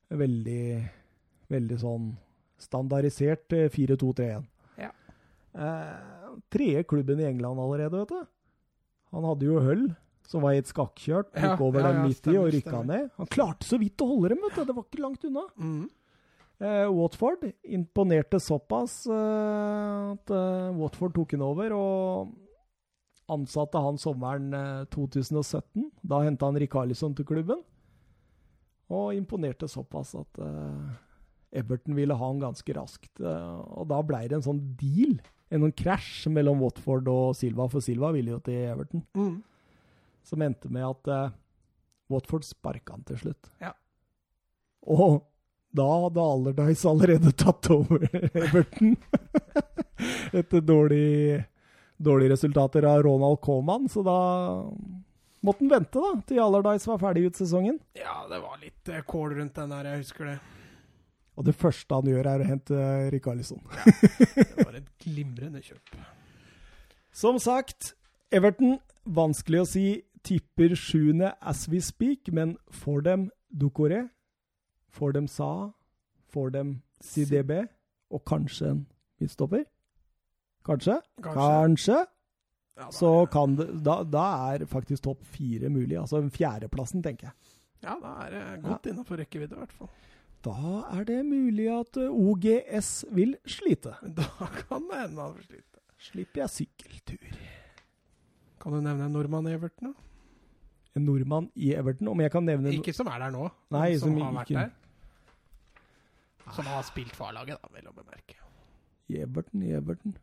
Veldig, 0.10 0.90
veldig 1.52 1.80
sånn 1.84 2.18
standardisert 2.58 3.52
eh, 3.60 3.68
4-2-3-1. 3.70 4.48
Ja. 4.80 4.92
Eh, 5.54 6.21
tredje 6.54 6.84
klubben 6.90 7.20
i 7.22 7.28
England 7.30 7.60
allerede, 7.60 8.02
vet 8.04 8.14
du. 8.14 8.28
Han 9.12 9.28
hadde 9.28 9.48
jo 9.50 9.60
Hull, 9.64 9.88
som 10.28 10.46
var 10.46 10.56
helt 10.56 10.70
skakkjørt. 10.72 11.34
Ja, 11.36 11.52
Gikk 11.52 11.64
over 11.66 11.82
ja, 11.84 11.88
den 11.90 11.98
ja, 12.00 12.04
midt 12.08 12.30
i 12.32 12.38
og 12.40 12.52
rykka 12.54 12.84
ned. 12.88 13.10
Han 13.18 13.32
klarte 13.32 13.68
så 13.68 13.80
vidt 13.82 14.02
å 14.04 14.08
holde 14.14 14.32
dem, 14.36 14.44
vet 14.46 14.56
du. 14.60 14.64
Det 14.70 14.76
var 14.78 14.86
ikke 14.88 15.04
langt 15.04 15.26
unna. 15.28 15.44
Mm. 15.60 15.82
Eh, 16.62 16.86
Watford 16.94 17.48
imponerte 17.74 18.38
såpass 18.40 19.00
eh, 19.10 20.12
at 20.14 20.30
eh, 20.38 20.68
Watford 20.78 21.16
tok 21.18 21.32
han 21.34 21.42
over 21.48 21.74
og 21.74 22.36
ansatte 23.34 23.82
han 23.82 23.98
sommeren 23.98 24.52
eh, 24.54 24.84
2017. 24.94 25.88
Da 26.06 26.22
henta 26.22 26.52
han 26.52 26.60
Rikarlison 26.62 27.16
til 27.18 27.26
klubben, 27.26 27.64
og 28.92 29.16
imponerte 29.18 29.68
såpass 29.72 30.14
at 30.20 30.42
eh, 30.44 30.92
Everton 31.64 31.98
ville 31.98 32.16
ha 32.16 32.28
han 32.30 32.40
ganske 32.44 32.76
raskt. 32.78 33.12
eh, 33.20 33.60
og 33.74 33.90
da 33.92 34.02
ble 34.06 34.22
det 34.28 34.38
en 34.40 34.46
sånn 34.52 34.62
deal, 34.80 35.18
en 35.52 35.66
sånn 35.66 35.74
krasj 35.76 36.30
mellom 36.32 36.62
Watford 36.64 37.08
og 37.12 37.34
Silva, 37.36 37.66
for 37.72 37.84
Silva 37.84 38.12
ville 38.16 38.32
jo 38.32 38.40
til 38.46 38.62
Everton, 38.72 39.04
Mm. 39.18 39.42
som 40.24 40.42
endte 40.46 40.70
med 40.72 40.86
at 40.88 41.08
uh, 41.12 41.34
Watford 42.12 42.46
sparka 42.48 42.94
han 42.96 43.04
til 43.08 43.18
slutt. 43.20 43.50
Ja. 43.62 43.74
Og 44.88 45.22
da 45.76 45.86
hadde 46.06 46.24
Allardyce 46.24 46.88
allerede 46.90 47.32
tatt 47.44 47.70
over 47.74 48.08
Everton. 48.32 48.96
Etter 50.40 50.62
dårlige 50.64 51.44
dårlig 52.02 52.32
resultater 52.32 52.84
av 52.90 53.04
Ronald 53.06 53.42
Coman, 53.46 53.84
så 53.90 54.02
da 54.02 54.16
måtte 55.46 55.62
han 55.62 55.70
vente 55.70 56.02
da, 56.02 56.14
til 56.26 56.40
Allardyce 56.42 56.90
var 56.90 56.98
ferdig 57.04 57.28
ut 57.30 57.38
sesongen. 57.38 57.78
Ja, 57.98 58.24
det 58.32 58.40
var 58.42 58.58
litt 58.62 58.90
eh, 58.90 59.04
kål 59.06 59.36
rundt 59.38 59.56
den 59.60 59.70
der, 59.76 59.90
jeg 59.92 60.02
husker 60.06 60.32
det. 60.32 60.38
Og 61.42 61.48
det 61.48 61.56
første 61.58 61.98
han 61.98 62.06
gjør, 62.06 62.28
er 62.30 62.44
å 62.44 62.46
hente 62.46 62.80
Rikarlison. 63.10 63.62
Det 63.66 64.62
var 64.62 64.76
et 64.78 64.90
glimrende 65.02 65.62
kjøp. 65.66 65.96
Som 67.18 67.40
sagt, 67.42 67.96
Everton, 68.30 68.76
vanskelig 69.10 69.64
å 69.64 69.66
si, 69.66 69.86
tipper 70.22 70.76
sjuende 70.78 71.32
as 71.42 71.64
we 71.72 71.82
speak, 71.82 72.30
men 72.30 72.54
får 72.84 73.02
dem 73.08 73.24
Ducoré, 73.50 74.04
får 74.94 75.18
dem 75.18 75.26
Sa, 75.32 75.72
får 76.30 76.54
dem 76.54 76.76
CDB, 77.02 77.64
og 78.14 78.22
kanskje 78.30 78.70
en 78.76 78.86
midtstopper? 79.18 79.66
Kanskje? 80.68 81.00
Kanskje. 81.26 82.04
Ja, 82.78 82.86
da 82.86 82.92
Så 82.94 83.26
kan 83.34 83.58
det 83.58 83.68
Da, 83.82 84.04
da 84.06 84.28
er 84.54 84.68
faktisk 84.70 85.10
topp 85.10 85.26
fire 85.26 85.74
mulig. 85.74 85.98
Altså 85.98 86.22
fjerdeplassen, 86.30 87.02
tenker 87.02 87.32
jeg. 87.32 87.58
Ja, 87.82 87.98
da 87.98 88.14
er 88.28 88.38
det 88.38 88.46
godt 88.62 88.86
innenfor 88.94 89.18
rekkevidde, 89.18 89.58
i 89.58 89.66
hvert 89.66 89.74
fall. 89.74 89.90
Da 90.42 90.56
er 90.98 91.04
det 91.06 91.20
mulig 91.28 91.68
at 91.70 91.98
eh, 92.02 92.10
OGS 92.10 92.92
vil 93.14 93.36
slite. 93.46 93.94
Da 94.18 94.26
kan 94.64 94.88
det 94.90 95.02
hende 95.04 95.22
han 95.22 95.36
sliter. 95.38 95.48
slite. 95.48 95.82
Slipper 96.02 96.42
jeg 96.42 96.50
sykkeltur. 96.56 97.36
Kan 98.62 98.74
du 98.74 98.80
nevne 98.82 99.06
en 99.06 99.14
nordmann 99.14 99.48
i 99.50 99.54
Everton? 99.54 99.92
da? 99.94 100.08
En 100.98 101.06
nordmann 101.08 101.46
i 101.56 101.70
Everton, 101.78 102.10
om 102.12 102.20
jeg 102.20 102.32
kan 102.34 102.44
nevne 102.44 102.74
Ikke 102.76 102.92
som 102.94 103.08
er 103.08 103.22
der 103.24 103.32
nå, 103.32 103.46
Nei, 103.72 103.94
som, 104.02 104.10
som 104.12 104.22
har 104.26 104.34
vært 104.42 104.50
ikke- 104.52 104.64
der. 104.66 104.72
Som 106.52 106.66
har 106.68 106.82
spilt 106.84 107.14
for 107.16 107.30
A-laget, 107.30 107.62
da, 107.62 107.70
vel 107.72 107.86
å 107.88 107.94
bemerke. 107.96 108.36
I 109.14 109.22
Everton, 109.24 109.62
i 109.64 109.72
Everton. 109.78 110.18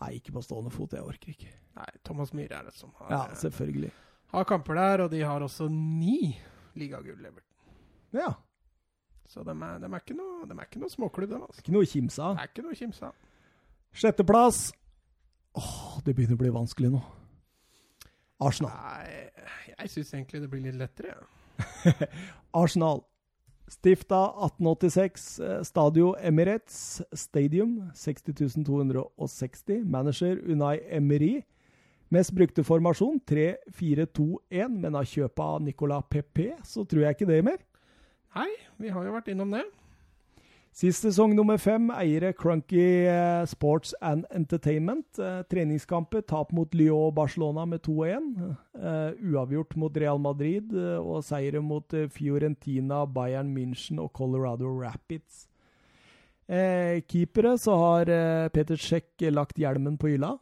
Nei, 0.00 0.12
ikke 0.20 0.32
på 0.36 0.42
stående 0.44 0.70
fot. 0.72 0.92
Jeg 0.94 1.02
orker 1.02 1.32
ikke. 1.32 1.50
Nei, 1.80 1.88
Thomas 2.06 2.30
Myhre 2.36 2.60
er 2.60 2.68
det 2.68 2.76
som 2.76 2.92
har, 3.00 3.10
Ja, 3.10 3.22
eh, 3.26 3.34
selvfølgelig. 3.40 3.90
har 4.32 4.44
kamper 4.44 4.74
der, 4.78 5.02
og 5.06 5.10
de 5.10 5.20
har 5.26 5.40
også 5.40 5.66
ni 5.72 6.36
ligagull, 6.76 7.18
Everton. 7.18 7.74
Ja. 8.12 8.30
Så 9.30 9.44
de 9.46 9.54
er, 9.54 9.78
de 9.78 9.86
er 9.86 10.02
ikke 10.02 10.16
noe, 10.18 10.42
de 10.48 10.56
er 10.56 10.66
ikke 10.66 10.80
noe 10.82 10.90
småklubb, 10.90 11.30
dem. 11.30 11.42
Altså. 11.46 11.62
Ikke 11.62 11.74
noe 11.76 11.86
kimsa. 11.86 12.32
Det 12.34 12.42
er 12.42 12.50
ikke 12.50 12.64
noe 12.66 12.78
kimsa. 12.78 13.10
Sjetteplass. 14.00 14.58
Åh, 15.58 16.00
det 16.06 16.14
begynner 16.18 16.38
å 16.38 16.40
bli 16.40 16.50
vanskelig 16.54 16.90
nå. 16.96 17.02
Arsenal. 18.42 18.72
Nei, 18.74 19.28
jeg 19.76 19.92
syns 19.92 20.10
egentlig 20.16 20.42
det 20.42 20.50
blir 20.50 20.64
litt 20.64 20.80
lettere. 20.80 21.14
Ja. 21.14 21.94
Arsenal. 22.62 23.04
Stifta 23.70 24.24
1886. 24.48 25.26
eh, 25.46 25.60
Stadio 25.68 26.10
Emirates 26.18 27.02
Stadium. 27.14 27.76
60.260. 27.94 29.84
Manager 29.86 30.42
Unai 30.50 30.80
Emery. 30.90 31.36
Mest 32.10 32.34
brukte 32.34 32.64
formasjon 32.66 33.20
3-4-2-1, 33.30 34.80
men 34.82 34.96
av 34.98 35.06
kjøpet 35.06 35.44
av 35.44 35.60
Nicolas 35.62 36.08
Pepe, 36.10 36.56
så 36.66 36.82
tror 36.82 37.04
jeg 37.04 37.14
ikke 37.14 37.28
det 37.30 37.44
mer. 37.46 37.60
Nei, 38.36 38.50
vi 38.78 38.90
har 38.94 39.06
jo 39.06 39.14
vært 39.14 39.30
innom 39.32 39.50
det. 39.54 39.64
Sist 40.70 41.02
sesong 41.02 41.32
nummer 41.34 41.58
fem, 41.58 41.88
eier 41.98 42.30
Crunky 42.38 43.02
eh, 43.10 43.42
Sports 43.50 43.90
and 44.06 44.22
Entertainment. 44.30 45.18
Eh, 45.18 45.40
treningskamper, 45.50 46.22
tap 46.30 46.52
mot 46.54 46.70
Lyon 46.78 47.08
og 47.08 47.16
Barcelona 47.16 47.64
med 47.66 47.82
2-1. 47.88 48.28
Eh, 48.78 49.18
uavgjort 49.32 49.74
mot 49.82 49.98
Real 49.98 50.22
Madrid 50.22 50.70
og 50.78 51.24
seire 51.26 51.58
mot 51.64 51.96
Fiorentina, 52.14 53.02
Bayern 53.10 53.50
München 53.56 53.98
og 53.98 54.12
Colorado 54.14 54.70
Rapids. 54.78 55.48
Eh, 56.46 57.02
keepere 57.10 57.56
så 57.58 57.74
har 57.78 58.14
Peter 58.54 58.78
Czech 58.78 59.26
lagt 59.34 59.58
hjelmen 59.58 59.98
på 59.98 60.14
hylla. 60.14 60.36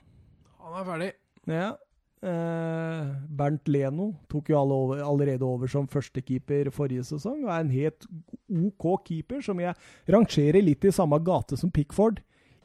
Han 0.60 0.80
er 0.82 0.88
ferdig. 0.92 1.12
Ja. 1.48 1.72
Eh, 2.18 3.10
Bernt 3.38 3.68
Leno 3.70 4.08
tok 4.26 4.48
jo 4.50 4.58
over, 4.58 5.02
allerede 5.06 5.46
over 5.46 5.70
som 5.70 5.86
førstekeeper 5.90 6.72
forrige 6.74 7.04
sesong, 7.06 7.44
og 7.44 7.52
er 7.54 7.62
en 7.62 7.70
helt 7.70 8.08
OK 8.50 8.88
keeper, 9.06 9.42
som 9.44 9.60
jeg 9.62 9.76
rangerer 10.10 10.64
litt 10.64 10.88
i 10.88 10.94
samme 10.94 11.20
gate 11.22 11.58
som 11.60 11.70
Pickford. 11.70 12.18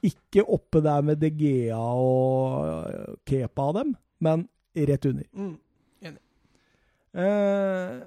Ikke 0.04 0.44
oppe 0.50 0.82
der 0.84 1.06
med 1.06 1.22
De 1.22 1.30
Gea 1.30 1.78
og 1.78 3.20
Kepa 3.30 3.70
av 3.70 3.78
dem, 3.78 3.94
men 4.26 4.48
rett 4.74 5.06
under. 5.06 5.30
Mm. 5.38 5.60
Eh, 7.14 8.00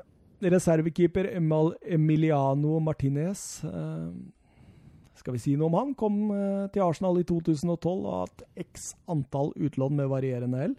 reservekeeper 0.50 1.28
Emal 1.30 1.76
Emiliano 1.86 2.80
Martinez. 2.82 3.62
Eh, 3.64 4.10
skal 5.16 5.36
vi 5.36 5.40
si 5.40 5.54
noe 5.56 5.70
om 5.70 5.78
han? 5.78 5.94
Kom 5.94 6.16
til 6.74 6.82
Arsenal 6.82 7.22
i 7.22 7.24
2012 7.24 7.92
og 7.94 8.10
har 8.10 8.26
hatt 8.26 8.42
x 8.66 8.90
antall 9.08 9.54
utlån 9.56 9.94
med 9.96 10.10
varierende 10.10 10.58
hell. 10.60 10.74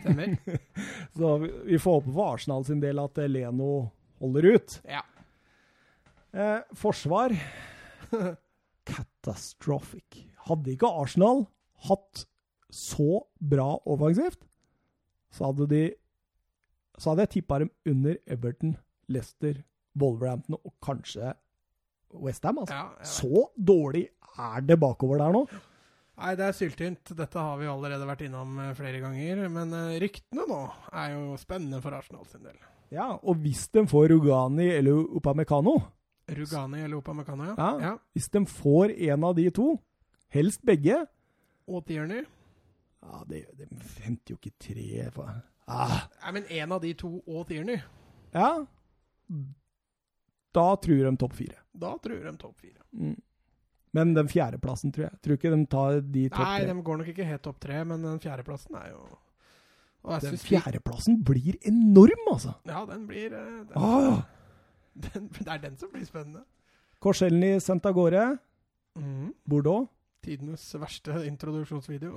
Stemmer. 0.00 0.36
Så 1.16 1.36
vi, 1.38 1.78
får 1.78 1.98
håpe 1.98 2.12
for 2.12 2.34
Arsenal 2.34 2.64
sin 2.66 2.80
del 2.82 3.00
at 3.02 3.18
Leno 3.30 3.72
holder 4.22 4.48
ut. 4.54 4.76
Ja. 4.88 5.02
Eh, 6.32 6.60
forsvar 6.78 7.34
Catastrophic. 8.92 10.24
Hadde 10.48 10.74
ikke 10.74 10.90
Arsenal 10.90 11.46
hatt 11.88 12.26
så 12.72 13.20
bra 13.36 13.74
offensivt, 13.84 14.46
så 15.32 15.50
hadde 15.50 15.68
de 15.68 15.82
Så 17.00 17.10
hadde 17.10 17.24
jeg 17.24 17.30
tippa 17.32 17.58
dem 17.58 17.70
under 17.88 18.16
Everton, 18.28 18.74
Leicester, 19.08 19.62
Wolverhampton 19.98 20.58
og 20.58 20.74
kanskje 20.84 21.32
Westham. 22.12 22.58
Altså. 22.60 22.74
Ja, 22.76 23.04
så 23.04 23.46
dårlig 23.56 24.10
er 24.38 24.60
det 24.60 24.76
bakover 24.80 25.18
der 25.18 25.32
nå. 25.32 25.46
Nei, 26.20 26.34
det 26.36 26.44
er 26.44 26.52
syltynt. 26.56 27.14
Dette 27.16 27.40
har 27.40 27.56
vi 27.58 27.66
allerede 27.70 28.04
vært 28.06 28.24
innom 28.26 28.58
eh, 28.60 28.74
flere 28.76 29.00
ganger. 29.00 29.46
Men 29.52 29.72
eh, 29.76 29.94
ryktene 30.02 30.44
nå 30.48 30.58
er 30.92 31.14
jo 31.14 31.36
spennende 31.40 31.80
for 31.84 31.96
Arsenal 31.96 32.26
sin 32.28 32.44
del. 32.44 32.58
Ja, 32.92 33.14
Og 33.22 33.38
hvis 33.40 33.64
de 33.72 33.86
får 33.88 34.10
Rugani 34.12 34.66
eller 34.76 34.98
Upamecano, 35.16 35.78
Rugani 36.28 36.82
eller 36.84 37.00
Upamecano, 37.00 37.46
ja. 37.48 37.54
Ja. 37.56 37.70
ja. 37.80 37.92
hvis 38.12 38.28
de 38.30 38.42
får 38.46 38.92
en 39.08 39.24
av 39.24 39.34
de 39.38 39.46
to, 39.50 39.70
helst 40.32 40.60
begge 40.68 40.98
Og 41.66 41.86
Tierney. 41.88 42.26
Ja, 43.02 43.22
det, 43.26 43.40
De 43.58 43.66
henter 44.04 44.34
jo 44.34 44.38
ikke 44.38 44.52
tre 44.60 45.08
for- 45.16 45.32
ah, 45.66 45.96
Nei, 46.22 46.32
men 46.36 46.44
en 46.60 46.72
av 46.76 46.84
de 46.84 46.92
to 46.94 47.14
og 47.26 47.46
Tierney. 47.48 47.80
Ja. 48.36 48.52
Da 50.52 50.68
tror 50.76 51.04
de 51.08 51.16
topp 51.16 51.32
fire. 51.40 51.58
Da 51.72 51.94
tror 52.04 52.20
de 52.28 52.36
topp 52.38 52.60
fire. 52.60 52.82
Mm. 52.92 53.16
Men 53.92 54.14
den 54.16 54.28
fjerdeplassen, 54.30 54.92
tror 54.94 55.08
jeg. 55.08 55.18
Tror 55.24 55.36
ikke 55.36 55.52
de 55.52 55.66
tar 55.68 55.98
de 56.00 56.22
topp 56.30 56.38
tre. 56.38 56.46
Nei, 56.48 56.68
de 56.70 56.84
går 56.86 57.00
nok 57.02 57.10
ikke 57.12 57.26
helt 57.28 57.42
topp 57.44 57.58
tre, 57.60 57.82
men 57.88 58.06
den 58.06 58.22
fjerdeplassen 58.22 58.78
er 58.80 58.92
jo 58.94 59.02
Den 60.22 60.38
fjerdeplassen 60.40 61.20
blir 61.22 61.58
enorm, 61.68 62.24
altså! 62.32 62.56
Ja, 62.66 62.86
den 62.88 63.04
blir 63.06 63.36
eh, 63.36 63.50
den, 63.68 63.76
Ah, 63.76 64.22
den, 65.06 65.28
Det 65.36 65.46
er 65.46 65.60
den 65.62 65.76
som 65.78 65.92
blir 65.92 66.06
spennende. 66.08 66.42
Korselny 67.02 67.58
sendt 67.60 67.86
av 67.86 67.94
gårde. 67.98 68.24
Mm. 68.98 69.32
Bordeaux. 69.48 69.90
Tidenes 70.22 70.64
verste 70.78 71.22
introduksjonsvideo. 71.26 72.16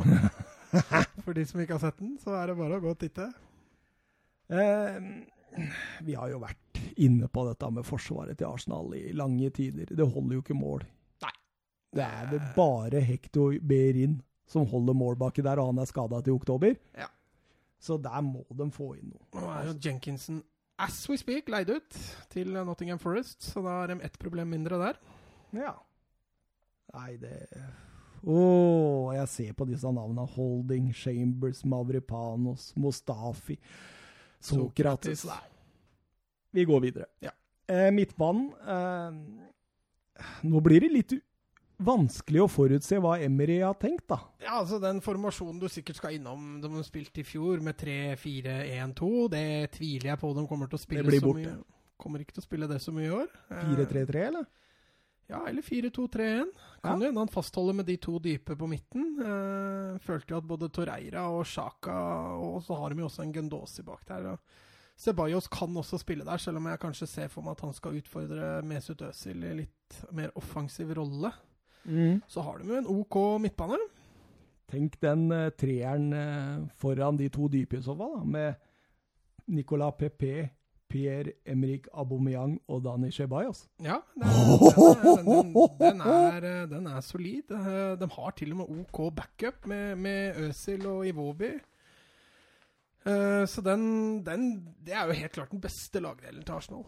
For 1.26 1.34
de 1.34 1.46
som 1.50 1.62
ikke 1.62 1.78
har 1.78 1.84
sett 1.88 2.00
den, 2.02 2.16
så 2.22 2.36
er 2.40 2.52
det 2.52 2.58
bare 2.60 2.78
å 2.80 2.84
gå 2.84 2.92
og 2.94 3.00
titte. 3.02 3.28
Eh, 4.54 4.98
vi 6.06 6.16
har 6.18 6.30
jo 6.30 6.42
vært 6.44 6.82
inne 7.02 7.28
på 7.32 7.46
dette 7.48 7.70
med 7.74 7.88
forsvaret 7.88 8.38
til 8.38 8.50
Arsenal 8.50 8.94
i 8.98 9.10
lange 9.16 9.50
tider. 9.56 9.90
Det 9.90 10.06
holder 10.06 10.38
jo 10.38 10.44
ikke 10.44 10.58
mål. 10.58 10.86
Det 11.96 12.04
er 12.04 12.32
vel 12.32 12.48
bare 12.56 13.02
Hector 13.04 13.56
Berin 13.64 14.20
som 14.52 14.68
holder 14.70 14.94
mål 14.98 15.16
baki 15.18 15.44
der, 15.46 15.60
og 15.62 15.72
han 15.72 15.82
er 15.82 15.90
skada 15.90 16.20
til 16.22 16.36
oktober. 16.36 16.76
Ja. 16.98 17.08
Så 17.82 17.98
der 18.02 18.22
må 18.22 18.44
de 18.50 18.68
få 18.74 18.92
inn 18.98 19.14
noe. 19.14 19.24
Nå 19.36 19.48
er 19.54 19.70
jo 19.70 19.78
Jenkinson 19.82 20.44
as 20.82 20.98
we 21.10 21.18
speak 21.18 21.50
leid 21.50 21.72
ut 21.72 21.98
til 22.34 22.52
Nottingham 22.68 23.00
Forest, 23.00 23.44
så 23.52 23.64
da 23.64 23.80
har 23.80 23.94
de 23.94 24.00
ett 24.04 24.20
problem 24.20 24.52
mindre 24.52 24.80
der. 24.82 25.02
Ja. 25.56 25.74
Nei, 26.96 27.16
det 27.20 27.36
Å, 28.26 28.38
jeg 29.14 29.30
ser 29.30 29.54
på 29.54 29.68
disse 29.70 29.90
navnene. 29.94 30.26
Holding, 30.34 30.90
Chambers, 30.98 31.62
Mavripanos, 31.70 32.72
Mustafi, 32.76 33.60
Sokrates 34.42 35.22
Sokrates. 35.22 35.26
Nei. 35.30 35.44
Vi 36.58 36.66
går 36.66 36.82
videre. 36.88 37.06
Ja. 37.22 37.34
Eh, 37.68 37.92
midtbanen 37.94 38.52
eh, 38.62 40.26
Nå 40.46 40.62
blir 40.64 40.84
det 40.86 40.90
litt 40.94 41.16
vanskelig 41.84 42.42
å 42.44 42.50
forutse 42.50 42.98
hva 43.04 43.18
Emery 43.22 43.60
har 43.62 43.74
tenkt, 43.82 44.08
da. 44.08 44.20
Ja, 44.42 44.60
altså 44.62 44.80
Den 44.82 45.02
formasjonen 45.02 45.60
du 45.60 45.68
sikkert 45.68 45.96
skal 46.00 46.16
innom, 46.18 46.62
de 46.62 46.70
har 46.72 46.84
spilt 46.88 47.18
i 47.18 47.24
fjor 47.24 47.62
med 47.62 47.76
3-4-1-2, 47.78 49.30
det 49.34 49.72
tviler 49.76 50.12
jeg 50.14 50.20
på 50.22 50.34
de 50.38 50.46
kommer 50.48 50.68
til 50.72 50.80
å 50.80 50.84
spille 50.84 51.04
Det 51.04 51.10
blir 51.12 51.20
så 51.24 51.32
borte. 51.32 51.56
mye. 51.56 51.64
Kommer 51.98 52.20
ikke 52.20 52.36
til 52.36 52.44
å 52.44 52.48
spille 52.50 52.68
det 52.68 52.82
så 52.84 52.92
mye 52.92 53.08
i 53.08 53.16
år. 53.16 53.28
Eh, 53.52 53.66
4-3-3, 53.72 54.24
eller? 54.28 54.46
Ja, 55.30 55.40
eller 55.50 55.62
4-2-3-1. 55.66 56.52
Kan 56.84 57.00
Ja. 57.02 57.08
jo 57.08 57.12
hende 57.12 57.18
han 57.24 57.28
fastholder 57.34 57.74
med 57.74 57.86
de 57.88 57.98
to 57.98 58.20
dype 58.20 58.56
på 58.56 58.68
midten. 58.70 59.18
Eh, 59.20 59.98
følte 60.00 60.28
jo 60.32 60.38
at 60.38 60.48
både 60.48 60.70
Torreira 60.70 61.24
og 61.32 61.46
Sjaka 61.46 62.38
Og 62.38 62.62
så 62.64 62.78
har 62.78 62.90
de 62.90 63.00
jo 63.02 63.08
også 63.08 63.24
en 63.24 63.34
Gendosi 63.34 63.82
bak 63.84 64.06
der. 64.06 64.28
Og 64.34 64.40
Ceballos 64.98 65.48
kan 65.50 65.74
også 65.76 65.98
spille 66.00 66.24
der, 66.24 66.38
selv 66.38 66.58
om 66.58 66.66
jeg 66.68 66.80
kanskje 66.80 67.08
ser 67.08 67.28
for 67.28 67.42
meg 67.42 67.52
at 67.58 67.62
han 67.62 67.74
skal 67.74 67.94
utfordre 68.00 68.62
Mesut 68.64 69.02
Özil 69.02 69.44
i 69.44 69.54
litt 69.56 70.12
mer 70.14 70.30
offensiv 70.36 70.94
rolle. 70.96 71.32
Så 72.28 72.42
har 72.42 72.58
de 72.60 72.70
jo 72.72 72.78
en 72.80 72.88
OK 72.90 73.18
midtbane. 73.42 73.78
Tenk 74.72 74.96
den 75.02 75.28
uh, 75.32 75.50
treeren 75.54 76.08
uh, 76.14 76.68
foran 76.82 77.18
de 77.20 77.30
to 77.30 77.48
dype 77.54 77.78
i 77.78 77.82
så 77.86 77.94
fall, 77.96 78.16
da, 78.18 78.24
med 78.26 78.54
Nicolas 79.54 79.94
Pepe, 80.00 80.50
Pierre-Emerick 80.90 81.88
Aubameyang 81.94 82.56
og 82.70 82.82
Dani 82.86 83.12
Ceballos. 83.14 83.68
Ja, 83.84 84.00
den, 84.16 84.26
er, 84.26 85.22
den, 85.22 85.54
den, 85.80 86.02
er, 86.02 86.46
eh, 86.50 86.70
den 86.70 86.88
er 86.88 87.02
solid. 87.02 87.50
De 88.00 88.08
har 88.16 88.36
til 88.38 88.54
og 88.54 88.60
med 88.62 88.70
OK 88.80 89.00
backup 89.18 89.66
med, 89.70 89.96
med 90.02 90.38
Øzil 90.48 90.86
og 90.88 91.08
Iwobi. 91.10 91.52
Eh, 93.06 93.46
Så 93.50 93.62
den, 93.66 94.26
den 94.26 94.48
Det 94.86 94.94
er 94.94 95.06
jo 95.06 95.18
helt 95.18 95.32
klart 95.32 95.52
den 95.52 95.62
beste 95.62 96.00
lagdelen 96.00 96.46
til 96.46 96.54
Arsenal. 96.54 96.86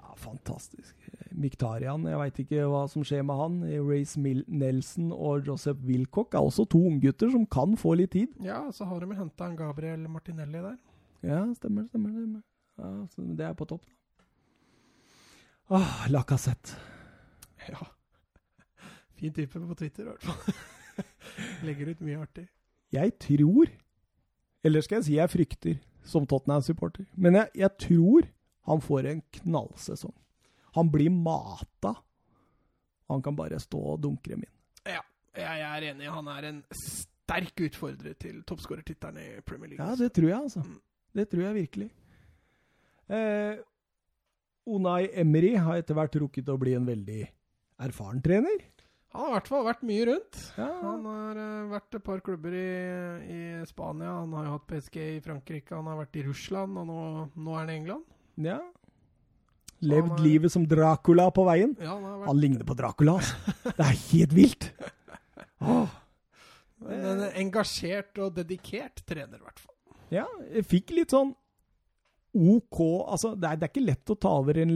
Ja, 0.00 0.14
fantastisk. 0.16 0.96
Miktarian, 1.38 2.04
jeg 2.08 2.18
veit 2.20 2.38
ikke 2.44 2.66
hva 2.70 2.82
som 2.90 3.04
skjer 3.06 3.24
med 3.26 3.38
han. 3.38 3.58
Race 3.86 4.20
Mil 4.20 4.42
Nelson 4.48 5.10
og 5.12 5.48
Joseph 5.48 5.82
Wilcock 5.86 6.34
er 6.34 6.44
også 6.44 6.66
to 6.70 6.80
unggutter 6.90 7.32
som 7.32 7.46
kan 7.46 7.76
få 7.80 7.94
litt 8.00 8.14
tid. 8.16 8.32
Ja, 8.44 8.64
så 8.74 8.88
har 8.90 9.02
de 9.02 9.16
henta 9.18 9.48
en 9.48 9.58
Gabriel 9.58 10.04
Martinelli 10.10 10.62
der. 10.62 10.78
Ja, 11.22 11.42
stemmer, 11.54 11.86
stemmer. 11.88 12.10
stemmer. 12.10 12.42
Ja, 12.82 12.92
så 13.12 13.26
det 13.38 13.46
er 13.46 13.54
på 13.58 13.68
topp, 13.68 13.84
da. 13.86 13.98
Åh, 15.78 16.10
Lacassette. 16.10 16.76
Ja. 17.68 17.80
Fin 19.16 19.32
type 19.32 19.60
på 19.60 19.78
Twitter, 19.78 20.02
i 20.02 20.10
hvert 20.10 20.26
fall. 20.26 21.06
Legger 21.66 21.92
ut 21.92 22.02
mye 22.04 22.20
artig. 22.24 22.48
Jeg 22.92 23.14
tror, 23.22 23.70
eller 24.64 24.84
skal 24.84 25.00
jeg 25.00 25.06
si 25.06 25.16
jeg 25.16 25.32
frykter, 25.32 25.78
som 26.04 26.26
Tottenham-supporter, 26.26 27.06
men 27.14 27.38
jeg, 27.38 27.48
jeg 27.62 27.70
tror 27.80 28.26
han 28.68 28.82
får 28.82 29.08
en 29.10 29.22
knallsesong. 29.38 30.14
Han 30.76 30.90
blir 30.92 31.10
mata. 31.12 31.94
Han 33.12 33.22
kan 33.22 33.36
bare 33.36 33.58
stå 33.60 33.80
og 33.94 34.00
dunkre 34.02 34.36
dem 34.36 34.46
inn. 34.46 34.54
Ja, 34.88 35.02
jeg 35.36 35.64
er 35.68 35.88
enig. 35.92 36.08
Han 36.12 36.28
er 36.32 36.48
en 36.48 36.62
sterk 36.76 37.60
utfordrer 37.64 38.16
til 38.20 38.40
toppskårertittelen 38.48 39.20
i 39.20 39.28
Premier 39.46 39.72
League. 39.74 39.84
Ja, 39.84 39.96
det 39.96 40.10
tror 40.16 40.28
jeg, 40.28 40.38
altså. 40.38 40.64
Mm. 40.64 40.80
Det 41.16 41.28
tror 41.28 41.44
jeg 41.46 41.58
virkelig. 41.60 41.90
Eh, 43.12 43.60
Unai 44.72 45.08
Emery 45.18 45.54
har 45.58 45.80
etter 45.80 45.96
hvert 45.98 46.16
rukket 46.22 46.48
å 46.52 46.58
bli 46.60 46.74
en 46.78 46.86
veldig 46.88 47.22
erfaren 47.82 48.22
trener. 48.24 48.68
Han 49.12 49.26
har 49.26 49.32
i 49.32 49.36
hvert 49.36 49.48
fall 49.52 49.64
vært 49.66 49.82
mye 49.84 50.04
rundt. 50.08 50.38
Ja, 50.56 50.68
Han 50.80 51.02
har 51.04 51.40
eh, 51.42 51.70
vært 51.72 51.96
et 51.98 52.04
par 52.06 52.22
klubber 52.24 52.54
i, 52.56 52.68
i 53.28 53.40
Spania. 53.68 54.14
Han 54.22 54.32
har 54.38 54.48
hatt 54.54 54.68
PSG 54.70 54.96
i 55.18 55.24
Frankrike, 55.24 55.74
han 55.76 55.90
har 55.90 55.98
vært 56.00 56.16
i 56.16 56.24
Russland, 56.28 56.78
og 56.80 56.88
nå, 56.88 57.00
nå 57.36 57.56
er 57.56 57.60
han 57.66 57.72
i 57.74 57.80
England. 57.82 58.14
ja. 58.48 58.60
Levd 59.82 60.12
er- 60.14 60.22
livet 60.24 60.52
som 60.54 60.64
Dracula 60.68 61.28
på 61.34 61.44
veien. 61.48 61.74
Ja, 61.82 61.96
han 61.96 62.02
vært 62.22 62.26
Han 62.30 62.40
ligner 62.42 62.64
på 62.68 62.76
Dracula, 62.78 63.18
altså. 63.18 63.54
Det 63.66 63.86
er 63.88 64.00
helt 64.12 64.34
vilt. 64.36 64.68
Åh. 65.62 65.92
en, 66.88 67.04
en 67.12 67.22
engasjert 67.44 68.18
og 68.22 68.34
dedikert 68.40 69.04
trener, 69.06 69.38
i 69.38 69.44
hvert 69.46 69.60
fall. 69.62 69.74
Ja, 70.12 70.26
jeg 70.52 70.66
fikk 70.68 70.90
litt 70.96 71.14
sånn 71.14 71.30
OK 72.32 72.78
Altså, 73.12 73.34
det 73.36 73.44
er, 73.44 73.58
det 73.60 73.66
er 73.66 73.70
ikke 73.74 73.84
lett 73.84 74.10
å 74.12 74.16
ta 74.16 74.30
over 74.40 74.56
en, 74.62 74.70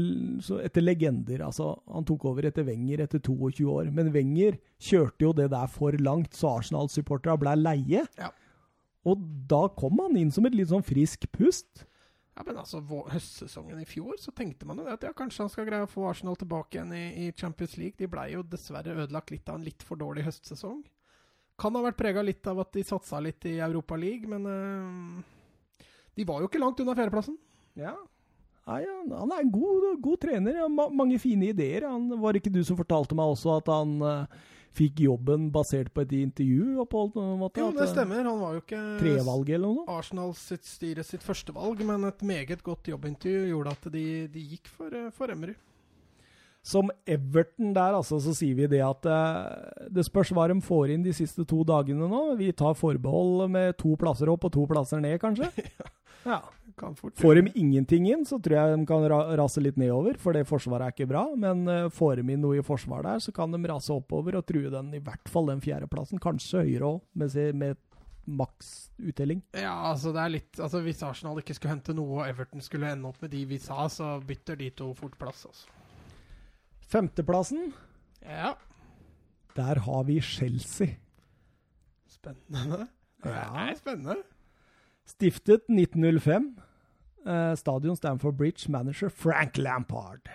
så 0.44 0.58
etter 0.60 0.84
legender. 0.84 1.40
Altså, 1.46 1.70
han 1.88 2.04
tok 2.08 2.26
over 2.28 2.44
etter 2.50 2.66
Wenger 2.68 3.00
etter 3.06 3.22
22 3.24 3.64
år, 3.72 3.88
men 3.96 4.10
Wenger 4.12 4.58
kjørte 4.76 5.24
jo 5.24 5.32
det 5.38 5.48
der 5.54 5.70
for 5.72 5.96
langt, 6.04 6.36
så 6.36 6.50
Arsenal-supporterne 6.58 7.38
ble 7.40 7.54
leie. 7.62 8.02
Ja. 8.20 8.28
Og 9.08 9.22
da 9.48 9.62
kom 9.78 10.02
han 10.04 10.18
inn 10.20 10.32
som 10.34 10.44
et 10.48 10.56
litt 10.58 10.68
sånn 10.72 10.84
frisk 10.84 11.24
pust. 11.32 11.86
Ja, 12.36 12.42
men 12.44 12.58
altså, 12.60 12.82
Høstsesongen 12.84 13.78
i 13.80 13.86
fjor 13.88 14.18
så 14.20 14.32
tenkte 14.36 14.66
man 14.68 14.82
jo 14.82 14.90
at 14.92 15.04
ja, 15.06 15.14
kanskje 15.16 15.46
han 15.46 15.52
skal 15.52 15.68
greie 15.68 15.86
å 15.86 15.88
få 15.88 16.04
Arsenal 16.10 16.36
tilbake 16.36 16.76
igjen 16.76 16.92
i, 16.92 17.04
i 17.24 17.30
Champions 17.32 17.78
League. 17.80 17.96
De 17.96 18.10
blei 18.12 18.28
jo 18.34 18.42
dessverre 18.44 18.92
ødelagt 18.92 19.32
litt 19.32 19.48
av 19.48 19.56
en 19.56 19.64
litt 19.64 19.84
for 19.86 19.96
dårlig 20.00 20.26
høstsesong. 20.26 20.82
Kan 21.56 21.78
ha 21.78 21.80
vært 21.86 21.96
prega 21.96 22.20
litt 22.20 22.44
av 22.50 22.60
at 22.60 22.74
de 22.76 22.84
satsa 22.84 23.22
litt 23.24 23.46
i 23.48 23.54
Europa 23.64 23.96
League, 23.96 24.28
men 24.28 24.44
eh, 24.52 25.86
de 26.18 26.26
var 26.28 26.42
jo 26.42 26.50
ikke 26.50 26.60
langt 26.60 26.82
unna 26.84 26.96
fjerdeplassen. 26.98 27.38
Ja. 27.80 27.94
Nei, 28.66 28.82
han, 28.84 29.32
er 29.32 29.40
en 29.40 29.54
god, 29.54 29.86
god 30.02 30.20
trener. 30.26 30.58
Ma 30.68 30.88
mange 30.90 31.16
fine 31.22 31.52
ideer. 31.54 31.86
Han, 31.88 32.10
var 32.20 32.36
ikke 32.36 32.52
du 32.52 32.60
som 32.66 32.76
fortalte 32.76 33.16
meg 33.16 33.32
også 33.32 33.54
at 33.60 33.70
han 33.70 33.96
uh, 34.02 34.44
fikk 34.76 35.00
jobben 35.06 35.48
basert 35.54 35.92
på 35.94 36.04
et 36.04 36.12
intervju? 36.18 36.84
på 36.90 37.04
måte? 37.40 37.60
Jo, 37.62 37.70
det 37.74 37.88
stemmer. 37.90 38.24
Han 38.26 38.40
var 38.40 38.56
jo 38.56 38.64
ikke 38.64 38.82
Trevalg 39.00 39.52
eller 39.56 39.78
noe? 39.78 39.86
Arsenal 39.96 40.34
sitt 40.38 40.66
styre 40.68 41.04
sitt 41.06 41.24
første 41.24 41.54
valg, 41.56 41.80
men 41.86 42.04
et 42.08 42.26
meget 42.26 42.62
godt 42.66 42.90
jobbintervju 42.92 43.48
gjorde 43.52 43.76
at 43.76 43.88
de, 43.94 44.04
de 44.32 44.44
gikk 44.54 44.70
for, 44.72 44.92
eh, 44.92 45.08
for 45.14 45.32
Emery. 45.32 45.56
Som 46.66 46.90
Everton 47.06 47.70
der, 47.76 47.94
altså, 47.94 48.18
så 48.18 48.32
sier 48.34 48.56
vi 48.58 48.66
det 48.70 48.82
at 48.82 49.06
eh, 49.06 49.86
det 49.94 50.06
spørs 50.08 50.32
hva 50.34 50.48
de 50.50 50.58
får 50.66 50.96
inn 50.96 51.04
de 51.06 51.14
siste 51.14 51.46
to 51.46 51.62
dagene 51.66 52.08
nå. 52.10 52.22
Vi 52.40 52.50
tar 52.58 52.74
forbehold 52.78 53.46
med 53.54 53.76
to 53.78 53.94
plasser 54.00 54.32
opp 54.32 54.48
og 54.48 54.54
to 54.56 54.66
plasser 54.70 55.02
ned, 55.02 55.18
kanskje. 55.22 55.50
ja. 56.32 56.40
Får 56.76 57.34
de 57.40 57.52
ingenting 57.56 58.04
inn, 58.10 58.24
så 58.28 58.36
tror 58.42 58.52
jeg 58.58 58.76
de 58.76 58.86
kan 58.86 59.04
ra 59.08 59.18
rase 59.40 59.62
litt 59.64 59.78
nedover, 59.80 60.18
for 60.20 60.36
det 60.36 60.42
forsvaret 60.46 60.84
er 60.90 60.92
ikke 60.92 61.08
bra. 61.08 61.22
Men 61.40 61.62
uh, 61.68 61.88
får 61.88 62.20
de 62.20 62.34
inn 62.34 62.42
noe 62.44 62.58
i 62.58 62.64
forsvaret 62.66 63.04
der, 63.08 63.22
så 63.24 63.32
kan 63.32 63.50
de 63.54 63.60
rase 63.70 63.94
oppover 63.94 64.36
og 64.36 64.44
true 64.46 64.68
den, 64.70 64.90
i 64.94 65.00
hvert 65.00 65.28
fall 65.32 65.48
den 65.48 65.62
fjerdeplassen. 65.64 66.20
Kanskje 66.20 66.66
høyere 66.66 66.90
òg, 66.90 67.00
med, 67.16 67.38
med 67.56 67.76
maks 68.26 68.90
uttelling. 69.00 69.40
Ja, 69.56 69.72
altså 69.92 70.10
det 70.12 70.18
er 70.18 70.32
litt 70.34 70.58
Altså 70.58 70.80
Hvis 70.82 71.00
Arsenal 71.06 71.38
ikke 71.38 71.54
skulle 71.54 71.76
hente 71.76 71.94
noe, 71.94 72.20
og 72.20 72.28
Everton 72.28 72.60
skulle 72.60 72.88
ende 72.90 73.06
opp 73.08 73.20
med 73.22 73.30
de 73.30 73.44
vi 73.46 73.58
sa, 73.62 73.86
så 73.88 74.16
bytter 74.26 74.58
de 74.58 74.68
to 74.74 74.90
fort 74.98 75.14
plass. 75.20 75.46
altså. 75.46 75.68
Femteplassen, 76.90 77.72
Ja. 78.26 78.54
der 79.56 79.78
har 79.86 80.04
vi 80.04 80.20
Chelsea. 80.20 80.96
Spennende. 82.08 82.88
Det 83.22 83.32
Ja. 83.32 83.70
er 83.70 83.74
spennende. 83.74 84.16
Stiftet 85.06 85.68
1905. 85.70 86.56
Eh, 87.26 87.54
stadion 87.58 87.96
Stamford 87.96 88.36
Bridge, 88.38 88.70
manager 88.70 89.08
Frank 89.08 89.58
Lampard. 89.58 90.28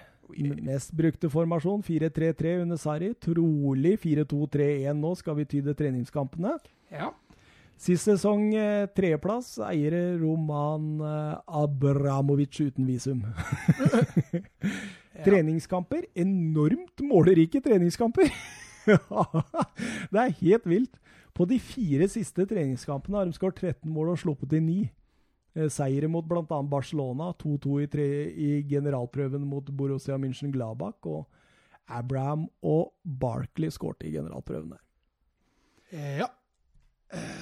Mest 0.63 0.91
brukte 0.91 1.29
formasjon 1.29 1.83
4-3-3 1.83 2.61
under 2.61 2.79
Sarri. 2.79 3.13
Trolig 3.13 3.97
4-2-3-1 3.99 4.99
nå, 4.99 5.15
skal 5.15 5.37
vi 5.39 5.45
tyde 5.45 5.75
treningskampene. 5.75 6.57
Ja. 6.91 7.11
Sist 7.81 8.05
sesong 8.05 8.51
eh, 8.53 8.85
tredjeplass, 8.93 9.55
eiere 9.65 10.19
Roman 10.21 11.01
eh, 11.01 11.61
Abramovic 11.63 12.59
uten 12.61 12.87
visum. 12.87 13.23
Ja. 15.11 15.25
Treningskamper, 15.25 16.05
enormt 16.15 17.01
målerike 17.03 17.59
treningskamper. 17.61 18.29
det 20.13 20.21
er 20.21 20.37
helt 20.39 20.69
vilt. 20.71 20.93
På 21.35 21.43
de 21.45 21.57
fire 21.59 22.07
siste 22.07 22.45
treningskampene 22.47 23.19
har 23.19 23.27
de 23.27 23.35
skåret 23.35 23.59
13 23.59 23.91
mål 23.91 24.13
og 24.13 24.21
sluppet 24.21 24.55
inn 24.55 24.69
9. 24.69 24.77
Eh, 25.55 25.67
Seire 25.69 26.07
mot 26.07 26.25
bl.a. 26.27 26.61
Barcelona, 26.63 27.31
2-2 27.41 27.81
i, 27.83 27.87
tre, 27.91 28.07
i 28.31 28.49
generalprøven 28.69 29.43
mot 29.47 29.67
Borussia 29.75 30.17
München-Gladbach. 30.21 30.99
Og 31.11 31.27
Abraham 31.91 32.47
og 32.63 32.93
Barkley 33.03 33.71
skårte 33.73 34.07
i 34.07 34.13
generalprøven 34.15 34.71
der. 34.75 34.83
Ja. 36.21 36.29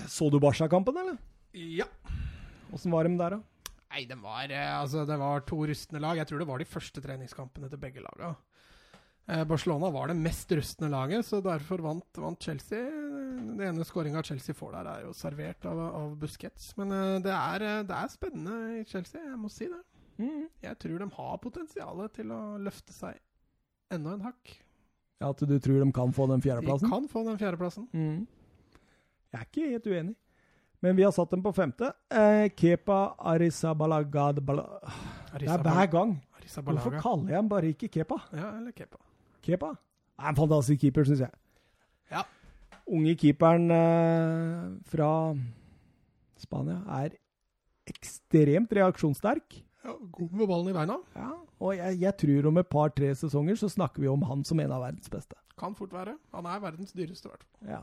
Så 0.09 0.31
du 0.33 0.39
Barca-kampen, 0.41 0.97
eller? 0.97 1.19
ja. 1.53 1.85
Åssen 2.73 2.93
var 2.93 3.05
de 3.07 3.15
der, 3.17 3.33
da? 3.33 3.73
Nei, 3.89 4.03
det 4.05 4.17
var, 4.21 4.51
eh, 4.53 4.73
altså, 4.81 5.01
det 5.09 5.15
var 5.17 5.41
to 5.49 5.63
rustne 5.65 6.01
lag. 6.01 6.17
Jeg 6.21 6.29
tror 6.29 6.41
det 6.41 6.47
var 6.49 6.61
de 6.61 6.67
første 6.69 7.01
treningskampene 7.01 7.69
til 7.69 7.81
begge 7.81 8.03
laga. 8.05 8.35
Eh, 9.29 9.43
Barcelona 9.45 9.91
var 9.93 10.09
det 10.09 10.15
mest 10.17 10.51
rustne 10.57 10.87
laget, 10.89 11.25
så 11.25 11.37
derfor 11.45 11.83
vant, 11.85 12.17
vant 12.17 12.41
Chelsea. 12.41 12.81
Det 13.59 13.67
ene 13.67 13.85
skåringa 13.85 14.23
Chelsea 14.25 14.55
får 14.57 14.71
der, 14.73 14.87
er 14.89 15.03
jo 15.05 15.11
servert 15.13 15.65
av, 15.69 15.81
av 15.99 16.15
Busquets. 16.17 16.71
Men 16.79 16.93
eh, 16.95 17.17
det, 17.27 17.35
er, 17.35 17.65
eh, 17.67 17.83
det 17.85 17.97
er 17.99 18.09
spennende 18.09 18.79
i 18.79 18.85
Chelsea, 18.89 19.21
jeg 19.21 19.37
må 19.37 19.51
si 19.53 19.69
det. 19.69 19.83
Jeg 20.19 20.75
tror 20.81 20.97
de 20.99 21.05
har 21.15 21.37
potensial 21.39 22.01
til 22.11 22.31
å 22.35 22.39
løfte 22.59 22.91
seg 22.91 23.19
enda 23.93 24.17
en 24.17 24.25
hakk. 24.25 24.55
Ja, 25.21 25.29
At 25.29 25.43
du 25.47 25.53
tror 25.61 25.79
de 25.83 25.91
kan 25.95 26.11
få 26.15 26.25
den 26.31 26.41
fjerdeplassen? 26.43 26.89
De 26.89 26.91
kan 26.91 27.05
få 27.11 27.23
den 27.27 27.37
fjerdeplassen. 27.39 27.85
Mm. 27.93 28.25
Jeg 29.29 29.39
er 29.39 29.45
ikke 29.45 29.69
helt 29.69 29.87
uenig. 29.87 30.15
Men 30.83 30.95
vi 30.97 31.03
har 31.05 31.13
satt 31.15 31.31
dem 31.31 31.43
på 31.43 31.53
femte. 31.55 31.91
Eh, 32.09 32.47
Kepa 32.55 33.15
Arisabalaga 33.31 34.31
Det 34.33 34.43
er 35.45 35.63
hver 35.63 35.91
gang. 35.91 36.17
Hvorfor 36.49 36.97
kaller 36.97 37.29
jeg 37.29 37.37
ham 37.37 37.51
bare 37.51 37.71
ikke 37.75 37.91
Kepa? 37.91 38.17
Ja, 38.33 38.55
eller 38.57 38.73
Kepa. 38.73 38.97
Kepa 39.45 39.73
er 40.19 40.31
en 40.31 40.37
fantastisk 40.39 40.83
keeper, 40.83 41.07
syns 41.07 41.23
jeg. 41.23 41.31
Ja. 42.11 42.25
Unge 42.89 43.15
keeperen 43.19 43.69
eh, 43.71 44.69
fra 44.89 45.09
Spania 46.39 46.79
er 46.99 47.15
ekstremt 47.89 48.73
reaksjonssterk. 48.75 49.59
Ja, 49.85 49.95
god 50.11 50.31
med 50.35 50.49
ballen 50.49 50.71
i 50.71 50.75
beina. 50.75 50.97
Ja, 51.15 51.29
og 51.59 51.77
jeg, 51.77 51.99
jeg 52.01 52.17
tror 52.19 52.49
om 52.51 52.59
et 52.61 52.71
par-tre 52.71 53.13
sesonger 53.15 53.59
så 53.59 53.69
snakker 53.71 54.03
vi 54.03 54.11
om 54.11 54.25
han 54.27 54.43
som 54.47 54.59
en 54.59 54.73
av 54.75 54.83
verdens 54.83 55.11
beste. 55.11 55.37
Kan 55.59 55.73
fort 55.75 55.91
være. 55.91 56.13
Han 56.31 56.45
er 56.47 56.59
verdens 56.63 56.93
dyreste, 56.95 57.27
i 57.27 57.31
hvert 57.33 57.43
fall. 57.43 57.67
Ja. 57.67 57.81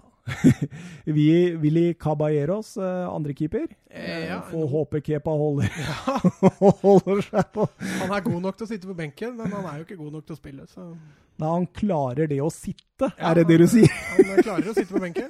vi, 1.19 1.27
Willy 1.61 1.91
Caballeros, 2.01 2.71
eh, 2.81 3.05
andre 3.11 3.35
keeper. 3.37 3.67
Eh, 3.91 4.23
ja, 4.31 4.39
Får 4.49 4.67
håpe 4.73 5.03
Kepa 5.05 5.35
holder, 5.37 5.69
holder 6.83 7.21
seg 7.27 7.53
på 7.55 7.67
Han 8.01 8.15
er 8.17 8.25
god 8.25 8.41
nok 8.49 8.57
til 8.59 8.67
å 8.67 8.71
sitte 8.71 8.89
på 8.89 8.97
benken, 8.97 9.37
men 9.39 9.53
han 9.53 9.69
er 9.69 9.81
jo 9.83 9.87
ikke 9.87 9.99
god 10.01 10.17
nok 10.17 10.27
til 10.27 10.37
å 10.39 10.41
spille. 10.41 10.67
Så 10.73 10.89
Nei, 11.37 11.51
han 11.53 11.67
klarer 11.77 12.31
det 12.33 12.41
å 12.41 12.49
sitte, 12.53 13.11
Ja, 13.13 13.31
er 13.31 13.43
det 13.43 13.47
det 13.53 13.59
du 13.61 13.67
sier? 13.69 13.93
han 14.17 14.41
klarer 14.41 14.73
å 14.73 14.77
sitte 14.77 14.89
på 14.95 15.03
benken. 15.05 15.29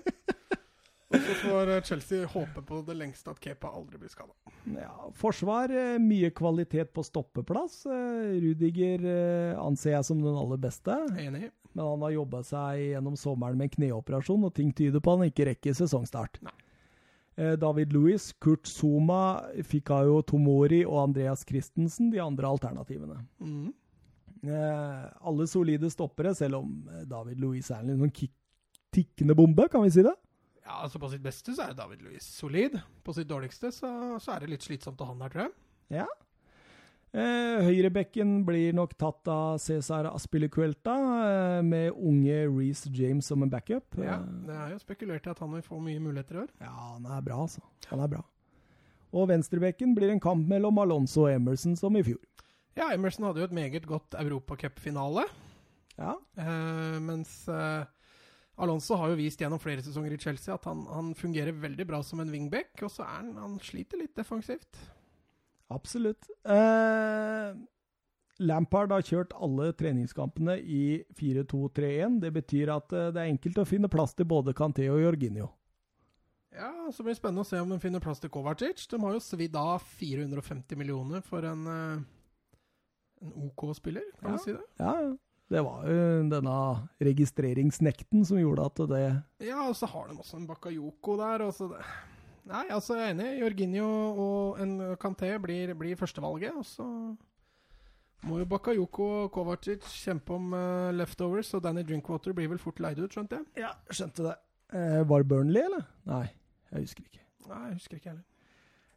Så 1.11 1.35
får 1.39 1.69
eh, 1.71 1.83
Chelsea 1.87 2.27
håpe 2.27 2.63
på 2.67 2.81
det 2.87 2.97
lengste 2.99 3.31
at 3.31 3.39
Kepa 3.45 3.69
aldri 3.79 3.99
blir 4.03 4.11
skada. 4.11 4.33
Ja, 4.75 4.91
forsvar, 5.15 5.71
eh, 5.71 5.99
mye 6.03 6.33
kvalitet 6.35 6.91
på 6.97 7.05
stoppeplass. 7.07 7.85
Eh, 7.87 8.33
Rudiger 8.43 9.05
anser 9.63 9.95
jeg 9.95 10.05
som 10.09 10.19
den 10.25 10.35
aller 10.37 10.59
beste, 10.59 10.97
Enig. 11.23 11.51
men 11.73 11.85
han 11.87 12.03
har 12.03 12.11
jobba 12.17 12.43
seg 12.43 12.83
gjennom 12.91 13.15
sommeren 13.21 13.57
med 13.61 13.69
en 13.71 13.75
kneoperasjon, 13.77 14.45
og 14.49 14.55
ting 14.59 14.73
tyder 14.75 14.99
på 15.01 15.15
at 15.15 15.23
han 15.23 15.31
ikke 15.31 15.47
rekker 15.53 15.79
sesongstart. 15.79 16.41
Nei. 16.43 16.57
David 17.61 17.93
Louis, 17.93 18.31
Kurt 18.41 18.65
Zuma, 18.67 19.43
Fikayo 19.63 20.23
Tomori 20.25 20.79
og 20.89 21.03
Andreas 21.03 21.43
Christensen, 21.45 22.09
de 22.11 22.19
andre 22.25 22.49
alternativene. 22.49 23.19
Mm. 23.45 23.75
Alle 25.21 25.47
solide 25.51 25.91
stoppere, 25.93 26.33
selv 26.35 26.63
om 26.63 26.71
David 27.09 27.41
Louis 27.43 27.69
er 27.71 27.83
en 27.83 27.91
litt 27.91 28.01
sånn 28.01 28.15
kick- 28.17 28.39
tikkende 28.97 29.37
bombe, 29.37 29.69
kan 29.69 29.83
vi 29.85 29.91
si 29.93 30.03
det? 30.07 30.15
Ja, 30.67 30.81
altså 30.83 30.99
På 30.99 31.09
sitt 31.13 31.23
beste 31.23 31.55
så 31.55 31.69
er 31.71 31.75
David 31.79 32.01
Louis 32.03 32.25
solid. 32.27 32.75
På 33.07 33.15
sitt 33.15 33.29
dårligste 33.31 33.71
så, 33.73 33.91
så 34.19 34.33
er 34.35 34.41
det 34.43 34.51
litt 34.51 34.65
slitsomt 34.67 34.99
å 35.01 35.07
ha 35.07 35.13
han 35.15 35.21
der, 35.23 35.31
tror 35.31 35.45
jeg. 35.47 35.53
Ja. 36.03 36.07
Eh, 37.17 37.63
Høyrebekken 37.65 38.43
blir 38.45 38.75
nok 38.77 38.93
tatt 39.01 39.29
av 39.33 39.61
Cæsar 39.63 40.09
Aspilicuelta, 40.11 40.97
eh, 41.31 41.61
med 41.65 41.95
unge 41.95 42.43
Reece 42.51 42.91
James 42.93 43.25
som 43.31 43.43
en 43.47 43.53
backup. 43.53 43.95
Ja, 44.03 44.19
Eh, 44.19 44.27
Det 44.47 44.57
er 44.57 44.71
jo 44.75 44.79
spekulert 44.83 45.27
i 45.27 45.31
at 45.31 45.39
han 45.39 45.53
vil 45.55 45.63
få 45.63 45.79
mye 45.81 46.01
muligheter 46.03 46.35
i 46.35 46.43
år. 46.43 46.51
ja, 46.61 46.73
han 46.93 47.07
er 47.07 47.23
bra, 47.23 47.37
altså. 47.47 47.63
Han 47.89 48.01
er 48.01 48.09
bra. 48.09 48.25
Og 49.15 49.29
venstrebekken 49.31 49.95
blir 49.97 50.11
en 50.11 50.21
kamp 50.21 50.47
mellom 50.49 50.77
Alonso 50.83 51.23
og 51.25 51.31
Emerson 51.33 51.77
som 51.77 51.97
i 51.97 52.03
fjor. 52.03 52.19
Ja, 52.77 52.91
Emerson 52.93 53.25
hadde 53.25 53.39
jo 53.41 53.45
et 53.45 53.53
meget 53.53 53.87
godt 53.87 54.11
Europacupfinale. 54.19 55.25
Ja, 55.97 56.17
Eh, 56.37 56.99
mens 57.01 57.49
eh, 57.49 57.85
Alonso 58.59 58.97
har 58.97 59.11
jo 59.13 59.17
vist 59.21 59.41
gjennom 59.43 59.61
flere 59.61 59.83
sesonger 59.85 60.15
i 60.17 60.19
Chelsea 60.19 60.55
at 60.55 60.65
han, 60.65 60.87
han 60.89 61.11
fungerer 61.15 61.53
veldig 61.61 61.87
bra 61.87 61.99
som 62.03 62.21
en 62.23 62.31
wingback, 62.33 62.73
og 62.83 62.91
så 62.91 63.03
er 63.05 63.19
han, 63.19 63.35
han 63.37 63.59
sliter 63.61 64.01
litt 64.01 64.15
defensivt. 64.17 64.79
absolutt. 65.69 66.29
Eh, 66.47 67.53
Lampard 68.39 68.93
har 68.93 69.05
kjørt 69.05 69.33
alle 69.41 69.71
treningskampene 69.77 70.59
i 70.61 71.03
4-2-3-1. 71.19 72.19
Det 72.25 72.33
betyr 72.37 72.73
at 72.75 72.93
eh, 72.93 73.11
det 73.13 73.23
er 73.23 73.31
enkelt 73.35 73.59
å 73.63 73.69
finne 73.69 73.89
plass 73.93 74.15
til 74.17 74.29
både 74.29 74.55
Canté 74.57 74.89
og 74.93 75.01
Jorginho. 75.05 75.51
Ja, 76.57 76.71
så 76.93 77.03
blir 77.05 77.13
det 77.13 77.21
spennende 77.21 77.45
å 77.45 77.49
se 77.49 77.59
om 77.61 77.69
de 77.69 77.77
finner 77.83 78.01
plass 78.01 78.21
til 78.23 78.31
Kovacic. 78.33 78.87
De 78.89 79.01
har 79.03 79.13
jo 79.17 79.21
svidd 79.21 79.57
av 79.61 79.83
450 79.99 80.79
millioner 80.81 81.21
for 81.25 81.45
en, 81.45 81.67
eh, 81.69 82.05
en 83.27 83.33
OK 83.51 83.67
spiller, 83.77 84.05
kan 84.21 84.31
Ja. 84.33 84.37
vi 84.37 84.45
si 84.47 84.53
det? 84.57 84.65
Ja, 84.81 84.95
ja. 85.03 85.15
Det 85.47 85.63
var 85.63 85.87
jo 85.87 86.27
denne 86.31 86.57
registreringsnekten 87.07 88.25
som 88.27 88.41
gjorde 88.41 88.67
at 88.67 88.81
det 88.91 89.03
Ja, 89.47 89.69
og 89.69 89.77
så 89.79 89.87
har 89.87 90.09
de 90.09 90.19
også 90.19 90.41
en 90.41 90.49
Bakayoko 90.49 91.17
der. 91.21 91.47
Og 91.47 91.55
så 91.55 91.69
det. 91.71 91.85
Nei, 92.47 92.65
altså 92.71 92.97
jeg 92.99 93.11
er 93.11 93.15
enig. 93.15 93.31
Jorginho 93.43 93.87
og 94.23 94.61
en 94.63 94.75
Kanté 95.03 95.31
blir, 95.43 95.75
blir 95.79 95.99
førstevalget. 95.99 96.55
Og 96.59 96.67
så 96.67 96.87
må 98.27 98.41
jo 98.41 98.49
Bakayoko 98.51 99.07
og 99.23 99.31
Kovacic 99.35 99.87
kjempe 100.03 100.35
om 100.35 100.55
uh, 100.57 100.91
leftovers, 100.95 101.53
og 101.55 101.63
Danny 101.63 101.87
Drinkwater 101.87 102.35
blir 102.35 102.51
vel 102.51 102.63
fort 102.63 102.81
leid 102.83 102.99
ut, 102.99 103.13
skjønte 103.13 103.39
jeg? 103.39 103.67
Ja, 103.67 103.75
skjønte 103.91 104.27
det. 104.27 104.37
Eh, 104.75 105.03
var 105.07 105.23
det 105.23 105.29
Burnley, 105.31 105.63
eller? 105.63 105.85
Nei, 106.11 106.25
jeg 106.73 106.89
husker 106.89 107.07
ikke. 107.07 107.23
Nei, 107.47 107.61
jeg 107.69 107.77
husker 107.79 108.01
ikke 108.01 108.11
heller. 108.11 108.25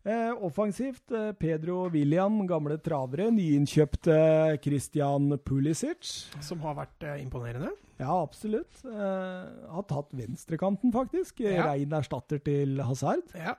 Eh, 0.08 0.32
offensivt 0.48 1.12
eh, 1.12 1.32
Pedro 1.36 1.90
William, 1.92 2.38
gamle 2.48 2.78
travere. 2.80 3.28
Nyinnkjøpte 3.36 4.14
eh, 4.16 4.54
Christian 4.64 5.34
Pulisic. 5.44 6.14
Som 6.46 6.62
har 6.64 6.78
vært 6.80 7.04
eh, 7.04 7.18
imponerende. 7.24 7.74
Ja, 8.00 8.14
absolutt. 8.24 8.80
Eh, 8.88 9.50
har 9.76 9.86
tatt 9.90 10.14
venstrekanten, 10.16 10.94
faktisk. 10.96 11.42
Ja. 11.44 11.68
Rein 11.68 11.92
erstatter 12.00 12.40
til 12.46 12.80
Hazard. 12.88 13.28
Ja. 13.36 13.58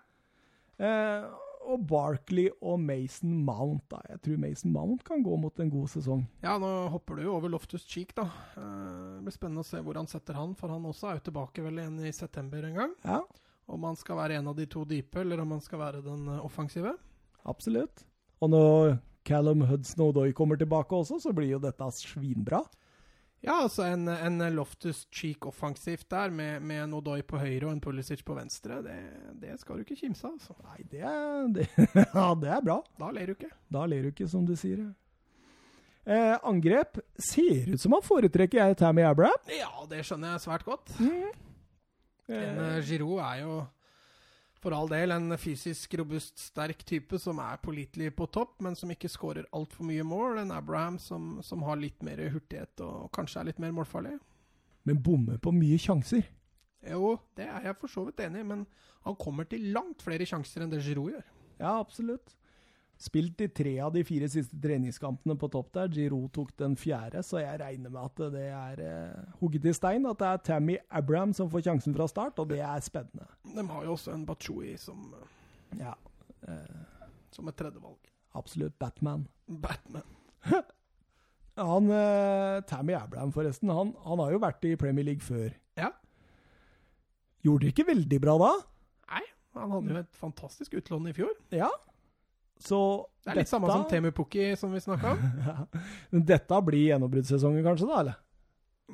Eh, 0.80 1.28
og 1.70 1.82
Barkley 1.86 2.48
og 2.64 2.80
Mason 2.80 3.34
Mount. 3.44 3.84
Da. 3.92 4.00
Jeg 4.08 4.22
tror 4.24 4.38
Mason 4.40 4.72
Mount 4.72 5.04
kan 5.06 5.20
gå 5.22 5.36
mot 5.38 5.60
en 5.60 5.68
god 5.70 5.90
sesong. 5.92 6.24
Ja, 6.42 6.56
nå 6.58 6.70
hopper 6.90 7.20
du 7.20 7.26
jo 7.26 7.34
over 7.36 7.52
Loftus 7.52 7.84
Cheek, 7.86 8.14
da. 8.16 8.24
Eh, 8.56 9.20
Det 9.20 9.26
blir 9.28 9.36
spennende 9.36 9.60
å 9.60 9.68
se 9.68 9.84
hvor 9.84 10.00
han 10.00 10.08
setter 10.08 10.40
han, 10.40 10.56
for 10.56 10.72
han 10.72 10.88
også 10.88 11.10
er 11.12 11.20
jo 11.20 11.26
tilbake 11.28 11.62
vel 11.68 11.76
igjen 11.84 12.00
i 12.08 12.16
september 12.16 12.64
en 12.64 12.80
gang. 12.80 12.96
Ja, 13.04 13.20
Om 13.70 13.86
han 13.86 13.98
skal 13.98 14.18
være 14.18 14.40
en 14.40 14.50
av 14.50 14.56
de 14.58 14.66
to 14.70 14.84
dype, 14.88 15.22
eller 15.22 15.42
om 15.42 15.54
han 15.56 15.62
skal 15.62 15.80
være 15.82 16.02
den 16.04 16.26
eh, 16.28 16.44
offensive. 16.44 16.96
absolutt. 17.44 18.04
Og 18.40 18.50
når 18.50 18.98
Callum 19.24 19.62
Hudson-Odoi 19.68 20.32
kommer 20.32 20.56
tilbake 20.56 20.96
også, 20.96 21.20
så 21.20 21.32
blir 21.36 21.52
jo 21.52 21.62
dette 21.62 21.90
svinbra. 21.92 22.62
Ja, 23.40 23.62
altså 23.62 23.86
en, 23.88 24.08
en 24.08 24.42
Loftus 24.52 25.06
Cheek 25.12 25.46
offensivt 25.48 26.10
der, 26.12 26.30
med, 26.30 26.60
med 26.62 26.82
en 26.84 26.94
Odoi 26.98 27.22
på 27.24 27.38
høyre 27.40 27.68
og 27.68 27.72
en 27.72 27.80
Pulisic 27.80 28.20
på 28.24 28.36
venstre, 28.36 28.82
det, 28.84 28.96
det 29.40 29.54
skal 29.60 29.78
du 29.78 29.84
ikke 29.86 29.96
kimse 29.96 30.26
av, 30.28 30.34
altså. 30.36 30.56
Nei, 30.66 30.84
det 30.90 31.00
er, 31.08 31.46
det, 31.56 31.68
ja, 32.18 32.26
det 32.36 32.50
er 32.56 32.66
bra. 32.66 32.80
Da 33.00 33.12
ler 33.16 33.30
du 33.30 33.36
ikke. 33.38 33.52
Da 33.72 33.86
ler 33.88 34.04
du 34.04 34.10
ikke, 34.12 34.28
som 34.28 34.44
du 34.48 34.52
sier. 34.60 34.82
Eh, 36.04 36.36
angrep 36.48 37.00
ser 37.20 37.72
ut 37.72 37.80
som 37.80 37.96
han 37.96 38.04
foretrekker 38.04 38.60
jeg 38.60 38.76
Tammy 38.80 39.04
Abraham. 39.08 39.40
Ja, 39.52 39.72
det 39.88 40.02
skjønner 40.08 40.34
jeg 40.34 40.44
svært 40.44 40.64
godt. 40.68 40.92
Eh, 41.00 41.32
En 42.30 42.58
uh, 42.62 42.80
Giroud 42.86 43.20
er 43.24 43.42
jo 43.44 43.60
for 44.60 44.76
all 44.76 44.90
del 44.92 45.14
en 45.14 45.32
fysisk 45.40 45.94
robust, 45.96 46.36
sterk 46.50 46.82
type 46.84 47.18
som 47.20 47.38
er 47.40 47.60
pålitelig 47.64 48.10
på 48.16 48.26
topp, 48.28 48.58
men 48.64 48.76
som 48.76 48.90
ikke 48.92 49.08
skårer 49.08 49.48
altfor 49.56 49.88
mye 49.88 50.04
mål. 50.04 50.42
En 50.42 50.52
Abraham 50.52 50.98
som, 51.00 51.38
som 51.44 51.64
har 51.64 51.80
litt 51.80 52.04
mer 52.04 52.20
hurtighet 52.28 52.82
og 52.84 53.08
kanskje 53.16 53.40
er 53.40 53.50
litt 53.50 53.62
mer 53.62 53.72
målfarlig. 53.76 54.18
men 54.84 55.00
bommer 55.02 55.38
på 55.38 55.52
mye 55.52 55.78
sjanser. 55.80 56.24
Jo, 56.88 57.18
det 57.36 57.44
er 57.44 57.68
jeg 57.68 57.76
for 57.80 57.92
så 57.92 58.04
vidt 58.06 58.20
enig 58.24 58.40
i, 58.40 58.48
men 58.52 58.66
han 59.04 59.16
kommer 59.20 59.44
til 59.48 59.66
langt 59.74 60.00
flere 60.04 60.26
sjanser 60.28 60.64
enn 60.64 60.72
det 60.72 60.80
Giroud 60.84 61.12
gjør. 61.12 61.26
Ja, 61.60 61.74
absolutt. 61.78 62.36
Spilt 63.00 63.40
i 63.40 63.46
tre 63.48 63.70
av 63.80 63.94
de 63.94 64.02
fire 64.04 64.26
siste 64.28 64.58
treningskampene 64.60 65.32
på 65.40 65.48
topp 65.48 65.70
der. 65.72 65.88
Giroud 65.94 66.28
tok 66.36 66.50
den 66.60 66.74
fjerde, 66.76 67.22
så 67.24 67.40
jeg 67.40 67.60
regner 67.62 67.88
med 67.94 68.02
at 68.02 68.20
det 68.34 68.42
er 68.52 68.82
eh, 68.84 69.30
hugget 69.40 69.70
i 69.70 69.72
stein. 69.72 70.04
At 70.10 70.20
det 70.20 70.28
er 70.28 70.42
Tammy 70.50 70.76
Abraham 70.92 71.32
som 71.36 71.48
får 71.52 71.64
sjansen 71.64 71.96
fra 71.96 72.04
start, 72.12 72.38
og 72.42 72.50
det 72.52 72.60
er 72.60 72.84
spennende. 72.84 73.24
De 73.56 73.64
har 73.70 73.86
jo 73.88 73.94
også 73.96 74.12
en 74.12 74.26
Bachoui 74.28 74.74
som, 74.76 75.14
Ja, 75.80 75.94
eh, 76.44 76.84
som 77.32 77.48
et 77.48 77.56
tredjevalg. 77.56 78.12
absolutt 78.36 78.76
Batman. 78.78 79.24
Batman. 79.48 80.04
Han, 81.60 81.90
eh, 81.92 82.60
Tammy 82.68 82.94
Abraham, 82.96 83.32
forresten, 83.32 83.68
han, 83.68 83.90
han 84.04 84.20
har 84.22 84.30
jo 84.32 84.38
vært 84.40 84.64
i 84.64 84.76
Premier 84.80 85.04
League 85.04 85.20
før. 85.24 85.50
Ja. 85.76 85.90
Gjorde 87.44 87.66
det 87.66 87.72
ikke 87.74 87.88
veldig 87.90 88.20
bra 88.22 88.36
da? 88.40 88.50
Nei, 89.10 89.24
han 89.58 89.72
hadde 89.74 89.92
jo 89.92 90.00
et 90.04 90.16
fantastisk 90.16 90.76
utlån 90.78 91.10
i 91.10 91.16
fjor. 91.16 91.32
Ja. 91.52 91.68
Så 92.60 92.78
Det 93.24 93.32
er 93.32 93.40
litt 93.40 93.50
samme 93.50 93.70
som 93.72 93.86
Temu 93.88 94.10
Pukki, 94.12 94.50
som 94.56 94.72
vi 94.72 94.82
snakka 94.84 95.14
om. 95.14 95.22
Men 96.12 96.24
Dette 96.28 96.60
blir 96.66 96.90
gjennombruddssesongen, 96.90 97.64
kanskje, 97.64 97.88
da? 97.88 98.00
eller? 98.04 98.18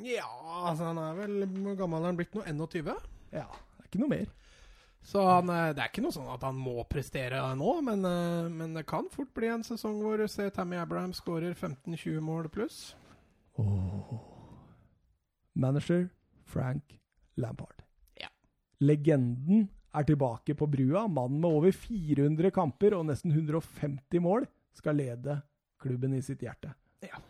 Ja, 0.06 0.28
altså 0.68 0.90
han 0.90 0.98
er 1.00 1.14
vel 1.16 1.76
gammel 1.78 2.04
han 2.04 2.18
blitt 2.18 2.34
noe 2.36 2.44
21? 2.46 2.90
Ja, 3.32 3.46
det 3.48 3.84
er 3.84 3.88
ikke 3.88 4.02
noe 4.02 4.12
mer. 4.12 4.26
Så 5.06 5.22
han, 5.22 5.50
eh, 5.54 5.70
det 5.74 5.82
er 5.82 5.90
ikke 5.92 6.02
noe 6.02 6.14
sånn 6.14 6.28
at 6.32 6.42
han 6.42 6.56
må 6.58 6.80
prestere 6.90 7.38
nå, 7.58 7.72
men, 7.86 8.02
eh, 8.04 8.48
men 8.50 8.74
det 8.74 8.86
kan 8.90 9.06
fort 9.12 9.30
bli 9.34 9.50
en 9.54 9.62
sesong 9.66 10.00
hvor 10.02 10.18
du 10.18 10.26
ser 10.30 10.50
Tammy 10.50 10.80
Abraham 10.82 11.14
skårer 11.14 11.54
15-20 11.54 12.20
mål 12.26 12.50
pluss. 12.50 12.96
Manager 15.54 16.08
Frank 16.44 16.98
Lampard. 17.36 17.84
Ja. 18.20 18.28
Legenden 18.80 19.68
er 19.96 20.06
tilbake 20.08 20.56
på 20.58 20.68
brua. 20.70 21.06
Mannen 21.08 21.40
med 21.40 21.50
over 21.50 21.72
400 21.72 22.52
kamper 22.54 22.96
og 22.98 23.06
nesten 23.08 23.32
150 23.32 24.22
mål 24.24 24.46
skal 24.76 24.98
lede 24.98 25.40
klubben 25.80 26.14
i 26.16 26.22
sitt 26.24 26.42
hjerte. 26.44 26.72
Ja. 27.04 27.20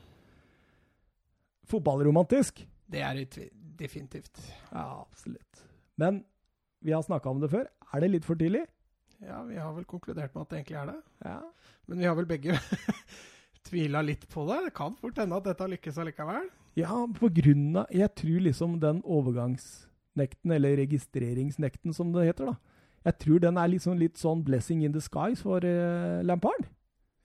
Fotballromantisk? 1.67 2.63
Det 2.87 3.03
er 3.03 3.19
det 3.19 3.49
definitivt. 3.79 4.39
Ja, 4.71 5.03
absolutt. 5.03 5.65
Men 5.99 6.25
vi 6.81 6.93
har 6.95 7.03
snakka 7.03 7.31
om 7.31 7.41
det 7.43 7.51
før. 7.51 7.67
Er 7.93 8.03
det 8.03 8.13
litt 8.13 8.27
for 8.27 8.39
tidlig? 8.39 8.67
Ja, 9.25 9.41
vi 9.49 9.57
har 9.57 9.73
vel 9.73 9.87
konkludert 9.89 10.35
med 10.35 10.45
at 10.45 10.53
det 10.53 10.59
egentlig 10.61 10.79
er 10.81 10.93
det. 10.93 11.01
Ja. 11.25 11.41
Men 11.89 12.03
vi 12.03 12.07
har 12.07 12.17
vel 12.19 12.29
begge 12.29 12.59
tvila 13.69 14.03
litt 14.05 14.27
på 14.31 14.45
det. 14.51 14.61
Det 14.69 14.75
kan 14.77 14.97
fort 15.01 15.19
hende 15.19 15.39
at 15.39 15.49
dette 15.49 15.69
lykkes 15.73 16.01
allikevel. 16.03 16.51
Ja, 16.77 16.93
på 16.93 17.31
grunn 17.33 17.79
av 17.81 17.93
Jeg 17.95 18.13
tror 18.19 18.43
liksom 18.45 18.77
den 18.83 19.01
overgangsnekten, 20.17 20.51
eller 20.53 20.77
registreringsnekten 20.77 21.95
som 21.95 22.13
det 22.13 22.27
heter, 22.27 22.47
da. 22.47 22.57
Jeg 23.07 23.19
tror 23.23 23.39
den 23.41 23.57
er 23.59 23.69
liksom 23.71 23.99
litt 23.99 24.17
sånn 24.19 24.43
blessing 24.45 24.83
in 24.85 24.93
the 24.93 25.01
skies 25.01 25.41
for 25.43 25.61
uh, 25.63 26.23
Lampard. 26.25 26.67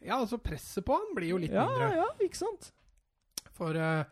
Ja, 0.01 0.19
altså 0.19 0.37
presset 0.37 0.85
på 0.85 0.93
han 0.93 1.15
blir 1.15 1.29
jo 1.33 1.37
litt 1.37 1.51
Ja, 1.53 1.65
mindre. 1.67 1.95
ja, 1.95 2.05
ikke 2.21 2.37
sant? 2.37 2.71
For 3.53 3.73
uh, 3.73 4.03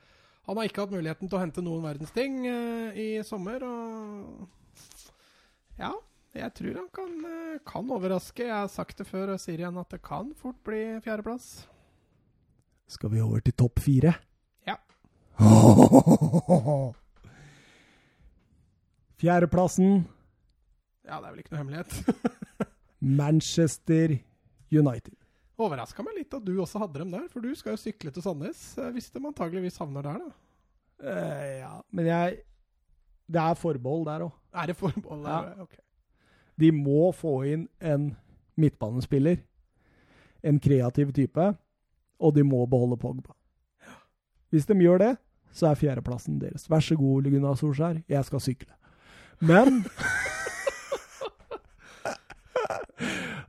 han 0.47 0.57
har 0.57 0.65
ikke 0.65 0.81
hatt 0.85 0.91
muligheten 0.93 1.29
til 1.29 1.37
å 1.37 1.41
hente 1.41 1.61
noen 1.61 1.83
verdens 1.85 2.11
ting 2.11 2.39
uh, 2.47 2.91
i 2.97 3.21
sommer, 3.23 3.61
og 3.63 4.47
Ja, 5.77 5.93
jeg 6.35 6.53
tror 6.53 6.75
han 6.75 6.89
kan, 6.93 7.13
eh, 7.25 7.59
kan 7.65 7.89
overraske. 7.89 8.43
Jeg 8.45 8.53
har 8.53 8.67
sagt 8.69 8.97
det 8.99 9.07
før 9.07 9.31
og 9.33 9.39
sier 9.41 9.57
igjen 9.61 9.77
at 9.79 9.89
det 9.89 10.01
kan 10.05 10.33
fort 10.37 10.57
bli 10.63 10.99
fjerdeplass. 11.01 11.65
Skal 12.89 13.09
vi 13.13 13.21
over 13.21 13.39
til 13.41 13.53
topp 13.57 13.79
fire? 13.79 14.13
Ja. 14.67 14.75
Fjerdeplassen 19.19 20.05
Ja, 21.03 21.17
det 21.19 21.25
er 21.27 21.31
vel 21.33 21.41
ikke 21.41 21.53
noe 21.55 21.61
hemmelighet. 21.63 22.67
Manchester 23.19 24.13
United. 24.71 25.15
Overraska 25.59 26.03
meg 26.05 26.21
litt 26.21 26.35
at 26.35 26.45
du 26.45 26.53
også 26.61 26.79
hadde 26.79 27.01
dem 27.01 27.11
der, 27.11 27.25
for 27.31 27.43
du 27.43 27.51
skal 27.57 27.75
jo 27.75 27.81
sykle 27.81 28.13
til 28.15 28.23
Sandnes. 28.23 28.61
hvis 28.93 29.09
de 29.11 29.19
antageligvis 29.19 29.79
havner 29.81 30.05
der, 30.05 30.21
da. 30.23 30.29
Uh, 30.99 31.51
ja, 31.61 31.73
men 31.95 32.07
jeg 32.09 32.41
Det 33.31 33.39
er 33.39 33.55
forbehold 33.55 34.05
der 34.07 34.25
òg. 34.25 34.31
Er 34.53 34.67
det 34.67 34.75
forbehold 34.75 35.23
der? 35.23 35.49
Ja. 35.51 35.61
Ok. 35.63 35.75
De 36.59 36.71
må 36.75 37.11
få 37.15 37.33
inn 37.47 37.67
en 37.79 38.15
midtbanespiller. 38.59 39.39
En 40.43 40.59
kreativ 40.59 41.13
type. 41.13 41.45
Og 42.19 42.35
de 42.35 42.43
må 42.43 42.65
beholde 42.65 42.97
Pogba. 42.97 43.35
Hvis 44.49 44.65
de 44.65 44.75
gjør 44.81 44.97
det, 44.99 45.13
så 45.51 45.69
er 45.69 45.79
fjerdeplassen 45.79 46.39
deres. 46.41 46.67
Vær 46.69 46.83
så 46.83 46.97
god, 46.97 47.21
Ole 47.21 47.31
Gunnar 47.31 47.55
Solskjær, 47.55 48.01
jeg 48.09 48.25
skal 48.25 48.43
sykle. 48.43 48.73
Men 49.39 49.83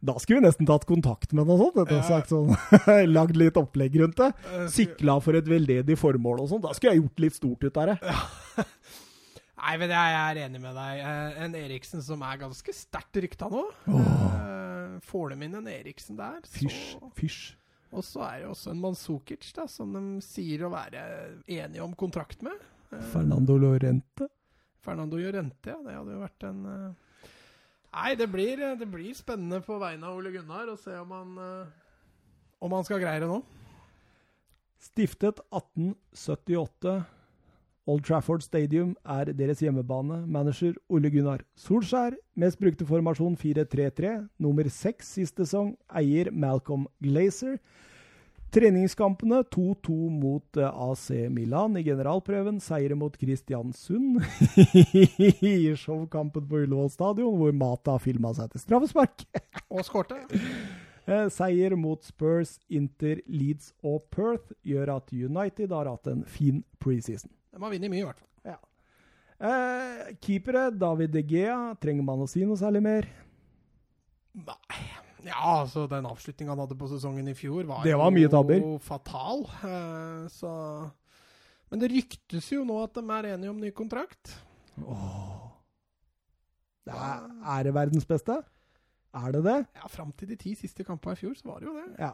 Da 0.00 0.14
skulle 0.18 0.38
vi 0.40 0.46
nesten 0.46 0.66
tatt 0.68 0.86
kontakt 0.88 1.32
med 1.36 1.48
noe 1.48 1.58
sånt. 1.60 1.90
Ja. 1.92 2.00
sagt 2.06 2.30
sånn, 2.32 2.54
Lagd 3.16 3.36
litt 3.36 3.58
opplegg 3.60 3.98
rundt 4.00 4.16
det. 4.20 4.30
Sikla 4.72 5.18
for 5.20 5.36
et 5.36 5.48
veldedig 5.50 5.98
formål 6.00 6.40
og 6.44 6.50
sånn. 6.52 6.62
Da 6.64 6.72
skulle 6.76 6.94
jeg 6.94 7.02
gjort 7.02 7.22
litt 7.26 7.36
stort 7.36 7.66
ut 7.66 7.80
av 7.82 7.90
det. 7.92 7.98
Nei, 9.60 9.74
men 9.76 9.92
jeg 9.92 10.16
er 10.22 10.40
enig 10.46 10.62
med 10.62 10.72
deg. 10.72 11.02
Eh, 11.04 11.42
En 11.44 11.56
Eriksen 11.58 12.00
som 12.04 12.22
er 12.24 12.40
ganske 12.40 12.72
sterkt 12.72 13.20
rykta 13.20 13.50
nå. 13.52 13.66
Oh. 13.92 14.96
Får 15.04 15.34
dem 15.34 15.44
inn 15.44 15.58
en 15.60 15.68
Eriksen 15.68 16.16
der, 16.16 16.40
Fysj, 16.48 16.80
så 16.94 17.10
fysj. 17.18 17.42
Og 17.90 18.04
så 18.06 18.22
er 18.24 18.42
det 18.44 18.48
også 18.52 18.70
en 18.72 18.80
Manzukic, 18.80 19.48
da, 19.56 19.66
som 19.68 19.92
de 19.92 20.02
sier 20.24 20.62
å 20.64 20.70
være 20.72 21.02
enige 21.50 21.82
om 21.84 21.92
kontrakt 21.98 22.40
med. 22.46 22.56
Eh, 22.94 23.02
Fernando 23.12 23.58
Lorente. 23.60 24.30
Fernando 24.84 25.20
Llorente, 25.20 25.72
ja. 25.72 25.78
Det 25.84 25.94
hadde 25.96 26.16
jo 26.16 26.24
vært 26.24 26.48
en 26.48 26.66
uh... 26.66 27.28
Nei, 27.90 28.10
det 28.14 28.28
blir, 28.30 28.60
det 28.78 28.86
blir 28.86 29.14
spennende 29.18 29.58
på 29.66 29.78
vegne 29.82 30.06
av 30.06 30.18
Ole 30.20 30.30
Gunnar 30.34 30.70
å 30.70 30.76
se 30.78 30.94
om 31.00 31.14
han 31.16 31.38
uh... 31.40 31.78
Om 32.60 32.76
han 32.76 32.86
skal 32.86 33.00
greie 33.02 33.22
det 33.22 33.30
nå. 33.30 33.40
Stiftet 34.80 35.40
1878. 35.50 37.00
Old 37.90 38.04
Trafford 38.04 38.44
Stadium 38.44 38.92
er 39.08 39.32
deres 39.34 39.62
hjemmebane. 39.64 40.22
Manager 40.28 40.76
Ole 40.92 41.10
Gunnar 41.12 41.42
Solskjær. 41.58 42.16
Mest 42.38 42.60
brukte 42.60 42.86
formasjon 42.86 43.36
4-3-3. 43.40 44.12
Nummer 44.40 44.68
seks 44.72 45.14
sist 45.16 45.40
sesong. 45.40 45.72
Eier 45.96 46.30
Malcolm 46.32 46.86
Glazer. 47.02 47.58
Treningskampene 48.50 49.42
2-2 49.54 49.94
mot 50.10 50.58
eh, 50.58 50.82
AC 50.90 51.06
Milan 51.30 51.78
i 51.78 51.84
generalprøven. 51.86 52.60
Seire 52.62 52.96
mot 52.98 53.14
Kristiansund 53.18 54.20
i 55.52 55.72
showkampen 55.78 56.46
på 56.50 56.62
Ullevål 56.64 56.90
stadion, 56.92 57.36
hvor 57.38 57.54
Mata 57.56 57.96
filma 58.02 58.34
seg 58.36 58.52
til 58.54 58.64
straffespark. 58.66 59.26
Og 59.74 59.84
skårte. 59.86 60.22
Eh, 61.10 61.26
Seier 61.32 61.72
mot 61.80 62.04
Spurs, 62.06 62.58
Inter, 62.70 63.18
Leeds 63.26 63.72
og 63.82 64.04
Perth 64.14 64.52
gjør 64.62 64.92
at 64.98 65.08
United 65.10 65.72
har 65.74 65.88
hatt 65.88 66.06
en 66.12 66.20
fin 66.28 66.60
preseason. 66.78 67.32
De 67.50 67.58
har 67.58 67.72
vunnet 67.72 67.90
mye, 67.90 68.04
i 68.04 68.06
hvert 68.06 68.20
fall. 68.20 68.30
Eh, 69.40 70.16
keepere, 70.20 70.70
David 70.70 71.10
De 71.16 71.22
Gea, 71.24 71.74
trenger 71.80 72.04
man 72.04 72.20
å 72.20 72.28
si 72.28 72.44
noe 72.44 72.60
særlig 72.60 72.82
mer? 72.84 73.06
Nei. 74.36 74.99
Ja, 75.26 75.60
altså 75.60 75.84
den 75.90 76.06
avslutninga 76.08 76.54
han 76.54 76.62
hadde 76.62 76.76
på 76.78 76.88
sesongen 76.90 77.28
i 77.28 77.34
fjor, 77.36 77.64
var, 77.68 77.82
Det 77.84 77.96
var 77.98 78.12
mye 78.14 78.30
tabber. 78.32 78.60
jo 78.62 78.78
fatal. 78.82 79.44
Uh, 79.64 80.24
så 80.32 80.52
Men 81.70 81.82
det 81.82 81.90
ryktes 81.92 82.48
jo 82.52 82.64
nå 82.66 82.78
at 82.84 82.94
de 82.96 83.04
er 83.18 83.28
enige 83.34 83.50
om 83.52 83.60
ny 83.60 83.70
kontrakt. 83.76 84.32
Åh. 84.80 85.36
Det 86.88 86.94
er, 86.96 87.28
er 87.58 87.62
det 87.68 87.74
verdens 87.76 88.06
beste? 88.08 88.38
Er 89.14 89.32
det 89.34 89.42
det? 89.44 89.58
Ja, 89.76 89.86
Fram 89.90 90.12
til 90.16 90.28
de 90.30 90.36
ti 90.38 90.54
siste 90.58 90.84
kampene 90.86 91.14
i 91.14 91.18
fjor, 91.20 91.34
så 91.38 91.46
var 91.50 91.60
det 91.60 91.66
jo 91.68 91.74
det. 91.76 91.88
Ja. 91.98 92.12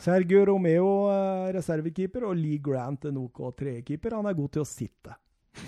Sergio 0.00 0.44
Romeo, 0.48 0.86
eh, 1.12 1.50
reservekeeper, 1.54 2.24
og 2.24 2.36
Lee 2.38 2.58
Grant, 2.62 3.04
en 3.04 3.18
OK 3.20 3.42
tredjekeeper. 3.58 4.14
Han 4.16 4.26
er 4.30 4.34
god 4.38 4.48
til 4.54 4.62
å 4.62 4.68
sitte. 4.68 5.12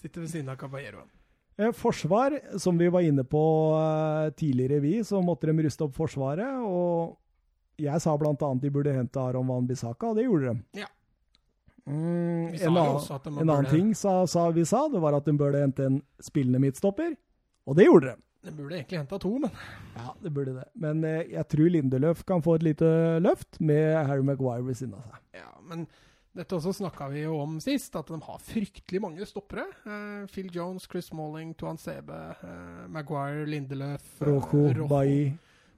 Sitter 0.00 0.20
ved 0.20 0.28
siden 0.28 0.50
av 0.52 0.58
Caballeroen. 0.60 1.08
Eh, 1.56 1.72
Forsvar, 1.72 2.40
som 2.60 2.78
vi 2.78 2.88
var 2.92 3.00
inne 3.00 3.24
på 3.24 3.44
eh, 3.78 4.32
tidligere, 4.36 4.80
vi, 4.80 4.98
så 5.04 5.22
måtte 5.24 5.48
de 5.48 5.64
ruste 5.66 5.86
opp 5.86 5.96
Forsvaret. 5.96 6.60
Og 6.66 7.16
jeg 7.80 8.02
sa 8.02 8.16
bl.a. 8.16 8.34
de 8.60 8.72
burde 8.72 8.92
hente 8.96 9.20
Aron 9.20 9.48
Van 9.48 9.66
Bissaka, 9.68 10.12
og 10.12 10.20
det 10.20 10.26
gjorde 10.28 10.52
de. 10.52 10.82
Ja. 10.82 10.90
Mm, 11.86 12.50
en 12.50 12.76
annen, 12.76 13.00
en 13.30 13.50
annen 13.50 13.68
ting 13.70 13.92
sa, 13.94 14.24
sa 14.26 14.48
vi 14.50 14.64
sa, 14.66 14.88
det 14.90 14.98
var 14.98 15.14
at 15.14 15.26
de 15.28 15.36
burde 15.38 15.60
hente 15.62 15.84
en 15.86 16.00
spillende 16.20 16.58
midtstopper. 16.64 17.14
Og 17.66 17.76
det 17.78 17.86
gjorde 17.86 18.12
de. 18.14 18.22
De 18.46 18.52
burde 18.54 18.76
egentlig 18.76 19.00
henta 19.00 19.18
to, 19.18 19.32
men 19.42 19.50
Ja, 19.96 20.12
det 20.22 20.30
burde 20.34 20.52
det. 20.54 20.66
Men 20.78 21.04
eh, 21.04 21.24
jeg 21.32 21.48
tror 21.50 21.70
Lindeløf 21.72 22.24
kan 22.26 22.42
få 22.44 22.58
et 22.58 22.66
lite 22.66 22.88
løft 23.22 23.58
med 23.58 23.96
Harry 24.06 24.22
Maguire 24.22 24.62
ved 24.66 24.78
siden 24.78 24.94
av 24.98 25.06
seg. 25.08 25.22
Ja, 25.40 25.50
men 25.66 25.86
dette 26.36 26.56
også 26.56 26.74
snakka 26.76 27.08
vi 27.12 27.24
jo 27.24 27.38
om 27.40 27.56
sist, 27.64 27.94
at 27.96 28.10
de 28.12 28.18
har 28.22 28.42
fryktelig 28.44 29.00
mange 29.02 29.26
stoppere. 29.28 29.64
Uh, 29.86 30.26
Phil 30.32 30.50
Jones, 30.52 30.84
Chris 30.90 31.08
Malling, 31.16 31.54
Tuan 31.56 31.80
Sebe, 31.80 32.18
uh, 32.42 32.84
Maguire, 32.92 33.46
Lindelöf 33.48 34.06
eh, 34.20 34.28
Rojo, 34.28 34.88
Bailly 34.90 35.32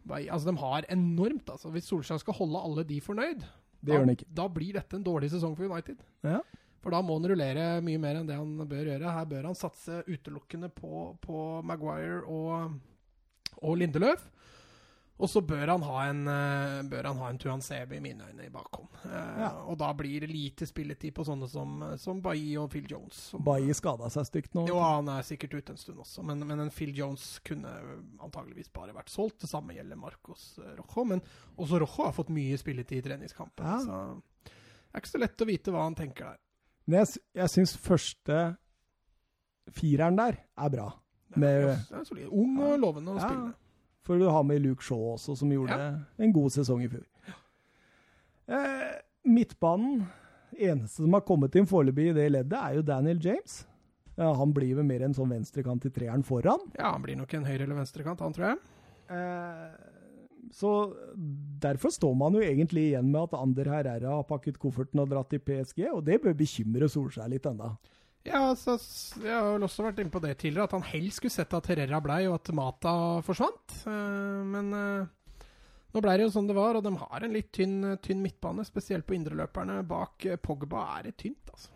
Bailly. 0.09 0.31
Altså, 0.33 0.51
de 0.51 0.57
har 0.59 0.87
enormt, 0.93 1.51
altså. 1.53 1.71
Hvis 1.75 1.89
Solskjær 1.91 2.23
skal 2.23 2.39
holde 2.39 2.63
alle 2.65 2.85
de 2.89 3.01
fornøyd, 3.05 3.45
ikke. 3.85 4.27
da 4.35 4.49
blir 4.51 4.79
dette 4.79 4.99
en 4.99 5.05
dårlig 5.07 5.31
sesong 5.33 5.55
for 5.57 5.69
United. 5.69 6.01
Ja. 6.27 6.41
For 6.83 6.95
da 6.95 7.03
må 7.03 7.19
han 7.19 7.29
rullere 7.31 7.67
mye 7.85 8.01
mer 8.01 8.21
enn 8.21 8.29
det 8.29 8.39
han 8.39 8.55
bør 8.71 8.93
gjøre. 8.93 9.15
Her 9.15 9.29
bør 9.29 9.51
han 9.51 9.59
satse 9.59 10.03
utelukkende 10.07 10.71
på, 10.73 11.13
på 11.23 11.45
Maguire 11.67 12.23
og, 12.25 12.79
og 13.61 13.79
Lindeløf. 13.81 14.29
Og 15.19 15.27
så 15.27 15.41
bør 15.43 15.67
han 15.73 15.83
ha 15.83 16.03
en 16.07 16.21
uh, 16.31 16.83
bør 16.87 17.09
han 17.11 17.17
ha 17.19 17.29
en 17.33 17.39
Tuan 17.43 17.61
Sebe 17.65 17.97
i 17.97 18.01
mine 18.01 18.23
øyne 18.29 18.45
i 18.47 18.51
bakhånd. 18.55 18.87
Eh, 19.05 19.41
Ja. 19.43 19.49
Og 19.67 19.77
da 19.81 19.89
blir 19.99 20.21
det 20.23 20.29
lite 20.31 20.67
spilletid 20.67 21.11
på 21.17 21.25
sånne 21.27 21.49
som, 21.51 21.73
som 21.99 22.21
Bailly 22.23 22.53
og 22.63 22.69
Phil 22.71 22.87
Jones. 22.91 23.19
Som, 23.33 23.43
Bailly 23.43 23.75
skada 23.75 24.07
seg 24.15 24.29
stygt 24.29 24.55
nå. 24.55 24.69
jo, 24.71 24.79
han 24.79 25.09
er 25.11 25.27
sikkert 25.27 25.57
ute 25.59 25.75
en 25.75 25.81
stund 25.81 25.99
også, 26.05 26.23
men, 26.23 26.47
men 26.47 26.61
en 26.63 26.71
Phil 26.71 26.95
Jones 26.95 27.41
kunne 27.43 27.73
antageligvis 28.23 28.71
bare 28.71 28.95
vært 28.95 29.11
solgt. 29.11 29.41
Det 29.43 29.51
samme 29.51 29.75
gjelder 29.75 29.99
Marcos 29.99 30.53
eh, 30.63 30.71
Rojo, 30.79 31.05
men 31.11 31.23
også 31.57 31.83
Rojo 31.83 32.07
har 32.07 32.15
fått 32.15 32.31
mye 32.31 32.59
spilletid 32.63 33.03
i 33.03 33.07
treningskampen. 33.11 33.67
Ja. 33.67 33.81
Så 33.83 34.49
det 34.49 34.95
er 34.95 35.03
ikke 35.03 35.15
så 35.17 35.25
lett 35.27 35.43
å 35.43 35.51
vite 35.51 35.75
hva 35.75 35.83
han 35.89 35.99
tenker 35.99 36.31
der. 36.31 36.39
Men 36.87 37.03
jeg, 37.03 37.19
jeg 37.43 37.51
syns 37.53 37.75
første 37.77 38.37
fireren 39.75 40.17
der 40.17 40.39
er 40.57 40.71
bra. 40.73 40.93
Med, 41.37 41.67
Det 41.91 41.99
er 41.99 42.05
solid. 42.09 42.29
Ung 42.33 42.55
og 42.65 42.79
lovende 42.81 43.13
å 43.13 43.19
Ja. 43.19 43.27
spille. 43.29 43.55
For 44.09 44.21
du 44.21 44.25
har 44.33 44.47
med 44.49 44.63
Luke 44.65 44.85
Shaw 44.85 45.13
også, 45.15 45.37
som 45.37 45.53
gjorde 45.53 45.77
en 46.19 46.33
god 46.33 46.55
sesong 46.55 46.81
i 46.87 46.89
fjor. 46.89 47.05
Eh, 48.49 48.95
midtbanen 49.29 50.07
Eneste 50.59 51.03
som 51.05 51.13
har 51.13 51.21
kommet 51.29 51.55
inn 51.61 51.67
foreløpig 51.69 52.09
i 52.09 52.15
det 52.17 52.25
leddet, 52.33 52.57
er 52.57 52.79
jo 52.79 52.83
Daniel 52.83 53.19
James. 53.23 53.61
Ja, 54.19 54.33
han 54.35 54.51
blir 54.57 54.73
vel 54.79 54.87
mer 54.89 55.05
en 55.07 55.15
sånn 55.15 55.31
venstrekant 55.31 55.85
i 55.87 55.93
treeren 55.95 56.25
foran. 56.27 56.65
Ja, 56.75 56.89
han 56.95 57.05
blir 57.05 57.19
nok 57.21 57.35
en 57.37 57.45
høyre- 57.47 57.69
eller 57.69 57.79
venstrekant, 57.79 58.25
han 58.25 58.35
tror 58.35 58.49
jeg. 58.49 58.59
Eh, 59.15 59.77
så 60.57 60.73
derfor 61.63 61.93
står 61.95 62.17
man 62.19 62.35
jo 62.35 62.41
egentlig 62.43 62.89
igjen 62.89 63.13
med 63.13 63.29
at 63.29 63.37
Ander 63.39 63.71
Herrera 63.71 64.17
har 64.17 64.27
pakket 64.27 64.59
kofferten 64.59 65.05
og 65.05 65.13
dratt 65.13 65.31
til 65.31 65.45
PSG, 65.45 65.85
og 65.93 66.03
det 66.09 66.19
bør 66.25 66.35
bekymre 66.35 66.89
Solskjær 66.91 67.31
litt 67.31 67.47
enda. 67.47 67.75
Ja, 68.29 68.43
så, 68.57 68.75
Jeg 69.23 69.33
har 69.33 69.47
vel 69.55 69.65
også 69.65 69.85
vært 69.87 70.03
inne 70.03 70.13
på 70.13 70.21
det 70.23 70.35
tidligere, 70.41 70.69
at 70.69 70.75
han 70.77 70.85
helst 70.91 71.21
skulle 71.21 71.35
sett 71.35 71.55
at 71.57 71.71
Herrera 71.71 72.01
blei, 72.05 72.21
og 72.29 72.37
at 72.39 72.51
Mata 72.57 72.93
forsvant. 73.25 73.79
Eh, 73.89 74.43
men 74.53 74.71
eh, 74.77 75.47
nå 75.95 76.03
blei 76.05 76.19
det 76.19 76.29
jo 76.29 76.35
sånn 76.37 76.51
det 76.51 76.57
var, 76.59 76.79
og 76.79 76.85
de 76.85 76.93
har 77.01 77.25
en 77.25 77.35
litt 77.35 77.51
tynn, 77.57 77.81
tynn 78.05 78.23
midtbane, 78.25 78.67
spesielt 78.69 79.09
på 79.09 79.17
indreløperne. 79.17 79.81
Bak 79.89 80.29
eh, 80.29 80.41
Pogba 80.41 80.85
er 80.99 81.09
det 81.09 81.17
tynt, 81.25 81.53
altså. 81.55 81.73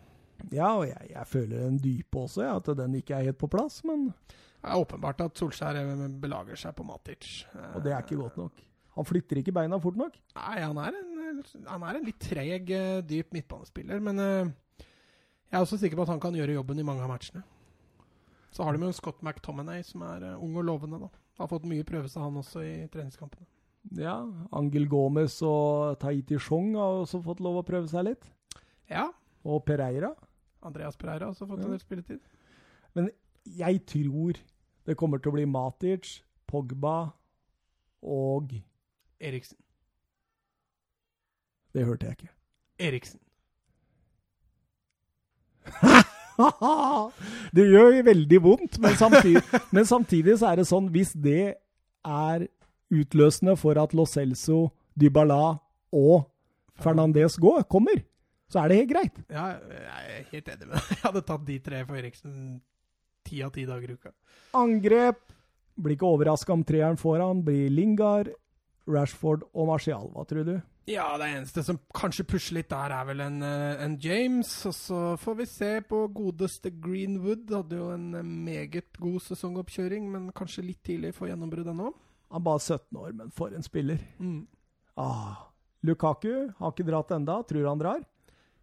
Ja, 0.51 0.73
og 0.75 0.85
jeg, 0.89 1.07
jeg 1.13 1.29
føler 1.29 1.61
den 1.69 1.77
dype 1.79 2.25
også, 2.25 2.43
ja, 2.43 2.57
at 2.59 2.67
den 2.75 2.97
ikke 2.99 3.15
er 3.15 3.29
helt 3.29 3.39
på 3.39 3.47
plass, 3.51 3.79
men 3.87 4.09
Det 4.19 4.71
er 4.71 4.79
åpenbart 4.79 5.21
at 5.23 5.39
Solskjær 5.39 5.77
belager 6.23 6.59
seg 6.59 6.75
på 6.75 6.85
Matic. 6.87 7.45
Og 7.73 7.81
det 7.83 7.91
er 7.91 8.03
ikke 8.03 8.19
godt 8.19 8.37
nok. 8.39 8.61
Han 8.95 9.07
flytter 9.07 9.39
ikke 9.39 9.55
beina 9.55 9.79
fort 9.81 9.97
nok. 9.99 10.15
Nei, 10.37 10.57
han 10.61 10.77
er 10.79 10.97
en, 10.99 11.39
han 11.67 11.85
er 11.87 11.97
en 11.97 12.05
litt 12.07 12.19
treg, 12.21 12.69
dyp 13.07 13.33
midtbanespiller, 13.35 14.03
men 14.03 14.21
jeg 15.53 15.59
er 15.59 15.63
også 15.67 15.77
sikker 15.77 15.99
på 15.99 16.05
at 16.07 16.09
han 16.15 16.19
kan 16.23 16.33
gjøre 16.33 16.55
jobben 16.57 16.79
i 16.81 16.85
mange 16.87 17.03
av 17.05 17.11
matchene. 17.13 17.43
Så 18.53 18.65
har 18.65 18.73
de 18.73 18.85
jo 18.87 18.93
Scott 18.93 19.21
McTominay, 19.25 19.83
som 19.85 20.01
er 20.05 20.23
eh, 20.31 20.37
ung 20.41 20.55
og 20.57 20.65
lovende. 20.65 20.99
da. 21.05 21.09
Har 21.39 21.47
fått 21.49 21.65
mye 21.69 21.85
prøvelse, 21.85 22.19
han 22.21 22.35
også, 22.41 22.61
i 22.65 22.87
treningskampene. 22.93 23.45
Ja, 23.99 24.15
Angel 24.55 24.85
Gomez 24.87 25.39
og 25.45 25.97
Tahiti 25.99 26.37
Chong 26.39 26.73
har 26.79 27.01
også 27.03 27.19
fått 27.25 27.41
lov 27.43 27.57
å 27.61 27.65
prøve 27.67 27.89
seg 27.91 28.05
litt. 28.09 28.29
Ja, 28.89 29.09
Og 29.43 29.65
Pereira. 29.67 30.13
Andreas 30.63 30.95
Pereira 30.95 31.25
har 31.27 31.33
også 31.33 31.45
fått 31.49 31.59
Ja. 31.59 31.65
en 31.65 31.71
del 31.71 31.79
spilletid. 31.79 32.19
Jeg 33.57 33.85
tror 33.85 34.37
det 34.85 34.95
kommer 34.97 35.19
til 35.19 35.31
å 35.31 35.35
bli 35.35 35.45
Matic, 35.45 36.21
Pogba 36.47 37.11
og 38.01 38.53
Eriksen. 39.19 39.57
Det 41.73 41.83
hørte 41.85 42.05
jeg 42.07 42.17
ikke. 42.17 42.29
Eriksen. 42.79 43.19
det 47.55 47.65
gjør 47.69 47.99
veldig 48.07 48.39
vondt, 48.43 48.79
men 48.81 48.95
samtidig, 48.97 49.43
men 49.75 49.85
samtidig 49.85 50.37
så 50.41 50.49
er 50.49 50.61
det 50.61 50.65
sånn 50.69 50.89
Hvis 50.93 51.13
det 51.13 51.55
er 52.03 52.47
utløsende 52.93 53.55
for 53.59 53.77
at 53.81 53.93
Lo 53.97 54.05
Celso, 54.09 54.67
Dybala 54.97 55.57
og 55.93 56.25
Fernandez 56.81 57.37
går, 57.41 57.63
kommer, 57.69 58.01
så 58.49 58.63
er 58.63 58.69
det 58.69 58.79
helt 58.81 58.91
greit. 58.91 59.21
Ja, 59.33 59.45
jeg 59.55 60.17
er 60.17 60.27
helt 60.33 60.51
enig 60.53 60.67
med 60.67 60.75
deg. 60.75 60.89
Jeg 60.93 61.01
hadde 61.05 61.25
tatt 61.29 61.45
de 61.47 61.57
tre 61.63 61.83
for 61.87 61.97
Eriksen 61.97 62.35
ti 63.25 63.41
av 63.45 63.53
ti 63.55 63.65
dager 63.69 63.93
i 63.93 63.97
uka. 63.97 64.13
Angrep. 64.57 65.21
Blir 65.73 65.95
ikke 65.95 66.09
overraska 66.09 66.53
om 66.53 66.61
treeren 66.67 66.99
foran. 67.01 67.41
Blir 67.45 67.71
Lingard, 67.73 68.29
Rashford 68.89 69.45
og 69.53 69.67
Martial. 69.69 70.09
Hva 70.13 70.25
tror 70.27 70.47
du? 70.47 70.55
Ja, 70.89 71.05
det 71.19 71.29
eneste 71.31 71.63
som 71.63 71.77
kanskje 71.95 72.25
pusher 72.27 72.57
litt 72.57 72.67
der, 72.73 72.91
er 72.91 73.05
vel 73.07 73.21
en, 73.23 73.37
eh, 73.41 73.83
en 73.85 73.95
James. 74.03 74.51
Og 74.67 74.75
så 74.75 75.01
får 75.19 75.37
vi 75.39 75.45
se 75.47 75.71
på 75.87 76.01
godeste 76.11 76.73
Greenwood. 76.83 77.47
Hadde 77.53 77.79
jo 77.79 77.91
en 77.93 78.09
eh, 78.19 78.23
meget 78.23 78.91
god 78.99 79.21
sesongoppkjøring, 79.29 80.09
men 80.11 80.31
kanskje 80.35 80.65
litt 80.67 80.83
tidlig 80.83 81.13
for 81.15 81.31
gjennombrudd 81.31 81.71
ennå. 81.71 81.93
Han 82.33 82.41
er 82.41 82.47
bare 82.49 82.59
17 82.59 82.99
år, 82.99 83.13
men 83.13 83.31
for 83.31 83.55
en 83.55 83.63
spiller. 83.63 84.03
Mm. 84.19 84.43
Ah. 84.97 85.47
Lukaku 85.83 86.51
har 86.57 86.71
ikke 86.73 86.87
dratt 86.87 87.11
enda. 87.15 87.39
Tror 87.47 87.69
han 87.69 87.79
drar? 87.79 88.03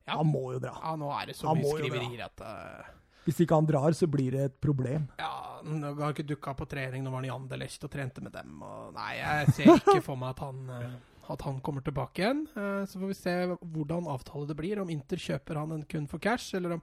Ja. 0.07 0.19
Han 0.19 0.29
må 0.29 0.53
jo 0.53 0.61
dra. 0.61 0.77
Ja, 0.77 0.97
nå 0.99 1.09
er 1.15 1.31
det 1.31 1.37
så 1.39 1.55
mye 1.55 1.77
skriverier 1.79 2.25
at 2.27 2.45
eh, 2.45 2.97
Hvis 3.27 3.41
ikke 3.45 3.55
han 3.59 3.67
drar, 3.69 3.93
så 3.93 4.07
blir 4.11 4.33
det 4.33 4.41
et 4.49 4.61
problem. 4.61 5.09
Ja, 5.21 5.61
han 5.63 5.83
har 5.85 6.15
ikke 6.15 6.25
dukka 6.27 6.55
på 6.57 6.67
trening. 6.69 7.03
Nå 7.05 7.11
var 7.13 7.21
han 7.21 7.29
i 7.29 7.35
Anderlecht 7.35 7.85
og 7.85 7.91
trente 7.93 8.23
med 8.25 8.33
dem. 8.33 8.63
Og 8.65 8.95
nei, 8.97 9.11
jeg 9.21 9.53
ser 9.59 9.75
ikke 9.77 10.03
for 10.03 10.17
meg 10.17 10.31
at 10.31 10.41
han, 10.47 10.63
eh, 10.71 10.95
at 11.35 11.43
han 11.47 11.61
kommer 11.61 11.85
tilbake 11.85 12.23
igjen. 12.25 12.47
Eh, 12.57 12.87
Så 12.89 12.99
får 12.99 13.07
vi 13.13 13.19
se 13.19 13.35
hvordan 13.61 14.09
avtale 14.09 14.47
det 14.49 14.57
blir. 14.57 14.81
Om 14.81 14.89
Inter 14.91 15.17
kjøper 15.21 15.61
han 15.61 15.73
en 15.77 15.83
kun 15.85 16.07
for 16.09 16.19
cash, 16.19 16.55
eller 16.57 16.73
om 16.79 16.83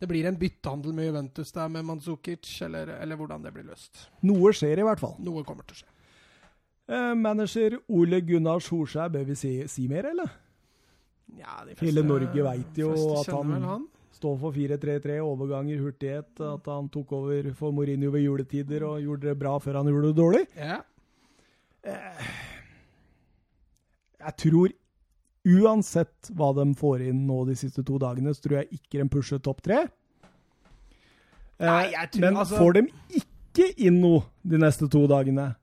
det 0.00 0.08
blir 0.08 0.26
en 0.26 0.36
byttehandel 0.40 0.92
med 0.96 1.06
Juventus 1.10 1.52
der 1.52 1.68
med 1.68 1.84
Mandzukic, 1.84 2.50
eller, 2.62 2.88
eller 3.00 3.16
hvordan 3.16 3.42
det 3.44 3.52
blir 3.54 3.64
løst. 3.68 4.08
Noe 4.22 4.50
skjer 4.56 4.80
i 4.80 4.82
hvert 4.88 4.98
fall. 5.00 5.14
Noe 5.20 5.44
kommer 5.44 5.62
til 5.68 5.76
å 5.76 5.82
skje. 5.84 5.90
Eh, 6.90 7.14
manager 7.14 7.78
Ole 7.88 8.18
Gunnar 8.26 8.58
Solskjær, 8.64 9.08
bør 9.14 9.24
vi 9.28 9.34
si, 9.38 9.54
si 9.68 9.86
mer, 9.88 10.08
eller? 10.10 10.30
Ja, 11.38 11.60
de 11.64 11.76
Hele 11.78 12.02
Norge 12.02 12.42
veit 12.42 12.74
jo 12.80 12.90
fleste 12.90 13.20
at 13.20 13.34
han- 13.36 13.62
han. 13.62 13.88
Står 14.12 14.38
for 14.40 14.52
4-3-3, 14.52 15.20
overganger, 15.22 15.78
hurtighet. 15.80 16.40
At 16.42 16.66
han 16.66 16.88
tok 16.92 17.12
over 17.16 17.52
for 17.56 17.72
Mourinho 17.72 18.10
ved 18.10 18.24
juletider 18.26 18.82
og 18.88 19.00
gjorde 19.04 19.28
det 19.30 19.36
bra 19.38 19.54
før 19.62 19.78
han 19.80 19.86
gjorde 19.92 20.10
det 20.10 20.18
dårlig. 20.18 20.42
Ja. 20.58 20.80
Jeg 24.20 24.34
tror 24.42 24.74
uansett 25.48 26.28
hva 26.36 26.50
de 26.58 26.66
får 26.76 27.06
inn 27.08 27.22
nå 27.28 27.38
de 27.48 27.54
siste 27.56 27.84
to 27.86 27.96
dagene, 28.02 28.34
så 28.36 28.44
tror 28.44 28.58
jeg 28.60 28.80
ikke 28.80 29.00
de 29.00 29.06
pusher 29.14 29.40
topp 29.40 29.62
tre. 29.64 29.78
Eh, 31.60 31.66
Nei, 31.66 31.90
jeg 31.94 32.10
tror- 32.12 32.20
Men 32.26 32.36
altså- 32.36 32.58
får 32.58 32.72
de 32.74 32.82
ikke 33.22 33.74
inn 33.86 34.00
noe 34.00 34.22
de 34.46 34.58
neste 34.58 34.88
to 34.90 35.06
dagene, 35.06 35.56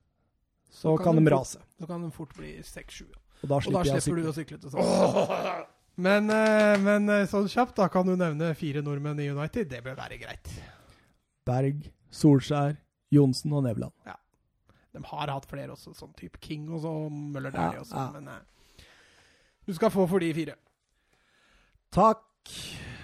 så, 0.71 0.97
Så 0.97 1.03
kan, 1.03 1.15
de 1.15 1.23
de 1.25 1.31
rase. 1.35 1.59
Så 1.79 1.87
kan 1.87 2.01
de 2.01 2.11
fort 2.11 2.33
bli 2.35 2.57
6-7. 2.63 3.05
Og 3.43 3.49
da 3.49 3.55
Og 3.55 3.73
da 3.73 3.83
slipper 3.83 4.15
du 4.23 4.29
å 4.29 4.33
sykle 4.33 4.57
til 4.59 4.69
sånn. 4.71 4.81
Men, 5.97 6.29
eh, 6.29 6.75
men 6.83 7.09
eh, 7.09 7.23
sånn 7.29 7.47
kjapt, 7.49 7.75
da 7.79 7.87
kan 7.89 8.05
du 8.05 8.13
nevne 8.19 8.51
fire 8.57 8.83
nordmenn 8.85 9.19
i 9.23 9.29
United. 9.33 9.69
Det 9.71 9.79
bør 9.85 9.95
være 9.97 10.19
greit. 10.21 10.51
Berg, 11.47 11.87
Solskjær, 12.13 12.75
Johnsen 13.13 13.53
og 13.57 13.63
Nevland. 13.65 13.93
Ja. 14.05 14.15
De 14.93 15.01
har 15.05 15.29
hatt 15.33 15.45
flere 15.49 15.73
også, 15.73 15.93
sånn 15.97 16.13
type 16.17 16.39
King 16.41 16.69
og 16.73 16.81
så 16.81 16.91
Møller 17.13 17.53
Ja, 17.53 17.67
også, 17.81 17.95
ja. 17.97 18.11
men 18.13 18.27
eh, 18.33 18.85
du 19.67 19.73
skal 19.77 19.91
få 19.93 20.05
for 20.09 20.21
de 20.23 20.31
fire. 20.33 20.55
Takk. 21.93 22.23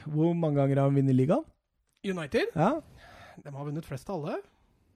Hvor 0.06 0.34
mange 0.36 0.60
ganger 0.62 0.80
har 0.82 0.90
de 0.92 1.00
vunnet 1.02 1.16
ligaen? 1.16 1.44
United, 2.04 2.50
Ja, 2.56 2.82
de 3.44 3.52
har 3.56 3.66
vunnet 3.66 3.86
flest 3.88 4.10
av 4.12 4.20
alle. 4.22 4.42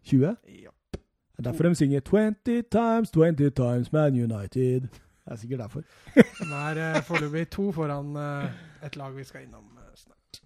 20? 0.07 0.35
Ja. 0.63 0.71
Det 0.91 1.45
er 1.45 1.45
derfor 1.51 1.67
de 1.67 1.75
synger 1.75 2.01
20 2.01 2.63
times, 2.71 3.11
20 3.11 3.51
times 3.55 3.91
Man 3.93 4.15
United. 4.19 4.87
Det 5.27 5.33
er 5.35 5.39
sikkert 5.41 5.59
derfor. 5.59 5.81
De 6.15 6.45
er 6.55 6.77
eh, 6.79 7.01
foreløpig 7.03 7.49
to 7.51 7.65
foran 7.75 8.13
uh, 8.15 8.45
et 8.85 8.95
lag 8.95 9.11
vi 9.11 9.25
skal 9.27 9.43
innom 9.43 9.65
uh, 9.75 9.89
snart. 9.99 10.39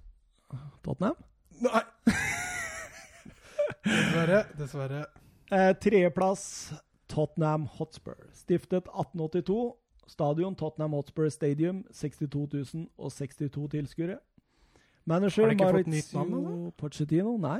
Tottenham. 0.81 1.19
Nei! 1.61 1.83
dessverre. 3.85 4.39
Dessverre. 4.57 5.03
Eh, 5.51 5.75
Tredjeplass 5.77 6.73
Tottenham 7.07 7.67
Hotspur. 7.77 8.17
Stiftet 8.33 8.89
1882. 8.89 9.73
Stadion 10.07 10.55
Tottenham 10.55 10.93
Hotspur 10.97 11.29
Stadium. 11.29 11.83
62 11.93 12.47
000 12.73 12.87
og 12.97 13.11
62 13.11 13.67
tilskuere. 13.71 14.17
Manager 15.05 15.43
Har 15.45 15.53
de 15.53 15.59
ikke 15.59 15.69
fått 15.77 15.93
nytt 15.93 16.13
navn? 16.13 16.71
Pochettino? 16.77 17.37
Nei. 17.37 17.59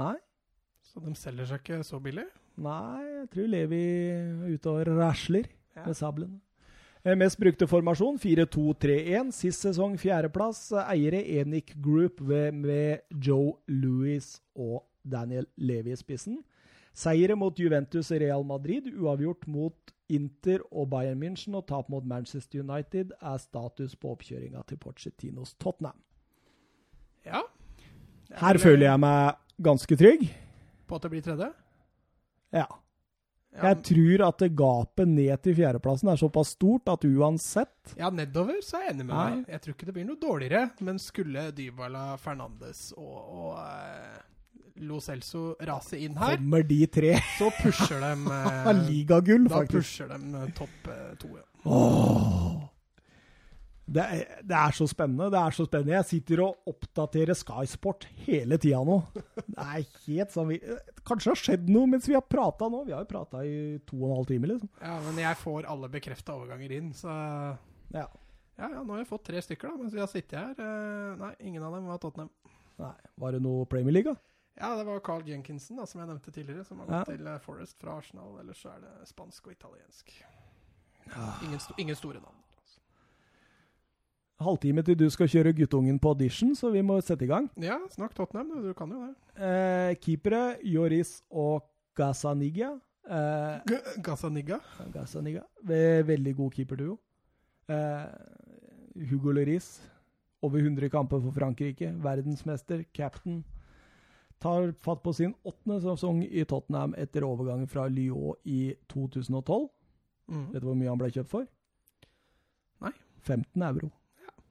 Nei. 0.00 0.16
Så 0.84 1.00
de 1.04 1.12
selger 1.16 1.48
seg 1.48 1.60
ikke 1.60 1.82
så 1.84 2.00
billig? 2.00 2.24
Nei, 2.56 3.02
jeg 3.02 3.28
tror 3.32 3.46
Levi 3.50 3.84
er 4.14 4.56
ute 4.56 4.70
og 4.72 4.90
rasler 4.96 5.48
Ja. 5.74 5.86
med 5.86 5.94
sabelen. 5.98 6.40
Eh, 7.04 7.16
Mest 7.16 7.36
brukte 7.38 7.66
formasjon 7.68 8.16
4-2-3-1. 8.16 9.32
Sist 9.36 9.60
sesong 9.60 9.98
fjerdeplass. 10.00 10.70
Eh, 10.72 10.90
Eiere 10.94 11.20
Enic 11.40 11.74
Group 11.84 12.22
ved, 12.24 12.52
med 12.52 13.04
Joe 13.26 13.58
Louis 13.68 14.40
og 14.56 14.86
Daniel 15.04 15.44
Levi 15.56 15.92
i 15.92 15.98
spissen. 16.00 16.38
Seire 16.94 17.36
mot 17.36 17.58
Juventus 17.58 18.08
og 18.14 18.22
Real 18.22 18.44
Madrid, 18.46 18.86
uavgjort 18.94 19.48
mot 19.50 19.92
Inter 20.08 20.62
og 20.70 20.88
Bayern 20.92 21.20
München 21.20 21.56
og 21.58 21.66
tap 21.68 21.90
mot 21.92 22.06
Manchester 22.06 22.62
United 22.62 23.12
er 23.20 23.40
status 23.42 23.96
på 23.96 24.12
oppkjøringa 24.14 24.62
til 24.68 24.78
Pochettinos 24.80 25.54
Tottenham. 25.60 25.98
Ja. 27.26 27.42
Er 28.30 28.40
Her 28.40 28.60
føler 28.62 28.86
jeg 28.86 29.00
meg 29.00 29.34
ganske 29.64 29.96
trygg. 29.96 30.24
På 30.86 30.96
at 30.96 31.04
det 31.04 31.10
blir 31.10 31.24
tredje? 31.26 31.50
Ja. 32.54 32.64
Ja, 33.54 33.68
Jeg 33.70 33.82
tror 33.86 34.22
at 34.26 34.42
gapet 34.58 35.06
ned 35.08 35.42
til 35.44 35.54
fjerdeplassen 35.54 36.08
er 36.10 36.18
såpass 36.18 36.56
stort 36.56 36.88
at 36.90 37.04
uansett 37.06 37.94
ja, 37.96 38.08
nedover 38.10 38.58
så 38.66 38.80
er 38.80 38.88
jeg 38.88 38.94
enig 38.96 39.06
med 39.06 39.14
Ja. 39.14 39.24
deg. 39.30 39.44
Jeg 39.54 39.60
tror 39.62 39.74
ikke 39.76 39.86
det 39.86 39.94
blir 39.94 40.06
noe 40.08 40.18
dårligere, 40.18 40.62
men 40.80 40.98
skulle 40.98 41.44
Dybala, 41.54 42.16
Fernandes 42.18 42.92
og, 42.98 43.14
og 43.14 43.52
uh, 43.54 44.18
Lo 44.82 44.98
Celso 44.98 45.54
rase 45.62 46.00
inn 46.02 46.16
her, 46.18 46.34
kommer 46.34 46.66
de 46.66 46.80
tre 46.90 47.12
så 47.38 47.52
pusher 47.62 48.00
de 48.02 48.12
uh, 48.26 48.72
Ligagull, 48.88 49.46
faktisk. 49.48 49.70
Da 49.70 49.78
pusher 49.78 50.08
de 50.10 50.42
eh, 50.42 50.54
topp 50.58 50.88
uh, 50.90 51.14
to, 51.22 51.30
ja. 51.38 51.44
Åh. 51.64 52.63
Det, 53.86 54.00
er, 54.00 54.40
det 54.42 54.56
er 54.56 54.72
så 54.72 54.86
spennende. 54.88 55.26
Det 55.30 55.38
er 55.40 55.50
så 55.52 55.66
spennende. 55.68 55.92
Jeg 55.98 56.06
sitter 56.08 56.40
og 56.46 56.70
oppdaterer 56.72 57.36
Sky 57.36 57.66
Sport 57.68 58.06
hele 58.24 58.56
tida 58.58 58.78
nå. 58.86 58.94
Det 59.36 59.58
er 59.60 59.82
helt 60.06 60.32
sånn 60.32 60.48
vi, 60.48 60.56
Kanskje 61.04 61.28
det 61.28 61.32
har 61.34 61.40
skjedd 61.42 61.68
noe 61.74 61.86
mens 61.92 62.08
vi 62.08 62.14
har 62.16 62.24
prata 62.24 62.70
nå. 62.72 62.80
Vi 62.88 62.94
har 62.96 63.04
jo 63.04 63.10
prata 63.10 63.42
i 63.44 63.78
to 63.84 63.98
og 64.00 64.06
en 64.08 64.14
halv 64.16 64.30
time, 64.30 64.48
liksom. 64.54 64.70
ja. 64.80 64.94
Men 65.04 65.20
jeg 65.20 65.36
får 65.42 65.68
alle 65.68 65.90
bekrefta 65.92 66.36
overganger 66.38 66.72
inn, 66.78 66.92
så 66.96 67.08
Ja. 67.92 68.06
ja, 68.56 68.68
ja, 68.70 68.80
nå 68.82 68.88
har 68.94 69.02
jeg 69.02 69.10
fått 69.12 69.26
tre 69.28 69.42
stykker 69.44 69.68
da, 69.68 69.76
mens 69.82 69.92
vi 69.92 70.00
har 70.00 70.08
sittet 70.08 70.38
her. 70.40 70.54
Eh, 70.56 71.16
nei, 71.20 71.34
ingen 71.50 71.62
av 71.68 71.76
dem 71.76 71.84
var 71.92 71.98
Tottenham. 72.00 72.30
Nei, 72.80 72.94
var 73.20 73.36
det 73.36 73.42
noe 73.44 73.66
Premier 73.70 73.92
League, 73.98 74.14
da? 74.14 74.18
Ja, 74.56 74.72
det 74.78 74.84
var 74.86 75.00
Carl 75.04 75.26
Jenkinson, 75.28 75.76
da, 75.76 75.84
som 75.90 76.00
jeg 76.00 76.08
nevnte 76.08 76.32
tidligere, 76.32 76.64
som 76.64 76.78
har 76.80 76.86
Ja. 76.88 77.02
gått 77.04 77.18
til 77.18 77.26
eh, 77.26 77.38
Forest 77.42 77.76
fra 77.82 77.98
Arsenal. 78.00 78.38
Ellers 78.40 78.62
så 78.64 78.72
er 78.72 78.80
det 78.86 79.08
spansk 79.12 79.46
og 79.50 79.52
italiensk. 79.58 80.14
Ingen, 81.44 81.60
sto 81.60 81.74
ingen 81.76 81.96
store 81.98 82.20
navn. 82.22 82.40
Halvtime 84.42 84.82
til 84.82 84.96
du 84.98 85.06
skal 85.14 85.28
kjøre 85.30 85.52
guttungen 85.54 85.98
på 86.02 86.10
audition, 86.10 86.54
så 86.58 86.70
vi 86.74 86.82
må 86.82 86.96
sette 87.06 87.26
i 87.26 87.30
gang. 87.30 87.46
Ja, 87.62 87.76
snakk 87.92 88.16
Tottenham, 88.16 88.50
du, 88.64 88.72
kan 88.74 88.90
jo 88.90 89.04
det. 89.04 89.14
Eh, 89.38 89.94
keepere 90.02 90.56
Joris 90.66 91.20
og 91.30 91.62
Gazaniga. 91.94 92.72
Eh, 93.06 93.78
Gazaniga. 94.02 94.58
Gazaniga. 94.92 95.44
Veldig 95.62 96.34
god 96.36 96.50
keeperduo. 96.50 96.98
Eh, 97.68 99.06
Hugo 99.10 99.30
Lloris. 99.30 99.80
Over 100.42 100.58
100 100.58 100.90
kamper 100.90 101.22
for 101.22 101.30
Frankrike. 101.30 101.94
Verdensmester. 102.02 102.82
Captain. 102.92 103.44
Tar 104.40 104.72
fatt 104.82 105.02
på 105.02 105.12
sin 105.14 105.34
åttende 105.44 105.78
sesong 105.80 106.24
i 106.26 106.44
Tottenham 106.44 106.94
etter 106.98 107.24
overgangen 107.24 107.70
fra 107.70 107.86
Lyon 107.88 108.34
i 108.44 108.74
2012. 108.90 109.68
Mm. 110.28 110.48
Vet 110.52 110.60
du 110.60 110.66
hvor 110.66 110.76
mye 110.76 110.90
han 110.90 110.98
ble 111.00 111.14
kjøpt 111.14 111.30
for? 111.30 111.46
Nei. 112.82 112.92
15 113.22 113.62
euro. 113.62 113.94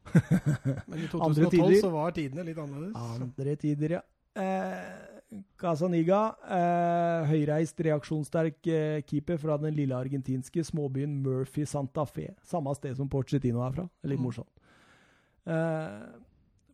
Men 0.90 1.00
i 1.00 1.08
2012 1.12 1.80
så 1.82 1.90
var 1.94 2.12
tidene 2.16 2.44
litt 2.48 2.58
annerledes. 2.60 2.96
Andre 2.96 3.56
tider, 3.62 3.98
ja. 4.00 4.02
Eh, 4.36 5.10
Casaniga, 5.58 6.20
eh, 6.46 7.24
høyreist, 7.32 7.80
reaksjonssterk 7.88 8.68
eh, 8.70 9.00
keeper 9.10 9.40
fra 9.42 9.56
den 9.62 9.74
lille 9.78 9.96
argentinske 9.98 10.62
småbyen 10.68 11.16
Murphy 11.24 11.66
Santa 11.70 12.06
Fe. 12.06 12.28
Samme 12.46 12.74
sted 12.78 12.98
som 13.00 13.10
Porcetino 13.10 13.64
er 13.66 13.74
fra. 13.80 13.88
Litt 14.04 14.20
Mm. 14.20 14.26
morsomt. 14.28 14.50
Eh, 15.46 16.04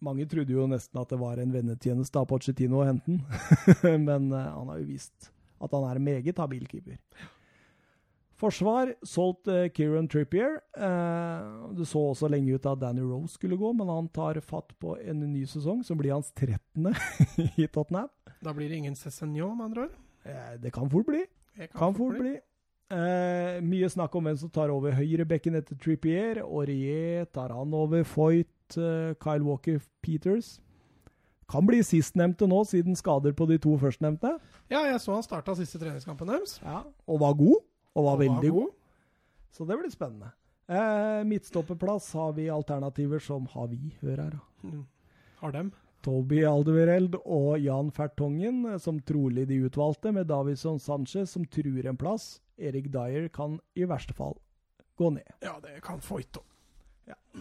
mange 0.02 0.26
trodde 0.30 0.52
jo 0.54 0.68
nesten 0.68 1.00
at 1.02 1.10
det 1.10 1.20
var 1.20 1.40
en 1.40 1.52
vennetjeneste 1.52 2.20
av 2.20 2.28
Porcetino 2.28 2.82
å 2.84 2.88
hente 2.88 3.06
den, 3.08 3.24
men 4.10 4.32
eh, 4.32 4.52
han 4.56 4.68
har 4.72 4.80
jo 4.80 4.86
vist 4.92 5.32
at 5.60 5.72
han 5.76 5.84
er 5.90 5.96
en 6.00 6.06
meget 6.06 6.38
habil 6.40 6.68
keeper. 6.72 7.00
Forsvar 8.40 8.94
solgt 9.04 9.50
uh, 9.52 9.66
Kieran 9.76 10.08
Trippier. 10.08 10.62
Eh, 10.80 11.48
det 11.76 11.88
så 11.90 12.02
også 12.14 12.30
lenge 12.32 12.56
ut 12.56 12.68
at 12.70 12.80
Danny 12.80 13.04
Rose 13.04 13.36
skulle 13.36 13.58
gå, 13.60 13.74
men 13.76 13.92
han 13.92 14.08
tar 14.16 14.40
fatt 14.40 14.72
på 14.80 14.96
en 15.02 15.26
ny 15.28 15.44
sesong, 15.50 15.82
som 15.84 16.00
blir 16.00 16.16
hans 16.16 16.32
13. 16.32 16.94
i 17.60 17.68
Tottenham. 17.68 18.08
Da 18.40 18.54
blir 18.56 18.72
det 18.72 18.80
ingen 18.80 18.96
Cézinho, 18.96 19.52
med 19.56 19.66
andre 19.66 19.90
ord. 19.90 19.98
Eh, 20.24 20.54
det 20.64 20.72
kan 20.72 20.90
fort 20.90 21.10
bli. 21.10 21.26
Det 21.58 21.68
Kan 21.76 21.96
fort 21.96 22.16
bli. 22.20 22.38
Eh, 22.90 23.60
mye 23.62 23.90
snakk 23.92 24.16
om 24.18 24.26
hvem 24.26 24.38
som 24.40 24.50
tar 24.50 24.72
over 24.74 24.96
høyrebekken 24.98 25.60
etter 25.60 25.78
Trippier. 25.78 26.40
Aurier 26.42 27.28
tar 27.36 27.52
han 27.54 27.74
over 27.76 28.08
Foyt, 28.08 28.78
eh, 28.78 29.14
Kyle 29.22 29.46
Walker 29.46 29.82
Peters. 30.02 30.60
Kan 31.50 31.68
bli 31.68 31.82
sistnevnte 31.84 32.48
nå, 32.48 32.64
siden 32.66 32.96
skader 32.96 33.34
på 33.34 33.46
de 33.50 33.58
to 33.62 33.76
førstnevnte. 33.82 34.36
Ja, 34.70 34.86
jeg 34.86 35.02
så 35.02 35.14
han 35.18 35.26
starta 35.26 35.56
siste 35.58 35.82
treningskampen 35.82 36.30
deres. 36.30 36.60
Ja, 36.64 36.84
og 37.10 37.20
var 37.20 37.34
god. 37.38 37.62
Og 37.96 38.04
var 38.06 38.14
Og 38.14 38.20
var 38.20 38.24
veldig 38.26 38.52
god. 38.52 38.62
god. 38.62 38.76
Så 39.52 39.66
det 39.66 39.78
blir 39.80 39.90
spennende. 39.92 40.32
Eh, 40.70 41.24
midtstopperplass 41.26 42.14
har 42.14 42.34
vi 42.34 42.50
alternativer 42.50 43.20
som 43.20 43.48
har 43.48 43.68
vi, 43.68 43.96
hør 44.02 44.18
her. 44.22 44.40
Mm. 44.64 44.84
Har 45.40 45.52
dem. 45.52 45.72
Toby 46.06 46.44
Aldevereld 46.48 47.16
og 47.26 47.60
Jan 47.60 47.90
Fertongen 47.92 48.66
eh, 48.66 48.78
som 48.78 49.00
trolig 49.02 49.48
de 49.50 49.58
utvalgte, 49.66 50.14
med 50.14 50.28
Davison 50.30 50.80
Sanchez 50.80 51.34
som 51.34 51.46
truer 51.46 51.90
en 51.90 51.98
plass. 51.98 52.40
Erik 52.58 52.92
Dyer 52.94 53.28
kan 53.34 53.60
i 53.76 53.88
verste 53.90 54.14
fall 54.14 54.38
gå 55.00 55.10
ned. 55.16 55.28
Ja, 55.42 55.58
det 55.64 55.82
kan 55.84 56.00
Foyto. 56.04 56.44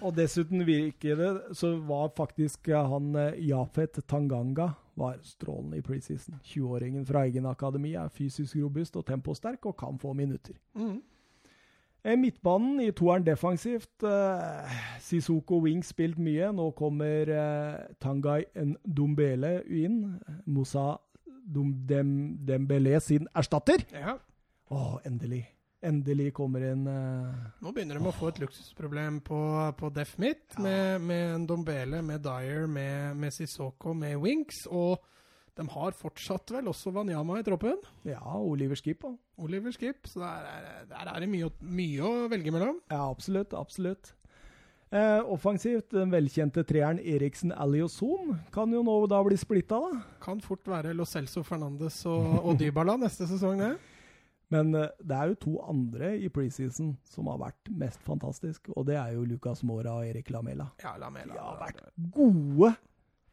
Og 0.03 0.15
dessuten 0.17 0.63
virker 0.67 1.19
det, 1.19 1.57
så 1.59 1.75
var 1.89 2.13
faktisk 2.17 2.69
eh, 2.69 2.91
han 2.93 3.15
eh, 3.17 3.39
Jafet 3.49 4.01
Tanganga 4.09 4.73
var 4.99 5.19
strålende 5.23 5.79
i 5.79 5.85
preseason. 5.85 6.41
20-åringen 6.45 7.07
fra 7.07 7.25
egen 7.27 7.47
akademi 7.47 7.95
er 7.99 8.11
fysisk 8.13 8.57
robust 8.59 8.97
og 8.99 9.07
temposterk 9.07 9.67
og 9.67 9.77
kan 9.79 9.99
få 9.99 10.13
minutter. 10.19 10.59
Mm. 10.75 11.01
Eh, 12.05 12.17
Midtbanen 12.19 12.81
i 12.81 12.91
toeren 12.95 13.27
defensivt. 13.27 14.03
Eh, 14.07 14.79
Sisoko 15.03 15.61
Wing 15.65 15.85
spilt 15.85 16.19
mye. 16.19 16.53
Nå 16.55 16.71
kommer 16.79 17.33
eh, 17.35 17.75
Tangai 18.01 18.45
Ndombele 18.55 19.63
inn. 19.67 20.01
Moussa 20.47 20.97
Dembele 21.49 23.01
sin 23.01 23.29
erstatter. 23.35 23.85
Ja. 23.93 24.19
Å, 24.69 24.99
endelig. 25.09 25.47
Endelig 25.87 26.33
kommer 26.35 26.65
inn 26.73 26.81
uh... 26.91 27.35
Nå 27.63 27.71
begynner 27.75 28.01
de 28.01 28.09
å 28.11 28.15
få 28.17 28.33
et 28.33 28.41
luksusproblem 28.43 29.21
på, 29.27 29.39
på 29.79 29.91
Def 29.95 30.17
Mitt, 30.19 30.57
Ja. 30.57 30.65
med, 30.65 31.05
med 31.07 31.45
Dombele, 31.47 32.01
med 32.03 32.25
Dyer, 32.25 32.67
med, 32.67 33.15
med 33.21 33.35
Sissoko, 33.37 33.95
med 33.95 34.17
Winks. 34.25 34.65
Og 34.67 34.99
de 35.59 35.67
har 35.71 35.95
fortsatt 35.99 36.51
vel 36.55 36.67
også 36.71 36.91
Wanyama 36.95 37.39
i 37.39 37.47
troppen. 37.47 37.79
Ja, 38.07 38.19
Oliver 38.39 38.79
Skip. 38.79 39.07
òg. 39.07 39.17
Oliver 39.39 39.71
Skip. 39.75 40.07
Så 40.11 40.19
der 40.23 40.47
er, 40.51 40.85
der 40.91 41.13
er 41.15 41.21
det 41.23 41.31
mye, 41.31 41.51
mye 41.63 42.03
å 42.07 42.29
velge 42.31 42.55
mellom. 42.55 42.81
Ja, 42.91 43.05
absolutt. 43.11 43.55
Absolutt. 43.59 44.13
Eh, 44.91 45.21
offensivt, 45.29 45.91
den 45.93 46.09
velkjente 46.11 46.63
treeren 46.65 46.97
Eriksen 47.03 47.51
Alioson 47.53 48.39
kan 48.55 48.73
jo 48.73 48.81
nå 48.87 48.95
da 49.11 49.19
bli 49.27 49.37
splitta, 49.37 49.77
da. 49.85 49.99
Kan 50.25 50.39
fort 50.41 50.65
være 50.71 50.95
Lo 50.97 51.05
Celso 51.05 51.43
Fernandes 51.45 51.99
og, 52.09 52.39
og 52.41 52.57
Dybala 52.59 52.95
neste 53.03 53.27
sesong, 53.29 53.61
det. 53.61 53.75
Men 54.55 54.75
eh, 54.75 54.91
det 55.05 55.17
er 55.17 55.33
jo 55.33 55.39
to 55.45 55.55
andre 55.69 56.15
i 56.17 56.29
preseason 56.33 56.95
som 57.09 57.29
har 57.33 57.41
vært 57.43 57.73
mest 57.81 58.05
fantastisk, 58.07 58.71
og 58.75 58.87
det 58.89 58.97
er 58.97 59.17
jo 59.17 59.27
Lucas 59.29 59.63
Mora 59.67 59.99
og 60.01 60.09
Erik 60.09 60.31
Lamela. 60.33 60.71
Ja, 60.83 60.97
Lamela. 61.01 61.35
De 61.35 61.43
har 61.43 61.59
vært 61.61 61.83
Gode! 62.15 62.73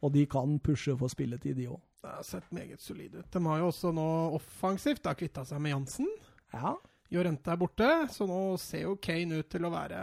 Og 0.04 0.12
de 0.14 0.26
kan 0.30 0.58
pushe 0.62 0.94
for 1.00 1.10
spilletid, 1.10 1.56
de 1.58 1.70
òg. 1.72 1.80
det 2.04 2.12
har 2.12 2.26
sett 2.28 2.52
meget 2.54 2.82
solid 2.84 3.16
ut. 3.16 3.30
De 3.32 3.40
har 3.46 3.62
jo 3.64 3.70
også 3.72 3.94
nå 3.96 4.10
offensivt 4.38 5.02
da 5.08 5.16
kvitta 5.18 5.46
seg 5.48 5.64
med 5.64 5.74
Jansen. 5.74 6.12
Ja. 6.54 6.76
Jorente 7.10 7.54
er 7.54 7.58
borte, 7.62 7.88
så 8.12 8.28
nå 8.30 8.58
ser 8.62 8.84
jo 8.84 8.98
Kane 9.02 9.40
ut 9.40 9.50
til 9.50 9.66
å 9.66 9.72
være, 9.74 10.02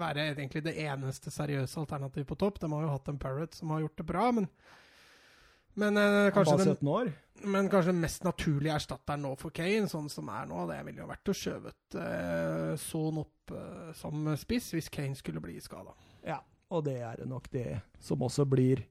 være 0.00 0.30
egentlig 0.32 0.62
det 0.66 0.74
eneste 0.84 1.30
seriøse 1.32 1.80
alternativet 1.80 2.28
på 2.28 2.38
topp. 2.40 2.60
De 2.60 2.70
har 2.72 2.84
jo 2.84 2.92
hatt 2.92 3.08
en 3.12 3.20
Parrot 3.20 3.56
som 3.56 3.72
har 3.72 3.84
gjort 3.84 4.00
det 4.00 4.06
bra, 4.10 4.26
men 4.36 4.48
men, 5.76 6.00
eh, 6.00 6.32
kanskje 6.34 6.58
den, 6.62 6.74
17 6.74 6.88
år. 6.88 7.12
men 7.44 7.70
kanskje 7.72 7.92
den 7.92 8.02
mest 8.02 8.24
naturlige 8.24 8.74
erstatteren 8.78 9.24
nå 9.26 9.34
for 9.40 9.54
Kane, 9.54 9.88
sånn 9.92 10.08
som 10.12 10.28
er 10.32 10.48
nå, 10.50 10.64
det 10.70 10.80
ville 10.88 11.02
jo 11.04 11.08
vært 11.10 11.32
å 11.32 11.36
skjøvet 11.36 11.98
eh, 12.02 12.74
Son 12.80 13.22
opp 13.22 13.54
eh, 13.54 13.92
som 13.98 14.28
spiss 14.40 14.72
hvis 14.76 14.90
Kane 14.92 15.18
skulle 15.18 15.42
bli 15.44 15.58
skada. 15.62 15.94
Ja, 16.26 16.40
og 16.72 16.86
det 16.88 16.98
er 17.04 17.24
nok 17.28 17.50
det 17.52 17.82
som 18.02 18.24
også 18.26 18.48
blir 18.48 18.82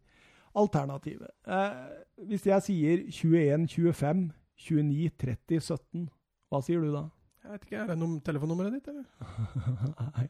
alternativet. 0.55 1.31
Eh, 1.47 1.83
hvis 2.29 2.45
jeg 2.47 2.67
sier 2.69 3.05
21, 3.09 3.67
25, 3.67 4.25
29, 4.69 5.11
30, 5.19 5.59
17, 5.59 6.09
hva 6.51 6.61
sier 6.63 6.85
du 6.85 6.93
da? 6.93 7.07
Jeg 7.45 7.51
vet 7.51 7.65
ikke, 7.67 7.81
Er 7.83 7.89
det 7.91 7.97
num 7.99 8.19
telefonnummeret 8.25 8.77
ditt, 8.77 8.87
eller? 8.89 9.05
Nei. 10.15 10.29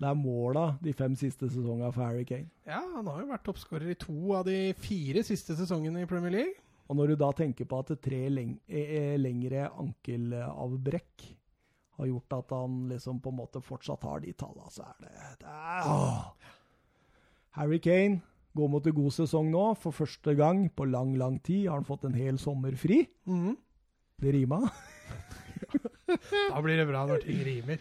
Det 0.00 0.08
er 0.08 0.16
måla 0.16 0.62
de 0.80 0.94
fem 0.96 1.12
siste 1.18 1.50
sesongene 1.52 1.90
for 1.92 2.06
Harry 2.06 2.24
Kane. 2.24 2.48
Ja, 2.64 2.80
han 2.94 3.08
har 3.10 3.20
jo 3.20 3.28
vært 3.28 3.44
toppskårer 3.44 3.90
i 3.92 3.98
to 4.00 4.32
av 4.38 4.46
de 4.48 4.72
fire 4.80 5.20
siste 5.26 5.56
sesongene 5.58 6.06
i 6.06 6.08
Premier 6.08 6.32
League. 6.32 6.56
Og 6.88 6.96
når 6.96 7.12
du 7.12 7.20
da 7.20 7.28
tenker 7.36 7.68
på 7.68 7.82
at 7.82 7.92
tre 8.02 8.22
leng 8.32 8.54
eh, 8.66 9.14
lengre 9.20 9.68
ankelavbrekk 9.78 11.26
har 12.00 12.08
gjort 12.08 12.36
at 12.38 12.54
han 12.56 12.80
liksom 12.94 13.20
på 13.20 13.30
en 13.30 13.38
måte 13.42 13.60
fortsatt 13.62 14.06
har 14.08 14.24
de 14.24 14.32
tallene, 14.32 14.72
så 14.72 14.88
er 14.88 14.96
det, 15.04 15.12
det 15.44 15.52
er, 15.52 15.92
åh. 15.92 16.56
Harry 17.58 17.78
Kane 17.84 18.22
går 18.56 18.72
mot 18.72 18.88
en 18.88 18.96
god 18.96 19.14
sesong 19.14 19.52
nå. 19.52 19.66
For 19.82 19.94
første 19.94 20.34
gang 20.38 20.64
på 20.72 20.88
lang, 20.88 21.12
lang 21.20 21.36
tid 21.44 21.68
har 21.68 21.76
han 21.76 21.86
fått 21.86 22.08
en 22.08 22.16
hel 22.16 22.40
sommer 22.40 22.74
fri. 22.78 23.02
Mm. 23.28 23.52
Det 24.20 24.34
rima. 24.38 24.64
Da 26.10 26.58
blir 26.58 26.74
det 26.74 26.88
bra 26.88 27.04
når 27.06 27.20
ting 27.22 27.38
rimer. 27.46 27.78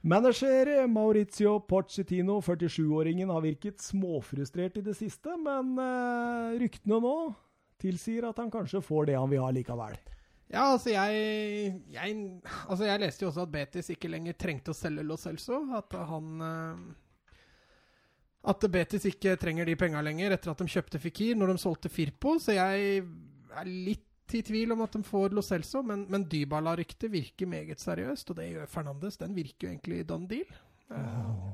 Manager 0.00 0.86
Maurizio 0.86 1.60
Pochettino, 1.66 2.40
47-åringen, 2.40 3.30
har 3.32 3.42
virket 3.42 3.80
småfrustrert 3.82 4.76
i 4.76 4.84
det 4.86 4.94
siste, 4.94 5.32
men 5.40 5.72
eh, 5.82 6.58
ryktene 6.60 7.00
nå 7.02 7.16
tilsier 7.82 8.28
at 8.28 8.38
han 8.40 8.52
kanskje 8.52 8.84
får 8.84 9.10
det 9.10 9.16
han 9.18 9.30
vil 9.32 9.42
ha 9.42 9.50
likevel. 9.54 9.96
Ja, 10.46 10.68
altså 10.76 10.92
jeg, 10.92 11.80
jeg 11.90 12.12
Altså 12.68 12.86
jeg 12.86 13.02
leste 13.02 13.24
jo 13.24 13.32
også 13.32 13.42
at 13.48 13.50
Betis 13.50 13.90
ikke 13.90 14.10
lenger 14.12 14.36
trengte 14.38 14.70
å 14.70 14.78
selge 14.78 15.02
Lo 15.02 15.16
Celso. 15.18 15.58
At 15.74 15.96
han 16.06 16.44
eh, 16.46 16.84
At 18.52 18.66
Betis 18.70 19.08
ikke 19.10 19.34
trenger 19.42 19.66
de 19.66 19.74
penga 19.78 20.04
lenger 20.06 20.36
etter 20.36 20.52
at 20.52 20.62
de 20.62 20.70
kjøpte 20.70 21.02
Fikir 21.02 21.34
når 21.34 21.54
de 21.54 21.62
solgte 21.64 21.90
Firpo. 21.90 22.36
Så 22.38 22.54
jeg 22.54 23.02
er 23.02 23.66
litt 23.66 24.05
i 24.34 24.42
tvil 24.42 24.74
om 24.74 24.82
at 24.82 24.96
de 24.96 25.02
får 25.06 25.34
Lo 25.36 25.42
Celso, 25.44 25.82
men, 25.86 26.06
men 26.10 26.26
Dybala-ryktet 26.30 27.12
virker 27.12 27.46
meget 27.46 27.82
seriøst, 27.82 28.32
og 28.32 28.40
det 28.40 28.50
gjør 28.50 28.70
Fernandes. 28.72 29.20
Den 29.20 29.36
virker 29.36 29.68
jo 29.68 29.74
egentlig 29.74 30.08
done 30.08 30.28
deal. 30.30 30.56
Oh. 30.90 31.52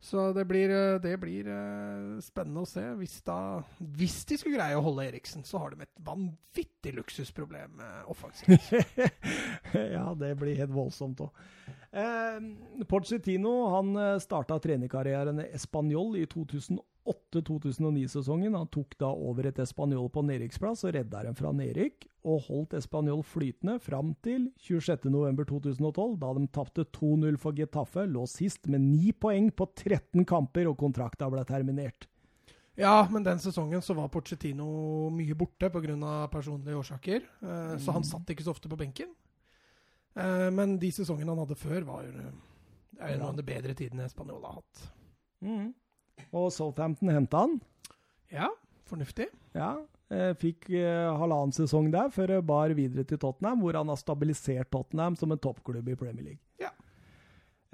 Så 0.00 0.32
det 0.32 0.46
blir, 0.48 0.70
eh, 0.70 1.00
det 1.00 1.12
blir 1.20 1.48
eh, 1.52 2.20
spennende 2.24 2.64
å 2.64 2.68
se. 2.68 2.86
Hvis, 2.96 3.18
da, 3.26 3.60
hvis 4.00 4.22
de 4.30 4.38
skulle 4.40 4.56
greie 4.56 4.78
å 4.78 4.84
holde 4.84 5.04
Eriksen, 5.10 5.44
så 5.44 5.60
har 5.60 5.74
de 5.74 5.84
et 5.84 6.00
vanvittig 6.06 6.94
luksusproblem 6.96 7.82
offensivt. 8.08 8.70
ja, 9.96 10.06
det 10.16 10.32
blir 10.40 10.56
helt 10.56 10.72
voldsomt 10.72 11.20
òg. 11.26 11.44
Eh, 11.92 12.40
Pochettino 12.88 13.52
han 13.74 13.92
starta 14.22 14.56
trenerkarrieren 14.62 15.44
i 15.44 15.50
Español 15.58 16.16
i 16.16 16.24
2008-2009-sesongen. 17.06 18.54
Han 18.56 18.68
tok 18.72 18.96
da 19.00 19.08
over 19.10 19.46
et 19.48 19.58
Español 19.62 20.08
på 20.12 20.22
nedrykksplass 20.26 20.84
og 20.86 20.94
redda 20.94 21.22
dem 21.26 21.36
fra 21.38 21.52
nedrykk, 21.56 22.06
og 22.28 22.42
holdt 22.48 22.76
Español 22.78 23.22
flytende 23.24 23.78
fram 23.80 24.12
til 24.24 24.50
26.11.2012, 24.60 26.18
da 26.20 26.32
de 26.36 26.46
tapte 26.52 26.84
2-0 26.84 27.38
for 27.40 27.56
Getafe, 27.56 28.04
lå 28.10 28.26
sist 28.28 28.68
med 28.70 28.84
ni 28.84 29.12
poeng 29.12 29.50
på 29.52 29.68
13 29.74 30.24
kamper, 30.28 30.68
og 30.70 30.78
kontrakta 30.80 31.30
ble 31.32 31.44
terminert. 31.48 32.06
Ja, 32.80 33.02
men 33.10 33.24
den 33.26 33.40
sesongen 33.42 33.82
så 33.84 33.94
var 33.96 34.08
Pochettino 34.08 35.10
mye 35.12 35.34
borte 35.36 35.68
pga. 35.68 36.28
personlige 36.30 36.76
årsaker. 36.78 37.20
eh, 37.42 37.76
Så 37.78 37.92
han 37.92 38.04
satt 38.04 38.26
ikke 38.30 38.44
så 38.44 38.50
ofte 38.54 38.68
på 38.68 38.76
benken. 38.78 39.08
Eh, 40.16 40.50
Men 40.50 40.78
de 40.78 40.90
sesongene 40.90 41.28
han 41.28 41.38
hadde 41.38 41.56
før, 41.56 41.84
var 41.84 42.04
jo 42.04 42.12
en 42.12 42.40
jo 43.00 43.18
noen 43.18 43.28
av 43.30 43.36
de 43.36 43.42
bedre 43.42 43.74
tidene 43.74 44.08
Spanjol 44.08 44.42
har 44.44 44.52
hatt. 44.60 44.92
Mm. 45.42 45.74
Og 46.36 46.50
Southampton 46.54 47.10
henta 47.12 47.44
han. 47.44 47.56
Ja, 48.30 48.50
fornuftig. 48.86 49.26
Ja, 49.56 49.72
eh, 50.14 50.30
fikk 50.38 50.68
eh, 50.70 51.08
halvannen 51.18 51.54
sesong 51.54 51.90
der 51.90 52.12
før 52.14 52.36
det 52.36 52.42
bar 52.46 52.74
videre 52.78 53.04
til 53.06 53.18
Tottenham, 53.18 53.62
hvor 53.64 53.78
han 53.78 53.90
har 53.90 53.98
stabilisert 53.98 54.70
Tottenham 54.70 55.18
som 55.18 55.32
en 55.34 55.42
toppklubb 55.42 55.88
i 55.90 55.96
Premier 55.98 56.32
League. 56.32 56.42
Ja. 56.62 56.70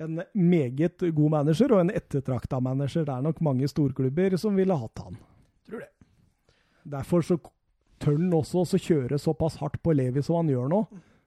En 0.00 0.22
meget 0.32 1.00
god 1.00 1.30
manager 1.32 1.72
og 1.72 1.84
en 1.84 1.92
ettertrakta 1.92 2.60
manager. 2.60 3.04
Det 3.04 3.12
er 3.14 3.24
nok 3.24 3.40
mange 3.44 3.68
storklubber 3.68 4.36
som 4.40 4.56
ville 4.56 4.76
hatt 4.76 5.04
han. 5.04 5.20
Tror 5.68 5.84
det. 5.84 5.92
Derfor 6.96 7.24
så 7.24 7.38
tør 8.00 8.18
han 8.20 8.32
også 8.36 8.64
å 8.64 8.80
kjøre 8.80 9.20
såpass 9.20 9.56
hardt 9.60 9.80
på 9.84 9.94
Levi 9.96 10.24
som 10.24 10.40
han 10.40 10.52
gjør 10.52 10.68
nå. 10.72 10.82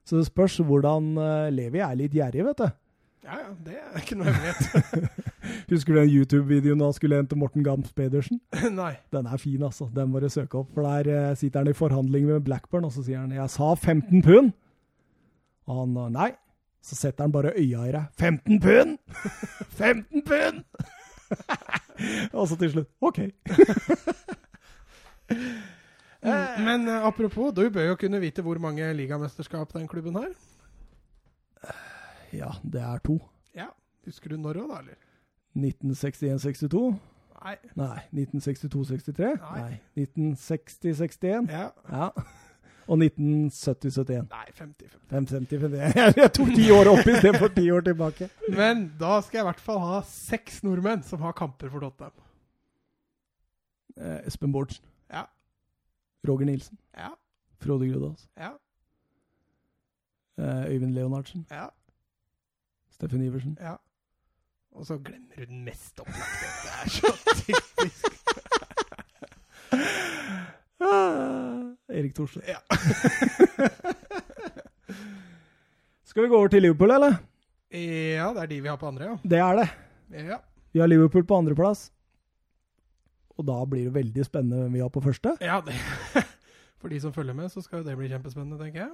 Så 0.06 0.18
det 0.18 0.30
spørs 0.30 0.58
hvordan 0.66 1.12
eh, 1.20 1.50
Levi 1.54 1.82
er 1.84 1.98
litt 1.98 2.14
gjerrig, 2.16 2.46
vet 2.50 2.62
du. 2.62 2.79
Ja, 3.24 3.36
ja, 3.36 3.48
det 3.64 3.74
er 3.76 4.00
ikke 4.00 4.16
noe 4.16 4.32
hemmelighet. 4.32 5.10
Husker 5.72 5.92
du 5.92 5.98
den 6.00 6.12
YouTube-videoen 6.14 6.80
han 6.80 6.94
skulle 6.96 7.18
hente 7.20 7.36
Morten 7.36 7.64
Gams 7.66 7.92
Pedersen? 7.92 8.40
Nei. 8.80 8.94
Den 9.12 9.28
er 9.28 9.36
fin, 9.40 9.62
altså. 9.62 9.90
Den 9.94 10.08
må 10.12 10.22
du 10.24 10.28
søke 10.32 10.62
opp. 10.62 10.70
For 10.74 10.86
der 10.86 11.10
eh, 11.30 11.36
sitter 11.36 11.60
han 11.60 11.68
i 11.68 11.76
forhandling 11.76 12.26
med 12.30 12.40
Blackburn, 12.46 12.86
og 12.88 12.94
så 12.94 13.04
sier 13.04 13.20
han 13.20 13.32
'jeg 13.32 13.50
sa 13.52 13.74
15 13.74 14.22
pund'. 14.24 14.52
Og 15.68 15.80
han 15.82 15.96
eh, 15.96 16.08
nei. 16.16 16.30
Så 16.82 16.96
setter 16.96 17.24
han 17.24 17.32
bare 17.32 17.52
øya 17.60 17.84
i 17.84 17.92
deg. 17.92 18.04
15 18.18 18.60
pund! 18.60 18.98
15 19.80 20.22
pund! 20.24 20.64
og 22.32 22.48
så 22.48 22.56
til 22.56 22.70
slutt 22.72 22.88
OK. 23.00 23.18
Mm, 26.24 26.64
Men 26.64 26.88
eh, 26.88 27.06
apropos, 27.06 27.52
du 27.52 27.68
bør 27.70 27.92
jo 27.92 27.96
kunne 28.00 28.20
vite 28.20 28.42
hvor 28.42 28.58
mange 28.58 28.92
ligamesterskap 28.96 29.72
den 29.72 29.88
klubben 29.88 30.16
har. 30.16 30.32
Ja, 32.32 32.50
det 32.62 32.80
er 32.82 32.98
to. 33.04 33.18
Ja. 33.56 33.66
Husker 34.06 34.30
du 34.30 34.36
når 34.40 34.62
òg, 34.62 34.68
da, 34.70 34.82
eller? 34.84 34.98
1961-62? 35.56 36.82
Nei. 37.40 37.56
Nei. 37.74 37.98
1962-63? 38.12 39.32
Nei. 39.40 39.80
1960-61? 39.96 41.50
Ja. 41.50 41.70
Ja. 41.90 42.08
Og 42.90 42.98
1970-71. 42.98 44.26
Nei, 44.30 44.46
50. 44.54 44.94
50. 45.10 45.36
550 45.50 46.16
Jeg, 46.18 46.30
tok 46.34 46.50
ti 46.56 46.66
år 46.74 46.90
opp 46.90 47.06
istedenfor 47.06 47.52
ti 47.54 47.68
år 47.70 47.84
tilbake. 47.86 48.28
Men 48.50 48.88
da 49.00 49.20
skal 49.22 49.40
jeg 49.40 49.44
i 49.44 49.48
hvert 49.50 49.62
fall 49.62 49.82
ha 49.84 50.00
seks 50.06 50.62
nordmenn 50.66 51.04
som 51.06 51.22
har 51.22 51.36
kamper 51.38 51.70
for 51.70 51.86
Tottenham. 51.86 52.16
Eh, 54.00 54.26
Espen 54.26 54.52
Bårdsen. 54.52 54.82
Ja. 55.12 55.26
Roger 56.28 56.48
Nilsen. 56.50 56.78
Ja. 56.98 57.12
Frode 57.62 57.88
Grudås. 57.90 58.26
Ja. 58.40 58.54
Eh, 60.40 60.72
Øyvind 60.74 60.94
Leonardsen. 60.96 61.46
Ja. 61.50 61.68
Steffen 63.00 63.22
Iversen. 63.24 63.56
ja. 63.60 63.76
Og 64.76 64.84
så 64.86 64.98
glemmer 65.02 65.34
du 65.36 65.44
den 65.50 65.64
mest 65.66 65.98
opplagte. 65.98 66.46
Det 66.62 66.70
er 66.78 66.88
så 66.94 67.10
typisk. 67.40 68.06
Erik 71.90 72.14
Thorsen. 72.14 72.42
Ja. 72.46 72.60
Skal 76.04 76.22
vi 76.22 76.28
gå 76.28 76.36
over 76.38 76.48
til 76.48 76.62
Liverpool, 76.62 76.90
eller? 76.90 77.16
ja, 77.72 78.28
det 78.34 78.42
er 78.42 78.46
de 78.50 78.60
vi 78.60 78.68
har 78.68 78.76
på 78.78 78.86
andre, 78.86 79.04
ja. 79.04 79.16
Det 79.22 79.38
er 79.38 79.56
det. 79.60 79.68
ja. 80.28 80.38
Vi 80.72 80.80
har 80.80 80.86
Liverpool 80.86 81.24
på 81.26 81.36
andreplass. 81.38 81.88
Og 83.38 83.46
da 83.46 83.64
blir 83.64 83.84
det 83.88 83.94
veldig 83.94 84.24
spennende 84.26 84.62
hvem 84.62 84.72
vi 84.78 84.80
har 84.84 84.90
på 84.92 85.00
første. 85.02 85.36
Ja, 85.40 85.60
det 85.66 85.74
For 86.80 86.88
de 86.88 87.00
som 87.00 87.12
følger 87.12 87.34
med, 87.34 87.48
så 87.48 87.60
skal 87.60 87.78
jo 87.82 87.88
det 87.88 87.96
bli 87.98 88.08
kjempespennende, 88.08 88.58
tenker 88.60 88.80
jeg. 88.86 88.90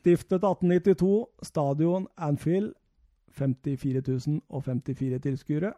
Stiftet 0.00 0.42
1892, 0.44 1.26
stadion 1.42 2.06
Anfield. 2.18 2.72
54 3.36 4.02
054 4.50 5.20
tilskuere. 5.24 5.72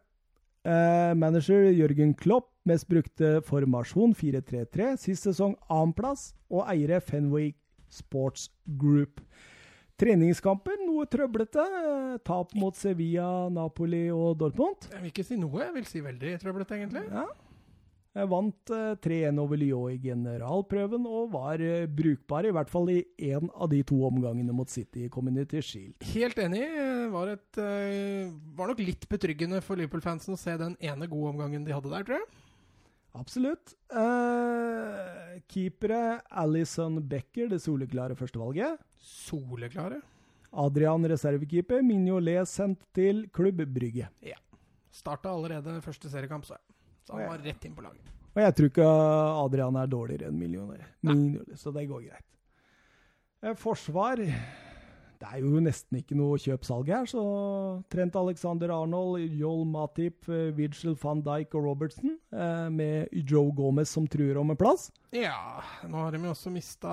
Eh, 0.62 1.12
manager 1.18 1.72
Jørgen 1.74 2.14
Klopp, 2.14 2.52
mest 2.64 2.86
brukte 2.88 3.40
formasjon 3.42 4.14
4-3-3. 4.14 4.92
Sist 5.02 5.26
sesong 5.26 5.56
annenplass, 5.68 6.32
og 6.50 6.68
eiere 6.70 7.00
Fenway 7.02 7.50
Sports 7.90 8.48
Group. 8.78 9.20
Treningskamper 9.98 10.78
noe 10.86 11.06
trøblete. 11.10 11.62
Eh, 11.62 12.18
Tap 12.26 12.54
mot 12.58 12.78
Sevilla, 12.78 13.48
Napoli 13.50 14.06
og 14.10 14.38
Dortmund. 14.40 14.88
Jeg 14.90 15.02
vil 15.02 15.12
ikke 15.12 15.26
si 15.26 15.36
noe. 15.40 15.60
Jeg 15.64 15.74
vil 15.74 15.88
si 15.90 16.02
veldig 16.04 16.36
trøblete, 16.42 16.78
egentlig. 16.78 17.04
Ja. 17.10 17.26
Jeg 18.12 18.28
vant 18.28 18.70
eh, 18.76 18.90
3-1 19.00 19.38
over 19.40 19.56
Lyon 19.56 19.94
i 19.94 20.00
generalprøven 20.02 21.06
og 21.08 21.30
var 21.32 21.62
eh, 21.64 21.86
brukbar, 21.88 22.44
i 22.44 22.52
hvert 22.52 22.68
fall 22.68 22.90
i 22.92 22.98
én 23.24 23.48
av 23.56 23.70
de 23.72 23.80
to 23.88 24.02
omgangene 24.04 24.52
mot 24.52 24.68
City 24.68 25.06
i 25.06 25.12
Community 25.12 25.62
Shield. 25.64 25.96
Helt 26.12 26.40
enig. 26.42 26.66
Var, 27.14 27.32
et, 27.32 27.60
eh, 27.62 28.28
var 28.58 28.68
nok 28.68 28.82
litt 28.84 29.08
betryggende 29.08 29.62
for 29.64 29.80
Liverpool-fansen 29.80 30.36
å 30.36 30.40
se 30.40 30.58
den 30.60 30.76
ene 30.84 31.08
gode 31.08 31.32
omgangen 31.32 31.64
de 31.64 31.72
hadde 31.72 31.92
der, 31.92 32.04
tror 32.04 32.20
jeg. 32.20 32.28
Absolutt. 33.16 33.74
Eh, 33.92 35.40
keepere 35.52 36.20
Alison 36.28 37.00
Becker, 37.00 37.48
det 37.48 37.62
soleklare 37.64 38.16
førstevalget. 38.16 38.80
Soleklare. 39.00 40.02
Adrian 40.52 41.08
reservekeeper. 41.08 41.80
Mignolet 41.84 42.48
sendt 42.48 42.84
til 42.96 43.24
Klubb 43.32 43.64
Brygge. 43.72 44.08
Starta 44.92 45.32
allerede 45.32 45.78
første 45.80 46.10
seriekamp, 46.12 46.44
så, 46.44 46.58
så 47.06 47.18
han 47.18 47.28
var 47.28 47.38
rett 47.44 47.64
inn 47.68 47.76
på 47.76 47.84
laget. 47.84 48.12
Og 48.32 48.40
jeg 48.40 48.54
tror 48.56 48.70
ikke 48.70 48.90
Adrian 49.44 49.76
er 49.76 49.88
dårligere 49.92 50.30
enn 50.30 50.38
millioner. 50.40 50.84
Mignolet, 51.04 51.58
så 51.60 51.72
det 51.74 51.88
går 51.90 52.06
greit. 52.08 52.28
Eh, 53.42 53.56
Forsvar 53.58 54.16
Det 55.22 55.28
er 55.30 55.38
jo 55.44 55.60
nesten 55.62 56.00
ikke 56.00 56.16
noe 56.18 56.38
kjøp-salg 56.40 56.88
her, 56.90 57.04
så 57.06 57.20
Trent 57.92 58.16
Alexander 58.18 58.72
Arnold, 58.74 59.20
Joel 59.38 59.62
Matip, 59.70 60.26
eh, 60.26 60.48
Vigil 60.56 60.96
van 60.98 61.20
Dijk 61.22 61.54
og 61.54 61.68
Robertson, 61.68 62.16
eh, 62.34 62.68
med 62.74 63.12
Joe 63.30 63.52
Gomez 63.54 63.92
som 63.94 64.08
truer 64.10 64.40
om 64.40 64.50
en 64.50 64.58
plass. 64.58 64.88
Ja, 65.14 65.62
nå 65.86 65.94
har 66.02 66.10
de 66.10 66.18
jo 66.24 66.32
også 66.32 66.50
mista 66.50 66.90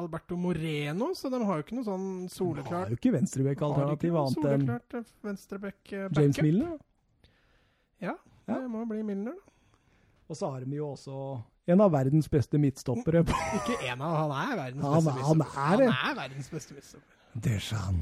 Alberto 0.00 0.34
Moreno, 0.34 1.12
så 1.14 1.30
de 1.30 1.38
har 1.44 1.60
jo 1.60 1.62
ikke 1.62 1.78
noe 1.78 1.86
sånn 1.86 2.08
soleklart 2.32 2.70
De 2.70 2.74
har 2.74 2.90
jo 2.90 2.98
ikke 2.98 3.14
venstrebekk-alternativ 3.20 4.18
annet 4.18 4.44
enn 4.50 6.16
James? 6.16 6.42
Milner. 6.42 6.78
Ja, 8.00 8.16
Ja. 8.50 8.58
det 8.64 8.70
må 8.72 8.78
bli 8.90 9.02
Milner, 9.06 9.34
da. 9.38 9.42
Og 10.30 10.36
så 10.38 10.44
har 10.52 10.60
de 10.62 10.76
jo 10.78 10.86
også 10.92 11.14
en 11.70 11.80
av 11.82 11.90
verdens 11.94 12.28
beste 12.30 12.58
midtstoppere. 12.58 13.20
Ikke 13.58 13.76
en 13.90 14.00
av, 14.02 14.14
han 14.16 14.30
er 14.50 14.56
verdens 14.58 14.84
Han 14.84 15.04
beste 15.04 15.14
midtstopper. 15.16 15.56
han 15.56 15.80
er. 15.82 15.90
Han 15.90 16.10
er 16.12 16.16
verdens 16.20 16.48
beste 16.52 16.74
midtstopper. 16.76 17.14
Dejan 17.46 17.98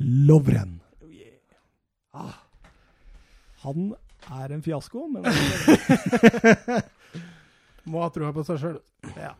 Lovren. 0.00 0.78
Oh, 1.04 1.10
yeah. 1.12 1.56
Ah, 2.16 2.38
han 3.62 3.78
er 4.40 4.48
en 4.56 4.62
fiasko, 4.64 5.00
men 5.12 5.22
Må 7.90 8.02
ha 8.04 8.10
troa 8.14 8.32
på 8.36 8.42
seg 8.46 8.58
sjøl. 8.62 8.78
ja. 9.16 9.32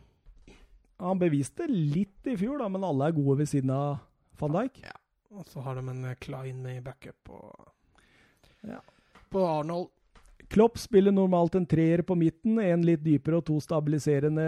han 1.01 1.19
beviste 1.21 1.65
litt 1.71 2.27
i 2.29 2.37
fjor, 2.37 2.59
da, 2.61 2.69
men 2.73 2.85
alle 2.85 3.07
er 3.09 3.15
gode 3.17 3.39
ved 3.43 3.49
siden 3.51 3.71
av 3.75 3.99
van 4.41 4.53
Dijk. 4.57 4.77
Og 5.31 5.43
så 5.49 5.59
har 5.65 5.75
de 5.79 5.83
en 5.89 6.03
Klein 6.21 6.59
med 6.65 6.83
backup 6.85 7.29
og 7.31 7.69
Ja. 8.67 8.81
På 9.31 9.45
Arnold. 9.47 9.89
Klopp 10.49 10.79
spiller 10.79 11.13
normalt 11.13 11.55
en 11.55 11.67
treer 11.69 12.03
på 12.07 12.17
midten, 12.19 12.59
en 12.63 12.83
litt 12.87 13.03
dypere 13.05 13.39
og 13.41 13.45
to 13.47 13.59
stabiliserende 13.61 14.45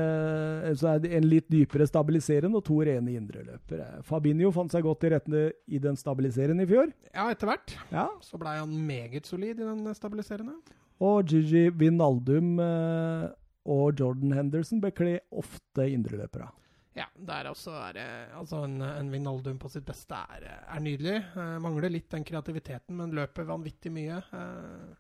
Så 0.79 0.89
er 0.95 1.07
en 1.19 1.27
litt 1.29 1.49
dypere 1.53 1.87
stabiliserende 1.87 2.57
og 2.59 2.65
to 2.65 2.79
rene 2.87 3.15
indreløpere. 3.19 4.03
Fabinho 4.07 4.51
fant 4.55 4.73
seg 4.73 4.87
godt 4.87 5.03
til 5.05 5.13
rette 5.15 5.43
i 5.69 5.79
den 5.83 5.99
stabiliserende 5.99 6.65
i 6.65 6.71
fjor. 6.71 6.93
Ja, 7.13 7.29
etter 7.31 7.51
hvert 7.53 7.77
Ja. 7.93 8.09
så 8.21 8.39
blei 8.41 8.57
han 8.59 8.73
meget 8.87 9.27
solid 9.27 9.61
i 9.61 9.69
den 9.69 9.95
stabiliserende. 9.95 10.57
Og 11.03 11.27
Gigi 11.27 11.69
Vinaldum 11.71 12.59
eh, 12.63 13.29
og 13.67 13.99
Jordan 13.99 14.33
Henderson 14.33 14.81
bekler 14.81 15.21
ofte 15.31 15.89
indreløpere. 15.91 16.49
Ja, 16.95 17.07
der 17.17 17.49
også 17.49 17.73
er 17.89 17.93
det 17.97 18.07
Altså, 18.37 18.65
en, 18.67 18.83
en 18.83 19.11
Vinaldum 19.11 19.57
på 19.59 19.71
sitt 19.73 19.87
beste 19.89 20.13
er, 20.15 20.45
er 20.69 20.81
nydelig. 20.85 21.23
Eh, 21.37 21.55
mangler 21.65 21.89
litt 21.91 22.11
den 22.13 22.25
kreativiteten, 22.25 22.95
men 22.99 23.15
løper 23.17 23.47
vanvittig 23.49 23.91
mye. 23.95 24.19
Eh, 24.33 24.91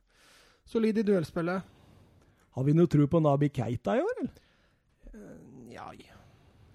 solid 0.64 0.98
i 0.98 1.02
duellspillet. 1.06 1.62
Har 2.52 2.64
vi 2.64 2.74
noe 2.76 2.86
tro 2.90 3.06
på 3.08 3.20
Nabi 3.24 3.48
Keita 3.48 3.96
i 3.96 4.02
år, 4.04 4.18
eller? 4.20 4.32
Eh, 5.12 5.72
ja, 5.74 5.90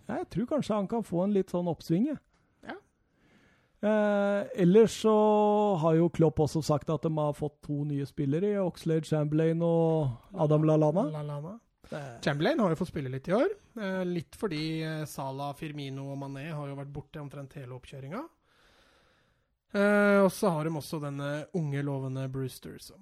Ja, 0.08 0.16
Jeg 0.22 0.30
tror 0.30 0.46
kanskje 0.48 0.74
han 0.76 0.88
kan 0.88 1.04
få 1.04 1.24
en 1.26 1.34
litt 1.36 1.50
sånn 1.52 1.68
oppsving. 1.68 2.06
jeg. 2.08 2.18
Ja. 2.64 2.76
Eh, 3.88 4.48
ellers 4.64 5.02
så 5.04 5.14
har 5.82 5.96
jo 5.96 6.10
Klopp 6.10 6.40
også 6.40 6.64
sagt 6.64 6.90
at 6.90 7.02
de 7.04 7.12
har 7.18 7.34
fått 7.34 7.62
to 7.62 7.84
nye 7.86 8.06
spillere, 8.06 8.54
i 8.56 8.58
Oxlade 8.58 9.06
Chamberlain 9.06 9.62
og 9.62 10.10
Adam 10.34 10.64
Lallana. 10.64 11.04
Lallana. 11.12 11.60
Chamberlain 12.24 12.60
har 12.60 12.70
jo 12.74 12.76
fått 12.82 12.90
spille 12.90 13.10
litt 13.12 13.28
i 13.30 13.36
år. 13.36 13.52
Eh, 13.80 14.02
litt 14.06 14.36
fordi 14.36 14.82
eh, 14.84 15.06
Salah, 15.06 15.54
Firmino 15.56 16.10
og 16.12 16.18
Mané 16.20 16.50
har 16.52 16.68
jo 16.68 16.76
vært 16.76 16.92
borte 16.92 17.22
omtrent 17.22 17.54
hele 17.56 17.76
oppkjøringa. 17.78 18.24
Eh, 19.76 20.20
og 20.24 20.32
så 20.32 20.50
har 20.52 20.64
de 20.68 20.74
også 20.80 21.00
denne 21.04 21.30
unge, 21.56 21.84
lovende 21.84 22.26
Brewster 22.32 22.78
som 22.80 23.00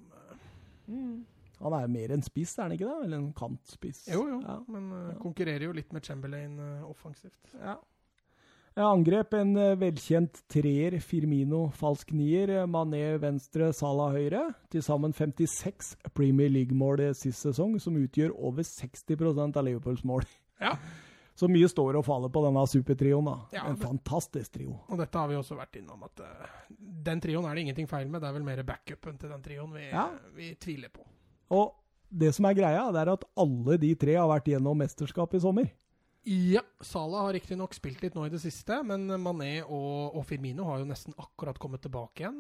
eh, 0.90 1.16
Han 1.64 1.74
er 1.74 1.88
mer 1.88 2.12
en 2.12 2.22
spiss, 2.26 2.58
er 2.60 2.64
han 2.68 2.74
ikke 2.76 2.88
det? 2.90 2.96
Eller 3.06 3.18
en 3.18 3.34
kantspiss? 3.34 4.06
Jo, 4.12 4.26
jo, 4.28 4.40
Ja. 4.44 4.58
men 4.68 4.90
uh, 4.92 5.14
konkurrerer 5.22 5.64
jo 5.70 5.72
litt 5.76 5.94
med 5.96 6.04
Chamberlain 6.04 6.58
uh, 6.60 6.90
offensivt. 6.90 7.40
Ja. 7.62 7.78
Ja, 8.76 8.90
angrep 8.92 9.32
en 9.34 9.54
eh, 9.56 9.78
velkjent 9.80 10.42
treer, 10.52 10.98
Firmino 11.00 11.70
falsk 11.72 12.10
nier, 12.12 12.66
Mané 12.68 13.14
venstre, 13.24 13.70
Salah 13.72 14.12
høyre. 14.12 14.50
Til 14.70 14.84
sammen 14.84 15.14
56 15.16 15.94
Premier 16.14 16.50
League-mål 16.52 17.14
sist 17.16 17.40
sesong, 17.46 17.78
som 17.80 17.96
utgjør 17.96 18.36
over 18.36 18.68
60% 18.68 19.56
av 19.56 19.64
Liverpools 19.64 20.04
mål. 20.04 20.28
Ja. 20.60 20.76
Så 21.36 21.50
mye 21.52 21.68
står 21.68 21.98
og 22.00 22.06
faller 22.08 22.32
på 22.32 22.42
denne 22.46 22.62
supertrioen. 22.72 23.26
da. 23.28 23.36
Ja, 23.58 23.66
en 23.68 23.76
fantastisk 23.78 24.54
trio. 24.56 24.78
Og 24.88 24.98
dette 25.02 25.20
har 25.20 25.28
vi 25.28 25.36
også 25.36 25.58
vært 25.60 25.76
innom, 25.82 26.04
at 26.08 26.22
uh, 26.24 26.52
den 26.80 27.20
trioen 27.24 27.46
er 27.50 27.56
det 27.58 27.66
ingenting 27.66 27.90
feil 27.92 28.08
med. 28.08 28.22
Det 28.24 28.30
er 28.30 28.38
vel 28.38 28.46
mer 28.48 28.62
backupen 28.64 29.18
til 29.20 29.34
den 29.34 29.44
trioen 29.44 29.74
vi, 29.76 29.90
Ja. 29.92 30.08
vi 30.36 30.54
tviler 30.56 30.94
på. 30.96 31.04
Og 31.52 31.74
det 32.10 32.32
som 32.38 32.46
er 32.48 32.56
greia, 32.56 32.86
det 32.96 33.02
er 33.04 33.12
at 33.18 33.26
alle 33.36 33.76
de 33.82 33.90
tre 34.00 34.16
har 34.16 34.30
vært 34.32 34.48
gjennom 34.54 34.78
mesterskap 34.80 35.34
i 35.36 35.42
sommer. 35.44 35.68
Ja, 36.26 36.62
Salah 36.82 37.28
har 37.28 37.36
riktignok 37.36 37.76
spilt 37.78 38.00
litt 38.02 38.16
nå 38.18 38.24
i 38.26 38.32
det 38.34 38.40
siste, 38.42 38.80
men 38.88 39.04
Mané 39.22 39.60
og, 39.62 40.16
og 40.16 40.24
Firmino 40.26 40.64
har 40.66 40.80
jo 40.82 40.88
nesten 40.90 41.14
akkurat 41.22 41.60
kommet 41.62 41.84
tilbake 41.86 42.24
igjen. 42.24 42.40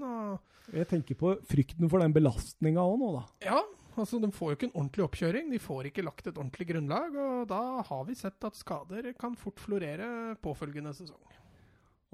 Jeg 0.74 0.88
tenker 0.90 1.20
på 1.20 1.36
frykten 1.46 1.92
for 1.92 2.02
den 2.02 2.16
belastninga 2.16 2.82
òg 2.82 2.96
nå, 3.04 3.12
da. 3.20 3.26
ja, 3.46 3.60
altså 4.02 4.20
de 4.22 4.32
får 4.34 4.52
jo 4.52 4.58
ikke 4.58 4.68
en 4.70 4.78
ordentlig 4.80 5.06
oppkjøring. 5.06 5.50
De 5.54 5.62
får 5.62 5.90
ikke 5.90 6.06
lagt 6.06 6.28
et 6.28 6.36
ordentlig 6.38 6.68
grunnlag, 6.74 7.16
og 7.16 7.48
da 7.52 7.62
har 7.88 8.04
vi 8.08 8.18
sett 8.18 8.48
at 8.48 8.60
skader 8.60 9.12
kan 9.20 9.38
fort 9.40 9.62
florere 9.64 10.36
påfølgende 10.44 10.94
sesong. 10.98 11.42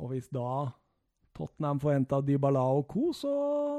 Og 0.02 0.14
hvis 0.14 0.30
da 0.34 0.72
Tottenham 1.38 1.80
får 1.82 1.96
henta 1.96 2.20
Dybala 2.26 2.64
og 2.76 2.88
co., 2.92 3.12
så 3.16 3.32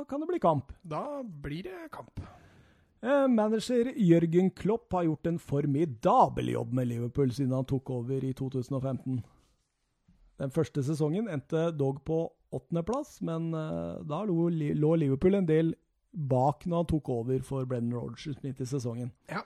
kan 0.08 0.22
det 0.22 0.30
bli 0.30 0.40
kamp. 0.42 0.72
Da 0.82 1.22
blir 1.22 1.68
det 1.68 1.90
kamp. 1.92 2.22
Eh, 3.02 3.26
Manager 3.28 3.92
Jørgen 3.98 4.50
Klopp 4.54 4.92
har 4.94 5.08
gjort 5.08 5.26
en 5.26 5.38
formidabel 5.42 6.52
jobb 6.54 6.72
med 6.72 6.88
Liverpool 6.88 7.32
siden 7.34 7.54
han 7.56 7.66
tok 7.66 7.90
over 7.90 8.24
i 8.24 8.32
2015. 8.38 9.22
Den 10.42 10.54
første 10.54 10.82
sesongen 10.86 11.28
endte 11.30 11.70
dog 11.74 12.00
på 12.06 12.24
åttendeplass, 12.54 13.20
men 13.26 13.50
eh, 13.54 14.02
da 14.06 14.22
lå, 14.28 14.48
lå 14.50 14.94
Liverpool 15.02 15.38
en 15.38 15.48
del 15.48 15.74
bak 16.12 16.66
når 16.66 16.82
han 16.82 16.90
tok 16.92 17.08
over 17.14 17.44
for 17.46 17.68
Brennan 17.68 17.96
Rodgers 17.96 18.40
midt 18.44 18.60
i 18.60 18.68
sesongen. 18.68 19.12
Ja. 19.30 19.42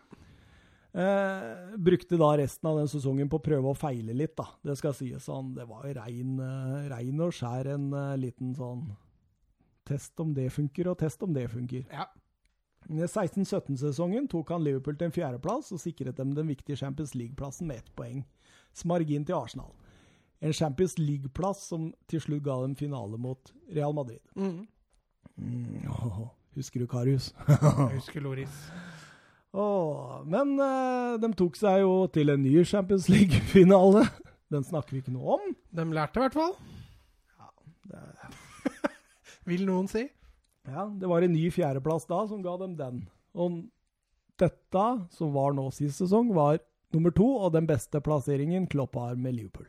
Eh, 0.96 1.76
brukte 1.76 2.16
da 2.16 2.30
resten 2.40 2.70
av 2.70 2.78
den 2.80 2.88
sesongen 2.88 3.28
på 3.28 3.36
å 3.36 3.44
prøve 3.44 3.68
å 3.68 3.76
feile 3.76 4.14
litt, 4.16 4.32
da. 4.38 4.46
Det 4.64 4.78
skal 4.80 4.94
sies. 4.96 5.26
Han, 5.28 5.52
det 5.56 5.66
var 5.68 5.84
rein, 5.98 6.38
eh, 6.40 6.86
rein 6.92 7.20
og 7.20 7.34
skjær 7.36 7.68
en 7.74 7.90
eh, 7.92 8.14
liten 8.26 8.54
sånn 8.56 8.88
Test 9.86 10.18
om 10.18 10.32
det 10.34 10.48
funker, 10.50 10.88
og 10.90 10.96
test 10.98 11.20
om 11.22 11.30
det 11.30 11.44
funker. 11.46 11.84
Ja. 11.92 12.08
I 12.90 13.04
16-17-sesongen 13.06 14.24
tok 14.30 14.48
han 14.50 14.64
Liverpool 14.64 14.96
til 14.98 15.06
en 15.06 15.14
fjerdeplass 15.14 15.68
og 15.74 15.78
sikret 15.78 16.18
dem 16.18 16.32
den 16.34 16.48
viktige 16.50 16.78
Champions 16.80 17.14
League-plassen 17.14 17.68
med 17.70 17.84
ett 17.84 17.92
poeng. 17.94 18.24
Margin 18.84 19.24
til 19.24 19.36
Arsenal. 19.38 19.70
En 20.42 20.52
Champions 20.52 20.98
League-plass 20.98 21.68
som 21.70 21.92
til 22.10 22.24
slutt 22.24 22.42
ga 22.48 22.58
dem 22.64 22.74
finale 22.74 23.18
mot 23.18 23.52
Real 23.70 23.94
Madrid. 23.94 24.20
Mm. 24.34 24.66
Mm, 25.36 25.86
husker 26.56 26.82
du 26.82 26.86
Karius? 26.90 27.30
Jeg 27.48 27.92
husker 27.98 28.24
Loris. 28.24 28.56
Oh, 29.56 30.18
men 30.28 30.54
eh, 30.60 31.14
de 31.22 31.30
tok 31.38 31.56
seg 31.56 31.80
jo 31.84 31.92
til 32.12 32.32
en 32.34 32.42
ny 32.44 32.58
Champions 32.68 33.06
League-finale. 33.12 34.02
Den 34.52 34.66
snakker 34.66 34.96
vi 34.96 35.00
ikke 35.04 35.14
noe 35.14 35.38
om. 35.38 35.54
De 35.74 35.86
lærte 35.96 36.20
i 36.20 36.24
hvert 36.26 36.36
fall, 36.36 36.52
Det, 37.86 38.02
vil 39.48 39.64
noen 39.68 39.88
si. 39.90 40.04
ja, 40.68 40.84
det 40.90 41.08
var 41.08 41.24
en 41.24 41.32
ny 41.34 41.46
fjerdeplass 41.54 42.04
da 42.10 42.20
som 42.28 42.42
ga 42.44 42.56
dem 42.60 42.76
den. 42.78 43.00
Og 43.36 43.62
dette, 44.40 44.84
som 45.16 45.32
var 45.32 45.54
nå 45.56 45.68
sist 45.72 46.02
sesong, 46.02 46.34
var 46.36 46.58
nummer 46.94 47.12
to 47.16 47.26
og 47.40 47.52
den 47.56 47.66
beste 47.68 48.00
plasseringen 48.04 48.66
Klopp 48.72 48.96
har 49.00 49.16
med 49.16 49.38
Liverpool. 49.38 49.68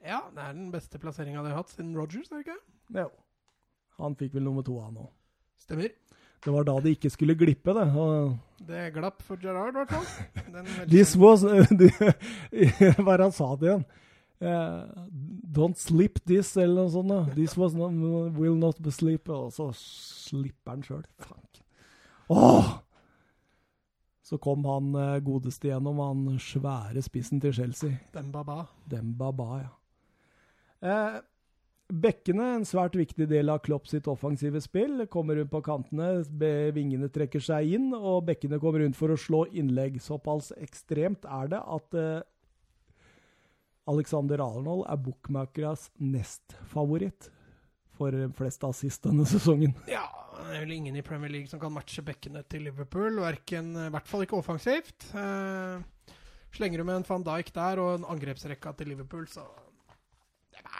Ja, 0.00 0.22
det 0.32 0.40
er 0.46 0.54
den 0.56 0.70
beste 0.72 0.96
plasseringa 1.02 1.42
de 1.44 1.52
har 1.52 1.60
hatt 1.60 1.72
siden 1.74 1.92
Rogers, 1.98 2.30
er 2.32 2.40
det 2.40 2.46
ikke? 2.46 2.60
Jo. 3.02 3.10
Han 4.00 4.16
fikk 4.16 4.38
vel 4.38 4.46
nummer 4.48 4.64
to, 4.64 4.78
han 4.80 4.96
òg. 4.96 5.10
Stemmer. 5.60 5.92
Det 6.40 6.52
var 6.54 6.64
da 6.64 6.76
det 6.80 6.96
ikke 6.96 7.10
skulle 7.12 7.36
glippe, 7.36 7.74
det. 7.76 7.86
Og 8.00 8.36
Det 8.68 8.86
glapp 8.94 9.22
for 9.22 9.40
Gerard, 9.40 9.74
i 9.74 9.82
hvert 9.82 9.90
fall. 9.92 10.86
This 10.88 11.16
was 11.16 11.44
Hva 13.00 13.14
er 13.14 13.24
han 13.26 13.34
sa 13.36 13.54
det 13.60 13.68
igjen? 13.68 13.84
Uh, 14.40 14.88
don't 15.52 15.76
slip 15.76 16.22
this, 16.24 16.54
eller 16.56 16.86
noe 16.86 16.92
sånt. 16.92 17.12
da. 17.12 17.24
This 17.36 17.58
was 17.60 17.74
not, 17.76 17.92
will 18.38 18.56
not 18.56 18.80
be 18.80 18.92
slip. 18.92 19.28
Og 19.28 19.52
så 19.52 19.68
slipper 19.76 20.78
han 20.78 20.86
sjøl. 20.86 21.04
Åh! 22.30 22.70
Så 24.30 24.38
kom 24.38 24.62
han 24.64 24.94
eh, 24.94 25.16
godeste 25.26 25.66
gjennom, 25.66 25.98
han 25.98 26.38
svære 26.38 27.02
spissen 27.02 27.40
til 27.42 27.50
Chelsea. 27.56 27.96
Dembaba. 28.14 28.60
Demba 28.86 29.32
Ba, 29.34 29.48
ja. 29.58 29.72
Eh, 30.86 31.16
Bekkene, 31.90 32.44
en 32.54 32.66
svært 32.68 32.94
viktig 32.94 33.26
del 33.30 33.50
av 33.50 33.62
Klopp 33.66 33.88
sitt 33.90 34.06
offensive 34.10 34.60
spill, 34.62 35.06
kommer 35.10 35.40
rundt 35.40 35.50
på 35.50 35.62
kantene, 35.66 36.22
vingene 36.76 37.10
trekker 37.10 37.42
seg 37.42 37.72
inn, 37.74 37.88
og 37.96 38.28
bekkene 38.28 38.60
kommer 38.62 38.84
rundt 38.84 38.98
for 38.98 39.10
å 39.10 39.18
slå 39.18 39.44
innlegg. 39.50 39.98
Såpass 40.02 40.52
ekstremt 40.60 41.26
er 41.26 41.50
det 41.50 41.60
at, 41.60 41.98
eh, 41.98 42.22
Alexander 43.90 44.38
Arnold 44.44 44.84
er 44.86 45.00
bookmakeras 45.02 45.88
nestfavoritt 45.98 47.30
for 47.98 48.14
flest 48.38 48.64
assist 48.64 49.08
denne 49.08 49.26
sesongen. 49.28 49.74
Ja, 49.90 50.06
det 50.46 50.56
er 50.56 50.64
vel 50.64 50.76
ingen 50.76 50.96
i 50.96 51.02
Premier 51.02 51.32
League 51.32 51.50
som 51.50 51.60
kan 51.60 51.74
matche 51.74 52.04
bekkene 52.06 52.44
til 52.48 52.68
Liverpool. 52.68 53.18
Hverken, 53.20 53.72
I 53.88 53.90
hvert 53.92 54.08
fall 54.08 54.24
ikke 54.24 54.38
offensivt. 54.38 55.10
Eh, 55.10 56.14
slenger 56.54 56.80
du 56.80 56.86
med 56.86 57.00
en 57.00 57.08
van 57.08 57.26
Dijk 57.26 57.52
der 57.56 57.82
og 57.82 57.98
en 57.98 58.06
angrepsrekka 58.14 58.76
til 58.78 58.94
Liverpool, 58.94 59.26
så 59.30 59.44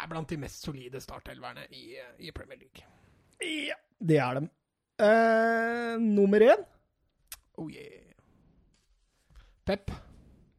er 0.00 0.08
blant 0.08 0.30
de 0.30 0.38
mest 0.40 0.64
solide 0.64 1.00
startelverne 1.00 1.66
i, 1.76 1.96
i 2.18 2.32
Premier 2.32 2.58
League. 2.58 2.86
Ja, 3.40 3.76
det 4.00 4.18
er 4.18 4.40
dem. 4.40 4.50
Eh, 5.00 5.96
nummer 6.00 6.40
én 6.44 6.64
Oh 7.56 7.70
yeah. 7.72 8.12
Pep. 9.64 9.90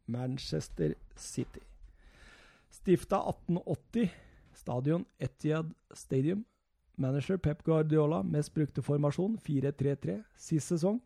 Manchester 0.05 0.93
City. 1.17 1.59
Stifta 2.69 3.17
1880. 3.17 4.09
Stadion 4.53 5.05
Etiad 5.19 5.73
Stadium. 5.93 6.45
Manager 6.97 7.37
Pep 7.37 7.63
Guardiola. 7.63 8.21
Mest 8.21 8.53
brukte 8.53 8.81
formasjon 8.81 9.39
4-3-3. 9.47 10.21
Sist 10.37 10.67
sesong. 10.67 11.01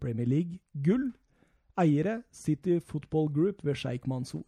Premier 0.00 0.26
League 0.26 0.60
gull. 0.84 1.12
Eiere 1.78 2.22
City 2.32 2.78
Football 2.80 3.28
Group 3.34 3.64
ved 3.64 3.74
Sheikh 3.74 4.08
Mansour. 4.08 4.44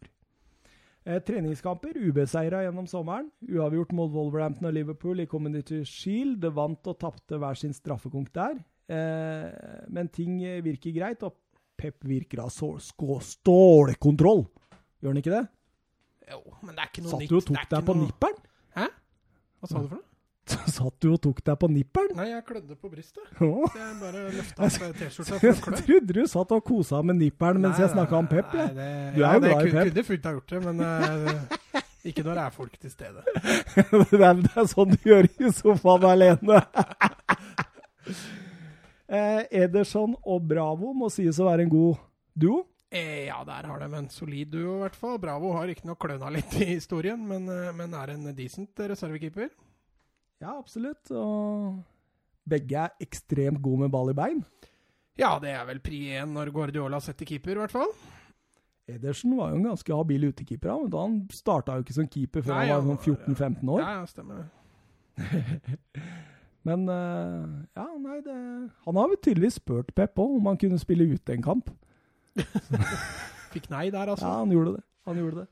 Eh, 1.03 1.17
treningskamper 1.25 1.95
UB-seira 1.97 2.59
gjennom 2.65 2.85
sommeren. 2.87 3.31
Uavgjort 3.49 3.91
mot 3.97 4.11
Wolverhampton 4.13 4.67
og 4.69 4.73
Liverpool 4.75 5.19
i 5.23 5.25
Community 5.25 5.79
Shield. 5.83 6.45
Vant 6.53 6.85
og 6.91 6.99
tapte 7.01 7.39
hver 7.41 7.57
sin 7.57 7.73
straffekonk 7.73 8.29
der. 8.37 8.59
Eh, 8.91 9.87
men 9.89 10.09
ting 10.13 10.37
virker 10.61 10.93
greit, 10.93 11.23
og 11.25 11.33
Pep 11.81 12.03
virker 12.05 12.43
av 12.43 12.51
stålkontroll. 12.53 14.43
Gjør 15.01 15.09
han 15.15 15.17
ikke 15.23 15.33
det? 15.33 15.45
Jo, 16.29 16.39
men 16.61 16.75
det 16.77 16.83
er 16.83 16.91
ikke 16.91 17.01
noe 17.07 17.11
Satt 17.15 17.23
nytt. 17.23 17.31
du 17.31 17.37
og 17.39 17.45
tok 17.49 17.69
deg 17.71 17.85
på 17.87 17.95
noe- 17.97 18.05
nipperen? 18.05 18.37
Hva 19.61 19.67
sa 19.69 19.77
du 19.81 19.87
for 19.87 19.95
noe? 19.97 20.05
Satt 20.49 20.95
du 20.99 21.11
og 21.13 21.19
tok 21.21 21.39
deg 21.45 21.57
på 21.61 21.67
nipperen? 21.71 22.15
Nei, 22.17 22.25
jeg 22.31 22.43
klødde 22.47 22.75
på 22.75 22.89
brystet. 22.91 23.23
Å, 23.37 23.49
Så 23.71 23.77
jeg 23.77 23.93
bare 24.01 24.23
løfta 24.33 24.65
opp 24.65 24.97
T-skjorta 24.97 25.37
for 25.39 25.45
Jeg 25.47 25.53
å 25.53 25.61
klø. 25.67 25.77
trodde 25.85 26.15
du 26.17 26.21
satt 26.27 26.51
og 26.57 26.63
kosa 26.67 27.01
med 27.05 27.19
nipperen 27.21 27.61
mens 27.61 27.77
Nei, 27.77 27.85
jeg 27.85 27.93
snakka 27.93 28.17
om 28.17 28.27
Pep. 28.31 28.53
nei, 28.57 28.65
det- 28.73 29.13
Du 29.15 29.21
er 29.21 29.27
ja, 29.27 29.33
jo 29.33 29.39
glad 29.45 29.61
i 29.67 29.71
Pep. 29.71 29.91
Kunne 29.93 30.03
fullt 30.09 30.25
ha 30.25 30.33
gjort 30.35 30.55
det, 30.55 30.61
men 30.65 30.81
uh, 30.81 31.81
ikke 32.09 32.23
når 32.25 32.33
det 32.39 32.43
er 32.47 32.55
folk 32.57 32.79
til 32.81 32.91
stede. 32.91 33.23
det, 34.11 34.19
er, 34.19 34.41
det 34.41 34.51
er 34.57 34.67
sånn 34.73 34.91
du 34.95 35.07
gjør 35.11 35.29
i 35.29 35.51
sofaen 35.53 36.07
alene. 36.09 36.61
eh, 39.07 39.41
Ederson 39.63 40.15
og 40.25 40.45
Bravo 40.49 40.91
må 40.97 41.09
sies 41.13 41.39
å 41.39 41.47
være 41.51 41.67
en 41.67 41.73
god 41.73 42.01
duo. 42.33 42.63
Eh, 42.91 43.27
ja, 43.29 43.37
der 43.47 43.69
har 43.69 43.79
de 43.85 43.87
en 44.01 44.09
solid 44.11 44.49
duo, 44.51 44.79
i 44.79 44.83
hvert 44.83 44.97
fall. 44.99 45.15
Bravo 45.21 45.53
har 45.55 45.69
riktignok 45.69 46.01
kløna 46.03 46.31
litt 46.33 46.51
i 46.59 46.73
historien, 46.73 47.21
men, 47.29 47.45
eh, 47.47 47.69
men 47.77 47.93
er 47.95 48.15
en 48.17 48.25
decent 48.35 48.81
reservekeeper. 48.91 49.47
Ja, 50.41 50.57
absolutt. 50.57 51.11
Og 51.13 51.81
begge 52.49 52.87
er 52.87 53.03
ekstremt 53.03 53.61
gode 53.61 53.85
med 53.85 53.93
ball 53.93 54.09
i 54.11 54.17
bein. 54.17 54.41
Ja, 55.19 55.35
det 55.41 55.51
er 55.53 55.67
vel 55.67 55.81
pri 55.83 55.99
én 56.17 56.33
når 56.33 56.49
Guardiola 56.55 56.99
setter 57.03 57.27
keeper, 57.29 57.53
i 57.53 57.61
hvert 57.61 57.73
fall. 57.75 57.91
Edersen 58.89 59.35
var 59.37 59.51
jo 59.51 59.59
en 59.59 59.67
ganske 59.69 59.93
habil 59.95 60.25
utekeeper, 60.31 60.73
men 60.81 60.95
han 60.95 61.19
starta 61.35 61.77
jo 61.77 61.85
ikke 61.85 61.95
som 61.95 62.09
keeper 62.09 62.43
før 62.43 62.57
Nei, 62.57 62.65
han 62.71 62.81
han 62.81 62.89
var 62.89 62.97
sånn 62.97 63.15
14-15 63.35 63.71
år. 63.75 63.83
Ja, 63.83 63.91
ja, 63.99 64.09
stemmer. 64.09 64.49
Men 66.67 66.85
uh, 66.85 67.61
ja, 67.73 67.87
nei, 67.97 68.19
det 68.21 68.35
Han 68.85 68.97
har 68.99 69.07
vel 69.09 69.17
tydeligvis 69.17 69.57
spurt 69.57 69.89
Pep 69.97 70.19
òg 70.21 70.35
om 70.37 70.45
han 70.51 70.59
kunne 70.61 70.77
spille 70.81 71.07
ute 71.09 71.33
en 71.33 71.45
kamp. 71.45 71.71
Fikk 73.53 73.65
nei 73.73 73.87
der, 73.89 74.11
altså. 74.13 74.27
Ja, 74.27 74.43
han 74.43 74.53
gjorde 74.53 74.75
det. 74.77 74.83
Han 75.09 75.17
gjorde 75.17 75.41
det. 75.41 75.47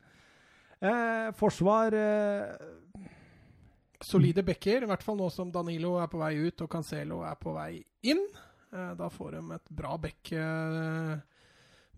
Eh, 0.79 1.31
forsvar 1.35 1.95
eh, 1.97 2.53
Solide 4.05 4.45
backer, 4.47 4.85
i 4.85 4.89
hvert 4.89 5.03
fall 5.03 5.17
nå 5.19 5.27
som 5.33 5.51
Danilo 5.51 5.97
er 5.99 6.07
på 6.11 6.21
vei 6.21 6.35
ut 6.39 6.63
og 6.63 6.71
Cancelo 6.71 7.23
er 7.27 7.35
på 7.39 7.55
vei 7.57 7.81
inn. 8.07 8.21
Eh, 8.71 8.93
da 8.95 9.09
får 9.11 9.35
de 9.35 9.43
et 9.57 9.75
bra 9.75 9.97
back 9.99 10.31
eh, 10.31 11.13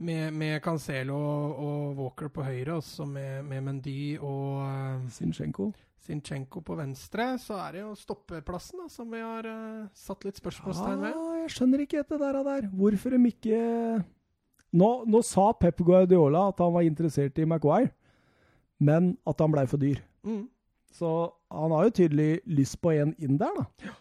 med, 0.01 0.33
med 0.33 0.57
Cancelo 0.65 1.19
og 1.19 1.99
Walker 1.99 2.31
på 2.33 2.47
høyre, 2.47 2.79
og 2.79 2.83
så 2.85 3.05
med, 3.05 3.43
med 3.45 3.63
Mendy 3.67 4.17
og 4.17 5.07
Sinchenko. 5.13 5.71
Zinchenko. 5.71 5.71
Zinchenko 6.01 6.61
på 6.65 6.75
venstre. 6.79 7.27
Så 7.41 7.57
er 7.61 7.75
det 7.75 7.83
jo 7.83 7.91
stoppeplassen 7.97 8.81
da, 8.83 8.87
som 8.91 9.11
vi 9.13 9.21
har 9.21 9.47
eh, 9.47 9.89
satt 9.97 10.25
litt 10.25 10.39
spørsmålstegn 10.41 11.03
ved. 11.03 11.13
Ja, 11.13 11.41
jeg 11.43 11.53
skjønner 11.55 11.83
ikke 11.85 12.01
dette 12.01 12.19
der, 12.21 12.39
der. 12.47 12.69
Hvorfor 12.73 13.13
de 13.13 13.21
ikke 13.29 13.59
nå, 14.71 14.89
nå 15.05 15.21
sa 15.27 15.51
Pep 15.59 15.83
Guardiola 15.85 16.47
at 16.49 16.63
han 16.63 16.73
var 16.73 16.87
interessert 16.87 17.37
i 17.37 17.45
Maguire, 17.47 17.91
men 18.81 19.13
at 19.27 19.43
han 19.43 19.53
blei 19.53 19.67
for 19.69 19.81
dyr. 19.81 20.01
Mm. 20.25 20.47
Så 20.95 21.11
han 21.51 21.75
har 21.75 21.89
jo 21.89 21.97
tydelig 22.01 22.31
lyst 22.47 22.79
på 22.81 22.93
en 22.95 23.15
inn 23.19 23.37
der, 23.41 23.61
da. 23.61 23.93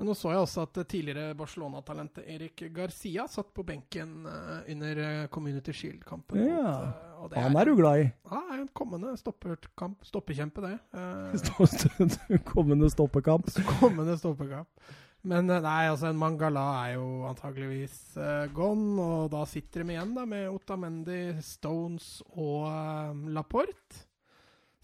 Men 0.00 0.08
nå 0.08 0.14
så 0.16 0.30
jeg 0.32 0.40
også 0.40 0.62
at 0.64 0.78
tidligere 0.88 1.34
Barcelona-talentet 1.36 2.24
Erik 2.32 2.62
Garcia 2.72 3.26
satt 3.28 3.50
på 3.52 3.60
benken 3.68 4.24
eh, 4.24 4.70
under 4.72 5.00
eh, 5.04 5.26
Community 5.28 5.74
Shield-kampen. 5.76 6.40
Ja. 6.40 6.70
eh, 6.86 7.26
det 7.28 7.42
Han 7.44 7.58
er 7.60 7.68
du 7.68 7.74
glad 7.76 8.06
i. 8.06 8.06
Ja, 8.30 8.40
er 8.54 8.62
en 8.62 8.70
kommende 8.72 9.12
stopperkamp, 9.20 10.00
stoppekjempe, 10.08 10.64
det. 10.64 10.78
Uh, 10.96 12.40
Kommende 12.48 12.88
stoppekamp. 12.88 13.52
kommende 13.76 14.16
stoppekamp. 14.16 14.68
Men 15.20 15.52
nei, 15.52 15.82
altså 15.90 16.08
en 16.08 16.16
Mangala 16.16 16.64
er 16.86 16.94
jo 16.94 17.26
antageligvis 17.28 17.98
uh, 18.16 18.48
gone, 18.56 18.96
og 19.04 19.28
da 19.34 19.44
sitter 19.44 19.84
de 19.84 19.98
igjen 19.98 20.16
da 20.16 20.24
med 20.24 20.48
Otamendi, 20.48 21.22
Stones 21.44 22.22
og 22.32 22.70
uh, 22.72 23.28
Laporte. 23.36 24.06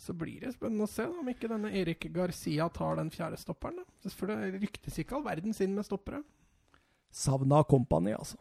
Så 0.07 0.15
blir 0.15 0.39
det 0.45 0.53
spennende 0.55 0.87
å 0.87 0.91
se 0.91 1.03
da, 1.09 1.19
om 1.19 1.29
ikke 1.33 1.49
denne 1.51 1.73
Erik 1.75 2.07
Garcia 2.15 2.69
tar 2.71 2.99
den 3.01 3.11
fjerde 3.11 3.39
stopperen. 3.41 3.81
da. 3.83 4.11
For 4.15 4.31
det 4.31 4.61
ryktes 4.63 5.01
ikke 5.03 5.17
all 5.19 5.25
verdens 5.27 5.61
inn 5.65 5.75
med 5.75 5.87
stoppere. 5.89 6.23
Savna 7.11 7.65
Company, 7.67 8.13
altså. 8.15 8.39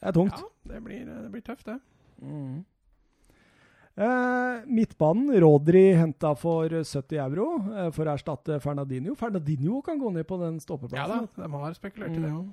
Det 0.00 0.08
er 0.08 0.16
tungt. 0.16 0.38
Ja, 0.38 0.72
det 0.72 0.80
blir, 0.84 1.04
det 1.08 1.30
blir 1.34 1.44
tøft, 1.44 1.66
det. 1.68 1.76
Mm. 2.22 2.62
Eh, 3.96 4.64
midtbanen, 4.66 5.30
Rodri 5.40 5.92
henta 5.94 6.32
for 6.38 6.68
70 6.82 7.20
euro 7.22 7.46
eh, 7.76 7.90
for 7.94 8.08
å 8.08 8.14
erstatte 8.16 8.56
Fernadinho. 8.62 9.14
Fernadinho 9.18 9.80
kan 9.86 10.00
gå 10.00 10.10
ned 10.16 10.26
på 10.26 10.38
den 10.40 10.58
Ja 10.96 11.06
da, 11.06 11.20
de 11.36 11.50
har 11.52 11.74
spekulert 11.78 12.16
i 12.16 12.20
det 12.20 12.30
Mm. 12.32 12.38
òg. 12.40 12.52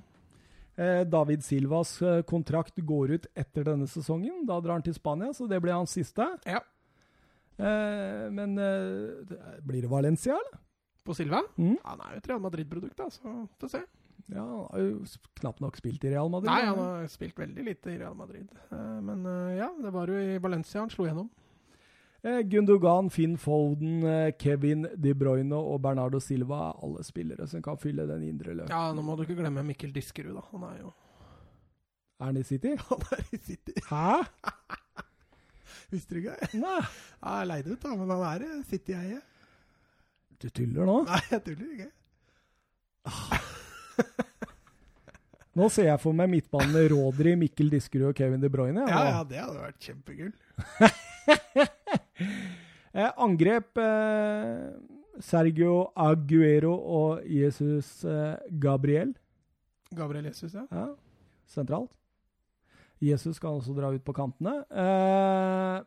Eh, 0.76 1.04
David 1.04 1.42
Silvas 1.44 2.00
eh, 2.02 2.22
kontrakt 2.22 2.76
går 2.76 3.10
ut 3.10 3.26
etter 3.36 3.64
denne 3.64 3.86
sesongen. 3.86 4.46
Da 4.46 4.60
drar 4.60 4.72
han 4.78 4.82
til 4.82 4.94
Spania, 4.94 5.32
så 5.34 5.48
det 5.48 5.60
blir 5.60 5.72
hans 5.74 5.90
siste. 5.90 6.24
Ja. 6.46 6.60
Eh, 7.58 8.30
men 8.32 8.56
eh, 8.58 9.58
blir 9.62 9.82
det 9.84 9.90
Valencia, 9.90 10.32
eller? 10.38 10.60
På 11.04 11.14
Silva? 11.14 11.42
Mm. 11.58 11.76
Han 11.84 12.00
er 12.06 12.14
jo 12.14 12.20
et 12.22 12.28
Real 12.30 12.40
Madrid-produkt, 12.44 12.96
da, 12.98 13.08
så 13.10 13.34
få 13.60 13.68
se. 13.70 13.82
Ja, 14.32 14.42
han 14.44 14.66
har 14.70 14.80
jo 14.84 15.04
knapt 15.40 15.60
nok 15.60 15.76
spilt 15.76 16.04
i 16.06 16.12
Real 16.14 16.30
Madrid. 16.30 16.48
Nei, 16.48 16.64
han 16.68 16.78
har 16.78 17.08
spilt 17.10 17.38
veldig 17.42 17.64
lite 17.66 17.90
i 17.92 17.98
Real 18.00 18.14
Madrid. 18.16 18.48
Eh, 18.70 18.98
Men 19.02 19.24
ja, 19.58 19.68
det 19.82 19.92
var 19.92 20.08
jo 20.12 20.18
i 20.18 20.38
Valencia 20.42 20.80
han 20.80 20.92
slo 20.94 21.08
gjennom. 21.08 21.28
Eh, 22.22 22.38
Gundogan, 22.46 23.10
Finn 23.10 23.34
Foden, 23.36 24.04
Kevin 24.38 24.86
De 24.94 25.10
Bruyne 25.18 25.58
og 25.58 25.80
Bernardo 25.82 26.20
Silva 26.22 26.68
er 26.68 26.84
alle 26.86 27.02
spillere 27.04 27.48
som 27.50 27.62
kan 27.66 27.80
fylle 27.82 28.06
den 28.06 28.22
indre 28.28 28.54
løpet. 28.54 28.70
Ja, 28.70 28.92
nå 28.94 29.02
må 29.02 29.18
du 29.18 29.24
ikke 29.26 29.40
glemme 29.42 29.64
Mikkel 29.66 29.90
Diskerud, 29.92 30.36
da. 30.38 30.46
Han 30.54 30.68
er 30.70 30.78
jo 30.84 30.92
Er 32.22 32.28
han 32.30 32.38
i 32.38 32.44
City? 32.46 32.76
Han 32.88 33.02
er 33.18 33.26
i 33.34 33.42
City. 33.42 33.74
Hæ? 33.90 34.22
Visste 35.92 36.16
du 36.16 36.22
ikke 36.22 36.36
det? 36.40 36.48
Nei, 36.62 36.78
jeg 37.22 37.32
er 37.36 37.48
leid 37.50 37.66
ut, 37.68 37.80
da, 37.82 37.96
men 37.98 38.12
han 38.14 38.22
er 38.30 38.46
i 38.46 38.50
City-eie. 38.70 39.18
du 40.42 40.48
tuller 40.48 40.88
nå? 40.88 40.98
Nei, 41.08 41.20
jeg 41.30 41.44
tuller 41.48 41.74
ikke. 41.76 41.90
Nå 45.58 45.66
ser 45.68 45.90
jeg 45.90 46.00
for 46.00 46.16
meg 46.16 46.30
midtbanen 46.32 46.72
med 46.72 46.86
Rodri, 46.94 47.34
Mikkel 47.36 47.68
Diskerud 47.74 48.08
og 48.08 48.16
Kevin 48.16 48.40
De 48.40 48.48
Bruyne. 48.48 48.86
Ja, 48.88 49.02
ja, 49.10 49.20
det 49.28 49.42
hadde 49.42 49.60
vært 49.60 49.88
kjempegull. 49.90 50.32
Eh, 52.92 53.08
angrep 53.24 53.78
eh, 53.80 54.66
Sergio 55.24 55.86
Aguero 55.96 56.74
og 56.76 57.22
Jesus 57.24 58.02
eh, 58.04 58.34
Gabriel. 58.60 59.14
Gabriel 59.96 60.28
Jesus, 60.28 60.52
ja. 60.52 60.66
Ja, 60.68 60.90
sentralt. 61.48 61.88
Jesus 63.02 63.40
kan 63.42 63.58
også 63.58 63.74
dra 63.74 63.90
ut 63.90 64.04
på 64.06 64.14
kantene. 64.14 64.60
Eh, 64.70 65.82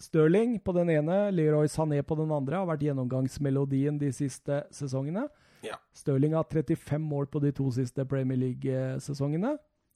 Stirling 0.00 0.56
på 0.64 0.72
den 0.74 0.90
ene, 0.90 1.30
Leroy 1.30 1.68
Sané 1.70 2.00
på 2.02 2.16
den 2.18 2.32
andre 2.34 2.58
har 2.58 2.66
vært 2.66 2.82
gjennomgangsmelodien 2.82 3.98
de 4.00 4.10
siste 4.16 4.64
sesongene. 4.74 5.28
Ja. 5.64 5.76
Stirling 5.94 6.34
har 6.34 6.48
35 6.50 6.98
mål 7.04 7.28
på 7.30 7.40
de 7.44 7.52
to 7.54 7.68
siste 7.72 8.06
Premier 8.08 8.40
League-sesongene. 8.40 9.54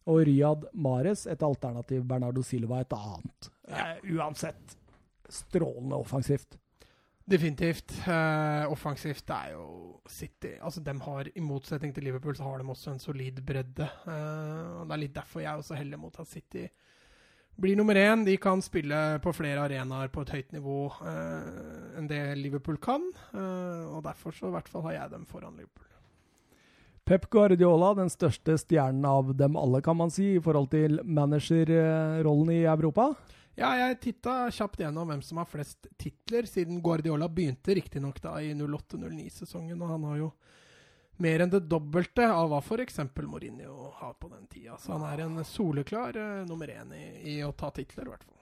Og 0.09 0.23
Riyad 0.25 0.69
Mares, 0.73 1.27
et 1.27 1.43
alternativ. 1.45 2.05
Bernardo 2.09 2.45
Silva, 2.47 2.81
et 2.81 2.95
annet. 2.97 3.51
Eh, 3.69 3.99
uansett, 4.15 4.79
strålende 5.29 5.99
offensivt. 5.99 6.57
Definitivt. 7.29 7.93
Uh, 8.07 8.65
offensivt 8.73 9.31
er 9.31 9.53
jo 9.53 9.65
City. 10.09 10.55
Altså, 10.65 10.81
de 10.81 10.95
har, 11.05 11.29
I 11.35 11.41
motsetning 11.45 11.93
til 11.95 12.09
Liverpool 12.09 12.37
så 12.37 12.47
har 12.47 12.63
de 12.63 12.71
også 12.73 12.95
en 12.95 13.03
solid 13.03 13.43
bredde. 13.45 13.89
Uh, 14.07 14.81
og 14.81 14.87
Det 14.89 14.97
er 14.97 15.03
litt 15.03 15.17
derfor 15.17 15.45
jeg 15.45 15.61
også 15.61 15.77
heller 15.77 16.01
mot 16.01 16.21
at 16.21 16.31
City 16.31 16.69
blir 17.59 17.77
nummer 17.77 17.99
én. 17.99 18.25
De 18.25 18.37
kan 18.41 18.63
spille 18.63 19.19
på 19.23 19.35
flere 19.35 19.67
arenaer 19.67 20.11
på 20.15 20.23
et 20.23 20.33
høyt 20.37 20.55
nivå 20.55 20.79
uh, 21.03 21.99
enn 21.99 22.09
det 22.11 22.23
Liverpool 22.39 22.79
kan. 22.79 23.05
Eh, 23.35 23.85
og 23.91 24.05
derfor 24.07 24.35
så 24.35 24.49
i 24.49 24.55
hvert 24.55 24.69
fall 24.71 24.87
har 24.87 25.01
jeg 25.01 25.15
dem 25.17 25.27
foran 25.27 25.57
Liverpool. 25.59 25.87
Pep 27.09 27.25
Guardiola, 27.33 27.95
den 27.97 28.11
største 28.13 28.59
stjernen 28.61 29.07
av 29.09 29.33
dem 29.37 29.57
alle, 29.57 29.81
kan 29.83 29.97
man 29.97 30.13
si, 30.13 30.35
i 30.37 30.43
forhold 30.45 30.69
til 30.75 31.01
managerrollen 31.09 32.53
i 32.53 32.61
Europa. 32.69 33.15
Ja, 33.59 33.73
jeg 33.75 33.97
titta 33.99 34.35
kjapt 34.55 34.79
gjennom 34.85 35.09
hvem 35.11 35.23
som 35.27 35.41
har 35.41 35.49
flest 35.51 35.89
titler, 35.99 36.47
siden 36.47 36.79
Guardiola 36.83 37.27
begynte 37.27 37.75
riktignok 37.75 38.21
i 38.39 38.53
08-09-sesongen. 38.55 39.81
Og 39.83 39.91
han 39.91 40.05
har 40.07 40.21
jo 40.21 40.29
mer 41.19 41.43
enn 41.43 41.51
det 41.51 41.65
dobbelte 41.67 42.29
av 42.31 42.53
hva 42.53 42.61
f.eks. 42.63 43.01
Mourinho 43.19 43.91
har 43.99 44.15
på 44.15 44.31
den 44.31 44.47
tida. 44.47 44.79
Så 44.79 44.95
han 44.95 45.07
er 45.09 45.25
en 45.25 45.43
soleklar 45.45 46.15
uh, 46.15 46.45
nummer 46.47 46.71
én 46.71 46.95
i, 46.95 47.07
i, 47.35 47.39
å 47.43 47.51
ta 47.51 47.73
titler, 47.75 48.07
i 48.07 48.15
hvert 48.15 48.29
fall. 48.29 48.37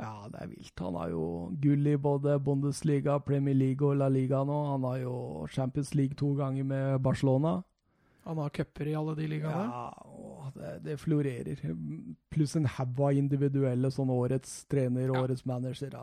Ja, 0.00 0.12
det 0.30 0.38
er 0.38 0.52
vilt. 0.52 0.78
Han 0.80 0.96
har 0.96 1.10
jo 1.12 1.24
gull 1.60 1.90
i 1.90 1.96
både 1.98 2.38
Bundesliga, 2.38 3.18
Premier 3.26 3.58
League 3.58 3.84
og 3.84 3.98
La 3.98 4.06
Liga 4.08 4.44
nå. 4.46 4.60
Han 4.70 4.86
har 4.86 5.02
jo 5.02 5.14
Champions 5.50 5.96
League 5.98 6.14
to 6.14 6.30
ganger 6.38 6.64
med 6.64 7.02
Barcelona. 7.02 7.58
Han 8.30 8.38
har 8.38 8.48
cuper 8.54 8.86
i 8.86 8.92
alle 8.94 9.14
de 9.18 9.24
ligaene? 9.26 9.62
Ja, 9.66 10.52
det, 10.54 10.68
det, 10.84 10.96
florerer. 11.02 11.62
Pluss 12.30 12.52
en 12.56 12.68
haug 12.76 13.00
av 13.02 13.16
individuelle 13.18 13.88
sånn 13.90 14.12
årets 14.14 14.52
trener, 14.70 15.08
ja. 15.08 15.22
årets 15.24 15.42
manager. 15.50 15.96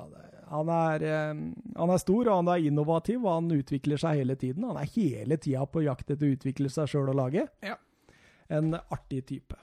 Han, 0.51 0.67
er, 0.67 1.05
eh, 1.07 1.29
han, 1.77 1.93
er, 1.93 2.01
stor, 2.03 2.27
og 2.27 2.41
han 2.41 2.49
er 2.51 2.65
innovativ, 2.67 3.21
og 3.21 3.29
han 3.31 3.47
utvikler 3.55 4.01
seg 4.01 4.19
hele 4.19 4.35
tiden. 4.35 4.65
Han 4.67 4.75
er 4.81 4.91
hele 4.97 5.37
tida 5.39 5.63
på 5.71 5.85
jakt 5.85 6.11
etter 6.11 6.27
å 6.27 6.33
utvikle 6.35 6.71
seg 6.73 6.91
sjøl 6.91 7.13
og 7.13 7.15
laget. 7.21 7.53
Ja. 7.63 7.77
En 8.59 8.75
artig 8.75 9.21
type. 9.29 9.55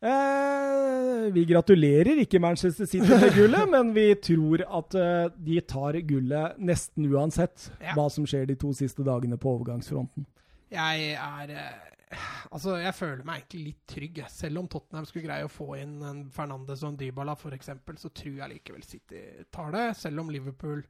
Eh, 0.00 1.26
vi 1.36 1.44
gratulerer 1.50 2.22
ikke 2.22 2.40
Manchester 2.40 2.88
City 2.88 3.20
med 3.20 3.36
gullet, 3.36 3.68
men 3.74 3.92
vi 3.92 4.06
tror 4.16 4.64
at 4.64 4.96
eh, 4.96 5.26
de 5.50 5.60
tar 5.60 6.00
gullet 6.08 6.56
nesten 6.56 7.12
uansett 7.12 7.68
ja. 7.82 7.92
hva 7.98 8.08
som 8.16 8.24
skjer 8.24 8.48
de 8.48 8.56
to 8.64 8.72
siste 8.80 9.04
dagene 9.04 9.36
på 9.36 9.52
overgangsfronten. 9.58 10.24
Jeg 10.72 11.12
er 11.14 11.52
eh, 11.54 11.92
Altså, 12.54 12.76
jeg 12.78 12.94
føler 12.94 13.24
meg 13.26 13.40
egentlig 13.40 13.62
litt 13.64 13.80
trygg. 13.90 14.20
Selv 14.30 14.60
om 14.62 14.68
Tottenham 14.70 15.06
skulle 15.08 15.26
greie 15.26 15.46
å 15.46 15.50
få 15.50 15.72
inn 15.80 15.96
en 16.06 16.20
Fernandes 16.32 16.84
og 16.84 16.92
en 16.92 17.00
Dybala 17.00 17.34
f.eks., 17.34 17.72
så 17.98 18.10
tror 18.14 18.36
jeg 18.38 18.52
likevel 18.52 18.84
City 18.86 19.22
tar 19.50 19.74
det. 19.74 19.88
Selv 19.98 20.22
om 20.22 20.30
Liverpool 20.32 20.84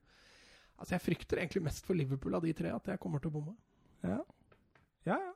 Altså, 0.76 0.92
jeg 0.92 1.00
frykter 1.06 1.38
egentlig 1.40 1.62
mest 1.64 1.86
for 1.88 1.96
Liverpool 1.96 2.34
av 2.36 2.42
de 2.44 2.50
tre 2.52 2.68
at 2.68 2.90
jeg 2.90 3.00
kommer 3.00 3.22
til 3.24 3.30
å 3.30 3.36
bomme. 3.38 3.54
Ja. 4.04 4.18
Ja, 5.08 5.16
ja. 5.16 5.32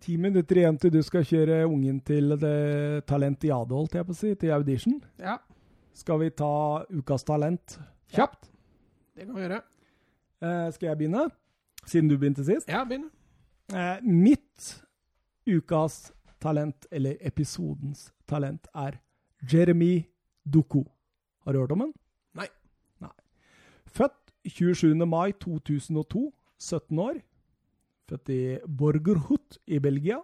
Ti 0.00 0.16
minutter 0.18 0.58
igjen 0.58 0.78
til 0.80 0.90
du 0.94 0.98
skal 1.06 1.26
kjøre 1.28 1.60
ungen 1.68 2.00
til 2.02 2.34
det 2.40 3.04
talentiade, 3.06 3.76
holdt 3.76 3.94
jeg 3.94 4.08
på 4.08 4.16
å 4.16 4.18
si, 4.18 4.32
til 4.40 4.54
audition. 4.56 4.96
Ja. 5.20 5.36
Skal 5.94 6.22
vi 6.22 6.30
ta 6.34 6.50
ukas 6.88 7.26
talent 7.28 7.76
kjapt? 8.10 8.48
Ja, 8.48 9.20
det 9.20 9.28
kan 9.28 9.36
vi 9.36 9.44
gjøre. 9.44 9.60
Eh, 10.40 10.66
skal 10.74 10.88
jeg 10.88 11.00
begynne? 11.02 11.28
Siden 11.86 12.08
du 12.08 12.16
begynte 12.18 12.44
sist? 12.44 12.68
Ja, 12.68 12.84
begynn. 12.84 13.10
Eh, 13.72 14.02
mitt 14.02 14.84
ukas 15.46 16.12
talent, 16.40 16.86
eller 16.90 17.16
episodens 17.20 18.10
talent, 18.28 18.66
er 18.74 19.00
Jeremy 19.52 20.04
Duku. 20.44 20.84
Har 21.44 21.52
du 21.52 21.60
hørt 21.60 21.72
om 21.72 21.80
han? 21.80 21.92
Nei. 22.34 22.48
Nei. 23.00 23.12
Født 23.86 24.34
27. 24.46 24.94
mai 25.06 25.32
2002, 25.32 26.32
17 26.58 26.98
år. 26.98 27.20
Født 28.10 28.28
i 28.28 28.42
Borgerhut 28.66 29.58
i 29.66 29.78
Belgia. 29.78 30.20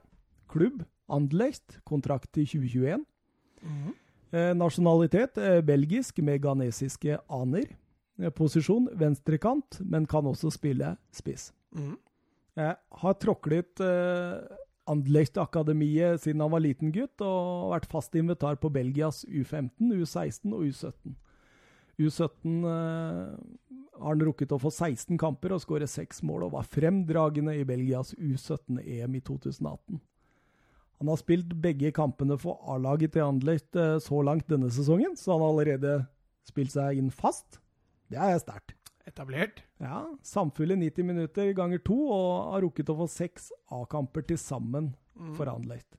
Klubb 0.48 0.82
Anderlecht, 1.08 1.80
kontrakt 1.84 2.32
til 2.32 2.46
2021. 2.46 3.04
Mm 3.62 3.68
-hmm. 3.68 4.36
eh, 4.36 4.54
nasjonalitet 4.56 5.38
eh, 5.38 5.62
belgisk 5.62 6.18
med 6.18 6.42
ghanesiske 6.42 7.18
aner. 7.30 7.64
Eh, 8.16 8.32
posisjon 8.32 8.88
venstrekant, 8.96 9.80
men 9.84 10.06
kan 10.08 10.26
også 10.26 10.50
spille 10.54 10.94
spiss. 11.14 11.50
Mm. 11.76 11.96
Jeg 12.56 12.76
har 13.02 13.18
tråklet 13.20 13.82
eh, 13.84 14.56
Anderlecht-akademiet 14.88 16.22
siden 16.22 16.40
han 16.44 16.52
var 16.54 16.64
liten 16.64 16.92
gutt, 16.94 17.20
og 17.20 17.74
vært 17.74 17.88
fast 17.90 18.16
invitar 18.16 18.56
på 18.62 18.70
Belgias 18.72 19.24
U15, 19.28 19.92
U16 19.92 20.54
og 20.54 20.64
U17. 20.64 21.16
U17 21.96 22.64
eh, 22.70 23.36
har 23.96 24.12
han 24.14 24.24
rukket 24.28 24.52
å 24.52 24.60
få 24.60 24.72
16 24.72 25.18
kamper 25.20 25.56
og 25.56 25.64
skåre 25.64 25.88
6 25.90 26.22
mål, 26.28 26.46
og 26.46 26.56
var 26.56 26.68
fremdragende 26.70 27.56
i 27.58 27.66
Belgias 27.68 28.14
U17-EM 28.16 29.18
i 29.18 29.24
2018. 29.26 30.00
Han 30.96 31.12
har 31.12 31.20
spilt 31.20 31.52
begge 31.60 31.92
kampene 31.92 32.38
for 32.40 32.62
A-laget 32.72 33.12
til 33.12 33.26
Anderlecht 33.26 33.76
eh, 33.76 33.98
så 34.00 34.24
langt 34.24 34.48
denne 34.48 34.72
sesongen, 34.72 35.18
så 35.20 35.34
han 35.34 35.44
har 35.44 35.52
allerede 35.52 35.96
spilt 36.48 36.72
seg 36.72 37.02
inn 37.02 37.12
fast. 37.12 37.60
Det 38.10 38.18
er 38.22 38.38
sterkt. 38.42 38.74
Etablert. 39.06 39.62
Ja. 39.80 40.02
Samfulle 40.22 40.76
90 40.76 41.06
minutter 41.06 41.52
ganger 41.52 41.78
to, 41.78 41.98
og 42.10 42.52
har 42.54 42.64
rukket 42.66 42.90
å 42.90 42.98
få 43.02 43.06
seks 43.10 43.52
A-kamper 43.72 44.26
til 44.26 44.38
sammen 44.40 44.90
mm. 45.14 45.36
for 45.38 45.50
Anderlecht. 45.50 45.98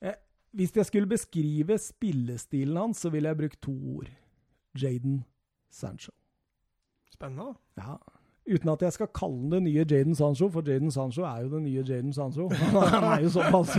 Eh, 0.00 0.14
hvis 0.54 0.76
jeg 0.76 0.86
skulle 0.86 1.10
beskrive 1.10 1.78
spillestilen 1.82 2.78
hans, 2.78 3.02
så 3.02 3.10
ville 3.14 3.32
jeg 3.32 3.40
brukt 3.42 3.60
to 3.66 3.74
ord. 3.96 4.12
Jaden 4.78 5.24
Sancho. 5.74 6.14
Spennende. 7.10 7.56
Ja. 7.80 7.98
Uten 8.48 8.70
at 8.72 8.82
jeg 8.82 8.92
skal 8.92 9.10
kalle 9.12 9.42
den 9.42 9.50
det 9.50 9.62
nye 9.66 9.84
Jaden 9.84 10.14
Sancho, 10.14 10.48
for 10.48 10.62
Jaden 10.66 10.90
Sancho 10.90 11.22
er 11.22 11.42
jo 11.42 11.50
den 11.56 11.66
nye 11.66 11.82
Jaden 11.82 12.12
Sancho. 12.12 12.48
Han 12.72 13.04
er 13.04 13.20
jo 13.26 13.28
såpass 13.28 13.74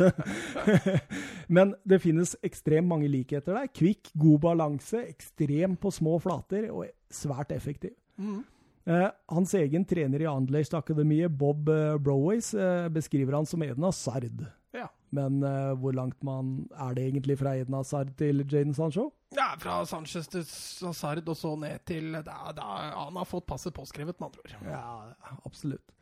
Men 1.50 1.74
det 1.84 2.02
finnes 2.04 2.36
ekstremt 2.46 2.88
mange 2.88 3.10
likheter 3.10 3.58
der. 3.58 3.72
Kvikk, 3.74 4.12
god 4.14 4.40
balanse, 4.46 5.02
ekstrem 5.10 5.76
på 5.82 5.92
små 5.94 6.20
flater 6.22 6.70
og 6.70 6.86
svært 7.10 7.56
effektiv. 7.56 7.96
Mm. 8.22 8.44
Eh, 8.90 9.08
hans 9.34 9.54
egen 9.58 9.86
trener 9.86 10.24
i 10.24 10.30
Anderlecht-akademiet, 10.30 11.34
Bob 11.34 11.66
Browais, 11.66 12.02
Broways, 12.06 12.54
eh, 12.54 12.88
beskriver 12.94 13.38
han 13.40 13.50
som 13.50 13.64
Eden 13.66 13.84
Hazard. 13.84 14.46
Ja. 14.74 14.88
Men 15.10 15.42
uh, 15.42 15.74
hvor 15.82 15.96
langt 15.98 16.22
man 16.24 16.68
er 16.78 16.94
det 16.94 17.08
egentlig 17.08 17.40
fra 17.40 17.56
Eden 17.58 17.74
Hazard 17.74 18.12
til 18.18 18.44
Jaden 18.46 18.76
Sancho? 18.78 19.08
Ja, 19.34 19.56
fra 19.58 19.82
Sanchez 19.90 20.30
til 20.30 20.46
Hazard 20.86 21.30
og 21.30 21.38
så 21.38 21.56
ned 21.58 21.82
til 21.90 22.14
da, 22.14 22.36
da, 22.54 22.68
Han 22.94 23.18
har 23.18 23.26
fått 23.30 23.48
passet 23.50 23.74
påskrevet, 23.74 24.20
med 24.20 24.30
andre 24.30 24.46
ord. 24.46 24.56
Ja, 24.70 25.40
absolutt. 25.50 25.96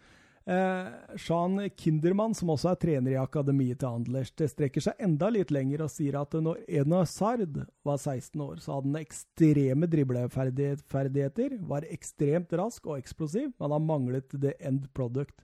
Eh, 0.47 1.17
Sean 1.19 1.59
Kindermann, 1.75 2.35
som 2.35 2.53
også 2.53 2.69
er 2.71 2.77
trener 2.79 3.11
i 3.11 3.19
akademiet 3.19 3.81
til 3.81 3.89
Anderlecht, 3.89 4.39
strekker 4.47 4.85
seg 4.85 5.01
enda 5.03 5.27
litt 5.33 5.51
lenger 5.51 5.83
og 5.83 5.91
sier 5.91 6.15
at 6.21 6.37
når 6.39 6.61
Eden 6.71 6.95
Sard 7.11 7.57
var 7.83 7.97
16 7.99 8.43
år, 8.45 8.61
så 8.63 8.77
hadde 8.77 8.93
han 8.93 9.01
ekstreme 9.01 9.89
dribleferdigheter, 9.91 11.57
var 11.67 11.87
ekstremt 11.91 12.55
rask 12.55 12.87
og 12.87 12.95
eksplosiv, 12.95 13.51
men 13.59 13.75
han 13.75 13.89
manglet 13.89 14.31
the 14.31 14.55
end 14.63 14.87
product. 14.95 15.35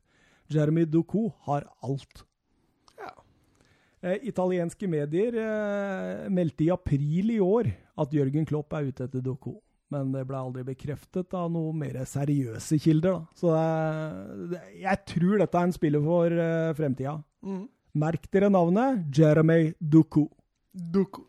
Jeremy 0.54 0.86
Ducou 0.88 1.34
har 1.50 1.68
alt. 1.84 2.24
Eh, 4.04 4.24
italienske 4.28 4.88
medier 4.88 5.36
eh, 5.40 6.26
meldte 6.32 6.66
i 6.66 6.72
april 6.74 7.30
i 7.32 7.40
år 7.44 7.70
at 8.00 8.16
Jørgen 8.16 8.48
Klopp 8.48 8.76
er 8.76 8.90
ute 8.90 9.08
etter 9.08 9.24
Doko. 9.24 9.58
Men 9.94 10.12
det 10.16 10.26
ble 10.30 10.40
aldri 10.40 10.66
bekreftet 10.68 11.36
av 11.38 11.52
noen 11.54 11.78
mer 11.84 12.02
seriøse 12.10 12.80
kilder. 12.82 13.20
Da. 13.20 13.38
Så 13.38 13.54
det, 14.54 14.64
jeg 14.82 15.04
tror 15.14 15.44
dette 15.44 15.60
er 15.60 15.70
en 15.70 15.76
spiller 15.76 16.04
for 16.06 16.38
uh, 16.44 16.74
fremtida. 16.78 17.18
Mm. 17.46 17.66
Merk 18.04 18.26
dere 18.34 18.50
navnet 18.50 19.04
Jeremy 19.14 19.76
Duku. 19.78 20.26
Duku. 20.74 21.28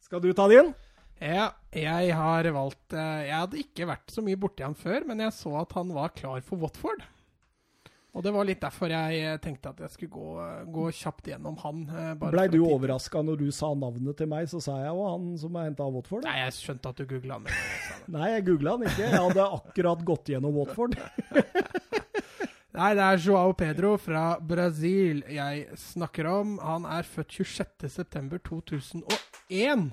Skal 0.00 0.22
du 0.24 0.32
ta 0.34 0.48
din? 0.50 0.72
Ja, 1.20 1.50
jeg 1.76 2.14
har 2.16 2.46
valgt 2.56 2.94
eh, 2.96 3.26
Jeg 3.28 3.36
hadde 3.36 3.58
ikke 3.60 3.88
vært 3.90 4.08
så 4.08 4.22
mye 4.24 4.38
borti 4.40 4.64
han 4.64 4.76
før, 4.78 5.04
men 5.10 5.20
jeg 5.20 5.34
så 5.36 5.52
at 5.60 5.74
han 5.76 5.92
var 5.92 6.14
klar 6.16 6.40
for 6.46 6.62
Watford. 6.62 7.04
Og 8.10 8.24
det 8.26 8.32
var 8.34 8.42
litt 8.48 8.58
derfor 8.62 8.90
jeg 8.90 9.18
eh, 9.22 9.36
tenkte 9.42 9.70
at 9.70 9.78
jeg 9.84 9.90
skulle 9.92 10.10
gå, 10.10 10.28
gå 10.74 10.84
kjapt 10.98 11.28
gjennom 11.30 11.54
han. 11.62 11.76
Eh, 11.94 12.14
Blei 12.24 12.48
du 12.50 12.58
overraska 12.64 13.22
når 13.22 13.36
du 13.44 13.50
sa 13.54 13.68
navnet 13.78 14.16
til 14.18 14.26
meg, 14.30 14.48
så 14.50 14.58
sa 14.64 14.80
jeg 14.82 14.90
jo 14.90 15.04
han 15.06 15.38
som 15.38 15.54
er 15.60 15.64
henta 15.68 15.82
av 15.86 15.94
Watford? 15.94 16.24
Nei, 16.26 16.38
jeg 16.42 16.52
skjønte 16.58 16.90
at 16.90 16.98
du 16.98 17.04
googla 17.12 17.34
han. 17.38 17.46
Nei, 18.16 18.26
jeg 18.34 18.46
googla 18.50 18.70
han 18.74 18.82
ikke. 18.90 19.04
Jeg 19.06 19.14
hadde 19.14 19.46
akkurat 19.60 20.00
gått 20.10 20.26
gjennom 20.34 20.54
Watford. 20.58 20.92
Nei, 22.80 22.90
det 22.96 23.04
er 23.04 23.18
Joao 23.22 23.52
Pedro 23.58 23.90
fra 24.00 24.24
Brasil 24.42 25.22
jeg 25.30 25.66
snakker 25.78 26.26
om. 26.30 26.58
Han 26.64 26.86
er 26.90 27.02
født 27.06 27.30
26.9.2001. 27.46 29.90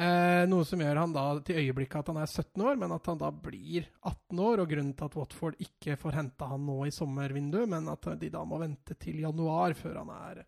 Eh, 0.00 0.42
noe 0.48 0.64
som 0.64 0.80
gjør 0.80 0.96
han 0.96 1.12
da 1.12 1.24
til 1.44 1.58
øyeblikket 1.60 1.98
at 2.00 2.08
han 2.08 2.20
er 2.22 2.30
17 2.30 2.62
år, 2.64 2.78
men 2.80 2.94
at 2.94 3.08
han 3.10 3.18
da 3.20 3.28
blir 3.34 3.84
18 3.98 4.40
år. 4.40 4.62
Og 4.62 4.70
grunnen 4.72 4.94
til 4.96 5.10
at 5.10 5.16
Watford 5.18 5.60
ikke 5.60 5.98
får 6.00 6.16
henta 6.16 6.48
han 6.54 6.64
nå 6.64 6.78
i 6.88 6.94
sommervinduet, 6.94 7.68
men 7.68 7.90
at 7.92 8.08
de 8.22 8.30
da 8.32 8.44
må 8.48 8.62
vente 8.62 8.96
til 9.00 9.20
januar 9.26 9.76
før 9.76 10.00
han 10.00 10.14
er, 10.16 10.42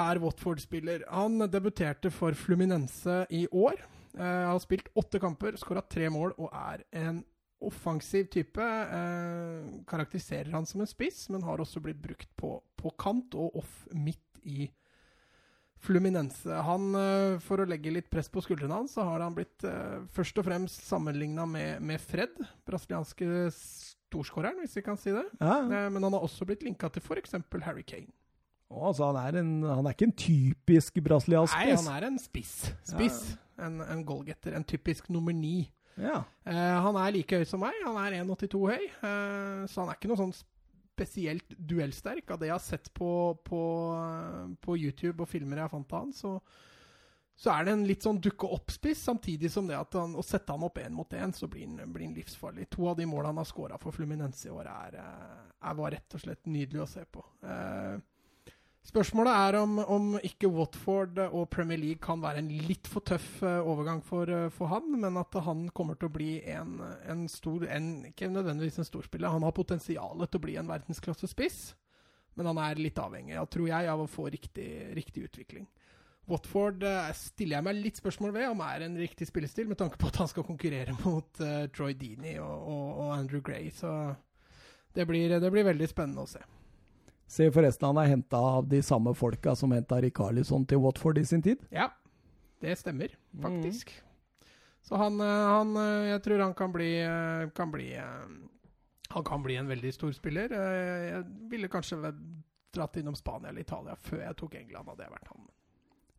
er 0.00 0.22
Watford-spiller. 0.22 1.04
Han 1.12 1.44
debuterte 1.52 2.12
for 2.14 2.38
Fluminense 2.38 3.26
i 3.36 3.44
år. 3.52 3.82
Eh, 4.16 4.46
har 4.48 4.62
spilt 4.64 4.88
åtte 4.98 5.20
kamper, 5.22 5.60
skåra 5.60 5.84
tre 5.84 6.08
mål 6.10 6.32
og 6.38 6.48
er 6.56 6.86
en 6.96 7.20
offensiv 7.60 8.30
type. 8.32 8.64
Eh, 8.64 9.68
karakteriserer 9.90 10.54
han 10.56 10.64
som 10.66 10.80
en 10.80 10.88
spiss, 10.88 11.26
men 11.28 11.44
har 11.44 11.60
også 11.60 11.82
blitt 11.84 12.00
brukt 12.00 12.32
på, 12.40 12.56
på 12.80 12.96
kant 12.96 13.36
og 13.36 13.60
off 13.60 13.82
midt 13.92 14.40
i 14.48 14.70
Fluminense. 15.80 16.60
Han, 16.66 16.90
eh, 16.94 17.38
For 17.44 17.62
å 17.62 17.68
legge 17.68 17.92
litt 17.92 18.10
press 18.12 18.28
på 18.28 18.42
skuldrene 18.44 18.76
hans, 18.82 18.94
så 18.98 19.04
har 19.08 19.24
han 19.24 19.36
blitt 19.36 19.64
eh, 19.64 20.00
først 20.12 20.40
og 20.42 20.46
fremst 20.48 20.84
sammenligna 20.86 21.46
med, 21.48 21.80
med 21.80 22.02
Fred, 22.04 22.36
brasilianske 22.68 23.48
storskåreren, 23.56 24.60
hvis 24.60 24.76
vi 24.76 24.84
kan 24.84 25.00
si 25.00 25.14
det. 25.14 25.24
Ja. 25.40 25.60
Eh, 25.64 25.88
Men 25.92 26.04
han 26.04 26.16
har 26.16 26.26
også 26.26 26.44
blitt 26.48 26.66
linka 26.66 26.90
til 26.92 27.04
f.eks. 27.04 27.38
Harry 27.64 27.86
Kane. 27.86 28.12
Å, 28.70 28.90
altså, 28.92 29.08
han, 29.08 29.18
er 29.24 29.40
en, 29.40 29.54
han 29.66 29.88
er 29.88 29.96
ikke 29.96 30.10
en 30.10 30.18
typisk 30.20 31.00
brasiliansk 31.02 31.56
spiss? 31.56 31.80
Nei, 31.80 31.80
han 31.80 31.96
er 31.96 32.08
en 32.10 32.20
spiss. 32.22 32.54
Spiss. 32.86 33.20
En, 33.58 33.80
en 33.82 34.04
goalgetter. 34.06 34.54
En 34.54 34.64
typisk 34.64 35.08
nummer 35.10 35.34
ni. 35.34 35.64
Ja. 35.98 36.20
Uh, 36.46 36.76
han 36.86 36.96
er 37.00 37.16
like 37.16 37.40
høy 37.40 37.48
som 37.48 37.64
meg. 37.64 37.74
Han 37.82 37.98
er 37.98 38.20
1,82 38.20 38.60
høy. 38.70 38.84
Uh, 39.02 39.66
så 39.66 39.82
han 39.82 39.90
er 39.90 39.98
ikke 39.98 40.12
noe 40.12 40.20
sånn 40.20 40.36
spesielt 41.00 41.54
duellsterk. 41.56 42.30
Av 42.30 42.40
det 42.40 42.50
jeg 42.50 42.56
har 42.56 42.64
sett 42.64 42.90
på, 42.94 43.12
på, 43.44 43.62
på 44.60 44.76
YouTube 44.76 45.24
og 45.24 45.30
filmer 45.30 45.62
jeg 45.62 45.72
fant 45.72 45.94
av 45.96 46.04
han, 46.04 46.12
så, 46.12 46.34
så 47.40 47.54
er 47.54 47.64
det 47.64 47.74
en 47.74 47.86
litt 47.88 48.04
sånn 48.04 48.20
dukke 48.20 48.50
opp-spiss, 48.52 49.06
samtidig 49.08 49.48
som 49.52 49.68
det 49.70 49.78
at 49.78 49.96
han, 49.96 50.12
å 50.12 50.24
sette 50.26 50.52
han 50.52 50.66
opp 50.66 50.76
én 50.82 50.92
mot 50.92 51.16
én, 51.16 51.32
så 51.32 51.48
blir 51.48 51.64
han, 51.70 51.92
blir 51.94 52.10
han 52.10 52.16
livsfarlig. 52.18 52.68
To 52.74 52.90
av 52.92 53.00
de 53.00 53.08
målene 53.08 53.32
han 53.32 53.40
har 53.40 53.48
scora 53.48 53.80
for 53.80 53.96
Fluminense 53.96 54.48
i 54.48 54.52
år, 54.52 54.68
er, 54.68 55.00
eh, 55.00 55.50
er 55.70 55.80
var 55.80 55.96
rett 55.96 56.18
og 56.18 56.24
slett 56.26 56.50
nydelig 56.50 56.84
å 56.84 56.90
se 56.90 57.06
på. 57.08 57.24
Eh, 57.48 57.96
Spørsmålet 58.90 59.36
er 59.38 59.56
om, 59.60 59.76
om 59.86 60.06
ikke 60.18 60.48
Watford 60.50 61.18
og 61.28 61.44
Premier 61.52 61.78
League 61.78 62.02
kan 62.02 62.18
være 62.22 62.40
en 62.42 62.48
litt 62.66 62.88
for 62.90 63.04
tøff 63.06 63.36
eh, 63.46 63.60
overgang 63.62 64.00
for, 64.02 64.26
eh, 64.34 64.48
for 64.50 64.72
han, 64.72 64.88
men 64.98 65.18
at 65.20 65.36
han 65.46 65.68
kommer 65.76 65.98
til 65.98 66.08
å 66.08 66.14
bli 66.16 66.30
en, 66.50 66.80
en 67.06 67.22
stor 67.30 67.68
en, 67.70 67.90
Ikke 68.08 68.30
nødvendigvis 68.32 68.80
en 68.82 68.88
storspiller, 68.88 69.30
han 69.30 69.46
har 69.46 69.54
potensial 69.54 70.24
til 70.24 70.40
å 70.40 70.42
bli 70.42 70.58
en 70.58 70.72
verdensklassespiss, 70.72 71.60
men 72.34 72.50
han 72.50 72.58
er 72.64 72.82
litt 72.82 72.98
avhengig, 72.98 73.38
tror 73.54 73.70
jeg, 73.70 73.92
av 73.94 74.02
å 74.02 74.10
få 74.10 74.26
riktig, 74.34 74.68
riktig 74.98 75.28
utvikling. 75.28 75.70
Watford 76.30 76.82
eh, 76.82 77.14
stiller 77.14 77.60
jeg 77.60 77.68
meg 77.70 77.78
litt 77.84 78.02
spørsmål 78.02 78.34
ved 78.34 78.50
om 78.50 78.66
er 78.66 78.88
en 78.88 78.98
riktig 78.98 79.30
spillestil, 79.30 79.70
med 79.70 79.78
tanke 79.78 80.02
på 80.02 80.10
at 80.10 80.18
han 80.24 80.34
skal 80.34 80.46
konkurrere 80.46 80.98
mot 81.04 81.44
uh, 81.44 81.68
Troy 81.70 81.94
Deeney 81.94 82.40
og, 82.42 82.56
og, 82.58 82.86
og 83.04 83.18
Andrew 83.20 83.44
Gray, 83.44 83.70
så 83.70 84.16
det 84.98 85.06
blir, 85.06 85.38
det 85.38 85.54
blir 85.54 85.70
veldig 85.70 85.94
spennende 85.94 86.26
å 86.26 86.32
se. 86.34 86.42
Se 87.30 87.46
forresten, 87.54 87.86
han 87.86 88.02
er 88.02 88.10
henta 88.10 88.38
av 88.58 88.68
de 88.68 88.80
samme 88.82 89.12
folka 89.14 89.54
som 89.54 89.70
henta 89.70 90.00
Rikarlisson 90.02 90.64
til 90.66 90.80
Watford 90.82 91.20
i 91.20 91.26
sin 91.28 91.42
tid. 91.44 91.60
Ja, 91.70 91.86
det 92.62 92.74
stemmer 92.80 93.14
faktisk. 93.42 93.92
Så 94.82 94.98
han, 94.98 95.20
eh, 95.20 95.26
han 95.26 95.76
eh, 95.76 96.08
Jeg 96.10 96.22
tror 96.24 96.42
han 96.42 96.54
kan 96.54 96.72
bli, 96.72 96.90
eh, 97.04 97.50
kan 97.54 97.70
bli 97.70 97.94
Han 99.10 99.24
kan 99.24 99.42
bli 99.42 99.56
en 99.56 99.68
veldig 99.68 99.92
stor 99.94 100.12
spiller. 100.12 100.48
Jeg 100.50 101.24
ville 101.50 101.68
kanskje 101.68 102.12
dratt 102.72 102.96
innom 102.96 103.16
Spania 103.18 103.50
eller 103.50 103.60
Italia 103.60 103.96
før 103.98 104.20
jeg 104.22 104.36
tok 104.38 104.54
England, 104.54 104.88
hadde 104.88 105.02
jeg 105.02 105.10
vært 105.10 105.32
han. 105.32 105.48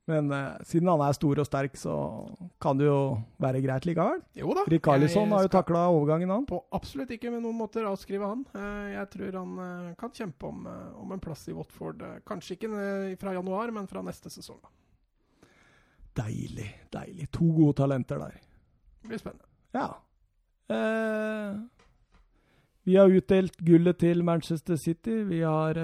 Men 0.10 0.32
eh, 0.34 0.58
siden 0.66 0.88
han 0.90 1.02
er 1.06 1.14
stor 1.14 1.40
og 1.40 1.46
sterk, 1.46 1.76
så 1.78 1.94
kan 2.60 2.78
det 2.80 2.88
jo 2.88 3.20
være 3.40 3.62
greit 3.62 3.86
likevel. 3.86 4.24
Jo 4.36 4.54
da. 4.58 4.64
Rick 4.68 4.84
Carlisson 4.88 5.30
har 5.32 5.46
jo 5.46 5.52
takla 5.54 5.84
overgangen, 5.94 6.30
han. 6.34 6.46
På 6.50 6.64
absolutt 6.74 7.12
ikke 7.14 7.30
med 7.32 7.44
noen 7.46 7.56
måter 7.60 7.86
avskrive 7.88 8.26
han. 8.28 8.42
Eh, 8.58 8.92
Jeg 8.96 9.10
tror 9.14 9.38
han 9.40 9.60
eh, 9.68 9.92
kan 10.02 10.12
kjempe 10.18 10.50
om, 10.50 10.66
om 11.04 11.12
en 11.16 11.22
plass 11.24 11.46
i 11.48 11.54
Watford. 11.56 12.02
Kanskje 12.28 12.58
ikke 12.58 12.72
fra 13.22 13.36
januar, 13.38 13.72
men 13.72 13.88
fra 13.88 14.02
neste 14.04 14.30
sesong. 14.34 14.58
da. 14.66 14.70
Deilig, 16.26 16.68
deilig. 16.92 17.30
To 17.38 17.46
gode 17.56 17.78
talenter 17.80 18.20
der. 18.20 18.42
Det 19.02 19.08
blir 19.14 19.22
spennende. 19.22 19.48
Ja. 19.78 19.86
Eh, 20.72 21.62
vi 22.84 22.98
har 22.98 23.14
utdelt 23.14 23.56
gullet 23.62 24.00
til 24.02 24.24
Manchester 24.26 24.76
City. 24.82 25.22
Vi 25.30 25.40
har 25.46 25.78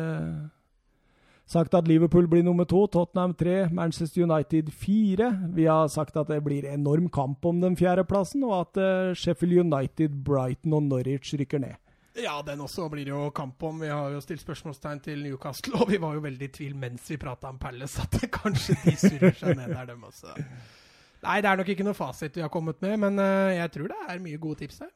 sagt 1.48 1.74
at 1.77 1.88
Liverpool 1.88 2.27
blir 2.27 2.43
nummer 2.43 2.67
to, 2.67 2.84
Tottenham 2.92 3.34
tre, 3.40 3.69
Manchester 3.72 4.26
United 4.27 4.72
fire. 4.76 5.32
Vi 5.56 5.66
har 5.66 5.88
sagt 5.92 6.17
at 6.19 6.30
det 6.32 6.42
blir 6.45 6.67
enorm 6.67 7.09
kamp 7.09 7.45
om 7.48 7.61
den 7.64 7.77
fjerdeplassen, 7.80 8.43
og 8.48 8.59
at 8.61 8.82
eh, 8.84 9.16
Sheffield 9.16 9.64
United, 9.66 10.24
Brighton 10.27 10.76
og 10.77 10.88
Norwich 10.90 11.34
rykker 11.40 11.64
ned. 11.64 11.80
Ja, 12.17 12.40
den 12.42 12.61
også 12.66 12.88
blir 12.90 13.06
det 13.06 13.14
jo 13.14 13.30
kamp 13.30 13.61
om. 13.64 13.80
Vi 13.82 13.92
har 13.93 14.09
jo 14.09 14.22
stilt 14.26 14.42
spørsmålstegn 14.42 15.03
til 15.06 15.22
Newcastle, 15.24 15.77
og 15.77 15.92
vi 15.92 16.01
var 16.01 16.17
jo 16.17 16.24
veldig 16.26 16.50
i 16.50 16.53
tvil 16.53 16.76
mens 16.76 17.06
vi 17.11 17.19
prata 17.22 17.51
om 17.51 17.59
Palace, 17.61 18.01
at 18.01 18.30
kanskje 18.34 18.76
de 18.84 18.95
surrer 18.98 19.35
seg 19.38 19.58
ned 19.59 19.76
der, 19.76 19.92
dem 19.93 20.03
også. 20.08 20.34
Nei, 21.24 21.42
det 21.42 21.50
er 21.50 21.59
nok 21.59 21.69
ikke 21.74 21.85
noe 21.85 21.98
fasit 21.98 22.35
vi 22.38 22.43
har 22.43 22.51
kommet 22.53 22.82
med, 22.82 22.98
men 23.06 23.22
eh, 23.22 23.58
jeg 23.59 23.74
tror 23.74 23.93
det 23.93 24.00
er 24.09 24.24
mye 24.24 24.42
gode 24.42 24.64
tips 24.64 24.82
her. 24.85 24.92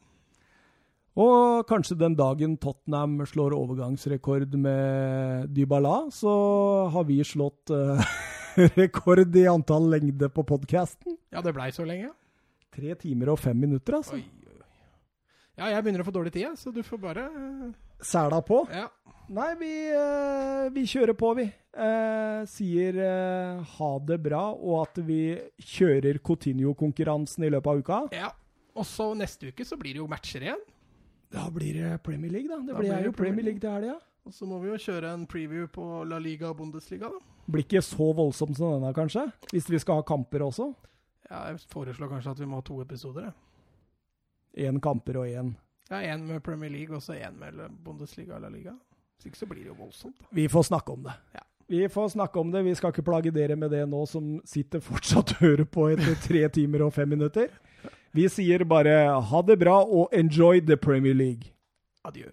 Og 1.20 1.66
kanskje 1.68 1.98
den 2.00 2.14
dagen 2.16 2.54
Tottenham 2.62 3.18
slår 3.28 3.52
overgangsrekord 3.58 4.54
med 4.56 5.50
Dybala, 5.52 6.06
så 6.16 6.32
har 6.94 7.04
vi 7.10 7.20
slått 7.28 7.74
uh, 7.76 8.00
rekord 8.80 9.36
i 9.36 9.44
antall 9.52 9.90
lengde 9.92 10.30
på 10.32 10.46
podkasten. 10.48 11.18
Ja, 11.36 11.44
det 11.44 11.52
blei 11.58 11.68
så 11.76 11.84
lenge. 11.88 12.14
Tre 12.72 12.96
timer 12.96 13.34
og 13.34 13.42
fem 13.44 13.60
minutter, 13.60 14.00
altså. 14.00 14.16
Oi, 14.16 14.24
oi. 14.24 14.64
Ja, 15.60 15.68
jeg 15.74 15.84
begynner 15.84 16.06
å 16.06 16.08
få 16.08 16.16
dårlig 16.16 16.32
tid, 16.38 16.56
så 16.56 16.72
du 16.72 16.80
får 16.80 17.00
bare 17.02 17.28
eh, 17.28 17.72
Sæla 18.08 18.40
på. 18.48 18.64
Ja. 18.72 18.88
Nei, 19.36 19.52
vi, 19.60 19.74
uh, 19.92 20.72
vi 20.72 20.88
kjører 20.88 21.16
på, 21.20 21.36
vi. 21.36 21.50
Uh, 21.76 22.48
sier 22.52 23.04
ha 23.76 23.92
det 24.08 24.18
bra, 24.24 24.46
og 24.56 24.86
at 24.86 25.04
vi 25.04 25.36
kjører 25.60 26.24
Coutinho-konkurransen 26.24 27.44
i 27.44 27.52
løpet 27.52 27.76
av 27.76 27.84
uka. 27.84 28.06
ja. 28.16 28.32
Og 28.72 28.86
så 28.88 29.10
neste 29.20 29.50
uke 29.52 29.66
så 29.68 29.76
blir 29.76 29.98
det 29.98 30.00
jo 30.00 30.06
matcher 30.08 30.46
igjen. 30.46 30.62
Da 31.32 31.48
blir 31.54 31.74
det 31.80 32.04
Premier 32.04 32.32
League, 32.32 32.50
da. 32.50 32.60
Det 32.62 32.74
Da 32.74 32.80
blir 32.80 32.92
blir 32.94 33.06
jo 33.06 33.12
Premier 33.16 33.46
League 33.46 33.60
til 33.60 33.72
helga. 33.72 33.98
Og 34.26 34.34
så 34.34 34.46
må 34.46 34.60
vi 34.62 34.70
jo 34.70 34.78
kjøre 34.78 35.14
en 35.16 35.26
preview 35.28 35.68
på 35.72 35.86
La 36.06 36.20
Liga 36.22 36.50
og 36.52 36.58
Bundesliga, 36.60 37.10
da. 37.10 37.20
Blir 37.52 37.64
ikke 37.66 37.82
så 37.82 38.12
voldsomt 38.16 38.58
som 38.58 38.76
denne, 38.76 38.92
kanskje? 38.94 39.24
Hvis 39.52 39.70
vi 39.72 39.80
skal 39.82 40.02
ha 40.02 40.06
kamper 40.06 40.44
også. 40.46 40.68
Ja, 41.32 41.48
jeg 41.50 41.64
foreslår 41.72 42.12
kanskje 42.12 42.32
at 42.36 42.40
vi 42.40 42.46
må 42.46 42.60
ha 42.60 42.66
to 42.68 42.82
episoder, 42.84 43.32
jeg. 43.32 44.68
Én 44.68 44.80
kamper 44.84 45.18
og 45.24 45.28
én. 45.32 45.54
Ja, 45.90 46.02
én 46.14 46.26
med 46.28 46.44
Premier 46.44 46.70
League 46.70 46.96
og 46.96 47.02
så 47.02 47.16
én 47.16 47.38
med 47.40 47.58
Bundesliga 47.84 48.36
og 48.36 48.42
La 48.42 48.50
Liga. 48.50 48.76
Hvis 49.18 49.32
ikke 49.32 49.38
så 49.38 49.48
blir 49.48 49.64
det 49.64 49.72
jo 49.72 49.78
voldsomt, 49.80 50.20
da. 50.20 50.28
Vi 50.36 50.48
får 50.52 50.68
snakke 50.70 50.92
om 50.94 51.04
det. 51.08 51.16
Ja. 51.34 51.44
Vi 51.72 51.88
får 51.88 52.10
snakke 52.10 52.40
om 52.40 52.52
det. 52.52 52.64
Vi 52.66 52.76
skal 52.76 52.92
ikke 52.92 53.04
plage 53.08 53.32
dere 53.32 53.56
med 53.56 53.72
det 53.72 53.86
nå, 53.88 54.06
som 54.06 54.42
sitter 54.46 54.80
fortsatt 54.84 55.32
og 55.38 55.44
hører 55.46 55.66
på 55.66 55.88
etter 55.94 56.18
tre 56.20 56.42
timer 56.52 56.84
og 56.84 56.94
fem 56.94 57.10
minutter. 57.10 57.48
Vi 58.14 58.28
sier 58.30 58.66
bare 58.68 58.96
ha 59.22 59.42
det 59.48 59.60
bra 59.60 59.82
og 59.84 60.12
enjoy 60.12 60.60
the 60.60 60.78
Premier 60.78 61.16
League. 61.16 61.54
Adjø. 62.04 62.28